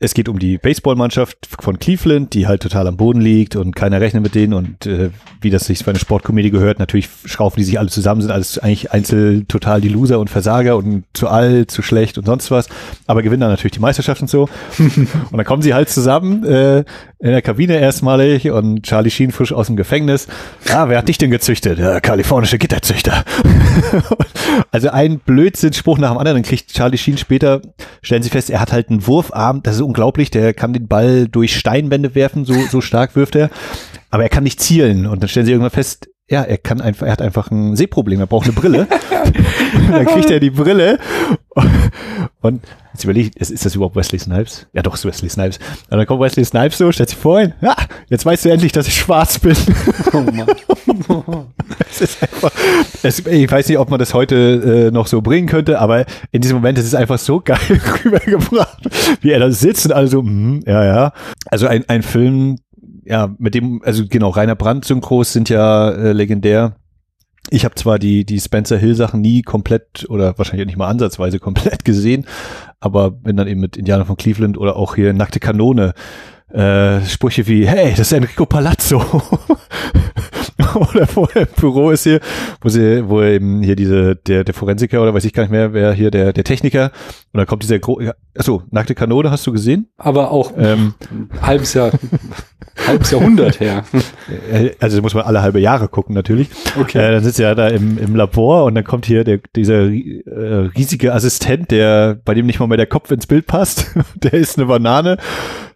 es 0.00 0.14
geht 0.14 0.28
um 0.28 0.38
die 0.38 0.58
Baseballmannschaft 0.58 1.48
von 1.58 1.80
Cleveland, 1.80 2.32
die 2.32 2.46
halt 2.46 2.62
total 2.62 2.86
am 2.86 2.96
Boden 2.96 3.20
liegt 3.20 3.56
und 3.56 3.74
keiner 3.74 4.00
rechnet 4.00 4.22
mit 4.22 4.36
denen 4.36 4.54
und 4.54 4.86
äh, 4.86 5.10
wie 5.40 5.50
das 5.50 5.64
sich 5.64 5.82
für 5.82 5.90
eine 5.90 5.98
Sportkomödie 5.98 6.50
gehört, 6.50 6.78
natürlich 6.78 7.08
schraufen 7.24 7.58
die 7.58 7.64
sich 7.64 7.80
alle 7.80 7.88
zusammen, 7.88 8.20
sind 8.20 8.30
alles 8.30 8.58
eigentlich 8.58 8.92
einzel 8.92 9.44
total 9.46 9.80
die 9.80 9.88
Loser 9.88 10.20
und 10.20 10.30
Versager 10.30 10.76
und 10.76 11.04
zu 11.14 11.28
alt, 11.28 11.72
zu 11.72 11.82
schlecht 11.82 12.16
und 12.16 12.26
sonst 12.26 12.50
was, 12.52 12.68
aber 13.06 13.22
gewinnen 13.22 13.40
dann 13.40 13.50
natürlich 13.50 13.72
die 13.72 13.80
Meisterschaft 13.80 14.22
und 14.22 14.28
so. 14.28 14.48
und 14.78 15.08
dann 15.32 15.44
kommen 15.44 15.62
sie 15.62 15.74
halt 15.74 15.88
zusammen 15.88 16.44
äh, 16.44 16.84
in 17.20 17.30
der 17.30 17.42
Kabine 17.42 17.78
erstmalig 17.78 18.48
und 18.50 18.84
Charlie 18.84 19.10
Sheen 19.10 19.32
frisch 19.32 19.52
aus 19.52 19.66
dem 19.66 19.76
Gefängnis. 19.76 20.28
Ja, 20.68 20.88
wer 20.88 20.98
hat 20.98 21.08
dich 21.08 21.18
denn 21.18 21.32
gezüchtet? 21.32 21.78
Der 21.78 22.00
kalifornische 22.00 22.58
Gitterzüchter. 22.58 23.24
also 24.70 24.90
ein 24.90 25.18
Blödsinnspruch 25.18 25.98
nach 25.98 26.12
dem 26.12 26.18
anderen. 26.18 26.42
Kriegt 26.42 26.72
Charlie 26.72 26.96
Sheen 26.96 27.18
später, 27.18 27.60
stellen 28.02 28.22
sie 28.22 28.30
fest, 28.30 28.50
er 28.50 28.60
hat 28.60 28.72
halt 28.72 28.88
einen 28.88 29.06
Wurfarm, 29.06 29.62
das 29.64 29.76
ist 29.76 29.80
unglaublich, 29.80 30.30
der 30.30 30.54
kann 30.54 30.72
den 30.72 30.86
Ball 30.86 31.26
durch 31.26 31.56
Steinwände 31.56 32.14
werfen, 32.14 32.44
so, 32.44 32.54
so 32.70 32.80
stark 32.80 33.16
wirft 33.16 33.34
er. 33.34 33.50
Aber 34.10 34.22
er 34.22 34.28
kann 34.28 34.44
nicht 34.44 34.60
zielen. 34.60 35.06
Und 35.06 35.20
dann 35.20 35.28
stellen 35.28 35.46
sie 35.46 35.52
irgendwann 35.52 35.70
fest, 35.70 36.08
ja, 36.30 36.42
er 36.42 36.58
kann 36.58 36.80
einfach, 36.80 37.06
er 37.06 37.12
hat 37.12 37.22
einfach 37.22 37.50
ein 37.50 37.74
Sehproblem, 37.76 38.20
er 38.20 38.26
braucht 38.26 38.46
eine 38.46 38.52
Brille. 38.52 38.86
Und 39.74 39.90
dann 39.90 40.06
kriegt 40.06 40.30
er 40.30 40.40
die 40.40 40.50
Brille 40.50 40.98
und 42.40 42.62
jetzt 42.92 43.04
überlege 43.04 43.30
ich, 43.34 43.50
ist, 43.50 43.64
das 43.64 43.74
überhaupt 43.74 43.96
Wesley 43.96 44.18
Snipes? 44.18 44.66
Ja, 44.72 44.82
doch, 44.82 44.94
ist 44.94 45.04
Wesley 45.04 45.28
Snipes. 45.28 45.58
Und 45.90 45.98
dann 45.98 46.06
kommt 46.06 46.20
Wesley 46.20 46.44
Snipes 46.44 46.78
so, 46.78 46.92
stellt 46.92 47.08
sich 47.08 47.18
vor 47.18 47.40
ihn, 47.40 47.52
ja, 47.60 47.74
jetzt 48.08 48.24
weißt 48.24 48.44
du 48.44 48.50
endlich, 48.50 48.72
dass 48.72 48.86
ich 48.86 48.94
schwarz 48.94 49.38
bin. 49.38 49.56
Oh 50.12 50.20
Mann. 50.20 50.46
Es 51.90 52.00
ist 52.00 52.22
einfach, 52.22 52.50
es, 53.02 53.26
ich 53.26 53.50
weiß 53.50 53.68
nicht, 53.68 53.78
ob 53.78 53.90
man 53.90 53.98
das 53.98 54.14
heute 54.14 54.88
äh, 54.88 54.90
noch 54.90 55.06
so 55.06 55.20
bringen 55.20 55.46
könnte, 55.46 55.78
aber 55.78 56.04
in 56.32 56.40
diesem 56.40 56.56
Moment 56.56 56.78
ist 56.78 56.86
es 56.86 56.94
einfach 56.94 57.18
so 57.18 57.40
geil 57.40 57.58
rübergebracht, 58.04 58.88
wie 59.20 59.30
er 59.30 59.40
da 59.40 59.50
sitzt 59.50 59.86
und 59.86 59.92
alle 59.92 60.08
so, 60.08 60.22
mm, 60.22 60.62
ja, 60.66 60.84
ja. 60.84 61.12
Also 61.50 61.66
ein, 61.66 61.84
ein 61.88 62.02
Film, 62.02 62.58
ja, 63.08 63.34
mit 63.38 63.54
dem, 63.54 63.82
also 63.82 64.04
genau, 64.06 64.28
Rainer 64.28 64.54
Brandt 64.54 64.84
Synchros 64.84 65.32
sind 65.32 65.48
ja 65.48 65.90
äh, 65.90 66.12
legendär. 66.12 66.76
Ich 67.50 67.64
habe 67.64 67.74
zwar 67.74 67.98
die, 67.98 68.26
die 68.26 68.38
Spencer 68.38 68.76
Hill 68.76 68.94
Sachen 68.94 69.22
nie 69.22 69.40
komplett 69.40 70.04
oder 70.10 70.36
wahrscheinlich 70.36 70.66
nicht 70.66 70.76
mal 70.76 70.88
ansatzweise 70.88 71.38
komplett 71.40 71.86
gesehen, 71.86 72.26
aber 72.80 73.10
bin 73.10 73.36
dann 73.36 73.48
eben 73.48 73.60
mit 73.60 73.78
Indianer 73.78 74.04
von 74.04 74.18
Cleveland 74.18 74.58
oder 74.58 74.76
auch 74.76 74.94
hier 74.94 75.14
Nackte 75.14 75.40
Kanone 75.40 75.94
äh, 76.52 77.00
Sprüche 77.06 77.46
wie, 77.46 77.66
hey, 77.66 77.90
das 77.90 78.00
ist 78.00 78.12
Enrico 78.12 78.44
Palazzo. 78.44 79.02
oder 80.74 81.06
wo 81.14 81.28
er 81.34 81.42
im 81.42 81.48
Büro 81.56 81.90
ist 81.90 82.04
hier, 82.04 82.20
wo 82.60 82.68
sie, 82.68 83.08
wo 83.08 83.22
eben 83.22 83.62
hier 83.62 83.76
diese, 83.76 84.16
der, 84.16 84.44
der 84.44 84.54
Forensiker 84.54 85.02
oder 85.02 85.14
weiß 85.14 85.24
ich 85.24 85.32
gar 85.32 85.42
nicht 85.42 85.52
mehr, 85.52 85.72
wer 85.72 85.92
hier 85.92 86.10
der, 86.10 86.32
der 86.32 86.44
Techniker. 86.44 86.90
Und 87.32 87.38
dann 87.38 87.46
kommt 87.46 87.62
dieser 87.62 87.78
gro 87.78 88.00
achso, 88.36 88.62
Nackte 88.70 88.94
Kanone 88.94 89.30
hast 89.30 89.46
du 89.46 89.52
gesehen? 89.52 89.88
Aber 89.96 90.30
auch 90.30 90.52
Ähm, 90.56 90.94
halbes 91.42 91.74
Jahr, 91.74 91.92
halbes 92.86 93.10
Jahrhundert 93.10 93.60
her. 93.60 93.84
also 94.80 95.02
muss 95.02 95.14
man 95.14 95.24
alle 95.24 95.42
halbe 95.42 95.60
Jahre 95.60 95.88
gucken 95.88 96.14
natürlich. 96.14 96.48
Okay. 96.78 96.98
Äh, 96.98 97.12
dann 97.12 97.24
sitzt 97.24 97.40
er 97.40 97.54
da 97.54 97.68
im, 97.68 97.98
im 97.98 98.14
Labor 98.16 98.64
und 98.64 98.74
dann 98.74 98.84
kommt 98.84 99.06
hier 99.06 99.24
der, 99.24 99.40
dieser 99.54 99.84
äh, 99.84 100.70
riesige 100.76 101.12
Assistent, 101.12 101.70
der, 101.70 102.18
bei 102.24 102.34
dem 102.34 102.46
nicht 102.46 102.60
mal 102.60 102.66
mehr 102.66 102.76
der 102.76 102.86
Kopf 102.86 103.10
ins 103.10 103.26
Bild 103.26 103.46
passt. 103.46 103.86
der 104.16 104.34
ist 104.34 104.58
eine 104.58 104.66
Banane. 104.66 105.18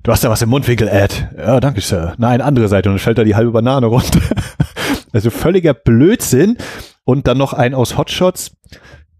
Du 0.03 0.11
hast 0.11 0.25
da 0.25 0.31
was 0.31 0.43
im 0.43 0.49
Mundwinkel, 0.49 0.89
Ed. 0.89 1.29
Ja, 1.37 1.61
danke, 1.61 1.81
Sir. 1.81 2.15
Nein, 2.19 2.41
andere 2.41 2.67
Seite. 2.69 2.89
Und 2.89 2.97
dann 2.97 3.01
fällt 3.01 3.19
da 3.19 3.25
die 3.25 3.37
halbe 3.37 3.53
Banane 3.53 3.87
runter. 3.87 4.21
Also 5.13 5.31
völliger 5.31 5.75
Blödsinn. 5.75 6.59
Und 7.05 7.27
dann 7.27 7.39
noch 7.39 7.53
ein 7.53 7.75
aus 7.75 7.97
Hotshots. 7.97 8.57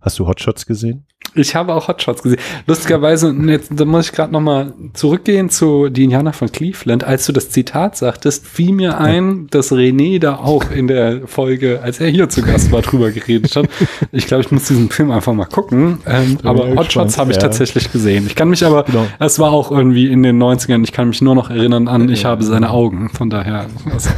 Hast 0.01 0.19
du 0.19 0.27
Hotshots 0.27 0.67
gesehen? 0.67 1.07
Ich 1.35 1.55
habe 1.55 1.75
auch 1.75 1.89
Hotshots 1.89 2.23
gesehen. 2.23 2.39
Lustigerweise, 2.67 3.35
jetzt, 3.47 3.71
da 3.75 3.85
muss 3.85 4.07
ich 4.07 4.13
gerade 4.13 4.33
noch 4.33 4.41
mal 4.41 4.73
zurückgehen 4.93 5.49
zu 5.49 5.89
die 5.89 6.05
Indianer 6.05 6.33
von 6.33 6.53
Cleveland. 6.53 7.05
Als 7.05 7.25
du 7.27 7.33
das 7.33 7.49
Zitat 7.51 7.97
sagtest, 7.97 8.47
fiel 8.47 8.73
mir 8.73 8.99
ein, 8.99 9.47
dass 9.51 9.73
René 9.73 10.19
da 10.21 10.37
auch 10.37 10.71
in 10.71 10.89
der 10.89 11.27
Folge, 11.27 11.81
als 11.83 12.01
er 12.01 12.09
hier 12.09 12.29
zu 12.29 12.43
Gast 12.43 12.71
war, 12.71 12.83
drüber 12.83 13.11
geredet 13.11 13.57
hat. 13.57 13.69
Ich 14.15 14.27
glaube, 14.27 14.43
ich 14.43 14.51
muss 14.51 14.65
diesen 14.65 14.91
Film 14.91 15.11
einfach 15.11 15.33
mal 15.33 15.47
gucken. 15.47 15.99
Ähm, 16.07 16.37
aber 16.43 16.75
Hotshots 16.77 17.17
habe 17.19 17.31
ich 17.31 17.37
ja. 17.37 17.43
tatsächlich 17.43 17.91
gesehen. 17.93 18.27
Ich 18.27 18.35
kann 18.35 18.51
mich 18.51 18.65
aber, 18.65 18.83
Genau. 18.85 19.07
es 19.19 19.39
war 19.39 19.53
auch 19.53 19.71
irgendwie 19.71 20.11
in 20.11 20.23
den 20.23 20.43
90ern, 20.43 20.83
ich 20.85 20.93
kann 20.93 21.09
mich 21.09 21.23
nur 21.23 21.35
noch 21.35 21.49
erinnern 21.51 21.89
an, 21.89 22.09
ich 22.11 22.25
habe 22.25 22.43
seine 22.45 22.71
Augen. 22.71 23.09
Von 23.11 23.31
daher, 23.31 23.67
also, 23.91 24.11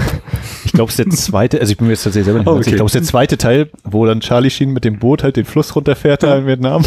Ich 0.65 0.73
glaube, 0.73 0.91
es 0.91 0.99
ist 0.99 1.07
der 1.07 1.17
zweite, 1.17 1.61
also 1.61 1.71
ich 1.71 1.79
bin 1.79 1.87
mir 1.87 1.93
jetzt 1.93 2.03
tatsächlich 2.03 2.25
selber 2.25 2.41
nicht 2.41 2.49
Oh, 2.49 2.53
okay. 2.57 2.71
Ich 2.71 2.75
glaube, 2.77 2.89
es 2.89 2.95
ist 2.95 3.01
der 3.01 3.09
zweite 3.09 3.39
Teil, 3.39 3.71
wo 3.85 4.05
dann 4.07 4.21
Charlie 4.21 4.51
Sheen 4.51 4.73
mit 4.73 4.85
dem 4.85 4.99
Boot 4.99 5.23
halt 5.23 5.37
den 5.37 5.45
Fluss 5.45 5.75
runterfährt 5.77 6.23
da 6.23 6.39
in 6.39 6.47
Vietnam. 6.47 6.85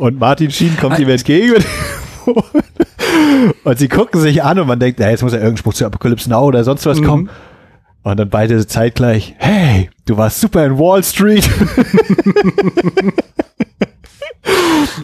Und 0.00 0.18
Martin 0.18 0.50
Sheen 0.50 0.76
kommt 0.78 0.98
ihm 0.98 1.08
entgegen. 1.08 1.62
Und 3.64 3.78
sie 3.78 3.88
gucken 3.88 4.20
sich 4.20 4.42
an 4.42 4.58
und 4.58 4.66
man 4.66 4.78
denkt, 4.78 4.98
na, 5.00 5.10
jetzt 5.10 5.22
muss 5.22 5.32
ja 5.32 5.38
irgendein 5.38 5.58
Spruch 5.58 5.74
zu 5.74 5.84
Apocalypse 5.86 6.28
Now 6.30 6.44
oder 6.44 6.64
sonst 6.64 6.86
was 6.86 7.00
Mhm. 7.00 7.04
kommen. 7.04 7.30
Und 8.02 8.18
dann 8.18 8.30
beide 8.30 8.66
zeitgleich, 8.66 9.34
hey, 9.38 9.90
du 10.06 10.16
warst 10.16 10.40
super 10.40 10.64
in 10.64 10.78
Wall 10.78 11.04
Street. 11.04 11.48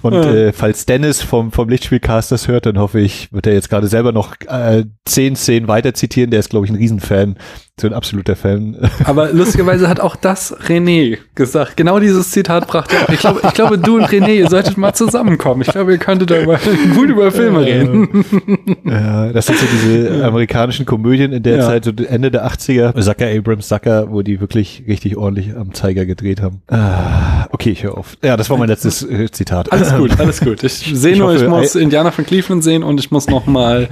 Und 0.02 0.14
äh, 0.14 0.52
falls 0.52 0.86
Dennis 0.86 1.22
vom, 1.22 1.52
vom 1.52 1.68
Lichtspielcast 1.68 2.32
das 2.32 2.48
hört, 2.48 2.66
dann 2.66 2.78
hoffe 2.78 3.00
ich, 3.00 3.32
wird 3.32 3.46
er 3.46 3.52
jetzt 3.52 3.68
gerade 3.68 3.86
selber 3.88 4.12
noch 4.12 4.34
äh, 4.48 4.84
zehn 5.04 5.36
Szenen 5.36 5.68
weiter 5.68 5.94
zitieren. 5.94 6.30
Der 6.30 6.40
ist, 6.40 6.48
glaube 6.50 6.66
ich, 6.66 6.72
ein 6.72 6.76
Riesenfan, 6.76 7.36
so 7.78 7.86
ein 7.86 7.92
absoluter 7.92 8.36
Fan. 8.36 8.74
Aber 9.04 9.32
lustigerweise 9.32 9.86
hat 9.86 10.00
auch 10.00 10.16
das 10.16 10.56
René 10.66 11.18
gesagt. 11.34 11.76
Genau 11.76 11.98
dieses 12.00 12.30
Zitat 12.30 12.66
brachte 12.66 12.96
er. 12.96 13.12
Ich 13.12 13.20
glaube, 13.20 13.40
ich 13.46 13.52
glaube, 13.52 13.76
du 13.76 13.96
und 13.98 14.06
René, 14.06 14.32
ihr 14.32 14.48
solltet 14.48 14.78
mal 14.78 14.94
zusammenkommen. 14.94 15.60
Ich 15.60 15.68
glaube, 15.68 15.92
ihr 15.92 15.98
könntet 15.98 16.30
da 16.30 16.40
über, 16.40 16.58
gut 16.94 17.10
über 17.10 17.30
Filme 17.30 17.64
reden. 17.66 18.24
Ja, 18.86 19.32
das 19.32 19.46
sind 19.46 19.58
so 19.58 19.66
diese 19.66 20.24
amerikanischen 20.24 20.86
Komödien 20.86 21.32
in 21.32 21.42
der 21.42 21.56
Ja. 21.58 21.66
Zeit, 21.66 21.84
so 21.84 21.90
Ende 21.90 22.30
der 22.30 22.46
80er. 22.48 22.98
Zucker, 23.00 23.26
Abrams, 23.26 23.68
Zucker, 23.68 24.10
wo 24.10 24.22
die 24.22 24.40
wirklich 24.40 24.84
richtig 24.86 25.16
ordentlich 25.16 25.54
am 25.56 25.74
Zeiger 25.74 26.06
gedreht 26.06 26.40
haben. 26.40 26.62
Ah, 26.68 27.46
okay, 27.50 27.70
ich 27.70 27.82
höre 27.82 27.98
auf. 27.98 28.16
Ja, 28.22 28.36
das 28.36 28.48
war 28.48 28.56
mein 28.58 28.68
letztes 28.68 29.02
äh, 29.02 29.30
Zitat. 29.30 29.72
Alles 29.72 29.94
gut, 29.94 30.18
alles 30.20 30.40
gut. 30.40 30.62
Ich 30.62 30.72
sehe 30.94 31.12
Ich 31.12 31.18
nur, 31.18 31.34
ich 31.34 31.46
muss 31.46 31.76
ei- 31.76 31.80
Indianer 31.80 32.12
von 32.12 32.24
Cleveland 32.24 32.62
sehen 32.64 32.82
und 32.84 33.00
ich 33.00 33.10
muss 33.10 33.26
noch 33.28 33.46
mal 33.46 33.88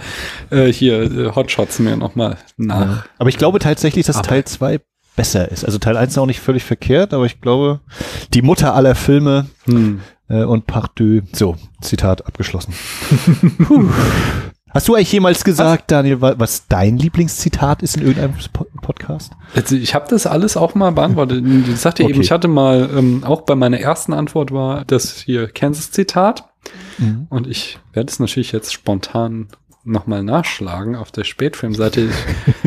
äh, 0.51 0.67
hier 0.73 1.03
äh, 1.03 1.31
Hotshots 1.35 1.81
mir 1.81 1.97
noch 1.97 2.15
mal 2.15 2.37
nach. 2.57 3.07
Aber 3.19 3.29
ich 3.29 3.37
glaube 3.37 3.59
tatsächlich, 3.75 4.07
dass 4.07 4.17
Aber- 4.17 4.29
Teil 4.29 4.45
2 4.45 4.81
besser 5.17 5.51
ist. 5.51 5.65
Also 5.65 5.79
Teil 5.79 5.97
1 5.97 6.13
ist 6.13 6.19
auch 6.19 6.27
nicht 6.27 6.41
völlig 6.41 6.65
verkehrt, 6.65 7.15
aber 7.15 7.25
ich 7.27 7.41
glaube, 7.41 7.81
die 8.33 8.43
Mutter 8.43 8.75
aller 8.75 8.95
Filme 8.97 9.47
Hm. 9.67 10.01
äh, 10.29 10.43
und 10.45 10.67
Pardieu. 10.67 11.21
So, 11.33 11.57
Zitat 11.81 12.27
abgeschlossen. 12.27 12.75
Hast 14.71 14.89
du 14.89 14.95
eigentlich 14.97 15.13
jemals 15.13 15.45
gesagt, 15.45 15.93
Daniel, 15.93 16.21
wa- 16.21 16.35
was 16.37 16.67
dein 16.67 16.97
Lieblingszitat 16.99 17.81
ist 17.83 17.97
in 17.97 18.03
irgendeinem 18.03 18.35
Po- 18.53 18.67
Podcast? 18.83 19.33
Also 19.55 19.77
ich 19.77 19.95
habe 19.95 20.07
das 20.11 20.27
alles 20.27 20.57
auch 20.57 20.75
mal 20.75 20.91
beantwortet. 20.91 21.45
Ich 21.69 21.79
sagte 21.79 22.03
Okay. 22.03 22.13
eben, 22.13 22.21
ich 22.21 22.33
hatte 22.33 22.49
mal, 22.49 22.91
ähm, 22.93 23.23
auch 23.23 23.43
bei 23.43 23.55
meiner 23.55 23.79
ersten 23.79 24.13
Antwort 24.13 24.51
war 24.51 24.85
das 24.85 25.21
hier 25.21 25.47
Kansas-Zitat. 25.47 26.49
Mhm. 26.99 27.27
Und 27.31 27.47
ich 27.47 27.79
werde 27.93 28.11
es 28.11 28.19
natürlich 28.19 28.51
jetzt 28.51 28.73
spontan 28.73 29.47
nochmal 29.85 30.23
nachschlagen 30.23 30.97
auf 30.97 31.13
der 31.13 31.25
Spätfilmseite. 31.25 32.09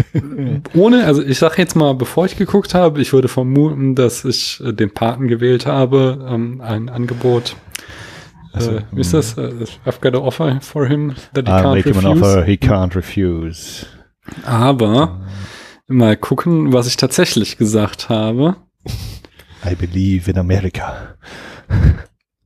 Ohne, 0.75 1.05
also 1.05 1.23
ich 1.23 1.37
sage 1.39 1.55
jetzt 1.57 1.75
mal, 1.75 1.93
bevor 1.93 2.25
ich 2.25 2.37
geguckt 2.37 2.73
habe, 2.73 3.01
ich 3.01 3.13
würde 3.13 3.27
vermuten, 3.27 3.95
dass 3.95 4.23
ich 4.23 4.61
äh, 4.63 4.73
den 4.73 4.93
Paten 4.93 5.27
gewählt 5.27 5.65
habe, 5.65 6.25
ähm, 6.29 6.61
ein 6.61 6.89
Angebot. 6.89 7.55
Also, 8.53 8.71
äh, 8.71 8.81
wie 8.91 9.01
ist 9.01 9.13
das? 9.13 9.37
Äh, 9.37 9.51
I've 9.85 9.99
got 10.01 10.15
an 10.15 10.21
offer 10.21 10.59
for 10.61 10.87
him 10.87 11.15
that 11.33 11.47
he 11.47 11.51
can't 11.51 11.75
make 11.75 11.89
him 11.89 11.97
an 11.97 12.05
refuse. 12.05 12.25
offer 12.25 12.45
he 12.45 12.53
can't 12.53 12.95
refuse. 12.95 13.85
Aber 14.45 15.19
Mal 15.89 16.17
gucken, 16.17 16.73
was 16.73 16.85
ich 16.87 16.97
tatsächlich 16.97 17.57
gesagt 17.57 18.09
habe. 18.09 18.57
I 19.65 19.73
believe 19.73 20.29
in 20.29 20.37
America. 20.37 21.15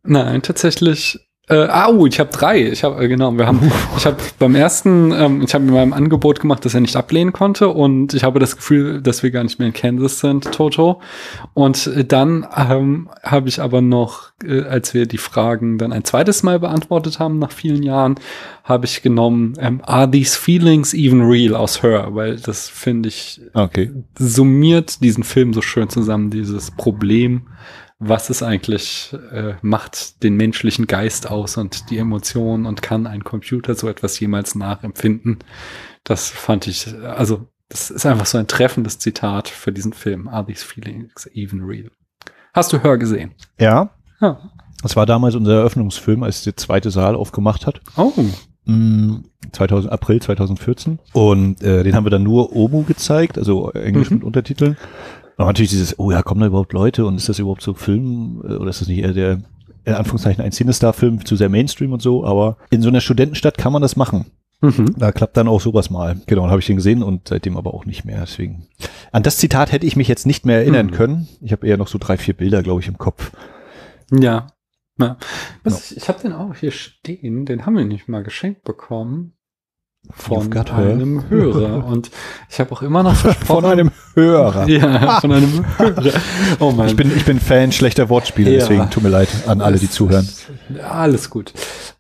Nein, 0.04 0.44
tatsächlich 0.44 1.20
äh, 1.50 1.68
au, 1.68 2.06
ich 2.06 2.20
habe 2.20 2.30
drei. 2.32 2.68
Ich 2.68 2.84
habe 2.84 3.04
äh, 3.04 3.08
genau, 3.08 3.36
wir 3.38 3.48
haben, 3.48 3.60
ich 3.98 4.06
habe 4.06 4.18
beim 4.40 4.56
ersten, 4.56 5.12
ähm, 5.12 5.42
ich 5.42 5.54
habe 5.54 5.64
mir 5.66 5.72
meinem 5.72 5.92
Angebot 5.92 6.40
gemacht, 6.40 6.64
dass 6.64 6.76
er 6.76 6.82
nicht 6.82 6.96
ablehnen 6.96 7.34
konnte 7.34 7.68
und 7.70 8.14
ich 8.14 8.24
habe 8.24 8.40
das 8.40 8.56
Gefühl, 8.56 9.02
dass 9.02 9.24
wir 9.24 9.32
gar 9.32 9.44
nicht 9.44 9.60
mehr 9.60 9.68
in 9.68 9.74
Kansas 9.74 10.20
sind, 10.20 10.52
Toto. 10.52 11.02
Und 11.54 11.88
äh, 11.88 12.06
dann 12.06 12.48
ähm, 12.56 13.10
habe 13.24 13.50
ich 13.50 13.60
aber 13.60 13.82
noch, 13.82 14.32
äh, 14.46 14.62
als 14.62 14.94
wir 14.94 15.08
die 15.08 15.18
Fragen 15.18 15.78
dann 15.78 15.92
ein 15.92 16.06
zweites 16.06 16.44
Mal 16.44 16.60
beantwortet 16.60 17.20
haben 17.20 17.40
nach 17.40 17.52
vielen 17.52 17.84
Jahren, 17.84 18.16
habe 18.64 18.86
ich 18.86 19.02
genommen, 19.02 19.56
ähm, 19.60 19.82
Are 19.84 20.10
these 20.10 20.38
feelings 20.38 20.94
even 20.94 21.22
real 21.22 21.56
aus 21.56 21.82
Her, 21.82 22.10
weil 22.12 22.38
das 22.38 22.70
finde 22.70 23.10
ich 23.10 23.42
Okay. 23.54 23.92
summiert 24.18 25.02
diesen 25.04 25.24
Film 25.24 25.54
so 25.54 25.62
schön 25.62 25.90
zusammen, 25.90 26.30
dieses 26.30 26.72
Problem 26.72 27.48
was 28.04 28.32
es 28.32 28.42
eigentlich 28.42 29.16
äh, 29.32 29.54
macht 29.62 30.24
den 30.24 30.36
menschlichen 30.36 30.88
Geist 30.88 31.30
aus 31.30 31.56
und 31.58 31.92
die 31.92 32.00
Emotionen 32.00 32.66
und 32.66 32.82
kann 32.82 33.06
ein 33.06 33.24
Computer 33.24 33.76
so 33.76 33.88
etwas 33.88 34.20
jemals 34.20 34.56
nachempfinden. 34.56 35.38
Das 36.04 36.30
fand 36.30 36.66
ich, 36.66 36.94
also 37.06 37.48
das 37.70 37.92
ist 37.92 38.06
einfach 38.08 38.26
so 38.26 38.40
ein 38.40 38.48
treffendes 38.48 38.98
Zitat 38.98 39.48
für 39.48 39.72
diesen 39.72 39.94
Film. 39.94 40.28
Are 40.28 40.44
these 40.46 40.66
feelings 40.66 41.30
even 41.34 41.62
real? 41.64 41.92
Hast 42.54 42.74
du 42.74 42.82
Hör 42.82 42.98
gesehen? 42.98 43.34
Ja. 43.60 43.92
Ja. 44.20 44.40
Das 44.82 44.96
war 44.96 45.06
damals 45.06 45.36
unser 45.36 45.54
Eröffnungsfilm, 45.60 46.24
als 46.24 46.44
der 46.44 46.58
zweite 46.58 46.90
Saal 46.90 47.16
aufgemacht 47.16 47.68
hat. 47.68 47.82
Oh. 47.98 48.12
Mm, 48.66 49.26
2000, 49.52 49.94
April 49.94 50.22
2014. 50.22 50.98
Und 51.14 51.62
äh, 51.62 51.84
den 51.84 51.96
haben 51.96 52.06
wir 52.06 52.10
dann 52.10 52.24
nur 52.24 52.56
Omu 52.56 52.84
gezeigt, 52.84 53.38
also 53.38 53.70
Englisch 53.72 54.10
Mhm. 54.10 54.18
mit 54.18 54.24
Untertiteln. 54.26 54.76
Und 55.42 55.48
natürlich 55.48 55.72
dieses, 55.72 55.98
oh 56.00 56.12
ja, 56.12 56.22
kommen 56.22 56.42
da 56.42 56.48
überhaupt 56.48 56.74
Leute 56.74 57.06
und 57.06 57.16
ist 57.16 57.30
das 57.30 57.40
überhaupt 57.40 57.62
so 57.62 57.74
Film 57.74 58.42
äh, 58.44 58.54
oder 58.56 58.70
ist 58.70 58.82
das 58.82 58.88
nicht 58.88 59.00
eher 59.00 59.14
der, 59.14 59.42
in 59.86 59.94
Anführungszeichen, 59.94 60.44
ein 60.44 60.52
Cinestar-Film 60.52 61.26
zu 61.26 61.36
sehr 61.36 61.50
Mainstream 61.50 61.94
und 61.94 62.02
so, 62.02 62.26
aber 62.26 62.58
in 62.70 62.82
so 62.82 62.90
einer 62.90 63.02
Studentenstadt 63.02 63.58
kann 63.58 63.74
man 63.74 63.82
das 63.82 63.96
machen. 63.96 64.28
Mhm. 64.62 64.94
Da 64.98 65.12
klappt 65.12 65.38
dann 65.38 65.48
auch 65.48 65.60
sowas 65.60 65.90
mal. 65.90 66.22
Genau, 66.28 66.44
dann 66.44 66.52
habe 66.52 66.60
ich 66.60 66.68
den 66.68 66.76
gesehen 66.76 67.02
und 67.02 67.28
seitdem 67.28 67.58
aber 67.58 67.74
auch 67.74 67.86
nicht 67.86 68.06
mehr. 68.06 68.20
Deswegen. 68.22 68.68
An 69.12 69.24
das 69.24 69.38
Zitat 69.38 69.72
hätte 69.72 69.88
ich 69.88 69.96
mich 69.96 70.08
jetzt 70.08 70.28
nicht 70.28 70.46
mehr 70.46 70.58
erinnern 70.58 70.88
Mhm. 70.88 70.92
können. 70.92 71.28
Ich 71.42 71.52
habe 71.52 71.66
eher 71.68 71.78
noch 71.78 71.88
so 71.88 71.98
drei, 71.98 72.18
vier 72.18 72.36
Bilder, 72.36 72.62
glaube 72.62 72.82
ich, 72.82 72.88
im 72.88 73.00
Kopf. 73.00 73.32
Ja. 74.12 74.48
ja. 75.00 75.18
Was, 75.64 75.92
ich 75.92 75.98
ich 75.98 76.10
habe 76.10 76.22
den 76.22 76.34
auch 76.34 76.54
hier 76.56 76.72
stehen, 76.72 77.46
den 77.46 77.66
haben 77.66 77.76
wir 77.76 77.86
nicht 77.86 78.08
mal 78.08 78.22
geschenkt 78.22 78.64
bekommen. 78.64 79.34
Von 80.10 80.52
einem 80.58 81.30
Hörer. 81.30 81.86
Und 81.86 82.10
ich 82.50 82.60
habe 82.60 82.72
auch 82.72 82.82
immer 82.82 83.04
noch 83.04 83.16
versprochen. 83.16 83.62
Von 83.62 83.66
einem 83.66 83.92
Hörer. 84.16 84.68
Ja, 84.68 85.20
von 85.22 85.32
einem 85.32 85.64
Hörer. 85.78 86.12
Oh 86.60 86.72
mein 86.72 86.88
Ich 86.88 86.96
bin, 86.96 87.16
ich 87.16 87.24
bin 87.24 87.40
Fan 87.40 87.72
schlechter 87.72 88.10
Wortspiele, 88.10 88.52
Ja. 88.52 88.58
deswegen 88.60 88.90
tut 88.90 89.04
mir 89.04 89.10
leid 89.10 89.30
an 89.48 89.62
alle, 89.62 89.78
die 89.78 89.90
zuhören. 89.90 90.28
Alles 90.90 91.30
gut. 91.30 91.54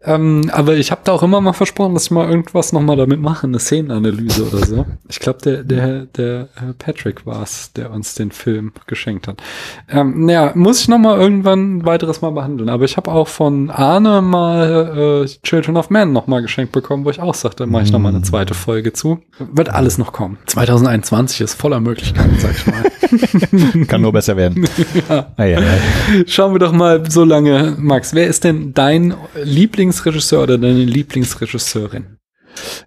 Ähm, 0.03 0.49
aber 0.51 0.75
ich 0.75 0.89
habe 0.91 1.01
da 1.03 1.11
auch 1.11 1.21
immer 1.21 1.39
mal 1.41 1.53
versprochen, 1.53 1.93
dass 1.93 2.05
ich 2.05 2.11
mal 2.11 2.27
irgendwas 2.27 2.73
noch 2.73 2.81
mal 2.81 2.95
damit 2.97 3.21
mache, 3.21 3.45
eine 3.45 3.59
Szenenanalyse 3.59 4.47
oder 4.47 4.65
so. 4.65 4.85
Ich 5.07 5.19
glaube, 5.19 5.39
der, 5.43 5.63
der, 5.63 6.05
der 6.07 6.47
Patrick 6.79 7.25
war 7.27 7.43
es, 7.43 7.71
der 7.73 7.91
uns 7.91 8.15
den 8.15 8.31
Film 8.31 8.71
geschenkt 8.87 9.27
hat. 9.27 9.41
Ähm, 9.89 10.25
naja, 10.25 10.51
muss 10.55 10.81
ich 10.81 10.87
noch 10.87 10.97
mal 10.97 11.19
irgendwann 11.19 11.77
ein 11.77 11.85
weiteres 11.85 12.21
Mal 12.21 12.31
behandeln. 12.31 12.69
Aber 12.69 12.83
ich 12.83 12.97
habe 12.97 13.11
auch 13.11 13.27
von 13.27 13.69
Arne 13.69 14.21
mal 14.23 15.23
äh, 15.23 15.27
Children 15.43 15.77
of 15.77 15.91
Men 15.91 16.11
noch 16.13 16.25
mal 16.25 16.41
geschenkt 16.41 16.71
bekommen, 16.71 17.05
wo 17.05 17.11
ich 17.11 17.21
auch 17.21 17.35
sagte, 17.35 17.67
mache 17.67 17.83
ich 17.83 17.90
noch 17.91 17.99
mal 17.99 18.09
eine 18.09 18.21
zweite 18.21 18.53
Folge 18.53 18.93
zu. 18.93 19.19
Wird 19.39 19.69
alles 19.69 19.97
noch 19.97 20.13
kommen. 20.13 20.37
2021 20.47 21.41
ist 21.41 21.53
voller 21.55 21.79
Möglichkeiten, 21.79 22.37
sag 22.39 22.55
ich 22.55 22.65
mal. 22.67 23.85
Kann 23.87 24.01
nur 24.01 24.13
besser 24.13 24.37
werden. 24.37 24.65
ja. 25.09 25.33
Ah, 25.35 25.45
ja, 25.45 25.61
ja. 25.61 25.73
Schauen 26.27 26.53
wir 26.53 26.59
doch 26.59 26.71
mal 26.71 27.09
so 27.09 27.23
lange, 27.23 27.75
Max. 27.77 28.13
Wer 28.13 28.27
ist 28.27 28.43
denn 28.43 28.73
dein 28.73 29.13
Lieblingsregisseur 29.43 30.43
oder 30.43 30.57
deine 30.57 30.83
Lieblingsregisseurin? 30.83 32.17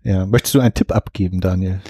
ja. 0.02 0.26
Möchtest 0.26 0.54
du 0.54 0.60
einen 0.60 0.74
Tipp 0.74 0.92
abgeben, 0.92 1.40
Daniel? 1.40 1.80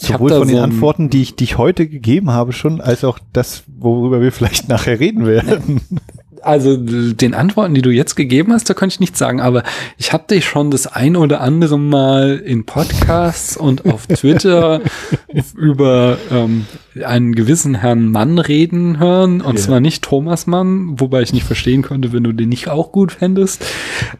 Ich 0.00 0.08
Sowohl 0.08 0.30
von 0.30 0.48
den 0.48 0.56
so 0.56 0.62
Antworten, 0.62 1.10
die 1.10 1.22
ich, 1.22 1.36
die 1.36 1.44
ich 1.44 1.58
heute 1.58 1.88
gegeben 1.88 2.30
habe 2.30 2.52
schon, 2.52 2.80
als 2.80 3.04
auch 3.04 3.18
das, 3.32 3.64
worüber 3.66 4.20
wir 4.20 4.32
vielleicht 4.32 4.68
nachher 4.68 5.00
reden 5.00 5.26
werden. 5.26 5.80
Also 6.44 6.76
den 6.76 7.34
Antworten, 7.34 7.74
die 7.74 7.82
du 7.82 7.90
jetzt 7.90 8.14
gegeben 8.14 8.52
hast, 8.52 8.68
da 8.68 8.74
könnte 8.74 8.94
ich 8.94 9.00
nichts 9.00 9.18
sagen, 9.18 9.40
aber 9.40 9.62
ich 9.98 10.12
habe 10.12 10.24
dich 10.28 10.44
schon 10.44 10.70
das 10.70 10.86
ein 10.86 11.16
oder 11.16 11.40
andere 11.40 11.78
Mal 11.78 12.36
in 12.44 12.64
Podcasts 12.66 13.56
und 13.56 13.86
auf 13.86 14.06
Twitter 14.08 14.80
über 15.56 16.18
ähm, 16.30 16.66
einen 17.04 17.34
gewissen 17.34 17.74
Herrn 17.74 18.10
Mann 18.10 18.38
reden 18.38 18.98
hören, 18.98 19.40
und 19.40 19.56
Ja. 19.58 19.62
zwar 19.64 19.80
nicht 19.80 20.04
Thomas 20.04 20.46
Mann, 20.46 21.00
wobei 21.00 21.22
ich 21.22 21.32
nicht 21.32 21.44
verstehen 21.44 21.82
konnte, 21.82 22.12
wenn 22.12 22.24
du 22.24 22.32
den 22.32 22.48
nicht 22.48 22.68
auch 22.68 22.92
gut 22.92 23.12
fändest, 23.12 23.64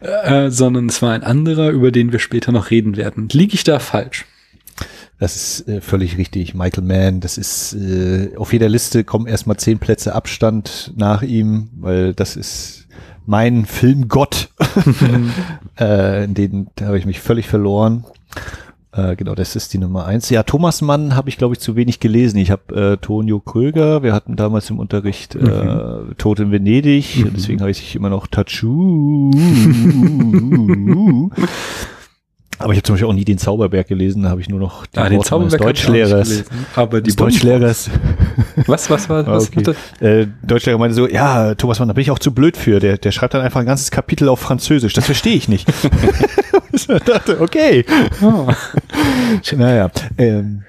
äh, 0.01 0.49
sondern 0.49 0.87
es 0.87 1.01
war 1.01 1.13
ein 1.13 1.23
anderer, 1.23 1.69
über 1.69 1.91
den 1.91 2.11
wir 2.11 2.19
später 2.19 2.51
noch 2.51 2.71
reden 2.71 2.97
werden. 2.97 3.29
Liege 3.31 3.53
ich 3.55 3.63
da 3.63 3.79
falsch? 3.79 4.25
Das 5.17 5.35
ist 5.35 5.67
äh, 5.67 5.81
völlig 5.81 6.17
richtig. 6.17 6.55
Michael 6.55 6.83
Mann, 6.83 7.19
das 7.21 7.37
ist 7.37 7.73
äh, 7.73 8.35
auf 8.35 8.51
jeder 8.51 8.67
Liste 8.69 9.03
kommen 9.03 9.27
erstmal 9.27 9.57
zehn 9.57 9.79
Plätze 9.79 10.13
Abstand 10.13 10.93
nach 10.97 11.21
ihm, 11.21 11.69
weil 11.79 12.13
das 12.13 12.35
ist 12.35 12.87
mein 13.25 13.65
Filmgott. 13.65 14.49
äh, 15.79 16.25
in 16.25 16.33
den 16.33 16.67
habe 16.81 16.97
ich 16.97 17.05
mich 17.05 17.19
völlig 17.21 17.47
verloren. 17.47 18.03
Äh, 18.91 19.15
genau, 19.15 19.35
das 19.35 19.55
ist 19.55 19.73
die 19.73 19.77
Nummer 19.77 20.05
eins. 20.05 20.29
Ja, 20.29 20.43
Thomas 20.43 20.81
Mann 20.81 21.15
habe 21.15 21.29
ich, 21.29 21.37
glaube 21.37 21.53
ich, 21.53 21.59
zu 21.59 21.75
wenig 21.75 21.99
gelesen. 21.99 22.37
Ich 22.37 22.51
habe 22.51 22.93
äh, 22.93 22.97
Tonio 22.97 23.39
Kröger, 23.39 24.03
wir 24.03 24.13
hatten 24.13 24.35
damals 24.35 24.69
im 24.69 24.79
Unterricht 24.79 25.35
äh, 25.35 26.13
Tod 26.17 26.39
in 26.39 26.51
Venedig, 26.51 27.17
Mhm. 27.17 27.31
deswegen 27.35 27.61
heiße 27.61 27.81
ich 27.81 27.95
immer 27.95 28.09
noch 28.09 28.27
Tachu. 28.27 29.31
Aber 32.57 32.71
ich 32.73 32.77
habe 32.77 32.83
zum 32.83 32.93
Beispiel 32.93 33.09
auch 33.09 33.13
nie 33.13 33.25
den 33.25 33.37
Zauberberg 33.37 33.87
gelesen, 33.87 34.23
da 34.23 34.29
habe 34.29 34.41
ich 34.41 34.49
nur 34.49 34.59
noch 34.59 34.85
die 34.85 34.97
Ah, 34.97 35.03
den 35.03 35.13
meines 35.13 35.27
Zauberberg 35.27 35.61
Deutschlehrers. 35.61 36.29
gelesen. 36.29 36.45
Aber 36.75 37.01
die 37.01 37.15
Deutschlehrers, 37.15 37.89
Was, 38.67 38.89
was 38.89 39.09
war, 39.09 39.27
Ah, 39.27 39.31
was 39.31 39.47
okay. 39.49 39.59
hatte? 39.59 39.75
äh, 40.05 40.27
Deutschlehrer 40.45 40.77
meinte 40.77 40.95
so, 40.95 41.07
ja, 41.07 41.55
Thomas 41.55 41.79
Mann, 41.79 41.87
da 41.89 41.93
bin 41.93 42.01
ich 42.01 42.11
auch 42.11 42.19
zu 42.19 42.33
blöd 42.33 42.55
für. 42.57 42.79
Der, 42.79 42.97
der 42.97 43.11
schreibt 43.11 43.33
dann 43.33 43.41
einfach 43.41 43.59
ein 43.59 43.65
ganzes 43.65 43.91
Kapitel 43.91 44.29
auf 44.29 44.39
Französisch. 44.39 44.93
Das 44.93 45.05
verstehe 45.05 45.35
ich 45.35 45.47
nicht. 45.49 45.67
ich 46.71 46.87
dachte, 46.87 47.39
okay. 47.41 47.85
Oh. 48.21 48.47
Naja, 49.55 49.89
ähm, 50.17 50.63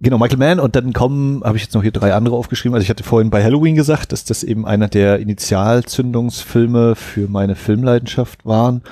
genau, 0.00 0.18
Michael 0.18 0.38
Mann 0.38 0.60
und 0.60 0.74
dann 0.76 0.92
kommen, 0.92 1.42
habe 1.44 1.56
ich 1.56 1.62
jetzt 1.64 1.74
noch 1.74 1.82
hier 1.82 1.92
drei 1.92 2.14
andere 2.14 2.36
aufgeschrieben. 2.36 2.74
Also 2.74 2.82
ich 2.84 2.90
hatte 2.90 3.04
vorhin 3.04 3.30
bei 3.30 3.42
Halloween 3.44 3.74
gesagt, 3.76 4.12
dass 4.12 4.24
das 4.24 4.42
eben 4.42 4.66
einer 4.66 4.88
der 4.88 5.18
Initialzündungsfilme 5.20 6.94
für 6.96 7.28
meine 7.28 7.54
Filmleidenschaft 7.54 8.44
waren. 8.44 8.82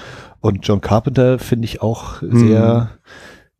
Und 0.47 0.67
John 0.67 0.81
Carpenter 0.81 1.39
finde 1.39 1.65
ich 1.67 1.83
auch 1.83 2.23
sehr, 2.23 2.91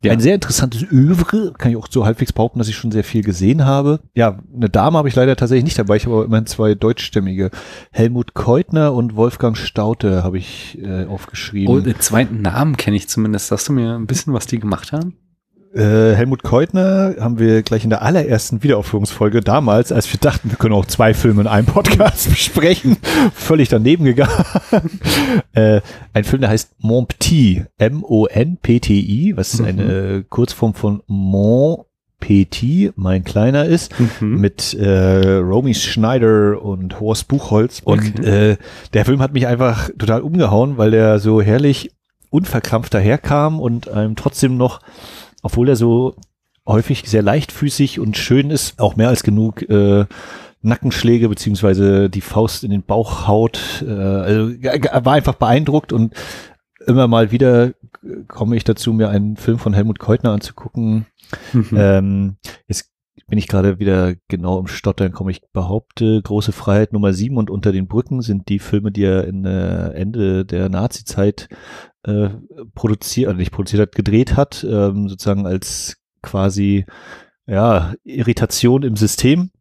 Ja. 0.03 0.11
ein 0.11 0.19
sehr 0.19 0.35
interessantes 0.35 0.83
Övre. 0.83 1.53
Kann 1.57 1.71
ich 1.71 1.77
auch 1.77 1.87
so 1.89 2.05
halbwegs 2.05 2.31
behaupten, 2.33 2.59
dass 2.59 2.67
ich 2.67 2.75
schon 2.75 2.91
sehr 2.91 3.03
viel 3.03 3.23
gesehen 3.23 3.65
habe. 3.65 3.99
Ja, 4.15 4.39
eine 4.55 4.69
Dame 4.69 4.97
habe 4.97 5.07
ich 5.09 5.15
leider 5.15 5.35
tatsächlich 5.35 5.65
nicht 5.65 5.77
dabei. 5.79 5.97
Ich 5.97 6.05
habe 6.05 6.15
aber 6.15 6.25
immerhin 6.25 6.45
zwei 6.45 6.75
deutschstämmige. 6.75 7.51
Helmut 7.91 8.33
Keutner 8.33 8.93
und 8.93 9.15
Wolfgang 9.15 9.57
Staute 9.57 10.23
habe 10.23 10.37
ich 10.37 10.77
äh, 10.81 11.05
aufgeschrieben. 11.05 11.73
Oh, 11.75 11.79
den 11.79 11.99
zweiten 11.99 12.41
Namen 12.41 12.77
kenne 12.77 12.95
ich 12.95 13.09
zumindest. 13.09 13.47
Sagst 13.47 13.67
du 13.69 13.73
mir 13.73 13.95
ein 13.95 14.07
bisschen, 14.07 14.33
was 14.33 14.45
die 14.47 14.59
gemacht 14.59 14.91
haben? 14.91 15.15
Äh, 15.77 16.15
Helmut 16.15 16.41
Keutner 16.43 17.15
haben 17.19 17.37
wir 17.39 17.61
gleich 17.61 17.83
in 17.83 17.89
der 17.91 18.01
allerersten 18.01 18.63
Wiederaufführungsfolge 18.63 19.41
damals, 19.41 19.91
als 19.91 20.11
wir 20.11 20.19
dachten, 20.19 20.49
wir 20.49 20.57
können 20.57 20.73
auch 20.73 20.85
zwei 20.85 21.13
Filme 21.13 21.41
in 21.41 21.47
einem 21.47 21.67
Podcast 21.67 22.29
besprechen, 22.29 22.97
völlig 23.33 23.69
daneben 23.69 24.03
gegangen. 24.05 24.33
äh, 25.53 25.81
ein 26.13 26.23
Film, 26.23 26.41
der 26.41 26.49
heißt 26.49 26.71
Mon 26.79 27.05
Petit, 27.07 27.65
M-O-N-P-T-I, 27.77 29.33
was 29.37 29.59
Mhm. 29.59 29.65
eine 29.65 30.25
Kurzform 30.27 30.73
von 30.73 31.03
Mon 31.07 31.83
Petit, 32.19 32.91
mein 32.95 33.23
Kleiner 33.23 33.65
ist, 33.65 33.93
Mhm. 34.19 34.39
mit 34.41 34.73
äh, 34.73 35.35
Romy 35.37 35.75
Schneider 35.75 36.61
und 36.61 36.99
Horst 36.99 37.27
Buchholz. 37.27 37.81
Und 37.83 38.19
Okay. 38.19 38.51
äh, 38.53 38.57
der 38.93 39.05
Film 39.05 39.21
hat 39.21 39.33
mich 39.33 39.45
einfach 39.45 39.89
total 39.99 40.21
umgehauen, 40.21 40.77
weil 40.77 40.89
der 40.91 41.19
so 41.19 41.41
herrlich 41.41 41.91
unverkrampft 42.29 42.93
daherkam 42.93 43.59
und 43.59 43.87
einem 43.89 44.15
trotzdem 44.15 44.57
noch, 44.57 44.81
obwohl 45.47 45.69
er 45.69 45.77
so 45.77 46.15
häufig 46.65 47.03
sehr 47.05 47.21
leichtfüßig 47.21 48.01
und 48.01 48.17
schön 48.17 48.51
ist, 48.51 48.81
auch 48.81 48.97
mehr 48.97 49.07
als 49.07 49.23
genug 49.23 49.61
äh, 49.69 50.05
Nackenschläge 50.61 51.29
beziehungsweise 51.29 52.09
die 52.09 52.19
Faust 52.19 52.65
in 52.65 52.71
den 52.71 52.83
Bauch 52.83 53.29
haut. 53.29 53.85
Äh, 53.87 53.91
also 53.91 54.51
er 54.59 55.05
war 55.05 55.13
einfach 55.13 55.35
beeindruckt 55.35 55.93
und 55.93 56.13
immer 56.85 57.07
mal 57.07 57.31
wieder 57.31 57.71
komme 58.27 58.57
ich 58.57 58.65
dazu, 58.65 58.91
mir 58.91 59.09
einen 59.09 59.37
Film 59.37 59.57
von 59.57 59.73
Helmut 59.73 59.99
Keutner 59.99 60.31
anzugucken. 60.31 61.05
Mhm. 61.53 61.69
Ähm, 61.73 62.35
jetzt 62.67 62.91
bin 63.27 63.37
ich 63.37 63.47
gerade 63.47 63.79
wieder 63.79 64.15
genau 64.29 64.59
im 64.59 64.67
Stottern, 64.67 65.11
komme 65.11 65.31
ich 65.31 65.41
behaupte, 65.51 66.21
Große 66.21 66.53
Freiheit 66.53 66.93
Nummer 66.93 67.11
7 67.11 67.35
und 67.37 67.49
Unter 67.49 67.73
den 67.73 67.87
Brücken 67.87 68.21
sind 68.21 68.47
die 68.47 68.59
Filme, 68.59 68.91
die 68.91 69.03
er 69.03 69.25
in 69.25 69.45
äh, 69.45 69.89
Ende 69.89 70.45
der 70.45 70.69
Nazi-Zeit 70.69 71.49
äh, 72.03 72.29
produziert, 72.73 73.27
also 73.27 73.37
nicht 73.37 73.51
produziert 73.51 73.81
hat, 73.81 73.95
gedreht 73.95 74.37
hat, 74.37 74.63
ähm, 74.63 75.09
sozusagen 75.09 75.45
als 75.45 75.97
quasi 76.21 76.85
ja, 77.45 77.93
Irritation 78.05 78.83
im 78.83 78.95
System. 78.95 79.51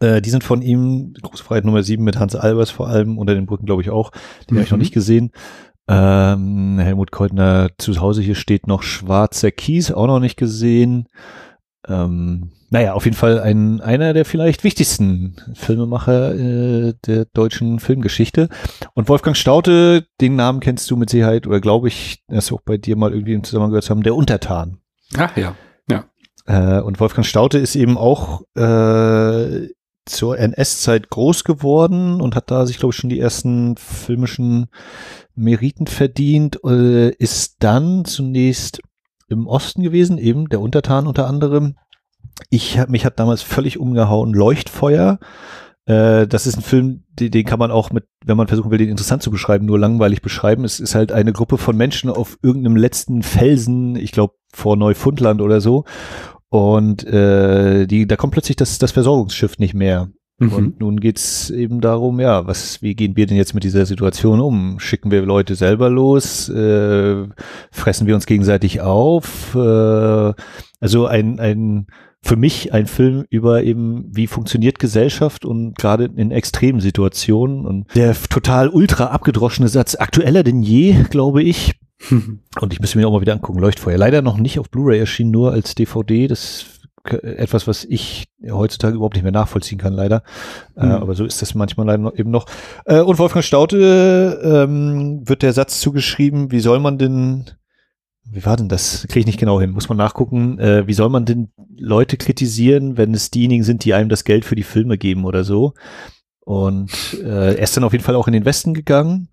Äh, 0.00 0.20
die 0.20 0.30
sind 0.30 0.42
von 0.42 0.60
ihm, 0.60 1.14
Große 1.22 1.44
Freiheit 1.44 1.64
Nummer 1.64 1.84
7 1.84 2.02
mit 2.02 2.18
Hans 2.18 2.34
Albers 2.34 2.70
vor 2.70 2.88
allem, 2.88 3.18
unter 3.18 3.34
den 3.34 3.46
Brücken 3.46 3.66
glaube 3.66 3.82
ich 3.82 3.90
auch, 3.90 4.10
den 4.10 4.54
mhm. 4.54 4.56
habe 4.56 4.64
ich 4.64 4.70
noch 4.72 4.78
nicht 4.78 4.94
gesehen. 4.94 5.30
Ähm, 5.86 6.78
Helmut 6.78 7.12
Keutner 7.12 7.68
zu 7.78 8.00
Hause 8.00 8.22
hier 8.22 8.34
steht 8.34 8.66
noch 8.66 8.82
Schwarzer 8.82 9.52
Kies, 9.52 9.92
auch 9.92 10.06
noch 10.06 10.20
nicht 10.20 10.36
gesehen. 10.36 11.08
Ähm, 11.86 12.50
naja, 12.74 12.94
auf 12.94 13.04
jeden 13.04 13.16
Fall 13.16 13.38
ein, 13.38 13.80
einer 13.80 14.14
der 14.14 14.24
vielleicht 14.24 14.64
wichtigsten 14.64 15.36
Filmemacher 15.54 16.34
äh, 16.34 16.94
der 17.06 17.24
deutschen 17.26 17.78
Filmgeschichte. 17.78 18.48
Und 18.94 19.08
Wolfgang 19.08 19.36
Staute, 19.36 20.08
den 20.20 20.34
Namen 20.34 20.58
kennst 20.58 20.90
du 20.90 20.96
mit 20.96 21.08
Sicherheit, 21.08 21.46
oder 21.46 21.60
glaube 21.60 21.86
ich, 21.86 22.24
dass 22.26 22.50
wir 22.50 22.56
auch 22.56 22.62
bei 22.62 22.76
dir 22.76 22.96
mal 22.96 23.12
irgendwie 23.12 23.34
im 23.34 23.44
Zusammenhang 23.44 23.70
gehört 23.70 23.88
haben, 23.90 24.02
der 24.02 24.16
Untertan. 24.16 24.78
Ach 25.16 25.36
ja, 25.36 25.54
ja. 25.88 26.06
Äh, 26.46 26.80
und 26.80 26.98
Wolfgang 26.98 27.24
Staute 27.24 27.58
ist 27.58 27.76
eben 27.76 27.96
auch 27.96 28.42
äh, 28.56 29.68
zur 30.04 30.36
NS-Zeit 30.36 31.10
groß 31.10 31.44
geworden 31.44 32.20
und 32.20 32.34
hat 32.34 32.50
da 32.50 32.66
sich, 32.66 32.78
glaube 32.78 32.92
ich, 32.92 32.96
schon 32.96 33.10
die 33.10 33.20
ersten 33.20 33.76
filmischen 33.76 34.66
Meriten 35.36 35.86
verdient, 35.86 36.58
äh, 36.64 37.10
ist 37.10 37.58
dann 37.60 38.04
zunächst 38.04 38.80
im 39.28 39.46
Osten 39.46 39.82
gewesen, 39.82 40.18
eben 40.18 40.48
der 40.48 40.60
Untertan 40.60 41.06
unter 41.06 41.28
anderem. 41.28 41.76
Ich 42.50 42.78
hab, 42.78 42.88
mich 42.88 43.04
hat 43.04 43.18
damals 43.18 43.42
völlig 43.42 43.78
umgehauen 43.78 44.32
Leuchtfeuer. 44.32 45.18
Äh, 45.86 46.26
das 46.26 46.46
ist 46.46 46.56
ein 46.56 46.62
Film, 46.62 47.04
den, 47.08 47.30
den 47.30 47.44
kann 47.44 47.58
man 47.58 47.70
auch 47.70 47.90
mit, 47.90 48.04
wenn 48.24 48.36
man 48.36 48.48
versuchen 48.48 48.70
will, 48.70 48.78
den 48.78 48.88
interessant 48.88 49.22
zu 49.22 49.30
beschreiben, 49.30 49.66
nur 49.66 49.78
langweilig 49.78 50.22
beschreiben. 50.22 50.64
Es 50.64 50.80
ist 50.80 50.94
halt 50.94 51.12
eine 51.12 51.32
Gruppe 51.32 51.58
von 51.58 51.76
Menschen 51.76 52.10
auf 52.10 52.38
irgendeinem 52.42 52.76
letzten 52.76 53.22
Felsen, 53.22 53.96
ich 53.96 54.12
glaube 54.12 54.34
vor 54.52 54.76
Neufundland 54.76 55.40
oder 55.40 55.60
so. 55.60 55.84
Und 56.48 57.04
äh, 57.04 57.86
die, 57.86 58.06
da 58.06 58.16
kommt 58.16 58.32
plötzlich 58.32 58.56
das, 58.56 58.78
das 58.78 58.92
Versorgungsschiff 58.92 59.58
nicht 59.58 59.74
mehr. 59.74 60.08
Mhm. 60.38 60.52
Und 60.52 60.80
nun 60.80 61.00
geht's 61.00 61.50
eben 61.50 61.80
darum, 61.80 62.18
ja, 62.18 62.46
was, 62.46 62.82
wie 62.82 62.94
gehen 62.94 63.16
wir 63.16 63.26
denn 63.26 63.36
jetzt 63.36 63.54
mit 63.54 63.64
dieser 63.64 63.86
Situation 63.86 64.40
um? 64.40 64.80
Schicken 64.80 65.10
wir 65.10 65.22
Leute 65.22 65.54
selber 65.54 65.90
los? 65.90 66.48
Äh, 66.48 67.28
fressen 67.70 68.06
wir 68.06 68.14
uns 68.14 68.26
gegenseitig 68.26 68.80
auf? 68.80 69.54
Äh, 69.54 70.32
also 70.80 71.06
ein, 71.06 71.38
ein, 71.38 71.86
für 72.24 72.36
mich 72.36 72.72
ein 72.72 72.86
Film 72.86 73.26
über 73.28 73.62
eben, 73.62 74.06
wie 74.10 74.26
funktioniert 74.26 74.78
Gesellschaft 74.78 75.44
und 75.44 75.76
gerade 75.76 76.10
in 76.16 76.30
extremen 76.30 76.80
Situationen. 76.80 77.66
Und 77.66 77.94
der 77.94 78.14
total 78.14 78.70
ultra 78.70 79.08
abgedroschene 79.08 79.68
Satz, 79.68 79.94
aktueller 79.94 80.42
denn 80.42 80.62
je, 80.62 81.04
glaube 81.10 81.42
ich. 81.42 81.74
und 82.10 82.72
ich 82.72 82.80
müsste 82.80 82.98
mir 82.98 83.06
auch 83.06 83.12
mal 83.12 83.20
wieder 83.20 83.34
angucken, 83.34 83.58
Leuchtfeuer. 83.58 83.98
Leider 83.98 84.22
noch 84.22 84.38
nicht 84.38 84.58
auf 84.58 84.70
Blu-ray 84.70 84.98
erschienen, 84.98 85.32
nur 85.32 85.52
als 85.52 85.74
DVD. 85.74 86.26
Das 86.26 86.64
etwas, 87.06 87.66
was 87.66 87.84
ich 87.84 88.28
heutzutage 88.50 88.96
überhaupt 88.96 89.14
nicht 89.14 89.24
mehr 89.24 89.32
nachvollziehen 89.32 89.78
kann, 89.78 89.92
leider. 89.92 90.22
Mhm. 90.74 90.90
Äh, 90.90 90.92
aber 90.94 91.14
so 91.14 91.26
ist 91.26 91.42
das 91.42 91.54
manchmal 91.54 91.86
leider 91.86 92.02
noch, 92.02 92.14
eben 92.14 92.30
noch. 92.30 92.46
Äh, 92.86 93.00
und 93.00 93.18
Wolfgang 93.18 93.44
Staute 93.44 94.40
ähm, 94.42 95.28
wird 95.28 95.42
der 95.42 95.52
Satz 95.52 95.80
zugeschrieben, 95.80 96.50
wie 96.50 96.60
soll 96.60 96.80
man 96.80 96.96
denn, 96.96 97.50
wie 98.34 98.44
war 98.44 98.56
denn 98.56 98.68
das? 98.68 99.06
Kriege 99.08 99.20
ich 99.20 99.26
nicht 99.26 99.40
genau 99.40 99.60
hin, 99.60 99.70
muss 99.70 99.88
man 99.88 99.98
nachgucken. 99.98 100.58
Äh, 100.58 100.86
wie 100.86 100.92
soll 100.94 101.08
man 101.08 101.24
denn 101.24 101.50
Leute 101.76 102.16
kritisieren, 102.16 102.96
wenn 102.96 103.14
es 103.14 103.30
diejenigen 103.30 103.64
sind, 103.64 103.84
die 103.84 103.94
einem 103.94 104.08
das 104.08 104.24
Geld 104.24 104.44
für 104.44 104.56
die 104.56 104.62
Filme 104.62 104.98
geben 104.98 105.24
oder 105.24 105.44
so? 105.44 105.74
Und 106.40 107.18
äh, 107.22 107.54
er 107.54 107.58
ist 107.58 107.76
dann 107.76 107.84
auf 107.84 107.92
jeden 107.92 108.04
Fall 108.04 108.16
auch 108.16 108.26
in 108.26 108.34
den 108.34 108.44
Westen 108.44 108.74
gegangen 108.74 109.28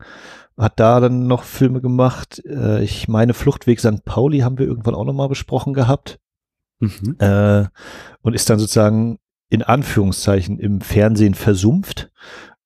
hat 0.58 0.80
da 0.80 1.00
dann 1.00 1.28
noch 1.28 1.44
Filme 1.44 1.82
gemacht. 1.82 2.44
Äh, 2.46 2.84
ich 2.84 3.08
meine, 3.08 3.34
Fluchtweg 3.34 3.80
St. 3.80 4.06
Pauli 4.06 4.40
haben 4.40 4.60
wir 4.60 4.68
irgendwann 4.68 4.96
auch 4.96 5.06
nochmal 5.06 5.30
besprochen 5.30 5.74
gehabt. 5.74 6.20
Mhm. 6.80 7.16
Äh, 7.20 7.66
und 8.22 8.34
ist 8.34 8.50
dann 8.50 8.60
sozusagen 8.60 9.18
in 9.50 9.64
Anführungszeichen 9.64 10.60
im 10.60 10.82
Fernsehen 10.82 11.34
versumpft 11.34 12.12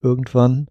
irgendwann. 0.02 0.68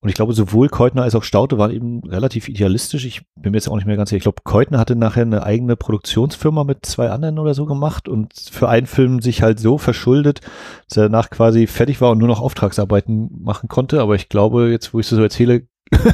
Und 0.00 0.08
ich 0.08 0.14
glaube, 0.14 0.32
sowohl 0.32 0.68
Keutner 0.68 1.02
als 1.02 1.16
auch 1.16 1.24
Staute 1.24 1.58
waren 1.58 1.72
eben 1.72 2.00
relativ 2.04 2.48
idealistisch. 2.48 3.04
Ich 3.04 3.22
bin 3.34 3.50
mir 3.50 3.58
jetzt 3.58 3.68
auch 3.68 3.74
nicht 3.74 3.86
mehr 3.86 3.96
ganz 3.96 4.10
sicher. 4.10 4.18
Ich 4.18 4.22
glaube, 4.22 4.42
Keutner 4.44 4.78
hatte 4.78 4.94
nachher 4.94 5.22
eine 5.22 5.42
eigene 5.42 5.74
Produktionsfirma 5.74 6.62
mit 6.62 6.86
zwei 6.86 7.10
anderen 7.10 7.40
oder 7.40 7.52
so 7.54 7.66
gemacht 7.66 8.08
und 8.08 8.32
für 8.32 8.68
einen 8.68 8.86
Film 8.86 9.20
sich 9.20 9.42
halt 9.42 9.58
so 9.58 9.76
verschuldet, 9.76 10.40
dass 10.88 10.98
er 10.98 11.02
danach 11.04 11.30
quasi 11.30 11.66
fertig 11.66 12.00
war 12.00 12.12
und 12.12 12.18
nur 12.18 12.28
noch 12.28 12.40
Auftragsarbeiten 12.40 13.28
machen 13.42 13.68
konnte. 13.68 14.00
Aber 14.00 14.14
ich 14.14 14.28
glaube, 14.28 14.70
jetzt, 14.70 14.94
wo 14.94 15.00
ich 15.00 15.06
es 15.06 15.10
so 15.10 15.20
erzähle, 15.20 15.66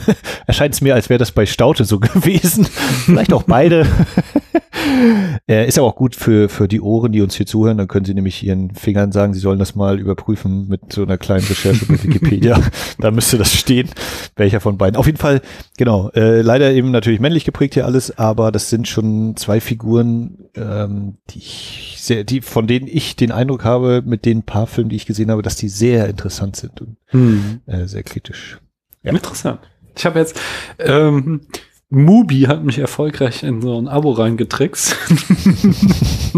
erscheint 0.47 0.75
es 0.75 0.81
mir, 0.81 0.95
als 0.95 1.11
wäre 1.11 1.19
das 1.19 1.33
bei 1.33 1.45
Staute 1.45 1.85
so 1.85 2.01
gewesen. 2.01 2.65
Vielleicht 2.65 3.35
auch 3.35 3.43
beide. 3.43 3.87
äh, 5.49 5.67
ist 5.67 5.79
aber 5.79 5.87
auch 5.87 5.97
gut 5.97 6.17
für, 6.17 6.49
für 6.49 6.69
die 6.69 6.81
Ohren, 6.81 7.13
die 7.13 7.21
uns 7.21 7.35
hier 7.35 7.47
zuhören. 7.47 7.79
Dann 7.79 7.89
können 7.89 8.05
sie 8.05 8.15
nämlich 8.15 8.43
ihren 8.43 8.75
Fingern 8.75 9.13
sagen, 9.13 9.35
sie 9.35 9.41
sollen 9.41 9.59
das 9.59 9.75
mal 9.75 9.99
überprüfen 9.99 10.69
mit 10.69 10.93
so 10.93 11.03
einer 11.03 11.19
kleinen 11.19 11.45
Recherche 11.45 11.87
bei 11.87 12.03
Wikipedia. 12.03 12.61
da 12.99 13.11
müsste 13.11 13.39
das 13.39 13.53
stehen, 13.53 13.89
welcher 14.37 14.61
von 14.61 14.79
beiden. 14.79 14.97
Auf 14.97 15.07
jeden 15.07 15.19
Fall, 15.19 15.41
genau, 15.77 16.11
äh, 16.11 16.41
leider 16.43 16.73
eben 16.73 16.91
natürlich 16.91 17.21
männlich 17.21 17.45
geprägt 17.45 17.75
hier 17.75 17.87
alles, 17.87 18.17
aber 18.19 18.53
das 18.53 18.71
sind 18.71 18.89
schon 18.89 19.37
zwei 19.37 19.61
Figuren, 19.61 20.49
ähm, 20.55 21.19
die 21.31 21.39
ich 21.39 21.97
sehr, 21.99 22.25
die, 22.25 22.41
von 22.41 22.67
denen 22.67 22.87
ich 22.87 23.17
den 23.17 23.33
Eindruck 23.33 23.65
habe, 23.65 24.03
mit 24.05 24.25
den 24.25 24.43
paar 24.43 24.67
Filmen, 24.67 24.91
die 24.91 24.97
ich 24.97 25.07
gesehen 25.07 25.31
habe, 25.31 25.43
dass 25.43 25.57
die 25.57 25.69
sehr 25.69 26.09
interessant 26.09 26.57
sind 26.57 26.81
und 26.81 26.97
hm. 27.07 27.61
äh, 27.67 27.87
sehr 27.87 28.03
kritisch. 28.03 28.59
Ja. 29.03 29.13
Interessant. 29.13 29.61
Ich 29.97 30.07
habe 30.07 30.19
jetzt 30.19 30.39
ähm, 30.79 31.43
Mubi 31.95 32.43
hat 32.43 32.65
mich 32.65 32.79
erfolgreich 32.79 33.43
in 33.43 33.63
so 33.63 33.79
ein 33.79 33.89
Abo 33.89 34.11
reingetrickst. 34.13 34.97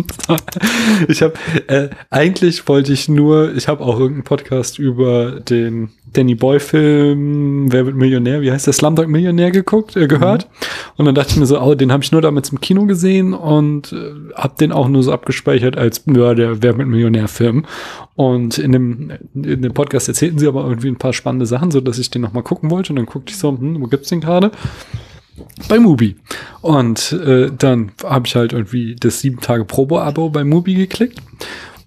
ich 1.08 1.22
habe 1.22 1.34
äh, 1.66 1.88
eigentlich 2.10 2.68
wollte 2.68 2.92
ich 2.92 3.08
nur, 3.08 3.54
ich 3.54 3.66
habe 3.66 3.82
auch 3.82 3.98
irgendeinen 3.98 4.24
Podcast 4.24 4.78
über 4.78 5.40
den 5.40 5.90
Danny 6.12 6.34
Boy 6.34 6.60
Film 6.60 7.72
Wer 7.72 7.86
wird 7.86 7.96
Millionär, 7.96 8.42
wie 8.42 8.52
heißt 8.52 8.66
der 8.66 8.74
Slumdog 8.74 9.08
Millionär 9.08 9.50
geguckt, 9.50 9.96
äh, 9.96 10.06
gehört 10.06 10.46
mhm. 10.48 10.92
und 10.98 11.06
dann 11.06 11.14
dachte 11.14 11.30
ich 11.30 11.36
mir 11.36 11.46
so, 11.46 11.60
oh, 11.60 11.74
den 11.74 11.90
habe 11.92 12.04
ich 12.04 12.12
nur 12.12 12.22
damals 12.22 12.50
im 12.50 12.60
Kino 12.60 12.84
gesehen 12.86 13.32
und 13.32 13.92
äh, 13.92 14.12
habe 14.34 14.54
den 14.60 14.72
auch 14.72 14.88
nur 14.88 15.02
so 15.02 15.12
abgespeichert 15.12 15.76
als 15.78 16.02
ja, 16.06 16.34
der 16.34 16.62
Wer 16.62 16.76
wird 16.76 16.88
Millionär 16.88 17.28
Film 17.28 17.64
und 18.14 18.58
in 18.58 18.72
dem 18.72 19.12
in 19.34 19.62
dem 19.62 19.74
Podcast 19.74 20.08
erzählten 20.08 20.38
sie 20.38 20.48
aber 20.48 20.64
irgendwie 20.64 20.88
ein 20.88 20.96
paar 20.96 21.12
spannende 21.12 21.46
Sachen, 21.46 21.70
so 21.70 21.80
dass 21.80 21.98
ich 21.98 22.10
den 22.10 22.22
noch 22.22 22.32
mal 22.32 22.42
gucken 22.42 22.70
wollte 22.70 22.90
und 22.90 22.96
dann 22.96 23.06
guckte 23.06 23.32
ich 23.32 23.38
so, 23.38 23.50
hm, 23.50 23.80
wo 23.80 23.86
gibt's 23.86 24.10
den 24.10 24.20
gerade? 24.20 24.50
Bei 25.68 25.78
Mubi. 25.78 26.16
Und 26.60 27.12
äh, 27.12 27.50
dann 27.56 27.92
habe 28.02 28.26
ich 28.26 28.34
halt 28.34 28.52
irgendwie 28.52 28.96
das 28.96 29.20
sieben 29.20 29.40
Tage 29.40 29.64
Probo-Abo 29.64 30.30
bei 30.30 30.44
Mubi 30.44 30.74
geklickt 30.74 31.20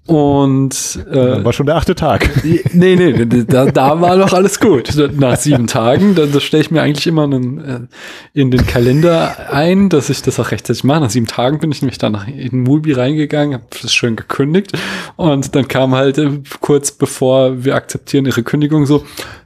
und 0.10 1.00
äh, 1.12 1.44
war 1.46 1.54
schon 1.54 1.68
der 1.68 1.76
achte 1.76 1.94
Tag. 1.94 2.28
Nee, 2.74 2.96
nee, 2.96 3.46
da, 3.46 3.66
da 3.68 4.02
war 4.02 4.18
doch 4.18 4.34
alles 4.34 4.60
gut. 4.60 4.92
Nach 5.18 5.38
sieben 5.38 5.68
Tagen, 5.68 6.16
dann 6.16 6.32
das 6.32 6.42
stelle 6.42 6.64
ich 6.64 6.72
mir 6.72 6.82
eigentlich 6.82 7.06
immer 7.06 7.26
einen, 7.26 7.60
äh, 7.60 7.80
in 8.34 8.50
den 8.50 8.66
Kalender 8.66 9.52
ein, 9.52 9.90
dass 9.90 10.10
ich 10.10 10.24
das 10.24 10.40
auch 10.40 10.50
rechtzeitig 10.50 10.84
mache. 10.84 11.02
Nach 11.02 11.10
sieben 11.12 11.28
Tagen 11.28 11.60
bin 11.60 11.72
ich 11.72 11.84
nämlich 11.84 12.00
dann 12.00 12.18
in 12.28 12.64
Mubi 12.64 12.94
reingegangen, 12.94 13.54
habe 13.54 13.66
das 13.82 13.94
schön 13.94 14.16
gekündigt 14.16 14.72
und 15.16 15.56
dann 15.56 15.68
kam 15.68 15.94
halt 15.94 16.18
äh, 16.18 16.40
kurz 16.60 16.92
bevor 16.92 17.64
wir 17.64 17.76
akzeptieren 17.76 18.26
ihre 18.26 18.42
Kündigung 18.42 18.88
so, 18.88 19.04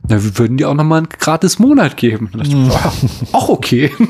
na, 0.07 0.21
wir 0.21 0.37
würden 0.37 0.57
die 0.57 0.65
auch 0.65 0.73
noch 0.73 0.83
mal 0.83 0.97
einen 0.97 1.07
gratis 1.07 1.59
Monat 1.59 1.95
geben. 1.95 2.29
Und 2.33 2.47
ich, 2.47 2.53
oh, 2.53 3.37
auch 3.37 3.49
okay. 3.49 3.91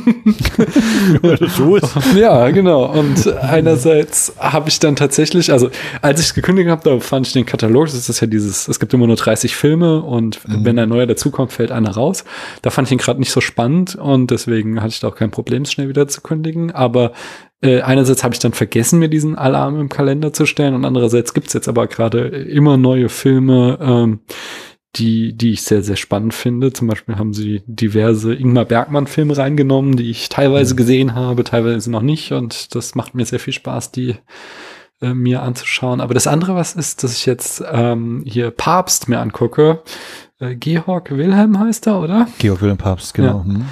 Ja, 2.15 2.49
genau. 2.49 2.85
Und 2.85 3.27
einerseits 3.37 4.33
habe 4.39 4.69
ich 4.69 4.79
dann 4.79 4.95
tatsächlich, 4.95 5.51
also 5.51 5.69
als 6.01 6.19
ich 6.19 6.33
gekündigt 6.43 6.69
habe, 6.69 6.83
da 6.83 6.99
fand 6.99 7.25
ich 7.25 7.33
den 7.33 7.45
Katalog, 7.45 7.85
das 7.85 8.09
ist 8.09 8.19
ja 8.19 8.27
dieses, 8.27 8.67
es 8.67 8.79
gibt 8.79 8.93
immer 8.93 9.07
nur 9.07 9.15
30 9.15 9.55
Filme 9.55 10.03
und 10.03 10.47
mhm. 10.47 10.65
wenn 10.65 10.77
ein 10.77 10.89
neuer 10.89 11.07
dazukommt, 11.07 11.53
fällt 11.53 11.71
einer 11.71 11.91
raus. 11.91 12.25
Da 12.61 12.69
fand 12.69 12.87
ich 12.87 12.91
ihn 12.91 12.97
gerade 12.97 13.19
nicht 13.19 13.31
so 13.31 13.39
spannend 13.39 13.95
und 13.95 14.29
deswegen 14.29 14.81
hatte 14.81 14.89
ich 14.89 14.99
da 14.99 15.07
auch 15.07 15.15
kein 15.15 15.31
Problem, 15.31 15.63
schnell 15.65 15.87
wieder 15.87 16.07
zu 16.09 16.19
kündigen. 16.19 16.71
Aber 16.71 17.13
äh, 17.61 17.81
einerseits 17.81 18.25
habe 18.25 18.33
ich 18.33 18.39
dann 18.39 18.51
vergessen, 18.51 18.99
mir 18.99 19.07
diesen 19.07 19.35
Alarm 19.35 19.79
im 19.79 19.87
Kalender 19.87 20.33
zu 20.33 20.45
stellen 20.45 20.75
und 20.75 20.83
andererseits 20.83 21.33
gibt's 21.33 21.53
jetzt 21.53 21.69
aber 21.69 21.87
gerade 21.87 22.27
immer 22.27 22.75
neue 22.75 23.07
Filme, 23.07 23.79
ähm, 23.81 24.19
die, 24.97 25.35
die 25.35 25.53
ich 25.53 25.63
sehr, 25.63 25.81
sehr 25.81 25.95
spannend 25.95 26.33
finde. 26.33 26.73
Zum 26.73 26.87
Beispiel 26.87 27.15
haben 27.15 27.33
sie 27.33 27.63
diverse 27.65 28.35
Ingmar 28.35 28.65
Bergmann-Filme 28.65 29.35
reingenommen, 29.35 29.95
die 29.95 30.11
ich 30.11 30.27
teilweise 30.27 30.73
mhm. 30.73 30.77
gesehen 30.77 31.15
habe, 31.15 31.45
teilweise 31.45 31.89
noch 31.89 32.01
nicht. 32.01 32.33
Und 32.33 32.75
das 32.75 32.95
macht 32.95 33.15
mir 33.15 33.25
sehr 33.25 33.39
viel 33.39 33.53
Spaß, 33.53 33.91
die 33.91 34.17
äh, 35.03 35.13
mir 35.13 35.43
anzuschauen. 35.43 36.01
Aber 36.01 36.13
das 36.13 36.27
andere, 36.27 36.55
was 36.55 36.73
ist, 36.73 37.03
dass 37.03 37.17
ich 37.17 37.25
jetzt 37.25 37.63
ähm, 37.71 38.23
hier 38.25 38.51
Papst 38.51 39.09
mir 39.09 39.19
angucke. 39.19 39.81
Äh, 40.39 40.55
Georg 40.55 41.11
Wilhelm 41.11 41.59
heißt 41.59 41.87
er, 41.87 41.99
oder? 41.99 42.27
Georg 42.39 42.61
Wilhelm 42.61 42.77
Papst, 42.77 43.13
genau. 43.13 43.39
Ja. 43.39 43.53
Hm. 43.53 43.65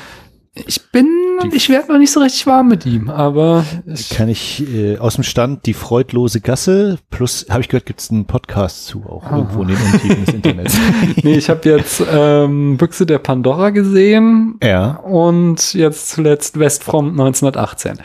Ich 0.54 0.92
bin, 0.92 1.08
die, 1.44 1.56
ich 1.56 1.70
werde 1.70 1.94
noch 1.94 1.98
nicht 1.98 2.12
so 2.12 2.20
richtig 2.20 2.46
warm 2.46 2.68
mit 2.68 2.86
ihm, 2.86 3.10
aber 3.10 3.64
ich 3.86 4.10
kann 4.10 4.28
ich 4.28 4.62
äh, 4.68 4.98
aus 4.98 5.16
dem 5.16 5.24
Stand 5.24 5.66
die 5.66 5.74
freudlose 5.74 6.42
Gasse 6.42 7.00
plus 7.10 7.46
habe 7.50 7.62
ich 7.62 7.70
gehört, 7.70 7.86
gibt 7.86 8.02
es 8.02 8.12
einen 8.12 8.26
Podcast 8.26 8.86
zu 8.88 9.06
auch 9.06 9.24
Aha. 9.24 9.38
irgendwo 9.38 9.62
in 9.62 9.70
den 9.70 9.78
Untiefen 9.78 10.26
des 10.26 10.34
Internets. 10.34 10.78
nee, 11.24 11.36
ich 11.36 11.50
habe 11.50 11.70
jetzt 11.70 12.04
ähm, 12.12 12.76
Büchse 12.76 13.06
der 13.06 13.20
Pandora 13.20 13.70
gesehen. 13.70 14.60
Ja. 14.62 14.98
Und 14.98 15.74
jetzt 15.74 16.10
zuletzt 16.10 16.60
Westfront 16.60 17.12
1918. 17.12 18.00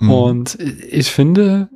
Mhm. 0.00 0.10
Und 0.10 0.58
ich 0.58 1.12
finde, 1.12 1.68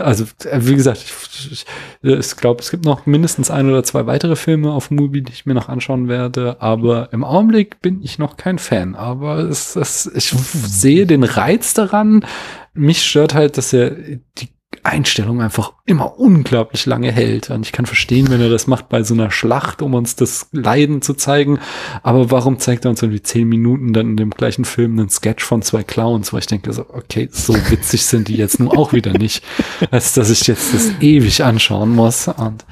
also 0.00 0.24
wie 0.52 0.74
gesagt, 0.74 1.04
ich, 1.04 1.66
ich, 2.02 2.36
glaube, 2.36 2.62
es 2.62 2.70
gibt 2.70 2.84
noch 2.84 3.04
mindestens 3.06 3.50
ein 3.50 3.68
oder 3.68 3.84
zwei 3.84 4.06
weitere 4.06 4.36
Filme 4.36 4.72
auf 4.72 4.90
Movie, 4.90 5.22
die 5.22 5.32
ich 5.32 5.44
mir 5.44 5.54
noch 5.54 5.68
anschauen 5.68 6.08
werde, 6.08 6.56
aber 6.60 7.12
im 7.12 7.24
Augenblick 7.24 7.80
bin 7.82 8.02
ich 8.02 8.18
noch 8.18 8.36
kein 8.36 8.58
Fan. 8.58 8.94
Aber 8.94 9.38
es, 9.38 9.76
es, 9.76 10.10
ich 10.14 10.30
sehe 10.30 11.06
den 11.06 11.24
Reiz 11.24 11.74
daran. 11.74 12.24
Mich 12.72 13.04
stört 13.04 13.34
halt, 13.34 13.58
dass 13.58 13.72
er 13.72 13.90
die 13.90 14.48
Einstellung 14.82 15.40
einfach 15.40 15.72
immer 15.84 16.18
unglaublich 16.18 16.86
lange 16.86 17.12
hält. 17.12 17.50
Und 17.50 17.66
ich 17.66 17.72
kann 17.72 17.86
verstehen, 17.86 18.30
wenn 18.30 18.40
er 18.40 18.48
das 18.48 18.66
macht 18.66 18.88
bei 18.88 19.02
so 19.02 19.14
einer 19.14 19.30
Schlacht, 19.30 19.82
um 19.82 19.94
uns 19.94 20.16
das 20.16 20.48
Leiden 20.52 21.02
zu 21.02 21.14
zeigen. 21.14 21.58
Aber 22.02 22.30
warum 22.30 22.58
zeigt 22.58 22.84
er 22.84 22.90
uns 22.90 23.02
irgendwie 23.02 23.22
zehn 23.22 23.48
Minuten 23.48 23.92
dann 23.92 24.10
in 24.10 24.16
dem 24.16 24.30
gleichen 24.30 24.64
Film 24.64 24.98
einen 24.98 25.08
Sketch 25.08 25.44
von 25.44 25.62
zwei 25.62 25.82
Clowns, 25.82 26.32
wo 26.32 26.38
ich 26.38 26.46
denke 26.46 26.72
so, 26.72 26.86
okay, 26.88 27.28
so 27.30 27.54
witzig 27.70 28.04
sind 28.06 28.28
die 28.28 28.36
jetzt 28.36 28.60
nun 28.60 28.68
auch 28.68 28.92
wieder 28.92 29.12
nicht, 29.12 29.42
als 29.90 30.14
dass 30.14 30.30
ich 30.30 30.46
jetzt 30.46 30.74
das 30.74 30.90
ewig 31.00 31.42
anschauen 31.44 31.94
muss. 31.94 32.28
Und 32.28 32.64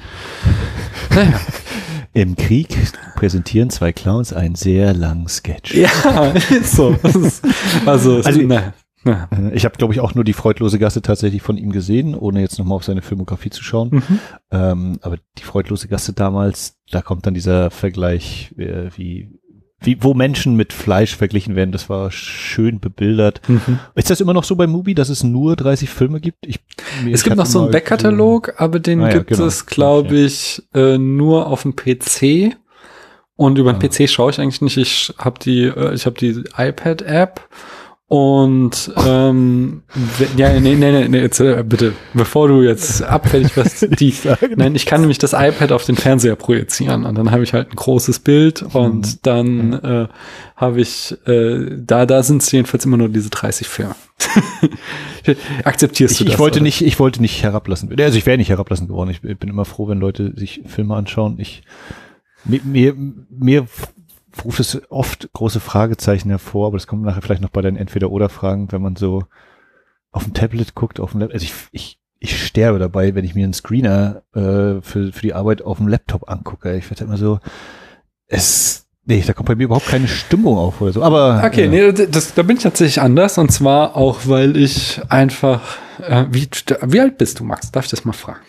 naja. 1.09 1.39
Im 2.13 2.37
Krieg 2.37 2.69
präsentieren 3.17 3.69
zwei 3.69 3.91
Clowns 3.91 4.31
einen 4.31 4.55
sehr 4.55 4.93
langen 4.93 5.27
Sketch. 5.27 5.73
Ja, 5.73 5.89
ist 6.49 6.71
so. 6.73 6.95
Ist, 7.03 7.43
also, 7.85 8.21
also 8.21 8.41
naja. 8.41 8.73
Ja. 9.05 9.29
Äh, 9.31 9.53
ich 9.53 9.65
habe, 9.65 9.77
glaube 9.77 9.93
ich, 9.93 9.99
auch 9.99 10.15
nur 10.15 10.23
die 10.23 10.33
freudlose 10.33 10.79
Gasse 10.79 11.01
tatsächlich 11.01 11.41
von 11.41 11.57
ihm 11.57 11.71
gesehen, 11.71 12.15
ohne 12.15 12.41
jetzt 12.41 12.59
nochmal 12.59 12.77
auf 12.77 12.83
seine 12.83 13.01
Filmografie 13.01 13.51
zu 13.51 13.63
schauen. 13.63 13.89
Mhm. 13.91 14.19
Ähm, 14.51 14.99
aber 15.01 15.17
die 15.37 15.43
freudlose 15.43 15.87
Gasse 15.87 16.13
damals, 16.13 16.77
da 16.91 17.01
kommt 17.01 17.25
dann 17.25 17.33
dieser 17.33 17.71
Vergleich, 17.71 18.53
äh, 18.57 18.89
wie, 18.95 19.29
wie, 19.79 19.97
wo 20.01 20.13
Menschen 20.13 20.55
mit 20.55 20.73
Fleisch 20.73 21.15
verglichen 21.15 21.55
werden. 21.55 21.71
Das 21.71 21.89
war 21.89 22.11
schön 22.11 22.79
bebildert. 22.79 23.41
Mhm. 23.47 23.79
Ist 23.93 24.09
das 24.09 24.21
immer 24.21 24.33
noch 24.33 24.43
so 24.43 24.55
bei 24.55 24.67
Mubi, 24.67 24.95
dass 24.95 25.09
es 25.09 25.23
nur 25.23 25.55
30 25.55 25.89
Filme 25.89 26.19
gibt? 26.19 26.45
Ich, 26.47 26.59
es 27.11 27.23
gibt 27.23 27.35
noch 27.35 27.45
so 27.45 27.61
einen 27.61 27.71
Backkatalog, 27.71 28.53
aber 28.57 28.79
den 28.79 29.01
ah, 29.01 29.09
gibt 29.09 29.29
ja, 29.31 29.37
genau. 29.37 29.47
es, 29.47 29.67
glaube 29.67 30.15
ich, 30.15 30.63
äh, 30.73 30.97
nur 30.97 31.47
auf 31.47 31.61
dem 31.61 31.75
PC. 31.75 32.57
Und 33.37 33.57
über 33.57 33.73
den 33.73 33.83
ah. 33.83 33.87
PC 33.87 34.09
schaue 34.09 34.31
ich 34.31 34.39
eigentlich 34.39 34.61
nicht. 34.61 34.77
Ich 34.77 35.13
habe 35.17 35.39
die, 35.39 35.63
äh, 35.65 35.93
ich 35.93 36.05
habe 36.05 36.17
die 36.17 36.43
iPad-App 36.57 37.41
und 38.07 38.91
ähm, 39.03 39.81
ja, 40.37 40.59
nee, 40.59 40.75
nee, 40.75 40.91
nee, 40.91 41.07
nee, 41.07 41.21
jetzt, 41.21 41.39
äh, 41.39 41.63
bitte, 41.67 41.93
bevor 42.13 42.47
du 42.47 42.61
jetzt 42.61 43.01
abfällig 43.01 43.57
wirst, 43.57 43.87
die, 43.99 44.13
nein, 44.55 44.75
ich 44.75 44.85
kann 44.85 45.01
nämlich 45.01 45.17
das 45.17 45.33
iPad 45.33 45.71
auf 45.71 45.85
den 45.85 45.95
Fernseher 45.95 46.35
projizieren 46.35 47.03
und 47.05 47.17
dann 47.17 47.31
habe 47.31 47.43
ich 47.43 47.53
halt 47.53 47.71
ein 47.71 47.75
großes 47.75 48.19
Bild 48.19 48.61
und 48.61 49.07
mhm. 49.07 49.19
dann 49.23 49.73
äh, 49.73 50.07
habe 50.55 50.81
ich, 50.81 51.17
äh, 51.25 51.77
da, 51.77 52.05
da 52.05 52.21
sind 52.21 52.43
es 52.43 52.51
jedenfalls 52.51 52.85
immer 52.85 52.97
nur 52.97 53.09
diese 53.09 53.31
30 53.31 53.67
Filme. 53.67 53.95
Akzeptierst 55.63 56.19
du 56.19 56.23
ich, 56.23 56.27
das? 56.27 56.33
Ich 56.35 56.39
wollte 56.39 56.57
oder? 56.57 56.63
nicht, 56.63 56.81
ich 56.81 56.99
wollte 56.99 57.21
nicht 57.21 57.41
herablassen. 57.41 57.89
Also 57.99 58.17
ich 58.19 58.25
wäre 58.27 58.37
nicht 58.37 58.49
herablassen 58.49 58.87
geworden. 58.87 59.09
Ich 59.09 59.21
bin 59.21 59.49
immer 59.49 59.65
froh, 59.65 59.87
wenn 59.87 59.99
Leute 59.99 60.31
sich 60.35 60.61
Filme 60.67 60.95
anschauen. 60.95 61.39
Ich 61.39 61.63
mir, 62.45 62.61
mir, 62.63 62.95
mir 63.29 63.67
ruft 64.43 64.59
es 64.59 64.81
oft 64.89 65.29
große 65.33 65.59
Fragezeichen 65.59 66.29
hervor, 66.29 66.67
aber 66.67 66.77
das 66.77 66.87
kommt 66.87 67.03
nachher 67.03 67.21
vielleicht 67.21 67.41
noch 67.41 67.49
bei 67.49 67.61
deinen 67.61 67.77
Entweder-Oder-Fragen, 67.77 68.71
wenn 68.71 68.81
man 68.81 68.95
so 68.95 69.23
auf 70.11 70.23
dem 70.23 70.33
Tablet 70.33 70.75
guckt, 70.75 70.99
auf 70.99 71.11
dem 71.11 71.21
Laptop. 71.21 71.35
Also 71.35 71.45
ich, 71.45 71.53
ich, 71.71 71.99
ich 72.19 72.45
sterbe 72.45 72.79
dabei, 72.79 73.15
wenn 73.15 73.25
ich 73.25 73.35
mir 73.35 73.43
einen 73.43 73.53
Screener 73.53 74.23
äh, 74.33 74.81
für, 74.81 75.11
für 75.11 75.21
die 75.21 75.33
Arbeit 75.33 75.61
auf 75.61 75.77
dem 75.77 75.87
Laptop 75.87 76.29
angucke. 76.29 76.75
Ich 76.75 76.89
werde 76.89 77.03
immer 77.03 77.17
so, 77.17 77.39
es, 78.27 78.81
Nee, 79.07 79.23
da 79.25 79.33
kommt 79.33 79.47
bei 79.47 79.53
mir 79.53 79.65
überhaupt 79.65 79.85
keine 79.85 80.07
Stimmung 80.07 80.57
auf 80.57 80.81
oder 80.81 80.91
so. 80.91 81.03
Aber 81.03 81.43
okay, 81.45 81.65
äh, 81.65 81.67
nee, 81.67 82.07
das, 82.07 82.33
da 82.33 82.41
bin 82.41 82.57
ich 82.57 82.63
tatsächlich 82.63 82.99
anders 82.99 83.37
und 83.37 83.51
zwar 83.51 83.95
auch, 83.95 84.21
weil 84.25 84.57
ich 84.57 84.99
einfach 85.09 85.61
äh, 85.99 86.25
wie, 86.29 86.47
wie 86.81 86.99
alt 86.99 87.17
bist 87.17 87.39
du, 87.39 87.43
Max? 87.43 87.71
Darf 87.71 87.85
ich 87.85 87.91
das 87.91 88.05
mal 88.05 88.13
fragen? 88.13 88.39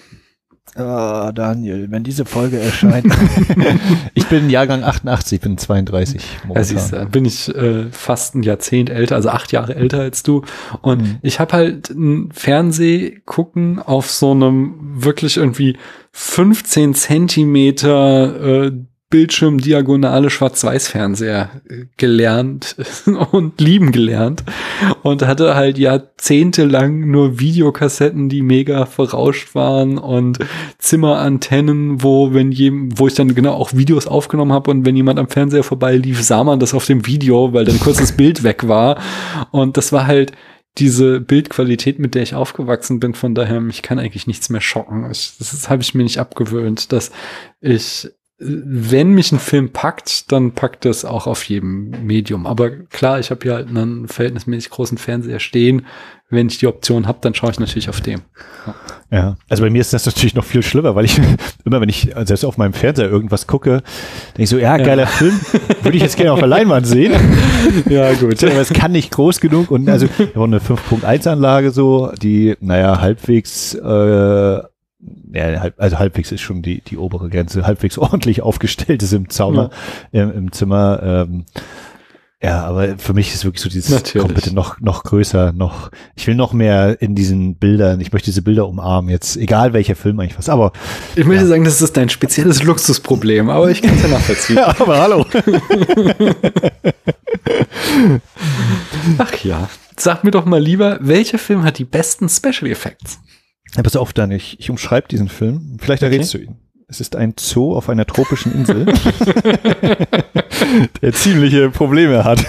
Ah, 0.76 1.32
Daniel, 1.32 1.90
wenn 1.90 2.04
diese 2.04 2.26
Folge 2.26 2.58
erscheint. 2.58 3.06
ich 4.14 4.26
bin 4.26 4.50
Jahrgang 4.50 4.84
88, 4.84 5.40
bin 5.40 5.56
32. 5.56 6.22
Momentan. 6.42 6.54
Ja, 6.56 6.64
siehst 6.64 6.92
du, 6.92 7.06
bin 7.06 7.24
ich 7.24 7.48
äh, 7.54 7.86
fast 7.90 8.34
ein 8.34 8.42
Jahrzehnt 8.42 8.90
älter, 8.90 9.14
also 9.14 9.30
acht 9.30 9.52
Jahre 9.52 9.74
älter 9.74 10.00
als 10.00 10.22
du. 10.22 10.42
Und 10.82 11.02
mhm. 11.02 11.18
ich 11.22 11.40
habe 11.40 11.52
halt 11.54 11.90
ein 11.90 12.30
Fernseh 12.30 13.22
gucken 13.24 13.78
auf 13.78 14.10
so 14.10 14.32
einem 14.32 14.74
wirklich 15.02 15.38
irgendwie 15.38 15.78
15 16.12 16.94
Zentimeter 16.94 18.66
äh, 18.66 18.72
Bildschirmdiagonale 19.16 20.28
Schwarz-Weiß-Fernseher 20.28 21.48
äh, 21.70 21.84
gelernt 21.96 22.76
und 23.32 23.58
lieben 23.58 23.90
gelernt 23.90 24.44
und 25.02 25.26
hatte 25.26 25.54
halt 25.54 25.78
jahrzehntelang 25.78 27.10
nur 27.10 27.40
Videokassetten, 27.40 28.28
die 28.28 28.42
mega 28.42 28.84
verrauscht 28.84 29.54
waren 29.54 29.96
und 29.96 30.38
Zimmerantennen, 30.76 32.02
wo 32.02 32.34
wenn 32.34 32.52
jedem, 32.52 32.98
wo 32.98 33.06
ich 33.06 33.14
dann 33.14 33.34
genau 33.34 33.54
auch 33.54 33.72
Videos 33.72 34.06
aufgenommen 34.06 34.52
habe 34.52 34.70
und 34.70 34.84
wenn 34.84 34.96
jemand 34.96 35.18
am 35.18 35.28
Fernseher 35.28 35.62
vorbei 35.62 35.96
lief, 35.96 36.22
sah 36.22 36.44
man 36.44 36.60
das 36.60 36.74
auf 36.74 36.84
dem 36.84 37.06
Video, 37.06 37.54
weil 37.54 37.64
dann 37.64 37.80
kurz 37.80 37.96
das 37.96 38.12
Bild 38.18 38.42
weg 38.42 38.68
war 38.68 39.00
und 39.50 39.78
das 39.78 39.92
war 39.92 40.06
halt 40.06 40.32
diese 40.76 41.20
Bildqualität, 41.20 41.98
mit 41.98 42.14
der 42.14 42.22
ich 42.22 42.34
aufgewachsen 42.34 43.00
bin, 43.00 43.14
von 43.14 43.34
daher 43.34 43.62
mich 43.62 43.80
kann 43.80 43.98
eigentlich 43.98 44.26
nichts 44.26 44.50
mehr 44.50 44.60
schocken. 44.60 45.10
Ich, 45.10 45.36
das 45.38 45.70
habe 45.70 45.80
ich 45.80 45.94
mir 45.94 46.02
nicht 46.02 46.18
abgewöhnt, 46.18 46.92
dass 46.92 47.12
ich 47.62 48.10
wenn 48.38 49.12
mich 49.12 49.32
ein 49.32 49.38
Film 49.38 49.70
packt, 49.70 50.30
dann 50.30 50.52
packt 50.52 50.84
das 50.84 51.06
auch 51.06 51.26
auf 51.26 51.44
jedem 51.44 52.06
Medium. 52.06 52.46
Aber 52.46 52.70
klar, 52.70 53.18
ich 53.18 53.30
habe 53.30 53.40
hier 53.42 53.54
halt 53.54 53.68
einen 53.68 54.08
verhältnismäßig 54.08 54.70
großen 54.70 54.98
Fernseher 54.98 55.40
stehen. 55.40 55.86
Wenn 56.28 56.48
ich 56.48 56.58
die 56.58 56.66
Option 56.66 57.06
habe, 57.06 57.18
dann 57.22 57.34
schaue 57.34 57.52
ich 57.52 57.60
natürlich 57.60 57.88
auf 57.88 58.00
dem. 58.00 58.22
Ja. 58.66 58.74
ja. 59.16 59.36
also 59.48 59.62
bei 59.62 59.70
mir 59.70 59.80
ist 59.80 59.92
das 59.92 60.04
natürlich 60.04 60.34
noch 60.34 60.44
viel 60.44 60.62
schlimmer, 60.62 60.94
weil 60.94 61.06
ich 61.06 61.18
immer, 61.64 61.80
wenn 61.80 61.88
ich 61.88 62.12
selbst 62.24 62.44
auf 62.44 62.58
meinem 62.58 62.74
Fernseher 62.74 63.08
irgendwas 63.08 63.46
gucke, 63.46 63.82
denke 64.30 64.42
ich 64.42 64.50
so, 64.50 64.58
ja, 64.58 64.76
geiler 64.76 65.04
ja. 65.04 65.08
Film, 65.08 65.40
würde 65.82 65.96
ich 65.96 66.02
jetzt 66.02 66.16
gerne 66.16 66.32
auf 66.32 66.40
der 66.40 66.48
Leinwand 66.48 66.86
sehen. 66.86 67.14
ja, 67.88 68.12
gut. 68.12 68.42
Aber 68.44 68.60
es 68.60 68.70
kann 68.70 68.92
nicht 68.92 69.12
groß 69.12 69.40
genug 69.40 69.70
und 69.70 69.88
also 69.88 70.08
wir 70.18 70.34
haben 70.34 70.52
eine 70.52 70.58
5.1 70.58 71.30
Anlage 71.30 71.70
so, 71.70 72.12
die, 72.20 72.54
naja, 72.60 73.00
halbwegs 73.00 73.74
äh, 73.74 74.60
ja, 75.32 75.70
also 75.76 75.98
halbwegs 75.98 76.32
ist 76.32 76.40
schon 76.40 76.62
die, 76.62 76.80
die 76.80 76.96
obere 76.96 77.28
Grenze, 77.28 77.66
halbwegs 77.66 77.98
ordentlich 77.98 78.42
aufgestellt 78.42 79.02
ist 79.02 79.12
im 79.12 79.28
Zauber, 79.28 79.70
ja. 80.12 80.24
im, 80.24 80.32
im, 80.32 80.52
Zimmer. 80.52 81.00
Ähm, 81.02 81.44
ja, 82.42 82.64
aber 82.64 82.98
für 82.98 83.14
mich 83.14 83.32
ist 83.32 83.46
wirklich 83.46 83.62
so 83.62 83.70
dieses, 83.70 83.90
Natürlich. 83.90 84.26
komm 84.26 84.34
bitte 84.34 84.54
noch, 84.54 84.78
noch 84.80 85.04
größer, 85.04 85.52
noch, 85.52 85.90
ich 86.16 86.26
will 86.26 86.34
noch 86.34 86.52
mehr 86.52 87.00
in 87.00 87.14
diesen 87.14 87.56
Bildern, 87.56 87.98
ich 88.00 88.12
möchte 88.12 88.26
diese 88.26 88.42
Bilder 88.42 88.68
umarmen, 88.68 89.10
jetzt, 89.10 89.38
egal 89.38 89.72
welcher 89.72 89.96
Film 89.96 90.20
eigentlich 90.20 90.36
was, 90.36 90.50
aber. 90.50 90.72
Ich 91.16 91.24
möchte 91.24 91.44
ja. 91.44 91.48
sagen, 91.48 91.64
das 91.64 91.80
ist 91.80 91.96
dein 91.96 92.10
spezielles 92.10 92.62
Luxusproblem, 92.62 93.48
aber 93.48 93.70
ich 93.70 93.80
kann 93.80 93.96
es 93.96 94.02
ja 94.02 94.08
nachvollziehen. 94.08 94.56
ja, 94.58 94.66
aber 94.78 95.00
hallo. 95.00 95.24
Ach 99.18 99.34
ja, 99.42 99.70
sag 99.96 100.22
mir 100.22 100.30
doch 100.30 100.44
mal 100.44 100.60
lieber, 100.60 100.98
welcher 101.00 101.38
Film 101.38 101.64
hat 101.64 101.78
die 101.78 101.84
besten 101.84 102.28
Special 102.28 102.70
Effects? 102.70 103.18
Ja, 103.76 103.82
pass 103.82 103.96
auf, 103.96 104.12
Dan, 104.12 104.30
ich, 104.30 104.58
ich 104.58 104.70
umschreibe 104.70 105.08
diesen 105.08 105.28
Film. 105.28 105.76
Vielleicht 105.78 106.02
errätst 106.02 106.34
okay. 106.34 106.46
du 106.46 106.50
ihn. 106.50 106.56
Es 106.88 107.00
ist 107.00 107.16
ein 107.16 107.34
Zoo 107.38 107.74
auf 107.74 107.88
einer 107.88 108.06
tropischen 108.06 108.54
Insel, 108.54 108.86
der 111.02 111.12
ziemliche 111.12 111.68
Probleme 111.70 112.22
hat. 112.22 112.44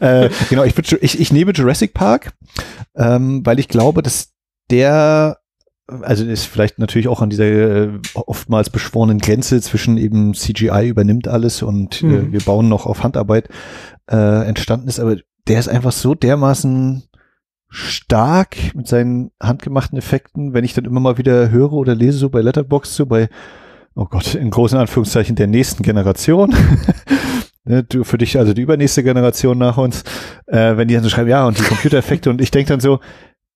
Äh, 0.00 0.30
genau, 0.48 0.64
ich, 0.64 0.74
ich, 1.02 1.20
ich 1.20 1.32
nehme 1.32 1.52
Jurassic 1.52 1.92
Park, 1.92 2.32
ähm, 2.96 3.44
weil 3.44 3.58
ich 3.58 3.68
glaube, 3.68 4.02
dass 4.02 4.32
der 4.70 5.38
also 5.86 6.24
ist 6.24 6.46
vielleicht 6.46 6.78
natürlich 6.78 7.08
auch 7.08 7.20
an 7.20 7.28
dieser 7.28 7.44
äh, 7.44 8.00
oftmals 8.14 8.70
beschworenen 8.70 9.18
Grenze 9.18 9.60
zwischen 9.60 9.98
eben 9.98 10.32
CGI 10.32 10.88
übernimmt 10.88 11.28
alles 11.28 11.62
und 11.62 12.02
äh, 12.02 12.06
mhm. 12.06 12.14
äh, 12.14 12.32
wir 12.32 12.40
bauen 12.40 12.68
noch 12.68 12.86
auf 12.86 13.02
Handarbeit 13.02 13.48
äh, 14.10 14.46
entstanden 14.46 14.88
ist, 14.88 14.98
aber 14.98 15.16
der 15.46 15.58
ist 15.58 15.68
einfach 15.68 15.92
so 15.92 16.14
dermaßen 16.14 17.04
stark 17.74 18.56
mit 18.74 18.86
seinen 18.86 19.30
handgemachten 19.42 19.98
Effekten, 19.98 20.54
wenn 20.54 20.64
ich 20.64 20.74
dann 20.74 20.84
immer 20.84 21.00
mal 21.00 21.18
wieder 21.18 21.50
höre 21.50 21.72
oder 21.72 21.94
lese, 21.94 22.18
so 22.18 22.30
bei 22.30 22.40
Letterbox, 22.40 22.94
so 22.94 23.06
bei, 23.06 23.28
oh 23.94 24.06
Gott, 24.06 24.34
in 24.34 24.50
großen 24.50 24.78
Anführungszeichen 24.78 25.36
der 25.36 25.48
nächsten 25.48 25.82
Generation. 25.82 26.54
ne, 27.64 27.82
du, 27.82 28.04
für 28.04 28.18
dich 28.18 28.38
also 28.38 28.54
die 28.54 28.62
übernächste 28.62 29.02
Generation 29.02 29.58
nach 29.58 29.76
uns, 29.76 30.04
äh, 30.46 30.76
wenn 30.76 30.88
die 30.88 30.94
dann 30.94 31.02
so 31.02 31.10
schreiben, 31.10 31.28
ja, 31.28 31.46
und 31.46 31.58
die 31.58 31.62
Computereffekte 31.62 32.30
und 32.30 32.40
ich 32.40 32.50
denke 32.50 32.68
dann 32.68 32.80
so, 32.80 33.00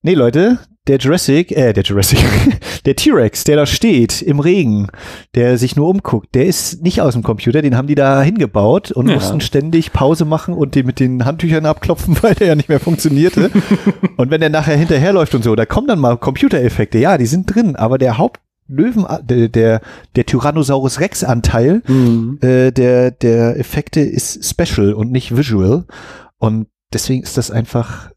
nee 0.01 0.13
Leute, 0.13 0.59
der 0.89 0.97
Jurassic, 0.97 1.51
äh, 1.51 1.71
der 1.71 1.83
Jurassic, 1.83 2.19
der 2.85 2.95
T-Rex, 2.95 3.43
der 3.43 3.57
da 3.57 3.65
steht 3.65 4.21
im 4.21 4.39
Regen, 4.39 4.87
der 5.35 5.57
sich 5.57 5.75
nur 5.75 5.87
umguckt, 5.87 6.33
der 6.33 6.45
ist 6.45 6.81
nicht 6.81 7.01
aus 7.01 7.13
dem 7.13 7.21
Computer, 7.21 7.61
den 7.61 7.77
haben 7.77 7.87
die 7.87 7.95
da 7.95 8.21
hingebaut 8.23 8.91
und 8.91 9.07
ja. 9.07 9.15
mussten 9.15 9.39
ständig 9.39 9.93
Pause 9.93 10.25
machen 10.25 10.55
und 10.55 10.73
den 10.73 10.87
mit 10.87 10.99
den 10.99 11.25
Handtüchern 11.25 11.67
abklopfen, 11.67 12.17
weil 12.21 12.33
der 12.33 12.47
ja 12.47 12.55
nicht 12.55 12.69
mehr 12.69 12.79
funktionierte. 12.79 13.51
und 14.17 14.31
wenn 14.31 14.41
der 14.41 14.49
nachher 14.49 14.75
hinterherläuft 14.75 15.35
und 15.35 15.43
so, 15.43 15.55
da 15.55 15.65
kommen 15.65 15.87
dann 15.87 15.99
mal 15.99 16.17
Computereffekte, 16.17 16.97
ja, 16.97 17.17
die 17.17 17.27
sind 17.27 17.53
drin, 17.53 17.75
aber 17.75 17.97
der 17.97 18.17
Haupt 18.17 18.41
Löwen, 18.67 19.05
der, 19.23 19.49
der, 19.49 19.81
der 20.15 20.25
Tyrannosaurus 20.27 20.99
Rex 20.99 21.23
Anteil 21.23 21.81
mhm. 21.87 22.37
äh, 22.41 22.71
der, 22.71 23.09
der 23.09 23.59
Effekte 23.59 23.99
ist 23.99 24.47
special 24.47 24.93
und 24.93 25.11
nicht 25.11 25.35
visual. 25.35 25.85
Und 26.37 26.67
deswegen 26.93 27.23
ist 27.23 27.35
das 27.35 27.49
einfach 27.49 28.11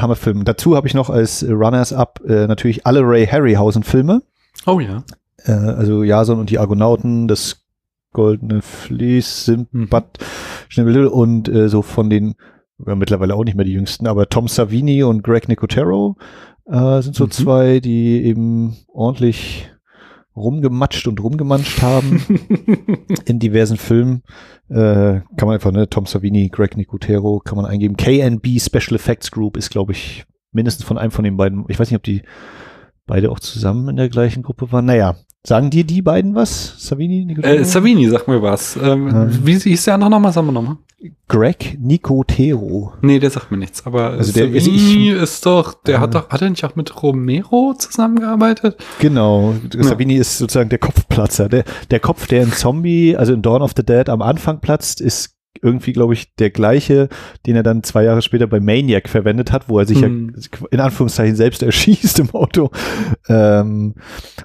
Hammerfilm. 0.00 0.44
Dazu 0.44 0.76
habe 0.76 0.86
ich 0.86 0.94
noch 0.94 1.10
als 1.10 1.44
Runners-Up 1.48 2.20
äh, 2.26 2.46
natürlich 2.46 2.86
alle 2.86 3.00
Ray 3.02 3.26
Harryhausen-Filme. 3.26 4.22
Oh 4.66 4.80
ja. 4.80 5.02
Äh, 5.44 5.52
also 5.52 6.02
Jason 6.02 6.38
und 6.38 6.50
die 6.50 6.58
Argonauten, 6.58 7.28
das 7.28 7.62
Goldene 8.12 8.62
Vlies, 8.62 9.44
Simbad, 9.44 10.18
Schnibbel 10.68 11.06
und 11.06 11.48
äh, 11.48 11.68
so 11.68 11.82
von 11.82 12.08
den, 12.08 12.34
ja, 12.86 12.94
mittlerweile 12.94 13.34
auch 13.34 13.44
nicht 13.44 13.56
mehr 13.56 13.66
die 13.66 13.72
jüngsten, 13.72 14.06
aber 14.06 14.28
Tom 14.28 14.48
Savini 14.48 15.02
und 15.02 15.22
Greg 15.22 15.48
Nicotero 15.48 16.16
äh, 16.66 17.02
sind 17.02 17.14
so 17.14 17.24
Mhm. 17.24 17.30
zwei, 17.30 17.80
die 17.80 18.24
eben 18.24 18.76
ordentlich 18.88 19.70
rumgematscht 20.36 21.06
und 21.08 21.20
rumgemanscht 21.22 21.80
haben 21.82 22.22
in 23.24 23.38
diversen 23.38 23.76
Filmen. 23.76 24.22
Äh, 24.68 25.20
kann 25.36 25.46
man 25.46 25.54
einfach, 25.54 25.72
ne, 25.72 25.88
Tom 25.88 26.06
Savini, 26.06 26.48
Greg 26.48 26.76
Nicotero, 26.76 27.40
kann 27.40 27.56
man 27.56 27.66
eingeben. 27.66 27.96
KNB 27.96 28.60
Special 28.60 28.94
Effects 28.96 29.30
Group 29.30 29.56
ist, 29.56 29.70
glaube 29.70 29.92
ich, 29.92 30.24
mindestens 30.52 30.84
von 30.84 30.98
einem 30.98 31.10
von 31.10 31.24
den 31.24 31.36
beiden. 31.36 31.64
Ich 31.68 31.78
weiß 31.78 31.90
nicht, 31.90 31.96
ob 31.96 32.02
die 32.02 32.22
beide 33.06 33.30
auch 33.30 33.40
zusammen 33.40 33.88
in 33.88 33.96
der 33.96 34.08
gleichen 34.08 34.42
Gruppe 34.42 34.72
waren. 34.72 34.84
Naja, 34.86 35.16
sagen 35.46 35.70
dir 35.70 35.84
die 35.84 36.02
beiden 36.02 36.34
was? 36.34 36.74
Savini, 36.78 37.24
Nicotero? 37.24 37.54
äh, 37.54 37.64
Savini, 37.64 38.08
sag 38.08 38.26
mir 38.28 38.42
was. 38.42 38.76
Ähm, 38.76 39.08
Ähm. 39.08 39.38
Wie 39.46 39.56
hieß 39.58 39.84
der 39.84 39.94
andere 39.94 40.10
nochmal? 40.10 40.32
Sagen 40.32 40.48
wir 40.48 40.52
nochmal. 40.52 40.76
Greg 41.28 41.76
Nicotero. 41.78 42.92
Nee, 43.02 43.18
der 43.18 43.30
sagt 43.30 43.50
mir 43.50 43.58
nichts. 43.58 43.84
Aber 43.84 44.10
Also 44.12 44.32
der- 44.32 44.46
also 44.46 44.58
Savini 44.70 45.10
ist 45.10 45.44
doch, 45.44 45.74
der 45.74 45.96
Äh. 45.96 45.98
hat 45.98 46.14
doch, 46.14 46.30
hat 46.30 46.40
er 46.40 46.48
nicht 46.50 46.64
auch 46.64 46.74
mit 46.74 47.02
Romero 47.02 47.74
zusammengearbeitet? 47.78 48.76
Genau, 48.98 49.54
Savini 49.78 50.14
ist 50.16 50.38
sozusagen 50.38 50.70
der 50.70 50.78
Kopfplatzer. 50.78 51.48
Der, 51.50 51.64
der 51.90 52.00
Kopf, 52.00 52.26
der 52.28 52.42
in 52.44 52.52
Zombie, 52.52 53.14
also 53.16 53.34
in 53.34 53.42
Dawn 53.42 53.60
of 53.62 53.72
the 53.76 53.84
Dead 53.84 54.08
am 54.08 54.22
Anfang 54.22 54.60
platzt, 54.60 55.00
ist 55.02 55.35
irgendwie, 55.62 55.92
glaube 55.92 56.14
ich, 56.14 56.34
der 56.36 56.50
gleiche, 56.50 57.08
den 57.46 57.56
er 57.56 57.62
dann 57.62 57.82
zwei 57.82 58.04
Jahre 58.04 58.22
später 58.22 58.46
bei 58.46 58.60
Maniac 58.60 59.08
verwendet 59.08 59.52
hat, 59.52 59.68
wo 59.68 59.78
er 59.78 59.86
sich 59.86 60.02
Hm. 60.02 60.34
ja 60.36 60.58
in 60.70 60.80
Anführungszeichen 60.80 61.36
selbst 61.36 61.62
erschießt 61.62 62.18
im 62.18 62.30
Auto. 62.30 62.70
Ähm, 63.28 63.94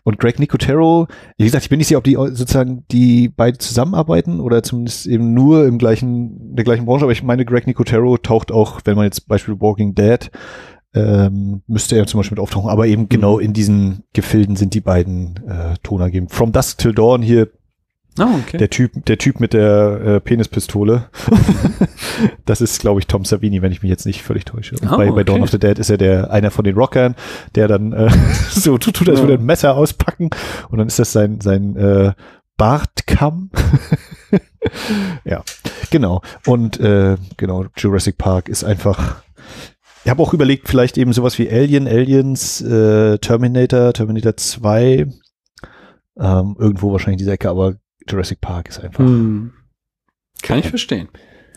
und 0.03 0.19
Greg 0.19 0.39
Nicotero, 0.39 1.07
wie 1.37 1.45
gesagt, 1.45 1.63
ich 1.63 1.69
bin 1.69 1.77
nicht 1.77 1.87
sicher, 1.87 1.97
ob 1.97 2.03
die 2.03 2.15
sozusagen 2.15 2.85
die 2.91 3.29
beide 3.29 3.57
zusammenarbeiten 3.57 4.39
oder 4.39 4.63
zumindest 4.63 5.07
eben 5.07 5.33
nur 5.33 5.65
im 5.65 5.77
gleichen, 5.77 6.55
der 6.55 6.63
gleichen 6.63 6.85
Branche, 6.85 7.03
aber 7.03 7.11
ich 7.11 7.23
meine, 7.23 7.45
Greg 7.45 7.67
Nicotero 7.67 8.17
taucht 8.17 8.51
auch, 8.51 8.81
wenn 8.85 8.95
man 8.95 9.05
jetzt 9.05 9.27
Beispiel 9.27 9.59
Walking 9.59 9.95
Dead 9.95 10.31
ähm, 10.93 11.61
müsste 11.67 11.95
er 11.95 12.05
zum 12.05 12.19
Beispiel 12.19 12.35
mit 12.35 12.43
auftauchen, 12.43 12.69
aber 12.69 12.87
eben 12.87 13.07
genau 13.07 13.39
in 13.39 13.53
diesen 13.53 14.03
Gefilden 14.13 14.55
sind 14.55 14.73
die 14.73 14.81
beiden 14.81 15.39
äh, 15.47 15.75
Tonergeben. 15.83 16.27
From 16.29 16.51
Dusk 16.51 16.79
Till 16.79 16.93
Dawn 16.93 17.21
hier 17.21 17.49
Oh, 18.19 18.23
okay. 18.41 18.57
der 18.57 18.69
Typ, 18.69 19.05
der 19.05 19.17
Typ 19.17 19.39
mit 19.39 19.53
der 19.53 20.01
äh, 20.01 20.19
Penispistole. 20.19 21.09
das 22.45 22.59
ist, 22.59 22.81
glaube 22.81 22.99
ich, 22.99 23.07
Tom 23.07 23.23
Savini, 23.23 23.61
wenn 23.61 23.71
ich 23.71 23.81
mich 23.83 23.89
jetzt 23.89 24.05
nicht 24.05 24.21
völlig 24.21 24.43
täusche. 24.43 24.75
Oh, 24.83 24.97
bei, 24.97 25.09
bei 25.11 25.23
Dawn 25.23 25.41
of 25.41 25.49
the 25.49 25.59
Dead 25.59 25.79
ist 25.79 25.89
er 25.89 25.97
der 25.97 26.29
einer 26.29 26.51
von 26.51 26.65
den 26.65 26.75
Rockern, 26.75 27.15
der 27.55 27.69
dann 27.69 27.93
äh, 27.93 28.09
so 28.49 28.77
tut, 28.77 28.95
tut 28.95 29.09
als 29.09 29.21
würde 29.21 29.35
ein 29.35 29.45
Messer 29.45 29.75
auspacken 29.75 30.29
und 30.69 30.77
dann 30.77 30.87
ist 30.87 30.99
das 30.99 31.13
sein 31.13 31.39
sein 31.39 31.77
äh, 31.77 32.11
Bartkamm. 32.57 33.49
ja, 35.25 35.43
genau. 35.89 36.21
Und 36.45 36.79
äh, 36.79 37.15
genau, 37.37 37.65
Jurassic 37.77 38.17
Park 38.17 38.49
ist 38.49 38.63
einfach. 38.63 39.23
Ich 40.03 40.09
habe 40.09 40.21
auch 40.21 40.33
überlegt, 40.33 40.67
vielleicht 40.67 40.97
eben 40.97 41.13
sowas 41.13 41.39
wie 41.39 41.49
Alien, 41.49 41.87
Aliens, 41.87 42.61
äh, 42.61 43.19
Terminator, 43.19 43.93
Terminator 43.93 44.35
2, 44.35 45.07
ähm, 46.19 46.55
irgendwo 46.59 46.91
wahrscheinlich 46.91 47.19
diese 47.19 47.31
Ecke, 47.31 47.49
aber 47.49 47.75
Jurassic 48.07 48.41
Park 48.41 48.69
ist 48.69 48.79
einfach. 48.79 49.03
Hm. 49.03 49.53
Kann 50.41 50.59
ich 50.59 50.69
verstehen. 50.69 51.09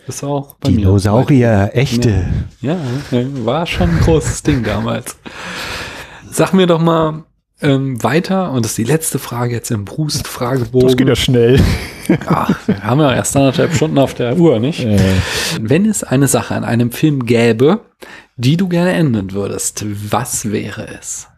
Ist 0.07 0.23
auch 0.23 0.57
bei 0.57 0.71
mir. 0.71 0.77
Dinosaurier, 0.77 1.71
echte. 1.73 2.27
Ja, 2.61 2.77
ja, 3.11 3.25
war 3.45 3.67
schon 3.67 3.91
ein 3.91 4.01
großes 4.01 4.43
Ding 4.43 4.63
damals. 4.63 5.17
Sag 6.31 6.53
mir 6.53 6.67
doch 6.67 6.81
mal 6.81 7.25
ähm, 7.63 8.03
weiter, 8.03 8.51
und 8.53 8.65
das 8.65 8.73
ist 8.73 8.79
die 8.79 8.85
letzte 8.85 9.19
Frage 9.19 9.55
jetzt 9.55 9.71
im 9.71 9.87
Brust-Fragebogen. 9.87 10.87
Das 10.87 10.97
geht 10.97 11.09
ja 11.09 11.17
schnell. 11.17 11.61
Ach, 12.27 12.55
wir 12.67 12.83
haben 12.83 13.01
ja 13.01 13.15
erst 13.15 13.35
anderthalb 13.37 13.75
Stunden 13.75 13.99
auf 13.99 14.13
der 14.13 14.37
Uhr, 14.37 14.59
nicht? 14.59 14.87
Wenn 15.61 15.87
es 15.87 16.05
eine 16.05 16.29
Sache 16.29 16.55
an 16.55 16.65
einem 16.65 16.91
Film 16.93 17.25
gäbe, 17.25 17.81
die 18.37 18.59
du 18.59 18.69
gerne 18.69 18.93
ändern 18.93 19.33
würdest, 19.33 19.87
was 20.11 20.51
wäre 20.53 20.87
es? 20.99 21.29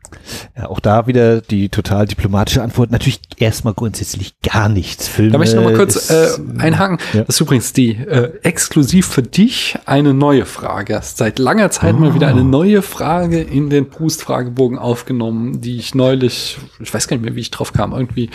Ja, 0.57 0.69
auch 0.69 0.81
da 0.81 1.07
wieder 1.07 1.41
die 1.41 1.69
total 1.69 2.07
diplomatische 2.07 2.63
Antwort. 2.63 2.91
Natürlich 2.91 3.21
erstmal 3.39 3.75
grundsätzlich 3.75 4.35
gar 4.41 4.69
nichts. 4.69 5.09
Film, 5.09 5.33
Da 5.33 5.39
möchte 5.39 5.57
ich 5.57 5.63
noch 5.63 5.69
mal 5.71 5.77
kurz 5.77 6.11
äh, 6.11 6.25
ist, 6.27 6.41
einhaken. 6.59 6.99
ja. 7.13 7.21
Das 7.25 7.37
ist 7.37 7.41
übrigens 7.41 7.73
die 7.73 7.91
äh, 7.97 8.33
exklusiv 8.43 9.07
für 9.07 9.23
dich 9.23 9.79
eine 9.87 10.15
neue 10.15 10.45
Frage. 10.47 10.97
Hast 10.97 11.19
seit 11.19 11.39
langer 11.39 11.71
Zeit 11.71 11.99
mal 11.99 12.15
wieder 12.15 12.29
eine 12.29 12.41
Oh. 12.41 12.45
neue 12.45 12.83
Frage 12.83 13.41
in 13.41 13.71
den 13.71 13.89
Brust-Fragebogen 13.89 14.79
aufgenommen, 14.79 15.61
die 15.61 15.77
ich 15.79 15.95
neulich, 15.95 16.59
ich 16.81 16.93
weiß 16.93 17.09
gar 17.09 17.17
nicht 17.17 17.25
mehr, 17.25 17.35
wie 17.37 17.41
ich 17.41 17.51
drauf 17.51 17.73
kam. 17.73 17.93
Irgendwie 17.93 18.31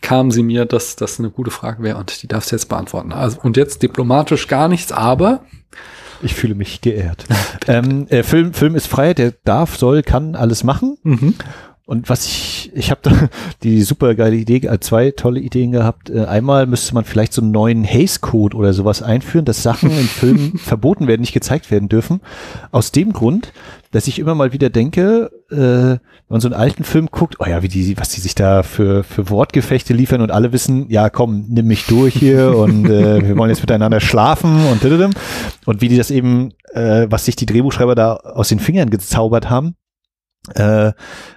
kam 0.00 0.30
sie 0.30 0.42
mir, 0.42 0.64
dass 0.64 0.96
das 0.96 1.18
eine 1.18 1.30
gute 1.30 1.50
Frage 1.50 1.82
wäre 1.82 1.98
und 1.98 2.22
die 2.22 2.28
darfst 2.28 2.50
du 2.52 2.56
jetzt 2.56 2.68
beantworten. 2.68 3.12
Also, 3.12 3.38
und 3.42 3.56
jetzt 3.56 3.82
diplomatisch 3.82 4.48
gar 4.48 4.68
nichts, 4.68 4.92
aber 4.92 5.44
Ich 6.24 6.34
fühle 6.34 6.54
mich 6.54 6.80
geehrt. 6.80 7.24
ähm, 7.68 8.06
äh, 8.08 8.22
Film, 8.22 8.54
Film 8.54 8.74
ist 8.74 8.86
frei, 8.86 9.14
der 9.14 9.34
darf, 9.44 9.76
soll, 9.76 10.02
kann 10.02 10.34
alles 10.34 10.64
machen. 10.64 10.96
mhm. 11.02 11.34
Und 11.86 12.08
was 12.08 12.24
ich, 12.24 12.72
ich 12.74 12.90
habe 12.90 13.00
da 13.02 13.28
die 13.62 13.82
super 13.82 14.14
geile 14.14 14.36
Idee, 14.36 14.66
äh, 14.66 14.80
zwei 14.80 15.10
tolle 15.10 15.40
Ideen 15.40 15.70
gehabt. 15.72 16.08
Äh, 16.08 16.24
einmal 16.24 16.66
müsste 16.66 16.94
man 16.94 17.04
vielleicht 17.04 17.34
so 17.34 17.42
einen 17.42 17.50
neuen 17.50 17.84
Haze-Code 17.84 18.56
oder 18.56 18.72
sowas 18.72 19.02
einführen, 19.02 19.44
dass 19.44 19.62
Sachen 19.62 19.90
in 19.90 19.96
Filmen 20.08 20.56
verboten 20.56 21.06
werden, 21.08 21.20
nicht 21.20 21.34
gezeigt 21.34 21.70
werden 21.70 21.90
dürfen. 21.90 22.20
Aus 22.70 22.90
dem 22.90 23.12
Grund, 23.12 23.52
dass 23.94 24.08
ich 24.08 24.18
immer 24.18 24.34
mal 24.34 24.52
wieder 24.52 24.70
denke, 24.70 25.30
äh, 25.52 25.56
wenn 25.56 26.00
man 26.28 26.40
so 26.40 26.48
einen 26.48 26.60
alten 26.60 26.82
Film 26.82 27.10
guckt, 27.12 27.36
oh 27.38 27.46
ja, 27.46 27.62
wie 27.62 27.68
die, 27.68 27.96
was 27.96 28.08
die 28.08 28.20
sich 28.20 28.34
da 28.34 28.64
für, 28.64 29.04
für 29.04 29.30
Wortgefechte 29.30 29.94
liefern 29.94 30.20
und 30.20 30.32
alle 30.32 30.50
wissen, 30.50 30.90
ja 30.90 31.10
komm, 31.10 31.46
nimm 31.48 31.68
mich 31.68 31.86
durch 31.86 32.12
hier 32.12 32.56
und 32.58 32.86
äh, 32.86 33.24
wir 33.24 33.36
wollen 33.38 33.50
jetzt 33.50 33.60
miteinander 33.60 34.00
schlafen 34.00 34.66
und 34.66 34.82
dididum. 34.82 35.12
und 35.64 35.80
wie 35.80 35.88
die 35.88 35.96
das 35.96 36.10
eben, 36.10 36.54
äh, 36.72 37.06
was 37.08 37.24
sich 37.24 37.36
die 37.36 37.46
Drehbuchschreiber 37.46 37.94
da 37.94 38.14
aus 38.14 38.48
den 38.48 38.58
Fingern 38.58 38.90
gezaubert 38.90 39.48
haben. 39.48 39.76
Äh, 40.56 40.90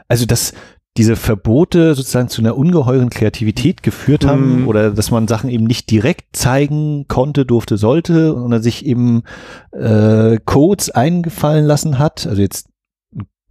also 0.07 0.25
dass 0.25 0.53
diese 0.97 1.15
Verbote 1.15 1.95
sozusagen 1.95 2.27
zu 2.27 2.41
einer 2.41 2.57
ungeheuren 2.57 3.09
Kreativität 3.09 3.83
geführt 3.83 4.25
haben 4.25 4.61
Mhm. 4.61 4.67
oder 4.67 4.91
dass 4.91 5.11
man 5.11 5.27
Sachen 5.27 5.49
eben 5.49 5.65
nicht 5.65 5.91
direkt 5.91 6.35
zeigen 6.35 7.05
konnte, 7.07 7.45
durfte, 7.45 7.77
sollte 7.77 8.33
und 8.33 8.51
er 8.51 8.61
sich 8.61 8.85
eben 8.85 9.23
äh, 9.71 10.37
Codes 10.45 10.89
eingefallen 10.89 11.65
lassen 11.65 11.99
hat. 11.99 12.25
Also 12.27 12.41
jetzt 12.41 12.69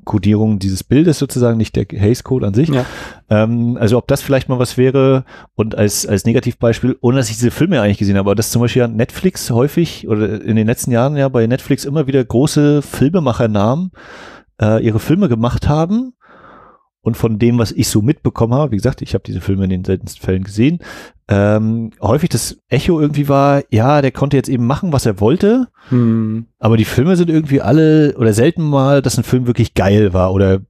Codierung 0.04 0.60
dieses 0.60 0.84
Bildes 0.84 1.18
sozusagen, 1.18 1.58
nicht 1.58 1.74
der 1.74 1.84
Haze 1.84 2.22
Code 2.22 2.46
an 2.46 2.54
sich. 2.54 2.68
Ja. 2.68 2.86
Ähm, 3.28 3.76
also 3.78 3.98
ob 3.98 4.06
das 4.06 4.22
vielleicht 4.22 4.48
mal 4.48 4.58
was 4.58 4.78
wäre 4.78 5.24
und 5.54 5.76
als, 5.76 6.06
als 6.06 6.24
Negativbeispiel, 6.24 6.96
ohne 7.00 7.18
dass 7.18 7.28
ich 7.28 7.36
diese 7.36 7.50
Filme 7.50 7.80
eigentlich 7.82 7.98
gesehen 7.98 8.16
habe, 8.16 8.30
aber 8.30 8.34
dass 8.36 8.50
zum 8.52 8.62
Beispiel 8.62 8.80
ja 8.80 8.88
Netflix 8.88 9.50
häufig 9.50 10.08
oder 10.08 10.40
in 10.42 10.56
den 10.56 10.66
letzten 10.66 10.92
Jahren 10.92 11.16
ja 11.16 11.28
bei 11.28 11.46
Netflix 11.46 11.84
immer 11.84 12.06
wieder 12.06 12.24
große 12.24 12.82
Filmemachernamen 12.82 13.90
äh, 14.62 14.84
ihre 14.84 15.00
Filme 15.00 15.28
gemacht 15.28 15.68
haben 15.68 16.12
und 17.06 17.16
von 17.16 17.38
dem, 17.38 17.56
was 17.58 17.70
ich 17.70 17.86
so 17.86 18.02
mitbekommen 18.02 18.52
habe, 18.52 18.72
wie 18.72 18.76
gesagt, 18.76 19.00
ich 19.00 19.14
habe 19.14 19.22
diese 19.24 19.40
Filme 19.40 19.62
in 19.62 19.70
den 19.70 19.84
seltensten 19.84 20.24
Fällen 20.24 20.42
gesehen, 20.42 20.80
ähm, 21.28 21.92
häufig 22.02 22.30
das 22.30 22.58
Echo 22.68 23.00
irgendwie 23.00 23.28
war, 23.28 23.62
ja, 23.70 24.02
der 24.02 24.10
konnte 24.10 24.36
jetzt 24.36 24.48
eben 24.48 24.66
machen, 24.66 24.92
was 24.92 25.06
er 25.06 25.20
wollte, 25.20 25.68
Hm. 25.90 26.46
aber 26.58 26.76
die 26.76 26.84
Filme 26.84 27.14
sind 27.14 27.30
irgendwie 27.30 27.60
alle 27.60 28.16
oder 28.18 28.32
selten 28.32 28.64
mal, 28.64 29.02
dass 29.02 29.16
ein 29.18 29.22
Film 29.22 29.46
wirklich 29.46 29.74
geil 29.74 30.14
war 30.14 30.32
oder 30.32 30.62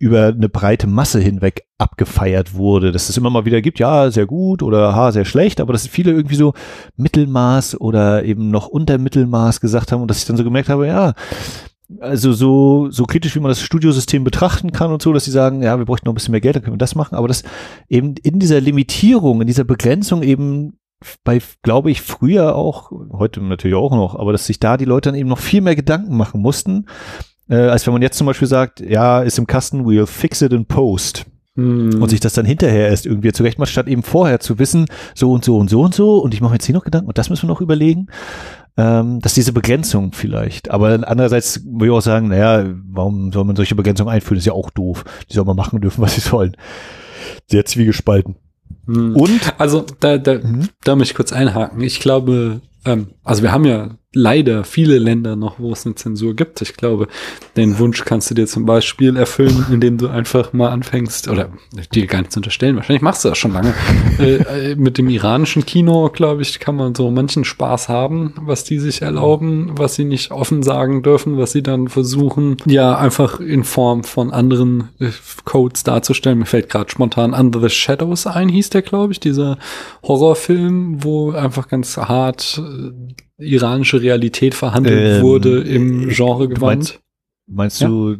über 0.00 0.26
eine 0.26 0.48
breite 0.48 0.88
Masse 0.88 1.20
hinweg 1.20 1.66
abgefeiert 1.78 2.54
wurde. 2.54 2.90
Dass 2.90 3.08
es 3.08 3.16
immer 3.16 3.30
mal 3.30 3.44
wieder 3.44 3.60
gibt, 3.62 3.78
ja, 3.78 4.10
sehr 4.10 4.26
gut 4.26 4.64
oder 4.64 4.96
ha, 4.96 5.12
sehr 5.12 5.24
schlecht, 5.24 5.60
aber 5.60 5.72
dass 5.72 5.86
viele 5.86 6.10
irgendwie 6.10 6.36
so 6.36 6.52
Mittelmaß 6.96 7.80
oder 7.80 8.24
eben 8.24 8.50
noch 8.50 8.66
unter 8.66 8.98
Mittelmaß 8.98 9.60
gesagt 9.60 9.92
haben 9.92 10.02
und 10.02 10.10
dass 10.10 10.18
ich 10.18 10.24
dann 10.24 10.36
so 10.36 10.42
gemerkt 10.42 10.68
habe, 10.68 10.88
ja, 10.88 11.14
also 12.00 12.32
so, 12.32 12.90
so 12.90 13.04
kritisch, 13.04 13.34
wie 13.34 13.40
man 13.40 13.50
das 13.50 13.62
Studiosystem 13.62 14.24
betrachten 14.24 14.72
kann 14.72 14.92
und 14.92 15.00
so, 15.00 15.12
dass 15.12 15.24
sie 15.24 15.30
sagen, 15.30 15.62
ja, 15.62 15.78
wir 15.78 15.86
bräuchten 15.86 16.06
noch 16.06 16.12
ein 16.12 16.16
bisschen 16.16 16.32
mehr 16.32 16.40
Geld, 16.40 16.56
dann 16.56 16.62
können 16.62 16.74
wir 16.74 16.78
das 16.78 16.94
machen, 16.94 17.14
aber 17.14 17.28
dass 17.28 17.44
eben 17.88 18.14
in 18.22 18.38
dieser 18.38 18.60
Limitierung, 18.60 19.40
in 19.40 19.46
dieser 19.46 19.64
Begrenzung 19.64 20.22
eben 20.22 20.78
bei, 21.24 21.40
glaube 21.62 21.90
ich, 21.90 22.02
früher 22.02 22.56
auch, 22.56 22.90
heute 23.12 23.40
natürlich 23.40 23.76
auch 23.76 23.92
noch, 23.92 24.16
aber 24.16 24.32
dass 24.32 24.46
sich 24.46 24.60
da 24.60 24.76
die 24.76 24.84
Leute 24.84 25.10
dann 25.10 25.18
eben 25.18 25.28
noch 25.28 25.38
viel 25.38 25.60
mehr 25.60 25.76
Gedanken 25.76 26.16
machen 26.16 26.42
mussten, 26.42 26.86
äh, 27.48 27.56
als 27.56 27.86
wenn 27.86 27.94
man 27.94 28.02
jetzt 28.02 28.18
zum 28.18 28.26
Beispiel 28.26 28.48
sagt, 28.48 28.80
ja, 28.80 29.22
ist 29.22 29.38
im 29.38 29.46
Kasten, 29.46 29.86
we'll 29.86 30.06
fix 30.06 30.42
it 30.42 30.52
in 30.52 30.66
post 30.66 31.24
Hm. 31.58 32.00
und 32.00 32.08
sich 32.08 32.20
das 32.20 32.34
dann 32.34 32.46
hinterher 32.46 32.88
erst 32.88 33.04
irgendwie 33.04 33.32
zurecht 33.32 33.58
macht, 33.58 33.70
statt 33.70 33.88
eben 33.88 34.04
vorher 34.04 34.38
zu 34.38 34.60
wissen, 34.60 34.86
so 35.16 35.32
und 35.32 35.44
so 35.44 35.58
und 35.58 35.68
so 35.68 35.80
und 35.80 35.92
so 35.92 36.18
und 36.18 36.32
ich 36.32 36.40
mache 36.40 36.52
mir 36.52 36.54
jetzt 36.54 36.66
hier 36.66 36.74
noch 36.76 36.84
Gedanken 36.84 37.08
und 37.08 37.18
das 37.18 37.30
müssen 37.30 37.48
wir 37.48 37.48
noch 37.48 37.60
überlegen. 37.60 38.06
Ähm, 38.78 39.18
dass 39.18 39.34
diese 39.34 39.52
Begrenzung 39.52 40.12
vielleicht. 40.12 40.70
Aber 40.70 41.00
andererseits 41.04 41.64
würde 41.64 41.86
ich 41.86 41.90
auch 41.90 42.00
sagen, 42.00 42.28
naja, 42.28 42.64
warum 42.84 43.32
soll 43.32 43.44
man 43.44 43.56
solche 43.56 43.74
Begrenzungen 43.74 44.14
einführen? 44.14 44.36
Das 44.36 44.42
ist 44.42 44.46
ja 44.46 44.52
auch 44.52 44.70
doof. 44.70 45.04
Die 45.28 45.34
soll 45.34 45.44
man 45.44 45.56
machen 45.56 45.80
dürfen, 45.80 46.00
was 46.00 46.14
sie 46.14 46.20
sollen. 46.20 46.56
Sehr 47.48 47.64
zwiegespalten. 47.64 48.36
Hm. 48.88 49.14
Und 49.14 49.54
Also 49.58 49.84
da, 50.00 50.18
da, 50.18 50.34
Mhm. 50.34 50.68
da 50.82 50.96
möchte 50.96 51.12
ich 51.12 51.16
kurz 51.16 51.32
einhaken. 51.32 51.80
Ich 51.82 52.00
glaube, 52.00 52.60
ähm, 52.84 53.08
also 53.22 53.42
wir 53.42 53.52
haben 53.52 53.64
ja 53.64 53.90
leider 54.14 54.64
viele 54.64 54.98
Länder 54.98 55.36
noch, 55.36 55.58
wo 55.60 55.70
es 55.70 55.84
eine 55.84 55.94
Zensur 55.94 56.34
gibt. 56.34 56.62
Ich 56.62 56.74
glaube, 56.78 57.08
den 57.58 57.78
Wunsch 57.78 58.04
kannst 58.06 58.30
du 58.30 58.34
dir 58.34 58.46
zum 58.46 58.64
Beispiel 58.64 59.16
erfüllen, 59.18 59.66
indem 59.70 59.98
du 59.98 60.08
einfach 60.08 60.54
mal 60.54 60.70
anfängst, 60.70 61.28
oder 61.28 61.50
dir 61.92 62.06
gar 62.06 62.20
nichts 62.20 62.34
unterstellen, 62.36 62.76
wahrscheinlich 62.76 63.02
machst 63.02 63.24
du 63.24 63.28
das 63.28 63.36
schon 63.36 63.52
lange. 63.52 63.74
äh, 64.18 64.70
äh, 64.70 64.76
mit 64.76 64.96
dem 64.96 65.10
iranischen 65.10 65.66
Kino, 65.66 66.08
glaube 66.10 66.40
ich, 66.40 66.58
kann 66.58 66.74
man 66.74 66.94
so 66.94 67.10
manchen 67.10 67.44
Spaß 67.44 67.90
haben, 67.90 68.32
was 68.40 68.64
die 68.64 68.78
sich 68.78 69.02
erlauben, 69.02 69.72
was 69.76 69.94
sie 69.96 70.04
nicht 70.04 70.30
offen 70.30 70.62
sagen 70.62 71.02
dürfen, 71.02 71.36
was 71.36 71.52
sie 71.52 71.62
dann 71.62 71.88
versuchen, 71.88 72.56
ja, 72.64 72.96
einfach 72.96 73.40
in 73.40 73.62
Form 73.62 74.04
von 74.04 74.32
anderen 74.32 74.88
äh, 75.00 75.10
Codes 75.44 75.84
darzustellen. 75.84 76.38
Mir 76.38 76.46
fällt 76.46 76.70
gerade 76.70 76.90
spontan 76.90 77.34
Under 77.34 77.60
the 77.60 77.68
Shadows 77.68 78.26
ein, 78.26 78.48
hieß 78.48 78.70
der, 78.70 78.77
glaube 78.82 79.12
ich, 79.12 79.20
dieser 79.20 79.58
Horrorfilm, 80.02 81.02
wo 81.04 81.30
einfach 81.32 81.68
ganz 81.68 81.96
hart 81.96 82.60
äh, 83.38 83.44
iranische 83.44 84.00
Realität 84.02 84.54
verhandelt 84.54 85.16
Ähm, 85.18 85.22
wurde 85.22 85.60
im 85.62 86.08
äh, 86.08 86.12
Genre 86.12 86.48
gewandt. 86.48 87.00
meinst 87.46 87.80
Ja. 87.80 87.88
du 87.88 88.16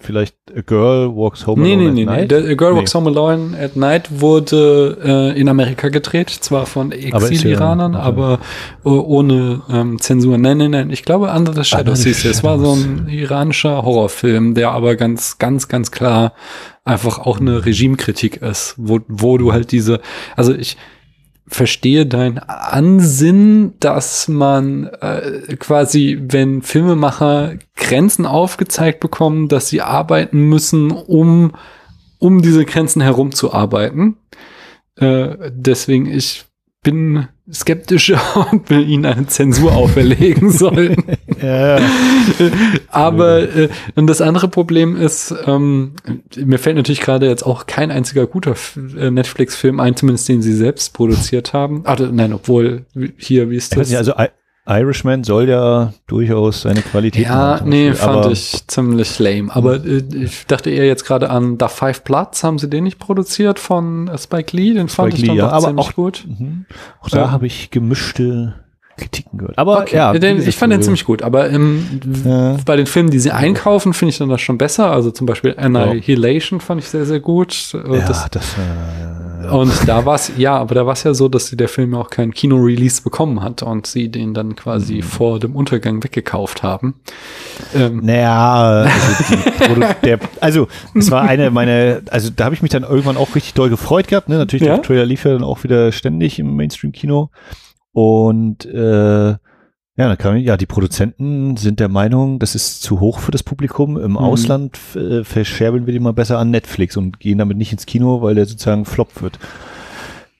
vielleicht 0.00 0.36
A 0.56 0.60
Girl 0.60 1.08
Walks 1.16 1.44
Home 1.48 1.60
Nee, 1.60 1.74
nee, 1.74 1.82
Alone 1.86 1.94
nee, 1.94 2.02
at 2.02 2.08
nee. 2.08 2.16
Night? 2.20 2.30
Der 2.30 2.38
A 2.44 2.54
Girl 2.54 2.72
Nee. 2.72 2.78
Walks 2.78 2.94
Home 2.94 3.10
Alone 3.10 3.58
at 3.58 3.74
Night 3.74 4.20
wurde 4.20 4.96
äh, 5.34 5.40
in 5.40 5.48
Amerika 5.48 5.88
gedreht, 5.88 6.30
zwar 6.30 6.66
von 6.66 6.92
Exil-Iranern, 6.92 7.96
okay. 7.96 8.04
aber 8.04 8.38
äh, 8.84 8.88
ohne 8.90 9.62
ähm, 9.68 9.98
Zensur. 10.00 10.38
Nein, 10.38 10.58
nein, 10.58 10.70
nein. 10.70 10.90
Ich 10.90 11.02
glaube, 11.02 11.32
Under 11.32 11.52
the 11.52 11.64
Shadows 11.64 12.02
the 12.02 12.10
hieß 12.10 12.22
der. 12.22 12.30
Es 12.30 12.44
war 12.44 12.58
so 12.60 12.76
Shadows. 12.76 12.84
ein 12.84 13.08
iranischer 13.08 13.82
Horrorfilm, 13.82 14.54
der 14.54 14.70
aber 14.70 14.94
ganz, 14.94 15.38
ganz, 15.38 15.66
ganz 15.66 15.90
klar 15.90 16.32
einfach 16.88 17.18
auch 17.18 17.40
eine 17.40 17.64
Regimekritik 17.64 18.38
ist, 18.38 18.74
wo, 18.76 19.00
wo 19.08 19.38
du 19.38 19.52
halt 19.52 19.72
diese, 19.72 20.00
also 20.36 20.54
ich 20.54 20.76
verstehe 21.46 22.04
dein 22.04 22.38
Ansinn, 22.38 23.74
dass 23.80 24.28
man 24.28 24.86
äh, 25.00 25.56
quasi, 25.58 26.18
wenn 26.20 26.62
Filmemacher 26.62 27.54
Grenzen 27.76 28.26
aufgezeigt 28.26 29.00
bekommen, 29.00 29.48
dass 29.48 29.68
sie 29.68 29.80
arbeiten 29.80 30.48
müssen, 30.48 30.90
um 30.90 31.52
um 32.18 32.42
diese 32.42 32.64
Grenzen 32.64 33.00
herumzuarbeiten. 33.00 34.16
Äh, 34.96 35.50
deswegen, 35.50 36.06
ich 36.06 36.44
bin 36.82 37.28
skeptisch, 37.50 38.12
ob 38.34 38.68
wir 38.70 38.80
ihnen 38.80 39.06
eine 39.06 39.26
Zensur 39.26 39.72
auferlegen 39.72 40.50
sollten. 40.50 41.17
Ja, 41.42 41.78
Aber 42.90 43.40
äh, 43.42 43.68
und 43.94 44.06
das 44.06 44.20
andere 44.20 44.48
Problem 44.48 44.96
ist, 44.96 45.34
ähm, 45.46 45.92
mir 46.36 46.58
fällt 46.58 46.76
natürlich 46.76 47.00
gerade 47.00 47.26
jetzt 47.26 47.44
auch 47.44 47.66
kein 47.66 47.90
einziger 47.90 48.26
guter 48.26 48.54
äh, 48.98 49.10
Netflix-Film 49.10 49.80
ein, 49.80 49.96
zumindest 49.96 50.28
den 50.28 50.42
sie 50.42 50.54
selbst 50.54 50.94
produziert 50.94 51.52
haben. 51.52 51.82
Ah, 51.84 51.96
nein, 52.10 52.32
obwohl 52.32 52.86
hier, 53.16 53.50
wie 53.50 53.56
ist 53.56 53.76
das? 53.76 53.88
nicht, 53.88 53.98
also 53.98 54.12
I 54.12 54.26
Irishman 54.70 55.24
soll 55.24 55.48
ja 55.48 55.94
durchaus 56.08 56.60
seine 56.60 56.82
Qualität 56.82 57.24
ja, 57.24 57.56
zum 57.58 57.70
nee, 57.70 57.88
Beispiel, 57.88 58.06
fand 58.06 58.26
ich 58.32 58.66
ziemlich 58.66 59.18
lame. 59.18 59.54
Aber 59.56 59.76
äh, 59.82 60.02
ich 60.14 60.44
dachte 60.46 60.68
eher 60.68 60.84
jetzt 60.86 61.06
gerade 61.06 61.30
an 61.30 61.56
Da 61.56 61.68
Five 61.68 62.02
Bloods, 62.04 62.44
haben 62.44 62.58
sie 62.58 62.68
den 62.68 62.84
nicht 62.84 62.98
produziert 62.98 63.58
von 63.58 64.08
äh, 64.08 64.18
Spike 64.18 64.54
Lee? 64.54 64.74
Den 64.74 64.88
fand 64.88 65.14
Spike 65.14 65.22
ich 65.22 65.26
dann 65.26 65.36
ja, 65.38 65.46
doch 65.46 65.52
aber 65.54 65.66
ziemlich 65.68 65.86
auch- 65.88 65.94
gut. 65.94 66.24
Mhm. 66.28 66.66
Auch 67.00 67.08
da 67.08 67.16
Ja. 67.18 67.30
habe 67.30 67.46
ich 67.46 67.70
gemischte 67.70 68.56
Kritiken 68.98 69.38
gehört. 69.38 69.56
Aber 69.56 69.80
Okay, 69.80 69.96
ja, 69.96 70.12
den, 70.12 70.46
ich 70.46 70.56
fand 70.56 70.72
den 70.72 70.82
ziemlich 70.82 71.04
gut, 71.06 71.22
aber 71.22 71.48
ähm, 71.50 71.86
Ja. 72.24 72.56
bei 72.66 72.76
den 72.76 72.86
Filmen, 72.86 73.10
die 73.10 73.18
sie 73.18 73.30
einkaufen, 73.30 73.94
finde 73.94 74.10
ich 74.10 74.18
dann 74.18 74.28
das 74.28 74.40
schon 74.42 74.58
besser. 74.58 74.90
Also 74.92 75.10
zum 75.10 75.26
Beispiel 75.26 75.54
Annihilation 75.56 76.60
fand 76.60 76.82
ich 76.82 76.88
sehr, 76.88 77.06
sehr 77.06 77.20
gut. 77.20 77.74
Äh, 77.74 77.96
Ja, 77.98 78.06
das, 78.06 78.28
das, 78.30 78.44
äh, 78.54 79.48
und 79.48 79.72
da 79.86 80.04
war 80.04 80.16
es, 80.16 80.32
ja, 80.36 80.56
aber 80.58 80.74
da 80.74 80.84
war 80.84 80.92
es 80.92 81.04
ja 81.04 81.14
so, 81.14 81.28
dass 81.28 81.46
sie 81.46 81.56
der 81.56 81.68
Film 81.68 81.94
ja 81.94 82.00
auch 82.00 82.10
keinen 82.10 82.34
Kino-Release 82.34 83.00
bekommen 83.02 83.40
hat 83.42 83.62
und 83.62 83.86
sie 83.86 84.08
den 84.10 84.34
dann 84.34 84.56
quasi 84.56 84.96
Mhm. 84.96 85.02
vor 85.02 85.38
dem 85.40 85.54
Untergang 85.56 86.02
weggekauft 86.04 86.62
haben. 86.62 86.94
Ähm, 87.74 88.00
Naja, 88.04 88.86
also, 89.60 89.80
der, 90.04 90.18
also 90.40 90.68
es 90.94 91.10
war 91.10 91.22
eine 91.22 91.50
meiner, 91.50 92.00
also 92.10 92.30
da 92.34 92.44
habe 92.46 92.54
ich 92.54 92.62
mich 92.62 92.70
dann 92.72 92.82
irgendwann 92.82 93.16
auch 93.16 93.34
richtig 93.34 93.54
doll 93.54 93.70
gefreut 93.70 94.08
gehabt. 94.08 94.28
Ne? 94.28 94.36
Natürlich, 94.38 94.66
Ja. 94.66 94.74
der 94.74 94.82
Trailer 94.82 95.06
lief 95.06 95.24
ja 95.24 95.32
dann 95.32 95.44
auch 95.44 95.62
wieder 95.64 95.92
ständig 95.92 96.38
im 96.38 96.56
Mainstream-Kino. 96.56 97.30
Und 98.00 98.64
äh, 98.66 99.30
ja, 99.96 100.16
kam, 100.16 100.36
ja, 100.36 100.56
die 100.56 100.66
Produzenten 100.66 101.56
sind 101.56 101.80
der 101.80 101.88
Meinung, 101.88 102.38
das 102.38 102.54
ist 102.54 102.80
zu 102.82 103.00
hoch 103.00 103.18
für 103.18 103.32
das 103.32 103.42
Publikum. 103.42 103.96
Im 103.98 104.16
Ausland 104.16 104.76
f- 104.76 104.94
äh, 104.94 105.24
verscherbeln 105.24 105.86
wir 105.86 105.92
den 105.92 106.04
mal 106.04 106.12
besser 106.12 106.38
an 106.38 106.50
Netflix 106.52 106.96
und 106.96 107.18
gehen 107.18 107.38
damit 107.38 107.56
nicht 107.56 107.72
ins 107.72 107.86
Kino, 107.86 108.22
weil 108.22 108.36
der 108.36 108.46
sozusagen 108.46 108.84
flop 108.84 109.20
wird. 109.20 109.40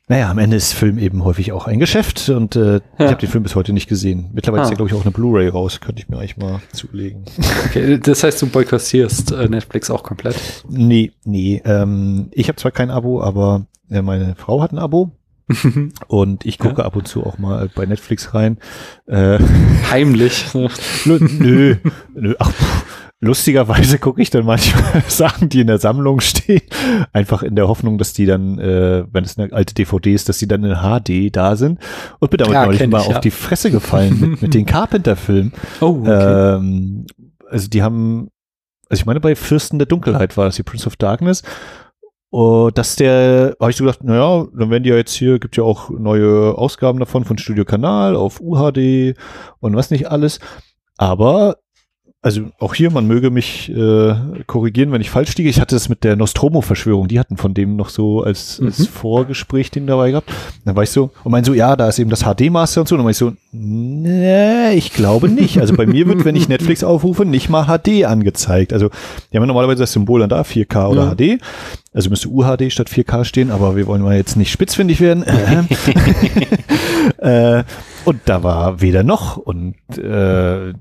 Naja, 0.06 0.30
am 0.30 0.38
Ende 0.38 0.56
ist 0.56 0.72
Film 0.72 0.96
eben 0.98 1.24
häufig 1.24 1.50
auch 1.52 1.66
ein 1.66 1.80
Geschäft 1.80 2.28
und 2.28 2.54
äh, 2.54 2.76
ich 2.76 2.82
Ja. 3.00 3.06
habe 3.08 3.16
den 3.20 3.28
Film 3.28 3.42
bis 3.42 3.56
heute 3.56 3.72
nicht 3.72 3.88
gesehen. 3.88 4.30
Mittlerweile 4.32 4.62
ist 4.62 4.68
Ah. 4.68 4.70
ja, 4.70 4.76
glaube 4.76 4.90
ich, 4.90 4.94
auch 4.96 5.02
eine 5.02 5.10
Blu-ray 5.10 5.48
raus. 5.48 5.80
Könnte 5.80 6.00
ich 6.00 6.08
mir 6.08 6.18
eigentlich 6.18 6.36
mal 6.36 6.60
zulegen. 6.72 7.24
okay, 7.66 7.98
das 7.98 8.22
heißt, 8.22 8.40
du 8.40 8.46
boykottierst 8.46 9.32
äh, 9.32 9.48
Netflix 9.48 9.90
auch 9.90 10.04
komplett. 10.04 10.36
Nee, 10.68 11.10
nee. 11.24 11.60
Ähm, 11.64 12.28
ich 12.30 12.46
habe 12.48 12.56
zwar 12.56 12.70
kein 12.70 12.90
Abo, 12.90 13.20
aber 13.20 13.66
äh, 13.90 14.00
meine 14.00 14.36
Frau 14.36 14.62
hat 14.62 14.72
ein 14.72 14.78
Abo 14.78 15.10
und 16.08 16.44
ich 16.46 16.58
gucke 16.58 16.84
ab 16.84 16.96
und 16.96 17.08
zu 17.08 17.24
auch 17.24 17.38
mal 17.38 17.70
bei 17.74 17.86
Netflix 17.86 18.34
rein. 18.34 18.58
Äh, 19.06 19.38
Heimlich. 19.90 20.46
nö, 21.04 21.76
nö. 22.14 22.34
Ach, 22.38 22.52
lustigerweise 23.20 23.98
gucke 23.98 24.22
ich 24.22 24.30
dann 24.30 24.44
manchmal 24.44 25.02
Sachen, 25.08 25.48
die 25.48 25.60
in 25.60 25.66
der 25.66 25.78
Sammlung 25.78 26.20
stehen, 26.20 26.62
einfach 27.12 27.42
in 27.42 27.56
der 27.56 27.68
Hoffnung, 27.68 27.98
dass 27.98 28.12
die 28.12 28.26
dann, 28.26 28.58
äh, 28.58 29.04
wenn 29.10 29.24
es 29.24 29.38
eine 29.38 29.52
alte 29.52 29.74
DVD 29.74 30.14
ist, 30.14 30.28
dass 30.28 30.38
die 30.38 30.48
dann 30.48 30.64
in 30.64 30.76
HD 30.76 31.34
da 31.34 31.56
sind. 31.56 31.80
Und 32.20 32.30
bin 32.30 32.38
damit 32.38 32.54
Ja, 32.54 32.66
neulich 32.66 32.86
mal 32.86 33.00
ich, 33.00 33.06
auf 33.06 33.14
ja. 33.14 33.20
die 33.20 33.30
Fresse 33.30 33.70
gefallen 33.70 34.20
mit, 34.20 34.42
mit 34.42 34.54
den 34.54 34.66
Carpenter-Filmen. 34.66 35.52
Oh, 35.80 36.00
okay. 36.02 36.56
Ähm, 36.56 37.06
also 37.50 37.68
die 37.68 37.82
haben, 37.82 38.28
also 38.88 39.00
ich 39.00 39.06
meine, 39.06 39.20
bei 39.20 39.34
Fürsten 39.34 39.78
der 39.78 39.86
Dunkelheit 39.86 40.36
war 40.36 40.46
das 40.46 40.56
die 40.56 40.62
Prince 40.62 40.86
of 40.86 40.96
Darkness. 40.96 41.42
Oh, 42.30 42.70
dass 42.72 42.96
der, 42.96 43.56
habe 43.58 43.70
ich 43.70 43.76
so 43.76 43.84
gedacht, 43.84 44.04
naja, 44.04 44.46
dann 44.52 44.70
werden 44.70 44.82
die 44.82 44.90
ja 44.90 44.96
jetzt 44.96 45.14
hier, 45.14 45.38
gibt 45.38 45.56
ja 45.56 45.64
auch 45.64 45.88
neue 45.88 46.58
Ausgaben 46.58 46.98
davon 46.98 47.24
von 47.24 47.38
Studio 47.38 47.64
Kanal 47.64 48.16
auf 48.16 48.40
UHD 48.40 49.16
und 49.60 49.74
was 49.74 49.90
nicht 49.90 50.10
alles. 50.10 50.38
Aber, 50.98 51.56
also 52.20 52.42
auch 52.58 52.74
hier, 52.74 52.90
man 52.90 53.06
möge 53.06 53.30
mich 53.30 53.70
äh, 53.70 54.14
korrigieren, 54.48 54.90
wenn 54.90 55.00
ich 55.00 55.08
falsch 55.08 55.36
liege. 55.36 55.48
Ich 55.48 55.60
hatte 55.60 55.76
das 55.76 55.88
mit 55.88 56.02
der 56.02 56.16
Nostromo-Verschwörung, 56.16 57.06
die 57.06 57.20
hatten 57.20 57.36
von 57.36 57.54
dem 57.54 57.76
noch 57.76 57.90
so 57.90 58.22
als, 58.22 58.60
als 58.60 58.80
Mhm. 58.80 58.84
Vorgespräch 58.86 59.70
den 59.70 59.86
dabei 59.86 60.10
gehabt. 60.10 60.30
Dann 60.64 60.74
war 60.74 60.82
ich 60.82 60.90
so, 60.90 61.10
und 61.22 61.30
mein 61.30 61.44
so, 61.44 61.54
ja, 61.54 61.76
da 61.76 61.88
ist 61.88 62.00
eben 62.00 62.10
das 62.10 62.24
HD-Master 62.24 62.80
und 62.80 62.88
so. 62.88 62.96
Und 62.96 62.98
dann 62.98 63.04
war 63.04 63.12
ich 63.12 63.16
so, 63.18 63.34
nee, 63.52 64.72
ich 64.72 64.92
glaube 64.92 65.28
nicht. 65.28 65.60
Also 65.60 65.76
bei 65.76 65.86
mir 65.86 66.08
wird, 66.08 66.24
wenn 66.24 66.34
ich 66.34 66.48
Netflix 66.48 66.82
aufrufe, 66.82 67.24
nicht 67.24 67.48
mal 67.50 67.66
HD 67.66 68.04
angezeigt. 68.04 68.72
Also 68.72 68.88
die 69.32 69.36
haben 69.36 69.44
ja 69.44 69.46
normalerweise 69.46 69.84
das 69.84 69.92
Symbol 69.92 70.18
dann 70.20 70.28
da, 70.28 70.40
4K 70.42 70.88
oder 70.88 71.04
Ja. 71.04 71.14
HD. 71.14 71.40
Also 71.94 72.10
müsste 72.10 72.28
UHD 72.28 72.72
statt 72.72 72.88
4K 72.90 73.24
stehen, 73.24 73.50
aber 73.52 73.76
wir 73.76 73.86
wollen 73.86 74.02
mal 74.02 74.16
jetzt 74.16 74.36
nicht 74.36 74.50
spitzfindig 74.50 75.00
werden. 75.00 75.22
äh, 77.18 77.62
und 78.04 78.20
da 78.24 78.42
war 78.42 78.80
weder 78.80 79.04
noch. 79.04 79.36
Und 79.36 79.76
äh, 79.96 80.72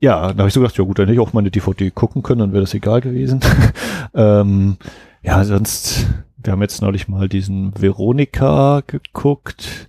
ja, 0.00 0.32
da 0.32 0.38
habe 0.38 0.48
ich 0.48 0.54
so 0.54 0.60
gedacht, 0.60 0.76
ja 0.76 0.84
gut, 0.84 0.98
dann 0.98 1.06
hätte 1.06 1.14
ich 1.14 1.20
auch 1.20 1.32
mal 1.32 1.40
eine 1.40 1.50
DVD 1.50 1.90
gucken 1.90 2.22
können, 2.22 2.40
dann 2.40 2.52
wäre 2.52 2.62
das 2.62 2.74
egal 2.74 3.00
gewesen. 3.00 3.40
ähm, 4.14 4.76
ja, 5.22 5.42
sonst, 5.44 6.06
wir 6.42 6.52
haben 6.52 6.62
jetzt 6.62 6.82
neulich 6.82 7.08
mal 7.08 7.28
diesen 7.28 7.72
Veronika 7.80 8.82
geguckt. 8.86 9.88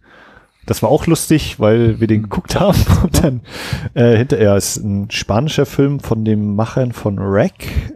Das 0.67 0.83
war 0.83 0.89
auch 0.89 1.07
lustig, 1.07 1.59
weil 1.59 1.99
wir 1.99 2.07
den 2.07 2.23
geguckt 2.23 2.59
haben 2.59 2.77
und 3.03 3.23
dann 3.23 3.41
äh, 3.93 4.17
hinterher 4.17 4.55
ist 4.55 4.77
ein 4.77 5.09
spanischer 5.09 5.65
Film 5.65 5.99
von 6.01 6.25
dem 6.25 6.55
Machern 6.55 6.91
von 6.91 7.17
Rack, 7.19 7.53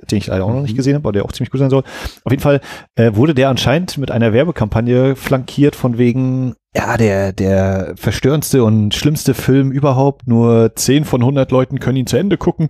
den 0.09 0.17
ich 0.17 0.27
leider 0.27 0.45
auch 0.45 0.53
noch 0.53 0.61
nicht 0.61 0.77
gesehen 0.77 0.95
habe, 0.95 1.03
aber 1.03 1.11
der 1.11 1.25
auch 1.25 1.33
ziemlich 1.33 1.51
gut 1.51 1.59
sein 1.59 1.69
soll. 1.69 1.83
Auf 2.23 2.31
jeden 2.31 2.41
Fall 2.41 2.61
äh, 2.95 3.13
wurde 3.13 3.35
der 3.35 3.49
anscheinend 3.49 3.97
mit 3.97 4.09
einer 4.09 4.31
Werbekampagne 4.33 5.17
flankiert 5.17 5.75
von 5.75 5.97
wegen, 5.97 6.55
ja, 6.73 6.95
der, 6.95 7.33
der 7.33 7.93
verstörendste 7.97 8.63
und 8.63 8.95
schlimmste 8.95 9.33
Film 9.33 9.71
überhaupt. 9.71 10.27
Nur 10.27 10.73
10 10.73 11.03
von 11.03 11.21
100 11.21 11.51
Leuten 11.51 11.79
können 11.81 11.97
ihn 11.97 12.07
zu 12.07 12.15
Ende 12.15 12.37
gucken 12.37 12.69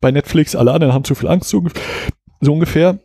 bei 0.00 0.12
Netflix. 0.12 0.54
Alle 0.54 0.72
anderen 0.72 0.94
haben 0.94 1.04
zu 1.04 1.16
viel 1.16 1.28
Angst, 1.28 1.50
so, 1.50 1.64
so 2.40 2.52
ungefähr. 2.52 3.00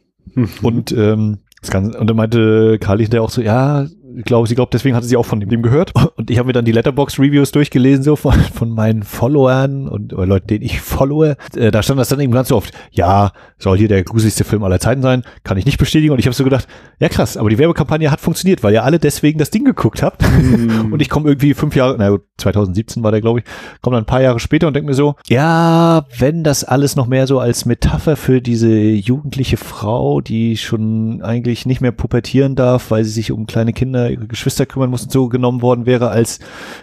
Und, 0.62 0.92
ähm, 0.92 1.40
das 1.62 1.72
Ganze, 1.72 1.98
und 1.98 2.08
dann 2.08 2.16
meinte 2.18 2.78
Carly 2.80 3.06
hinterher 3.06 3.24
auch 3.24 3.32
so, 3.32 3.42
ja, 3.42 3.88
ich 4.18 4.26
glaube, 4.26 4.48
sie 4.48 4.56
glaubt, 4.56 4.74
deswegen 4.74 4.96
hatte 4.96 5.06
sie 5.06 5.16
auch 5.16 5.26
von 5.26 5.40
dem, 5.40 5.62
gehört. 5.62 5.94
Und 6.16 6.30
ich 6.32 6.38
habe 6.40 6.48
mir 6.48 6.54
dann 6.54 6.66
die 6.66 6.72
Letterbox-Reviews 6.72 7.52
durchgelesen, 7.52 8.04
so 8.04 8.16
von, 8.16 8.34
von 8.34 8.70
meinen 8.70 9.04
Followern 9.04 9.88
und 9.88 10.14
oder 10.14 10.26
Leuten, 10.26 10.48
denen 10.48 10.64
ich 10.64 10.82
followe. 10.82 11.38
Äh, 11.56 11.72
da 11.72 11.84
stand 11.84 12.00
das 12.00 12.10
dann 12.10 12.20
eben 12.20 12.34
ganz 12.34 12.50
so 12.50 12.56
oft, 12.56 12.74
ja, 12.92 13.32
soll 13.58 13.78
hier 13.78 13.88
der 13.88 14.04
gruseligste 14.04 14.44
Film 14.44 14.64
aller 14.64 14.80
Zeiten 14.80 15.02
sein, 15.02 15.24
kann 15.44 15.58
ich 15.58 15.66
nicht 15.66 15.78
bestätigen. 15.78 16.12
Und 16.12 16.20
ich 16.20 16.26
habe 16.26 16.36
so 16.36 16.44
gedacht, 16.44 16.68
ja 17.00 17.10
krass, 17.10 17.38
aber 17.38 17.50
die 17.50 17.58
Werbekampagne 17.58 18.12
hat 18.12 18.20
funktioniert, 18.20 18.64
weil 18.64 18.74
ihr 18.74 18.84
alle 18.84 19.00
deswegen 19.00 19.40
das 19.40 19.52
Ding 19.52 19.66
geguckt 19.66 20.02
habt. 20.02 20.24
Und 20.92 21.02
ich 21.02 21.10
komme 21.10 21.30
irgendwie 21.30 21.54
fünf 21.54 21.76
Jahre, 21.76 21.96
na 21.98 22.10
gut, 22.10 22.24
2017 22.38 23.04
war 23.04 23.12
der, 23.12 23.22
glaube 23.22 23.40
ich, 23.40 23.46
komme 23.82 23.96
dann 23.96 24.04
ein 24.04 24.08
paar 24.08 24.22
Jahre 24.22 24.40
später 24.40 24.68
und 24.68 24.76
denke 24.76 24.88
mir 24.90 24.96
so, 24.96 25.16
ja, 25.28 26.06
wenn 26.18 26.44
das 26.44 26.64
alles 26.64 26.96
noch 26.96 27.08
mehr 27.08 27.28
so 27.28 27.40
als 27.40 27.66
Metapher 27.66 28.16
für 28.16 28.42
diese 28.42 28.70
jugendliche 28.70 29.58
Frau, 29.58 30.22
die 30.22 30.58
schon 30.58 31.22
eigentlich 31.22 31.66
nicht 31.66 31.82
mehr 31.82 31.92
pubertieren 31.92 32.56
darf, 32.56 32.92
weil 32.92 33.04
sie 33.04 33.12
sich 33.12 33.32
um 33.32 33.48
kleine 33.48 33.74
Kinder 33.74 34.07
Ihre 34.10 34.28
Geschwister 34.28 34.66
kümmern 34.66 34.90
mussten, 34.90 35.10
so 35.10 35.30
genommen 35.30 35.62
worden 35.62 35.86
wäre 35.86 36.10
als 36.10 36.40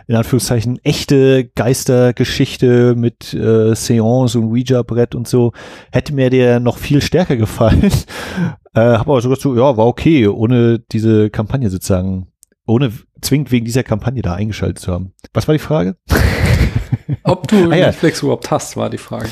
in 0.07 0.15
Anführungszeichen 0.15 0.79
echte 0.85 1.45
Geistergeschichte 1.55 2.95
mit 2.97 3.35
äh, 3.35 3.75
Seance 3.75 4.39
und 4.39 4.51
Ouija-Brett 4.51 5.15
und 5.15 5.29
so, 5.29 5.53
hätte 5.93 6.15
mir 6.15 6.31
der 6.31 6.61
noch 6.61 6.79
viel 6.79 7.01
stärker 7.03 7.37
gefallen. 7.37 7.83
äh, 8.75 8.81
habe 8.81 9.11
aber 9.11 9.21
sogar 9.21 9.39
so, 9.39 9.55
ja, 9.55 9.77
war 9.77 9.87
okay, 9.87 10.27
ohne 10.27 10.79
diese 10.79 11.31
Kampagne 11.31 11.71
sozusagen, 11.71 12.29
ohne 12.67 12.93
zwingend 13.21 13.51
wegen 13.53 13.65
dieser 13.65 13.83
Kampagne 13.83 14.23
da 14.23 14.35
eingeschaltet 14.35 14.79
zu 14.79 14.93
haben. 14.93 15.13
Was 15.33 15.49
war 15.49 15.55
die 15.55 15.59
Frage? 15.59 15.97
Ob 17.25 17.49
du 17.49 17.71
ah, 17.71 17.75
ja. 17.75 17.87
Netflix 17.87 18.23
überhaupt 18.23 18.51
hast, 18.51 18.77
war 18.77 18.91
die 18.91 18.99
Frage. 18.99 19.29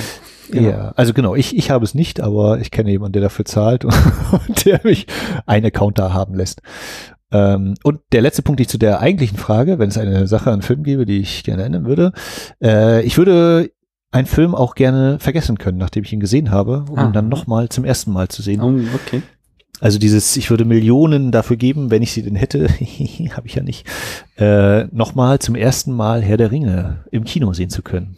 Genau. 0.51 0.69
Ja, 0.69 0.93
also 0.97 1.14
genau, 1.14 1.35
ich, 1.35 1.56
ich 1.56 1.70
habe 1.70 1.85
es 1.85 1.94
nicht, 1.94 2.20
aber 2.20 2.60
ich 2.60 2.70
kenne 2.70 2.90
jemanden, 2.90 3.14
der 3.14 3.23
dafür 3.23 3.47
zahlt 3.47 3.85
und, 3.85 3.94
und 4.48 4.64
der 4.66 4.81
mich 4.85 5.06
einen 5.47 5.66
Account 5.66 5.98
da 5.98 6.12
haben 6.12 6.35
lässt. 6.35 6.60
Ähm, 7.32 7.74
und 7.82 8.00
der 8.12 8.20
letzte 8.20 8.42
Punkt, 8.42 8.60
ich 8.60 8.68
zu 8.68 8.78
der 8.78 9.00
eigentlichen 9.00 9.38
Frage, 9.38 9.78
wenn 9.78 9.88
es 9.88 9.98
eine 9.98 10.26
Sache 10.26 10.50
an 10.50 10.62
Film 10.62 10.82
gäbe, 10.82 11.06
die 11.06 11.20
ich 11.20 11.44
gerne 11.44 11.64
ändern 11.64 11.86
würde. 11.86 12.12
Äh, 12.62 13.02
ich 13.02 13.16
würde 13.18 13.70
einen 14.10 14.26
Film 14.26 14.54
auch 14.54 14.74
gerne 14.74 15.18
vergessen 15.18 15.59
können, 15.59 15.78
nachdem 15.78 16.04
ich 16.04 16.12
ihn 16.12 16.20
gesehen 16.20 16.50
habe, 16.50 16.84
um 16.88 16.98
ah. 16.98 17.06
ihn 17.06 17.12
dann 17.12 17.28
nochmal 17.28 17.70
zum 17.70 17.84
ersten 17.84 18.12
Mal 18.12 18.28
zu 18.28 18.42
sehen. 18.42 18.60
Oh, 18.60 18.78
okay. 18.94 19.22
Also 19.80 19.98
dieses, 19.98 20.36
ich 20.36 20.50
würde 20.50 20.64
Millionen 20.64 21.32
dafür 21.32 21.56
geben, 21.56 21.90
wenn 21.90 22.02
ich 22.02 22.12
sie 22.12 22.22
denn 22.22 22.36
hätte, 22.36 22.68
habe 23.36 23.46
ich 23.46 23.54
ja 23.54 23.62
nicht, 23.62 23.86
äh, 24.36 24.84
nochmal 24.94 25.40
zum 25.40 25.56
ersten 25.56 25.92
Mal 25.92 26.22
Herr 26.22 26.36
der 26.36 26.52
Ringe 26.52 27.04
im 27.10 27.24
Kino 27.24 27.52
sehen 27.52 27.70
zu 27.70 27.82
können. 27.82 28.16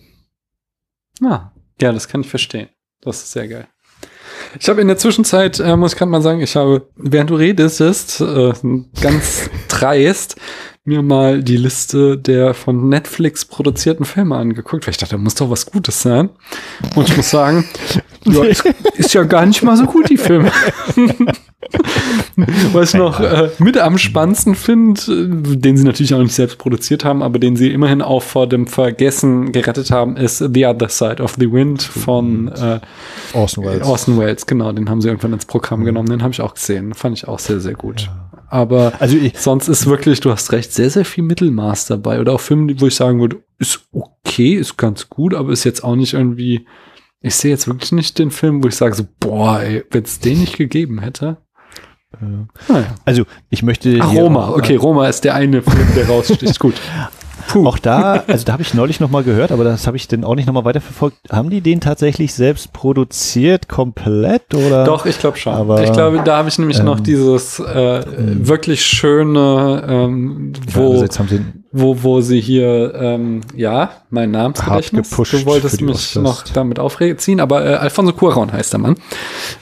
Ah, 1.22 1.52
ja, 1.80 1.92
das 1.92 2.08
kann 2.08 2.20
ich 2.20 2.28
verstehen. 2.28 2.68
Das 3.00 3.22
ist 3.22 3.32
sehr 3.32 3.48
geil. 3.48 3.68
Ich 4.60 4.68
habe 4.68 4.80
in 4.80 4.88
der 4.88 4.96
Zwischenzeit, 4.96 5.60
äh, 5.60 5.76
muss 5.76 5.92
ich 5.92 5.98
gerade 5.98 6.10
mal 6.10 6.22
sagen, 6.22 6.40
ich 6.40 6.56
habe, 6.56 6.86
während 6.96 7.30
du 7.30 7.34
redest, 7.34 8.20
äh, 8.20 8.52
ganz 9.00 9.50
dreist 9.68 10.36
mir 10.86 11.00
mal 11.00 11.42
die 11.42 11.56
Liste 11.56 12.18
der 12.18 12.52
von 12.52 12.90
Netflix 12.90 13.46
produzierten 13.46 14.04
Filme 14.04 14.36
angeguckt, 14.36 14.86
weil 14.86 14.90
ich 14.90 14.98
dachte, 14.98 15.14
da 15.14 15.18
muss 15.18 15.34
doch 15.34 15.48
was 15.48 15.64
Gutes 15.64 16.02
sein. 16.02 16.28
Und 16.94 17.08
ich 17.08 17.16
muss 17.16 17.30
sagen, 17.30 17.64
ja, 18.24 18.44
ist, 18.44 18.64
ist 18.94 19.14
ja 19.14 19.22
gar 19.22 19.46
nicht 19.46 19.62
mal 19.62 19.78
so 19.78 19.86
gut, 19.86 20.10
die 20.10 20.18
Filme. 20.18 20.52
Was 22.72 22.92
ich 22.92 22.98
noch 22.98 23.20
äh, 23.20 23.48
mit 23.58 23.78
am 23.78 23.96
spannendsten 23.96 24.54
finde, 24.54 25.00
äh, 25.10 25.56
den 25.56 25.76
sie 25.76 25.84
natürlich 25.84 26.12
auch 26.14 26.18
nicht 26.18 26.34
selbst 26.34 26.58
produziert 26.58 27.04
haben, 27.04 27.22
aber 27.22 27.38
den 27.38 27.56
sie 27.56 27.72
immerhin 27.72 28.02
auch 28.02 28.22
vor 28.22 28.46
dem 28.46 28.66
Vergessen 28.66 29.50
gerettet 29.50 29.90
haben, 29.90 30.16
ist 30.16 30.38
The 30.38 30.66
Other 30.66 30.90
Side 30.90 31.22
of 31.22 31.36
the 31.38 31.50
Wind 31.50 31.82
von 31.82 32.48
äh, 32.48 32.80
Orson 33.32 33.64
Welles. 33.64 33.86
Orson 33.86 34.18
Welles, 34.18 34.46
genau, 34.46 34.72
den 34.72 34.90
haben 34.90 35.00
sie 35.00 35.08
irgendwann 35.08 35.32
ins 35.32 35.46
Programm 35.46 35.84
genommen, 35.84 36.10
den 36.10 36.22
habe 36.22 36.32
ich 36.32 36.42
auch 36.42 36.54
gesehen. 36.54 36.92
Fand 36.92 37.16
ich 37.16 37.26
auch 37.26 37.38
sehr, 37.38 37.60
sehr 37.60 37.74
gut. 37.74 38.02
Ja. 38.02 38.33
Aber 38.54 38.92
also 39.00 39.16
ich, 39.16 39.36
sonst 39.36 39.66
ist 39.66 39.86
wirklich, 39.86 40.20
du 40.20 40.30
hast 40.30 40.52
recht, 40.52 40.72
sehr, 40.72 40.88
sehr 40.88 41.04
viel 41.04 41.24
Mittelmaß 41.24 41.86
dabei. 41.86 42.20
Oder 42.20 42.34
auch 42.34 42.40
Filme, 42.40 42.80
wo 42.80 42.86
ich 42.86 42.94
sagen 42.94 43.18
würde, 43.20 43.42
ist 43.58 43.80
okay, 43.90 44.54
ist 44.54 44.76
ganz 44.76 45.08
gut, 45.08 45.34
aber 45.34 45.52
ist 45.52 45.64
jetzt 45.64 45.82
auch 45.82 45.96
nicht 45.96 46.14
irgendwie. 46.14 46.64
Ich 47.20 47.34
sehe 47.34 47.50
jetzt 47.50 47.66
wirklich 47.66 47.90
nicht 47.90 48.16
den 48.16 48.30
Film, 48.30 48.62
wo 48.62 48.68
ich 48.68 48.76
sage 48.76 48.94
so, 48.94 49.08
boah, 49.18 49.60
ey, 49.60 49.82
wenn 49.90 50.04
es 50.04 50.20
den 50.20 50.38
nicht 50.38 50.56
gegeben 50.56 51.00
hätte. 51.00 51.38
Ah, 52.12 52.46
ja. 52.78 52.94
Also 53.04 53.24
ich 53.50 53.64
möchte. 53.64 53.98
Ach, 54.00 54.14
Roma, 54.14 54.50
okay, 54.50 54.76
Roma 54.76 55.08
ist 55.08 55.24
der 55.24 55.34
eine 55.34 55.60
Film, 55.60 55.88
der 55.96 56.06
raussticht. 56.06 56.60
Gut. 56.60 56.74
Puh. 57.48 57.66
Auch 57.66 57.78
da, 57.78 58.24
also 58.26 58.44
da 58.44 58.52
habe 58.52 58.62
ich 58.62 58.74
neulich 58.74 59.00
nochmal 59.00 59.22
gehört, 59.22 59.52
aber 59.52 59.64
das 59.64 59.86
habe 59.86 59.96
ich 59.96 60.08
denn 60.08 60.24
auch 60.24 60.34
nicht 60.34 60.46
nochmal 60.46 60.64
weiterverfolgt. 60.64 61.16
Haben 61.30 61.50
die 61.50 61.60
den 61.60 61.80
tatsächlich 61.80 62.34
selbst 62.34 62.72
produziert, 62.72 63.68
komplett 63.68 64.54
oder? 64.54 64.84
Doch, 64.84 65.06
ich 65.06 65.18
glaube 65.18 65.36
schon. 65.36 65.54
Aber, 65.54 65.82
ich 65.82 65.92
glaube, 65.92 66.22
da 66.24 66.38
habe 66.38 66.48
ich 66.48 66.58
nämlich 66.58 66.78
ähm, 66.78 66.86
noch 66.86 67.00
dieses 67.00 67.60
äh, 67.60 68.02
hm. 68.04 68.48
wirklich 68.48 68.84
schöne, 68.84 69.84
ähm, 69.88 70.52
wo, 70.72 70.94
ja, 70.94 71.00
also 71.02 71.38
wo, 71.76 72.04
wo 72.04 72.20
sie 72.20 72.40
hier, 72.40 72.94
ähm, 72.94 73.40
ja, 73.56 73.90
mein 74.08 74.30
Namensgedächtnis. 74.30 75.10
Du 75.10 75.44
wolltest 75.44 75.80
mich 75.80 76.16
Oscars. 76.16 76.22
noch 76.22 76.44
damit 76.44 76.78
aufziehen, 76.78 77.40
aber 77.40 77.66
äh, 77.66 77.74
Alfonso 77.74 78.12
Cuarón 78.12 78.52
heißt 78.52 78.72
der 78.72 78.80
Mann. 78.80 78.94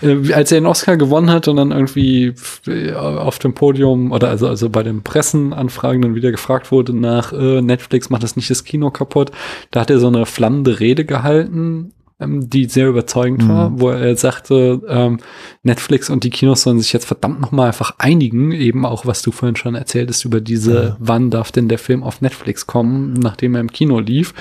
Äh, 0.03 0.33
als 0.35 0.53
er 0.53 0.61
den 0.61 0.67
Oscar 0.67 0.99
gewonnen 0.99 1.31
hat 1.31 1.49
und 1.49 1.57
dann 1.57 1.73
irgendwie 1.73 2.35
äh, 2.67 2.93
auf 2.93 3.39
dem 3.39 3.55
Podium 3.55 4.13
oder 4.13 4.29
also, 4.29 4.47
also 4.47 4.69
bei 4.69 4.83
den 4.83 5.03
Pressenanfragen 5.03 6.03
dann 6.03 6.15
wieder 6.15 6.31
gefragt 6.31 6.71
wurde 6.71 6.95
nach 6.95 7.33
äh, 7.33 7.63
Netflix 7.63 8.11
macht 8.11 8.23
das 8.23 8.37
nicht 8.37 8.51
das 8.51 8.65
Kino 8.65 8.91
kaputt, 8.91 9.33
da 9.71 9.81
hat 9.81 9.91
er 9.91 9.99
so 9.99 10.09
eine 10.09 10.27
flammende 10.27 10.81
Rede 10.81 11.07
gehalten 11.07 11.93
die 12.27 12.67
sehr 12.67 12.89
überzeugend 12.89 13.45
mhm. 13.45 13.49
war, 13.49 13.81
wo 13.81 13.91
er 13.91 14.17
sagte, 14.17 14.81
ähm, 14.89 15.19
Netflix 15.63 16.11
und 16.11 16.25
die 16.25 16.31
Kinos 16.31 16.63
sollen 16.63 16.81
sich 16.81 16.93
jetzt 16.93 17.07
verdammt 17.07 17.41
nochmal 17.41 17.69
einfach 17.69 17.95
einigen, 17.99 18.53
eben 18.53 18.85
auch, 18.85 19.07
was 19.07 19.23
du 19.23 19.33
vorhin 19.33 19.57
schon 19.57 19.75
erzähltest 19.75 20.25
über 20.25 20.41
diese, 20.41 20.75
ja. 20.75 20.97
wann 20.99 21.31
darf 21.31 21.53
denn 21.53 21.69
der 21.69 21.79
Film 21.79 22.03
auf 22.03 22.21
Netflix 22.21 22.67
kommen, 22.67 23.15
nachdem 23.15 23.55
er 23.55 23.61
im 23.61 23.73
Kino 23.73 23.99
lief, 24.01 24.35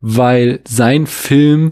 weil 0.00 0.60
sein 0.66 1.06
Film 1.06 1.70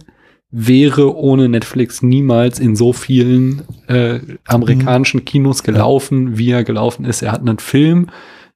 wäre 0.51 1.15
ohne 1.17 1.49
Netflix 1.49 2.03
niemals 2.03 2.59
in 2.59 2.77
so 2.77 2.93
vielen 2.93 3.63
äh, 3.89 4.21
amerikanischen 4.47 5.25
Kinos 5.25 5.63
gelaufen, 5.63 6.39
wie 6.39 6.51
er 6.51 6.65
gelaufen 6.65 7.05
ist. 7.05 7.23
Er 7.23 7.33
hat 7.33 7.41
einen 7.41 7.59
Film 7.59 8.09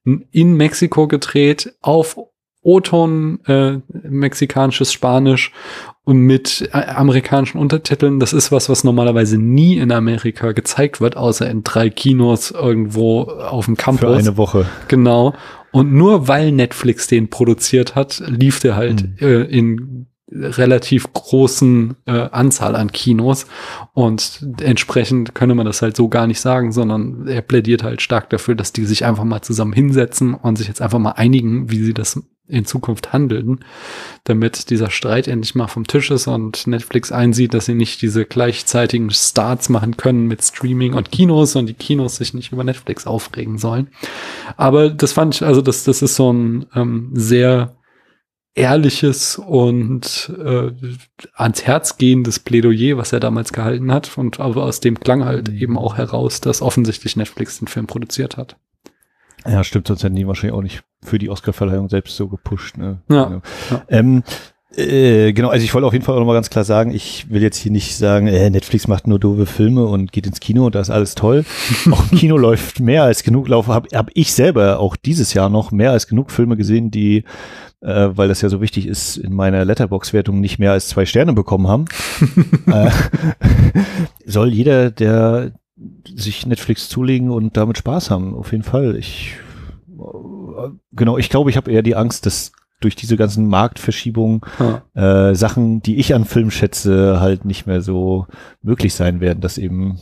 in 0.03 0.57
Mexiko 0.57 1.07
gedreht, 1.07 1.75
auf 1.81 2.17
O-Ton, 2.63 3.39
äh, 3.45 3.79
mexikanisches 4.03 4.93
Spanisch 4.93 5.51
mit 6.13 6.69
äh, 6.73 6.77
amerikanischen 6.77 7.57
Untertiteln. 7.59 8.19
Das 8.19 8.33
ist 8.33 8.51
was, 8.51 8.69
was 8.69 8.83
normalerweise 8.83 9.37
nie 9.37 9.77
in 9.77 9.91
Amerika 9.91 10.51
gezeigt 10.51 11.01
wird, 11.01 11.17
außer 11.17 11.49
in 11.49 11.63
drei 11.63 11.89
Kinos 11.89 12.51
irgendwo 12.51 13.23
auf 13.23 13.65
dem 13.65 13.77
Campus. 13.77 14.09
Für 14.09 14.17
eine 14.17 14.37
Woche. 14.37 14.65
Genau. 14.87 15.33
Und 15.71 15.93
nur 15.93 16.27
weil 16.27 16.51
Netflix 16.51 17.07
den 17.07 17.29
produziert 17.29 17.95
hat, 17.95 18.21
lief 18.27 18.59
der 18.59 18.75
halt 18.75 19.03
mhm. 19.03 19.27
äh, 19.27 19.41
in 19.43 20.07
relativ 20.31 21.11
großen 21.11 21.95
äh, 22.05 22.11
Anzahl 22.11 22.75
an 22.75 22.91
Kinos 22.91 23.47
und 23.93 24.45
entsprechend 24.61 25.35
könne 25.35 25.55
man 25.55 25.65
das 25.65 25.81
halt 25.81 25.97
so 25.97 26.07
gar 26.07 26.25
nicht 26.25 26.39
sagen, 26.39 26.71
sondern 26.71 27.27
er 27.27 27.41
plädiert 27.41 27.83
halt 27.83 28.01
stark 28.01 28.29
dafür, 28.29 28.55
dass 28.55 28.71
die 28.71 28.85
sich 28.85 29.03
einfach 29.03 29.25
mal 29.25 29.41
zusammen 29.41 29.73
hinsetzen 29.73 30.33
und 30.33 30.57
sich 30.57 30.67
jetzt 30.67 30.81
einfach 30.81 30.99
mal 30.99 31.11
einigen, 31.11 31.69
wie 31.69 31.83
sie 31.83 31.93
das 31.93 32.21
in 32.51 32.65
Zukunft 32.65 33.13
handeln, 33.13 33.63
damit 34.25 34.69
dieser 34.69 34.89
Streit 34.89 35.27
endlich 35.27 35.55
mal 35.55 35.67
vom 35.67 35.87
Tisch 35.87 36.11
ist 36.11 36.27
und 36.27 36.67
Netflix 36.67 37.11
einsieht, 37.11 37.53
dass 37.53 37.65
sie 37.65 37.75
nicht 37.75 38.01
diese 38.01 38.25
gleichzeitigen 38.25 39.09
Starts 39.09 39.69
machen 39.69 39.97
können 39.97 40.27
mit 40.27 40.43
Streaming 40.43 40.93
und 40.93 41.11
Kinos 41.11 41.55
und 41.55 41.67
die 41.67 41.73
Kinos 41.73 42.17
sich 42.17 42.33
nicht 42.33 42.51
über 42.51 42.63
Netflix 42.63 43.07
aufregen 43.07 43.57
sollen. 43.57 43.89
Aber 44.57 44.89
das 44.89 45.13
fand 45.13 45.35
ich, 45.35 45.43
also 45.43 45.61
das, 45.61 45.83
das 45.83 46.01
ist 46.01 46.15
so 46.15 46.31
ein 46.31 46.65
ähm, 46.75 47.11
sehr 47.13 47.75
ehrliches 48.53 49.37
und 49.37 50.31
äh, 50.37 50.71
ans 51.35 51.63
Herz 51.63 51.97
gehendes 51.97 52.39
Plädoyer, 52.39 52.97
was 52.97 53.13
er 53.13 53.19
damals 53.19 53.53
gehalten 53.53 53.91
hat. 53.91 54.17
Und 54.17 54.39
aber 54.39 54.63
aus 54.63 54.79
dem 54.81 54.99
klang 54.99 55.23
halt 55.23 55.49
eben 55.49 55.77
auch 55.77 55.97
heraus, 55.97 56.41
dass 56.41 56.61
offensichtlich 56.61 57.15
Netflix 57.15 57.59
den 57.59 57.67
Film 57.67 57.87
produziert 57.87 58.37
hat. 58.37 58.57
Ja, 59.47 59.63
stimmt, 59.63 59.87
sonst 59.87 60.03
hätten 60.03 60.15
die 60.15 60.27
wahrscheinlich 60.27 60.57
auch 60.57 60.61
nicht 60.61 60.83
für 61.03 61.17
die 61.17 61.29
Oscarverleihung 61.29 61.89
selbst 61.89 62.15
so 62.15 62.27
gepusht. 62.27 62.77
Ne? 62.77 63.01
Ja. 63.09 63.25
Genau. 63.25 63.41
ja. 63.69 63.83
Ähm, 63.89 64.23
äh, 64.75 65.33
genau, 65.33 65.49
also 65.49 65.65
ich 65.65 65.73
wollte 65.73 65.85
auf 65.85 65.91
jeden 65.91 66.05
Fall 66.05 66.15
auch 66.15 66.19
nochmal 66.19 66.35
ganz 66.35 66.49
klar 66.49 66.63
sagen, 66.63 66.93
ich 66.93 67.29
will 67.29 67.41
jetzt 67.41 67.57
hier 67.57 67.71
nicht 67.71 67.97
sagen, 67.97 68.27
äh, 68.27 68.49
Netflix 68.49 68.87
macht 68.87 69.05
nur 69.05 69.19
doofe 69.19 69.45
Filme 69.45 69.85
und 69.85 70.13
geht 70.13 70.25
ins 70.27 70.39
Kino 70.39 70.67
und 70.67 70.75
da 70.75 70.79
ist 70.79 70.89
alles 70.89 71.15
toll. 71.15 71.43
auch 71.91 72.09
im 72.09 72.17
Kino 72.17 72.37
läuft 72.37 72.79
mehr 72.79 73.03
als 73.03 73.23
genug 73.23 73.49
Laufe. 73.49 73.73
Habe 73.73 73.89
hab 73.93 74.11
ich 74.13 74.33
selber 74.33 74.79
auch 74.79 74.95
dieses 74.95 75.33
Jahr 75.33 75.49
noch 75.49 75.71
mehr 75.71 75.91
als 75.91 76.07
genug 76.07 76.31
Filme 76.31 76.55
gesehen, 76.55 76.89
die, 76.89 77.25
äh, 77.81 78.09
weil 78.13 78.29
das 78.29 78.41
ja 78.41 78.47
so 78.47 78.61
wichtig 78.61 78.87
ist, 78.87 79.17
in 79.17 79.33
meiner 79.33 79.65
Letterbox-Wertung 79.65 80.39
nicht 80.39 80.57
mehr 80.57 80.71
als 80.71 80.87
zwei 80.87 81.05
Sterne 81.05 81.33
bekommen 81.33 81.67
haben. 81.67 81.85
äh, 82.67 82.91
soll 84.25 84.53
jeder, 84.53 84.89
der 84.89 85.51
sich 86.15 86.45
Netflix 86.45 86.89
zulegen 86.89 87.29
und 87.29 87.57
damit 87.57 87.77
Spaß 87.77 88.11
haben, 88.11 88.35
auf 88.35 88.51
jeden 88.51 88.63
Fall. 88.63 88.95
Ich 88.95 89.35
genau, 90.93 91.17
ich 91.17 91.29
glaube, 91.29 91.49
ich 91.49 91.57
habe 91.57 91.71
eher 91.71 91.81
die 91.81 91.95
Angst, 91.95 92.25
dass 92.25 92.51
durch 92.79 92.95
diese 92.95 93.15
ganzen 93.15 93.47
Marktverschiebungen 93.47 94.41
ja. 94.59 95.29
äh, 95.29 95.35
Sachen, 95.35 95.81
die 95.81 95.97
ich 95.97 96.15
an 96.15 96.25
Film 96.25 96.49
schätze, 96.49 97.19
halt 97.19 97.45
nicht 97.45 97.67
mehr 97.67 97.81
so 97.81 98.25
möglich 98.61 98.95
sein 98.95 99.21
werden, 99.21 99.39
dass 99.39 99.57
eben 99.57 99.99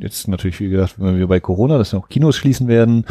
jetzt 0.00 0.26
natürlich, 0.26 0.58
wie 0.58 0.70
gesagt, 0.70 0.96
wenn 0.98 1.18
wir 1.18 1.28
bei 1.28 1.38
Corona, 1.38 1.78
dass 1.78 1.92
noch 1.92 2.08
Kinos 2.08 2.36
schließen 2.36 2.66
werden, 2.66 3.04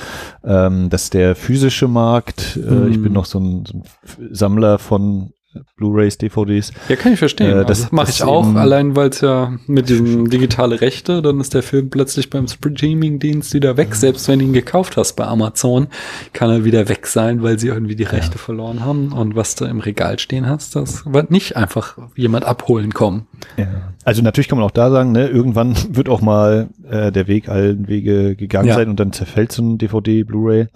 ähm, 0.44 0.90
dass 0.90 1.11
der 1.11 1.35
physische 1.35 1.88
Markt, 1.88 2.57
äh, 2.57 2.72
mhm. 2.72 2.91
ich 2.91 3.02
bin 3.02 3.14
noch 3.14 3.26
so 3.26 3.40
ein, 3.40 3.65
so 3.65 3.77
ein 3.77 3.84
Sammler 4.31 4.80
von 4.80 5.31
Blu-rays, 5.78 6.18
DVDs. 6.18 6.72
Ja, 6.90 6.96
kann 6.96 7.14
ich 7.14 7.20
verstehen. 7.20 7.60
Äh, 7.60 7.66
das 7.66 7.84
also, 7.84 7.96
mache 7.96 8.10
ich 8.10 8.24
auch, 8.24 8.56
allein 8.56 8.96
weil 8.96 9.10
es 9.10 9.22
ja 9.22 9.54
mit 9.68 9.90
diesem 9.90 10.30
digitale 10.30 10.82
Rechte, 10.82 11.22
dann 11.22 11.40
ist 11.40 11.54
der 11.54 11.64
Film 11.64 11.90
plötzlich 11.90 12.30
beim 12.30 12.48
Streaming-Dienst 12.48 13.54
wieder 13.54 13.78
weg. 13.78 13.96
Selbst 13.96 14.28
wenn 14.28 14.40
du 14.40 14.46
ihn 14.46 14.54
gekauft 14.54 14.98
hast 14.98 15.14
bei 15.14 15.26
Amazon, 15.26 15.88
kann 16.34 16.50
er 16.50 16.66
wieder 16.66 16.90
weg 16.90 17.08
sein, 17.08 17.44
weil 17.44 17.60
sie 17.60 17.68
irgendwie 17.68 17.96
die 17.96 18.04
Rechte 18.04 18.36
ja. 18.36 18.40
verloren 18.40 18.84
haben. 18.84 19.12
Und 19.12 19.36
was 19.36 19.56
du 19.56 19.66
im 19.66 19.80
Regal 19.80 20.20
stehen 20.20 20.48
hast, 20.48 20.76
das 20.76 21.12
wird 21.12 21.32
nicht 21.32 21.56
einfach 21.56 21.98
jemand 22.16 22.46
abholen 22.46 22.94
kommen. 22.94 23.28
Ja. 23.58 23.68
Also 24.04 24.22
natürlich 24.22 24.48
kann 24.48 24.58
man 24.58 24.66
auch 24.66 24.72
da 24.72 24.90
sagen, 24.92 25.12
ne, 25.12 25.28
irgendwann 25.28 25.76
wird 25.90 26.10
auch 26.10 26.22
mal 26.22 26.70
äh, 26.90 27.12
der 27.12 27.28
Weg 27.28 27.50
allen 27.50 27.88
Wege 27.88 28.36
gegangen 28.36 28.68
ja. 28.68 28.76
sein 28.76 28.90
und 28.90 29.00
dann 29.00 29.14
zerfällt 29.14 29.52
so 29.52 29.62
ein 29.62 29.78
DVD, 29.78 30.24
Blu-ray. 30.24 30.68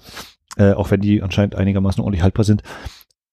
äh, 0.57 0.73
auch 0.73 0.91
wenn 0.91 1.01
die 1.01 1.21
anscheinend 1.21 1.55
einigermaßen 1.55 2.01
ordentlich 2.01 2.23
haltbar 2.23 2.43
sind. 2.43 2.63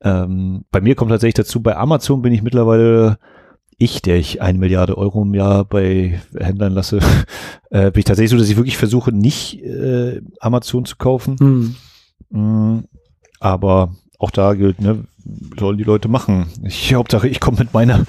Ähm, 0.04 0.64
bei 0.70 0.80
mir 0.80 0.94
kommt 0.94 1.10
tatsächlich 1.10 1.34
dazu, 1.34 1.62
bei 1.62 1.76
Amazon 1.76 2.22
bin 2.22 2.32
ich 2.32 2.42
mittlerweile 2.42 3.18
ich, 3.78 4.02
der 4.02 4.16
ich 4.16 4.40
eine 4.40 4.58
Milliarde 4.58 4.96
Euro 4.96 5.22
im 5.22 5.34
Jahr 5.34 5.64
bei 5.64 6.20
Händlern 6.38 6.74
lasse, 6.74 7.00
äh, 7.70 7.90
bin 7.90 8.00
ich 8.00 8.04
tatsächlich 8.04 8.30
so, 8.30 8.36
dass 8.36 8.48
ich 8.48 8.56
wirklich 8.56 8.76
versuche, 8.76 9.12
nicht 9.12 9.62
äh, 9.62 10.20
Amazon 10.40 10.84
zu 10.84 10.96
kaufen. 10.96 11.36
Hm. 11.38 11.74
Mm, 12.30 12.84
aber 13.40 13.94
auch 14.18 14.30
da 14.30 14.54
gilt, 14.54 14.80
ne, 14.80 15.04
sollen 15.58 15.78
die 15.78 15.84
Leute 15.84 16.08
machen. 16.08 16.46
Ich, 16.62 16.94
Hauptsache, 16.94 17.28
ich 17.28 17.40
komme 17.40 17.58
mit 17.58 17.72
meiner 17.72 18.04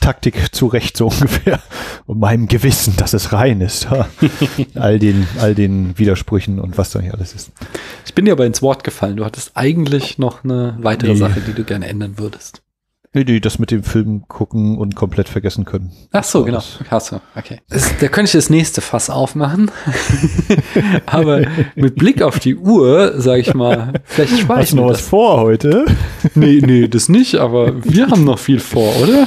Taktik 0.00 0.54
zurecht, 0.54 0.96
so 0.96 1.06
ungefähr. 1.10 1.60
Und 2.06 2.18
meinem 2.18 2.48
Gewissen, 2.48 2.96
dass 2.96 3.12
es 3.12 3.32
rein 3.32 3.60
ist. 3.60 3.86
all 4.74 4.98
den, 4.98 5.26
all 5.38 5.54
den 5.54 5.96
Widersprüchen 5.98 6.58
und 6.58 6.78
was 6.78 6.90
da 6.90 7.00
nicht 7.00 7.14
alles 7.14 7.34
ist. 7.34 7.52
Ich 8.06 8.14
bin 8.14 8.24
dir 8.24 8.32
aber 8.32 8.46
ins 8.46 8.62
Wort 8.62 8.82
gefallen. 8.84 9.16
Du 9.16 9.24
hattest 9.24 9.52
eigentlich 9.54 10.18
noch 10.18 10.42
eine 10.44 10.76
weitere 10.80 11.12
Nee. 11.12 11.18
Sache, 11.18 11.40
die 11.40 11.52
du 11.52 11.64
gerne 11.64 11.86
ändern 11.86 12.18
würdest. 12.18 12.62
Nee, 13.12 13.24
die 13.24 13.40
das 13.40 13.58
mit 13.58 13.72
dem 13.72 13.82
Film 13.82 14.28
gucken 14.28 14.78
und 14.78 14.94
komplett 14.94 15.28
vergessen 15.28 15.64
können. 15.64 15.90
Ach 16.12 16.22
so, 16.22 16.44
genau. 16.44 16.62
Hast 16.90 17.10
du, 17.10 17.20
okay. 17.34 17.60
Das, 17.68 17.98
da 17.98 18.06
könnte 18.06 18.28
ich 18.28 18.32
das 18.32 18.50
nächste 18.50 18.80
Fass 18.80 19.10
aufmachen. 19.10 19.68
Aber 21.06 21.42
mit 21.74 21.96
Blick 21.96 22.22
auf 22.22 22.38
die 22.38 22.54
Uhr, 22.54 23.20
sage 23.20 23.40
ich 23.40 23.52
mal, 23.52 23.94
vielleicht 24.04 24.38
spare 24.38 24.60
ich 24.60 24.66
Hast 24.66 24.72
du 24.72 24.76
noch 24.76 24.90
was 24.90 24.98
das. 24.98 25.08
vor 25.08 25.40
heute? 25.40 25.86
Nee, 26.36 26.62
nee, 26.64 26.86
das 26.86 27.08
nicht, 27.08 27.34
aber 27.36 27.84
wir 27.84 28.08
haben 28.08 28.24
noch 28.24 28.38
viel 28.38 28.60
vor, 28.60 28.94
oder? 29.02 29.26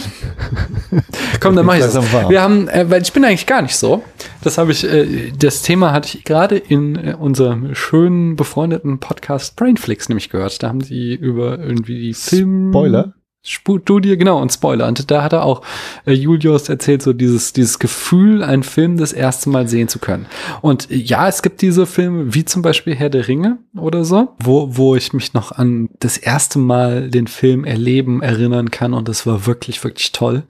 Komm, 1.41 1.55
dann 1.55 1.65
mach 1.65 1.76
ich 1.76 1.81
das. 1.81 1.95
Wir 2.30 2.41
haben, 2.41 2.69
äh, 2.69 2.89
weil 2.89 3.01
ich 3.01 3.11
bin 3.11 3.26
eigentlich 3.26 3.47
gar 3.47 3.61
nicht 3.61 3.76
so. 3.76 4.03
Das 4.43 4.57
habe 4.57 4.72
ich, 4.72 4.85
äh, 4.85 5.31
das 5.38 5.61
Thema 5.61 5.91
hatte 5.91 6.18
ich 6.18 6.23
gerade 6.23 6.57
in 6.57 6.95
äh, 6.95 7.15
unserem 7.19 7.76
schönen 7.76 8.38
befreundeten 8.38 8.99
Podcast 8.99 9.57
Brainflix 9.57 10.07
nämlich 10.07 10.30
gehört. 10.30 10.64
Da 10.64 10.69
haben 10.69 10.81
sie 10.81 11.15
über 11.15 11.60
irgendwie 11.60 11.99
die 11.99 12.14
Film 12.14 12.69
Spoiler? 12.72 13.14
Studie, 13.45 14.18
genau, 14.18 14.41
und 14.41 14.53
Spoiler. 14.53 14.88
Und 14.88 15.11
da 15.11 15.22
hat 15.22 15.34
er 15.34 15.44
auch 15.44 15.64
äh, 16.06 16.14
Julius 16.14 16.70
erzählt, 16.70 17.02
so 17.02 17.11
dieses, 17.11 17.52
dieses 17.52 17.78
Gefühl, 17.78 18.41
einen 18.41 18.64
Film 18.64 18.95
das 18.95 19.11
erste 19.11 19.49
Mal 19.49 19.68
sehen 19.68 19.90
zu 19.90 19.99
können. 19.99 20.28
Und 20.61 20.90
äh, 20.90 20.95
ja, 20.95 21.28
es 21.28 21.41
gibt 21.41 21.61
diese 21.61 21.86
Filme, 21.86 22.34
wie 22.34 22.45
zum 22.45 22.61
Beispiel 22.61 22.95
Herr 22.95 23.10
der 23.10 23.28
Ringe 23.28 23.57
oder 23.76 24.06
so, 24.06 24.30
wo, 24.40 24.78
wo 24.78 24.95
ich 24.95 25.11
mich 25.11 25.34
noch 25.34 25.52
an 25.52 25.90
das 25.99 26.18
erste 26.18 26.57
Mal 26.57 27.10
den 27.10 27.28
Film 27.28 27.65
erleben 27.65 28.22
erinnern 28.22 28.72
kann 28.72 28.94
und 28.94 29.10
das 29.10 29.26
war 29.28 29.45
wirklich, 29.45 29.84
wirklich 29.84 30.14
toll. 30.14 30.44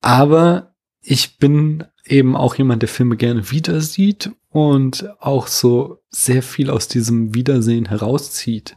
Aber 0.00 0.74
ich 1.02 1.38
bin 1.38 1.84
eben 2.06 2.36
auch 2.36 2.54
jemand, 2.54 2.82
der 2.82 2.88
Filme 2.88 3.16
gerne 3.16 3.50
wieder 3.50 3.80
sieht 3.82 4.30
und 4.50 5.08
auch 5.20 5.46
so 5.46 5.98
sehr 6.08 6.42
viel 6.42 6.70
aus 6.70 6.88
diesem 6.88 7.34
Wiedersehen 7.34 7.86
herauszieht. 7.86 8.76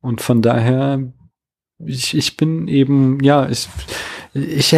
Und 0.00 0.20
von 0.20 0.42
daher, 0.42 1.12
ich, 1.78 2.16
ich 2.16 2.36
bin 2.36 2.68
eben, 2.68 3.18
ja, 3.22 3.48
ich, 3.48 3.68
ich, 4.34 4.72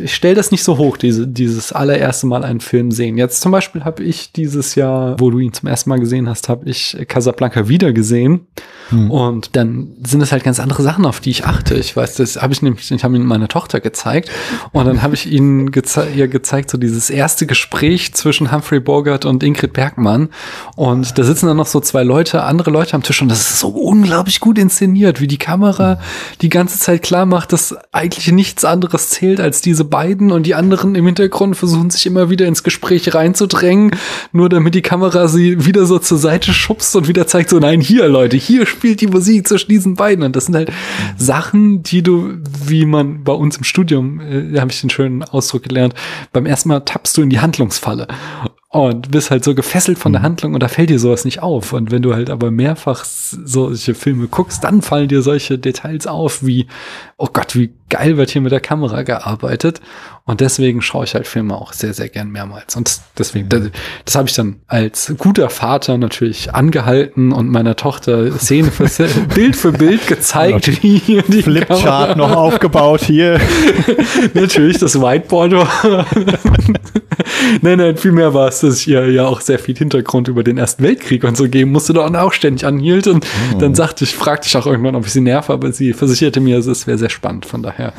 ich, 0.00 0.14
stelle 0.14 0.34
das 0.34 0.50
nicht 0.50 0.62
so 0.62 0.78
hoch, 0.78 0.96
diese, 0.96 1.26
dieses 1.26 1.72
allererste 1.72 2.26
Mal 2.26 2.44
einen 2.44 2.60
Film 2.60 2.90
sehen. 2.90 3.16
Jetzt 3.18 3.40
zum 3.40 3.52
Beispiel 3.52 3.84
habe 3.84 4.02
ich 4.04 4.32
dieses 4.32 4.74
Jahr, 4.74 5.18
wo 5.18 5.30
du 5.30 5.38
ihn 5.38 5.52
zum 5.52 5.68
ersten 5.68 5.90
Mal 5.90 6.00
gesehen 6.00 6.28
hast, 6.28 6.48
habe 6.48 6.68
ich 6.68 6.96
Casablanca 7.08 7.68
wieder 7.68 7.92
gesehen. 7.92 8.46
Hm. 8.90 9.10
Und 9.10 9.56
dann 9.56 9.88
sind 10.04 10.22
es 10.22 10.32
halt 10.32 10.44
ganz 10.44 10.60
andere 10.60 10.82
Sachen, 10.82 11.04
auf 11.04 11.20
die 11.20 11.30
ich 11.30 11.44
achte. 11.44 11.74
Ich 11.74 11.96
weiß, 11.96 12.14
das 12.14 12.40
habe 12.40 12.52
ich 12.52 12.62
nämlich, 12.62 12.90
ich 12.90 13.04
habe 13.04 13.16
ihn 13.16 13.24
meiner 13.24 13.48
Tochter 13.48 13.80
gezeigt 13.80 14.30
und 14.72 14.86
dann 14.86 15.02
habe 15.02 15.14
ich 15.14 15.30
ihnen 15.30 15.70
geze 15.70 16.08
ihr 16.14 16.28
gezeigt, 16.28 16.70
so 16.70 16.78
dieses 16.78 17.10
erste 17.10 17.46
Gespräch 17.46 18.14
zwischen 18.14 18.50
Humphrey 18.50 18.80
Bogart 18.80 19.24
und 19.24 19.42
Ingrid 19.42 19.72
Bergmann. 19.72 20.28
Und 20.76 21.18
da 21.18 21.22
sitzen 21.22 21.46
dann 21.46 21.56
noch 21.56 21.66
so 21.66 21.80
zwei 21.80 22.02
Leute, 22.02 22.42
andere 22.42 22.70
Leute 22.70 22.94
am 22.94 23.02
Tisch 23.02 23.20
und 23.20 23.28
das 23.28 23.40
ist 23.40 23.60
so 23.60 23.68
unglaublich 23.68 24.40
gut 24.40 24.58
inszeniert, 24.58 25.20
wie 25.20 25.26
die 25.26 25.38
Kamera 25.38 26.00
die 26.40 26.48
ganze 26.48 26.78
Zeit 26.78 27.02
klar 27.02 27.26
macht, 27.26 27.52
dass 27.52 27.76
eigentlich 27.92 28.32
nichts 28.32 28.64
anderes 28.64 29.10
zählt 29.10 29.40
als 29.40 29.60
diese 29.60 29.84
beiden 29.84 30.32
und 30.32 30.44
die 30.44 30.54
anderen 30.54 30.94
im 30.94 31.06
Hintergrund 31.06 31.56
versuchen 31.56 31.90
sich 31.90 32.06
immer 32.06 32.30
wieder 32.30 32.46
ins 32.46 32.62
Gespräch 32.62 33.14
reinzudrängen, 33.14 33.92
nur 34.32 34.48
damit 34.48 34.74
die 34.74 34.82
Kamera 34.82 35.28
sie 35.28 35.66
wieder 35.66 35.84
so 35.86 35.98
zur 35.98 36.18
Seite 36.18 36.52
schubst 36.52 36.96
und 36.96 37.08
wieder 37.08 37.26
zeigt 37.26 37.50
so, 37.50 37.58
nein, 37.58 37.80
hier 37.80 38.08
Leute, 38.08 38.36
hier 38.36 38.66
spielt 38.78 39.00
die 39.00 39.08
Musik 39.08 39.48
zwischen 39.48 39.70
diesen 39.70 39.94
beiden 39.96 40.24
und 40.24 40.36
das 40.36 40.46
sind 40.46 40.54
halt 40.54 40.70
Sachen, 41.16 41.82
die 41.82 42.04
du, 42.04 42.38
wie 42.64 42.86
man 42.86 43.24
bei 43.24 43.32
uns 43.32 43.56
im 43.56 43.64
Studium, 43.64 44.20
äh, 44.20 44.52
da 44.52 44.60
habe 44.60 44.70
ich 44.70 44.80
den 44.80 44.90
schönen 44.90 45.24
Ausdruck 45.24 45.64
gelernt, 45.64 45.94
beim 46.32 46.46
ersten 46.46 46.68
Mal 46.68 46.80
tappst 46.80 47.16
du 47.16 47.22
in 47.22 47.30
die 47.30 47.40
Handlungsfalle 47.40 48.06
und 48.70 49.10
bist 49.10 49.30
halt 49.30 49.42
so 49.42 49.54
gefesselt 49.54 49.98
von 49.98 50.12
der 50.12 50.22
Handlung 50.22 50.54
und 50.54 50.62
da 50.62 50.68
fällt 50.68 50.90
dir 50.90 50.98
sowas 50.98 51.24
nicht 51.24 51.42
auf. 51.42 51.72
Und 51.72 51.90
wenn 51.90 52.02
du 52.02 52.14
halt 52.14 52.30
aber 52.30 52.50
mehrfach 52.50 53.04
solche 53.04 53.94
Filme 53.94 54.28
guckst, 54.28 54.62
dann 54.62 54.82
fallen 54.82 55.08
dir 55.08 55.22
solche 55.22 55.58
Details 55.58 56.06
auf, 56.06 56.44
wie, 56.44 56.66
oh 57.16 57.28
Gott, 57.32 57.56
wie 57.56 57.70
geil 57.88 58.16
wird 58.16 58.30
hier 58.30 58.42
mit 58.42 58.52
der 58.52 58.60
Kamera 58.60 59.02
gearbeitet. 59.02 59.80
Und 60.28 60.42
deswegen 60.42 60.82
schaue 60.82 61.06
ich 61.06 61.14
halt 61.14 61.26
Filme 61.26 61.54
auch 61.54 61.72
sehr, 61.72 61.94
sehr 61.94 62.10
gern 62.10 62.28
mehrmals. 62.28 62.76
Und 62.76 63.00
deswegen, 63.16 63.48
das, 63.48 63.70
das 64.04 64.14
habe 64.14 64.28
ich 64.28 64.34
dann 64.34 64.56
als 64.66 65.14
guter 65.16 65.48
Vater 65.48 65.96
natürlich 65.96 66.54
angehalten 66.54 67.32
und 67.32 67.48
meiner 67.48 67.76
Tochter 67.76 68.30
Szene 68.38 68.70
für 68.70 68.88
Szene, 68.88 69.08
Bild 69.34 69.56
für 69.56 69.72
Bild 69.72 70.06
gezeigt, 70.06 70.82
wie 70.82 70.98
hier 70.98 71.22
die 71.22 71.42
Flipchart 71.42 72.18
noch 72.18 72.32
aufgebaut 72.32 73.04
hier. 73.04 73.40
natürlich 74.34 74.76
das 74.76 75.00
Whiteboard 75.00 75.52
war. 75.52 76.06
nein, 77.62 77.78
nein, 77.78 77.96
vielmehr 77.96 78.34
war 78.34 78.48
es, 78.48 78.60
dass 78.60 78.80
ich 78.80 78.88
ihr 78.88 79.10
ja 79.10 79.26
auch 79.26 79.40
sehr 79.40 79.58
viel 79.58 79.78
Hintergrund 79.78 80.28
über 80.28 80.44
den 80.44 80.58
Ersten 80.58 80.82
Weltkrieg 80.82 81.24
und 81.24 81.38
so 81.38 81.48
geben 81.48 81.72
musste 81.72 81.98
und 81.98 82.16
auch 82.16 82.34
ständig 82.34 82.66
anhielt. 82.66 83.06
Und 83.06 83.26
dann 83.60 83.74
sagte 83.74 84.04
ich, 84.04 84.14
fragte 84.14 84.46
ich 84.46 84.56
auch 84.58 84.66
irgendwann, 84.66 84.94
ob 84.94 85.06
ich 85.06 85.12
sie 85.12 85.22
nerve, 85.22 85.54
aber 85.54 85.72
sie 85.72 85.94
versicherte 85.94 86.40
mir, 86.40 86.58
es 86.58 86.86
wäre 86.86 86.98
sehr 86.98 87.08
spannend, 87.08 87.46
von 87.46 87.62
daher. 87.62 87.94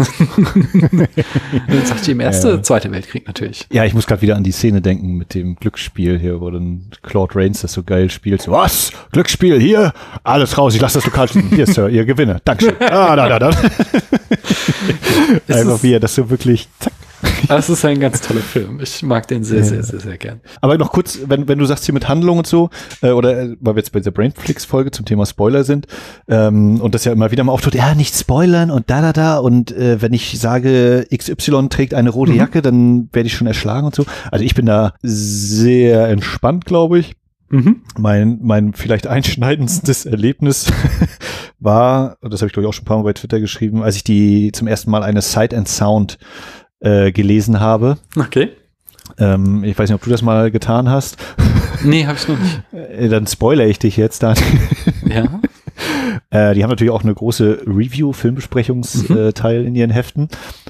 dann 1.67 1.85
sagte 1.85 2.03
ich 2.03 2.18
im 2.19 2.25
Erste, 2.25 2.49
Ja. 2.49 2.61
Zweite 2.63 2.91
Weltkrieg 2.91 3.25
natürlich. 3.27 3.65
Ja, 3.71 3.85
ich 3.85 3.93
muss 3.93 4.05
gerade 4.05 4.21
wieder 4.21 4.35
an 4.35 4.43
die 4.43 4.51
Szene 4.51 4.81
denken 4.81 5.13
mit 5.15 5.33
dem 5.33 5.55
Glücksspiel 5.55 6.19
hier, 6.19 6.41
wo 6.41 6.49
dann 6.49 6.87
Claude 7.01 7.35
Rains 7.35 7.61
das 7.61 7.73
so 7.73 7.83
geil 7.83 8.09
spielt. 8.09 8.41
So, 8.41 8.51
was? 8.51 8.91
Glücksspiel 9.11 9.59
hier? 9.59 9.93
Alles 10.23 10.57
raus, 10.57 10.75
ich 10.75 10.81
lasse 10.81 10.97
das 10.97 11.05
Lokal 11.05 11.27
stehen. 11.29 11.49
Hier, 11.49 11.65
Sir, 11.67 11.87
ihr 11.89 12.05
Gewinne. 12.05 12.41
Dankeschön. 12.43 12.75
Ah, 12.89 13.15
da, 13.15 13.29
da, 13.29 13.39
da. 13.39 13.49
Einfach 15.47 15.83
wie 15.83 15.93
er 15.93 15.99
das 15.99 16.15
so 16.15 16.29
wirklich, 16.29 16.67
zack. 16.79 16.93
Das 17.47 17.69
ist 17.69 17.83
ein 17.85 17.99
ganz 17.99 18.21
toller 18.21 18.41
Film. 18.41 18.79
Ich 18.81 19.01
mag 19.01 19.27
den 19.27 19.43
sehr, 19.43 19.63
sehr, 19.63 19.81
sehr, 19.83 19.99
sehr 19.99 20.17
gern. 20.17 20.41
Aber 20.61 20.77
noch 20.77 20.91
kurz, 20.91 21.19
wenn, 21.25 21.47
wenn 21.47 21.57
du 21.57 21.65
sagst 21.65 21.85
hier 21.85 21.93
mit 21.93 22.07
Handlung 22.07 22.37
und 22.37 22.47
so, 22.47 22.69
äh, 23.01 23.11
oder 23.11 23.39
äh, 23.39 23.55
weil 23.59 23.75
wir 23.75 23.79
jetzt 23.79 23.91
bei 23.91 23.99
dieser 23.99 24.11
Brainflix-Folge 24.11 24.91
zum 24.91 25.05
Thema 25.05 25.25
Spoiler 25.25 25.63
sind, 25.63 25.87
ähm, 26.27 26.79
und 26.79 26.93
das 26.93 27.05
ja 27.05 27.11
immer 27.11 27.31
wieder 27.31 27.43
mal 27.43 27.51
auftaucht, 27.51 27.75
ja, 27.75 27.95
nicht 27.95 28.15
spoilern 28.15 28.69
und 28.71 28.89
da, 28.89 29.01
da, 29.01 29.13
da, 29.13 29.37
und 29.37 29.71
äh, 29.71 30.01
wenn 30.01 30.13
ich 30.13 30.39
sage, 30.39 31.07
XY 31.15 31.69
trägt 31.69 31.93
eine 31.93 32.09
rote 32.09 32.31
Mhm. 32.31 32.37
Jacke, 32.37 32.61
dann 32.61 33.09
werde 33.11 33.27
ich 33.27 33.33
schon 33.33 33.47
erschlagen 33.47 33.87
und 33.87 33.95
so. 33.95 34.05
Also 34.31 34.45
ich 34.45 34.53
bin 34.53 34.65
da 34.65 34.93
sehr 35.01 36.07
entspannt, 36.09 36.65
glaube 36.65 36.99
ich. 36.99 37.15
Mhm. 37.51 37.81
Mein, 37.97 38.37
mein 38.43 38.73
vielleicht 38.73 39.07
einschneidendstes 39.07 40.05
Erlebnis 40.05 40.67
war, 41.59 42.17
und 42.21 42.31
das 42.31 42.41
habe 42.41 42.47
ich 42.47 42.53
glaube 42.53 42.65
ich 42.65 42.69
auch 42.69 42.73
schon 42.73 42.83
ein 42.83 42.85
paar 42.85 42.97
Mal 42.97 43.03
bei 43.03 43.13
Twitter 43.13 43.39
geschrieben, 43.39 43.81
als 43.81 43.95
ich 43.95 44.03
die 44.03 44.51
zum 44.51 44.67
ersten 44.67 44.91
Mal 44.91 45.01
eine 45.01 45.21
Sight 45.23 45.53
and 45.55 45.67
Sound 45.67 46.19
äh, 46.79 47.11
gelesen 47.11 47.59
habe. 47.59 47.97
Okay. 48.17 48.49
Ähm, 49.17 49.63
ich 49.63 49.77
weiß 49.77 49.89
nicht, 49.89 49.95
ob 49.95 50.03
du 50.03 50.09
das 50.09 50.21
mal 50.21 50.51
getan 50.51 50.89
hast. 50.89 51.17
Nee, 51.81 52.05
habe 52.05 52.17
ich 52.17 52.27
noch 52.27 52.37
nicht. 52.37 52.61
Äh, 52.73 53.07
Dann 53.07 53.25
spoilere 53.25 53.67
ich 53.67 53.79
dich 53.79 53.95
jetzt 53.95 54.21
dann. 54.23 54.35
Ja. 55.07 55.39
Äh, 56.31 56.53
die 56.53 56.61
haben 56.61 56.69
natürlich 56.69 56.91
auch 56.91 57.03
eine 57.03 57.13
große 57.15 57.61
Review-Filmbesprechungsteil 57.65 59.65
in 59.65 59.73
ihren 59.75 59.89
Heften. 59.91 60.27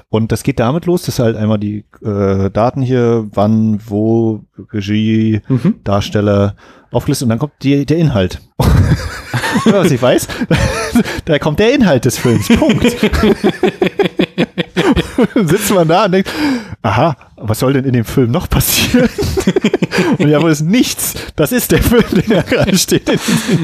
Und 0.08 0.30
das 0.32 0.42
geht 0.44 0.58
damit 0.60 0.86
los, 0.86 1.02
dass 1.02 1.18
halt 1.18 1.36
einmal 1.36 1.58
die 1.58 1.84
äh, 2.02 2.48
Daten 2.50 2.80
hier, 2.80 3.26
wann, 3.34 3.80
wo, 3.84 4.44
Regie, 4.72 5.40
Mhm. 5.48 5.80
Darsteller 5.84 6.54
aufgelistet 6.92 7.26
und 7.26 7.30
dann 7.30 7.40
kommt 7.40 7.52
die, 7.62 7.84
der 7.84 7.98
Inhalt. 7.98 8.40
Was 9.66 9.90
ich 9.90 10.00
weiß, 10.00 10.28
da 11.24 11.38
kommt 11.40 11.58
der 11.58 11.74
Inhalt 11.74 12.04
des 12.04 12.16
Films. 12.16 12.46
Punkt. 12.48 12.96
Sitzt 15.34 15.74
man 15.74 15.88
da 15.88 16.04
und 16.06 16.12
denkt, 16.12 16.30
aha, 16.82 17.16
was 17.36 17.58
soll 17.58 17.72
denn 17.72 17.84
in 17.84 17.92
dem 17.92 18.04
Film 18.04 18.30
noch 18.30 18.48
passieren? 18.48 19.08
und 20.18 20.28
ja, 20.28 20.40
wohl 20.42 20.50
ist 20.50 20.62
nichts. 20.62 21.14
Das 21.36 21.52
ist 21.52 21.72
der 21.72 21.82
Film, 21.82 22.04
der 22.12 22.42
da 22.42 22.42
gerade 22.42 22.76
steht. 22.76 23.10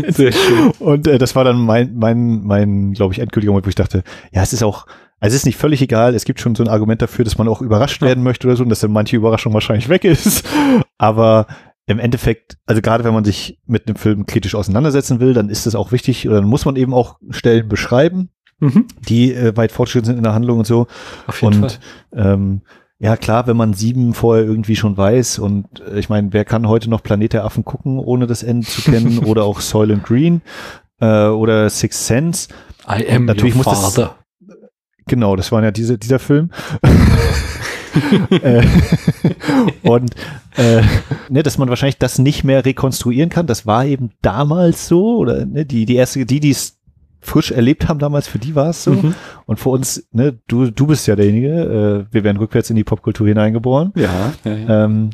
Sehr 0.08 0.32
schön. 0.32 0.70
Und 0.78 1.06
äh, 1.06 1.18
das 1.18 1.34
war 1.34 1.44
dann 1.44 1.58
mein, 1.58 1.94
mein, 1.96 2.42
mein, 2.44 2.92
glaube 2.92 3.14
ich, 3.14 3.20
endgültiger 3.20 3.52
Moment, 3.52 3.66
wo 3.66 3.70
ich 3.70 3.74
dachte, 3.74 4.02
ja, 4.32 4.42
es 4.42 4.52
ist 4.52 4.62
auch, 4.62 4.86
also 5.20 5.34
es 5.34 5.42
ist 5.42 5.46
nicht 5.46 5.58
völlig 5.58 5.80
egal. 5.82 6.14
Es 6.14 6.24
gibt 6.24 6.40
schon 6.40 6.54
so 6.54 6.62
ein 6.62 6.68
Argument 6.68 7.00
dafür, 7.00 7.24
dass 7.24 7.38
man 7.38 7.48
auch 7.48 7.62
überrascht 7.62 8.02
werden 8.02 8.22
möchte 8.22 8.46
oder 8.46 8.56
so 8.56 8.62
und 8.62 8.68
dass 8.68 8.80
dann 8.80 8.92
manche 8.92 9.16
Überraschung 9.16 9.54
wahrscheinlich 9.54 9.88
weg 9.88 10.04
ist. 10.04 10.46
Aber 10.98 11.46
im 11.86 11.98
Endeffekt, 11.98 12.58
also 12.66 12.82
gerade 12.82 13.04
wenn 13.04 13.14
man 13.14 13.24
sich 13.24 13.60
mit 13.66 13.86
einem 13.86 13.96
Film 13.96 14.26
kritisch 14.26 14.54
auseinandersetzen 14.54 15.20
will, 15.20 15.34
dann 15.34 15.48
ist 15.48 15.66
das 15.66 15.74
auch 15.74 15.92
wichtig 15.92 16.26
oder 16.26 16.40
dann 16.40 16.48
muss 16.48 16.64
man 16.64 16.76
eben 16.76 16.92
auch 16.92 17.18
Stellen 17.30 17.68
beschreiben, 17.68 18.30
Mhm. 18.58 18.86
die 19.08 19.34
äh, 19.34 19.56
weit 19.56 19.70
fortgeschritten 19.72 20.06
sind 20.06 20.16
in 20.16 20.22
der 20.24 20.32
Handlung 20.34 20.58
und 20.58 20.66
so. 20.66 20.86
Auf 21.26 21.42
jeden 21.42 21.62
Und 21.64 21.78
Fall. 22.12 22.32
ähm, 22.34 22.60
ja, 22.98 23.16
klar, 23.18 23.46
wenn 23.46 23.56
man 23.58 23.74
sieben 23.74 24.14
vorher 24.14 24.44
irgendwie 24.44 24.76
schon 24.76 24.96
weiß 24.96 25.38
und 25.40 25.66
äh, 25.80 25.98
ich 25.98 26.08
meine, 26.08 26.32
wer 26.32 26.44
kann 26.46 26.66
heute 26.66 26.88
noch 26.88 27.02
Planet 27.02 27.34
der 27.34 27.44
Affen 27.44 27.64
gucken, 27.64 27.98
ohne 27.98 28.26
das 28.26 28.42
Ende 28.42 28.66
zu 28.66 28.80
kennen 28.82 29.18
oder 29.26 29.44
auch 29.44 29.60
Soylent 29.60 30.04
Green? 30.04 30.40
äh, 31.00 31.26
oder 31.26 31.68
Sixth 31.68 32.06
Sense. 32.06 32.48
I 32.88 33.06
am 33.10 33.26
natürlich 33.26 33.54
your 33.54 33.64
muss 33.64 33.66
das- 33.66 33.94
father. 33.94 34.14
Genau, 35.08 35.36
das 35.36 35.52
war 35.52 35.62
ja 35.62 35.70
diese, 35.70 35.98
dieser 35.98 36.18
Film. 36.18 36.50
Äh, 38.42 38.62
und 39.82 40.14
äh, 40.58 40.82
ne, 41.30 41.42
dass 41.42 41.56
man 41.56 41.70
wahrscheinlich 41.70 41.96
das 41.96 42.18
nicht 42.18 42.44
mehr 42.44 42.62
rekonstruieren 42.64 43.30
kann, 43.30 43.46
das 43.46 43.64
war 43.66 43.86
eben 43.86 44.10
damals 44.20 44.86
so, 44.86 45.16
oder 45.16 45.46
ne, 45.46 45.64
die, 45.64 45.86
die 45.86 45.94
erste, 45.96 46.26
die, 46.26 46.40
die 46.40 46.50
es 46.50 46.76
frisch 47.26 47.50
erlebt 47.50 47.88
haben 47.88 47.98
damals, 47.98 48.28
für 48.28 48.38
die 48.38 48.54
war 48.54 48.70
es 48.70 48.84
so. 48.84 48.92
Mhm. 48.92 49.14
Und 49.46 49.58
für 49.60 49.70
uns, 49.70 50.06
ne, 50.12 50.38
du, 50.48 50.70
du 50.70 50.86
bist 50.86 51.06
ja 51.06 51.16
derjenige, 51.16 52.06
äh, 52.08 52.14
wir 52.14 52.24
werden 52.24 52.36
rückwärts 52.38 52.70
in 52.70 52.76
die 52.76 52.84
Popkultur 52.84 53.26
hineingeboren. 53.26 53.92
Ja, 53.96 54.32
ja, 54.44 54.54
ja. 54.54 54.84
Ähm, 54.84 55.10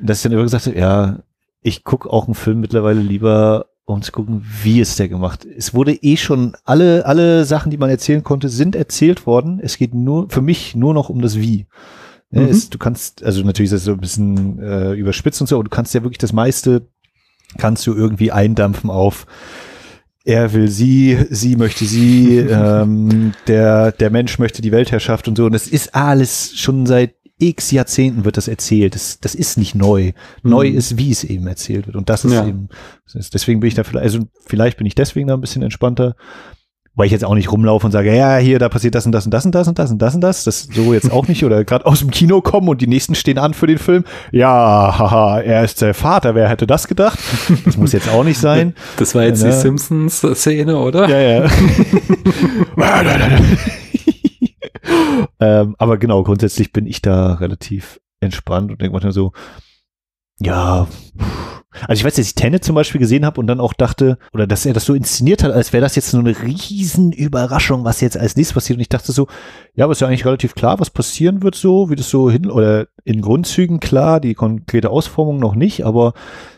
dass 0.00 0.18
ich 0.18 0.22
dann 0.24 0.32
immer 0.32 0.42
gesagt 0.42 0.66
habe, 0.66 0.78
ja, 0.78 1.20
ich 1.60 1.84
gucke 1.84 2.10
auch 2.10 2.26
einen 2.26 2.34
Film 2.34 2.60
mittlerweile 2.60 3.00
lieber, 3.00 3.66
um 3.84 4.02
zu 4.02 4.12
gucken, 4.12 4.44
wie 4.62 4.80
ist 4.80 4.98
der 4.98 5.08
gemacht. 5.08 5.44
Es 5.44 5.74
wurde 5.74 5.92
eh 5.92 6.16
schon, 6.16 6.56
alle, 6.64 7.04
alle 7.06 7.44
Sachen, 7.44 7.70
die 7.70 7.76
man 7.76 7.90
erzählen 7.90 8.22
konnte, 8.22 8.48
sind 8.48 8.74
erzählt 8.74 9.26
worden. 9.26 9.60
Es 9.62 9.76
geht 9.76 9.94
nur, 9.94 10.28
für 10.30 10.40
mich 10.42 10.74
nur 10.74 10.94
noch 10.94 11.08
um 11.08 11.20
das 11.20 11.38
Wie. 11.38 11.66
Ja, 12.30 12.40
Mhm. 12.40 12.48
es, 12.48 12.70
du 12.70 12.78
kannst, 12.78 13.22
also 13.22 13.42
natürlich 13.44 13.70
ist 13.70 13.78
das 13.80 13.84
so 13.84 13.92
ein 13.92 14.00
bisschen 14.00 14.58
äh, 14.60 14.92
überspitzt 14.94 15.40
und 15.40 15.46
so, 15.46 15.56
aber 15.56 15.64
du 15.64 15.70
kannst 15.70 15.92
ja 15.94 16.02
wirklich 16.02 16.18
das 16.18 16.32
meiste, 16.32 16.86
kannst 17.58 17.86
du 17.86 17.92
irgendwie 17.94 18.32
eindampfen 18.32 18.88
auf 18.88 19.26
er 20.24 20.52
will 20.52 20.68
sie, 20.68 21.18
sie 21.30 21.56
möchte 21.56 21.84
sie, 21.84 22.36
ähm, 22.50 23.32
der, 23.46 23.92
der 23.92 24.10
Mensch 24.10 24.38
möchte 24.38 24.62
die 24.62 24.72
Weltherrschaft 24.72 25.28
und 25.28 25.36
so. 25.36 25.46
Und 25.46 25.52
das 25.52 25.66
ist 25.66 25.94
alles 25.94 26.52
schon 26.56 26.86
seit 26.86 27.14
x 27.38 27.72
Jahrzehnten 27.72 28.24
wird 28.24 28.36
das 28.36 28.46
erzählt. 28.46 28.94
Das, 28.94 29.18
das 29.18 29.34
ist 29.34 29.58
nicht 29.58 29.74
neu. 29.74 30.12
Neu 30.44 30.70
Mhm. 30.70 30.76
ist, 30.76 30.96
wie 30.96 31.10
es 31.10 31.24
eben 31.24 31.46
erzählt 31.48 31.86
wird. 31.86 31.96
Und 31.96 32.08
das 32.08 32.24
ist 32.24 32.32
Ja. 32.34 32.46
eben, 32.46 32.68
deswegen 33.32 33.58
bin 33.58 33.66
ich 33.68 33.74
da 33.74 33.82
vielleicht, 33.82 34.04
also 34.04 34.20
vielleicht 34.46 34.76
bin 34.78 34.86
ich 34.86 34.94
deswegen 34.94 35.26
da 35.26 35.34
ein 35.34 35.40
bisschen 35.40 35.62
entspannter, 35.62 36.14
weil 36.94 37.06
ich 37.06 37.12
jetzt 37.12 37.24
auch 37.24 37.34
nicht 37.34 37.50
rumlaufe 37.50 37.86
und 37.86 37.92
sage, 37.92 38.14
ja, 38.14 38.36
hier, 38.36 38.58
da 38.58 38.68
passiert 38.68 38.94
das 38.94 39.06
und 39.06 39.12
das 39.12 39.24
und 39.24 39.32
das 39.32 39.46
und 39.46 39.54
das 39.54 39.68
und 39.68 39.78
das 39.78 39.90
und 39.90 39.98
das 39.98 40.14
und 40.14 40.20
das. 40.20 40.44
Das 40.44 40.68
so 40.72 40.92
jetzt 40.92 41.10
auch 41.10 41.26
nicht. 41.26 41.44
Oder 41.44 41.64
gerade 41.64 41.86
aus 41.86 42.00
dem 42.00 42.10
Kino 42.10 42.42
kommen 42.42 42.68
und 42.68 42.82
die 42.82 42.86
nächsten 42.86 43.14
stehen 43.14 43.38
an 43.38 43.54
für 43.54 43.66
den 43.66 43.78
Film. 43.78 44.04
Ja, 44.30 44.94
haha, 44.98 45.40
er 45.40 45.64
ist 45.64 45.80
der 45.80 45.94
Vater. 45.94 46.34
Wer 46.34 46.48
hätte 46.48 46.66
das 46.66 46.88
gedacht? 46.88 47.18
Das 47.64 47.78
muss 47.78 47.92
jetzt 47.92 48.10
auch 48.10 48.24
nicht 48.24 48.38
sein. 48.38 48.74
Das 48.98 49.14
war 49.14 49.24
jetzt 49.24 49.42
Ja, 49.42 49.48
die 49.48 49.54
ne? 49.54 49.60
Simpsons-Szene, 49.60 50.78
oder? 50.78 51.08
Ja, 51.08 51.44
ja. 51.44 51.50
ähm, 55.40 55.74
aber 55.78 55.98
genau, 55.98 56.22
grundsätzlich 56.22 56.72
bin 56.72 56.86
ich 56.86 57.02
da 57.02 57.34
relativ 57.34 58.00
entspannt 58.20 58.70
und 58.70 58.80
denke 58.80 58.92
manchmal 58.92 59.12
so, 59.12 59.32
ja, 60.38 60.86
also 61.88 62.00
ich 62.00 62.04
weiß, 62.04 62.14
dass 62.14 62.26
ich 62.26 62.34
Tenet 62.34 62.64
zum 62.64 62.74
Beispiel 62.74 62.98
gesehen 63.00 63.24
habe 63.24 63.40
und 63.40 63.46
dann 63.46 63.60
auch 63.60 63.72
dachte, 63.72 64.18
oder 64.32 64.46
dass 64.46 64.66
er 64.66 64.74
das 64.74 64.84
so 64.84 64.94
inszeniert 64.94 65.42
hat, 65.42 65.52
als 65.52 65.72
wäre 65.72 65.80
das 65.82 65.96
jetzt 65.96 66.10
so 66.10 66.18
eine 66.18 66.34
riesen 66.42 67.12
Überraschung, 67.12 67.84
was 67.84 68.00
jetzt 68.00 68.16
als 68.16 68.36
nächstes 68.36 68.54
passiert. 68.54 68.76
Und 68.76 68.82
ich 68.82 68.88
dachte 68.88 69.12
so, 69.12 69.26
ja, 69.74 69.84
aber 69.84 69.92
ist 69.92 70.00
ja 70.00 70.08
eigentlich 70.08 70.24
relativ 70.26 70.54
klar, 70.54 70.80
was 70.80 70.90
passieren 70.90 71.42
wird 71.42 71.54
so, 71.54 71.90
wie 71.90 71.96
das 71.96 72.10
so 72.10 72.30
hin, 72.30 72.50
oder 72.50 72.86
in 73.04 73.20
Grundzügen 73.20 73.80
klar, 73.80 74.20
die 74.20 74.34
konkrete 74.34 74.90
Ausformung 74.90 75.38
noch 75.38 75.54
nicht, 75.54 75.84
aber 75.84 76.14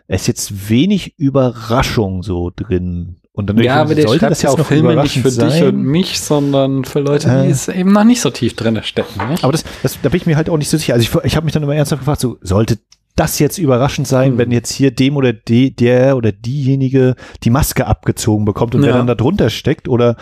es 0.07 0.23
ist 0.23 0.27
jetzt 0.27 0.69
wenig 0.71 1.19
Überraschung 1.19 2.23
so 2.23 2.51
drin. 2.55 3.17
Und 3.33 3.49
dann 3.49 3.57
denke 3.57 3.67
Ja, 3.67 3.77
ich, 3.77 3.81
aber 3.81 3.95
der 3.97 4.07
sollte 4.07 4.29
das 4.29 4.43
ja 4.43 4.51
auch 4.51 4.59
Filme 4.65 4.95
nicht 5.03 5.15
für 5.15 5.29
überraschend 5.29 5.53
dich 5.53 5.59
sein? 5.61 5.75
und 5.75 5.83
mich, 5.83 6.21
sondern 6.21 6.85
für 6.85 7.01
Leute, 7.01 7.29
die 7.29 7.49
Äh. 7.49 7.51
es 7.51 7.67
eben 7.69 7.93
noch 7.93 8.05
nicht 8.05 8.21
so 8.21 8.31
tief 8.31 8.55
drin 8.55 8.79
stecken. 8.85 9.29
Nicht? 9.29 9.43
Aber 9.43 9.53
das, 9.53 9.65
das, 9.83 9.99
da 10.03 10.09
bin 10.09 10.21
ich 10.21 10.27
mir 10.27 10.37
halt 10.37 10.49
auch 10.49 10.57
nicht 10.57 10.69
so 10.71 10.77
sicher. 10.77 10.95
Also 10.95 11.03
ich, 11.19 11.25
ich 11.25 11.35
habe 11.35 11.45
mich 11.45 11.53
dann 11.53 11.63
immer 11.65 11.75
ernsthaft 11.75 12.03
gefragt, 12.03 12.21
so 12.21 12.37
sollte 12.43 12.79
das 13.17 13.39
jetzt 13.39 13.59
überraschend 13.59 14.09
sein, 14.09 14.33
Hm. 14.33 14.39
wenn 14.39 14.51
jetzt 14.51 14.73
hier 14.73 14.91
dem 14.91 15.17
oder 15.17 15.33
die, 15.33 15.75
der 15.75 16.17
oder 16.17 16.33
diejenige 16.33 17.15
die 17.43 17.51
Maske 17.51 17.87
abgezogen 17.87 18.45
bekommt 18.45 18.75
und 18.75 18.83
wer 18.83 18.91
Ja. 18.91 18.97
dann 18.97 19.07
da 19.07 19.15
drunter 19.15 19.51
steckt 19.51 19.89
oder 19.89 20.17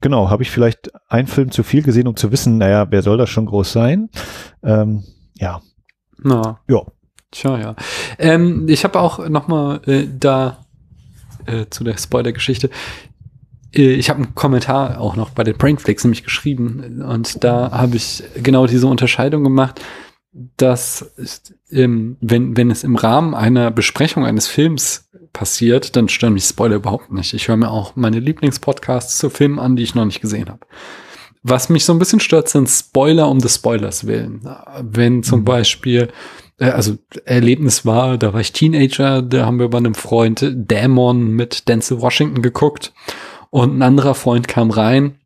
genau, 0.00 0.30
habe 0.30 0.42
ich 0.42 0.50
vielleicht 0.50 0.90
einen 1.08 1.26
Film 1.28 1.50
zu 1.50 1.62
viel 1.62 1.82
gesehen, 1.82 2.06
um 2.06 2.16
zu 2.16 2.30
wissen, 2.30 2.58
naja, 2.58 2.86
wer 2.90 3.02
soll 3.02 3.16
das 3.18 3.30
schon 3.30 3.46
groß 3.46 3.72
sein? 3.72 4.10
Ähm, 4.62 5.02
ja, 5.34 5.60
Na, 6.22 6.60
ja. 6.68 6.82
tja, 7.30 7.58
ja. 7.58 7.76
Ähm, 8.18 8.66
ich 8.68 8.84
habe 8.84 9.00
auch 9.00 9.26
noch 9.28 9.48
mal 9.48 9.80
äh, 9.86 10.06
da 10.18 10.64
äh, 11.46 11.66
zu 11.70 11.84
der 11.84 11.96
Spoiler-Geschichte. 11.96 12.68
Äh, 13.74 13.92
ich 13.94 14.10
habe 14.10 14.22
einen 14.22 14.34
Kommentar 14.34 15.00
auch 15.00 15.16
noch 15.16 15.30
bei 15.30 15.42
den 15.44 15.56
Prankflix 15.56 16.04
nämlich 16.04 16.22
geschrieben 16.24 17.02
und 17.02 17.42
da 17.44 17.70
habe 17.72 17.96
ich 17.96 18.22
genau 18.42 18.66
diese 18.66 18.86
Unterscheidung 18.86 19.42
gemacht, 19.42 19.80
dass 20.56 21.10
ähm, 21.70 22.16
wenn, 22.20 22.56
wenn 22.56 22.70
es 22.70 22.84
im 22.84 22.96
Rahmen 22.96 23.34
einer 23.34 23.70
Besprechung 23.70 24.24
eines 24.24 24.46
Films 24.46 25.08
passiert, 25.32 25.96
dann 25.96 26.08
stören 26.08 26.34
mich 26.34 26.44
Spoiler 26.44 26.76
überhaupt 26.76 27.12
nicht. 27.12 27.34
Ich 27.34 27.48
höre 27.48 27.56
mir 27.56 27.70
auch 27.70 27.96
meine 27.96 28.20
Lieblingspodcasts 28.20 29.18
zu 29.18 29.30
Filmen 29.30 29.58
an, 29.58 29.76
die 29.76 29.82
ich 29.82 29.94
noch 29.94 30.04
nicht 30.04 30.20
gesehen 30.20 30.48
habe. 30.48 30.60
Was 31.42 31.68
mich 31.68 31.84
so 31.84 31.92
ein 31.92 31.98
bisschen 31.98 32.20
stört, 32.20 32.48
sind 32.48 32.68
Spoiler 32.68 33.28
um 33.28 33.38
des 33.38 33.56
Spoilers 33.56 34.06
willen. 34.06 34.48
Wenn 34.82 35.22
zum 35.22 35.40
Mhm. 35.40 35.44
Beispiel, 35.44 36.08
äh, 36.58 36.70
also 36.70 36.96
Erlebnis 37.24 37.86
war, 37.86 38.18
da 38.18 38.32
war 38.32 38.40
ich 38.40 38.52
Teenager, 38.52 39.22
da 39.22 39.46
haben 39.46 39.58
wir 39.58 39.68
bei 39.68 39.78
einem 39.78 39.94
Freund 39.94 40.44
Dämon 40.52 41.28
mit 41.28 41.68
Denzel 41.68 42.00
Washington 42.00 42.42
geguckt 42.42 42.92
und 43.50 43.78
ein 43.78 43.82
anderer 43.82 44.14
Freund 44.14 44.48
kam 44.48 44.70
rein 44.70 45.18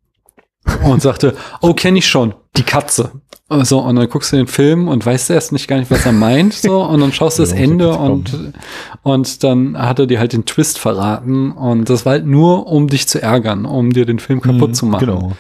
und 0.85 1.03
sagte, 1.03 1.35
oh, 1.61 1.75
kenne 1.75 1.99
ich 1.99 2.07
schon, 2.07 2.35
die 2.57 2.63
Katze. 2.63 3.23
So, 3.51 3.81
und 3.81 3.97
dann 3.97 4.09
guckst 4.09 4.33
du 4.33 4.37
den 4.37 4.47
Film 4.47 4.89
und 4.89 5.05
weißt 5.05 5.29
erst 5.31 5.53
nicht 5.53 5.69
gar 5.69 5.77
nicht, 5.79 5.91
was 5.91 6.07
er 6.07 6.13
meint, 6.13 6.55
so, 6.55 6.83
und 6.85 7.01
dann 7.01 7.13
schaust 7.13 7.39
du 7.39 7.43
das 7.45 7.53
Ende 7.53 7.93
und, 7.93 8.53
und 9.03 9.45
dann 9.45 9.77
hat 9.77 9.99
er 9.99 10.07
dir 10.07 10.21
halt 10.21 10.33
den 10.33 10.47
Twist 10.47 10.79
verraten 10.79 11.53
und 11.53 11.91
das 11.91 12.07
war 12.07 12.13
halt 12.13 12.25
nur, 12.27 12.67
um 12.67 12.89
dich 12.89 13.09
zu 13.09 13.21
ärgern, 13.21 13.67
um 13.67 13.93
dir 13.93 14.07
den 14.07 14.21
Film 14.21 14.41
kaputt 14.41 14.71
Mhm, 14.71 14.75
zu 14.75 14.87
machen. 14.87 15.07
Genau. 15.07 15.33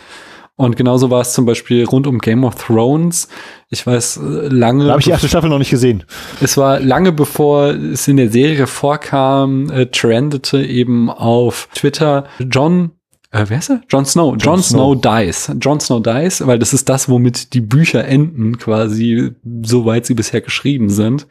Und 0.56 0.76
genauso 0.76 1.08
war 1.10 1.22
es 1.22 1.32
zum 1.32 1.46
Beispiel 1.46 1.84
rund 1.86 2.06
um 2.06 2.18
Game 2.18 2.44
of 2.44 2.56
Thrones. 2.56 3.28
Ich 3.70 3.86
weiß, 3.86 4.18
äh, 4.18 4.48
lange, 4.48 4.84
Da 4.84 4.90
habe 4.90 5.00
ich 5.00 5.06
die 5.06 5.10
erste 5.10 5.28
Staffel 5.28 5.48
noch 5.48 5.58
nicht 5.58 5.70
gesehen. 5.70 6.04
es 6.42 6.58
war 6.58 6.78
lange 6.80 7.10
bevor 7.12 7.68
es 7.70 8.06
in 8.06 8.18
der 8.18 8.30
Serie 8.30 8.66
vorkam, 8.66 9.70
äh, 9.70 9.86
trendete 9.86 10.62
eben 10.62 11.08
auf 11.08 11.68
Twitter 11.74 12.26
John, 12.50 12.90
äh, 13.32 13.46
wer 13.48 13.58
ist 13.58 13.70
er? 13.70 13.80
Jon 13.88 14.04
Snow. 14.04 14.36
Jon 14.36 14.62
Snow. 14.62 14.94
Snow. 14.94 15.22
dies. 15.24 15.50
Jon 15.58 15.80
Snow 15.80 16.02
dies, 16.02 16.46
weil 16.46 16.58
das 16.58 16.74
ist 16.74 16.88
das, 16.90 17.08
womit 17.08 17.54
die 17.54 17.62
Bücher 17.62 18.04
enden, 18.04 18.58
quasi, 18.58 19.32
soweit 19.62 20.04
sie 20.04 20.14
bisher 20.14 20.42
geschrieben 20.42 20.90
sind. 20.90 21.26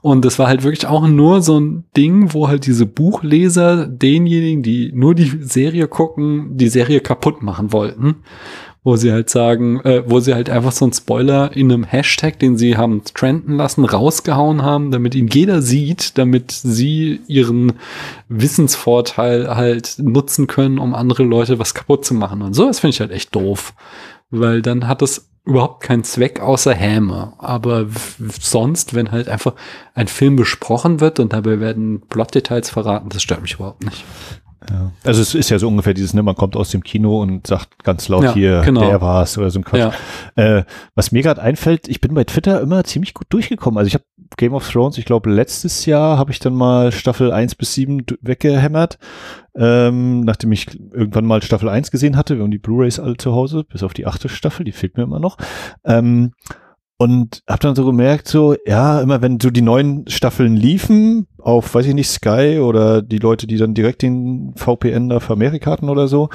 Und 0.00 0.24
das 0.24 0.38
war 0.38 0.48
halt 0.48 0.62
wirklich 0.62 0.86
auch 0.86 1.06
nur 1.06 1.42
so 1.42 1.60
ein 1.60 1.84
Ding, 1.94 2.32
wo 2.32 2.48
halt 2.48 2.64
diese 2.64 2.86
Buchleser 2.86 3.86
denjenigen, 3.86 4.62
die 4.62 4.92
nur 4.94 5.14
die 5.14 5.30
Serie 5.42 5.88
gucken, 5.88 6.56
die 6.56 6.68
Serie 6.68 7.00
kaputt 7.00 7.42
machen 7.42 7.72
wollten 7.72 8.16
wo 8.84 8.96
sie 8.96 9.12
halt 9.12 9.30
sagen, 9.30 9.80
äh, 9.80 10.02
wo 10.06 10.18
sie 10.18 10.34
halt 10.34 10.50
einfach 10.50 10.72
so 10.72 10.84
einen 10.84 10.92
Spoiler 10.92 11.54
in 11.56 11.70
einem 11.70 11.84
Hashtag, 11.84 12.38
den 12.38 12.56
sie 12.56 12.76
haben 12.76 13.02
trenden 13.04 13.56
lassen, 13.56 13.84
rausgehauen 13.84 14.62
haben, 14.62 14.90
damit 14.90 15.14
ihn 15.14 15.28
jeder 15.28 15.62
sieht, 15.62 16.18
damit 16.18 16.50
sie 16.50 17.20
ihren 17.28 17.74
Wissensvorteil 18.28 19.54
halt 19.54 19.96
nutzen 19.98 20.48
können, 20.48 20.78
um 20.78 20.94
andere 20.94 21.22
Leute 21.22 21.60
was 21.60 21.74
kaputt 21.74 22.04
zu 22.04 22.14
machen. 22.14 22.42
Und 22.42 22.54
so, 22.54 22.66
das 22.66 22.80
finde 22.80 22.94
ich 22.94 23.00
halt 23.00 23.12
echt 23.12 23.34
doof. 23.34 23.74
Weil 24.30 24.62
dann 24.62 24.88
hat 24.88 25.02
es 25.02 25.28
überhaupt 25.44 25.82
keinen 25.82 26.04
Zweck 26.04 26.40
außer 26.40 26.74
Häme. 26.74 27.34
Aber 27.38 27.86
sonst, 28.40 28.94
wenn 28.94 29.12
halt 29.12 29.28
einfach 29.28 29.54
ein 29.94 30.08
Film 30.08 30.34
besprochen 30.36 31.00
wird 31.00 31.20
und 31.20 31.32
dabei 31.32 31.60
werden 31.60 32.00
Plotdetails 32.08 32.70
verraten, 32.70 33.10
das 33.10 33.22
stört 33.22 33.42
mich 33.42 33.54
überhaupt 33.54 33.84
nicht. 33.84 34.04
Ja. 34.70 34.92
Also 35.04 35.20
es 35.22 35.34
ist 35.34 35.50
ja 35.50 35.58
so 35.58 35.68
ungefähr 35.68 35.94
dieses, 35.94 36.14
ne, 36.14 36.22
man 36.22 36.34
kommt 36.34 36.56
aus 36.56 36.70
dem 36.70 36.82
Kino 36.82 37.20
und 37.20 37.46
sagt 37.46 37.82
ganz 37.84 38.08
laut 38.08 38.22
Ja, 38.24 38.34
hier, 38.34 38.60
genau. 38.64 38.80
der 38.82 39.00
war's 39.00 39.36
oder 39.38 39.50
so 39.50 39.58
ein 39.60 39.64
Quatsch. 39.64 39.92
Ja. 40.36 40.58
Äh, 40.58 40.64
was 40.94 41.12
mir 41.12 41.22
gerade 41.22 41.42
einfällt, 41.42 41.88
ich 41.88 42.00
bin 42.00 42.14
bei 42.14 42.24
Twitter 42.24 42.60
immer 42.60 42.84
ziemlich 42.84 43.14
gut 43.14 43.26
durchgekommen. 43.30 43.78
Also 43.78 43.88
ich 43.88 43.94
habe 43.94 44.04
Game 44.36 44.54
of 44.54 44.70
Thrones, 44.70 44.96
ich 44.98 45.04
glaube 45.04 45.30
letztes 45.30 45.84
Jahr 45.84 46.16
habe 46.16 46.30
ich 46.32 46.38
dann 46.38 46.54
mal 46.54 46.90
Staffel 46.92 47.32
1 47.32 47.54
bis 47.56 47.74
7 47.74 48.06
d- 48.06 48.16
weggehämmert, 48.22 48.98
ähm, 49.56 50.20
nachdem 50.20 50.52
ich 50.52 50.78
irgendwann 50.92 51.26
mal 51.26 51.42
Staffel 51.42 51.68
1 51.68 51.90
gesehen 51.90 52.16
hatte. 52.16 52.36
Wir 52.36 52.42
haben 52.44 52.50
die 52.50 52.58
Blu-rays 52.58 52.98
alle 52.98 53.16
zu 53.16 53.32
Hause, 53.34 53.64
bis 53.64 53.82
auf 53.82 53.92
die 53.92 54.06
achte 54.06 54.28
Staffel, 54.28 54.64
die 54.64 54.72
fehlt 54.72 54.96
mir 54.96 55.02
immer 55.02 55.20
noch. 55.20 55.36
Ähm, 55.84 56.32
und 56.98 57.42
habe 57.48 57.58
dann 57.60 57.74
so 57.74 57.84
gemerkt, 57.84 58.28
so, 58.28 58.54
ja, 58.64 59.00
immer 59.00 59.20
wenn 59.22 59.40
so 59.40 59.50
die 59.50 59.60
neuen 59.62 60.06
Staffeln 60.08 60.54
liefen, 60.56 61.26
auf, 61.42 61.74
weiß 61.74 61.86
ich 61.86 61.94
nicht, 61.94 62.08
Sky 62.08 62.58
oder 62.60 63.02
die 63.02 63.18
Leute, 63.18 63.46
die 63.46 63.56
dann 63.56 63.74
direkt 63.74 64.02
den 64.02 64.54
VPN 64.56 65.08
da 65.08 65.20
für 65.20 65.32
Amerika 65.32 65.70
hatten 65.70 65.88
oder 65.88 66.08
so, 66.08 66.28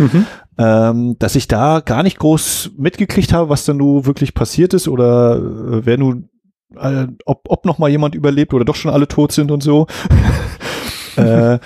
ähm, 0.57 1.15
dass 1.19 1.35
ich 1.35 1.47
da 1.47 1.79
gar 1.79 2.03
nicht 2.03 2.19
groß 2.19 2.71
mitgekriegt 2.77 3.33
habe, 3.33 3.49
was 3.49 3.65
dann 3.65 3.77
nun 3.77 4.05
wirklich 4.05 4.33
passiert 4.33 4.73
ist 4.73 4.87
oder 4.87 5.37
äh, 5.37 5.85
wer 5.85 5.97
nun, 5.97 6.29
äh, 6.75 7.07
ob, 7.25 7.45
ob 7.47 7.65
noch 7.65 7.77
mal 7.77 7.89
jemand 7.89 8.15
überlebt 8.15 8.53
oder 8.53 8.65
doch 8.65 8.75
schon 8.75 8.91
alle 8.91 9.07
tot 9.07 9.31
sind 9.31 9.51
und 9.51 9.63
so. 9.63 9.87
äh, 11.15 11.59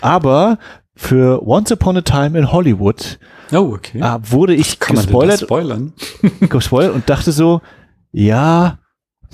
aber 0.00 0.58
für 0.94 1.46
Once 1.46 1.72
Upon 1.72 1.98
a 1.98 2.02
Time 2.02 2.38
in 2.38 2.50
Hollywood 2.50 3.18
Oh, 3.52 3.72
okay. 3.74 4.00
ah, 4.00 4.20
wurde 4.22 4.54
ich 4.54 4.78
Kann 4.78 4.96
gespoilert 4.96 5.40
spoilern? 5.40 5.92
gespoilert 6.40 6.94
und 6.94 7.10
dachte 7.10 7.32
so, 7.32 7.60
ja, 8.12 8.78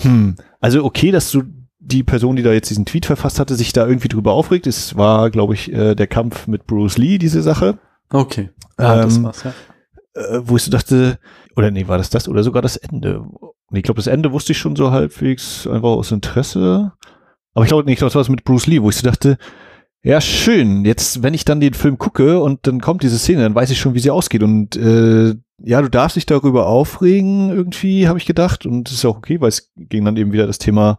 hm, 0.00 0.36
also 0.60 0.84
okay, 0.84 1.10
dass 1.10 1.30
du 1.30 1.42
die 1.86 2.02
Person, 2.02 2.36
die 2.36 2.42
da 2.42 2.52
jetzt 2.52 2.70
diesen 2.70 2.84
Tweet 2.84 3.06
verfasst 3.06 3.38
hatte, 3.38 3.54
sich 3.54 3.72
da 3.72 3.86
irgendwie 3.86 4.08
drüber 4.08 4.32
aufregt. 4.32 4.66
Es 4.66 4.96
war, 4.96 5.30
glaube 5.30 5.54
ich, 5.54 5.72
äh, 5.72 5.94
der 5.94 6.06
Kampf 6.06 6.46
mit 6.46 6.66
Bruce 6.66 6.98
Lee, 6.98 7.18
diese 7.18 7.42
Sache. 7.42 7.78
Okay. 8.10 8.50
Ah, 8.76 8.94
ähm, 8.96 9.02
das 9.02 9.22
war's, 9.22 9.44
ja. 9.44 9.52
Äh, 10.14 10.40
wo 10.44 10.56
ich 10.56 10.62
so 10.62 10.70
dachte, 10.70 11.18
oder 11.54 11.70
nee, 11.70 11.86
war 11.86 11.98
das 11.98 12.10
das 12.10 12.28
oder 12.28 12.42
sogar 12.42 12.62
das 12.62 12.76
Ende? 12.76 13.20
Und 13.20 13.76
ich 13.76 13.82
glaube, 13.82 13.98
das 13.98 14.08
Ende 14.08 14.32
wusste 14.32 14.52
ich 14.52 14.58
schon 14.58 14.76
so 14.76 14.90
halbwegs 14.90 15.66
einfach 15.66 15.88
aus 15.88 16.10
Interesse. 16.10 16.92
Aber 17.54 17.64
ich 17.64 17.68
glaube 17.68 17.88
nicht, 17.88 18.02
das 18.02 18.14
war 18.14 18.22
es 18.22 18.28
mit 18.28 18.44
Bruce 18.44 18.66
Lee, 18.66 18.82
wo 18.82 18.90
ich 18.90 18.96
so 18.96 19.06
dachte, 19.06 19.38
ja, 20.02 20.20
schön. 20.20 20.84
Jetzt, 20.84 21.22
wenn 21.22 21.34
ich 21.34 21.44
dann 21.44 21.60
den 21.60 21.74
Film 21.74 21.98
gucke 21.98 22.40
und 22.40 22.66
dann 22.66 22.80
kommt 22.80 23.02
diese 23.02 23.18
Szene, 23.18 23.42
dann 23.42 23.54
weiß 23.54 23.70
ich 23.70 23.78
schon, 23.78 23.94
wie 23.94 24.00
sie 24.00 24.10
ausgeht. 24.10 24.42
Und 24.42 24.76
äh, 24.76 25.34
ja, 25.62 25.82
du 25.82 25.88
darfst 25.88 26.16
dich 26.16 26.26
darüber 26.26 26.66
aufregen, 26.66 27.50
irgendwie, 27.50 28.08
habe 28.08 28.18
ich 28.18 28.26
gedacht. 28.26 28.66
Und 28.66 28.84
das 28.84 28.94
ist 28.94 29.04
auch 29.04 29.16
okay, 29.16 29.40
weil 29.40 29.48
es 29.48 29.72
ging 29.76 30.04
dann 30.04 30.16
eben 30.16 30.32
wieder 30.32 30.46
das 30.46 30.58
Thema 30.58 30.98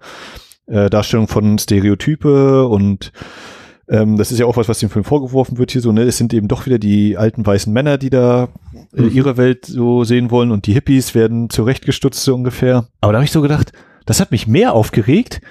äh, 0.68 0.89
Darstellung 0.89 1.27
von 1.27 1.57
Stereotype 1.57 2.68
und 2.68 3.11
ähm, 3.89 4.18
das 4.18 4.31
ist 4.31 4.39
ja 4.39 4.45
auch 4.45 4.57
was, 4.57 4.68
was 4.68 4.80
dem 4.80 4.89
Film 4.89 5.06
vorgeworfen 5.06 5.57
wird 5.57 5.72
hier 5.72 5.81
so, 5.81 5.91
ne? 5.91 6.03
Es 6.03 6.18
sind 6.18 6.34
eben 6.34 6.49
doch 6.49 6.65
wieder 6.65 6.77
die 6.77 7.18
alten 7.18 7.45
weißen 7.45 7.72
Männer, 7.72 7.98
die 7.98 8.10
da 8.10 8.49
äh, 8.94 9.03
mhm. 9.03 9.11
ihre 9.11 9.38
Welt 9.38 9.65
so 9.65 10.03
sehen 10.03 10.30
wollen 10.30 10.52
und 10.52 10.68
die 10.68 10.73
Hippies 10.73 11.15
werden 11.15 11.49
zurechtgestutzt 11.49 12.23
so 12.23 12.35
ungefähr. 12.35 12.88
Aber 12.99 13.14
da 13.14 13.19
habe 13.19 13.26
ich 13.26 13.31
so 13.31 13.41
gedacht, 13.41 13.72
das 14.06 14.19
hat 14.19 14.31
mich 14.31 14.45
mehr 14.45 14.73
aufgeregt, 14.73 15.41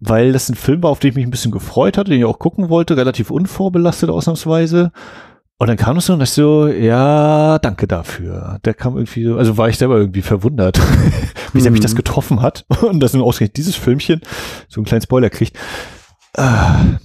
weil 0.00 0.32
das 0.32 0.48
ein 0.48 0.56
Film 0.56 0.82
war, 0.82 0.90
auf 0.90 0.98
den 0.98 1.10
ich 1.10 1.16
mich 1.16 1.26
ein 1.26 1.30
bisschen 1.30 1.52
gefreut 1.52 1.96
hatte, 1.96 2.10
den 2.10 2.18
ich 2.18 2.24
auch 2.24 2.40
gucken 2.40 2.68
wollte, 2.68 2.96
relativ 2.96 3.30
unvorbelastet 3.30 4.10
ausnahmsweise. 4.10 4.90
Und 5.62 5.68
dann 5.68 5.76
kam 5.76 5.96
es 5.98 6.06
so 6.06 6.14
und 6.14 6.20
ich 6.20 6.30
so, 6.30 6.66
ja, 6.66 7.56
danke 7.60 7.86
dafür. 7.86 8.58
Der 8.64 8.74
kam 8.74 8.96
irgendwie 8.96 9.22
so, 9.26 9.36
also 9.36 9.56
war 9.58 9.68
ich 9.68 9.78
selber 9.78 9.96
irgendwie 9.96 10.22
verwundert, 10.22 10.80
wie 11.52 11.60
sehr 11.60 11.70
mich 11.70 11.80
das 11.80 11.92
mhm. 11.92 11.98
getroffen 11.98 12.42
hat. 12.42 12.66
Und 12.82 12.98
dass 12.98 13.12
nun 13.12 13.22
ausgerechnet 13.22 13.58
dieses 13.58 13.76
Filmchen 13.76 14.22
so 14.68 14.80
einen 14.80 14.86
kleinen 14.86 15.02
Spoiler 15.02 15.30
kriegt. 15.30 15.56
Äh, 16.32 16.42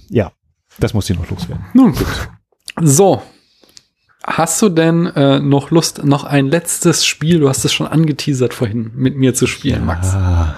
ja, 0.08 0.32
das 0.80 0.92
muss 0.92 1.08
ich 1.08 1.16
noch 1.16 1.30
loswerden. 1.30 1.66
Nun 1.72 1.92
gut. 1.92 2.28
So. 2.82 3.22
Hast 4.24 4.60
du 4.60 4.70
denn 4.70 5.06
äh, 5.06 5.38
noch 5.38 5.70
Lust, 5.70 6.04
noch 6.04 6.24
ein 6.24 6.48
letztes 6.48 7.06
Spiel, 7.06 7.38
du 7.38 7.48
hast 7.48 7.64
es 7.64 7.72
schon 7.72 7.86
angeteasert 7.86 8.54
vorhin, 8.54 8.90
mit 8.96 9.16
mir 9.16 9.34
zu 9.34 9.46
spielen, 9.46 9.82
ja. 9.82 9.84
Max? 9.84 10.14
Ja, 10.14 10.56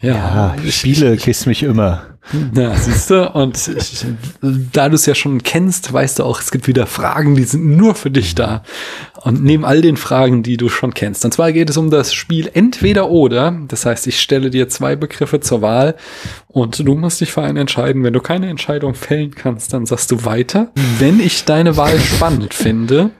ja 0.00 0.54
Spiele 0.70 1.16
kriegst 1.16 1.48
mich 1.48 1.64
immer. 1.64 2.15
Ja, 2.54 2.74
siehst 2.74 3.10
du, 3.10 3.30
und 3.30 3.68
ich, 3.68 4.04
da 4.72 4.88
du 4.88 4.96
es 4.96 5.06
ja 5.06 5.14
schon 5.14 5.42
kennst, 5.42 5.92
weißt 5.92 6.18
du 6.18 6.24
auch, 6.24 6.40
es 6.40 6.50
gibt 6.50 6.66
wieder 6.66 6.86
Fragen, 6.86 7.36
die 7.36 7.44
sind 7.44 7.76
nur 7.76 7.94
für 7.94 8.10
dich 8.10 8.34
da. 8.34 8.62
Und 9.22 9.42
neben 9.42 9.64
all 9.64 9.80
den 9.80 9.96
Fragen, 9.96 10.42
die 10.42 10.56
du 10.56 10.68
schon 10.68 10.94
kennst. 10.94 11.24
Und 11.24 11.32
zwar 11.32 11.52
geht 11.52 11.70
es 11.70 11.76
um 11.76 11.90
das 11.90 12.14
Spiel 12.14 12.50
entweder 12.52 13.10
oder. 13.10 13.58
Das 13.68 13.86
heißt, 13.86 14.06
ich 14.06 14.20
stelle 14.20 14.50
dir 14.50 14.68
zwei 14.68 14.96
Begriffe 14.96 15.40
zur 15.40 15.62
Wahl 15.62 15.96
und 16.56 16.88
du 16.88 16.94
musst 16.94 17.20
dich 17.20 17.32
für 17.32 17.42
einen 17.42 17.58
entscheiden. 17.58 18.02
Wenn 18.02 18.14
du 18.14 18.20
keine 18.20 18.48
Entscheidung 18.48 18.94
fällen 18.94 19.34
kannst, 19.34 19.74
dann 19.74 19.84
sagst 19.84 20.10
du 20.10 20.24
weiter. 20.24 20.70
Wenn 20.98 21.20
ich 21.20 21.44
deine 21.44 21.76
Wahl 21.76 22.00
spannend 22.00 22.54
finde 22.54 23.10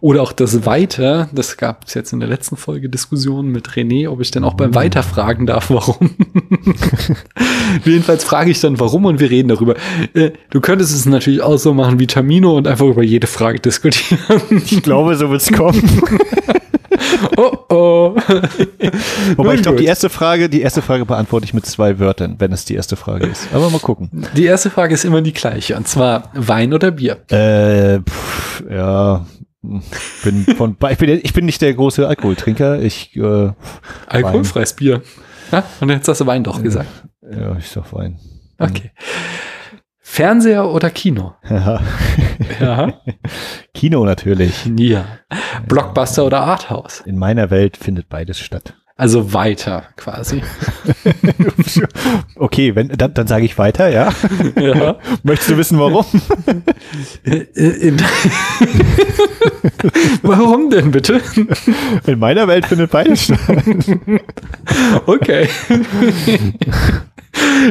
oder 0.00 0.22
auch 0.22 0.30
das 0.30 0.64
Weiter, 0.64 1.28
das 1.32 1.56
gab 1.56 1.86
es 1.88 1.94
jetzt 1.94 2.12
in 2.12 2.20
der 2.20 2.28
letzten 2.28 2.56
Folge 2.56 2.88
Diskussionen 2.88 3.50
mit 3.50 3.70
René, 3.70 4.08
ob 4.08 4.20
ich 4.20 4.30
denn 4.30 4.44
auch 4.44 4.54
beim 4.54 4.76
Weiter 4.76 5.02
fragen 5.02 5.44
darf, 5.44 5.70
warum. 5.70 6.14
Jedenfalls 7.84 8.22
frage 8.22 8.52
ich 8.52 8.60
dann, 8.60 8.78
warum 8.78 9.06
und 9.06 9.18
wir 9.18 9.28
reden 9.28 9.48
darüber. 9.48 9.74
Äh, 10.14 10.30
du 10.50 10.60
könntest 10.60 10.94
es 10.94 11.04
natürlich 11.04 11.42
auch 11.42 11.58
so 11.58 11.74
machen 11.74 11.98
wie 11.98 12.06
Tamino 12.06 12.56
und 12.56 12.68
einfach 12.68 12.86
über 12.86 13.02
jede 13.02 13.26
Frage 13.26 13.58
diskutieren. 13.58 14.20
Ich 14.50 14.84
glaube, 14.84 15.16
so 15.16 15.30
wird's 15.30 15.50
kommen. 15.50 15.82
oh 17.36 17.52
oh. 17.68 18.16
Wobei 19.36 19.54
ich 19.54 19.62
glaube, 19.62 19.78
die 19.78 19.86
erste 19.86 20.08
Frage, 20.10 20.48
die 20.48 20.62
erste 20.62 20.82
Frage 20.82 21.04
beantworte 21.04 21.44
ich 21.44 21.54
mit 21.54 21.66
zwei 21.66 21.98
Wörtern, 21.98 22.36
wenn 22.38 22.52
es 22.52 22.64
die 22.64 22.74
erste 22.74 22.96
Frage 22.96 23.26
ist. 23.26 23.48
Aber 23.52 23.70
mal 23.70 23.80
gucken. 23.80 24.10
Die 24.36 24.44
erste 24.44 24.70
Frage 24.70 24.94
ist 24.94 25.04
immer 25.04 25.22
die 25.22 25.32
gleiche, 25.32 25.76
und 25.76 25.88
zwar 25.88 26.30
Wein 26.34 26.72
oder 26.72 26.90
Bier? 26.90 27.18
Äh, 27.30 28.00
pff, 28.00 28.64
ja, 28.70 29.24
bin 30.22 30.44
von, 30.56 30.76
ich 30.90 30.98
bin, 30.98 31.20
ich 31.22 31.32
bin 31.32 31.46
nicht 31.46 31.62
der 31.62 31.74
große 31.74 32.06
Alkoholtrinker. 32.06 32.80
Ich 32.80 33.16
äh, 33.16 33.50
alkoholfreies 34.06 34.72
Wein. 34.72 34.76
Bier. 34.76 35.02
Ja, 35.52 35.64
und 35.80 35.90
jetzt 35.90 36.08
hast 36.08 36.20
du 36.20 36.26
Wein 36.26 36.44
doch 36.44 36.62
gesagt. 36.62 36.88
Ja, 37.22 37.56
ich 37.56 37.68
sag 37.68 37.92
Wein. 37.92 38.18
Okay. 38.58 38.90
Fernseher 40.14 40.70
oder 40.70 40.90
Kino? 40.90 41.34
Ja. 41.50 41.80
ja. 42.60 42.92
Kino 43.74 44.04
natürlich. 44.04 44.64
Ja. 44.78 45.06
Blockbuster 45.66 46.24
oder 46.24 46.40
Arthouse? 46.42 47.02
In 47.04 47.18
meiner 47.18 47.50
Welt 47.50 47.76
findet 47.76 48.08
beides 48.08 48.38
statt. 48.38 48.74
Also 48.96 49.32
weiter 49.32 49.86
quasi. 49.96 50.40
okay, 52.36 52.76
wenn, 52.76 52.90
dann, 52.90 53.12
dann 53.12 53.26
sage 53.26 53.44
ich 53.44 53.58
weiter, 53.58 53.88
ja. 53.88 54.12
ja. 54.54 55.00
Möchtest 55.24 55.50
du 55.50 55.56
wissen, 55.56 55.80
warum? 55.80 56.04
warum 60.22 60.70
denn 60.70 60.92
bitte? 60.92 61.20
In 62.06 62.20
meiner 62.20 62.46
Welt 62.46 62.66
findet 62.66 62.92
beides 62.92 63.24
statt. 63.24 63.40
okay. 65.06 65.48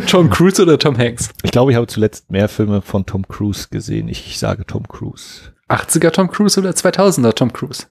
Tom 0.07 0.29
Cruise 0.29 0.61
oder 0.61 0.77
Tom 0.77 0.97
Hanks? 0.97 1.29
Ich 1.43 1.51
glaube, 1.51 1.71
ich 1.71 1.77
habe 1.77 1.87
zuletzt 1.87 2.31
mehr 2.31 2.49
Filme 2.49 2.81
von 2.81 3.05
Tom 3.05 3.25
Cruise 3.25 3.69
gesehen. 3.71 4.09
Ich, 4.09 4.27
ich 4.27 4.39
sage 4.39 4.65
Tom 4.65 4.89
Cruise. 4.89 5.53
80er 5.69 6.11
Tom 6.11 6.29
Cruise 6.29 6.59
oder 6.59 6.71
2000er 6.71 7.33
Tom 7.33 7.53
Cruise? 7.53 7.85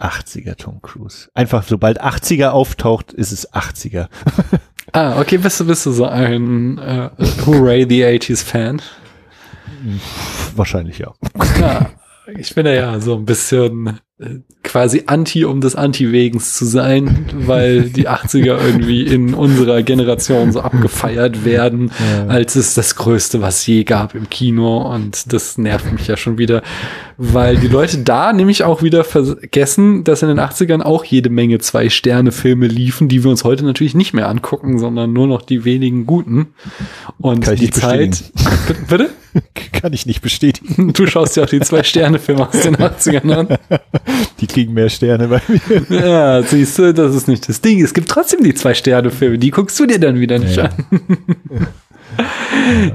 80er 0.00 0.56
Tom 0.56 0.82
Cruise. 0.82 1.28
Einfach, 1.34 1.62
sobald 1.62 2.02
80er 2.02 2.48
auftaucht, 2.48 3.12
ist 3.12 3.32
es 3.32 3.52
80er. 3.52 4.08
ah, 4.92 5.20
okay, 5.20 5.38
bist 5.38 5.60
du, 5.60 5.66
bist 5.66 5.86
du 5.86 5.92
so 5.92 6.06
ein 6.06 6.78
äh, 6.78 7.10
Hooray 7.46 7.86
the 7.88 8.04
80s 8.04 8.44
Fan? 8.44 8.82
Wahrscheinlich 10.56 10.98
ja. 10.98 11.12
Ja, 11.60 11.90
ich 12.38 12.54
bin 12.54 12.66
ja 12.66 13.00
so 13.00 13.14
ein 13.16 13.24
bisschen 13.24 14.00
quasi 14.62 15.04
Anti 15.06 15.44
um 15.44 15.60
des 15.60 15.74
Anti-Wegens 15.74 16.54
zu 16.54 16.64
sein, 16.64 17.26
weil 17.34 17.90
die 17.90 18.08
80er 18.08 18.64
irgendwie 18.64 19.02
in 19.02 19.34
unserer 19.34 19.82
Generation 19.82 20.52
so 20.52 20.60
abgefeiert 20.60 21.44
werden, 21.44 21.90
ja. 21.98 22.26
als 22.28 22.54
es 22.54 22.74
das 22.74 22.94
Größte, 22.94 23.42
was 23.42 23.66
je 23.66 23.82
gab 23.82 24.14
im 24.14 24.30
Kino. 24.30 24.82
Und 24.82 25.32
das 25.32 25.58
nervt 25.58 25.92
mich 25.92 26.06
ja 26.06 26.16
schon 26.16 26.38
wieder, 26.38 26.62
weil 27.16 27.56
die 27.56 27.66
Leute 27.66 27.98
da 27.98 28.32
nämlich 28.32 28.62
auch 28.62 28.82
wieder 28.82 29.02
vergessen, 29.02 30.04
dass 30.04 30.22
in 30.22 30.28
den 30.28 30.40
80ern 30.40 30.82
auch 30.82 31.04
jede 31.04 31.30
Menge 31.30 31.58
Zwei-Sterne-Filme 31.58 32.68
liefen, 32.68 33.08
die 33.08 33.24
wir 33.24 33.30
uns 33.30 33.42
heute 33.42 33.64
natürlich 33.64 33.94
nicht 33.94 34.14
mehr 34.14 34.28
angucken, 34.28 34.78
sondern 34.78 35.12
nur 35.12 35.26
noch 35.26 35.42
die 35.42 35.64
wenigen 35.64 36.06
guten. 36.06 36.54
Und 37.18 37.60
die 37.60 37.70
Zeit. 37.70 38.32
Bitte? 38.88 39.10
Kann 39.72 39.92
ich 39.92 40.06
nicht 40.06 40.22
bestätigen. 40.22 40.92
Du 40.92 41.06
schaust 41.06 41.36
ja 41.36 41.44
auch 41.44 41.48
die 41.48 41.60
Zwei-Sterne-Filme 41.60 42.48
aus 42.48 42.60
den 42.60 42.76
80ern 42.76 43.32
an. 43.32 43.58
Die 44.40 44.46
kriegen 44.46 44.74
mehr 44.74 44.88
Sterne 44.88 45.28
bei 45.28 45.40
mir. 45.48 46.06
Ja, 46.06 46.42
siehst 46.42 46.78
du, 46.78 46.94
das 46.94 47.14
ist 47.14 47.28
nicht 47.28 47.48
das 47.48 47.60
Ding. 47.60 47.82
Es 47.82 47.94
gibt 47.94 48.08
trotzdem 48.08 48.42
die 48.42 48.54
Zwei-Sterne-Filme, 48.54 49.38
die 49.38 49.50
guckst 49.50 49.78
du 49.80 49.86
dir 49.86 49.98
dann 49.98 50.20
wieder 50.20 50.38
nicht 50.38 50.56
ja. 50.56 50.64
an. 50.64 51.66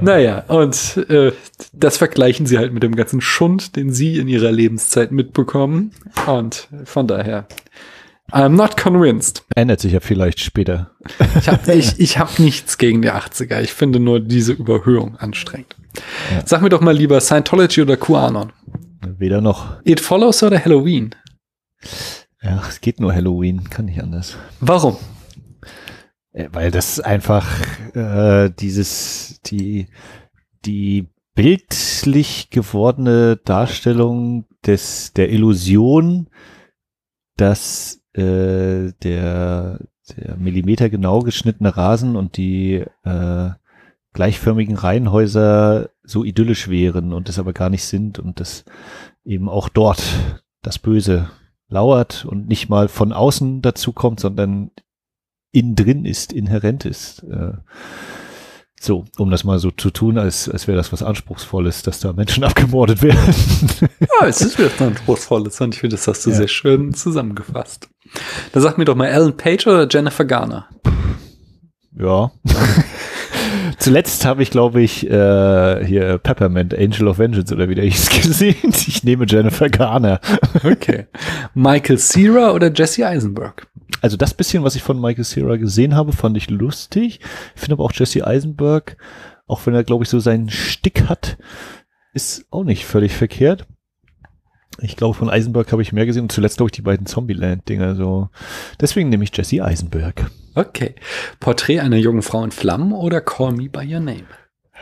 naja, 0.02 0.44
und 0.48 0.96
äh, 1.08 1.32
das 1.72 1.96
vergleichen 1.96 2.46
sie 2.46 2.58
halt 2.58 2.72
mit 2.72 2.82
dem 2.82 2.94
ganzen 2.94 3.20
Schund, 3.20 3.76
den 3.76 3.92
sie 3.92 4.18
in 4.18 4.28
ihrer 4.28 4.52
Lebenszeit 4.52 5.12
mitbekommen. 5.12 5.92
Und 6.26 6.68
von 6.84 7.06
daher, 7.06 7.46
I'm 8.32 8.50
not 8.50 8.76
convinced. 8.76 9.44
Ändert 9.54 9.80
sich 9.80 9.92
ja 9.92 10.00
vielleicht 10.00 10.40
später. 10.40 10.90
Ich 11.38 11.48
habe 11.48 11.72
ich, 11.74 11.98
ich 11.98 12.18
hab 12.18 12.38
nichts 12.38 12.78
gegen 12.78 13.02
die 13.02 13.10
80er. 13.10 13.60
Ich 13.60 13.72
finde 13.72 13.98
nur 13.98 14.20
diese 14.20 14.52
Überhöhung 14.52 15.16
anstrengend. 15.16 15.76
Ja. 16.30 16.42
Sag 16.46 16.62
mir 16.62 16.68
doch 16.68 16.80
mal 16.80 16.96
lieber 16.96 17.20
Scientology 17.20 17.82
oder 17.82 17.96
QAnon. 17.96 18.52
Weder 19.18 19.40
noch. 19.40 19.80
It 19.84 20.00
Follows 20.00 20.42
oder 20.42 20.62
Halloween? 20.62 21.14
Ja, 22.42 22.62
es 22.68 22.80
geht 22.80 23.00
nur 23.00 23.14
Halloween, 23.14 23.68
kann 23.68 23.86
nicht 23.86 24.02
anders. 24.02 24.36
Warum? 24.60 24.96
Äh, 26.32 26.48
weil 26.52 26.70
das 26.70 27.00
einfach 27.00 27.46
äh, 27.94 28.50
dieses, 28.50 29.40
die, 29.46 29.88
die 30.64 31.08
bildlich 31.34 32.50
gewordene 32.50 33.36
Darstellung 33.36 34.46
des, 34.66 35.12
der 35.12 35.30
Illusion, 35.30 36.28
dass 37.36 38.02
äh, 38.12 38.92
der, 39.02 39.80
der 40.16 40.36
millimetergenau 40.36 41.20
geschnittene 41.20 41.76
Rasen 41.76 42.16
und 42.16 42.36
die 42.36 42.84
äh, 43.04 43.50
gleichförmigen 44.12 44.76
Reihenhäuser 44.76 45.90
so 46.02 46.24
idyllisch 46.24 46.68
wären 46.68 47.12
und 47.12 47.28
es 47.28 47.38
aber 47.38 47.52
gar 47.52 47.70
nicht 47.70 47.84
sind 47.84 48.18
und 48.18 48.40
dass 48.40 48.64
eben 49.24 49.48
auch 49.48 49.68
dort 49.68 50.02
das 50.62 50.78
Böse 50.78 51.30
lauert 51.68 52.24
und 52.24 52.48
nicht 52.48 52.68
mal 52.68 52.88
von 52.88 53.12
außen 53.12 53.62
dazu 53.62 53.92
kommt, 53.92 54.20
sondern 54.20 54.70
innen 55.52 55.76
drin 55.76 56.04
ist, 56.04 56.32
inhärent 56.32 56.84
ist. 56.84 57.22
Äh, 57.24 57.52
so, 58.82 59.04
um 59.18 59.30
das 59.30 59.44
mal 59.44 59.58
so 59.58 59.70
zu 59.70 59.90
tun, 59.90 60.16
als, 60.16 60.48
als 60.48 60.66
wäre 60.66 60.76
das 60.76 60.90
was 60.90 61.02
Anspruchsvolles, 61.02 61.82
dass 61.82 62.00
da 62.00 62.14
Menschen 62.14 62.44
abgemordet 62.44 63.02
werden. 63.02 63.34
ja, 64.00 64.26
es 64.26 64.40
ist 64.40 64.58
was 64.58 64.80
Anspruchsvolles 64.80 65.60
und 65.60 65.74
ich 65.74 65.80
finde, 65.80 65.96
das 65.96 66.08
hast 66.08 66.24
du 66.24 66.30
ja. 66.30 66.36
sehr 66.36 66.48
schön 66.48 66.94
zusammengefasst. 66.94 67.90
Da 68.52 68.60
sag 68.60 68.78
mir 68.78 68.86
doch 68.86 68.96
mal 68.96 69.10
Alan 69.10 69.36
Page 69.36 69.66
oder 69.66 69.86
Jennifer 69.88 70.24
Garner? 70.24 70.68
Ja. 71.92 72.32
Zuletzt 73.80 74.26
habe 74.26 74.42
ich, 74.42 74.50
glaube 74.50 74.82
ich, 74.82 75.08
äh, 75.10 75.84
hier 75.86 76.18
Peppermint, 76.18 76.76
Angel 76.76 77.08
of 77.08 77.18
Vengeance 77.18 77.52
oder 77.52 77.70
wie 77.70 77.74
der 77.74 77.86
hieß 77.86 78.10
gesehen. 78.22 78.74
Ich 78.74 79.02
nehme 79.04 79.24
Jennifer 79.26 79.70
Garner. 79.70 80.20
Okay. 80.62 81.06
Michael 81.54 81.98
Cera 81.98 82.52
oder 82.52 82.70
Jesse 82.70 83.06
Eisenberg? 83.06 83.66
Also 84.02 84.18
das 84.18 84.34
bisschen, 84.34 84.64
was 84.64 84.76
ich 84.76 84.82
von 84.82 85.00
Michael 85.00 85.24
Cera 85.24 85.56
gesehen 85.56 85.94
habe, 85.94 86.12
fand 86.12 86.36
ich 86.36 86.50
lustig. 86.50 87.20
Ich 87.54 87.60
finde 87.60 87.74
aber 87.74 87.84
auch 87.84 87.92
Jesse 87.94 88.26
Eisenberg, 88.26 88.98
auch 89.46 89.64
wenn 89.64 89.74
er, 89.74 89.82
glaube 89.82 90.04
ich, 90.04 90.10
so 90.10 90.20
seinen 90.20 90.50
Stick 90.50 91.08
hat, 91.08 91.38
ist 92.12 92.44
auch 92.50 92.64
nicht 92.64 92.84
völlig 92.84 93.14
verkehrt. 93.16 93.66
Ich 94.82 94.96
glaube, 94.96 95.14
von 95.14 95.30
Eisenberg 95.30 95.72
habe 95.72 95.80
ich 95.80 95.94
mehr 95.94 96.04
gesehen 96.04 96.24
und 96.24 96.32
zuletzt, 96.32 96.58
glaube 96.58 96.68
ich, 96.68 96.76
die 96.76 96.82
beiden 96.82 97.06
Zombieland-Dinger. 97.06 97.96
So. 97.96 98.28
Deswegen 98.78 99.08
nehme 99.08 99.24
ich 99.24 99.34
Jesse 99.34 99.64
Eisenberg. 99.64 100.30
Okay. 100.54 100.94
Porträt 101.38 101.80
einer 101.80 101.96
jungen 101.96 102.22
Frau 102.22 102.42
in 102.44 102.50
Flammen 102.50 102.92
oder 102.92 103.20
Call 103.20 103.52
Me 103.52 103.68
By 103.68 103.80
Your 103.92 104.00
Name? 104.00 104.24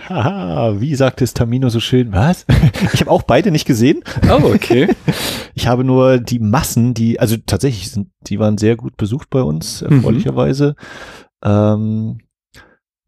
Haha, 0.09 0.81
wie 0.81 0.95
sagte 0.95 1.25
es 1.25 1.35
Tamino 1.35 1.69
so 1.71 1.81
schön? 1.81 2.13
Was? 2.13 2.47
Ich 2.95 3.01
habe 3.01 3.11
auch 3.11 3.23
beide 3.23 3.51
nicht 3.51 3.67
gesehen. 3.67 4.03
Oh, 4.31 4.53
okay. 4.55 4.89
Ich 5.55 5.67
habe 5.67 5.83
nur 5.83 6.19
die 6.19 6.39
Massen, 6.39 6.95
die, 6.95 7.19
also 7.19 7.37
tatsächlich 7.45 7.91
sind, 7.91 8.11
die 8.29 8.39
waren 8.39 8.59
sehr 8.59 8.77
gut 8.77 8.97
besucht 8.97 9.29
bei 9.29 9.43
uns, 9.43 9.83
Mhm. 9.83 9.97
erfreulicherweise. 9.97 10.77
Ähm, 11.45 12.19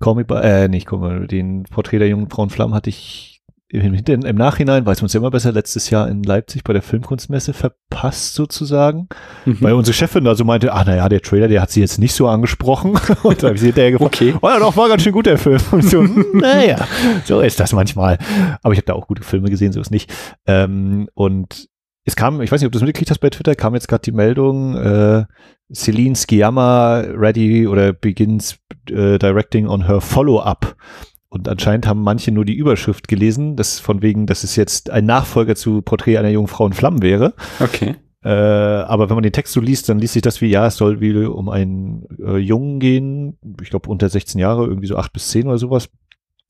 Call 0.01 0.15
Me 0.17 0.25
By, 0.25 0.35
äh, 0.43 0.69
nicht 0.69 0.87
Call 0.89 0.99
Me, 0.99 1.27
den 1.29 1.63
Porträt 1.65 2.01
der 2.01 2.09
jungen 2.09 2.29
Frau 2.29 2.43
in 2.43 2.51
Flammen 2.51 2.75
hatte 2.75 2.91
ich 2.91 3.30
im, 3.73 3.95
im 3.95 4.37
Nachhinein, 4.37 4.85
weiß 4.85 5.01
man 5.01 5.07
es 5.07 5.13
ja 5.13 5.19
immer 5.21 5.31
besser, 5.31 5.53
letztes 5.53 5.91
Jahr 5.91 6.09
in 6.09 6.23
Leipzig 6.25 6.65
bei 6.65 6.73
der 6.73 6.83
Filmkunstmesse 6.83 7.53
verpasst 7.53 8.35
sozusagen. 8.35 9.09
Weil 9.45 9.75
unsere 9.75 9.95
Chefin 9.95 10.27
also 10.27 10.45
meinte, 10.45 10.73
ah 10.73 10.85
naja, 10.85 11.09
der 11.09 11.23
Trailer, 11.23 11.47
der 11.47 11.63
hat 11.63 11.71
sie 11.71 11.81
jetzt 11.81 11.99
nicht 11.99 12.15
so 12.15 12.27
angesprochen. 12.27 12.99
Und 13.23 13.43
da 13.43 13.47
habe 13.47 13.55
ich 13.55 13.61
sie 13.61 13.67
hinterher 13.69 13.93
gefragt, 13.93 14.17
Okay. 14.17 14.35
oh 14.41 14.49
ja, 14.49 14.59
doch, 14.59 14.77
war 14.77 14.89
ganz 14.89 15.03
schön 15.03 15.13
gut, 15.13 15.27
der 15.27 15.39
Film. 15.39 15.61
Und 15.71 15.85
so, 15.85 16.01
hm, 16.03 16.27
naja, 16.35 16.87
so 17.25 17.41
ist 17.41 17.61
das 17.61 17.73
manchmal. 17.73 18.19
Aber 18.63 18.73
ich 18.73 18.79
habe 18.79 18.87
da 18.87 18.95
auch 18.95 19.07
gute 19.07 19.23
Filme 19.23 19.51
gesehen, 19.51 19.73
so 19.73 19.81
ist 19.81 19.91
nicht. 19.91 20.13
Ähm, 20.47 21.09
und 21.15 21.69
es 22.05 22.17
kam, 22.17 22.41
ich 22.41 22.51
weiß 22.51 22.61
nicht, 22.61 22.67
ob 22.67 22.73
du 22.73 22.79
es 22.79 22.85
mitgekriegt 22.85 23.11
hast 23.11 23.19
bei 23.21 23.31
Twitter, 23.31 23.55
kam 23.55 23.75
jetzt 23.75 23.87
gerade 23.87 24.03
die 24.03 24.13
Meldung, 24.13 24.75
äh, 24.77 25.25
Celine 25.73 26.17
Sciamma 26.17 27.05
ready 27.15 27.69
oder 27.69 27.93
begins 27.93 28.59
äh, 28.91 29.19
directing 29.19 29.69
on 29.69 29.87
her 29.87 30.01
Follow-up. 30.01 30.75
Und 31.31 31.49
anscheinend 31.49 31.87
haben 31.87 32.03
manche 32.03 32.33
nur 32.33 32.45
die 32.45 32.57
Überschrift 32.57 33.07
gelesen, 33.07 33.57
das 33.57 33.79
von 33.79 34.03
wegen, 34.03 34.27
dass 34.27 34.43
es 34.43 34.57
jetzt 34.57 34.91
ein 34.91 35.07
Nachfolger 35.07 35.55
zu 35.55 35.81
Porträt 35.81 36.19
einer 36.19 36.29
jungen 36.29 36.49
Frau 36.49 36.67
in 36.67 36.73
Flammen 36.73 37.03
wäre. 37.03 37.35
Okay. 37.61 37.95
Äh, 38.23 38.29
aber 38.29 39.09
wenn 39.09 39.17
man 39.17 39.23
den 39.23 39.33
Text 39.33 39.55
so 39.55 39.61
liest, 39.61 39.89
dann 39.89 39.99
liest 39.99 40.13
sich 40.15 40.23
das 40.23 40.41
wie, 40.41 40.49
ja, 40.49 40.67
es 40.67 40.77
soll 40.77 41.01
wie 41.01 41.15
um 41.25 41.49
einen 41.49 42.07
äh, 42.19 42.37
Jungen 42.37 42.81
gehen, 42.81 43.39
ich 43.63 43.71
glaube 43.71 43.89
unter 43.89 44.09
16 44.09 44.39
Jahre, 44.41 44.67
irgendwie 44.67 44.89
so 44.89 44.97
8 44.97 45.13
bis 45.13 45.29
10 45.31 45.47
oder 45.47 45.57
sowas. 45.57 45.89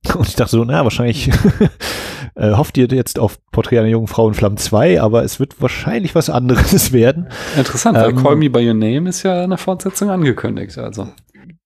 Und 0.16 0.26
ich 0.26 0.34
dachte 0.34 0.52
so, 0.52 0.64
na, 0.64 0.82
wahrscheinlich 0.82 1.28
äh, 2.34 2.52
hofft 2.52 2.78
ihr 2.78 2.86
jetzt 2.86 3.18
auf 3.18 3.38
Porträt 3.52 3.78
einer 3.78 3.88
jungen 3.88 4.08
Frau 4.08 4.26
in 4.26 4.34
Flammen 4.34 4.56
2, 4.56 5.00
aber 5.00 5.22
es 5.24 5.38
wird 5.38 5.60
wahrscheinlich 5.60 6.14
was 6.14 6.30
anderes 6.30 6.92
werden. 6.94 7.28
Interessant, 7.56 7.98
weil 7.98 8.10
Ähm, 8.10 8.16
Call 8.16 8.36
Me 8.36 8.50
By 8.50 8.66
Your 8.66 8.74
Name 8.74 9.08
ist 9.08 9.22
ja 9.22 9.44
eine 9.44 9.58
Fortsetzung 9.58 10.10
angekündigt, 10.10 10.76
also. 10.78 11.08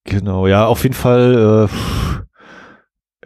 Genau, 0.04 0.46
ja, 0.46 0.66
auf 0.66 0.82
jeden 0.82 0.94
Fall, 0.94 1.68
äh, 1.70 2.24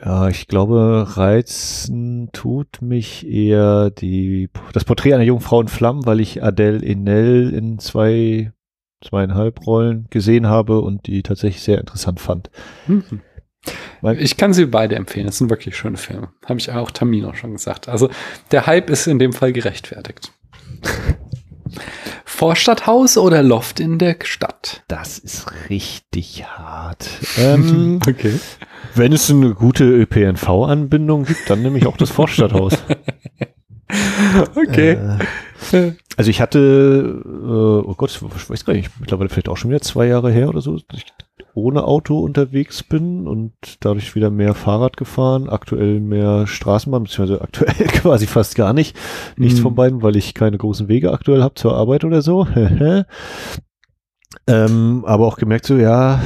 ja, 0.04 0.28
ich 0.28 0.46
glaube, 0.46 1.04
reizen 1.16 2.30
tut 2.32 2.82
mich 2.82 3.26
eher 3.28 3.90
die, 3.90 4.48
das 4.72 4.84
Porträt 4.84 5.14
einer 5.14 5.24
jungen 5.24 5.40
Frau 5.40 5.60
in 5.60 5.68
Flammen, 5.68 6.06
weil 6.06 6.20
ich 6.20 6.42
Adele 6.42 6.84
Enel 6.84 7.52
in 7.52 7.78
zwei, 7.78 8.52
zweieinhalb 9.04 9.66
Rollen 9.66 10.06
gesehen 10.10 10.46
habe 10.46 10.80
und 10.80 11.06
die 11.06 11.22
tatsächlich 11.22 11.62
sehr 11.62 11.78
interessant 11.78 12.20
fand. 12.20 12.50
Mhm. 12.86 13.22
Ich 14.18 14.36
kann 14.36 14.52
sie 14.52 14.66
beide 14.66 14.94
empfehlen. 14.94 15.26
Das 15.26 15.38
sind 15.38 15.50
wirklich 15.50 15.76
schöne 15.76 15.96
Filme. 15.96 16.30
Habe 16.46 16.60
ich 16.60 16.70
auch 16.70 16.90
Tamino 16.90 17.34
schon 17.34 17.52
gesagt. 17.52 17.88
Also 17.88 18.08
der 18.52 18.66
Hype 18.66 18.88
ist 18.90 19.08
in 19.08 19.18
dem 19.18 19.32
Fall 19.32 19.52
gerechtfertigt. 19.52 20.32
Vorstadthaus 22.24 23.18
oder 23.18 23.42
Loft 23.42 23.80
in 23.80 23.98
der 23.98 24.16
Stadt? 24.22 24.82
Das 24.88 25.18
ist 25.18 25.46
richtig 25.70 26.44
hart. 26.46 27.08
Ähm, 27.36 28.00
Okay. 28.08 28.38
wenn 28.94 29.12
es 29.12 29.30
eine 29.30 29.54
gute 29.54 29.84
ÖPNV-Anbindung 29.84 31.24
gibt, 31.24 31.48
dann 31.50 31.62
nehme 31.62 31.78
ich 31.78 31.86
auch 31.86 31.96
das 31.96 32.10
Vorstadthaus. 32.10 32.74
Okay. 34.54 34.98
Äh, 35.72 35.92
also 36.18 36.30
ich 36.30 36.42
hatte, 36.42 37.22
äh, 37.24 37.88
oh 37.88 37.94
Gott, 37.96 38.10
ich 38.36 38.50
weiß 38.50 38.66
gar 38.66 38.74
nicht, 38.74 38.90
mittlerweile 39.00 39.30
vielleicht 39.30 39.48
auch 39.48 39.56
schon 39.56 39.70
wieder 39.70 39.80
zwei 39.80 40.06
Jahre 40.06 40.30
her 40.30 40.50
oder 40.50 40.60
so, 40.60 40.76
ich 40.76 41.06
ohne 41.58 41.84
Auto 41.84 42.18
unterwegs 42.20 42.82
bin 42.82 43.26
und 43.26 43.52
dadurch 43.80 44.14
wieder 44.14 44.30
mehr 44.30 44.54
Fahrrad 44.54 44.96
gefahren, 44.96 45.48
aktuell 45.48 46.00
mehr 46.00 46.46
Straßenbahn, 46.46 47.04
beziehungsweise 47.04 47.40
aktuell 47.42 47.74
quasi 47.88 48.26
fast 48.26 48.54
gar 48.54 48.72
nicht. 48.72 48.96
Nichts 49.36 49.58
Mhm. 49.58 49.62
von 49.62 49.74
beiden, 49.74 50.02
weil 50.02 50.16
ich 50.16 50.34
keine 50.34 50.58
großen 50.58 50.88
Wege 50.88 51.12
aktuell 51.12 51.42
habe 51.42 51.54
zur 51.54 51.74
Arbeit 51.76 52.04
oder 52.04 52.22
so. 52.22 52.46
ähm, 54.46 55.04
aber 55.06 55.26
auch 55.26 55.36
gemerkt 55.36 55.66
so, 55.66 55.76
ja, 55.76 56.20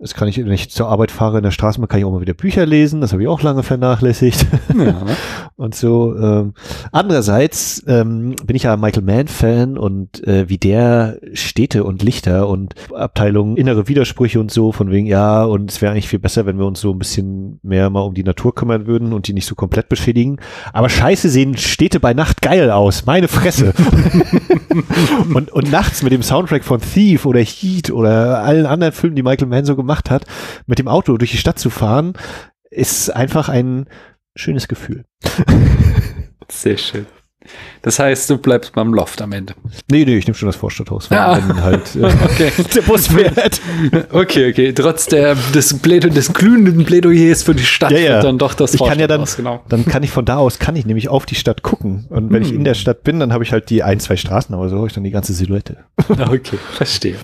das 0.00 0.14
kann 0.14 0.28
ich, 0.28 0.38
wenn 0.38 0.50
ich 0.50 0.70
zur 0.70 0.88
Arbeit 0.88 1.10
fahre 1.10 1.36
in 1.36 1.42
der 1.42 1.50
Straßenbahn, 1.50 1.86
kann 1.86 1.98
ich 1.98 2.06
auch 2.06 2.10
mal 2.10 2.22
wieder 2.22 2.32
Bücher 2.32 2.64
lesen. 2.64 3.02
Das 3.02 3.12
habe 3.12 3.20
ich 3.20 3.28
auch 3.28 3.42
lange 3.42 3.62
vernachlässigt 3.62 4.46
Ja. 4.74 5.04
und 5.56 5.74
so. 5.74 6.16
Ähm, 6.16 6.54
andererseits 6.90 7.84
ähm, 7.86 8.34
bin 8.46 8.56
ich 8.56 8.62
ja 8.62 8.78
Michael 8.78 9.02
Mann-Fan 9.02 9.76
und 9.76 10.26
äh, 10.26 10.48
wie 10.48 10.56
der 10.56 11.18
Städte 11.34 11.84
und 11.84 12.02
Lichter 12.02 12.48
und 12.48 12.74
Abteilungen, 12.94 13.58
innere 13.58 13.88
Widersprüche 13.88 14.40
und 14.40 14.50
so, 14.50 14.72
von 14.72 14.90
wegen, 14.90 15.06
ja, 15.06 15.44
und 15.44 15.70
es 15.70 15.82
wäre 15.82 15.92
eigentlich 15.92 16.08
viel 16.08 16.18
besser, 16.18 16.46
wenn 16.46 16.58
wir 16.58 16.64
uns 16.64 16.80
so 16.80 16.92
ein 16.92 16.98
bisschen 16.98 17.60
mehr 17.62 17.90
mal 17.90 18.00
um 18.00 18.14
die 18.14 18.24
Natur 18.24 18.54
kümmern 18.54 18.86
würden 18.86 19.12
und 19.12 19.28
die 19.28 19.34
nicht 19.34 19.46
so 19.46 19.54
komplett 19.54 19.90
beschädigen. 19.90 20.38
Aber 20.72 20.88
scheiße 20.88 21.28
sehen 21.28 21.58
Städte 21.58 22.00
bei 22.00 22.14
Nacht 22.14 22.40
geil 22.40 22.70
aus, 22.70 23.04
meine 23.04 23.28
Fresse. 23.28 23.74
und, 25.34 25.52
und 25.52 25.70
nachts 25.70 26.02
mit 26.02 26.12
dem 26.12 26.22
Soundtrack 26.22 26.64
von 26.64 26.80
Thief 26.80 27.26
oder 27.26 27.40
Heat 27.40 27.90
oder 27.90 28.42
allen 28.42 28.64
anderen 28.64 28.94
Filmen, 28.94 29.16
die 29.16 29.22
Michael 29.22 29.48
Mann 29.48 29.66
so 29.66 29.76
gemacht 29.76 29.89
hat, 30.10 30.24
mit 30.66 30.78
dem 30.78 30.88
Auto 30.88 31.16
durch 31.16 31.32
die 31.32 31.38
Stadt 31.38 31.58
zu 31.58 31.70
fahren, 31.70 32.12
ist 32.70 33.10
einfach 33.10 33.48
ein 33.48 33.86
schönes 34.36 34.68
Gefühl. 34.68 35.04
Sehr 36.48 36.78
schön. 36.78 37.06
Das 37.82 37.98
heißt, 37.98 38.28
du 38.28 38.36
bleibst 38.36 38.74
beim 38.74 38.92
Loft 38.92 39.22
am 39.22 39.32
Ende. 39.32 39.54
Nee, 39.90 40.04
nee, 40.04 40.18
ich 40.18 40.26
nehme 40.26 40.34
schon 40.36 40.46
das 40.46 40.56
Vorstadthaus, 40.56 41.08
Ja. 41.08 41.36
wenn 41.48 41.62
halt 41.62 41.96
äh, 41.96 42.04
Okay. 42.24 42.52
der 42.74 42.82
Bus 42.82 43.06
fährt. 43.08 43.60
Okay, 44.12 44.50
okay. 44.50 44.72
Trotz 44.74 45.06
der, 45.06 45.34
des, 45.54 45.78
Plädo, 45.78 46.10
des 46.10 46.32
glühenden 46.34 46.84
Plädoyers 46.84 47.42
für 47.42 47.54
die 47.54 47.64
Stadt 47.64 47.92
Ja, 47.92 47.98
ja. 47.98 48.10
wird 48.14 48.24
dann 48.24 48.38
doch 48.38 48.52
das 48.52 48.74
Ich 48.74 48.84
kann 48.84 48.98
ja 49.00 49.06
dann, 49.06 49.24
genau. 49.36 49.62
dann 49.70 49.86
kann 49.86 50.02
ich 50.02 50.10
von 50.10 50.26
da 50.26 50.36
aus, 50.36 50.58
kann 50.58 50.76
ich 50.76 50.84
nämlich 50.84 51.08
auf 51.08 51.24
die 51.24 51.34
Stadt 51.34 51.62
gucken. 51.62 52.06
Und 52.10 52.30
wenn 52.30 52.42
ich 52.42 52.50
Hm. 52.50 52.56
in 52.58 52.64
der 52.64 52.74
Stadt 52.74 53.04
bin, 53.04 53.18
dann 53.20 53.32
habe 53.32 53.42
ich 53.42 53.52
halt 53.52 53.70
die 53.70 53.82
ein, 53.82 54.00
zwei 54.00 54.16
Straßen, 54.16 54.54
aber 54.54 54.68
so 54.68 54.76
habe 54.76 54.86
ich 54.88 54.92
dann 54.92 55.04
die 55.04 55.10
ganze 55.10 55.32
Silhouette. 55.32 55.78
Okay, 56.30 56.58
verstehe. 56.74 57.16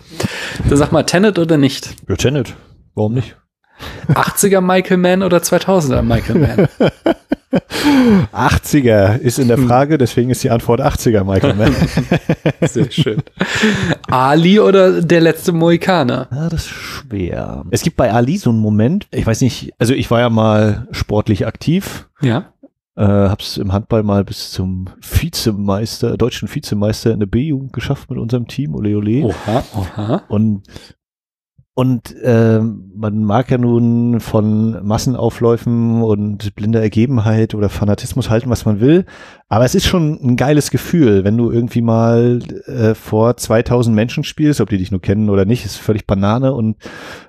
Dann 0.68 0.78
sag 0.78 0.92
mal, 0.92 1.02
Tenet 1.02 1.38
oder 1.38 1.58
nicht? 1.58 1.94
Ja, 2.08 2.14
Janet, 2.18 2.54
warum 2.94 3.12
nicht? 3.14 3.36
80er 4.08 4.60
Michael 4.60 4.96
Mann 4.98 5.22
oder 5.22 5.38
2000er 5.38 6.02
Michael 6.02 6.38
Mann? 6.40 6.68
80er 8.32 9.18
ist 9.18 9.38
in 9.38 9.48
der 9.48 9.58
Frage, 9.58 9.98
deswegen 9.98 10.30
ist 10.30 10.42
die 10.44 10.50
Antwort 10.50 10.80
80er, 10.80 11.24
Michael 11.24 11.54
Mann. 11.54 11.74
Sehr 12.68 12.90
schön. 12.90 13.22
Ali 14.08 14.60
oder 14.60 15.00
der 15.02 15.20
letzte 15.20 15.52
Mohikaner? 15.52 16.28
Ja, 16.30 16.48
das 16.48 16.62
ist 16.66 16.68
schwer. 16.70 17.64
Es 17.70 17.82
gibt 17.82 17.96
bei 17.96 18.12
Ali 18.12 18.36
so 18.36 18.50
einen 18.50 18.58
Moment, 18.60 19.06
ich 19.10 19.26
weiß 19.26 19.40
nicht, 19.40 19.72
also 19.78 19.94
ich 19.94 20.10
war 20.10 20.20
ja 20.20 20.30
mal 20.30 20.88
sportlich 20.90 21.46
aktiv, 21.46 22.08
Ja. 22.20 22.46
äh, 22.96 23.02
hab's 23.04 23.56
im 23.56 23.72
Handball 23.72 24.02
mal 24.02 24.24
bis 24.24 24.50
zum 24.50 24.86
Vizemeister, 25.00 26.16
deutschen 26.16 26.52
Vizemeister 26.52 27.12
in 27.12 27.20
der 27.20 27.26
B-Jugend 27.26 27.72
geschafft 27.72 28.10
mit 28.10 28.18
unserem 28.18 28.46
Team, 28.48 28.74
ole 28.74 28.96
ole. 28.96 29.24
Oha, 29.24 29.64
oha. 29.74 30.22
Und 30.28 30.62
und 31.78 32.14
ähm, 32.22 32.90
man 32.96 33.22
mag 33.22 33.50
ja 33.50 33.58
nun 33.58 34.20
von 34.20 34.82
Massenaufläufen 34.82 36.00
und 36.00 36.54
blinder 36.56 36.80
Ergebenheit 36.80 37.54
oder 37.54 37.68
Fanatismus 37.68 38.30
halten, 38.30 38.48
was 38.48 38.64
man 38.64 38.80
will. 38.80 39.04
Aber 39.50 39.66
es 39.66 39.74
ist 39.74 39.84
schon 39.84 40.18
ein 40.22 40.36
geiles 40.36 40.70
Gefühl, 40.70 41.22
wenn 41.24 41.36
du 41.36 41.50
irgendwie 41.50 41.82
mal 41.82 42.38
äh, 42.64 42.94
vor 42.94 43.36
2000 43.36 43.94
Menschen 43.94 44.24
spielst, 44.24 44.62
ob 44.62 44.70
die 44.70 44.78
dich 44.78 44.90
nur 44.90 45.02
kennen 45.02 45.28
oder 45.28 45.44
nicht, 45.44 45.66
ist 45.66 45.76
völlig 45.76 46.06
Banane. 46.06 46.54
Und 46.54 46.76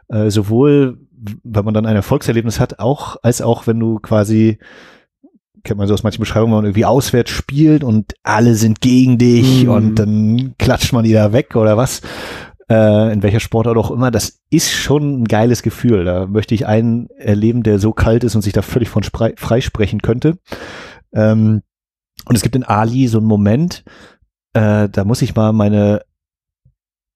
äh, 0.08 0.30
sowohl, 0.30 0.98
wenn 1.44 1.66
man 1.66 1.74
dann 1.74 1.86
ein 1.86 1.98
Erfolgserlebnis 1.98 2.62
hat, 2.62 2.80
auch 2.80 3.18
als 3.24 3.42
auch, 3.42 3.68
wenn 3.68 3.82
du 3.82 4.00
quasi 4.00 4.60
kennt 5.64 5.80
man 5.80 5.88
so 5.90 5.94
aus 5.94 6.04
manchen 6.04 6.22
Beschreibungen, 6.22 6.54
wenn 6.54 6.60
man 6.60 6.66
irgendwie 6.68 6.86
auswärts 6.86 7.32
spielt 7.32 7.84
und 7.84 8.14
alle 8.24 8.56
sind 8.56 8.80
gegen 8.80 9.18
dich 9.18 9.66
Mhm. 9.66 9.70
und 9.70 9.96
dann 9.96 10.56
klatscht 10.58 10.94
man 10.94 11.04
die 11.04 11.12
da 11.12 11.34
weg 11.34 11.58
oder 11.58 11.76
was 11.76 12.02
äh, 12.70 13.14
in 13.14 13.24
welcher 13.24 13.40
Sportart 13.40 13.78
auch 13.78 13.92
immer, 13.92 14.12
das 14.12 14.42
ist 14.50 14.72
schon 14.72 15.22
ein 15.22 15.26
geiles 15.26 15.64
Gefühl. 15.64 16.06
Da 16.06 16.28
möchte 16.28 16.54
ich 16.54 16.66
einen 16.68 17.10
erleben, 17.18 17.64
der 17.64 17.80
so 17.80 17.94
kalt 17.94 18.24
ist 18.24 18.36
und 18.36 18.42
sich 18.42 18.54
da 18.54 18.62
völlig 18.62 18.90
von 18.90 19.04
freisprechen 19.04 20.02
könnte. 20.02 20.38
Ähm, 21.14 21.62
und 22.26 22.36
es 22.36 22.42
gibt 22.42 22.56
in 22.56 22.64
Ali 22.64 23.08
so 23.08 23.20
einen 23.20 23.28
Moment, 23.28 23.84
äh, 24.54 24.90
da 24.90 25.06
muss 25.06 25.22
ich 25.22 25.36
mal 25.36 25.54
meine 25.54 26.02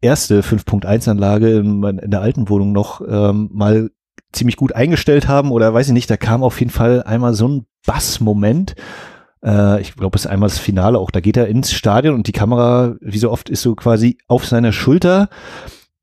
erste 0.02 0.41
5.1-Anlage 0.41 1.57
in, 1.57 1.84
in 1.84 2.11
der 2.11 2.22
alten 2.22 2.49
Wohnung 2.49 2.72
noch 2.72 3.02
ähm, 3.07 3.49
mal 3.52 3.91
ziemlich 4.32 4.56
gut 4.56 4.73
eingestellt 4.73 5.28
haben 5.28 5.52
oder 5.52 5.73
weiß 5.73 5.88
ich 5.88 5.94
nicht, 5.94 6.10
da 6.10 6.18
kam 6.18 6.44
auf 6.44 6.60
jeden 6.60 6.72
Fall 6.72 7.03
einmal 7.03 7.34
so 7.34 7.48
ein 7.48 7.65
Bass-Moment. 7.86 8.76
Äh, 9.44 9.82
ich 9.82 9.96
glaube, 9.96 10.16
es 10.16 10.26
ist 10.26 10.32
einmal 10.32 10.50
das 10.50 10.60
Finale 10.60 10.98
auch. 11.00 11.12
Da 11.12 11.20
geht 11.20 11.38
er 11.38 11.48
ins 11.48 11.72
Stadion 11.72 12.16
und 12.16 12.28
die 12.28 12.32
Kamera, 12.32 12.96
wie 13.02 13.18
so 13.18 13.32
oft, 13.32 13.50
ist 13.50 13.62
so 13.62 13.76
quasi 13.76 14.18
auf 14.28 14.46
seiner 14.46 14.72
Schulter. 14.72 15.30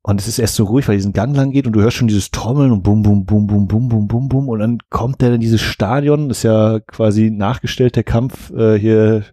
Und 0.03 0.21
es 0.21 0.29
ist 0.29 0.39
erst 0.39 0.55
so 0.55 0.65
ruhig, 0.65 0.89
weil 0.89 0.97
diesen 0.97 1.13
Gang 1.13 1.37
lang 1.37 1.51
geht 1.51 1.67
und 1.67 1.73
du 1.73 1.81
hörst 1.81 1.97
schon 1.97 2.09
dieses 2.09 2.31
Trommeln 2.31 2.73
und 2.73 2.83
bum, 2.83 3.03
bum, 3.03 3.27
bum, 3.27 3.47
bum, 3.47 3.67
bum, 3.69 3.89
bum, 3.89 4.09
bum, 4.09 4.29
bum. 4.29 4.49
Und 4.49 4.61
dann 4.61 4.79
kommt 4.91 5.23
er 5.23 5.35
in 5.35 5.41
dieses 5.41 5.61
Stadion. 5.61 6.29
Das 6.29 6.39
ist 6.39 6.45
ja 6.45 6.81
quasi 6.81 7.31
nachgestellt, 7.31 7.97
der 7.97 8.05
Kampf 8.05 8.51
äh, 8.51 8.79
hier. 8.79 9.25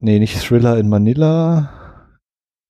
Nee, 0.00 0.18
nicht 0.18 0.38
Thriller 0.38 0.78
in 0.78 0.88
Manila 0.88 1.70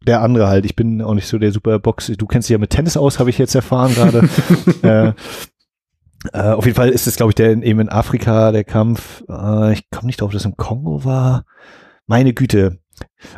der 0.06 0.22
andere 0.22 0.48
halt. 0.48 0.64
Ich 0.64 0.76
bin 0.76 1.02
auch 1.02 1.14
nicht 1.14 1.26
so 1.26 1.38
der 1.38 1.52
super 1.52 1.78
Box. 1.78 2.12
Du 2.18 2.26
kennst 2.26 2.48
dich 2.48 2.52
ja 2.52 2.58
mit 2.58 2.70
Tennis 2.70 2.96
aus, 2.96 3.18
habe 3.18 3.30
ich 3.30 3.38
jetzt 3.38 3.54
erfahren 3.54 3.94
gerade. 3.94 4.28
äh, 4.82 5.12
äh, 6.32 6.52
auf 6.52 6.64
jeden 6.64 6.76
Fall 6.76 6.90
ist 6.90 7.06
es, 7.06 7.16
glaube 7.16 7.30
ich, 7.30 7.34
der 7.34 7.52
in, 7.52 7.62
eben 7.62 7.80
in 7.80 7.88
Afrika 7.88 8.52
der 8.52 8.64
Kampf. 8.64 9.22
Äh, 9.28 9.74
ich 9.74 9.90
komme 9.90 10.06
nicht 10.06 10.20
drauf, 10.20 10.32
dass 10.32 10.42
es 10.42 10.46
im 10.46 10.56
Kongo 10.56 11.04
war. 11.04 11.44
Meine 12.06 12.32
Güte. 12.32 12.78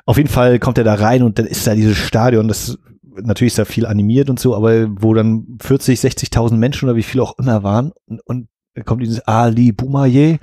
Auf 0.04 0.16
jeden 0.16 0.28
Fall 0.28 0.58
kommt 0.58 0.78
er 0.78 0.84
da 0.84 0.94
rein 0.94 1.22
und 1.22 1.38
dann 1.38 1.46
ist 1.46 1.66
da 1.66 1.74
dieses 1.74 1.96
Stadion, 1.96 2.48
das 2.48 2.78
natürlich 3.02 3.52
ist 3.52 3.58
da 3.58 3.64
viel 3.64 3.86
animiert 3.86 4.28
und 4.28 4.38
so, 4.38 4.54
aber 4.54 4.88
wo 4.90 5.14
dann 5.14 5.56
40, 5.62 5.98
60.000 5.98 6.56
Menschen 6.56 6.86
oder 6.86 6.96
wie 6.96 7.02
viele 7.02 7.22
auch 7.22 7.38
immer 7.38 7.62
waren 7.62 7.92
und, 8.06 8.20
und 8.26 8.48
kommt 8.84 9.02
dieses 9.02 9.26
Ali 9.26 9.72
Boumaye 9.72 10.38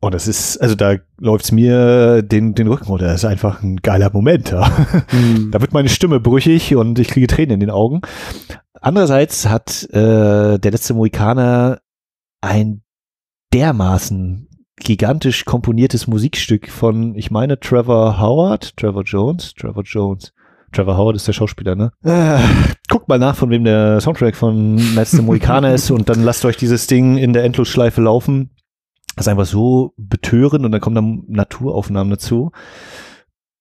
und 0.00 0.14
das 0.14 0.28
ist, 0.28 0.58
also 0.58 0.76
da 0.76 0.94
läuft's 1.18 1.50
mir 1.50 2.22
den, 2.22 2.54
den 2.54 2.68
Rücken 2.68 2.86
runter. 2.86 3.06
Das 3.06 3.16
ist 3.16 3.24
einfach 3.24 3.62
ein 3.64 3.78
geiler 3.78 4.10
Moment. 4.12 4.50
Ja. 4.50 4.70
Mhm. 5.12 5.50
Da 5.58 5.60
wird 5.60 5.72
meine 5.72 5.88
Stimme 5.88 6.20
brüchig 6.20 6.76
und 6.76 6.98
ich 6.98 7.08
kriege 7.08 7.26
Tränen 7.26 7.54
in 7.54 7.60
den 7.60 7.70
Augen. 7.70 8.02
Andererseits 8.80 9.48
hat 9.48 9.84
äh, 9.90 10.58
der 10.58 10.70
letzte 10.70 10.94
Mohikaner 10.94 11.80
ein 12.40 12.82
dermaßen 13.52 14.48
gigantisch 14.76 15.44
komponiertes 15.44 16.06
Musikstück 16.06 16.68
von, 16.70 17.14
ich 17.14 17.30
meine, 17.30 17.58
Trevor 17.58 18.20
Howard, 18.20 18.76
Trevor 18.76 19.02
Jones, 19.02 19.54
Trevor 19.54 19.82
Jones. 19.82 20.32
Trevor 20.72 20.98
Howard 20.98 21.16
ist 21.16 21.26
der 21.26 21.32
Schauspieler, 21.32 21.74
ne? 21.74 21.92
Äh, 22.04 22.38
guckt 22.90 23.08
mal 23.08 23.18
nach, 23.18 23.36
von 23.36 23.50
wem 23.50 23.64
der 23.64 24.00
Soundtrack 24.00 24.36
von 24.36 24.76
Letzte 24.94 25.22
Mohikaner 25.22 25.74
ist 25.74 25.90
und 25.90 26.08
dann 26.08 26.22
lasst 26.22 26.44
euch 26.44 26.58
dieses 26.58 26.86
Ding 26.86 27.16
in 27.16 27.32
der 27.32 27.44
Endlosschleife 27.44 28.02
laufen. 28.02 28.50
Das 29.16 29.26
ist 29.26 29.30
einfach 29.30 29.46
so 29.46 29.94
betörend 29.96 30.64
und 30.64 30.72
dann 30.72 30.80
kommen 30.80 30.94
dann 30.94 31.22
Naturaufnahmen 31.26 32.10
dazu. 32.10 32.52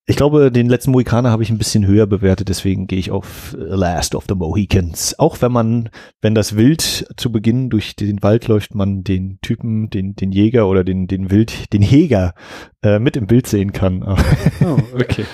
Ich 0.09 0.15
glaube, 0.15 0.53
den 0.53 0.69
letzten 0.69 0.91
Mohikaner 0.91 1.31
habe 1.31 1.43
ich 1.43 1.49
ein 1.49 1.57
bisschen 1.57 1.85
höher 1.85 2.07
bewertet, 2.07 2.47
deswegen 2.47 2.87
gehe 2.87 2.97
ich 2.97 3.11
auf 3.11 3.53
Last 3.59 4.15
of 4.15 4.23
the 4.29 4.35
Mohicans. 4.35 5.19
Auch 5.19 5.41
wenn 5.41 5.51
man, 5.51 5.89
wenn 6.21 6.33
das 6.33 6.55
Wild 6.55 7.05
zu 7.17 7.29
Beginn 7.29 7.69
durch 7.69 7.97
den 7.97 8.23
Wald 8.23 8.47
läuft, 8.47 8.73
man 8.73 9.03
den 9.03 9.39
Typen, 9.41 9.89
den, 9.89 10.15
den 10.15 10.31
Jäger 10.31 10.69
oder 10.69 10.85
den, 10.85 11.07
den 11.07 11.29
Wild, 11.29 11.73
den 11.73 11.81
Jäger 11.81 12.35
äh, 12.81 12.99
mit 12.99 13.17
im 13.17 13.27
Bild 13.27 13.47
sehen 13.47 13.73
kann. 13.73 14.01
oh, 14.63 14.77
okay. 14.93 15.25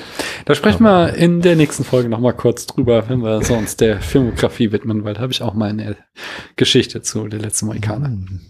Da 0.46 0.56
sprechen 0.56 0.82
wir 0.82 1.14
in 1.14 1.42
der 1.42 1.56
nächsten 1.56 1.84
Folge 1.84 2.10
nochmal 2.10 2.34
kurz 2.34 2.66
drüber, 2.66 3.08
wenn 3.08 3.20
wir 3.20 3.44
sonst 3.44 3.80
der 3.80 4.02
Filmografie 4.02 4.72
widmen, 4.72 5.04
weil 5.04 5.14
da 5.14 5.22
habe 5.22 5.32
ich 5.32 5.44
auch 5.44 5.54
mal 5.54 5.70
eine 5.70 5.98
Geschichte 6.56 7.04
zu 7.04 7.28
der 7.28 7.40
letzten 7.40 7.68
Mohikaner. 7.68 8.10
Mhm. 8.10 8.42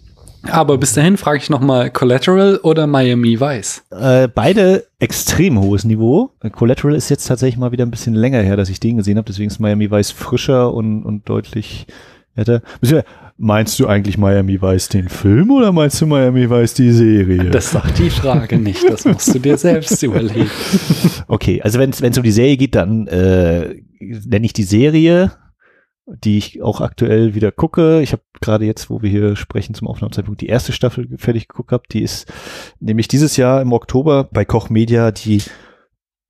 Aber 0.50 0.78
bis 0.78 0.92
dahin 0.92 1.16
frage 1.16 1.38
ich 1.38 1.50
nochmal 1.50 1.90
Collateral 1.90 2.58
oder 2.62 2.86
Miami 2.86 3.40
Vice? 3.40 3.82
Äh, 3.90 4.28
beide 4.28 4.86
extrem 4.98 5.60
hohes 5.60 5.84
Niveau. 5.84 6.30
Collateral 6.52 6.94
ist 6.94 7.08
jetzt 7.08 7.26
tatsächlich 7.26 7.58
mal 7.58 7.72
wieder 7.72 7.84
ein 7.84 7.90
bisschen 7.90 8.14
länger 8.14 8.40
her, 8.40 8.56
dass 8.56 8.68
ich 8.68 8.80
den 8.80 8.98
gesehen 8.98 9.16
habe. 9.16 9.26
Deswegen 9.26 9.50
ist 9.50 9.58
Miami 9.58 9.90
Vice 9.90 10.10
frischer 10.10 10.72
und, 10.72 11.04
und 11.04 11.28
deutlich 11.28 11.86
netter. 12.36 12.62
Meinst 13.36 13.80
du 13.80 13.88
eigentlich 13.88 14.16
Miami 14.16 14.62
Vice 14.62 14.88
den 14.90 15.08
Film 15.08 15.50
oder 15.50 15.72
meinst 15.72 16.00
du 16.00 16.06
Miami 16.06 16.48
Vice 16.48 16.74
die 16.74 16.92
Serie? 16.92 17.50
Das 17.50 17.72
sagt 17.72 17.98
die 17.98 18.10
Frage 18.10 18.58
nicht. 18.58 18.88
Das 18.88 19.04
musst 19.04 19.34
du 19.34 19.40
dir 19.40 19.58
selbst 19.58 20.02
überlegen. 20.02 20.50
Okay, 21.26 21.60
also 21.62 21.78
wenn 21.78 21.90
es 21.90 22.18
um 22.18 22.22
die 22.22 22.30
Serie 22.30 22.56
geht, 22.56 22.74
dann 22.74 23.06
äh, 23.06 23.76
nenne 23.98 24.44
ich 24.44 24.52
die 24.52 24.62
Serie 24.62 25.32
die 26.06 26.38
ich 26.38 26.62
auch 26.62 26.80
aktuell 26.80 27.34
wieder 27.34 27.50
gucke. 27.50 28.02
Ich 28.02 28.12
habe 28.12 28.22
gerade 28.40 28.64
jetzt, 28.66 28.90
wo 28.90 29.02
wir 29.02 29.10
hier 29.10 29.36
sprechen 29.36 29.74
zum 29.74 29.88
Aufnahmezeitpunkt, 29.88 30.40
die 30.40 30.48
erste 30.48 30.72
Staffel 30.72 31.08
fertig 31.16 31.48
geguckt 31.48 31.70
gehabt. 31.70 31.94
Die 31.94 32.02
ist 32.02 32.30
nämlich 32.80 33.08
dieses 33.08 33.36
Jahr 33.36 33.62
im 33.62 33.72
Oktober 33.72 34.24
bei 34.24 34.44
Koch 34.44 34.70
Media 34.70 35.10
die 35.10 35.42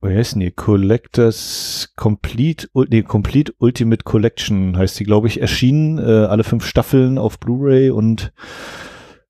wie 0.01 0.15
heißt 0.15 0.35
die? 0.35 0.51
Collectors 0.51 1.93
Complete, 1.95 2.67
nee, 2.89 3.01
Complete 3.01 3.53
Ultimate 3.57 4.03
Collection 4.03 4.77
heißt 4.77 4.99
die, 4.99 5.03
glaube 5.03 5.27
ich, 5.27 5.41
erschienen. 5.41 5.97
Äh, 5.97 6.25
alle 6.25 6.43
fünf 6.43 6.65
Staffeln 6.65 7.17
auf 7.17 7.39
Blu-ray 7.39 7.89
und 7.89 8.31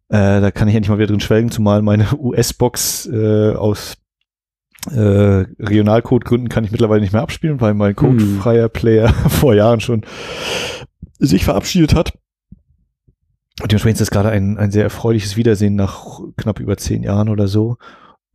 äh, 0.10 0.42
da 0.42 0.52
kann 0.52 0.68
ich 0.68 0.76
endlich 0.76 0.90
mal 0.90 0.98
wieder 0.98 1.08
drin 1.08 1.20
schwelgen, 1.20 1.50
zumal 1.50 1.82
meine 1.82 2.08
US-Box 2.18 3.08
äh, 3.08 3.54
aus 3.54 3.98
äh, 4.92 5.46
Regionalcode-Gründen 5.60 6.50
kann 6.50 6.64
ich 6.64 6.72
mittlerweile 6.72 7.02
nicht 7.02 7.14
mehr 7.14 7.22
abspielen, 7.22 7.62
weil 7.62 7.74
mein 7.74 7.96
codefreier 7.96 8.70
Player 8.70 9.10
vor 9.30 9.54
Jahren 9.54 9.80
schon 9.80 10.06
sich 11.20 11.46
verabschiedet 11.46 11.96
hat. 11.96 12.14
Und 13.62 13.72
dementsprechend 13.72 14.02
ist 14.02 14.10
das 14.10 14.12
gerade 14.12 14.30
ein, 14.30 14.58
ein 14.58 14.72
sehr 14.72 14.84
erfreuliches 14.84 15.38
Wiedersehen 15.38 15.76
nach 15.76 16.20
knapp 16.38 16.60
über 16.60 16.78
zehn 16.78 17.04
Jahren 17.04 17.30
oder 17.30 17.48
so. 17.48 17.78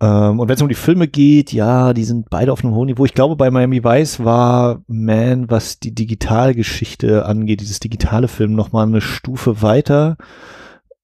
Ähm, 0.01 0.41
und 0.41 0.49
wenn 0.49 0.55
es 0.55 0.63
um 0.63 0.69
die 0.69 0.75
Filme 0.75 1.09
geht, 1.09 1.53
ja, 1.53 1.93
die 1.93 2.05
sind 2.05 2.31
beide 2.31 2.53
auf 2.53 2.65
einem 2.65 2.75
hohen 2.75 2.87
Niveau. 2.87 3.05
Ich 3.05 3.15
glaube, 3.15 3.37
bei 3.37 3.51
Miami 3.51 3.85
Vice 3.85 4.25
war 4.25 4.83
Man, 4.87 5.51
was 5.51 5.79
die 5.79 5.95
Digitalgeschichte 5.95 7.27
angeht, 7.27 7.61
dieses 7.61 7.81
digitale 7.81 8.29
Film 8.29 8.55
nochmal 8.55 8.87
eine 8.87 9.03
Stufe 9.03 9.61
weiter. 9.63 10.17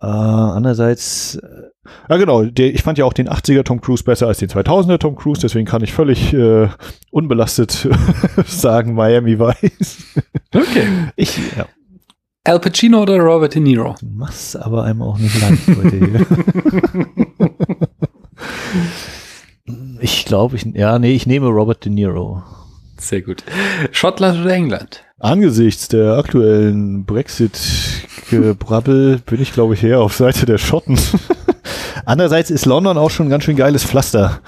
Äh, 0.01 0.06
andererseits, 0.06 1.36
äh, 1.36 1.48
ja 2.10 2.16
genau, 2.18 2.44
der, 2.44 2.74
ich 2.74 2.82
fand 2.82 2.98
ja 2.98 3.06
auch 3.06 3.14
den 3.14 3.28
80er 3.28 3.64
Tom 3.64 3.81
Cruise 3.81 4.05
besser 4.05 4.27
als 4.27 4.39
den 4.39 4.51
2000er 4.51 4.98
Tom 4.98 5.16
Cruise, 5.16 5.40
deswegen 5.40 5.66
kann 5.66 5.82
ich 5.82 5.93
völlig 5.93 6.35
äh, 6.35 6.68
unbelastet 7.10 7.89
sagen 8.47 8.94
Miami 8.94 9.39
Vice. 9.39 10.05
Okay. 10.55 10.86
Ich, 11.16 11.39
ja. 11.56 11.66
Al 12.44 12.60
Pacino 12.60 13.02
oder 13.02 13.18
Robert 13.18 13.55
De 13.55 13.60
Niro? 13.60 13.97
Du 13.98 14.06
machst 14.06 14.56
aber 14.56 14.85
einem 14.85 15.02
auch 15.02 15.18
nicht 15.18 15.40
lang 15.40 15.59
heute 15.66 15.97
hier. 15.97 16.27
ich 20.01 20.24
glaube, 20.27 20.56
ich, 20.56 20.64
ja, 20.74 20.98
nee, 20.98 21.12
ich 21.12 21.27
nehme 21.27 21.48
Robert 21.48 21.85
De 21.85 21.90
Niro. 21.90 22.43
Sehr 22.98 23.23
gut. 23.23 23.43
Schottland 23.93 24.40
oder 24.40 24.52
England? 24.52 25.05
Angesichts 25.18 25.89
der 25.89 26.18
aktuellen 26.18 27.05
Brexit-Gebrabbel 28.27 29.20
bin 29.24 29.40
ich, 29.40 29.53
glaube 29.53 29.74
ich, 29.74 29.85
eher 29.85 30.01
auf 30.01 30.15
Seite 30.15 30.47
der 30.47 30.59
Schotten. 30.59 30.98
Andererseits 32.05 32.51
ist 32.51 32.66
London 32.66 32.98
auch 32.98 33.11
schon 33.11 33.27
ein 33.27 33.31
ganz 33.31 33.44
schön 33.44 33.57
geiles 33.57 33.85
Pflaster. 33.85 34.40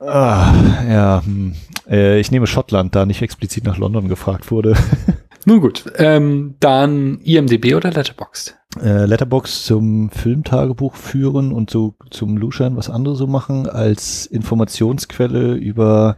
Ah, 0.00 0.52
ja, 0.88 1.22
hm. 1.24 1.54
äh, 1.88 2.18
ich 2.20 2.30
nehme 2.30 2.46
Schottland, 2.46 2.94
da 2.94 3.06
nicht 3.06 3.22
explizit 3.22 3.64
nach 3.64 3.78
London 3.78 4.08
gefragt 4.08 4.50
wurde. 4.50 4.74
Nun 5.44 5.60
gut, 5.60 5.84
ähm, 5.96 6.56
dann 6.60 7.20
IMDB 7.20 7.74
oder 7.74 7.90
Letterboxd? 7.90 8.56
Äh, 8.82 9.06
Letterboxd 9.06 9.64
zum 9.64 10.10
Filmtagebuch 10.10 10.94
führen 10.94 11.52
und 11.52 11.70
so 11.70 11.94
zum 12.10 12.36
Luschern 12.36 12.76
was 12.76 12.90
andere 12.90 13.16
so 13.16 13.26
machen 13.26 13.68
als 13.68 14.26
Informationsquelle 14.26 15.54
über 15.54 16.16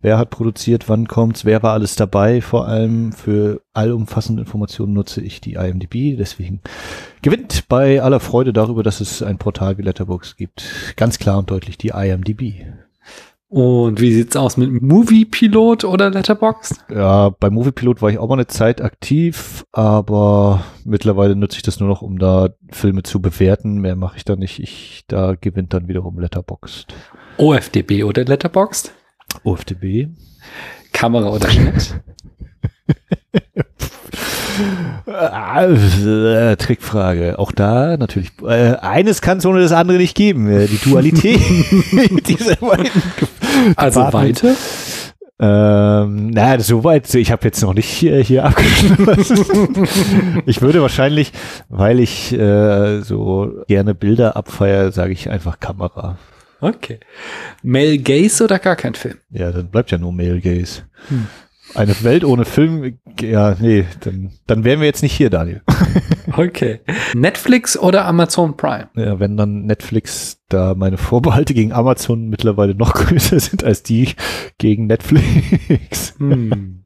wer 0.00 0.18
hat 0.18 0.30
produziert, 0.30 0.88
wann 0.88 1.08
kommt's, 1.08 1.44
wer 1.44 1.62
war 1.62 1.72
alles 1.72 1.96
dabei. 1.96 2.40
Vor 2.40 2.66
allem 2.66 3.12
für 3.12 3.62
allumfassende 3.72 4.42
Informationen 4.42 4.92
nutze 4.92 5.20
ich 5.20 5.40
die 5.40 5.54
IMDb. 5.54 6.16
Deswegen 6.16 6.60
gewinnt 7.22 7.68
bei 7.68 8.02
aller 8.02 8.20
Freude 8.20 8.52
darüber, 8.52 8.82
dass 8.82 9.00
es 9.00 9.22
ein 9.22 9.38
Portal 9.38 9.78
wie 9.78 9.82
Letterbox 9.82 10.36
gibt. 10.36 10.64
Ganz 10.96 11.18
klar 11.18 11.38
und 11.38 11.50
deutlich 11.50 11.78
die 11.78 11.88
IMDb. 11.88 12.66
Und 13.50 14.00
wie 14.00 14.12
sieht's 14.12 14.36
aus 14.36 14.56
mit 14.56 14.80
Moviepilot 14.80 15.82
oder 15.82 16.08
Letterboxd? 16.10 16.84
Ja, 16.88 17.30
bei 17.30 17.50
Moviepilot 17.50 18.00
war 18.00 18.08
ich 18.08 18.18
auch 18.18 18.28
mal 18.28 18.34
eine 18.34 18.46
Zeit 18.46 18.80
aktiv, 18.80 19.66
aber 19.72 20.62
mittlerweile 20.84 21.34
nutze 21.34 21.56
ich 21.56 21.64
das 21.64 21.80
nur 21.80 21.88
noch, 21.88 22.00
um 22.00 22.20
da 22.20 22.50
Filme 22.70 23.02
zu 23.02 23.20
bewerten. 23.20 23.80
Mehr 23.80 23.96
mache 23.96 24.18
ich 24.18 24.24
da 24.24 24.36
nicht. 24.36 24.60
Ich, 24.60 25.02
da 25.08 25.34
gewinnt 25.34 25.74
dann 25.74 25.88
wiederum 25.88 26.20
Letterboxd. 26.20 26.94
OFDB 27.38 28.04
oder 28.04 28.24
Letterboxd? 28.24 28.94
OFDB. 29.44 30.08
Kamera 30.92 31.30
oder 31.30 31.50
Schnitt? 31.50 31.94
äh, 35.06 36.56
Trickfrage. 36.56 37.38
Auch 37.38 37.52
da 37.52 37.96
natürlich. 37.96 38.32
Äh, 38.42 38.76
eines 38.76 39.22
kann 39.22 39.38
es 39.38 39.46
ohne 39.46 39.60
das 39.60 39.72
andere 39.72 39.98
nicht 39.98 40.16
geben. 40.16 40.50
Äh, 40.50 40.66
die 40.66 40.78
Dualität 40.78 41.40
dieser 42.26 42.56
beiden. 42.56 42.90
Also 43.76 44.00
weiter? 44.12 44.54
Ähm, 45.42 46.28
naja, 46.30 46.60
soweit, 46.60 47.14
ich 47.14 47.32
habe 47.32 47.46
jetzt 47.46 47.62
noch 47.62 47.72
nicht 47.72 47.88
hier, 47.88 48.18
hier 48.18 48.44
abgeschlossen. 48.44 49.88
ich 50.44 50.60
würde 50.60 50.82
wahrscheinlich, 50.82 51.32
weil 51.70 51.98
ich 51.98 52.32
äh, 52.32 53.00
so 53.00 53.62
gerne 53.66 53.94
Bilder 53.94 54.36
abfeiere, 54.36 54.92
sage 54.92 55.12
ich 55.12 55.30
einfach 55.30 55.58
Kamera. 55.58 56.18
Okay. 56.60 57.00
Male 57.62 57.98
Gaze 57.98 58.44
oder 58.44 58.58
gar 58.58 58.76
kein 58.76 58.94
Film? 58.94 59.16
Ja, 59.30 59.50
dann 59.50 59.68
bleibt 59.68 59.90
ja 59.90 59.98
nur 59.98 60.12
Male 60.12 60.40
Gaze. 60.40 60.82
Hm. 61.08 61.26
Eine 61.74 62.02
Welt 62.02 62.24
ohne 62.24 62.44
Film, 62.44 62.98
ja, 63.20 63.54
nee, 63.60 63.84
dann, 64.00 64.32
dann 64.48 64.64
wären 64.64 64.80
wir 64.80 64.86
jetzt 64.86 65.02
nicht 65.02 65.14
hier, 65.14 65.30
Daniel. 65.30 65.62
Okay. 66.36 66.80
Netflix 67.14 67.76
oder 67.76 68.04
Amazon 68.04 68.56
Prime? 68.56 68.88
Ja, 68.94 69.18
wenn 69.18 69.36
dann 69.36 69.66
Netflix, 69.66 70.40
da 70.48 70.74
meine 70.76 70.96
Vorbehalte 70.96 71.54
gegen 71.54 71.72
Amazon 71.72 72.28
mittlerweile 72.28 72.76
noch 72.76 72.94
größer 72.94 73.40
sind 73.40 73.64
als 73.64 73.82
die 73.82 74.10
gegen 74.58 74.86
Netflix. 74.86 76.14
Hm. 76.18 76.79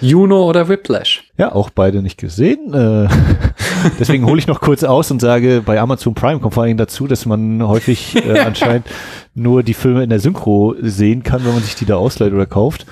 Juno 0.00 0.48
oder 0.48 0.68
Whiplash? 0.68 1.24
Ja, 1.38 1.52
auch 1.52 1.70
beide 1.70 2.02
nicht 2.02 2.18
gesehen. 2.18 2.72
Äh, 2.72 3.08
deswegen 3.98 4.26
hole 4.26 4.38
ich 4.38 4.46
noch 4.46 4.60
kurz 4.60 4.84
aus 4.84 5.10
und 5.10 5.20
sage, 5.20 5.62
bei 5.64 5.80
Amazon 5.80 6.14
Prime 6.14 6.40
kommt 6.40 6.54
vor 6.54 6.62
allem 6.62 6.76
dazu, 6.76 7.06
dass 7.06 7.26
man 7.26 7.66
häufig 7.66 8.16
äh, 8.16 8.38
anscheinend 8.44 8.86
nur 9.34 9.62
die 9.62 9.74
Filme 9.74 10.02
in 10.02 10.10
der 10.10 10.20
Synchro 10.20 10.74
sehen 10.80 11.22
kann, 11.22 11.44
wenn 11.44 11.52
man 11.52 11.62
sich 11.62 11.74
die 11.74 11.84
da 11.84 11.96
ausleiht 11.96 12.32
oder 12.32 12.46
kauft. 12.46 12.86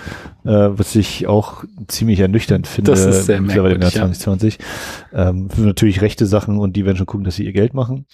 Äh, 0.44 0.50
was 0.50 0.94
ich 0.94 1.26
auch 1.26 1.64
ziemlich 1.88 2.20
ernüchternd 2.20 2.66
finde 2.66 2.90
Das 2.90 3.06
ist 3.06 3.26
sehr 3.26 3.40
mittlerweile 3.40 3.76
im 3.76 3.80
Jahr 3.80 3.90
merkwürdig, 3.92 4.18
2020. 4.20 4.58
Ähm, 5.14 5.48
natürlich 5.56 6.02
rechte 6.02 6.26
Sachen 6.26 6.58
und 6.58 6.76
die 6.76 6.84
werden 6.84 6.98
schon 6.98 7.06
gucken, 7.06 7.24
dass 7.24 7.36
sie 7.36 7.46
ihr 7.46 7.54
Geld 7.54 7.72
machen. 7.72 8.04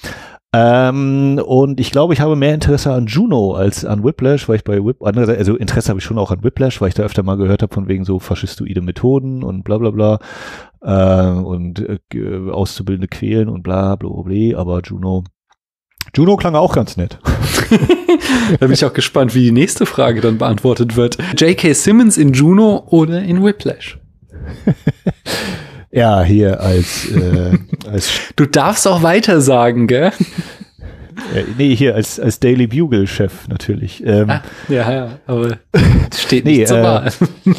Ähm, 0.53 1.41
und 1.45 1.79
ich 1.79 1.93
glaube, 1.93 2.13
ich 2.13 2.21
habe 2.21 2.35
mehr 2.35 2.55
Interesse 2.55 2.93
an 2.93 3.07
Juno 3.07 3.55
als 3.55 3.85
an 3.85 4.03
Whiplash, 4.03 4.49
weil 4.49 4.57
ich 4.57 4.65
bei 4.65 4.85
Whip, 4.85 4.97
also 5.01 5.55
Interesse 5.55 5.91
habe 5.91 6.01
ich 6.01 6.05
schon 6.05 6.19
auch 6.19 6.33
an 6.33 6.43
Whiplash, 6.43 6.81
weil 6.81 6.89
ich 6.89 6.95
da 6.95 7.05
öfter 7.05 7.23
mal 7.23 7.37
gehört 7.37 7.63
habe 7.63 7.73
von 7.73 7.87
wegen 7.87 8.05
so 8.05 8.19
faschistoide 8.19 8.81
Methoden 8.81 9.45
und 9.45 9.63
bla 9.63 9.79
bla 9.79 9.91
bla 9.91 10.19
äh, 10.83 11.39
und 11.39 11.87
äh, 12.15 12.51
Auszubildende 12.51 13.07
quälen 13.07 13.49
und 13.49 13.63
bla 13.63 13.95
bla 13.95 14.11
bla, 14.11 14.59
aber 14.59 14.81
Juno 14.83 15.23
Juno 16.17 16.37
klang 16.37 16.57
auch 16.57 16.75
ganz 16.75 16.97
nett. 16.97 17.19
Da 18.59 18.67
bin 18.67 18.73
ich 18.73 18.85
auch 18.85 18.93
gespannt, 18.93 19.35
wie 19.35 19.43
die 19.43 19.53
nächste 19.53 19.87
Frage 19.87 20.21
dann 20.21 20.39
beantwortet 20.39 20.97
wird. 20.97 21.19
J.K. 21.39 21.73
Simmons 21.73 22.19
in 22.19 22.33
Juno 22.33 22.85
oder 22.89 23.23
in 23.23 23.43
Whiplash? 23.45 23.99
Ja, 25.91 26.23
hier 26.23 26.61
als, 26.61 27.11
äh, 27.11 27.59
als 27.91 28.11
Du 28.37 28.47
darfst 28.47 28.87
auch 28.87 29.03
weiter 29.03 29.41
sagen, 29.41 29.87
gell? 29.87 30.13
äh, 31.35 31.43
nee, 31.59 31.75
hier 31.75 31.95
als, 31.95 32.21
als 32.21 32.39
Daily 32.41 32.67
Bugle-Chef 32.67 33.49
natürlich. 33.49 34.05
Ähm, 34.07 34.31
Ah, 34.31 34.43
ja, 34.69 34.93
ja, 34.93 35.09
aber 35.27 35.59
steht 36.17 36.45
Nee, 36.45 36.59
nicht 36.59 36.69
zur 36.69 36.79
äh, 36.79 36.83
Wahl. 36.83 37.13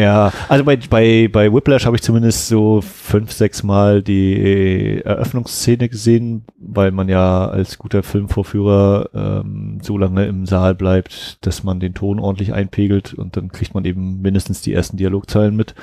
Ja, 0.00 0.32
also 0.48 0.64
bei, 0.64 0.78
bei, 0.88 1.28
bei 1.30 1.52
Whiplash 1.52 1.84
habe 1.84 1.94
ich 1.96 2.00
zumindest 2.02 2.48
so 2.48 2.80
fünf, 2.80 3.32
sechs 3.32 3.62
Mal 3.62 4.02
die 4.02 5.02
Eröffnungsszene 5.04 5.90
gesehen, 5.90 6.44
weil 6.58 6.90
man 6.90 7.10
ja 7.10 7.46
als 7.48 7.76
guter 7.76 8.02
Filmvorführer 8.02 9.10
ähm, 9.12 9.78
so 9.82 9.98
lange 9.98 10.24
im 10.24 10.46
Saal 10.46 10.74
bleibt, 10.74 11.44
dass 11.44 11.64
man 11.64 11.80
den 11.80 11.92
Ton 11.92 12.18
ordentlich 12.18 12.54
einpegelt 12.54 13.12
und 13.12 13.36
dann 13.36 13.52
kriegt 13.52 13.74
man 13.74 13.84
eben 13.84 14.22
mindestens 14.22 14.62
die 14.62 14.72
ersten 14.72 14.96
Dialogzeilen 14.96 15.54
mit. 15.54 15.74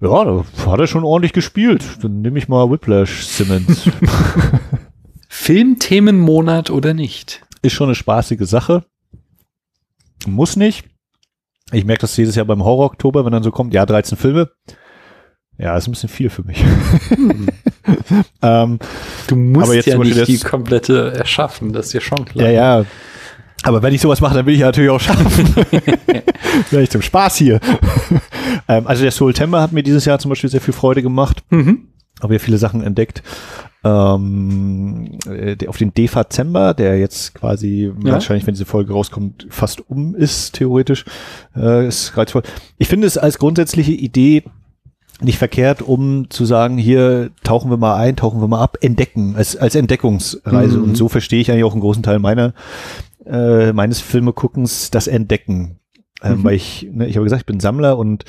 Ja, 0.00 0.24
da 0.24 0.44
hat 0.66 0.80
er 0.80 0.86
schon 0.86 1.04
ordentlich 1.04 1.32
gespielt. 1.32 1.82
Dann 2.02 2.20
nehme 2.20 2.38
ich 2.38 2.48
mal 2.48 2.70
Whiplash 2.70 3.24
Simmons. 3.24 3.88
Filmthemenmonat 5.28 6.70
oder 6.70 6.94
nicht? 6.94 7.42
Ist 7.62 7.72
schon 7.72 7.88
eine 7.88 7.94
spaßige 7.94 8.42
Sache. 8.46 8.84
Muss 10.26 10.56
nicht. 10.56 10.84
Ich 11.72 11.84
merke 11.84 12.02
das 12.02 12.16
jedes 12.16 12.34
Jahr 12.34 12.44
beim 12.44 12.62
Horror-Oktober, 12.62 13.24
wenn 13.24 13.32
dann 13.32 13.42
so 13.42 13.50
kommt, 13.50 13.72
ja, 13.74 13.86
13 13.86 14.18
Filme. 14.18 14.50
Ja, 15.58 15.76
ist 15.76 15.86
ein 15.86 15.92
bisschen 15.92 16.08
viel 16.08 16.30
für 16.30 16.42
mich. 16.42 16.62
ähm, 18.42 18.78
Du 19.26 19.36
musst 19.36 19.66
Aber 19.66 19.74
jetzt 19.74 19.86
ja 19.86 19.98
nicht 19.98 20.26
die 20.26 20.38
komplette 20.38 21.12
erschaffen, 21.14 21.72
das 21.72 21.86
ist 21.86 21.92
ja 21.94 22.00
schon 22.00 22.24
klar. 22.24 22.50
ja, 22.50 22.80
ja. 22.80 22.84
Aber 23.64 23.82
wenn 23.82 23.94
ich 23.94 24.00
sowas 24.02 24.20
mache, 24.20 24.34
dann 24.34 24.46
will 24.46 24.54
ich 24.54 24.60
ja 24.60 24.66
natürlich 24.66 24.90
auch 24.90 25.00
schaffen. 25.00 25.56
Wäre 26.70 26.82
ich 26.82 26.90
zum 26.90 27.00
Spaß 27.00 27.36
hier. 27.36 27.60
ähm, 28.68 28.86
also 28.86 29.02
der 29.02 29.10
Soultember 29.10 29.62
hat 29.62 29.72
mir 29.72 29.82
dieses 29.82 30.04
Jahr 30.04 30.18
zum 30.18 30.28
Beispiel 30.28 30.50
sehr 30.50 30.60
viel 30.60 30.74
Freude 30.74 31.02
gemacht. 31.02 31.42
Mhm. 31.48 31.88
Habe 32.22 32.34
ja 32.34 32.38
viele 32.38 32.58
Sachen 32.58 32.82
entdeckt. 32.82 33.22
Ähm, 33.82 35.18
äh, 35.26 35.56
auf 35.66 35.78
den 35.78 35.94
Dezember, 35.94 36.74
der 36.74 36.98
jetzt 36.98 37.34
quasi 37.34 37.90
Ja. 38.02 38.12
wahrscheinlich, 38.12 38.46
wenn 38.46 38.54
diese 38.54 38.66
Folge 38.66 38.92
rauskommt, 38.92 39.46
fast 39.48 39.88
um 39.88 40.14
ist, 40.14 40.52
theoretisch, 40.54 41.06
äh, 41.56 41.88
ist 41.88 42.16
reizvoll. 42.18 42.42
Ich 42.76 42.88
finde 42.88 43.06
es 43.06 43.16
als 43.16 43.38
grundsätzliche 43.38 43.92
Idee 43.92 44.44
nicht 45.22 45.38
verkehrt, 45.38 45.80
um 45.80 46.28
zu 46.28 46.44
sagen, 46.44 46.76
hier 46.76 47.30
tauchen 47.44 47.70
wir 47.70 47.76
mal 47.76 47.96
ein, 47.96 48.16
tauchen 48.16 48.40
wir 48.42 48.48
mal 48.48 48.60
ab, 48.60 48.76
entdecken, 48.82 49.36
als, 49.36 49.56
als 49.56 49.74
Entdeckungsreise. 49.74 50.76
Mhm. 50.78 50.84
Und 50.84 50.96
so 50.96 51.08
verstehe 51.08 51.40
ich 51.40 51.50
eigentlich 51.50 51.64
auch 51.64 51.72
einen 51.72 51.80
großen 51.80 52.02
Teil 52.02 52.18
meiner, 52.18 52.52
äh, 53.26 53.72
meines 53.72 54.00
Filmeguckens, 54.00 54.90
das 54.90 55.06
Entdecken. 55.06 55.80
Ähm, 56.22 56.38
Mhm. 56.38 56.44
Weil 56.44 56.54
ich, 56.54 56.88
ne, 56.90 57.06
ich 57.06 57.16
habe 57.16 57.24
gesagt, 57.24 57.42
ich 57.42 57.46
bin 57.46 57.60
Sammler 57.60 57.98
und 57.98 58.24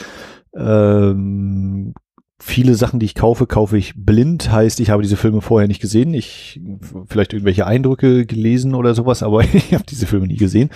ähm, 0.56 1.94
viele 2.40 2.76
Sachen, 2.76 3.00
die 3.00 3.06
ich 3.06 3.16
kaufe, 3.16 3.48
kaufe 3.48 3.78
ich 3.78 3.94
blind. 3.96 4.52
Heißt, 4.52 4.80
ich 4.80 4.90
habe 4.90 5.02
diese 5.02 5.18
Filme 5.18 5.42
vorher 5.42 5.68
nicht 5.68 5.82
gesehen. 5.82 6.14
Ich 6.14 6.60
vielleicht 7.08 7.34
irgendwelche 7.34 7.66
Eindrücke 7.66 8.26
gelesen 8.26 8.76
oder 8.76 8.94
sowas, 8.94 9.24
aber 9.24 9.44
ich 9.54 9.74
habe 9.74 9.86
diese 9.90 10.08
Filme 10.08 10.28
nie 10.28 10.38
gesehen. 10.38 10.70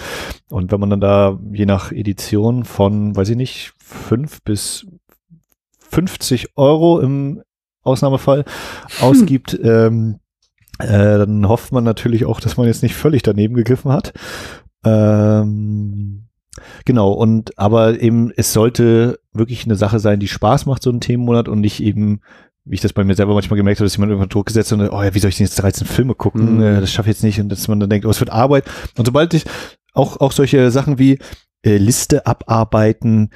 Und 0.49 0.71
wenn 0.71 0.79
man 0.79 0.89
dann 0.89 1.01
da 1.01 1.39
je 1.51 1.65
nach 1.65 1.91
Edition 1.91 2.63
von, 2.63 3.15
weiß 3.15 3.29
ich 3.29 3.37
nicht, 3.37 3.73
fünf 3.83 4.41
bis 4.43 4.87
50 5.89 6.57
Euro 6.57 6.99
im 6.99 7.41
Ausnahmefall 7.81 8.45
ausgibt, 9.01 9.59
ähm, 9.63 10.15
äh, 10.15 10.19
dann 10.87 11.47
hofft 11.47 11.71
man 11.71 11.83
natürlich 11.83 12.25
auch, 12.25 12.39
dass 12.39 12.57
man 12.57 12.67
jetzt 12.67 12.83
nicht 12.83 12.95
völlig 12.95 13.21
daneben 13.21 13.55
gegriffen 13.55 13.91
hat. 13.91 14.13
Ähm, 14.85 16.27
genau, 16.85 17.11
und 17.11 17.57
aber 17.57 18.01
eben, 18.01 18.31
es 18.35 18.53
sollte 18.53 19.19
wirklich 19.33 19.65
eine 19.65 19.75
Sache 19.75 19.99
sein, 19.99 20.19
die 20.19 20.27
Spaß 20.27 20.65
macht, 20.65 20.83
so 20.83 20.89
ein 20.89 21.01
Themenmonat 21.01 21.47
und 21.47 21.59
nicht 21.59 21.81
eben, 21.83 22.21
wie 22.65 22.75
ich 22.75 22.81
das 22.81 22.93
bei 22.93 23.03
mir 23.03 23.15
selber 23.15 23.33
manchmal 23.33 23.57
gemerkt 23.57 23.79
habe, 23.79 23.85
dass 23.85 23.95
jemand 23.95 24.11
irgendwann 24.11 24.29
Druck 24.29 24.45
gesetzt 24.45 24.71
hat 24.71 24.79
und, 24.79 24.89
oh 24.89 25.03
ja, 25.03 25.13
wie 25.13 25.19
soll 25.19 25.29
ich 25.29 25.37
denn 25.37 25.47
jetzt 25.47 25.61
13 25.61 25.85
Filme 25.85 26.15
gucken? 26.15 26.57
Mhm. 26.57 26.63
Äh, 26.63 26.81
das 26.81 26.91
schaffe 26.91 27.09
ich 27.09 27.17
jetzt 27.17 27.23
nicht 27.23 27.39
und 27.39 27.49
dass 27.49 27.67
man 27.67 27.79
dann 27.79 27.89
denkt, 27.89 28.05
oh, 28.05 28.09
es 28.09 28.19
wird 28.19 28.31
Arbeit. 28.31 28.65
Und 28.97 29.05
sobald 29.05 29.33
ich 29.33 29.43
auch, 29.93 30.19
auch 30.19 30.31
solche 30.31 30.71
Sachen 30.71 30.99
wie 30.99 31.19
äh, 31.63 31.77
Liste 31.77 32.25
abarbeiten, 32.25 33.31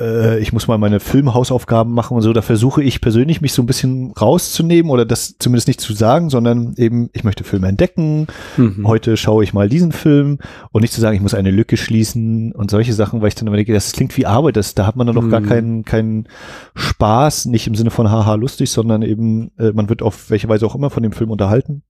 äh, 0.00 0.38
ich 0.40 0.52
muss 0.52 0.66
mal 0.68 0.78
meine 0.78 1.00
Filmhausaufgaben 1.00 1.92
machen 1.92 2.14
und 2.16 2.22
so, 2.22 2.32
da 2.32 2.42
versuche 2.42 2.82
ich 2.82 3.00
persönlich 3.00 3.40
mich 3.40 3.52
so 3.52 3.62
ein 3.62 3.66
bisschen 3.66 4.12
rauszunehmen 4.12 4.90
oder 4.90 5.04
das 5.04 5.36
zumindest 5.38 5.68
nicht 5.68 5.80
zu 5.80 5.92
sagen, 5.92 6.30
sondern 6.30 6.74
eben, 6.76 7.10
ich 7.12 7.24
möchte 7.24 7.44
Filme 7.44 7.68
entdecken, 7.68 8.26
Mhm. 8.56 8.86
heute 8.86 9.16
schaue 9.16 9.44
ich 9.44 9.52
mal 9.52 9.68
diesen 9.68 9.92
Film 9.92 10.38
und 10.72 10.82
nicht 10.82 10.92
zu 10.92 11.00
sagen, 11.00 11.16
ich 11.16 11.22
muss 11.22 11.34
eine 11.34 11.50
Lücke 11.50 11.76
schließen 11.76 12.52
und 12.52 12.70
solche 12.70 12.92
Sachen, 12.92 13.20
weil 13.20 13.28
ich 13.28 13.34
dann 13.34 13.46
immer 13.46 13.56
denke, 13.56 13.72
das 13.72 13.92
klingt 13.92 14.16
wie 14.16 14.26
Arbeit, 14.26 14.56
das, 14.56 14.74
da 14.74 14.86
hat 14.86 14.96
man 14.96 15.06
dann 15.06 15.16
noch 15.16 15.28
gar 15.28 15.40
Mhm. 15.40 15.46
keinen, 15.46 15.84
keinen 15.84 16.28
Spaß, 16.74 17.46
nicht 17.46 17.66
im 17.66 17.74
Sinne 17.74 17.90
von 17.90 18.10
haha 18.10 18.34
lustig, 18.34 18.70
sondern 18.70 19.02
eben, 19.02 19.50
äh, 19.58 19.72
man 19.72 19.88
wird 19.88 20.02
auf 20.02 20.30
welche 20.30 20.48
Weise 20.48 20.66
auch 20.66 20.74
immer 20.74 20.90
von 20.90 21.02
dem 21.02 21.12
Film 21.12 21.30
unterhalten. 21.30 21.82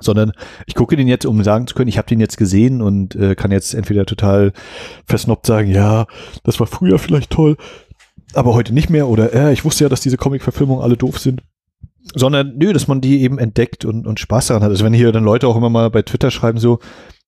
Sondern 0.00 0.32
ich 0.66 0.74
gucke 0.74 0.96
den 0.96 1.06
jetzt, 1.06 1.26
um 1.26 1.42
sagen 1.44 1.66
zu 1.66 1.74
können, 1.74 1.88
ich 1.88 1.98
habe 1.98 2.08
den 2.08 2.20
jetzt 2.20 2.36
gesehen 2.36 2.80
und 2.80 3.14
äh, 3.14 3.34
kann 3.34 3.50
jetzt 3.50 3.74
entweder 3.74 4.06
total 4.06 4.52
versnoppt 5.06 5.46
sagen, 5.46 5.70
ja, 5.70 6.06
das 6.44 6.58
war 6.60 6.66
früher 6.66 6.98
vielleicht 6.98 7.30
toll, 7.30 7.56
aber 8.34 8.54
heute 8.54 8.72
nicht 8.72 8.90
mehr 8.90 9.08
oder 9.08 9.32
äh, 9.34 9.52
ich 9.52 9.64
wusste 9.64 9.84
ja, 9.84 9.88
dass 9.88 10.00
diese 10.00 10.16
Comic-Verfilmungen 10.16 10.82
alle 10.82 10.96
doof 10.96 11.18
sind. 11.18 11.42
Sondern, 12.14 12.54
nö, 12.56 12.72
dass 12.72 12.88
man 12.88 13.00
die 13.00 13.22
eben 13.22 13.38
entdeckt 13.38 13.84
und, 13.84 14.08
und 14.08 14.18
Spaß 14.18 14.48
daran 14.48 14.64
hat. 14.64 14.70
Also 14.70 14.84
wenn 14.84 14.92
hier 14.92 15.12
dann 15.12 15.22
Leute 15.22 15.46
auch 15.46 15.56
immer 15.56 15.70
mal 15.70 15.88
bei 15.88 16.02
Twitter 16.02 16.32
schreiben 16.32 16.58
so, 16.58 16.80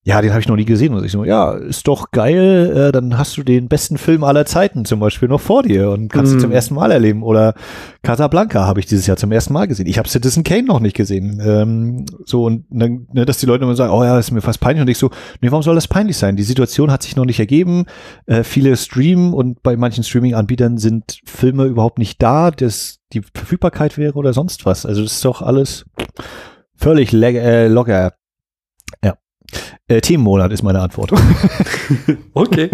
ja, 0.06 0.20
den 0.20 0.32
habe 0.32 0.40
ich 0.40 0.48
noch 0.48 0.56
nie 0.56 0.66
gesehen. 0.66 0.92
Und 0.92 1.02
ich 1.02 1.12
so, 1.12 1.24
ja, 1.24 1.52
ist 1.52 1.88
doch 1.88 2.10
geil, 2.10 2.72
äh, 2.76 2.92
dann 2.92 3.16
hast 3.16 3.38
du 3.38 3.42
den 3.42 3.68
besten 3.68 3.96
Film 3.96 4.22
aller 4.22 4.44
Zeiten 4.44 4.84
zum 4.84 5.00
Beispiel 5.00 5.28
noch 5.30 5.40
vor 5.40 5.62
dir 5.62 5.90
und 5.90 6.12
kannst 6.12 6.32
Mm. 6.32 6.36
ihn 6.36 6.40
zum 6.40 6.52
ersten 6.52 6.74
Mal 6.74 6.90
erleben. 6.90 7.22
Oder 7.22 7.54
Casablanca 8.02 8.66
habe 8.66 8.80
ich 8.80 8.86
dieses 8.86 9.06
Jahr 9.06 9.16
zum 9.16 9.32
ersten 9.32 9.54
Mal 9.54 9.66
gesehen. 9.66 9.86
Ich 9.86 9.96
habe 9.96 10.06
Citizen 10.08 10.44
Kane 10.44 10.64
noch 10.64 10.80
nicht 10.80 10.94
gesehen. 10.94 11.40
Ähm, 11.42 12.04
so, 12.26 12.44
und 12.44 12.66
dann, 12.68 13.06
ne, 13.14 13.24
dass 13.24 13.38
die 13.38 13.46
Leute 13.46 13.64
immer 13.64 13.74
sagen, 13.76 13.94
oh 13.94 14.04
ja, 14.04 14.18
ist 14.18 14.30
mir 14.30 14.42
fast 14.42 14.60
peinlich. 14.60 14.82
Und 14.82 14.88
ich 14.88 14.98
so, 14.98 15.10
nee, 15.40 15.50
warum 15.50 15.62
soll 15.62 15.74
das 15.74 15.88
peinlich 15.88 16.18
sein? 16.18 16.36
Die 16.36 16.42
Situation 16.42 16.90
hat 16.90 17.02
sich 17.02 17.16
noch 17.16 17.24
nicht 17.24 17.40
ergeben. 17.40 17.86
Äh, 18.26 18.44
viele 18.44 18.76
streamen 18.76 19.32
und 19.32 19.62
bei 19.62 19.74
manchen 19.76 20.04
Streaming-Anbietern 20.04 20.76
sind 20.76 21.20
Filme 21.24 21.64
überhaupt 21.64 21.98
nicht 21.98 22.22
da, 22.22 22.50
dass 22.50 22.98
die 23.14 23.22
Verfügbarkeit 23.34 23.96
wäre 23.96 24.14
oder 24.14 24.34
sonst 24.34 24.66
was. 24.66 24.84
Also 24.84 25.02
das 25.02 25.12
ist 25.12 25.24
doch 25.24 25.40
alles 25.40 25.86
völlig 26.76 27.14
äh, 27.14 27.68
locker. 27.68 28.12
Ja. 29.02 29.14
Äh, 29.88 30.00
Themenmonat 30.00 30.52
ist 30.52 30.62
meine 30.62 30.80
Antwort. 30.80 31.12
Okay. 32.36 32.70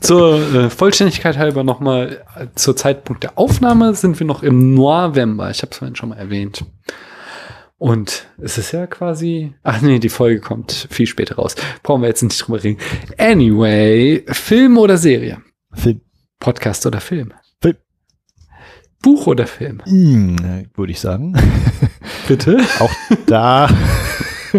Zur 0.00 0.54
äh, 0.54 0.70
Vollständigkeit 0.70 1.38
halber 1.38 1.64
nochmal, 1.64 2.22
äh, 2.36 2.46
zur 2.54 2.76
Zeitpunkt 2.76 3.22
der 3.22 3.38
Aufnahme 3.38 3.94
sind 3.94 4.20
wir 4.20 4.26
noch 4.26 4.42
im 4.42 4.74
November. 4.74 5.50
Ich 5.50 5.62
habe 5.62 5.70
es 5.72 5.78
vorhin 5.78 5.96
schon 5.96 6.10
mal 6.10 6.18
erwähnt. 6.18 6.64
Und 7.78 8.26
es 8.36 8.58
ist 8.58 8.72
ja 8.72 8.86
quasi. 8.86 9.54
Ach 9.62 9.80
nee, 9.80 9.98
die 9.98 10.10
Folge 10.10 10.40
kommt 10.40 10.86
viel 10.90 11.06
später 11.06 11.36
raus. 11.36 11.54
Brauchen 11.82 12.02
wir 12.02 12.08
jetzt 12.08 12.22
nicht 12.22 12.38
drüber 12.38 12.62
reden. 12.62 12.78
Anyway, 13.16 14.22
Film 14.28 14.76
oder 14.76 14.98
Serie? 14.98 15.38
Film. 15.72 16.02
Podcast 16.38 16.84
oder 16.84 17.00
Film? 17.00 17.32
Film. 17.62 17.76
Buch 19.02 19.26
oder 19.26 19.46
Film? 19.46 19.80
Äh, 19.86 20.66
würde 20.76 20.92
ich 20.92 21.00
sagen. 21.00 21.34
Bitte? 22.28 22.58
Auch 22.80 22.92
da 23.26 23.68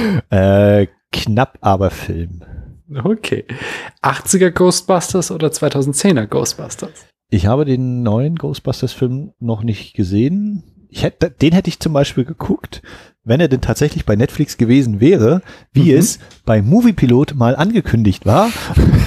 äh, 0.30 0.86
knapp, 1.12 1.58
aber 1.60 1.90
Film. 1.90 2.42
Okay. 3.04 3.44
80er 4.02 4.50
Ghostbusters 4.50 5.30
oder 5.30 5.48
2010er 5.48 6.26
Ghostbusters? 6.26 7.06
Ich 7.30 7.46
habe 7.46 7.64
den 7.64 8.02
neuen 8.02 8.36
Ghostbusters-Film 8.36 9.32
noch 9.38 9.62
nicht 9.62 9.94
gesehen. 9.94 10.64
Ich 10.88 11.02
hätte, 11.02 11.30
den 11.30 11.52
hätte 11.52 11.68
ich 11.68 11.80
zum 11.80 11.92
Beispiel 11.92 12.24
geguckt, 12.24 12.80
wenn 13.24 13.40
er 13.40 13.48
denn 13.48 13.60
tatsächlich 13.60 14.06
bei 14.06 14.16
Netflix 14.16 14.56
gewesen 14.56 15.00
wäre, 15.00 15.42
wie 15.72 15.92
mhm. 15.92 15.98
es 15.98 16.18
bei 16.46 16.62
Moviepilot 16.62 17.34
mal 17.34 17.54
angekündigt 17.54 18.24
war. 18.24 18.48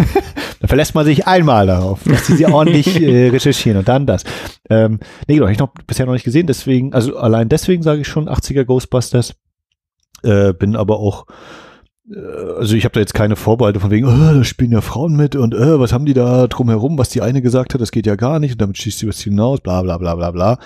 dann 0.60 0.68
verlässt 0.68 0.94
man 0.94 1.06
sich 1.06 1.26
einmal 1.26 1.66
darauf, 1.66 2.04
dass 2.04 2.28
sie 2.28 2.36
sie 2.36 2.46
ordentlich 2.46 3.02
äh, 3.02 3.30
recherchieren 3.30 3.80
und 3.80 3.88
dann 3.88 4.06
das. 4.06 4.24
Ähm, 4.70 5.00
nee, 5.28 5.36
genau, 5.36 5.48
ich 5.48 5.58
noch 5.58 5.74
bisher 5.88 6.06
noch 6.06 6.14
nicht 6.14 6.24
gesehen, 6.24 6.46
deswegen, 6.46 6.94
also 6.94 7.18
allein 7.18 7.50
deswegen 7.50 7.82
sage 7.82 8.02
ich 8.02 8.08
schon 8.08 8.30
80er 8.30 8.64
Ghostbusters. 8.64 9.34
Äh, 10.24 10.54
bin 10.54 10.76
aber 10.76 11.00
auch 11.00 11.26
äh, 12.10 12.20
also 12.58 12.76
ich 12.76 12.84
habe 12.86 12.94
da 12.94 13.00
jetzt 13.00 13.14
keine 13.14 13.36
Vorbehalte 13.36 13.80
von 13.80 13.92
wegen, 13.92 14.08
oh, 14.08 14.34
da 14.34 14.44
spielen 14.44 14.72
ja 14.72 14.82
Frauen 14.82 15.16
mit 15.16 15.36
und 15.36 15.54
äh, 15.54 15.80
was 15.80 15.94
haben 15.94 16.06
die 16.06 16.14
da 16.14 16.48
drumherum, 16.48 16.98
was 16.98 17.10
die 17.10 17.22
eine 17.22 17.42
gesagt 17.42 17.74
hat, 17.74 17.82
das 17.82 17.92
geht 17.92 18.06
ja 18.06 18.16
gar 18.16 18.40
nicht 18.40 18.54
und 18.54 18.62
damit 18.62 18.78
schießt 18.78 19.00
sie 19.00 19.08
was 19.08 19.22
hinaus, 19.22 19.62
bla 19.62 19.82
bla 19.82 19.98
bla 19.98 20.16
bla 20.16 20.32
bla. 20.32 20.60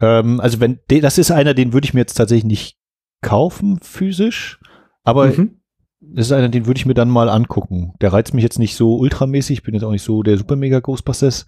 Ähm, 0.00 0.40
also 0.40 0.60
wenn, 0.60 0.80
das 0.88 1.18
ist 1.18 1.30
einer, 1.30 1.54
den 1.54 1.72
würde 1.72 1.86
ich 1.86 1.94
mir 1.94 2.00
jetzt 2.00 2.14
tatsächlich 2.14 2.44
nicht 2.44 2.78
kaufen 3.22 3.78
physisch, 3.82 4.60
aber 5.04 5.28
mhm. 5.28 5.60
das 6.00 6.26
ist 6.26 6.32
einer, 6.32 6.48
den 6.48 6.66
würde 6.66 6.78
ich 6.78 6.86
mir 6.86 6.94
dann 6.94 7.10
mal 7.10 7.28
angucken. 7.28 7.94
Der 8.00 8.12
reizt 8.12 8.34
mich 8.34 8.42
jetzt 8.42 8.58
nicht 8.58 8.76
so 8.76 8.96
ultramäßig, 8.96 9.58
ich 9.58 9.62
bin 9.62 9.74
jetzt 9.74 9.84
auch 9.84 9.92
nicht 9.92 10.02
so 10.02 10.22
der 10.22 10.36
super 10.36 10.56
mega 10.56 10.80
Ghostbusters 10.80 11.46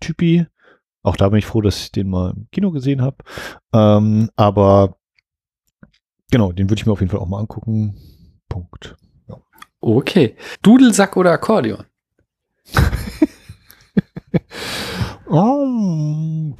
Typi. 0.00 0.46
Auch 1.02 1.16
da 1.16 1.28
bin 1.28 1.38
ich 1.38 1.46
froh, 1.46 1.60
dass 1.60 1.84
ich 1.84 1.92
den 1.92 2.08
mal 2.08 2.32
im 2.36 2.48
Kino 2.50 2.72
gesehen 2.72 3.00
habe. 3.00 3.18
Ähm, 3.72 4.28
aber 4.34 4.95
genau, 6.30 6.52
den 6.52 6.68
würde 6.70 6.80
ich 6.80 6.86
mir 6.86 6.92
auf 6.92 7.00
jeden 7.00 7.10
Fall 7.10 7.20
auch 7.20 7.28
mal 7.28 7.40
angucken. 7.40 7.96
Punkt. 8.48 8.96
Ja. 9.28 9.36
Okay. 9.80 10.36
Dudelsack 10.62 11.16
oder 11.16 11.32
Akkordeon? 11.32 11.84
oh, 15.30 16.54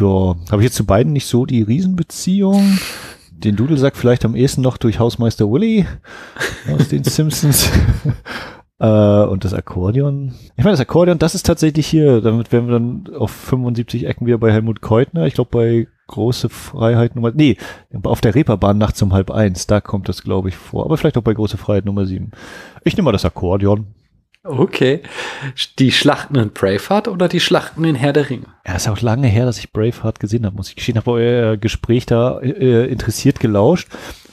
ja, 0.00 0.34
habe 0.50 0.62
ich 0.62 0.64
jetzt 0.64 0.76
zu 0.76 0.86
beiden 0.86 1.12
nicht 1.12 1.26
so 1.26 1.46
die 1.46 1.62
Riesenbeziehung. 1.62 2.78
Den 3.30 3.56
Dudelsack 3.56 3.96
vielleicht 3.96 4.24
am 4.24 4.34
ehesten 4.34 4.62
noch 4.62 4.76
durch 4.76 4.98
Hausmeister 4.98 5.50
Willy 5.50 5.86
aus 6.72 6.88
den 6.88 7.04
Simpsons. 7.04 7.70
äh, 8.78 8.86
und 9.24 9.44
das 9.44 9.54
Akkordeon. 9.54 10.34
Ich 10.56 10.64
meine, 10.64 10.72
das 10.72 10.80
Akkordeon, 10.80 11.18
das 11.18 11.34
ist 11.34 11.46
tatsächlich 11.46 11.86
hier, 11.86 12.20
damit 12.20 12.52
wären 12.52 12.66
wir 12.66 12.72
dann 12.72 13.16
auf 13.16 13.30
75 13.30 14.06
Ecken 14.06 14.26
wieder 14.26 14.38
bei 14.38 14.52
Helmut 14.52 14.80
Keutner. 14.80 15.26
Ich 15.26 15.34
glaube, 15.34 15.50
bei 15.50 15.88
Große 16.06 16.48
Freiheit 16.48 17.16
Nummer, 17.16 17.32
nee, 17.34 17.56
auf 18.02 18.20
der 18.20 18.34
Reeperbahn 18.34 18.76
nachts 18.76 19.00
um 19.02 19.12
halb 19.12 19.30
eins, 19.30 19.66
da 19.66 19.80
kommt 19.80 20.08
das, 20.08 20.22
glaube 20.22 20.50
ich, 20.50 20.56
vor. 20.56 20.84
Aber 20.84 20.96
vielleicht 20.96 21.16
auch 21.16 21.22
bei 21.22 21.34
Große 21.34 21.56
Freiheit 21.56 21.86
Nummer 21.86 22.06
sieben. 22.06 22.32
Ich 22.84 22.96
nehme 22.96 23.06
mal 23.06 23.12
das 23.12 23.24
Akkordeon. 23.24 23.86
Okay. 24.44 25.00
Die 25.78 25.90
Schlachten 25.90 26.36
in 26.36 26.50
Braveheart 26.50 27.08
oder 27.08 27.28
die 27.28 27.40
Schlachten 27.40 27.82
in 27.84 27.94
Herr 27.94 28.12
der 28.12 28.28
Ringe? 28.28 28.44
Ja, 28.66 28.74
ist 28.74 28.88
auch 28.88 29.00
lange 29.00 29.26
her, 29.26 29.46
dass 29.46 29.58
ich 29.58 29.72
Braveheart 29.72 30.20
gesehen 30.20 30.44
habe, 30.44 30.54
muss 30.54 30.68
ich 30.68 30.76
gestehen. 30.76 30.98
Habe 30.98 31.12
euer 31.12 31.56
Gespräch 31.56 32.04
da 32.04 32.40
äh, 32.40 32.84
interessiert 32.86 33.40
gelauscht. 33.40 33.88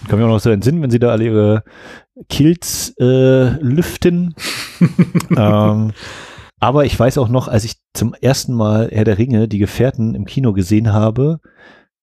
Kann 0.10 0.20
mich 0.20 0.26
auch 0.26 0.32
noch 0.32 0.42
so 0.42 0.50
entsinnen, 0.50 0.82
wenn 0.82 0.92
sie 0.92 1.00
da 1.00 1.12
alle 1.12 1.24
ihre 1.24 1.64
Kills 2.28 2.94
äh, 3.00 3.52
lüften. 3.62 4.36
ähm, 5.38 5.94
aber 6.62 6.86
ich 6.86 6.98
weiß 6.98 7.18
auch 7.18 7.28
noch, 7.28 7.48
als 7.48 7.66
ich 7.66 7.78
zum 7.94 8.14
ersten 8.14 8.54
Mal 8.54 8.90
Herr 8.92 9.04
der 9.04 9.18
Ringe, 9.18 9.48
die 9.48 9.58
Gefährten 9.58 10.14
im 10.14 10.26
Kino 10.26 10.54
gesehen 10.54 10.94
habe, 10.94 11.40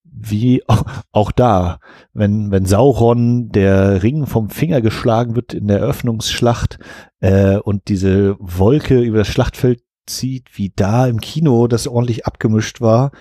wie 0.02 0.64
auch, 1.12 1.30
da, 1.30 1.78
wenn, 2.12 2.50
wenn 2.50 2.66
Sauron 2.66 3.50
der 3.50 4.02
Ring 4.02 4.26
vom 4.26 4.50
Finger 4.50 4.80
geschlagen 4.80 5.36
wird 5.36 5.54
in 5.54 5.68
der 5.68 5.78
Eröffnungsschlacht 5.78 6.80
äh, 7.20 7.58
und 7.58 7.86
diese 7.86 8.36
Wolke 8.40 9.00
über 9.00 9.18
das 9.18 9.28
Schlachtfeld 9.28 9.80
zieht, 10.06 10.48
wie 10.58 10.72
da 10.74 11.06
im 11.06 11.20
Kino 11.20 11.68
das 11.68 11.86
ordentlich 11.86 12.26
abgemischt 12.26 12.80
war 12.80 13.12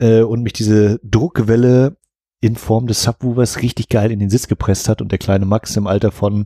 äh, 0.00 0.22
und 0.22 0.42
mich 0.42 0.54
diese 0.54 0.98
Druckwelle 1.04 1.96
in 2.44 2.56
Form 2.56 2.86
des 2.86 3.02
Subwoofers 3.02 3.62
richtig 3.62 3.88
geil 3.88 4.12
in 4.12 4.18
den 4.18 4.28
Sitz 4.28 4.48
gepresst 4.48 4.90
hat 4.90 5.00
und 5.00 5.10
der 5.10 5.18
kleine 5.18 5.46
Max 5.46 5.78
im 5.78 5.86
Alter 5.86 6.12
von, 6.12 6.44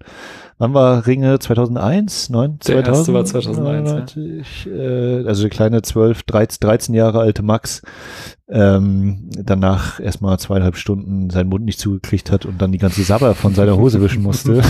wann 0.57 0.73
war 0.73 1.09
Ringe 1.09 1.41
2001? 1.41 2.31
9, 2.31 2.61
der 2.61 2.85
2000? 2.85 2.87
erste 2.87 3.15
war 3.15 3.25
2001. 3.25 3.91
90, 3.91 4.65
ja. 4.66 4.73
äh, 4.73 5.27
also 5.27 5.43
der 5.43 5.51
kleine 5.51 5.83
12, 5.83 6.23
13, 6.23 6.59
13 6.61 6.95
Jahre 6.95 7.19
alte 7.19 7.43
Max 7.43 7.83
ähm, 8.49 9.29
danach 9.33 9.99
erstmal 9.99 10.39
zweieinhalb 10.39 10.77
Stunden 10.77 11.31
seinen 11.31 11.49
Mund 11.49 11.65
nicht 11.65 11.81
zugekriegt 11.81 12.31
hat 12.31 12.47
und 12.47 12.62
dann 12.62 12.70
die 12.70 12.79
ganze 12.79 13.03
Sabber 13.03 13.35
von 13.35 13.57
seiner 13.57 13.77
Hose 13.77 14.01
wischen 14.01 14.23
musste. 14.23 14.62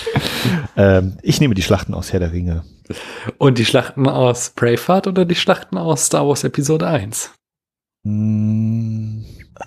ähm, 0.76 1.14
ich 1.22 1.40
nehme 1.40 1.54
die 1.54 1.62
Schlachten 1.62 1.92
aus 1.92 2.12
Herr 2.12 2.20
der 2.20 2.32
Ringe. 2.32 2.62
Und 3.36 3.58
die 3.58 3.64
Schlachten 3.64 4.08
aus 4.08 4.50
Braveheart 4.50 5.08
oder 5.08 5.24
die 5.24 5.34
Schlachten 5.34 5.76
aus 5.76 6.06
Star 6.06 6.28
Wars 6.28 6.44
Episode 6.44 6.86
1? 6.86 7.32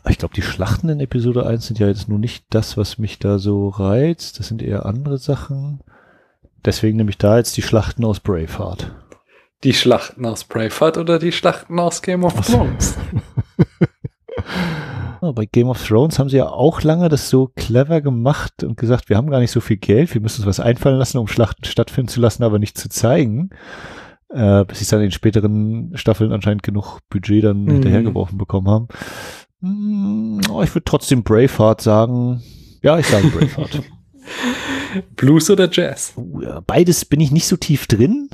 Ich 0.09 0.17
glaube, 0.17 0.33
die 0.33 0.41
Schlachten 0.41 0.89
in 0.89 0.99
Episode 0.99 1.45
1 1.45 1.67
sind 1.67 1.79
ja 1.79 1.87
jetzt 1.87 2.09
nur 2.09 2.19
nicht 2.19 2.45
das, 2.49 2.77
was 2.77 2.97
mich 2.97 3.19
da 3.19 3.39
so 3.39 3.69
reizt. 3.69 4.39
Das 4.39 4.47
sind 4.47 4.61
eher 4.61 4.85
andere 4.85 5.17
Sachen. 5.17 5.81
Deswegen 6.63 6.97
nehme 6.97 7.09
ich 7.09 7.17
da 7.17 7.37
jetzt 7.37 7.55
die 7.57 7.61
Schlachten 7.61 8.03
aus 8.05 8.19
Braveheart. 8.19 8.91
Die 9.63 9.73
Schlachten 9.73 10.25
aus 10.25 10.43
Braveheart 10.43 10.97
oder 10.97 11.19
die 11.19 11.31
Schlachten 11.31 11.79
aus 11.79 12.01
Game 12.01 12.23
of 12.23 12.33
Thrones? 12.45 12.97
bei 15.33 15.45
Game 15.45 15.69
of 15.69 15.85
Thrones 15.85 16.19
haben 16.19 16.29
sie 16.29 16.37
ja 16.37 16.49
auch 16.49 16.81
lange 16.83 17.09
das 17.09 17.29
so 17.29 17.51
clever 17.55 18.01
gemacht 18.01 18.63
und 18.63 18.77
gesagt, 18.77 19.09
wir 19.09 19.17
haben 19.17 19.29
gar 19.29 19.39
nicht 19.39 19.51
so 19.51 19.59
viel 19.59 19.77
Geld, 19.77 20.13
wir 20.13 20.21
müssen 20.21 20.41
uns 20.41 20.47
was 20.47 20.59
einfallen 20.59 20.97
lassen, 20.97 21.17
um 21.17 21.27
Schlachten 21.27 21.65
stattfinden 21.65 22.09
zu 22.09 22.19
lassen, 22.19 22.43
aber 22.43 22.59
nicht 22.59 22.77
zu 22.77 22.89
zeigen. 22.89 23.49
Äh, 24.29 24.65
bis 24.65 24.79
sie 24.79 24.85
dann 24.89 25.01
in 25.01 25.11
späteren 25.11 25.91
Staffeln 25.95 26.31
anscheinend 26.31 26.63
genug 26.63 26.99
Budget 27.09 27.43
dann 27.43 27.63
mhm. 27.63 27.71
hinterhergeworfen 27.71 28.37
bekommen 28.37 28.67
haben. 28.67 28.87
Mm, 29.65 30.41
oh, 30.51 30.61
ich 30.61 30.75
würde 30.75 30.85
trotzdem 30.85 31.23
Braveheart 31.23 31.81
sagen. 31.81 32.43
Ja, 32.83 32.99
ich 32.99 33.07
sage 33.07 33.27
Braveheart. 33.29 33.81
Blues 35.15 35.49
oder 35.49 35.67
Jazz? 35.71 36.13
Uh, 36.15 36.61
beides 36.67 37.05
bin 37.05 37.19
ich 37.19 37.31
nicht 37.31 37.47
so 37.47 37.57
tief 37.57 37.87
drin. 37.87 38.29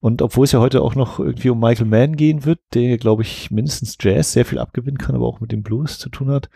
Und 0.00 0.22
obwohl 0.22 0.44
es 0.44 0.52
ja 0.52 0.60
heute 0.60 0.82
auch 0.82 0.94
noch 0.94 1.20
irgendwie 1.20 1.50
um 1.50 1.60
Michael 1.60 1.86
Mann 1.86 2.16
gehen 2.16 2.44
wird, 2.44 2.58
der, 2.74 2.98
glaube 2.98 3.22
ich, 3.22 3.50
mindestens 3.50 3.96
Jazz 4.00 4.32
sehr 4.32 4.44
viel 4.44 4.58
abgewinnen 4.58 4.98
kann, 4.98 5.14
aber 5.14 5.26
auch 5.26 5.40
mit 5.40 5.52
dem 5.52 5.62
Blues 5.62 5.98
zu 5.98 6.08
tun 6.08 6.30
hat. 6.30 6.50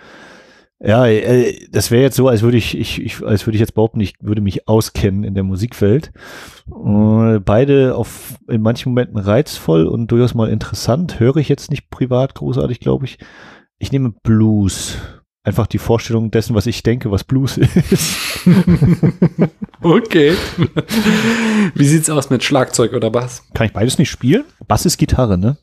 Ja, 0.81 1.07
äh, 1.07 1.69
das 1.71 1.91
wäre 1.91 2.03
jetzt 2.03 2.17
so, 2.17 2.27
als 2.27 2.43
würde 2.43 2.57
ich, 2.57 2.77
ich, 2.77 3.01
ich, 3.01 3.25
als 3.25 3.47
würde 3.47 3.57
ich 3.57 3.61
jetzt 3.61 3.75
behaupten, 3.75 4.01
ich 4.01 4.15
würde 4.21 4.41
mich 4.41 4.67
auskennen 4.67 5.25
in 5.25 5.35
der 5.35 5.45
Musikwelt. 5.45 6.11
Äh, 6.69 7.39
beide 7.39 7.95
auf 7.95 8.35
in 8.49 8.63
manchen 8.63 8.91
Momenten 8.91 9.19
reizvoll 9.19 9.87
und 9.87 10.09
durchaus 10.09 10.35
mal 10.35 10.49
interessant. 10.49 11.21
Höre 11.21 11.37
ich 11.37 11.49
jetzt 11.49 11.71
nicht 11.71 11.91
privat 11.91 12.35
großartig, 12.35 12.81
glaube 12.81 13.05
ich. 13.05 13.19
Ich 13.81 13.91
nehme 13.91 14.13
Blues. 14.23 14.99
Einfach 15.43 15.67
die 15.67 15.79
Vorstellung 15.79 16.31
dessen, 16.31 16.55
was 16.55 16.67
ich 16.67 16.83
denke, 16.83 17.11
was 17.11 17.25
Blues 17.25 17.57
ist. 17.57 18.47
okay. 19.83 20.35
Wie 21.75 21.87
sieht's 21.87 22.11
aus 22.11 22.29
mit 22.29 22.45
Schlagzeug 22.45 22.93
oder 22.93 23.11
Bass? 23.11 23.43
Kann 23.55 23.67
ich 23.67 23.73
beides 23.73 23.97
nicht 23.97 24.11
spielen? 24.11 24.45
Bass 24.69 24.85
ist 24.85 24.99
Gitarre, 24.99 25.39
ne? 25.39 25.57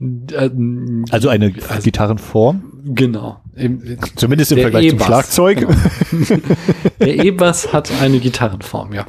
Ähm, 0.00 1.06
also 1.10 1.30
eine 1.30 1.54
also, 1.68 1.82
Gitarrenform? 1.82 2.82
Genau. 2.84 3.40
Zumindest 4.16 4.52
im 4.52 4.58
Vergleich 4.58 4.84
e 4.84 4.90
zum 4.90 5.00
Schlagzeug. 5.00 5.60
Genau. 5.60 5.74
Der 7.00 7.24
E-Bass 7.24 7.72
hat 7.72 7.90
eine 8.02 8.20
Gitarrenform, 8.20 8.92
ja. 8.92 9.06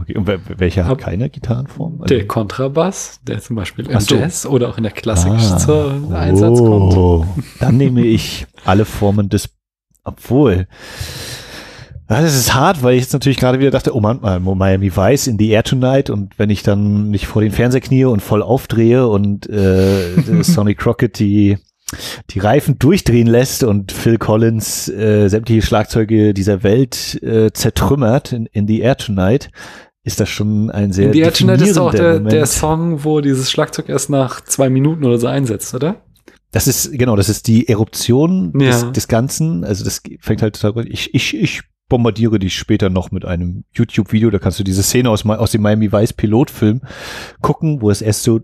Okay, 0.00 0.16
und 0.16 0.28
welcher 0.58 0.86
hat 0.86 0.98
keine 0.98 1.28
Gitarrenform? 1.28 2.02
Also 2.02 2.14
der 2.14 2.26
Kontrabass, 2.26 3.20
der 3.26 3.40
zum 3.40 3.56
Beispiel 3.56 3.86
im 3.88 4.00
so. 4.00 4.14
Jazz 4.14 4.46
oder 4.46 4.68
auch 4.68 4.76
in 4.76 4.84
der 4.84 4.92
Klassik 4.92 5.32
ah, 5.32 6.14
Einsatz 6.14 6.60
oh, 6.60 7.24
kommt. 7.24 7.44
Dann 7.60 7.76
nehme 7.76 8.02
ich 8.02 8.46
alle 8.64 8.84
Formen 8.84 9.28
des, 9.28 9.50
obwohl, 10.04 10.68
ja, 12.10 12.22
das 12.22 12.34
ist 12.34 12.54
hart, 12.54 12.82
weil 12.82 12.94
ich 12.94 13.02
jetzt 13.02 13.12
natürlich 13.12 13.38
gerade 13.38 13.58
wieder 13.58 13.70
dachte, 13.70 13.94
oh 13.94 14.00
Mann, 14.00 14.20
Miami 14.42 14.96
Vice 14.96 15.26
in 15.26 15.38
the 15.38 15.50
Air 15.50 15.64
Tonight 15.64 16.10
und 16.10 16.38
wenn 16.38 16.48
ich 16.48 16.62
dann 16.62 17.10
mich 17.10 17.26
vor 17.26 17.42
den 17.42 17.52
Fernseher 17.52 17.80
knie 17.80 18.04
und 18.04 18.20
voll 18.20 18.42
aufdrehe 18.42 19.06
und 19.06 19.48
äh, 19.50 20.14
Sonny 20.42 20.74
Crockett 20.74 21.18
die 21.18 21.58
die 22.30 22.38
Reifen 22.38 22.78
durchdrehen 22.78 23.26
lässt 23.26 23.64
und 23.64 23.92
Phil 23.92 24.18
Collins 24.18 24.88
äh, 24.90 25.28
sämtliche 25.28 25.62
Schlagzeuge 25.62 26.34
dieser 26.34 26.62
Welt 26.62 27.22
äh, 27.22 27.50
zertrümmert 27.52 28.32
in, 28.32 28.46
in 28.46 28.66
The 28.66 28.80
Air 28.80 28.98
Tonight, 28.98 29.50
ist 30.08 30.20
das 30.20 30.30
schon 30.30 30.70
ein 30.70 30.90
sehr 30.90 31.14
Air 31.14 31.32
Tonight 31.32 31.60
ist 31.60 31.76
auch 31.76 31.92
der, 31.92 32.18
der 32.18 32.46
Song, 32.46 33.04
wo 33.04 33.20
dieses 33.20 33.50
Schlagzeug 33.50 33.90
erst 33.90 34.08
nach 34.08 34.40
zwei 34.40 34.70
Minuten 34.70 35.04
oder 35.04 35.18
so 35.18 35.26
einsetzt, 35.26 35.74
oder? 35.74 36.02
Das 36.50 36.66
ist, 36.66 36.92
genau, 36.92 37.14
das 37.14 37.28
ist 37.28 37.46
die 37.46 37.68
Eruption 37.68 38.54
ja. 38.58 38.70
des, 38.70 38.92
des 38.92 39.08
Ganzen. 39.08 39.64
Also 39.64 39.84
das 39.84 40.00
fängt 40.20 40.40
halt 40.40 40.58
total 40.58 40.88
ich, 40.88 41.14
ich, 41.14 41.36
ich 41.36 41.62
bombardiere 41.90 42.38
dich 42.38 42.56
später 42.56 42.88
noch 42.88 43.10
mit 43.10 43.26
einem 43.26 43.64
YouTube-Video. 43.74 44.30
Da 44.30 44.38
kannst 44.38 44.58
du 44.58 44.64
diese 44.64 44.82
Szene 44.82 45.10
aus, 45.10 45.26
aus 45.26 45.50
dem 45.50 45.60
Miami 45.60 45.92
Vice 45.92 46.14
Pilotfilm 46.14 46.80
gucken, 47.42 47.82
wo 47.82 47.90
es 47.90 48.00
erst 48.00 48.22
so 48.22 48.40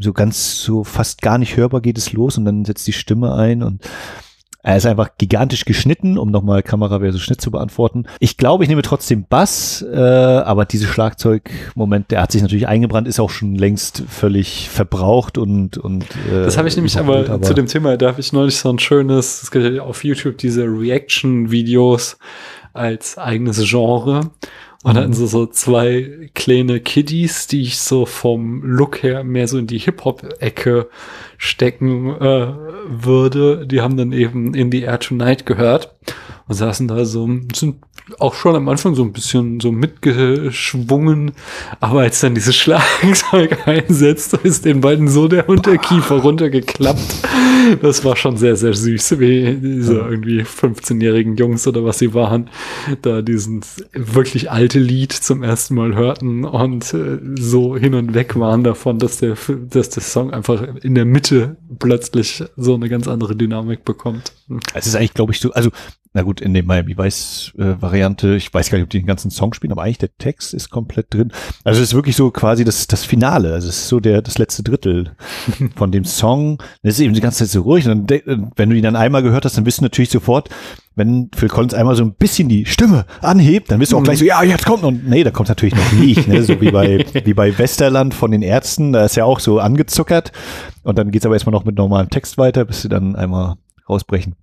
so 0.00 0.12
ganz 0.12 0.62
so 0.62 0.84
fast 0.84 1.22
gar 1.22 1.36
nicht 1.36 1.56
hörbar 1.56 1.80
geht 1.80 1.98
es 1.98 2.12
los 2.12 2.38
und 2.38 2.44
dann 2.44 2.64
setzt 2.64 2.86
die 2.86 2.92
Stimme 2.92 3.34
ein 3.34 3.62
und 3.62 3.82
Er 4.64 4.76
ist 4.76 4.86
einfach 4.86 5.10
gigantisch 5.18 5.64
geschnitten, 5.64 6.16
um 6.16 6.30
nochmal 6.30 6.62
Kamera 6.62 7.00
versus 7.00 7.20
Schnitt 7.20 7.40
zu 7.40 7.50
beantworten. 7.50 8.06
Ich 8.20 8.36
glaube, 8.36 8.62
ich 8.62 8.70
nehme 8.70 8.82
trotzdem 8.82 9.24
Bass, 9.28 9.82
äh, 9.82 9.96
aber 9.96 10.64
diese 10.64 10.86
Schlagzeugmoment, 10.86 12.12
der 12.12 12.22
hat 12.22 12.30
sich 12.30 12.42
natürlich 12.42 12.68
eingebrannt, 12.68 13.08
ist 13.08 13.18
auch 13.18 13.30
schon 13.30 13.56
längst 13.56 14.04
völlig 14.08 14.68
verbraucht 14.70 15.36
und 15.36 15.78
und 15.78 16.04
äh, 16.30 16.44
Das 16.44 16.58
habe 16.58 16.68
ich 16.68 16.76
nämlich 16.76 16.96
aber, 16.96 17.28
aber, 17.28 17.42
zu 17.42 17.54
dem 17.54 17.66
Thema, 17.66 17.96
da 17.96 18.08
habe 18.08 18.20
ich 18.20 18.32
neulich 18.32 18.56
so 18.56 18.70
ein 18.70 18.78
schönes, 18.78 19.42
es 19.42 19.50
gibt 19.50 19.64
ja 19.64 19.82
auf 19.82 20.04
YouTube 20.04 20.38
diese 20.38 20.64
Reaction-Videos 20.64 22.18
als 22.72 23.18
eigenes 23.18 23.68
Genre. 23.68 24.30
Und 24.84 24.96
dann 24.96 25.12
so, 25.12 25.26
so 25.26 25.46
zwei 25.46 26.28
kleine 26.34 26.80
Kiddies, 26.80 27.46
die 27.46 27.62
ich 27.62 27.78
so 27.78 28.04
vom 28.04 28.64
Look 28.64 29.02
her 29.04 29.22
mehr 29.22 29.46
so 29.46 29.56
in 29.58 29.68
die 29.68 29.78
Hip-Hop-Ecke 29.78 30.88
stecken 31.38 32.10
äh, 32.16 32.52
würde. 32.88 33.66
Die 33.66 33.80
haben 33.80 33.96
dann 33.96 34.10
eben 34.10 34.54
In 34.54 34.72
the 34.72 34.82
Air 34.82 34.98
Tonight 34.98 35.46
gehört 35.46 35.94
und 36.48 36.54
saßen 36.54 36.88
da 36.88 37.04
so, 37.04 37.28
sind 37.54 37.76
auch 38.18 38.34
schon 38.34 38.56
am 38.56 38.68
Anfang 38.68 38.94
so 38.94 39.02
ein 39.02 39.12
bisschen 39.12 39.60
so 39.60 39.70
mitgeschwungen, 39.70 41.32
aber 41.80 42.00
als 42.00 42.20
dann 42.20 42.34
dieses 42.34 42.56
Schlagzeug 42.62 43.66
einsetzt, 43.66 44.34
ist 44.42 44.64
den 44.64 44.80
beiden 44.80 45.08
so 45.08 45.28
der 45.28 45.48
Unterkiefer 45.48 46.16
runtergeklappt. 46.16 47.22
Das 47.80 48.04
war 48.04 48.16
schon 48.16 48.36
sehr, 48.36 48.56
sehr 48.56 48.74
süß, 48.74 49.20
wie 49.20 49.56
diese 49.56 49.94
irgendwie 49.94 50.42
15-jährigen 50.42 51.36
Jungs 51.36 51.66
oder 51.66 51.84
was 51.84 51.98
sie 51.98 52.12
waren, 52.12 52.50
da 53.02 53.22
diesen 53.22 53.60
wirklich 53.92 54.50
alte 54.50 54.78
Lied 54.78 55.12
zum 55.12 55.42
ersten 55.42 55.74
Mal 55.74 55.94
hörten 55.94 56.44
und 56.44 56.92
äh, 56.92 57.18
so 57.38 57.76
hin 57.76 57.94
und 57.94 58.14
weg 58.14 58.38
waren 58.38 58.64
davon, 58.64 58.98
dass 58.98 59.18
der, 59.18 59.36
dass 59.70 59.90
der 59.90 60.02
Song 60.02 60.32
einfach 60.32 60.62
in 60.82 60.94
der 60.94 61.04
Mitte 61.04 61.56
plötzlich 61.78 62.42
so 62.56 62.74
eine 62.74 62.88
ganz 62.88 63.06
andere 63.06 63.36
Dynamik 63.36 63.84
bekommt. 63.84 64.32
Es 64.74 64.86
ist 64.86 64.94
eigentlich, 64.94 65.14
glaube 65.14 65.32
ich, 65.32 65.40
so, 65.40 65.52
also 65.52 65.70
na 66.14 66.22
gut, 66.22 66.42
in 66.42 66.52
dem 66.52 66.66
Miami 66.66 66.96
Vice 66.98 67.52
äh, 67.58 68.36
ich 68.36 68.52
weiß 68.52 68.70
gar 68.70 68.76
nicht, 68.76 68.84
ob 68.84 68.90
die 68.90 68.98
den 68.98 69.06
ganzen 69.06 69.30
Song 69.30 69.54
spielen, 69.54 69.72
aber 69.72 69.82
eigentlich 69.82 69.98
der 69.98 70.14
Text 70.18 70.52
ist 70.52 70.68
komplett 70.68 71.12
drin. 71.14 71.32
Also 71.64 71.80
es 71.80 71.88
ist 71.88 71.94
wirklich 71.94 72.16
so 72.16 72.30
quasi 72.30 72.64
das, 72.64 72.86
das 72.86 73.04
Finale, 73.04 73.54
also 73.54 73.68
es 73.68 73.78
ist 73.78 73.88
so 73.88 73.98
der, 73.98 74.20
das 74.20 74.36
letzte 74.36 74.62
Drittel 74.62 75.12
von 75.76 75.90
dem 75.90 76.04
Song. 76.04 76.58
Das 76.82 76.94
ist 76.94 77.00
eben 77.00 77.14
die 77.14 77.22
ganze 77.22 77.38
Zeit 77.38 77.48
so 77.48 77.62
ruhig 77.62 77.88
und 77.88 78.10
dann, 78.10 78.52
wenn 78.56 78.68
du 78.68 78.76
ihn 78.76 78.82
dann 78.82 78.96
einmal 78.96 79.22
gehört 79.22 79.46
hast, 79.46 79.56
dann 79.56 79.64
bist 79.64 79.78
du 79.78 79.84
natürlich 79.84 80.10
sofort, 80.10 80.50
wenn 80.96 81.30
Phil 81.34 81.48
Collins 81.48 81.72
einmal 81.72 81.96
so 81.96 82.04
ein 82.04 82.12
bisschen 82.12 82.50
die 82.50 82.66
Stimme 82.66 83.06
anhebt, 83.22 83.70
dann 83.70 83.78
bist 83.78 83.92
du 83.92 83.96
auch 83.96 84.02
gleich 84.02 84.18
so, 84.18 84.26
ja, 84.26 84.42
jetzt 84.42 84.66
kommt 84.66 84.84
und 84.84 85.08
nee, 85.08 85.24
da 85.24 85.30
kommt 85.30 85.48
natürlich 85.48 85.74
noch 85.74 85.92
nicht, 85.92 86.28
ne? 86.28 86.42
so 86.42 86.60
wie 86.60 86.70
bei, 86.70 87.06
wie 87.24 87.32
bei 87.32 87.56
Westerland 87.56 88.12
von 88.12 88.30
den 88.30 88.42
Ärzten, 88.42 88.92
da 88.92 89.06
ist 89.06 89.16
ja 89.16 89.24
auch 89.24 89.40
so 89.40 89.60
angezuckert 89.60 90.32
und 90.82 90.98
dann 90.98 91.10
geht's 91.10 91.24
aber 91.24 91.36
erstmal 91.36 91.52
noch 91.52 91.64
mit 91.64 91.78
normalem 91.78 92.10
Text 92.10 92.36
weiter, 92.36 92.66
bis 92.66 92.82
sie 92.82 92.90
dann 92.90 93.16
einmal 93.16 93.56
rausbrechen. 93.92 94.34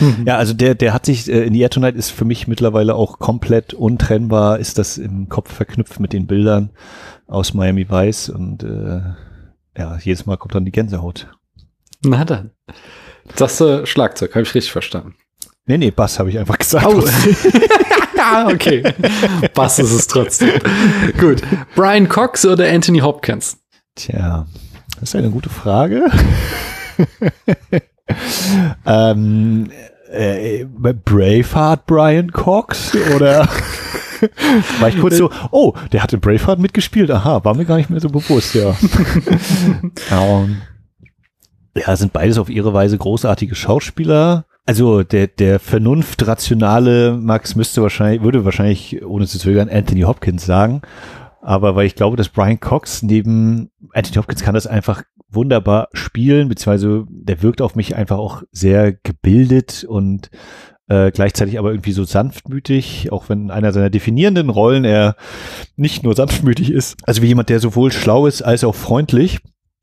Mhm. 0.00 0.24
Ja, 0.26 0.36
also 0.36 0.54
der, 0.54 0.74
der 0.74 0.94
hat 0.94 1.06
sich, 1.06 1.30
äh, 1.30 1.44
in 1.44 1.52
die 1.52 1.60
Air 1.60 1.70
Tonight 1.70 1.94
ist 1.94 2.10
für 2.10 2.24
mich 2.24 2.48
mittlerweile 2.48 2.94
auch 2.94 3.18
komplett 3.18 3.74
untrennbar, 3.74 4.58
ist 4.58 4.78
das 4.78 4.98
im 4.98 5.28
Kopf 5.28 5.52
verknüpft 5.52 6.00
mit 6.00 6.12
den 6.12 6.26
Bildern 6.26 6.70
aus 7.26 7.54
Miami 7.54 7.88
Vice 7.88 8.28
und 8.30 8.62
äh, 8.62 9.00
ja, 9.76 9.98
jedes 9.98 10.26
Mal 10.26 10.36
kommt 10.36 10.54
dann 10.54 10.64
die 10.64 10.72
Gänsehaut. 10.72 11.28
Na 12.02 12.24
dann. 12.24 12.50
Das 13.36 13.60
äh, 13.60 13.86
Schlagzeug, 13.86 14.34
habe 14.34 14.42
ich 14.42 14.54
richtig 14.54 14.72
verstanden. 14.72 15.14
Nee, 15.66 15.78
nee, 15.78 15.90
Bass 15.90 16.18
habe 16.18 16.28
ich 16.28 16.38
einfach 16.38 16.58
gesagt. 16.58 16.86
Oh. 16.86 17.02
okay. 18.46 18.82
Bass 19.54 19.78
ist 19.78 19.92
es 19.92 20.06
trotzdem. 20.06 20.60
Gut. 21.18 21.42
Brian 21.74 22.08
Cox 22.08 22.44
oder 22.44 22.68
Anthony 22.70 22.98
Hopkins? 22.98 23.58
Tja, 23.94 24.46
das 25.00 25.10
ist 25.10 25.16
eine 25.16 25.30
gute 25.30 25.48
Frage. 25.48 26.10
ähm, 28.86 29.70
äh, 30.10 30.64
Braveheart 30.64 31.86
Brian 31.86 32.30
Cox 32.30 32.94
oder 33.14 33.48
war 34.80 34.88
ich 34.88 35.00
kurz 35.00 35.16
so, 35.16 35.30
oh, 35.50 35.74
der 35.92 36.02
hat 36.02 36.12
in 36.12 36.20
Braveheart 36.20 36.58
mitgespielt, 36.58 37.10
aha, 37.10 37.44
war 37.44 37.54
mir 37.54 37.64
gar 37.64 37.76
nicht 37.76 37.90
mehr 37.90 38.00
so 38.00 38.08
bewusst, 38.08 38.54
ja. 38.54 38.76
um, 40.10 40.58
ja, 41.76 41.96
sind 41.96 42.12
beides 42.12 42.38
auf 42.38 42.48
ihre 42.48 42.72
Weise 42.72 42.98
großartige 42.98 43.54
Schauspieler. 43.54 44.46
Also 44.66 45.02
der, 45.02 45.26
der 45.26 45.58
vernunftrationale 45.58 47.18
Max 47.18 47.54
müsste 47.54 47.82
wahrscheinlich, 47.82 48.22
würde 48.22 48.44
wahrscheinlich, 48.44 49.04
ohne 49.04 49.26
zu 49.26 49.38
zögern, 49.38 49.68
Anthony 49.68 50.02
Hopkins 50.02 50.46
sagen. 50.46 50.80
Aber 51.42 51.76
weil 51.76 51.86
ich 51.86 51.94
glaube, 51.94 52.16
dass 52.16 52.30
Brian 52.30 52.58
Cox 52.58 53.02
neben 53.02 53.70
Anthony 53.92 54.16
Hopkins 54.16 54.42
kann 54.42 54.54
das 54.54 54.66
einfach 54.66 55.02
wunderbar 55.34 55.88
spielen, 55.92 56.48
beziehungsweise 56.48 57.04
der 57.08 57.42
wirkt 57.42 57.62
auf 57.62 57.74
mich 57.74 57.96
einfach 57.96 58.18
auch 58.18 58.42
sehr 58.52 58.92
gebildet 58.92 59.84
und 59.84 60.30
äh, 60.88 61.10
gleichzeitig 61.10 61.58
aber 61.58 61.70
irgendwie 61.70 61.92
so 61.92 62.04
sanftmütig, 62.04 63.10
auch 63.10 63.28
wenn 63.28 63.50
einer 63.50 63.72
seiner 63.72 63.90
definierenden 63.90 64.50
Rollen 64.50 64.84
er 64.84 65.16
nicht 65.76 66.02
nur 66.02 66.14
sanftmütig 66.14 66.70
ist, 66.70 66.96
also 67.04 67.22
wie 67.22 67.28
jemand, 67.28 67.48
der 67.48 67.60
sowohl 67.60 67.90
schlau 67.90 68.26
ist 68.26 68.42
als 68.42 68.64
auch 68.64 68.74
freundlich. 68.74 69.40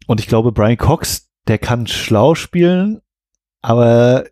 Und 0.08 0.20
ich 0.20 0.28
glaube, 0.28 0.52
Brian 0.52 0.78
Cox, 0.78 1.30
der 1.48 1.58
kann 1.58 1.88
schlau 1.88 2.36
spielen, 2.36 3.00
aber 3.62 4.26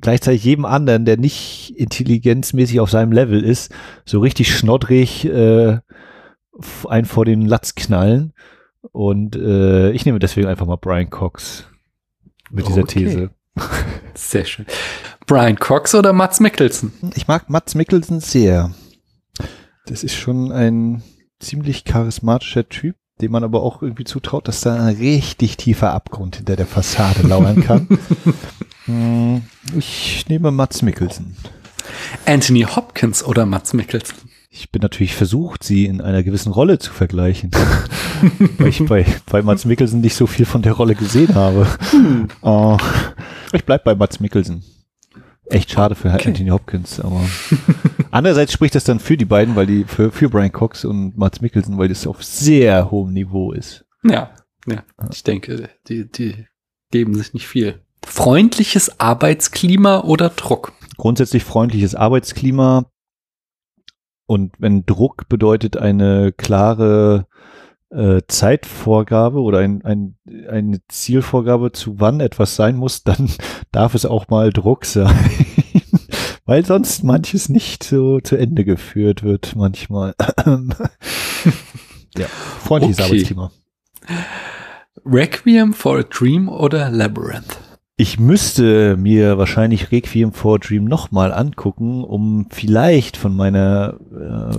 gleichzeitig 0.00 0.44
jedem 0.44 0.64
anderen, 0.64 1.04
der 1.04 1.16
nicht 1.16 1.74
intelligenzmäßig 1.76 2.80
auf 2.80 2.90
seinem 2.90 3.12
Level 3.12 3.44
ist, 3.44 3.72
so 4.04 4.20
richtig 4.20 4.54
schnoddrig 4.56 5.24
äh, 5.26 5.78
ein 6.88 7.04
vor 7.04 7.24
den 7.24 7.46
Latz 7.46 7.74
knallen. 7.74 8.32
Und 8.92 9.36
äh, 9.36 9.90
ich 9.92 10.06
nehme 10.06 10.18
deswegen 10.18 10.48
einfach 10.48 10.66
mal 10.66 10.76
Brian 10.76 11.10
Cox 11.10 11.64
mit 12.50 12.68
dieser 12.68 12.82
okay. 12.82 13.04
These. 13.04 13.30
Sehr 14.14 14.44
schön. 14.44 14.66
Brian 15.26 15.58
Cox 15.58 15.94
oder 15.94 16.12
Mats 16.12 16.40
Mikkelsen? 16.40 16.92
Ich 17.14 17.26
mag 17.26 17.50
Mats 17.50 17.74
Mikkelsen 17.74 18.20
sehr. 18.20 18.72
Das 19.86 20.04
ist 20.04 20.14
schon 20.14 20.52
ein 20.52 21.02
ziemlich 21.40 21.84
charismatischer 21.84 22.68
Typ, 22.68 22.96
dem 23.20 23.32
man 23.32 23.44
aber 23.44 23.62
auch 23.62 23.82
irgendwie 23.82 24.04
zutraut, 24.04 24.46
dass 24.48 24.60
da 24.60 24.74
ein 24.74 24.96
richtig 24.96 25.56
tiefer 25.56 25.92
Abgrund 25.92 26.36
hinter 26.36 26.56
der 26.56 26.66
Fassade 26.66 27.26
lauern 27.26 27.62
kann. 27.62 27.88
Hm, 28.86 29.42
ich 29.76 30.26
nehme 30.28 30.52
Mats 30.52 30.80
Mikkelsen. 30.80 31.36
Anthony 32.24 32.62
Hopkins 32.62 33.24
oder 33.24 33.44
Mats 33.44 33.72
Mikkelsen? 33.72 34.30
Ich 34.58 34.70
bin 34.70 34.80
natürlich 34.80 35.14
versucht, 35.14 35.62
sie 35.62 35.84
in 35.84 36.00
einer 36.00 36.22
gewissen 36.22 36.50
Rolle 36.50 36.78
zu 36.78 36.90
vergleichen, 36.90 37.50
weil 38.58 38.68
ich 38.68 38.82
bei, 38.86 39.04
bei 39.26 39.42
Mats 39.42 39.66
Mikkelsen 39.66 40.00
nicht 40.00 40.14
so 40.14 40.26
viel 40.26 40.46
von 40.46 40.62
der 40.62 40.72
Rolle 40.72 40.94
gesehen 40.94 41.34
habe. 41.34 41.66
Hm. 41.90 42.28
Uh, 42.42 42.78
ich 43.52 43.66
bleib 43.66 43.84
bei 43.84 43.94
Mats 43.94 44.18
Mikkelsen. 44.18 44.64
Echt 45.44 45.72
schade 45.72 45.94
für 45.94 46.08
okay. 46.08 46.28
Anthony 46.28 46.48
Hopkins, 46.48 47.00
aber 47.00 47.20
andererseits 48.10 48.50
spricht 48.54 48.74
das 48.74 48.84
dann 48.84 48.98
für 48.98 49.18
die 49.18 49.26
beiden, 49.26 49.56
weil 49.56 49.66
die 49.66 49.84
für, 49.84 50.10
für 50.10 50.30
Brian 50.30 50.52
Cox 50.52 50.86
und 50.86 51.18
Mats 51.18 51.42
Mikkelsen, 51.42 51.76
weil 51.76 51.88
das 51.88 52.06
auf 52.06 52.24
sehr 52.24 52.90
hohem 52.90 53.12
Niveau 53.12 53.52
ist. 53.52 53.84
Ja, 54.04 54.30
ja. 54.66 54.82
Ich 55.12 55.22
denke, 55.22 55.68
die, 55.86 56.10
die 56.10 56.46
geben 56.90 57.14
sich 57.14 57.34
nicht 57.34 57.46
viel. 57.46 57.82
Freundliches 58.06 59.00
Arbeitsklima 59.00 60.00
oder 60.00 60.30
Druck? 60.30 60.72
Grundsätzlich 60.96 61.44
freundliches 61.44 61.94
Arbeitsklima. 61.94 62.86
Und 64.26 64.54
wenn 64.58 64.84
Druck 64.86 65.28
bedeutet 65.28 65.76
eine 65.76 66.32
klare 66.32 67.26
äh, 67.90 68.22
Zeitvorgabe 68.26 69.40
oder 69.40 69.60
ein, 69.60 69.84
ein, 69.84 70.16
eine 70.48 70.80
Zielvorgabe, 70.88 71.72
zu 71.72 72.00
wann 72.00 72.20
etwas 72.20 72.56
sein 72.56 72.76
muss, 72.76 73.04
dann 73.04 73.30
darf 73.72 73.94
es 73.94 74.04
auch 74.04 74.28
mal 74.28 74.52
Druck 74.52 74.84
sein. 74.84 75.14
Weil 76.44 76.64
sonst 76.64 77.02
manches 77.02 77.48
nicht 77.48 77.82
so 77.82 78.20
zu 78.20 78.36
Ende 78.36 78.64
geführt 78.64 79.24
wird, 79.24 79.56
manchmal. 79.56 80.14
ja, 82.16 82.26
freundliches 82.26 82.98
okay. 82.98 83.08
Arbeitsklima. 83.08 83.50
Requiem 85.04 85.72
for 85.72 85.98
a 85.98 86.02
Dream 86.02 86.48
oder 86.48 86.90
Labyrinth? 86.90 87.58
Ich 87.98 88.20
müsste 88.20 88.98
mir 88.98 89.38
wahrscheinlich 89.38 89.90
Requiem 89.90 90.32
for 90.32 90.58
Dream 90.58 90.84
nochmal 90.84 91.32
angucken, 91.32 92.04
um 92.04 92.46
vielleicht 92.50 93.16
von 93.16 93.34
meiner 93.34 93.94
äh, 94.12 94.56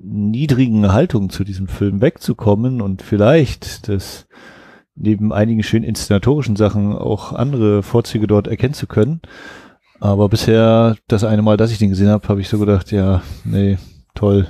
niedrigen 0.00 0.92
Haltung 0.92 1.30
zu 1.30 1.42
diesem 1.42 1.66
Film 1.66 2.00
wegzukommen 2.00 2.80
und 2.80 3.02
vielleicht 3.02 3.88
das 3.88 4.28
neben 4.94 5.32
einigen 5.32 5.64
schönen 5.64 5.84
inszenatorischen 5.84 6.54
Sachen 6.54 6.94
auch 6.96 7.32
andere 7.32 7.82
Vorzüge 7.82 8.28
dort 8.28 8.46
erkennen 8.46 8.74
zu 8.74 8.86
können. 8.86 9.20
Aber 9.98 10.28
bisher, 10.28 10.96
das 11.08 11.24
eine 11.24 11.42
Mal, 11.42 11.56
dass 11.56 11.72
ich 11.72 11.78
den 11.78 11.90
gesehen 11.90 12.08
habe, 12.08 12.28
habe 12.28 12.40
ich 12.40 12.48
so 12.48 12.58
gedacht, 12.60 12.92
ja, 12.92 13.22
nee, 13.44 13.78
toll. 14.14 14.46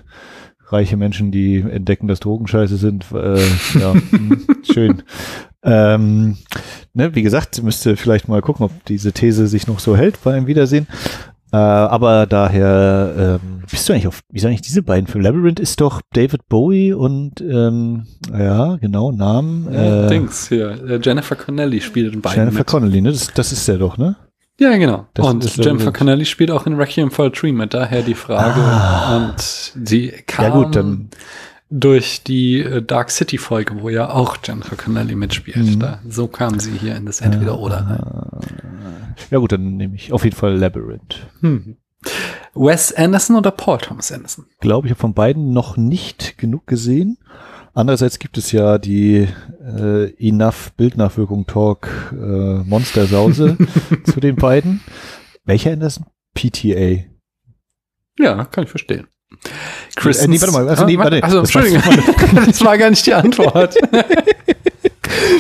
Reiche 0.67 0.97
Menschen, 0.97 1.33
die 1.33 1.57
entdecken, 1.61 2.07
dass 2.07 2.21
Drogen 2.21 2.47
scheiße 2.47 2.77
sind. 2.77 3.07
Äh, 3.13 3.41
ja, 3.81 3.95
hm, 3.95 4.47
schön. 4.73 5.03
Ähm, 5.63 6.39
ne, 6.95 7.15
wie 7.15 7.23
gesagt, 7.23 7.63
müsste 7.63 7.97
vielleicht 7.97 8.29
mal 8.29 8.43
gucken, 8.43 8.67
ob 8.67 8.85
diese 8.87 9.13
These 9.13 9.47
sich 9.47 9.67
noch 9.67 9.79
so 9.79 9.97
hält 9.97 10.23
beim 10.23 10.47
Wiedersehen. 10.47 10.87
Äh, 11.53 11.57
aber 11.57 12.27
daher, 12.27 13.39
ähm, 13.43 13.63
bist 13.69 13.89
du 13.89 13.93
eigentlich 13.93 14.07
auf, 14.07 14.21
wie 14.31 14.39
soll 14.39 14.53
ich 14.53 14.63
diese 14.63 14.83
beiden 14.83 15.09
Filme? 15.09 15.29
Labyrinth 15.29 15.59
ist 15.59 15.81
doch 15.81 16.01
David 16.13 16.49
Bowie 16.49 16.93
und, 16.93 17.41
ähm, 17.41 18.07
ja, 18.33 18.77
genau, 18.77 19.11
Namen. 19.11 19.73
Äh, 19.73 20.09
Dings, 20.09 20.49
hier, 20.49 20.71
äh, 20.89 21.01
Jennifer 21.03 21.35
Connelly 21.35 21.81
spielt 21.81 22.15
in 22.15 22.21
beiden 22.21 22.39
Jennifer 22.39 22.59
mit. 22.59 22.67
Connelly, 22.69 23.01
ne? 23.01 23.11
Das, 23.11 23.33
das 23.35 23.51
ist 23.51 23.67
der 23.67 23.79
doch, 23.79 23.99
ne? 23.99 24.17
Ja, 24.61 24.77
genau. 24.77 25.07
Das 25.15 25.27
und 25.27 25.45
ist 25.45 25.57
Jennifer. 25.57 25.91
Connelly 25.91 26.27
spielt 26.27 26.51
auch 26.51 26.67
in 26.67 26.75
Requiem 26.75 27.11
for 27.11 27.27
a 27.27 27.29
Dream 27.31 27.57
mit, 27.57 27.75
daher 27.75 28.03
die 28.03 28.15
Frage. 28.15 28.61
Ah. 28.61 29.17
Und 29.17 29.41
sie 29.41 30.13
kam 30.27 30.45
Ja 30.45 30.51
gut, 30.51 30.77
dann 30.77 31.09
durch 31.71 32.23
die 32.25 32.61
äh, 32.61 32.83
Dark 32.83 33.11
City 33.11 33.39
Folge, 33.39 33.81
wo 33.81 33.89
ja 33.89 34.11
auch 34.11 34.37
Jennifer 34.43 34.77
Connelly 34.77 35.15
mitspielt. 35.15 35.57
Mhm. 35.57 35.81
Da, 35.81 36.01
so 36.09 36.27
kam 36.27 36.59
sie 36.59 36.73
hier 36.73 36.97
in 36.97 37.07
das 37.07 37.21
Entweder-Oder 37.21 37.77
rein. 37.77 39.15
ja 39.31 39.39
gut, 39.39 39.53
dann 39.53 39.77
nehme 39.77 39.95
ich 39.95 40.13
auf 40.13 40.25
jeden 40.25 40.37
Fall 40.37 40.57
Labyrinth. 40.57 41.29
Hm. 41.41 41.77
Wes 42.55 42.93
Anderson 42.93 43.37
oder 43.37 43.51
Paul 43.51 43.79
Thomas 43.79 44.11
Anderson? 44.11 44.47
glaube, 44.61 44.89
ich 44.89 44.93
habe 44.93 45.01
von 45.01 45.15
beiden 45.15 45.53
noch 45.53 45.77
nicht 45.77 46.39
genug 46.39 46.67
gesehen. 46.67 47.19
Andererseits 47.73 48.19
gibt 48.19 48.37
es 48.37 48.51
ja 48.51 48.79
die 48.79 49.29
äh, 49.65 50.29
Enough 50.29 50.73
Bildnachwirkung 50.77 51.47
Talk 51.47 51.89
äh, 52.13 52.65
Monstersause 52.65 53.57
zu 54.05 54.19
den 54.19 54.35
beiden. 54.37 54.81
Welcher 55.45 55.73
Anderson? 55.73 56.07
PTA. 56.35 57.05
Ja, 58.19 58.45
kann 58.45 58.65
ich 58.65 58.71
verstehen. 58.71 59.07
Äh, 59.45 60.27
nee, 60.29 60.41
warte 60.41 60.53
mal, 60.53 60.69
also, 60.69 60.85
nee, 60.87 60.99
warte, 60.99 61.23
also, 61.23 61.41
das 61.41 61.55
war- 61.55 61.65
Entschuldigung, 61.65 62.17
das 62.47 62.65
war 62.65 62.79
gar 62.79 62.91
nicht 62.91 63.05
die 63.07 63.15
Antwort. 63.15 63.77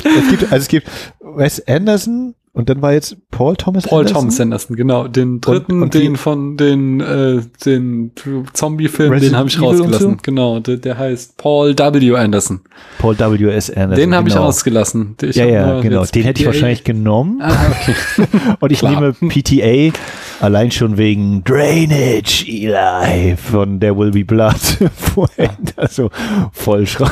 Es 0.02 0.28
gibt, 0.30 0.42
also 0.44 0.56
es 0.56 0.68
gibt 0.68 0.88
Wes 1.20 1.64
Anderson 1.68 2.34
und 2.60 2.68
dann 2.68 2.82
war 2.82 2.92
jetzt 2.92 3.16
Paul 3.30 3.56
Thomas 3.56 3.84
Paul 3.86 4.00
Anderson. 4.00 4.20
Thomas 4.20 4.40
Anderson, 4.40 4.76
genau. 4.76 5.08
Den 5.08 5.40
dritten, 5.40 5.82
und 5.82 5.94
wie- 5.94 5.98
den 5.98 6.16
von 6.16 6.56
den, 6.56 7.00
äh, 7.00 7.40
den 7.64 8.12
Zombie-Film, 8.52 9.18
den 9.18 9.34
habe 9.34 9.48
ich 9.48 9.58
und 9.58 9.64
rausgelassen. 9.64 10.10
so? 10.10 10.16
Genau, 10.22 10.60
der, 10.60 10.76
der 10.76 10.98
heißt 10.98 11.36
Paul 11.38 11.76
W. 11.76 12.16
Anderson. 12.16 12.60
Paul 12.98 13.18
W. 13.18 13.50
S. 13.50 13.70
Anderson. 13.70 13.96
den 13.96 14.14
habe 14.14 14.28
ich 14.28 14.34
genau. 14.34 14.46
rausgelassen. 14.46 15.16
Ich 15.22 15.36
Ja, 15.36 15.46
ja, 15.46 15.80
genau. 15.80 16.04
Den 16.04 16.22
hätte 16.22 16.40
ich 16.40 16.46
wahrscheinlich 16.46 16.84
genommen. 16.84 17.40
Ah, 17.42 17.56
okay. 17.70 18.26
Und 18.60 18.72
ich 18.72 18.82
nehme 18.82 19.12
PTA 19.14 19.96
allein 20.40 20.70
schon 20.70 20.98
wegen 20.98 21.42
Drainage, 21.44 22.44
Eli, 22.46 23.36
von 23.36 23.80
There 23.80 23.96
Will 23.96 24.10
Be 24.10 24.24
Blood. 24.24 24.56
Vorhin, 24.96 25.50
also 25.76 26.10
voll 26.52 26.86
schreien. 26.86 27.10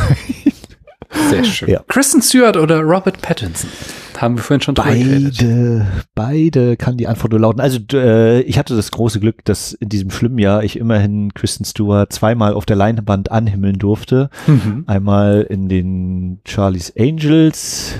Sehr 1.30 1.44
schön. 1.44 1.70
Ja. 1.70 1.80
Kristen 1.88 2.20
Stewart 2.22 2.56
oder 2.56 2.80
Robert 2.82 3.20
Pattinson? 3.22 3.70
Haben 4.20 4.36
wir 4.36 4.42
vorhin 4.42 4.60
schon 4.60 4.74
drüber 4.74 4.94
geredet. 4.94 5.38
Beide, 5.38 5.86
beide 6.14 6.76
kann 6.76 6.96
die 6.96 7.06
Antwort 7.06 7.30
nur 7.30 7.40
lauten. 7.40 7.60
Also 7.60 7.78
äh, 7.92 8.40
ich 8.40 8.58
hatte 8.58 8.74
das 8.74 8.90
große 8.90 9.20
Glück, 9.20 9.44
dass 9.44 9.74
in 9.74 9.88
diesem 9.88 10.10
schlimmen 10.10 10.38
Jahr 10.38 10.64
ich 10.64 10.76
immerhin 10.76 11.32
Kristen 11.34 11.64
Stewart 11.64 12.12
zweimal 12.12 12.54
auf 12.54 12.66
der 12.66 12.74
Leinwand 12.74 13.30
anhimmeln 13.30 13.78
durfte. 13.78 14.28
Mhm. 14.48 14.84
Einmal 14.88 15.42
in 15.42 15.68
den 15.68 16.40
Charlie's 16.44 16.92
Angels, 16.98 17.94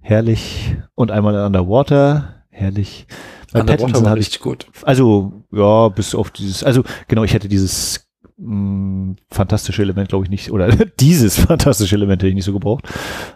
herrlich, 0.00 0.76
und 0.94 1.10
einmal 1.10 1.34
in 1.34 1.40
Underwater, 1.40 2.44
herrlich. 2.48 3.06
Bei 3.52 3.60
Underwater 3.60 3.84
Pattinson 3.84 4.04
war 4.06 4.16
ich 4.16 4.40
gut. 4.40 4.66
Also, 4.84 5.44
ja, 5.52 5.88
bis 5.88 6.14
auf 6.14 6.30
dieses, 6.30 6.64
also 6.64 6.82
genau, 7.08 7.24
ich 7.24 7.34
hätte 7.34 7.48
dieses 7.48 8.08
mh, 8.38 9.16
fantastische 9.30 9.82
Element, 9.82 10.08
glaube 10.08 10.24
ich, 10.24 10.30
nicht, 10.30 10.50
oder 10.50 10.68
dieses 11.00 11.38
fantastische 11.38 11.94
Element 11.96 12.22
hätte 12.22 12.28
ich 12.30 12.34
nicht 12.34 12.44
so 12.44 12.52
gebraucht. 12.52 12.84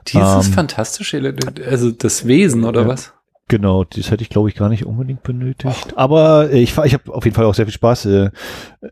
Dieses 0.09 0.47
Ähm, 0.47 0.53
fantastische, 0.53 1.17
Element, 1.17 1.61
also 1.63 1.91
das 1.91 2.27
Wesen 2.27 2.65
oder 2.65 2.83
Ja. 2.83 2.89
was? 2.89 3.13
Genau, 3.49 3.85
das 3.85 4.11
hätte 4.11 4.23
ich, 4.25 4.29
glaube 4.29 4.49
ich, 4.49 4.57
gar 4.57 4.69
nicht 4.69 4.85
unbedingt 4.87 5.23
benötigt. 5.23 5.93
Aber 5.97 6.51
äh, 6.51 6.59
ich, 6.59 6.77
ich 6.79 6.95
habe 6.95 7.15
auf 7.15 7.25
jeden 7.25 7.37
Fall 7.37 7.45
auch 7.45 7.55
sehr 7.55 7.67
viel 7.67 7.75
Spaß. 7.75 8.07
Äh, 8.07 8.31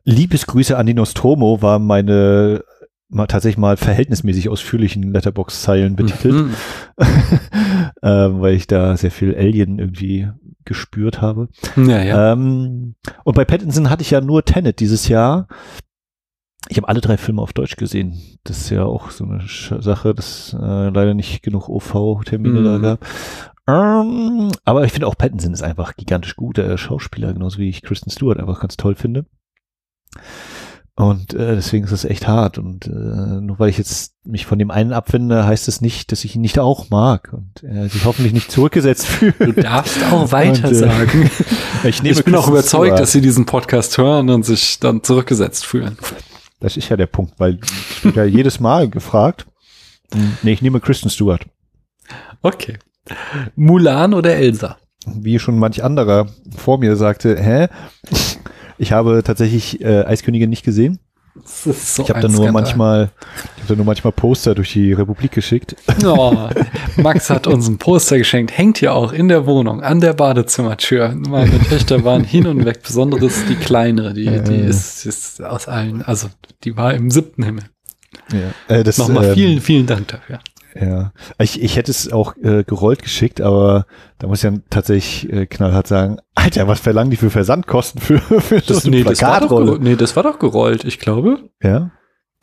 Liebesgrüße 0.04 0.76
an 0.78 0.86
die 0.86 0.94
Nostromo 0.94 1.60
war 1.60 1.78
meine 1.80 2.62
mal 3.08 3.26
tatsächlich 3.26 3.58
mal 3.58 3.76
verhältnismäßig 3.76 4.48
ausführlichen 4.48 5.12
Letterbox-Zeilen 5.12 5.94
betitelt, 5.96 6.34
Mhm. 6.34 6.54
ähm, 8.02 8.40
weil 8.40 8.54
ich 8.54 8.66
da 8.66 8.96
sehr 8.96 9.10
viel 9.10 9.34
Alien 9.36 9.78
irgendwie 9.78 10.28
gespürt 10.64 11.20
habe. 11.20 11.48
Ja, 11.76 12.02
ja. 12.02 12.32
Ähm, 12.32 12.94
und 13.24 13.34
bei 13.34 13.44
Pattinson 13.44 13.90
hatte 13.90 14.02
ich 14.02 14.10
ja 14.10 14.20
nur 14.20 14.44
Tenet 14.44 14.80
dieses 14.80 15.08
Jahr. 15.08 15.46
Ich 16.68 16.76
habe 16.78 16.88
alle 16.88 17.00
drei 17.00 17.16
Filme 17.18 17.42
auf 17.42 17.52
Deutsch 17.52 17.76
gesehen. 17.76 18.18
Das 18.44 18.58
ist 18.58 18.70
ja 18.70 18.84
auch 18.84 19.10
so 19.10 19.24
eine 19.24 19.44
Sache, 19.82 20.14
dass 20.14 20.54
äh, 20.58 20.88
leider 20.88 21.14
nicht 21.14 21.42
genug 21.42 21.68
OV-Termine 21.68 22.60
Mhm. 22.60 22.64
da 22.64 22.78
gab. 22.78 23.06
Ähm, 23.66 24.50
aber 24.64 24.84
ich 24.84 24.92
finde 24.92 25.06
auch 25.06 25.16
Pattinson 25.16 25.52
ist 25.52 25.62
einfach 25.62 25.96
gigantisch 25.96 26.36
gut, 26.36 26.56
der 26.58 26.76
Schauspieler, 26.78 27.32
genauso 27.32 27.58
wie 27.58 27.68
ich 27.68 27.82
Kristen 27.82 28.10
Stewart 28.10 28.38
einfach 28.38 28.60
ganz 28.60 28.76
toll 28.76 28.94
finde. 28.94 29.24
Und 30.96 31.34
äh, 31.34 31.56
deswegen 31.56 31.84
ist 31.84 31.92
das 31.92 32.04
echt 32.04 32.28
hart. 32.28 32.56
Und 32.58 32.86
äh, 32.86 32.90
nur 32.90 33.58
weil 33.58 33.68
ich 33.68 33.78
jetzt 33.78 34.14
mich 34.24 34.46
von 34.46 34.58
dem 34.60 34.70
einen 34.70 34.92
abwende, 34.92 35.44
heißt 35.44 35.66
es 35.66 35.80
nicht, 35.80 36.12
dass 36.12 36.24
ich 36.24 36.36
ihn 36.36 36.40
nicht 36.42 36.58
auch 36.60 36.88
mag 36.90 37.32
und 37.32 37.64
er 37.64 37.88
sich 37.88 38.04
hoffentlich 38.04 38.32
nicht 38.32 38.50
zurückgesetzt 38.52 39.06
fühlt. 39.06 39.40
Du 39.40 39.52
darfst 39.52 39.98
auch 40.12 40.30
weiter 40.30 40.68
Und, 40.68 40.72
äh, 40.72 40.76
sagen. 40.76 41.30
Ich, 41.84 42.02
Ich 42.02 42.24
bin 42.24 42.34
auch 42.34 42.38
Kristen 42.44 42.50
überzeugt, 42.52 42.84
Stewart. 42.86 43.00
dass 43.00 43.12
sie 43.12 43.20
diesen 43.20 43.44
Podcast 43.44 43.98
hören 43.98 44.30
und 44.30 44.44
sich 44.44 44.78
dann 44.78 45.02
zurückgesetzt 45.02 45.66
fühlen. 45.66 45.98
Das 46.64 46.78
ist 46.78 46.88
ja 46.88 46.96
der 46.96 47.08
Punkt, 47.08 47.34
weil 47.36 47.58
ich 47.62 48.04
wird 48.04 48.16
ja 48.16 48.24
jedes 48.38 48.58
Mal 48.58 48.88
gefragt. 48.88 49.44
Nee, 50.42 50.52
ich 50.52 50.62
nehme 50.62 50.80
Kristen 50.80 51.10
Stewart. 51.10 51.44
Okay. 52.40 52.78
Mulan 53.54 54.14
oder 54.14 54.34
Elsa? 54.34 54.78
Wie 55.04 55.38
schon 55.38 55.58
manch 55.58 55.84
anderer 55.84 56.26
vor 56.56 56.78
mir 56.78 56.96
sagte, 56.96 57.36
hä? 57.38 57.68
Ich 58.78 58.92
habe 58.92 59.22
tatsächlich 59.22 59.82
äh, 59.82 60.04
Eiskönigin 60.06 60.48
nicht 60.48 60.64
gesehen. 60.64 61.00
So 61.44 62.02
ich 62.02 62.10
habe 62.10 62.20
da 62.20 62.28
nur 62.28 62.36
Skandal. 62.44 62.52
manchmal, 62.52 63.10
ich 63.56 63.62
habe 63.62 63.68
da 63.68 63.74
nur 63.74 63.84
manchmal 63.86 64.12
Poster 64.12 64.54
durch 64.54 64.72
die 64.72 64.92
Republik 64.92 65.32
geschickt. 65.32 65.74
Oh, 66.04 66.48
Max 66.96 67.28
hat 67.28 67.48
uns 67.48 67.66
ein 67.66 67.78
Poster 67.78 68.18
geschenkt, 68.18 68.56
hängt 68.56 68.78
hier 68.78 68.94
auch 68.94 69.12
in 69.12 69.26
der 69.28 69.44
Wohnung, 69.46 69.82
an 69.82 70.00
der 70.00 70.12
Badezimmertür. 70.12 71.12
Meine 71.28 71.58
Töchter 71.60 72.04
waren 72.04 72.22
hin 72.22 72.46
und 72.46 72.64
weg, 72.64 72.82
besonders 72.84 73.44
die 73.48 73.56
kleinere, 73.56 74.14
die, 74.14 74.26
die 74.26 74.54
Äh. 74.54 74.68
ist, 74.68 75.06
ist 75.06 75.42
aus 75.42 75.66
allen, 75.66 76.02
also 76.02 76.28
die 76.62 76.76
war 76.76 76.94
im 76.94 77.10
siebten 77.10 77.42
Himmel. 77.42 77.64
Ja. 78.32 78.74
Äh, 78.76 78.84
das, 78.84 78.98
Nochmal 78.98 79.24
ähm, 79.26 79.34
vielen, 79.34 79.60
vielen 79.60 79.86
Dank 79.86 80.08
dafür. 80.08 80.38
Ja, 80.74 81.12
ich, 81.38 81.62
ich 81.62 81.76
hätte 81.76 81.90
es 81.90 82.12
auch 82.12 82.36
äh, 82.38 82.64
gerollt 82.64 83.02
geschickt, 83.02 83.40
aber 83.40 83.86
da 84.18 84.26
muss 84.26 84.42
ich 84.42 84.50
dann 84.50 84.64
tatsächlich 84.70 85.32
äh, 85.32 85.46
knallhart 85.46 85.86
sagen, 85.86 86.18
Alter, 86.34 86.66
was 86.68 86.80
verlangen 86.80 87.10
die 87.10 87.16
für 87.16 87.30
Versandkosten 87.30 88.00
für, 88.00 88.18
für 88.18 88.60
Das, 88.60 88.84
eine 88.84 88.96
nee, 88.96 89.04
das 89.04 89.22
war 89.22 89.40
doch 89.40 89.78
nee, 89.78 89.96
das 89.96 90.16
war 90.16 90.24
doch 90.24 90.38
gerollt, 90.38 90.84
ich 90.84 90.98
glaube. 90.98 91.38
Ja, 91.62 91.92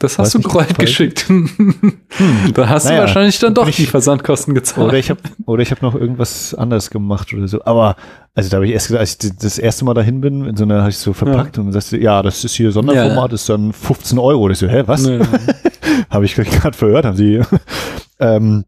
Das 0.02 0.18
hast 0.18 0.36
es 0.36 0.42
du 0.42 0.50
falsch? 0.50 0.74
geschickt. 0.78 1.26
da 2.54 2.70
hast 2.70 2.86
Naja, 2.86 2.98
du 2.98 3.02
wahrscheinlich 3.04 3.40
dann 3.40 3.54
doch 3.54 3.68
ich- 3.68 3.76
die 3.78 3.86
Versandkosten 3.86 4.54
gezahlt. 4.54 4.88
oder 4.90 4.98
ich 4.98 5.10
habe 5.10 5.20
oder 5.46 5.62
ich 5.64 5.72
habe 5.72 5.82
noch 5.86 5.96
irgendwas 5.96 6.54
anderes 6.56 6.90
gemacht 6.90 7.34
oder 7.34 7.48
so. 7.48 7.64
Aber 7.66 7.96
also 8.34 8.50
da 8.50 8.56
habe 8.58 8.66
ich 8.68 8.72
erst 8.74 8.88
gesagt, 8.88 9.00
als 9.02 9.18
ich 9.24 9.38
das 9.38 9.58
erste 9.60 9.86
Mal 9.86 9.94
dahin 9.94 10.22
bin, 10.22 10.46
in 10.46 10.56
so 10.58 10.64
einer, 10.64 10.80
habe 10.82 10.90
ich 10.90 10.98
so 10.98 11.14
verpackt 11.14 11.58
und 11.58 11.66
dann 11.66 11.74
sagst 11.74 11.92
du, 11.92 11.98
ja, 11.98 12.22
das 12.22 12.44
ist 12.44 12.56
hier 12.56 12.72
Sonderformat, 12.72 13.30
Ja. 13.32 13.36
ist 13.36 13.48
dann 13.50 13.74
15 13.74 14.18
Euro. 14.20 14.44
Und 14.46 14.52
ich 14.52 14.58
so, 14.58 14.68
hä, 14.68 14.84
was? 14.86 15.04
Nee. 15.04 15.20
habe 16.10 16.26
ich 16.26 16.36
gerade 16.36 16.78
verhört, 16.78 17.06
haben 17.06 17.18
sie. 17.18 17.42
ähm, 18.20 18.66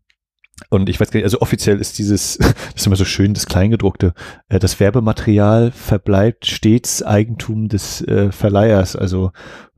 und 0.69 0.87
ich 0.89 0.99
weiß 0.99 1.11
gar 1.11 1.17
nicht, 1.19 1.25
also 1.25 1.41
offiziell 1.41 1.77
ist 1.79 1.97
dieses, 1.97 2.37
das 2.37 2.53
ist 2.75 2.87
immer 2.87 2.95
so 2.95 3.05
schön, 3.05 3.33
das 3.33 3.45
Kleingedruckte, 3.47 4.13
äh, 4.49 4.59
das 4.59 4.79
Werbematerial 4.79 5.71
verbleibt 5.71 6.45
stets 6.45 7.01
Eigentum 7.03 7.69
des 7.69 8.01
äh, 8.01 8.31
Verleihers. 8.31 8.95
Also 8.95 9.31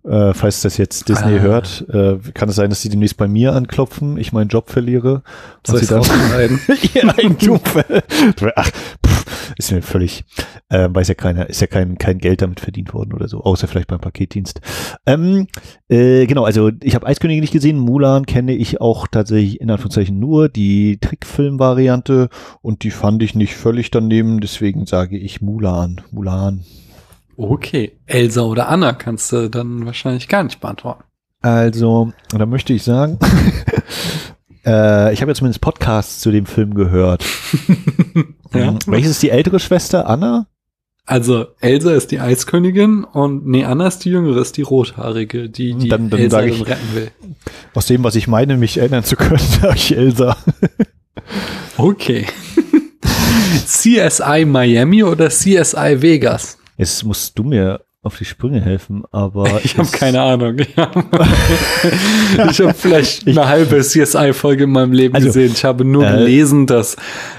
äh, 0.08 0.34
falls 0.34 0.62
das 0.62 0.78
jetzt 0.78 1.10
Disney 1.10 1.38
Ah. 1.38 1.42
hört, 1.42 1.86
äh, 1.90 2.18
kann 2.34 2.50
es 2.50 2.56
sein, 2.56 2.70
dass 2.70 2.82
sie 2.82 2.90
demnächst 2.90 3.18
bei 3.18 3.28
mir 3.28 3.54
anklopfen, 3.54 4.18
ich 4.18 4.32
meinen 4.34 4.50
Job 4.50 4.70
verliere. 4.70 5.24
Soll 5.66 5.78
und 5.78 5.82
ich 5.82 5.88
sie 5.88 5.94
dann 5.94 6.60
ihr 6.94 7.18
Eigentum 7.18 7.60
Ach, 8.56 8.70
pff, 9.06 9.26
ist 9.58 9.72
mir 9.72 9.82
völlig, 9.82 10.24
äh, 10.70 10.88
weiß 10.92 11.08
ja 11.08 11.14
keiner, 11.16 11.50
ist 11.50 11.62
ja 11.62 11.68
kein, 11.68 11.98
kein 11.98 12.20
Geld 12.20 12.42
damit 12.42 12.60
verdient 12.60 12.94
worden 12.94 13.14
oder 13.14 13.28
so, 13.28 13.42
außer 13.44 13.68
vielleicht 13.68 13.88
beim 13.88 14.00
Paketdienst. 14.00 14.62
Ähm, 15.06 15.48
äh, 15.90 16.26
genau, 16.28 16.44
also 16.44 16.72
ich 16.84 16.96
habe 16.96 17.08
Eiskönigin 17.08 17.42
nicht 17.42 17.54
gesehen, 17.54 17.80
Mulan 17.80 18.26
kenne 18.26 18.54
ich 18.54 18.82
auch 18.82 19.08
tatsächlich 19.08 19.60
in 19.62 19.70
Anführungszeichen 19.72 20.20
nur 20.20 20.50
die 20.50 21.00
Trickfilm-Variante 21.00 22.30
und 22.62 22.84
die 22.84 22.92
fand 22.92 23.24
ich 23.24 23.36
nicht 23.36 23.56
völlig 23.56 23.92
daneben, 23.92 24.40
deswegen 24.40 24.86
sage 24.86 25.18
ich 25.18 25.42
Mulan, 25.42 26.02
Mulan. 26.12 26.62
Okay. 27.38 27.94
Elsa 28.06 28.42
oder 28.42 28.70
Anna 28.70 28.94
kannst 28.94 29.32
du 29.32 29.50
dann 29.50 29.86
wahrscheinlich 29.86 30.28
gar 30.28 30.44
nicht 30.44 30.60
beantworten. 30.62 31.04
Also, 31.42 32.12
da 32.30 32.46
möchte 32.46 32.74
ich 32.74 32.84
sagen, 32.84 33.20
äh, 34.66 35.14
ich 35.14 35.22
habe 35.22 35.32
ja 35.32 35.36
zumindest 35.36 35.62
Podcasts 35.62 36.20
zu 36.22 36.32
dem 36.32 36.46
Film 36.46 36.74
gehört. 36.74 37.26
Ja. 38.54 38.72
Mhm. 38.72 38.80
Welches 38.86 39.12
ist 39.12 39.24
die 39.24 39.32
ältere 39.32 39.60
Schwester? 39.60 40.08
Anna? 40.08 40.48
Also 41.06 41.48
Elsa 41.60 41.92
ist 41.94 42.12
die 42.12 42.22
Eiskönigin 42.22 43.04
und 43.04 43.46
nee, 43.46 43.66
Anna 43.66 43.86
ist 43.88 44.00
die 44.06 44.10
Jüngere, 44.12 44.40
ist 44.40 44.56
die 44.56 44.62
Rothaarige, 44.62 45.50
die 45.50 45.74
die 45.74 45.90
Dann- 45.90 46.10
dann 46.10 46.20
Elsa 46.22 46.40
dann 46.42 46.62
retten 46.62 46.96
will. 46.96 47.12
Aus 47.74 47.88
dem, 47.88 48.06
was 48.06 48.16
ich 48.16 48.30
meine, 48.30 48.56
mich 48.56 48.78
erinnern 48.78 49.04
zu 49.04 49.18
können, 49.18 49.38
sage 49.62 49.76
ich 49.76 49.96
Elsa. 49.98 50.38
Okay. 51.78 52.26
CSI 53.66 54.46
Miami 54.46 55.04
oder 55.04 55.30
CSI 55.30 56.02
Vegas? 56.02 56.58
Jetzt 56.78 57.04
musst 57.04 57.38
du 57.38 57.44
mir 57.44 57.82
auf 58.06 58.18
die 58.18 58.26
Sprünge 58.26 58.62
helfen, 58.62 59.04
aber 59.12 59.62
ich 59.64 59.78
habe 59.78 59.90
keine 59.90 60.22
Ahnung. 60.22 60.60
ich 60.60 60.78
habe 60.78 61.06
vielleicht 62.78 63.28
eine 63.28 63.48
halbe 63.48 63.82
CSI-Folge 63.82 64.66
in 64.66 64.72
meinem 64.72 64.94
Leben 64.94 65.16
also, 65.16 65.28
gesehen. 65.28 65.52
Ich 65.54 65.66
habe 65.66 65.84
nur 65.84 66.06
äh, 66.06 66.12
gelesen, 66.12 66.68
dass 66.68 66.98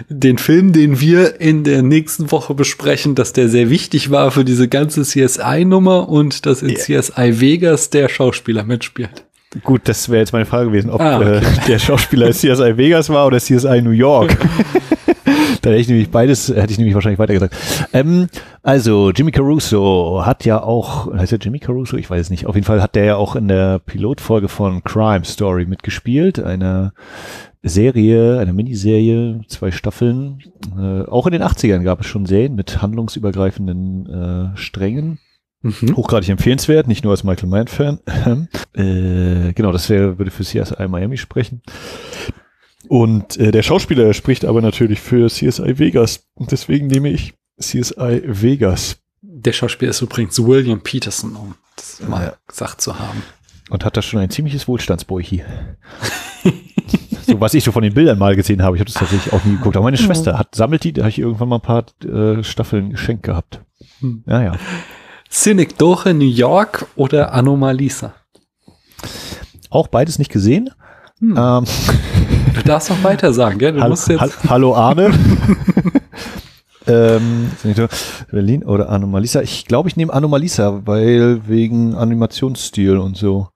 den 0.08 0.39
Film, 0.39 0.73
den 0.73 1.00
wir 1.00 1.40
in 1.40 1.62
der 1.62 1.82
nächsten 1.82 2.32
Woche 2.32 2.55
besprechen, 2.55 3.15
dass 3.15 3.32
der 3.32 3.48
sehr 3.48 3.70
wichtig 3.70 4.10
war 4.10 4.32
für 4.32 4.44
diese 4.44 4.66
ganze 4.66 5.02
CSI-Nummer 5.02 6.08
und 6.08 6.47
dass 6.47 6.62
in 6.62 6.70
yeah. 6.70 7.00
CSI 7.00 7.40
Vegas 7.40 7.90
der 7.90 8.08
Schauspieler 8.08 8.65
mitspielt. 8.65 9.24
Gut, 9.62 9.82
das 9.84 10.08
wäre 10.08 10.18
jetzt 10.18 10.32
meine 10.32 10.47
Frage 10.47 10.66
gewesen, 10.66 10.90
ob 10.90 11.00
ah, 11.00 11.18
okay. 11.18 11.36
äh, 11.36 11.42
der 11.68 11.78
Schauspieler 11.78 12.31
CSI 12.32 12.76
Vegas 12.76 13.08
war 13.08 13.26
oder 13.26 13.39
CSI 13.39 13.81
New 13.82 13.90
York. 13.90 14.36
da 15.67 15.73
hätte 15.73 15.81
ich 15.81 15.89
nämlich 15.89 16.11
beides, 16.11 16.49
hätte 16.49 16.70
ich 16.70 16.78
nämlich 16.78 16.95
wahrscheinlich 16.95 17.19
weitergesagt. 17.19 17.57
Ähm, 17.93 18.28
also, 18.62 19.11
Jimmy 19.11 19.33
Caruso 19.33 20.23
hat 20.25 20.45
ja 20.45 20.62
auch, 20.62 21.12
heißt 21.12 21.33
er 21.33 21.39
Jimmy 21.39 21.59
Caruso? 21.59 21.97
Ich 21.97 22.09
weiß 22.09 22.20
es 22.20 22.31
nicht. 22.31 22.47
Auf 22.47 22.55
jeden 22.55 22.65
Fall 22.67 22.81
hat 22.81 22.95
der 22.95 23.05
ja 23.05 23.17
auch 23.17 23.35
in 23.35 23.49
der 23.49 23.81
Pilotfolge 23.81 24.47
von 24.47 24.85
Crime 24.85 25.25
Story 25.25 25.67
mitgespielt, 25.67 26.39
einer 26.39 26.93
Serie, 27.65 28.39
eine 28.39 28.53
Miniserie, 28.53 29.41
zwei 29.49 29.73
Staffeln. 29.73 30.39
Äh, 30.78 31.03
auch 31.11 31.27
in 31.27 31.33
den 31.33 31.43
80ern 31.43 31.83
gab 31.83 32.01
es 32.01 32.07
schon 32.07 32.27
Serien 32.27 32.55
mit 32.55 32.81
handlungsübergreifenden 32.81 34.55
äh, 34.55 34.57
Strängen. 34.57 35.19
Mhm. 35.62 35.97
Hochgradig 35.97 36.28
empfehlenswert, 36.28 36.86
nicht 36.86 37.03
nur 37.03 37.11
als 37.11 37.25
Michael 37.25 37.49
Mann-Fan. 37.49 37.99
äh, 38.75 39.53
genau, 39.53 39.73
das 39.73 39.91
wäre, 39.91 40.17
würde 40.17 40.31
für 40.31 40.45
CSI 40.45 40.86
Miami 40.86 41.17
sprechen. 41.17 41.61
Und 42.89 43.36
äh, 43.36 43.50
der 43.50 43.62
Schauspieler 43.62 44.12
spricht 44.15 44.44
aber 44.44 44.62
natürlich 44.62 45.00
für 45.00 45.28
CSI 45.28 45.78
Vegas. 45.78 46.26
Und 46.34 46.52
deswegen 46.52 46.86
nehme 46.86 47.10
ich 47.10 47.34
CSI 47.60 48.23
Vegas. 48.24 48.98
Der 49.23 49.52
Schauspieler 49.52 49.90
ist 49.90 50.00
übrigens 50.00 50.39
William 50.39 50.81
Peterson, 50.81 51.36
um 51.36 51.55
das 51.76 52.00
mal 52.06 52.24
ja. 52.24 52.36
gesagt 52.47 52.81
zu 52.81 52.98
haben. 52.98 53.23
Und 53.70 53.84
hat 53.84 53.97
da 53.97 54.02
schon 54.02 54.20
ein 54.20 54.31
ziemliches 54.31 54.68
Wohlstandsbräuchi. 54.68 55.42
so 57.26 57.40
was 57.40 57.55
ich 57.55 57.65
so 57.65 57.73
von 57.73 57.82
den 57.82 57.94
Bildern 57.94 58.18
mal 58.18 58.36
gesehen 58.36 58.62
habe. 58.62 58.76
Ich 58.76 58.81
habe 58.81 58.90
das 58.90 58.98
tatsächlich 59.00 59.32
auch 59.32 59.44
nie 59.44 59.56
geguckt. 59.56 59.76
Aber 59.76 59.84
meine 59.84 59.97
Schwester 59.97 60.39
hat, 60.39 60.55
sammelt 60.55 60.84
die, 60.84 60.92
da 60.92 61.02
habe 61.02 61.10
ich 61.10 61.18
irgendwann 61.18 61.48
mal 61.48 61.56
ein 61.56 61.62
paar 61.62 61.84
äh, 62.05 62.44
Staffeln 62.44 62.90
geschenkt 62.90 63.24
gehabt. 63.24 63.60
Hm. 64.00 64.23
Ja, 64.26 64.42
ja. 64.42 64.52
Synekdoche 65.28 66.15
New 66.15 66.24
York 66.24 66.86
oder 66.94 67.32
Anomalisa? 67.32 68.15
Auch 69.70 69.89
beides 69.89 70.18
nicht 70.18 70.31
gesehen. 70.31 70.70
Hm. 71.18 71.36
Ähm. 71.36 71.65
Du 72.57 72.62
darfst 72.62 72.89
noch 72.89 73.05
weiter 73.05 73.35
sagen, 73.35 73.59
gell? 73.59 73.73
Du 73.73 73.81
Hallo, 73.81 73.91
musst 73.91 74.09
jetzt 74.09 74.49
Hallo 74.49 74.75
Arne. 74.75 75.10
ähm, 76.86 77.51
Berlin 78.31 78.65
oder 78.65 78.89
Anomalisa. 78.89 79.43
Ich 79.43 79.67
glaube, 79.67 79.91
ich 79.91 79.97
nehme 79.97 80.12
Anomalisa, 80.12 80.86
weil 80.86 81.47
wegen 81.47 81.94
Animationsstil 81.94 82.97
und 82.97 83.18
so. 83.18 83.49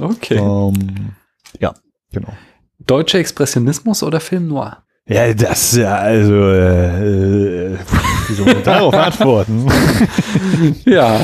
Okay. 0.00 0.38
Ähm, 0.38 1.12
ja, 1.60 1.74
genau. 2.10 2.32
Deutscher 2.78 3.18
Expressionismus 3.18 4.02
oder 4.02 4.20
Film 4.20 4.48
Noir? 4.48 4.78
Ja, 5.06 5.32
das, 5.34 5.76
ja, 5.76 5.96
also, 5.96 6.34
äh, 6.34 7.74
äh 7.74 7.78
wie 8.28 8.34
soll 8.34 8.46
man 8.46 8.62
darauf 8.62 8.94
antworten? 8.94 9.68
ja. 10.86 11.20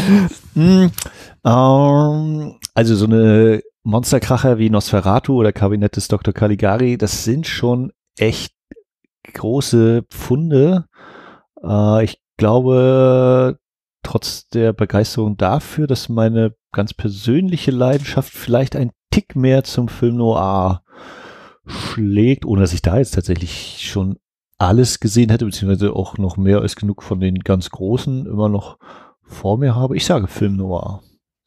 Mm, 0.54 0.86
ähm, 1.46 2.58
also 2.74 2.94
so 2.94 3.06
eine 3.06 3.62
Monsterkracher 3.84 4.58
wie 4.58 4.70
Nosferatu 4.70 5.34
oder 5.34 5.52
Kabinett 5.52 5.96
des 5.96 6.08
Dr. 6.08 6.32
Caligari, 6.32 6.96
das 6.98 7.24
sind 7.24 7.46
schon 7.46 7.92
echt 8.16 8.54
große 9.34 10.04
Pfunde. 10.08 10.86
Äh, 11.62 12.04
ich 12.04 12.20
glaube, 12.36 13.58
trotz 14.02 14.48
der 14.48 14.72
Begeisterung 14.72 15.36
dafür, 15.36 15.86
dass 15.86 16.08
meine 16.08 16.54
ganz 16.72 16.94
persönliche 16.94 17.70
Leidenschaft 17.70 18.32
vielleicht 18.32 18.76
ein 18.76 18.92
Tick 19.10 19.36
mehr 19.36 19.64
zum 19.64 19.88
Film 19.88 20.16
Noir 20.16 20.82
schlägt, 21.66 22.44
ohne 22.44 22.62
dass 22.62 22.72
ich 22.72 22.82
da 22.82 22.98
jetzt 22.98 23.14
tatsächlich 23.14 23.78
schon 23.80 24.18
alles 24.58 25.00
gesehen 25.00 25.30
hätte, 25.30 25.44
beziehungsweise 25.44 25.94
auch 25.94 26.18
noch 26.18 26.36
mehr 26.36 26.60
als 26.60 26.76
genug 26.76 27.02
von 27.02 27.20
den 27.20 27.40
ganz 27.40 27.70
großen 27.70 28.26
immer 28.26 28.48
noch 28.48 28.78
vor 29.22 29.58
mir 29.58 29.74
habe. 29.74 29.96
Ich 29.96 30.04
sage 30.04 30.28
Film 30.28 30.56
Noir. 30.56 31.02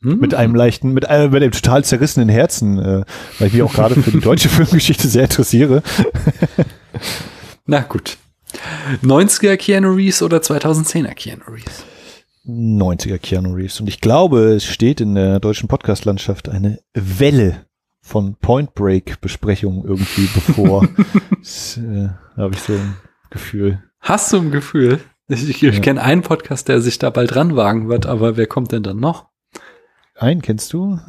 Hm. 0.05 0.19
Mit 0.19 0.35
einem 0.35 0.53
leichten, 0.53 0.93
mit 0.93 1.09
einem, 1.09 1.31
mit 1.31 1.41
einem 1.41 1.51
total 1.51 1.83
zerrissenen 1.83 2.29
Herzen, 2.29 2.77
äh, 2.77 3.03
weil 3.39 3.47
ich 3.47 3.53
mich 3.53 3.63
auch 3.63 3.73
gerade 3.73 3.95
für 3.95 4.11
die 4.11 4.19
deutsche 4.19 4.49
Filmgeschichte 4.49 5.07
sehr 5.07 5.23
interessiere. 5.23 5.81
Na 7.65 7.81
gut. 7.81 8.17
90er 9.03 9.57
Keanu 9.57 9.93
Reeves 9.93 10.21
oder 10.21 10.37
2010er 10.37 11.15
Keanu 11.15 11.45
Reeves? 11.49 11.83
90er 12.47 13.17
Keanu 13.17 13.53
Reeves. 13.53 13.79
Und 13.79 13.87
ich 13.87 13.99
glaube, 13.99 14.53
es 14.53 14.63
steht 14.63 15.01
in 15.01 15.15
der 15.15 15.39
deutschen 15.39 15.67
Podcast-Landschaft 15.67 16.49
eine 16.49 16.79
Welle 16.93 17.65
von 18.03 18.35
Point 18.35 18.75
Break 18.75 19.19
Besprechungen 19.21 19.83
irgendwie 19.83 20.29
bevor. 20.35 20.87
das, 21.39 21.77
äh, 21.77 22.09
habe 22.37 22.53
ich 22.53 22.61
so 22.61 22.73
ein 22.73 22.95
Gefühl. 23.31 23.81
Hast 24.01 24.31
du 24.31 24.37
ein 24.37 24.51
Gefühl? 24.51 24.99
Ich, 25.27 25.49
ich, 25.49 25.63
ich 25.63 25.75
ja. 25.75 25.81
kenne 25.81 26.03
einen 26.03 26.21
Podcast, 26.21 26.67
der 26.67 26.79
sich 26.79 26.99
da 26.99 27.09
bald 27.09 27.35
ranwagen 27.35 27.89
wird, 27.89 28.05
aber 28.05 28.37
wer 28.37 28.45
kommt 28.45 28.71
denn 28.71 28.83
dann 28.83 28.99
noch? 28.99 29.25
Einen 30.15 30.41
kennst 30.41 30.73
du? 30.73 30.99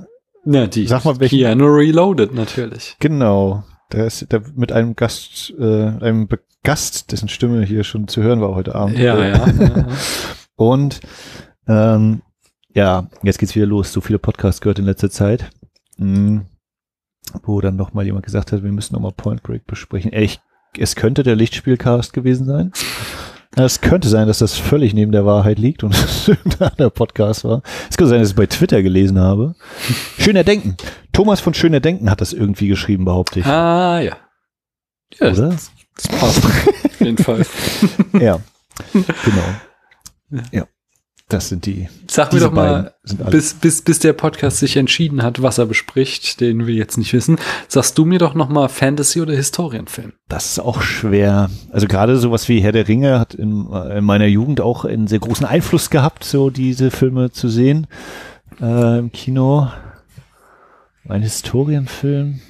Ja, 0.45 0.67
die. 0.67 0.87
Sag 0.87 1.05
mal, 1.05 1.19
welchen. 1.21 1.39
Keanu 1.39 1.67
Reloaded 1.67 2.35
natürlich. 2.35 2.97
Genau. 3.01 3.65
Der 3.93 4.07
ist 4.07 4.31
der 4.33 4.43
mit 4.55 4.73
einem 4.73 4.97
Gast, 4.97 5.55
äh, 5.59 5.87
einem 6.01 6.29
Gast, 6.63 7.13
dessen 7.13 7.29
Stimme 7.29 7.65
hier 7.65 7.85
schon 7.85 8.09
zu 8.09 8.23
hören 8.23 8.41
war 8.41 8.55
heute 8.55 8.75
Abend. 8.75 8.99
Ja, 8.99 9.19
ja. 9.19 9.47
ja. 9.47 9.87
Und 10.57 11.01
ähm, 11.69 12.23
ja, 12.75 13.09
jetzt 13.23 13.39
geht's 13.39 13.55
wieder 13.55 13.67
los. 13.67 13.93
So 13.93 14.01
viele 14.01 14.19
Podcasts 14.19 14.61
gehört 14.61 14.79
in 14.79 14.85
letzter 14.85 15.11
Zeit. 15.11 15.51
Mhm 15.99 16.47
wo 17.43 17.61
dann 17.61 17.77
noch 17.77 17.93
mal 17.93 18.05
jemand 18.05 18.25
gesagt 18.25 18.53
hat, 18.53 18.63
wir 18.63 18.73
müssen 18.73 18.95
noch 18.95 19.01
mal 19.01 19.13
Point 19.13 19.43
Break 19.43 19.67
besprechen. 19.67 20.13
Ich, 20.13 20.41
es 20.79 20.97
könnte 20.97 21.23
der 21.23 21.37
Lichtspielcast 21.37 22.13
gewesen 22.13 22.47
sein. 22.47 22.73
Es 23.59 23.81
könnte 23.81 24.09
sein, 24.09 24.27
dass 24.27 24.41
das 24.41 24.59
völlig 24.59 24.93
neben 24.93 25.13
der 25.13 25.25
Wahrheit 25.25 25.59
liegt 25.59 25.83
und 25.83 25.95
es 26.05 26.29
irgendein 26.29 26.69
anderer 26.69 26.91
Podcast 26.91 27.45
war. 27.45 27.63
Es 27.89 27.97
könnte 27.97 28.11
sein, 28.11 28.21
dass 28.21 28.29
ich 28.29 28.33
es 28.33 28.37
bei 28.37 28.47
Twitter 28.47 28.83
gelesen 28.83 29.19
habe. 29.19 29.55
Schöner 30.19 30.45
Denken. 30.45 30.77
Thomas 31.13 31.41
von 31.41 31.55
Schöner 31.55 31.81
Denken 31.81 32.11
hat 32.11 32.21
das 32.21 32.35
irgendwie 32.35 32.69
geschrieben, 32.69 33.07
behaupte 33.07 33.41
ich. 33.41 33.47
Ah, 33.47 34.01
ja. 34.01 34.17
ja 35.19 35.31
Oder? 35.31 35.49
Das, 35.49 35.73
passt. 36.21 36.45
Auf 36.45 37.01
jeden 37.01 37.17
Fall. 37.17 37.47
ja. 38.21 38.41
Genau. 38.93 40.43
Ja. 40.53 40.67
Das 41.29 41.49
sind 41.49 41.67
die. 41.67 41.89
Sag 42.09 42.33
mir 42.33 42.39
doch 42.39 42.53
mal, 42.53 42.95
bis, 43.03 43.55
bis, 43.55 43.83
bis 43.83 43.99
der 43.99 44.13
Podcast 44.13 44.59
sich 44.59 44.77
entschieden 44.77 45.25
hat, 45.25 45.43
was 45.43 45.59
er 45.59 45.67
bespricht, 45.67 46.41
den 46.41 46.69
wir 46.69 46.75
jetzt 46.75 46.99
nicht 46.99 47.13
wissen, 47.13 47.37
sagst 47.67 47.99
du 47.99 48.05
mir 48.05 48.21
doch 48.21 48.35
noch 48.35 48.49
mal 48.49 48.69
Fantasy- 48.69 49.21
oder 49.21 49.35
Historienfilm? 49.35 50.13
Das 50.29 50.51
ist 50.51 50.61
auch 50.61 50.83
schwer. 50.83 51.51
Also 51.73 51.89
gerade 51.89 52.17
sowas 52.19 52.49
wie 52.49 52.61
Herr 52.61 52.71
der 52.71 52.87
Ringe 52.87 53.19
hat 53.19 53.35
in, 53.35 53.67
in 53.73 54.05
meiner 54.05 54.27
Jugend 54.27 54.61
auch 54.61 54.85
einen 54.85 55.09
sehr 55.09 55.19
großen 55.19 55.45
Einfluss 55.47 55.91
gehabt, 55.91 56.23
so 56.23 56.51
diese 56.51 56.93
Filme 56.93 57.33
zu 57.33 57.49
sehen 57.49 57.89
äh, 58.61 58.99
im 59.01 59.11
Kino. 59.11 59.69
Ein 61.09 61.23
Historienfilm. 61.23 62.41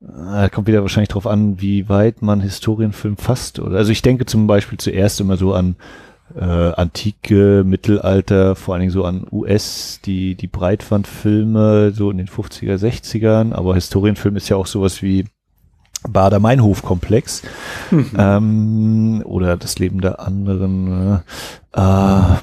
Da 0.00 0.48
kommt 0.48 0.68
wieder 0.68 0.82
wahrscheinlich 0.82 1.10
drauf 1.10 1.26
an, 1.26 1.60
wie 1.60 1.90
weit 1.90 2.22
man 2.22 2.40
Historienfilm 2.40 3.18
fasst. 3.18 3.58
Oder 3.58 3.76
also 3.76 3.92
ich 3.92 4.00
denke 4.00 4.24
zum 4.24 4.46
Beispiel 4.46 4.78
zuerst 4.78 5.20
immer 5.20 5.36
so 5.36 5.52
an 5.52 5.76
äh, 6.34 6.40
Antike, 6.40 7.62
Mittelalter, 7.64 8.56
vor 8.56 8.74
allen 8.74 8.80
Dingen 8.80 8.92
so 8.92 9.04
an 9.04 9.26
US, 9.30 10.00
die, 10.04 10.34
die 10.34 10.48
Breitwandfilme, 10.48 11.92
so 11.92 12.10
in 12.10 12.18
den 12.18 12.28
50er, 12.28 12.76
60ern, 12.76 13.52
aber 13.52 13.74
Historienfilm 13.74 14.36
ist 14.36 14.48
ja 14.48 14.56
auch 14.56 14.66
sowas 14.66 15.02
wie 15.02 15.26
Bader-Meinhof-Komplex 16.08 17.42
mhm. 17.90 18.10
ähm, 18.16 19.22
oder 19.24 19.56
das 19.56 19.78
Leben 19.78 20.00
der 20.00 20.20
anderen. 20.20 21.22
Äh, 21.74 21.80
äh, 21.80 22.36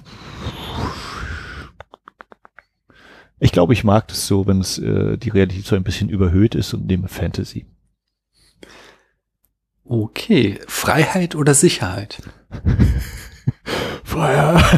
ich 3.40 3.52
glaube, 3.52 3.74
ich 3.74 3.84
mag 3.84 4.08
das 4.08 4.28
so, 4.28 4.48
wenn 4.48 4.60
es 4.60 4.80
äh, 4.80 5.18
die 5.18 5.30
Realität 5.30 5.66
so 5.66 5.76
ein 5.76 5.84
bisschen 5.84 6.10
überhöht 6.10 6.56
ist 6.56 6.74
und 6.74 6.88
nehme 6.88 7.08
Fantasy. 7.08 7.66
Okay, 9.86 10.60
Freiheit 10.68 11.36
oder 11.36 11.54
Sicherheit? 11.54 12.22
Feuer. 14.04 14.56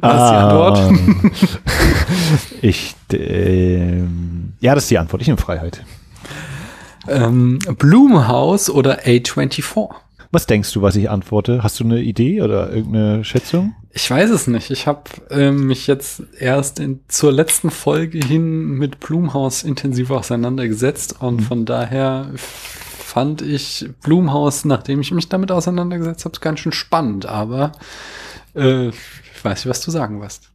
Was 0.00 0.22
ist 0.22 0.30
die 0.30 0.36
Antwort? 0.36 0.78
Ähm, 0.88 1.32
ich, 2.62 2.94
äh, 3.12 4.00
ja, 4.60 4.74
das 4.74 4.84
ist 4.84 4.90
die 4.90 4.98
Antwort. 4.98 5.22
Ich 5.22 5.28
nehme 5.28 5.40
Freiheit. 5.40 5.84
Ähm, 7.08 7.58
Blumenhaus 7.78 8.70
oder 8.70 9.00
A24? 9.00 9.90
Was 10.32 10.46
denkst 10.46 10.72
du, 10.72 10.82
was 10.82 10.96
ich 10.96 11.08
antworte? 11.08 11.62
Hast 11.62 11.80
du 11.80 11.84
eine 11.84 12.00
Idee 12.00 12.42
oder 12.42 12.72
irgendeine 12.72 13.24
Schätzung? 13.24 13.74
Ich 13.92 14.10
weiß 14.10 14.30
es 14.30 14.46
nicht. 14.46 14.70
Ich 14.70 14.86
habe 14.86 15.02
ähm, 15.30 15.66
mich 15.66 15.86
jetzt 15.86 16.22
erst 16.38 16.78
in, 16.78 17.00
zur 17.08 17.32
letzten 17.32 17.70
Folge 17.70 18.18
hin 18.18 18.66
mit 18.72 19.00
Blumhaus 19.00 19.62
intensiv 19.62 20.10
auseinandergesetzt 20.10 21.16
und 21.20 21.36
mhm. 21.36 21.44
von 21.44 21.64
daher 21.64 22.30
fand 23.16 23.40
ich 23.40 23.88
Blumhaus, 24.02 24.66
nachdem 24.66 25.00
ich 25.00 25.10
mich 25.10 25.26
damit 25.30 25.50
auseinandergesetzt 25.50 26.26
habe, 26.26 26.38
ganz 26.38 26.60
schön 26.60 26.72
spannend. 26.72 27.24
Aber 27.24 27.72
Äh, 28.54 28.88
ich 28.88 29.42
weiß 29.42 29.64
nicht, 29.64 29.70
was 29.70 29.80
du 29.80 29.90
sagen 29.90 30.20
wirst. 30.20 30.50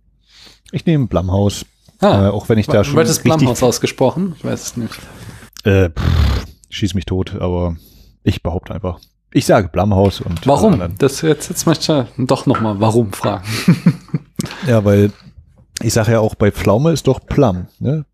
Ich 0.72 0.86
nehme 0.86 1.08
Blumhaus. 1.08 1.66
Ah, 2.02 2.28
äh, 2.28 2.30
auch 2.30 2.50
wenn 2.50 2.60
ich 2.60 2.68
da 2.68 2.84
schon. 2.84 2.94
Du 2.94 3.00
hattest 3.00 3.24
Blumhaus 3.24 3.64
ausgesprochen? 3.64 4.36
Ich 4.38 4.46
weiß 4.46 4.62
es 4.62 4.78
nicht. 4.78 4.94
Äh, 5.64 5.90
pff, 5.90 6.46
schieß 6.70 6.94
mich 6.94 7.06
tot, 7.06 7.34
aber 7.42 7.78
ich 8.22 8.44
behaupte 8.44 8.76
einfach. 8.76 9.00
Ich 9.34 9.48
sage 9.48 9.70
Blumhaus 9.70 10.22
und. 10.22 10.46
Warum? 10.46 10.80
Das 11.00 11.22
jetzt, 11.24 11.50
jetzt 11.50 11.66
möchte 11.66 12.08
ich 12.16 12.28
doch 12.28 12.46
nochmal 12.46 12.80
warum 12.80 13.12
fragen. 13.12 13.44
ja, 14.68 14.86
weil 14.86 15.12
ich 15.82 15.94
sage 15.94 16.12
ja 16.12 16.20
auch 16.20 16.36
bei 16.36 16.52
Pflaume 16.52 16.92
ist 16.92 17.08
doch 17.08 17.26
Plum, 17.26 17.70
ne? 17.80 18.06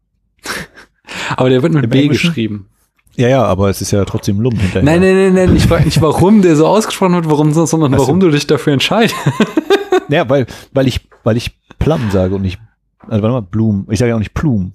Aber 1.35 1.49
der 1.49 1.61
wird 1.63 1.73
mit 1.73 1.83
Im 1.83 1.89
B 1.89 2.03
Englischen? 2.03 2.27
geschrieben. 2.29 2.69
Ja, 3.17 3.27
ja, 3.27 3.43
aber 3.43 3.69
es 3.69 3.81
ist 3.81 3.89
ja 3.89 4.05
trotzdem 4.05 4.39
Lum 4.39 4.55
hinterher. 4.55 4.83
Nein, 4.83 5.01
nein, 5.01 5.15
nein, 5.15 5.33
nein. 5.33 5.55
Ich 5.55 5.65
frage 5.65 5.85
nicht, 5.85 5.99
warum 6.01 6.43
der 6.43 6.55
so 6.55 6.67
ausgesprochen 6.67 7.15
wird, 7.15 7.27
warum, 7.27 7.51
sondern 7.51 7.91
also, 7.93 8.05
warum 8.05 8.19
du 8.19 8.29
dich 8.29 8.45
dafür 8.45 8.73
entscheidest. 8.73 9.15
ja, 10.09 10.29
weil, 10.29 10.45
weil 10.71 10.87
ich, 10.87 11.01
weil 11.23 11.35
ich 11.35 11.57
Plum 11.79 12.11
sage 12.11 12.35
und 12.35 12.43
nicht, 12.43 12.59
also 13.01 13.23
warte 13.23 13.33
mal, 13.33 13.41
Blum. 13.41 13.87
Ich 13.89 13.97
sage 13.97 14.09
ja 14.09 14.15
auch 14.15 14.19
nicht 14.19 14.35
Plum. 14.35 14.73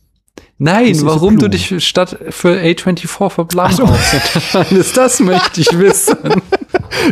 Nein, 0.59 0.97
warum 1.03 1.39
du 1.39 1.49
dich 1.49 1.85
statt 1.85 2.19
für 2.31 2.59
A24 2.59 3.07
für 3.07 3.45
Blum 3.45 3.71
so. 3.71 3.85
entscheidest, 3.85 4.97
das 4.97 5.21
möchte 5.21 5.61
ich 5.61 5.79
wissen. 5.79 6.17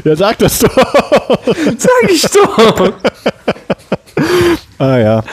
Ja, 0.05 0.15
sag 0.15 0.39
das 0.39 0.59
doch. 0.59 0.77
Sag 1.79 2.11
ich 2.11 2.23
doch. 2.23 2.93
ah 4.79 4.99
ja, 4.99 5.25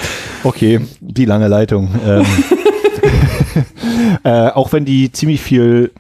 okay, 0.48 0.82
die 1.00 1.26
lange 1.26 1.48
Leitung. 1.48 1.90
Ähm. 2.06 2.26
äh, 4.24 4.50
auch 4.50 4.72
wenn 4.74 4.85
die 4.85 5.11
ziemlich 5.11 5.42
viel 5.42 5.92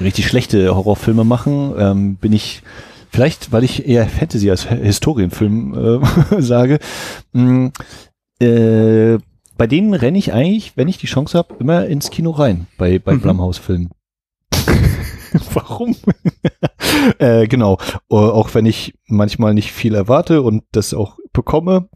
richtig 0.00 0.26
schlechte 0.26 0.74
Horrorfilme 0.74 1.24
machen, 1.24 1.74
ähm, 1.78 2.16
bin 2.16 2.32
ich 2.32 2.62
vielleicht, 3.10 3.52
weil 3.52 3.64
ich 3.64 3.86
eher 3.86 4.08
Fantasy 4.08 4.50
als 4.50 4.64
Historienfilm 4.64 6.00
äh, 6.02 6.38
sage, 6.42 6.78
mh, 7.32 7.42
mm, 7.42 7.72
äh, 8.42 9.18
bei 9.56 9.66
denen 9.66 9.92
renne 9.92 10.16
ich 10.16 10.32
eigentlich, 10.32 10.76
wenn 10.76 10.88
ich 10.88 10.96
die 10.96 11.06
Chance 11.06 11.36
habe, 11.36 11.54
immer 11.58 11.84
ins 11.84 12.10
Kino 12.10 12.30
rein, 12.30 12.66
bei, 12.78 12.98
bei 12.98 13.12
mhm. 13.12 13.20
Blumhouse-Filmen. 13.20 13.90
Warum? 15.52 15.94
äh, 17.18 17.46
genau. 17.46 17.76
Auch 18.08 18.54
wenn 18.54 18.64
ich 18.64 18.94
manchmal 19.06 19.52
nicht 19.52 19.70
viel 19.70 19.94
erwarte 19.94 20.40
und 20.40 20.64
das 20.72 20.94
auch 20.94 21.18
bekomme. 21.34 21.88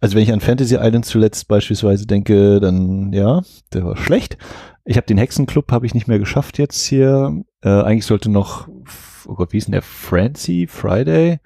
Also 0.00 0.14
wenn 0.14 0.22
ich 0.22 0.32
an 0.32 0.40
Fantasy 0.40 0.76
Islands 0.76 1.08
zuletzt 1.08 1.48
beispielsweise 1.48 2.06
denke, 2.06 2.60
dann 2.60 3.12
ja, 3.12 3.42
der 3.72 3.84
war 3.84 3.96
schlecht. 3.96 4.36
Ich 4.84 4.96
habe 4.96 5.06
den 5.06 5.18
Hexenclub 5.18 5.72
habe 5.72 5.86
ich 5.86 5.94
nicht 5.94 6.06
mehr 6.06 6.18
geschafft 6.18 6.58
jetzt 6.58 6.84
hier. 6.84 7.42
Äh, 7.62 7.68
eigentlich 7.68 8.06
sollte 8.06 8.30
noch, 8.30 8.68
oh 9.26 9.34
Gott, 9.34 9.52
wie 9.52 9.58
ist 9.58 9.66
denn 9.66 9.72
der? 9.72 9.82
Francie 9.82 10.66
Friday? 10.66 11.40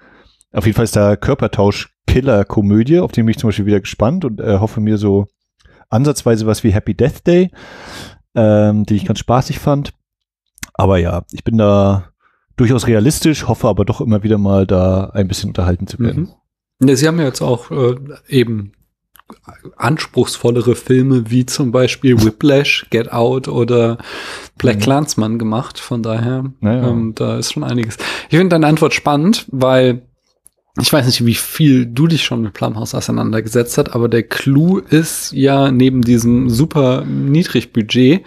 Auf 0.53 0.67
jeden 0.67 0.75
Fall 0.75 0.85
ist 0.85 0.97
da 0.97 1.17
Körpertausch 1.17 1.95
Killer 2.07 2.45
Komödie, 2.45 2.99
auf 2.99 3.13
den 3.13 3.25
bin 3.25 3.31
ich 3.31 3.39
zum 3.39 3.49
Beispiel 3.49 3.67
wieder 3.67 3.81
gespannt 3.81 4.25
und 4.25 4.41
äh, 4.41 4.59
hoffe 4.59 4.81
mir 4.81 4.99
so 4.99 5.29
ansatzweise 5.89 6.45
was 6.45 6.65
wie 6.65 6.73
Happy 6.73 6.95
Death 6.95 7.25
Day, 7.27 7.51
ähm, 8.35 8.85
den 8.85 8.97
ich 8.97 9.05
ganz 9.05 9.21
spaßig 9.21 9.61
fand. 9.61 9.93
Aber 10.75 10.99
ja, 10.99 11.23
ich 11.31 11.45
bin 11.45 11.57
da 11.57 12.11
durchaus 12.57 12.89
realistisch, 12.89 13.47
hoffe 13.47 13.69
aber 13.69 13.85
doch 13.85 14.01
immer 14.01 14.23
wieder 14.23 14.39
mal 14.39 14.67
da 14.67 15.11
ein 15.11 15.29
bisschen 15.29 15.51
unterhalten 15.51 15.87
zu 15.87 15.99
werden. 16.01 16.23
Mhm. 16.23 16.40
Ja, 16.83 16.97
Sie 16.97 17.07
haben 17.07 17.19
ja 17.19 17.27
jetzt 17.27 17.43
auch 17.43 17.71
äh, 17.71 17.97
eben 18.29 18.73
anspruchsvollere 19.77 20.75
Filme 20.75 21.31
wie 21.31 21.47
zum 21.47 21.73
Beispiel 21.73 22.23
Whiplash, 22.23 22.87
Get 22.91 23.13
Out 23.13 23.49
oder 23.49 23.99
Black 24.59 24.77
mhm. 24.77 24.81
Clansman 24.81 25.39
gemacht. 25.39 25.79
Von 25.79 26.03
daher, 26.03 26.53
naja. 26.61 26.89
ähm, 26.89 27.15
da 27.15 27.39
ist 27.39 27.53
schon 27.53 27.65
einiges. 27.65 27.97
Ich 28.29 28.37
finde 28.37 28.49
deine 28.49 28.67
Antwort 28.67 28.95
spannend, 28.95 29.47
weil 29.51 30.03
ich 30.81 30.93
weiß 30.93 31.07
nicht, 31.07 31.27
wie 31.27 31.35
viel 31.35 31.87
du 31.87 32.07
dich 32.07 32.25
schon 32.25 32.43
mit 32.43 32.55
Plumhouse 32.55 32.95
auseinandergesetzt 32.95 33.77
hast, 33.77 33.93
aber 33.93 34.09
der 34.09 34.23
Clou 34.23 34.79
ist 34.79 35.33
ja 35.33 35.71
neben 35.71 36.03
diesem 36.03 36.49
super 36.49 37.05
Niedrigbudget, 37.05 38.25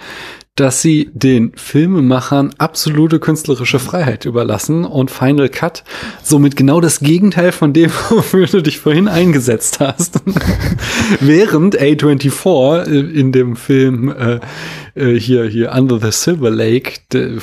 dass 0.55 0.83
sie 0.83 1.09
den 1.13 1.51
Filmemachern 1.55 2.53
absolute 2.59 3.19
künstlerische 3.19 3.79
Freiheit 3.79 4.25
überlassen 4.25 4.85
und 4.85 5.09
Final 5.09 5.49
Cut 5.49 5.83
somit 6.21 6.55
genau 6.55 6.79
das 6.79 6.99
Gegenteil 6.99 7.51
von 7.51 7.73
dem, 7.73 7.89
wofür 8.09 8.45
du 8.45 8.61
dich 8.61 8.77
vorhin 8.77 9.07
eingesetzt 9.07 9.79
hast. 9.79 10.21
Während 11.19 11.79
A24 11.79 12.87
äh, 12.87 13.19
in 13.19 13.31
dem 13.31 13.55
Film 13.55 14.13
äh, 14.15 14.39
äh, 14.93 15.19
hier, 15.19 15.45
hier 15.45 15.71
Under 15.71 15.99
the 15.99 16.11
Silver 16.11 16.51
Lake, 16.51 16.99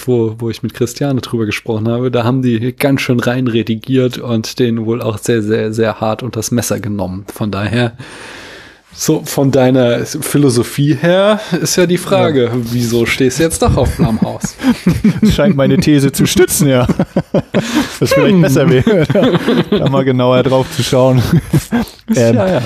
wo, 0.07 0.37
wo 0.39 0.49
ich 0.49 0.63
mit 0.63 0.75
Christiane 0.75 1.21
drüber 1.21 1.47
gesprochen 1.47 1.89
habe, 1.89 2.13
da 2.13 2.23
haben 2.23 2.43
die 2.43 2.73
ganz 2.73 3.01
schön 3.01 3.19
rein 3.19 3.49
redigiert 3.49 4.19
und 4.19 4.61
den 4.61 4.87
wohl 4.87 5.03
auch 5.03 5.19
sehr, 5.19 5.43
sehr, 5.43 5.73
sehr 5.73 6.01
hart 6.01 6.23
unters 6.23 6.53
Messer 6.53 6.79
genommen. 6.79 7.25
Von 7.33 7.51
daher 7.51 7.97
so, 8.93 9.23
von 9.25 9.51
deiner 9.51 10.05
Philosophie 10.05 10.95
her 10.95 11.41
ist 11.61 11.77
ja 11.77 11.87
die 11.87 11.99
Frage, 11.99 12.47
ja. 12.47 12.51
wieso 12.55 13.07
stehst 13.07 13.39
du 13.39 13.45
jetzt 13.45 13.63
doch 13.63 13.77
auf 13.77 13.97
Blumhaus? 13.97 14.57
Das 15.21 15.35
scheint 15.35 15.57
meine 15.57 15.79
These 15.79 16.13
zu 16.13 16.27
stützen, 16.27 16.69
ja. 16.69 16.87
Das 18.01 18.13
vielleicht 18.13 18.35
hm. 18.35 18.43
besser 18.43 18.69
wäre, 18.69 19.07
da, 19.07 19.79
da, 19.79 19.89
mal 19.89 20.05
genauer 20.05 20.43
drauf 20.43 20.67
zu 20.75 20.83
schauen. 20.83 21.23
Ähm, 22.17 22.35
ja, 22.35 22.49
ja. 22.49 22.63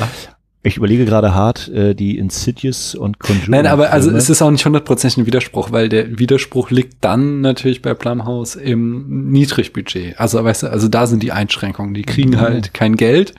Ich 0.67 0.79
überlege 0.79 1.05
gerade 1.05 1.35
hart 1.35 1.69
äh, 1.69 1.95
die 1.95 2.17
Insidious 2.17 2.95
und 2.95 3.21
Conjuring. 3.21 3.51
Nein, 3.51 3.67
aber 3.67 3.93
also 3.93 4.11
es 4.11 4.31
ist 4.31 4.41
auch 4.41 4.51
nicht 4.51 4.65
hundertprozentig 4.65 5.19
ein 5.19 5.27
Widerspruch, 5.27 5.73
weil 5.73 5.91
der 5.91 6.19
Widerspruch 6.19 6.71
liegt 6.71 7.05
dann 7.05 7.43
natürlich 7.43 7.83
bei 7.83 7.93
Plumhouse 7.93 8.57
im 8.57 9.31
Niedrigbudget. 9.31 10.19
Also 10.19 10.43
weißt 10.43 10.63
du, 10.63 10.71
also 10.71 10.89
da 10.89 11.07
sind 11.07 11.23
die 11.23 11.33
Einschränkungen. 11.33 11.93
Die 11.93 12.01
kriegen 12.03 12.31
mhm. 12.31 12.41
halt 12.41 12.73
kein 12.73 12.97
Geld 12.97 13.35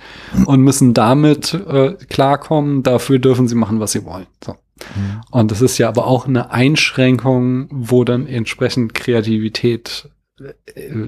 und 0.45 0.61
müssen 0.61 0.93
damit 0.93 1.55
äh, 1.55 1.93
klarkommen. 2.09 2.83
Dafür 2.83 3.17
dürfen 3.17 3.47
sie 3.47 3.55
machen, 3.55 3.79
was 3.79 3.93
sie 3.93 4.05
wollen. 4.05 4.27
So. 4.43 4.51
Mhm. 4.51 5.21
Und 5.31 5.49
das 5.49 5.63
ist 5.63 5.79
ja 5.79 5.87
aber 5.87 6.05
auch 6.05 6.27
eine 6.27 6.51
Einschränkung, 6.51 7.69
wo 7.71 8.03
dann 8.03 8.27
entsprechend 8.27 8.93
Kreativität 8.93 10.09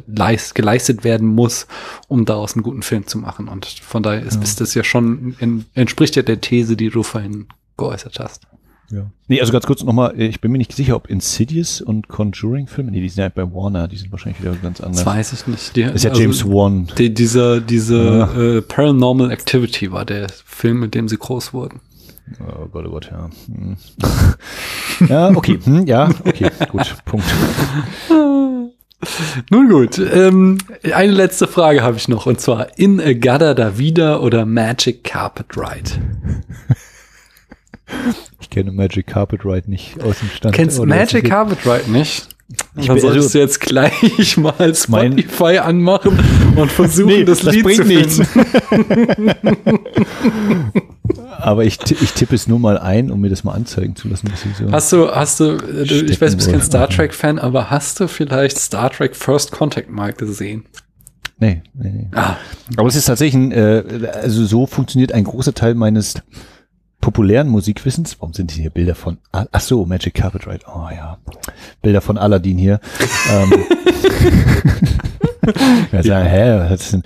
leist, 0.07 0.55
geleistet 0.55 1.03
werden 1.03 1.27
muss, 1.27 1.67
um 2.07 2.25
daraus 2.25 2.53
einen 2.53 2.63
guten 2.63 2.81
Film 2.81 3.07
zu 3.07 3.17
machen. 3.17 3.47
Und 3.47 3.65
von 3.65 4.03
daher 4.03 4.23
ist, 4.23 4.35
ja. 4.35 4.41
ist 4.41 4.61
das 4.61 4.73
ja 4.73 4.83
schon, 4.83 5.35
in, 5.39 5.65
entspricht 5.73 6.15
ja 6.15 6.21
der 6.21 6.39
These, 6.39 6.77
die 6.77 6.89
du 6.89 7.03
vorhin 7.03 7.47
geäußert 7.77 8.19
hast. 8.19 8.47
Ja. 8.89 9.11
Nee, 9.27 9.41
also 9.41 9.51
ganz 9.51 9.65
kurz 9.65 9.83
nochmal, 9.83 10.17
ich 10.17 10.39
bin 10.39 10.51
mir 10.51 10.57
nicht 10.57 10.71
sicher, 10.71 10.95
ob 10.95 11.09
Insidious 11.09 11.81
und 11.81 12.07
Conjuring-Filme, 12.07 12.89
nee, 12.89 13.01
die 13.01 13.09
sind 13.09 13.21
ja 13.21 13.27
bei 13.27 13.43
Warner, 13.43 13.89
die 13.89 13.97
sind 13.97 14.13
wahrscheinlich 14.13 14.41
wieder 14.41 14.55
ganz 14.55 14.79
anders. 14.79 15.03
Das 15.03 15.05
weiß 15.05 15.33
ich 15.33 15.47
nicht. 15.47 15.75
Die, 15.75 15.83
das 15.83 15.95
ist 15.95 16.03
ja 16.05 16.11
also 16.11 16.21
James 16.21 16.45
Wan. 16.45 16.87
Die, 16.97 17.13
dieser, 17.13 17.59
diese 17.59 17.97
ja. 17.97 18.41
äh, 18.41 18.61
Paranormal 18.61 19.31
Activity 19.31 19.91
war 19.91 20.05
der 20.05 20.27
Film, 20.45 20.79
mit 20.79 20.95
dem 20.95 21.09
sie 21.09 21.17
groß 21.17 21.53
wurden. 21.53 21.81
Oh 22.39 22.67
Gott, 22.67 22.85
oh 22.87 22.91
Gott, 22.91 23.09
ja. 23.11 23.29
Hm. 23.47 23.77
ja, 25.09 25.29
okay, 25.35 25.59
hm, 25.61 25.85
ja, 25.85 26.09
okay, 26.23 26.49
gut, 26.71 26.95
Punkt. 27.03 27.25
Nun 29.51 29.69
gut, 29.69 29.99
ähm, 29.99 30.57
eine 30.91 31.11
letzte 31.11 31.47
Frage 31.47 31.83
habe 31.83 31.97
ich 31.97 32.07
noch 32.07 32.25
und 32.25 32.41
zwar 32.41 32.77
In 32.79 32.99
a 32.99 33.13
Gada 33.13 33.53
da 33.53 33.77
Vida 33.77 34.19
oder 34.19 34.45
Magic 34.45 35.03
Carpet 35.03 35.55
Ride? 35.55 35.91
Ich 38.39 38.49
kenne 38.49 38.71
Magic 38.71 39.07
Carpet 39.07 39.45
Ride 39.45 39.69
nicht 39.69 40.01
aus 40.01 40.19
dem 40.19 40.29
Stand. 40.29 40.55
Kennst 40.55 40.83
Magic 40.83 41.25
Carpet 41.25 41.65
Ride 41.65 41.91
nicht? 41.91 42.29
Ich 42.49 42.87
dann 42.87 42.99
solltest 42.99 43.25
also, 43.25 43.39
du 43.39 43.41
jetzt 43.43 43.59
gleich 43.59 44.37
mal 44.37 44.73
Spotify 44.73 45.57
anmachen 45.57 46.17
und 46.55 46.71
versuchen, 46.71 47.07
nee, 47.07 47.25
das, 47.25 47.41
das 47.41 47.53
Lied 47.53 47.75
zu 47.75 47.83
finden. 47.83 48.25
Aber 51.39 51.65
ich, 51.65 51.79
ich 51.89 52.13
tippe 52.13 52.35
es 52.35 52.47
nur 52.47 52.59
mal 52.59 52.77
ein, 52.77 53.11
um 53.11 53.21
mir 53.21 53.29
das 53.29 53.43
mal 53.43 53.53
anzeigen 53.53 53.95
zu 53.95 54.07
lassen. 54.07 54.29
So 54.57 54.71
hast 54.71 54.93
du, 54.93 55.09
hast 55.09 55.39
du, 55.39 55.57
ich 55.57 56.19
weiß, 56.19 56.31
du 56.31 56.37
bist 56.37 56.51
kein 56.51 56.61
Star 56.61 56.89
Trek-Fan, 56.89 57.39
aber 57.39 57.69
hast 57.69 57.99
du 57.99 58.07
vielleicht 58.07 58.57
Star 58.57 58.89
Trek 58.89 59.15
First 59.15 59.51
Contact 59.51 59.89
mal 59.89 60.13
gesehen? 60.13 60.65
Nee, 61.39 61.61
nee, 61.73 61.91
nee. 61.91 62.07
Ah. 62.13 62.37
Aber 62.75 62.87
es 62.87 62.95
ist 62.95 63.05
tatsächlich 63.05 63.35
ein, 63.35 63.51
äh, 63.51 64.09
also 64.13 64.45
so 64.45 64.65
funktioniert 64.65 65.11
ein 65.11 65.23
großer 65.23 65.53
Teil 65.53 65.75
meines 65.75 66.15
populären 67.01 67.47
Musikwissens. 67.47 68.17
Warum 68.19 68.33
sind 68.33 68.51
hier 68.51 68.69
Bilder 68.69 68.95
von, 68.95 69.17
ach 69.31 69.61
so, 69.61 69.85
Magic 69.85 70.13
Carpet 70.13 70.47
Ride. 70.47 70.65
Oh 70.67 70.87
ja. 70.91 71.17
Bilder 71.81 72.01
von 72.01 72.17
Aladdin 72.17 72.57
hier. 72.57 72.79
ähm, 73.31 73.53
ja, 75.91 76.03
sagen, 76.03 76.27
hä, 76.27 76.69
was 76.69 76.81
ist 76.81 76.93
denn? 76.93 77.03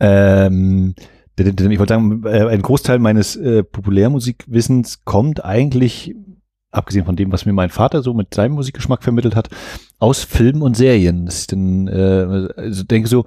Ähm, 0.00 0.94
ich 1.38 1.78
wollte 1.78 1.94
sagen, 1.94 2.22
äh, 2.24 2.48
ein 2.48 2.62
Großteil 2.62 2.98
meines 2.98 3.36
äh, 3.36 3.62
Populärmusikwissens 3.62 5.04
kommt 5.04 5.44
eigentlich, 5.44 6.14
abgesehen 6.70 7.04
von 7.04 7.16
dem, 7.16 7.32
was 7.32 7.46
mir 7.46 7.52
mein 7.52 7.70
Vater 7.70 8.02
so 8.02 8.14
mit 8.14 8.32
seinem 8.32 8.52
Musikgeschmack 8.52 9.02
vermittelt 9.02 9.36
hat, 9.36 9.48
aus 9.98 10.24
Filmen 10.24 10.62
und 10.62 10.76
Serien. 10.76 11.26
Das 11.26 11.40
ist 11.40 11.52
dann, 11.52 11.88
äh, 11.88 12.48
also 12.56 12.84
denke 12.84 13.08
so, 13.08 13.24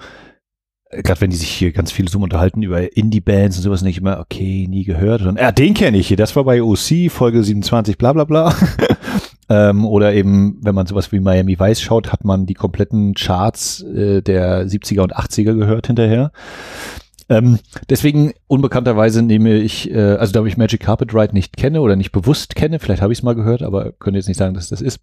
gerade 0.90 1.22
wenn 1.22 1.30
die 1.30 1.38
sich 1.38 1.50
hier 1.50 1.72
ganz 1.72 1.92
viele 1.92 2.10
so 2.10 2.20
unterhalten 2.20 2.64
über 2.64 2.96
Indie-Bands 2.96 3.58
und 3.58 3.64
sowas, 3.64 3.82
nicht 3.82 4.00
immer, 4.00 4.20
okay, 4.20 4.68
nie 4.68 4.84
gehört. 4.84 5.22
Und, 5.22 5.38
ja, 5.40 5.52
den 5.52 5.74
kenne 5.74 5.98
ich 5.98 6.08
hier, 6.08 6.18
das 6.18 6.36
war 6.36 6.44
bei 6.44 6.64
OC, 6.64 7.12
Folge 7.12 7.44
27, 7.44 7.98
bla 7.98 8.14
bla 8.14 8.24
bla. 8.24 8.54
ähm, 9.50 9.86
oder 9.86 10.14
eben, 10.14 10.58
wenn 10.62 10.76
man 10.76 10.88
sowas 10.88 11.12
wie 11.12 11.20
Miami 11.20 11.60
Vice 11.60 11.82
schaut, 11.82 12.12
hat 12.12 12.26
man 12.26 12.46
die 12.46 12.56
kompletten 12.56 13.14
Charts 13.14 13.84
äh, 13.84 14.22
der 14.22 14.66
70er 14.66 15.02
und 15.02 15.16
80er 15.16 15.54
gehört 15.54 15.88
hinterher. 15.88 16.32
Ähm, 17.32 17.60
deswegen 17.88 18.34
unbekannterweise 18.48 19.22
nehme 19.22 19.54
ich, 19.54 19.92
äh, 19.92 20.16
also 20.16 20.34
da 20.34 20.44
ich 20.46 20.58
Magic 20.58 20.80
Carpet 20.80 21.14
Ride 21.14 21.34
nicht 21.34 21.56
kenne 21.58 21.82
oder 21.82 21.96
nicht 21.96 22.12
bewusst 22.12 22.56
kenne, 22.56 22.80
vielleicht 22.80 23.04
habe 23.04 23.14
ich 23.14 23.20
es 23.20 23.24
mal 23.24 23.36
gehört, 23.36 23.62
aber 23.62 23.92
könnte 23.92 24.18
jetzt 24.18 24.28
nicht 24.28 24.38
sagen, 24.38 24.56
dass 24.56 24.70
das 24.70 24.82
ist, 24.82 25.00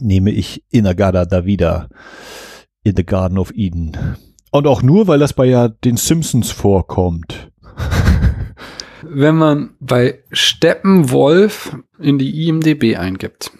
nehme 0.00 0.30
ich 0.30 0.64
Inagada 0.70 1.26
Davida 1.26 1.88
in 2.82 2.96
the 2.96 3.04
Garden 3.04 3.36
of 3.36 3.52
Eden. 3.54 4.16
Und 4.52 4.66
auch 4.66 4.82
nur, 4.82 5.08
weil 5.08 5.18
das 5.18 5.32
bei 5.32 5.46
ja 5.46 5.68
den 5.68 5.96
Simpsons 5.96 6.50
vorkommt. 6.50 7.50
Wenn 9.02 9.36
man 9.36 9.70
bei 9.80 10.20
Steppenwolf 10.30 11.76
in 11.98 12.18
die 12.18 12.46
IMDB 12.46 12.96
eingibt, 12.96 13.50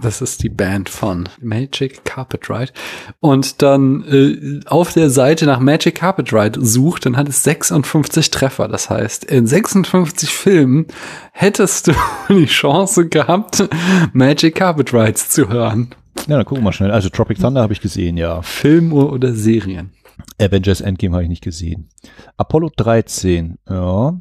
das 0.00 0.20
ist 0.20 0.42
die 0.42 0.48
Band 0.48 0.88
von 0.88 1.28
Magic 1.40 2.04
Carpet 2.04 2.50
Ride. 2.50 2.72
Und 3.20 3.62
dann 3.62 4.02
äh, 4.02 4.60
auf 4.66 4.92
der 4.92 5.10
Seite 5.10 5.46
nach 5.46 5.60
Magic 5.60 5.94
Carpet 5.94 6.32
Ride 6.32 6.64
sucht, 6.64 7.06
dann 7.06 7.16
hat 7.16 7.28
es 7.28 7.44
56 7.44 8.30
Treffer. 8.30 8.66
Das 8.66 8.90
heißt, 8.90 9.24
in 9.24 9.46
56 9.46 10.30
Filmen 10.30 10.86
hättest 11.32 11.86
du 11.86 11.92
die 12.28 12.46
Chance 12.46 13.08
gehabt, 13.08 13.68
Magic 14.12 14.56
Carpet 14.56 14.92
Rides 14.92 15.28
zu 15.28 15.48
hören. 15.48 15.94
Ja, 16.26 16.36
dann 16.36 16.44
gucken 16.44 16.62
wir 16.62 16.64
mal 16.64 16.72
schnell. 16.72 16.90
Also 16.90 17.08
Tropic 17.10 17.40
Thunder 17.40 17.62
habe 17.62 17.72
ich 17.72 17.80
gesehen, 17.80 18.16
ja. 18.16 18.42
Film 18.42 18.92
oder 18.92 19.34
Serien? 19.34 19.92
Avengers 20.40 20.80
Endgame 20.80 21.14
habe 21.14 21.22
ich 21.24 21.28
nicht 21.28 21.42
gesehen. 21.42 21.88
Apollo 22.36 22.70
13, 22.76 23.58
ja. 23.68 24.18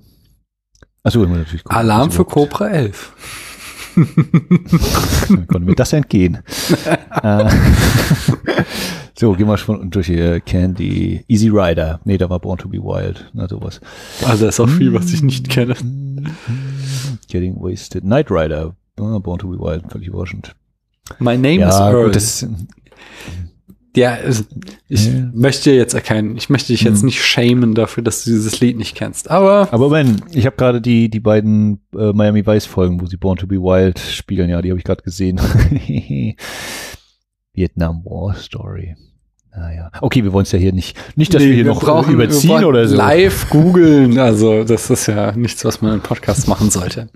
Achso, 1.04 1.26
natürlich 1.26 1.64
gucken. 1.64 1.78
Alarm 1.78 2.12
für 2.12 2.26
Cobra 2.26 2.68
11. 2.68 3.14
konnte 5.48 5.60
mir 5.60 5.76
das 5.76 5.94
entgehen. 5.94 6.40
Äh, 7.24 7.50
so, 9.20 9.34
gehen 9.34 9.46
wir 9.46 9.58
schon 9.58 9.92
durch 9.92 10.08
hier. 10.08 10.40
Candy, 10.40 11.26
Easy 11.28 11.50
Rider. 11.50 12.00
Nee, 12.06 12.18
da 12.18 12.30
war 12.30 12.40
Born 12.40 12.58
to 12.58 12.70
be 12.70 12.78
Wild. 12.78 13.30
Na, 13.34 13.50
sowas. 13.50 13.82
Also, 14.26 14.44
da 14.44 14.50
ist 14.50 14.60
auch 14.62 14.70
viel, 14.70 14.94
was 14.94 15.12
ich 15.12 15.22
nicht 15.22 15.50
kenne. 15.50 15.76
Getting 17.28 17.58
Wasted. 17.58 18.04
Knight 18.04 18.32
Rider. 18.32 18.76
Ah, 18.98 19.20
Born 19.20 19.40
to 19.40 19.50
be 19.50 19.60
Wild. 19.60 19.84
Völlig 19.92 20.08
überraschend. 20.08 20.56
My 21.20 21.36
name 21.36 21.60
ja, 21.60 21.70
is 21.70 21.76
Earl. 21.76 22.06
Gut, 22.06 22.16
das, 22.16 22.48
ja, 23.96 24.18
ich 24.88 25.08
ja. 25.08 25.30
möchte 25.34 25.72
jetzt 25.72 25.94
erkennen, 25.94 26.38
ich 26.38 26.50
möchte 26.50 26.72
dich 26.72 26.84
jetzt 26.84 27.00
hm. 27.00 27.08
nicht 27.08 27.22
schämen 27.22 27.76
dafür, 27.76 28.04
dass 28.04 28.24
du 28.24 28.30
dieses 28.30 28.60
Lied 28.62 28.78
nicht 28.78 28.96
kennst, 28.96 29.30
aber. 29.30 29.68
Aber 29.72 29.92
wenn, 29.92 30.22
ich 30.32 30.46
habe 30.46 30.56
gerade 30.56 30.82
die, 30.82 31.10
die 31.10 31.20
beiden 31.20 31.82
äh, 31.98 32.14
Miami 32.14 32.46
Vice 32.46 32.66
Folgen, 32.66 33.02
wo 33.02 33.06
sie 33.06 33.18
Born 33.18 33.38
to 33.38 33.48
be 33.48 33.58
Wild 33.58 34.00
spielen, 34.00 34.50
ja, 34.50 34.62
die 34.62 34.70
habe 34.70 34.80
ich 34.80 34.86
gerade 34.86 35.04
gesehen. 35.04 35.40
Vietnam 37.54 38.06
War 38.06 38.36
Story. 38.36 38.96
Naja. 39.54 39.92
Okay, 40.00 40.24
wir 40.24 40.32
wollen 40.32 40.44
es 40.44 40.54
ja 40.54 40.60
hier 40.60 40.72
nicht, 40.72 40.98
nicht, 41.18 41.34
dass 41.34 41.42
nee, 41.42 41.50
wir 41.50 41.56
hier 41.56 41.66
wir 41.66 41.74
noch 41.74 41.82
brauchen, 41.82 42.14
überziehen 42.14 42.64
oder 42.64 42.88
so. 42.88 42.96
Live 42.96 43.50
googeln, 43.50 44.18
also 44.18 44.64
das 44.64 44.90
ist 44.90 45.08
ja 45.08 45.34
nichts, 45.34 45.66
was 45.66 45.82
man 45.82 45.96
im 45.96 46.02
Podcast 46.02 46.48
machen 46.48 46.70
sollte. 46.70 47.10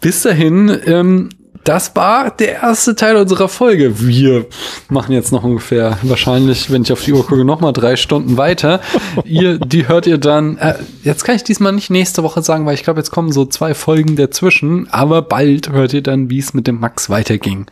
Bis 0.00 0.22
dahin, 0.22 0.74
ähm, 0.86 1.28
das 1.64 1.96
war 1.96 2.30
der 2.30 2.62
erste 2.62 2.94
Teil 2.94 3.16
unserer 3.16 3.48
Folge. 3.48 4.00
Wir 4.00 4.46
machen 4.88 5.12
jetzt 5.12 5.32
noch 5.32 5.44
ungefähr, 5.44 5.98
wahrscheinlich, 6.02 6.70
wenn 6.70 6.82
ich 6.82 6.92
auf 6.92 7.02
die 7.02 7.12
Uhr 7.12 7.26
gucke, 7.26 7.44
noch 7.44 7.60
mal 7.60 7.72
drei 7.72 7.96
Stunden 7.96 8.36
weiter. 8.36 8.80
ihr, 9.24 9.58
die 9.58 9.88
hört 9.88 10.06
ihr 10.06 10.18
dann, 10.18 10.58
äh, 10.58 10.74
jetzt 11.02 11.24
kann 11.24 11.36
ich 11.36 11.44
diesmal 11.44 11.72
nicht 11.72 11.90
nächste 11.90 12.22
Woche 12.22 12.42
sagen, 12.42 12.66
weil 12.66 12.74
ich 12.74 12.84
glaube, 12.84 13.00
jetzt 13.00 13.10
kommen 13.10 13.32
so 13.32 13.46
zwei 13.46 13.74
Folgen 13.74 14.16
dazwischen, 14.16 14.88
aber 14.90 15.22
bald 15.22 15.70
hört 15.70 15.94
ihr 15.94 16.02
dann, 16.02 16.30
wie 16.30 16.38
es 16.38 16.54
mit 16.54 16.66
dem 16.66 16.78
Max 16.78 17.08
weiterging. 17.08 17.66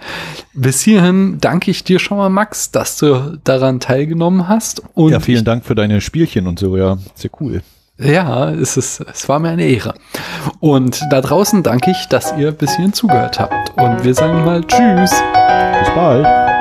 Bis 0.54 0.80
hierhin 0.80 1.38
danke 1.40 1.70
ich 1.70 1.84
dir 1.84 1.98
schon 1.98 2.16
mal, 2.16 2.30
Max, 2.30 2.70
dass 2.70 2.96
du 2.96 3.38
daran 3.44 3.80
teilgenommen 3.80 4.48
hast. 4.48 4.82
Und 4.94 5.12
ja, 5.12 5.20
vielen 5.20 5.44
Dank 5.44 5.64
für 5.64 5.74
deine 5.74 6.00
Spielchen 6.00 6.46
und 6.46 6.58
so, 6.58 6.76
ja, 6.76 6.98
sehr 7.14 7.30
cool. 7.40 7.62
Ja, 7.98 8.50
es, 8.50 8.76
ist, 8.76 9.00
es 9.00 9.28
war 9.28 9.38
mir 9.38 9.50
eine 9.50 9.64
Ehre. 9.64 9.94
Und 10.60 11.00
da 11.10 11.20
draußen 11.20 11.62
danke 11.62 11.90
ich, 11.90 12.08
dass 12.08 12.34
ihr 12.36 12.50
bis 12.52 12.74
hierhin 12.76 12.92
zugehört 12.92 13.38
habt. 13.38 13.76
Und 13.78 14.02
wir 14.02 14.14
sagen 14.14 14.44
mal 14.44 14.62
Tschüss. 14.64 15.10
Bis 15.10 15.94
bald. 15.94 16.51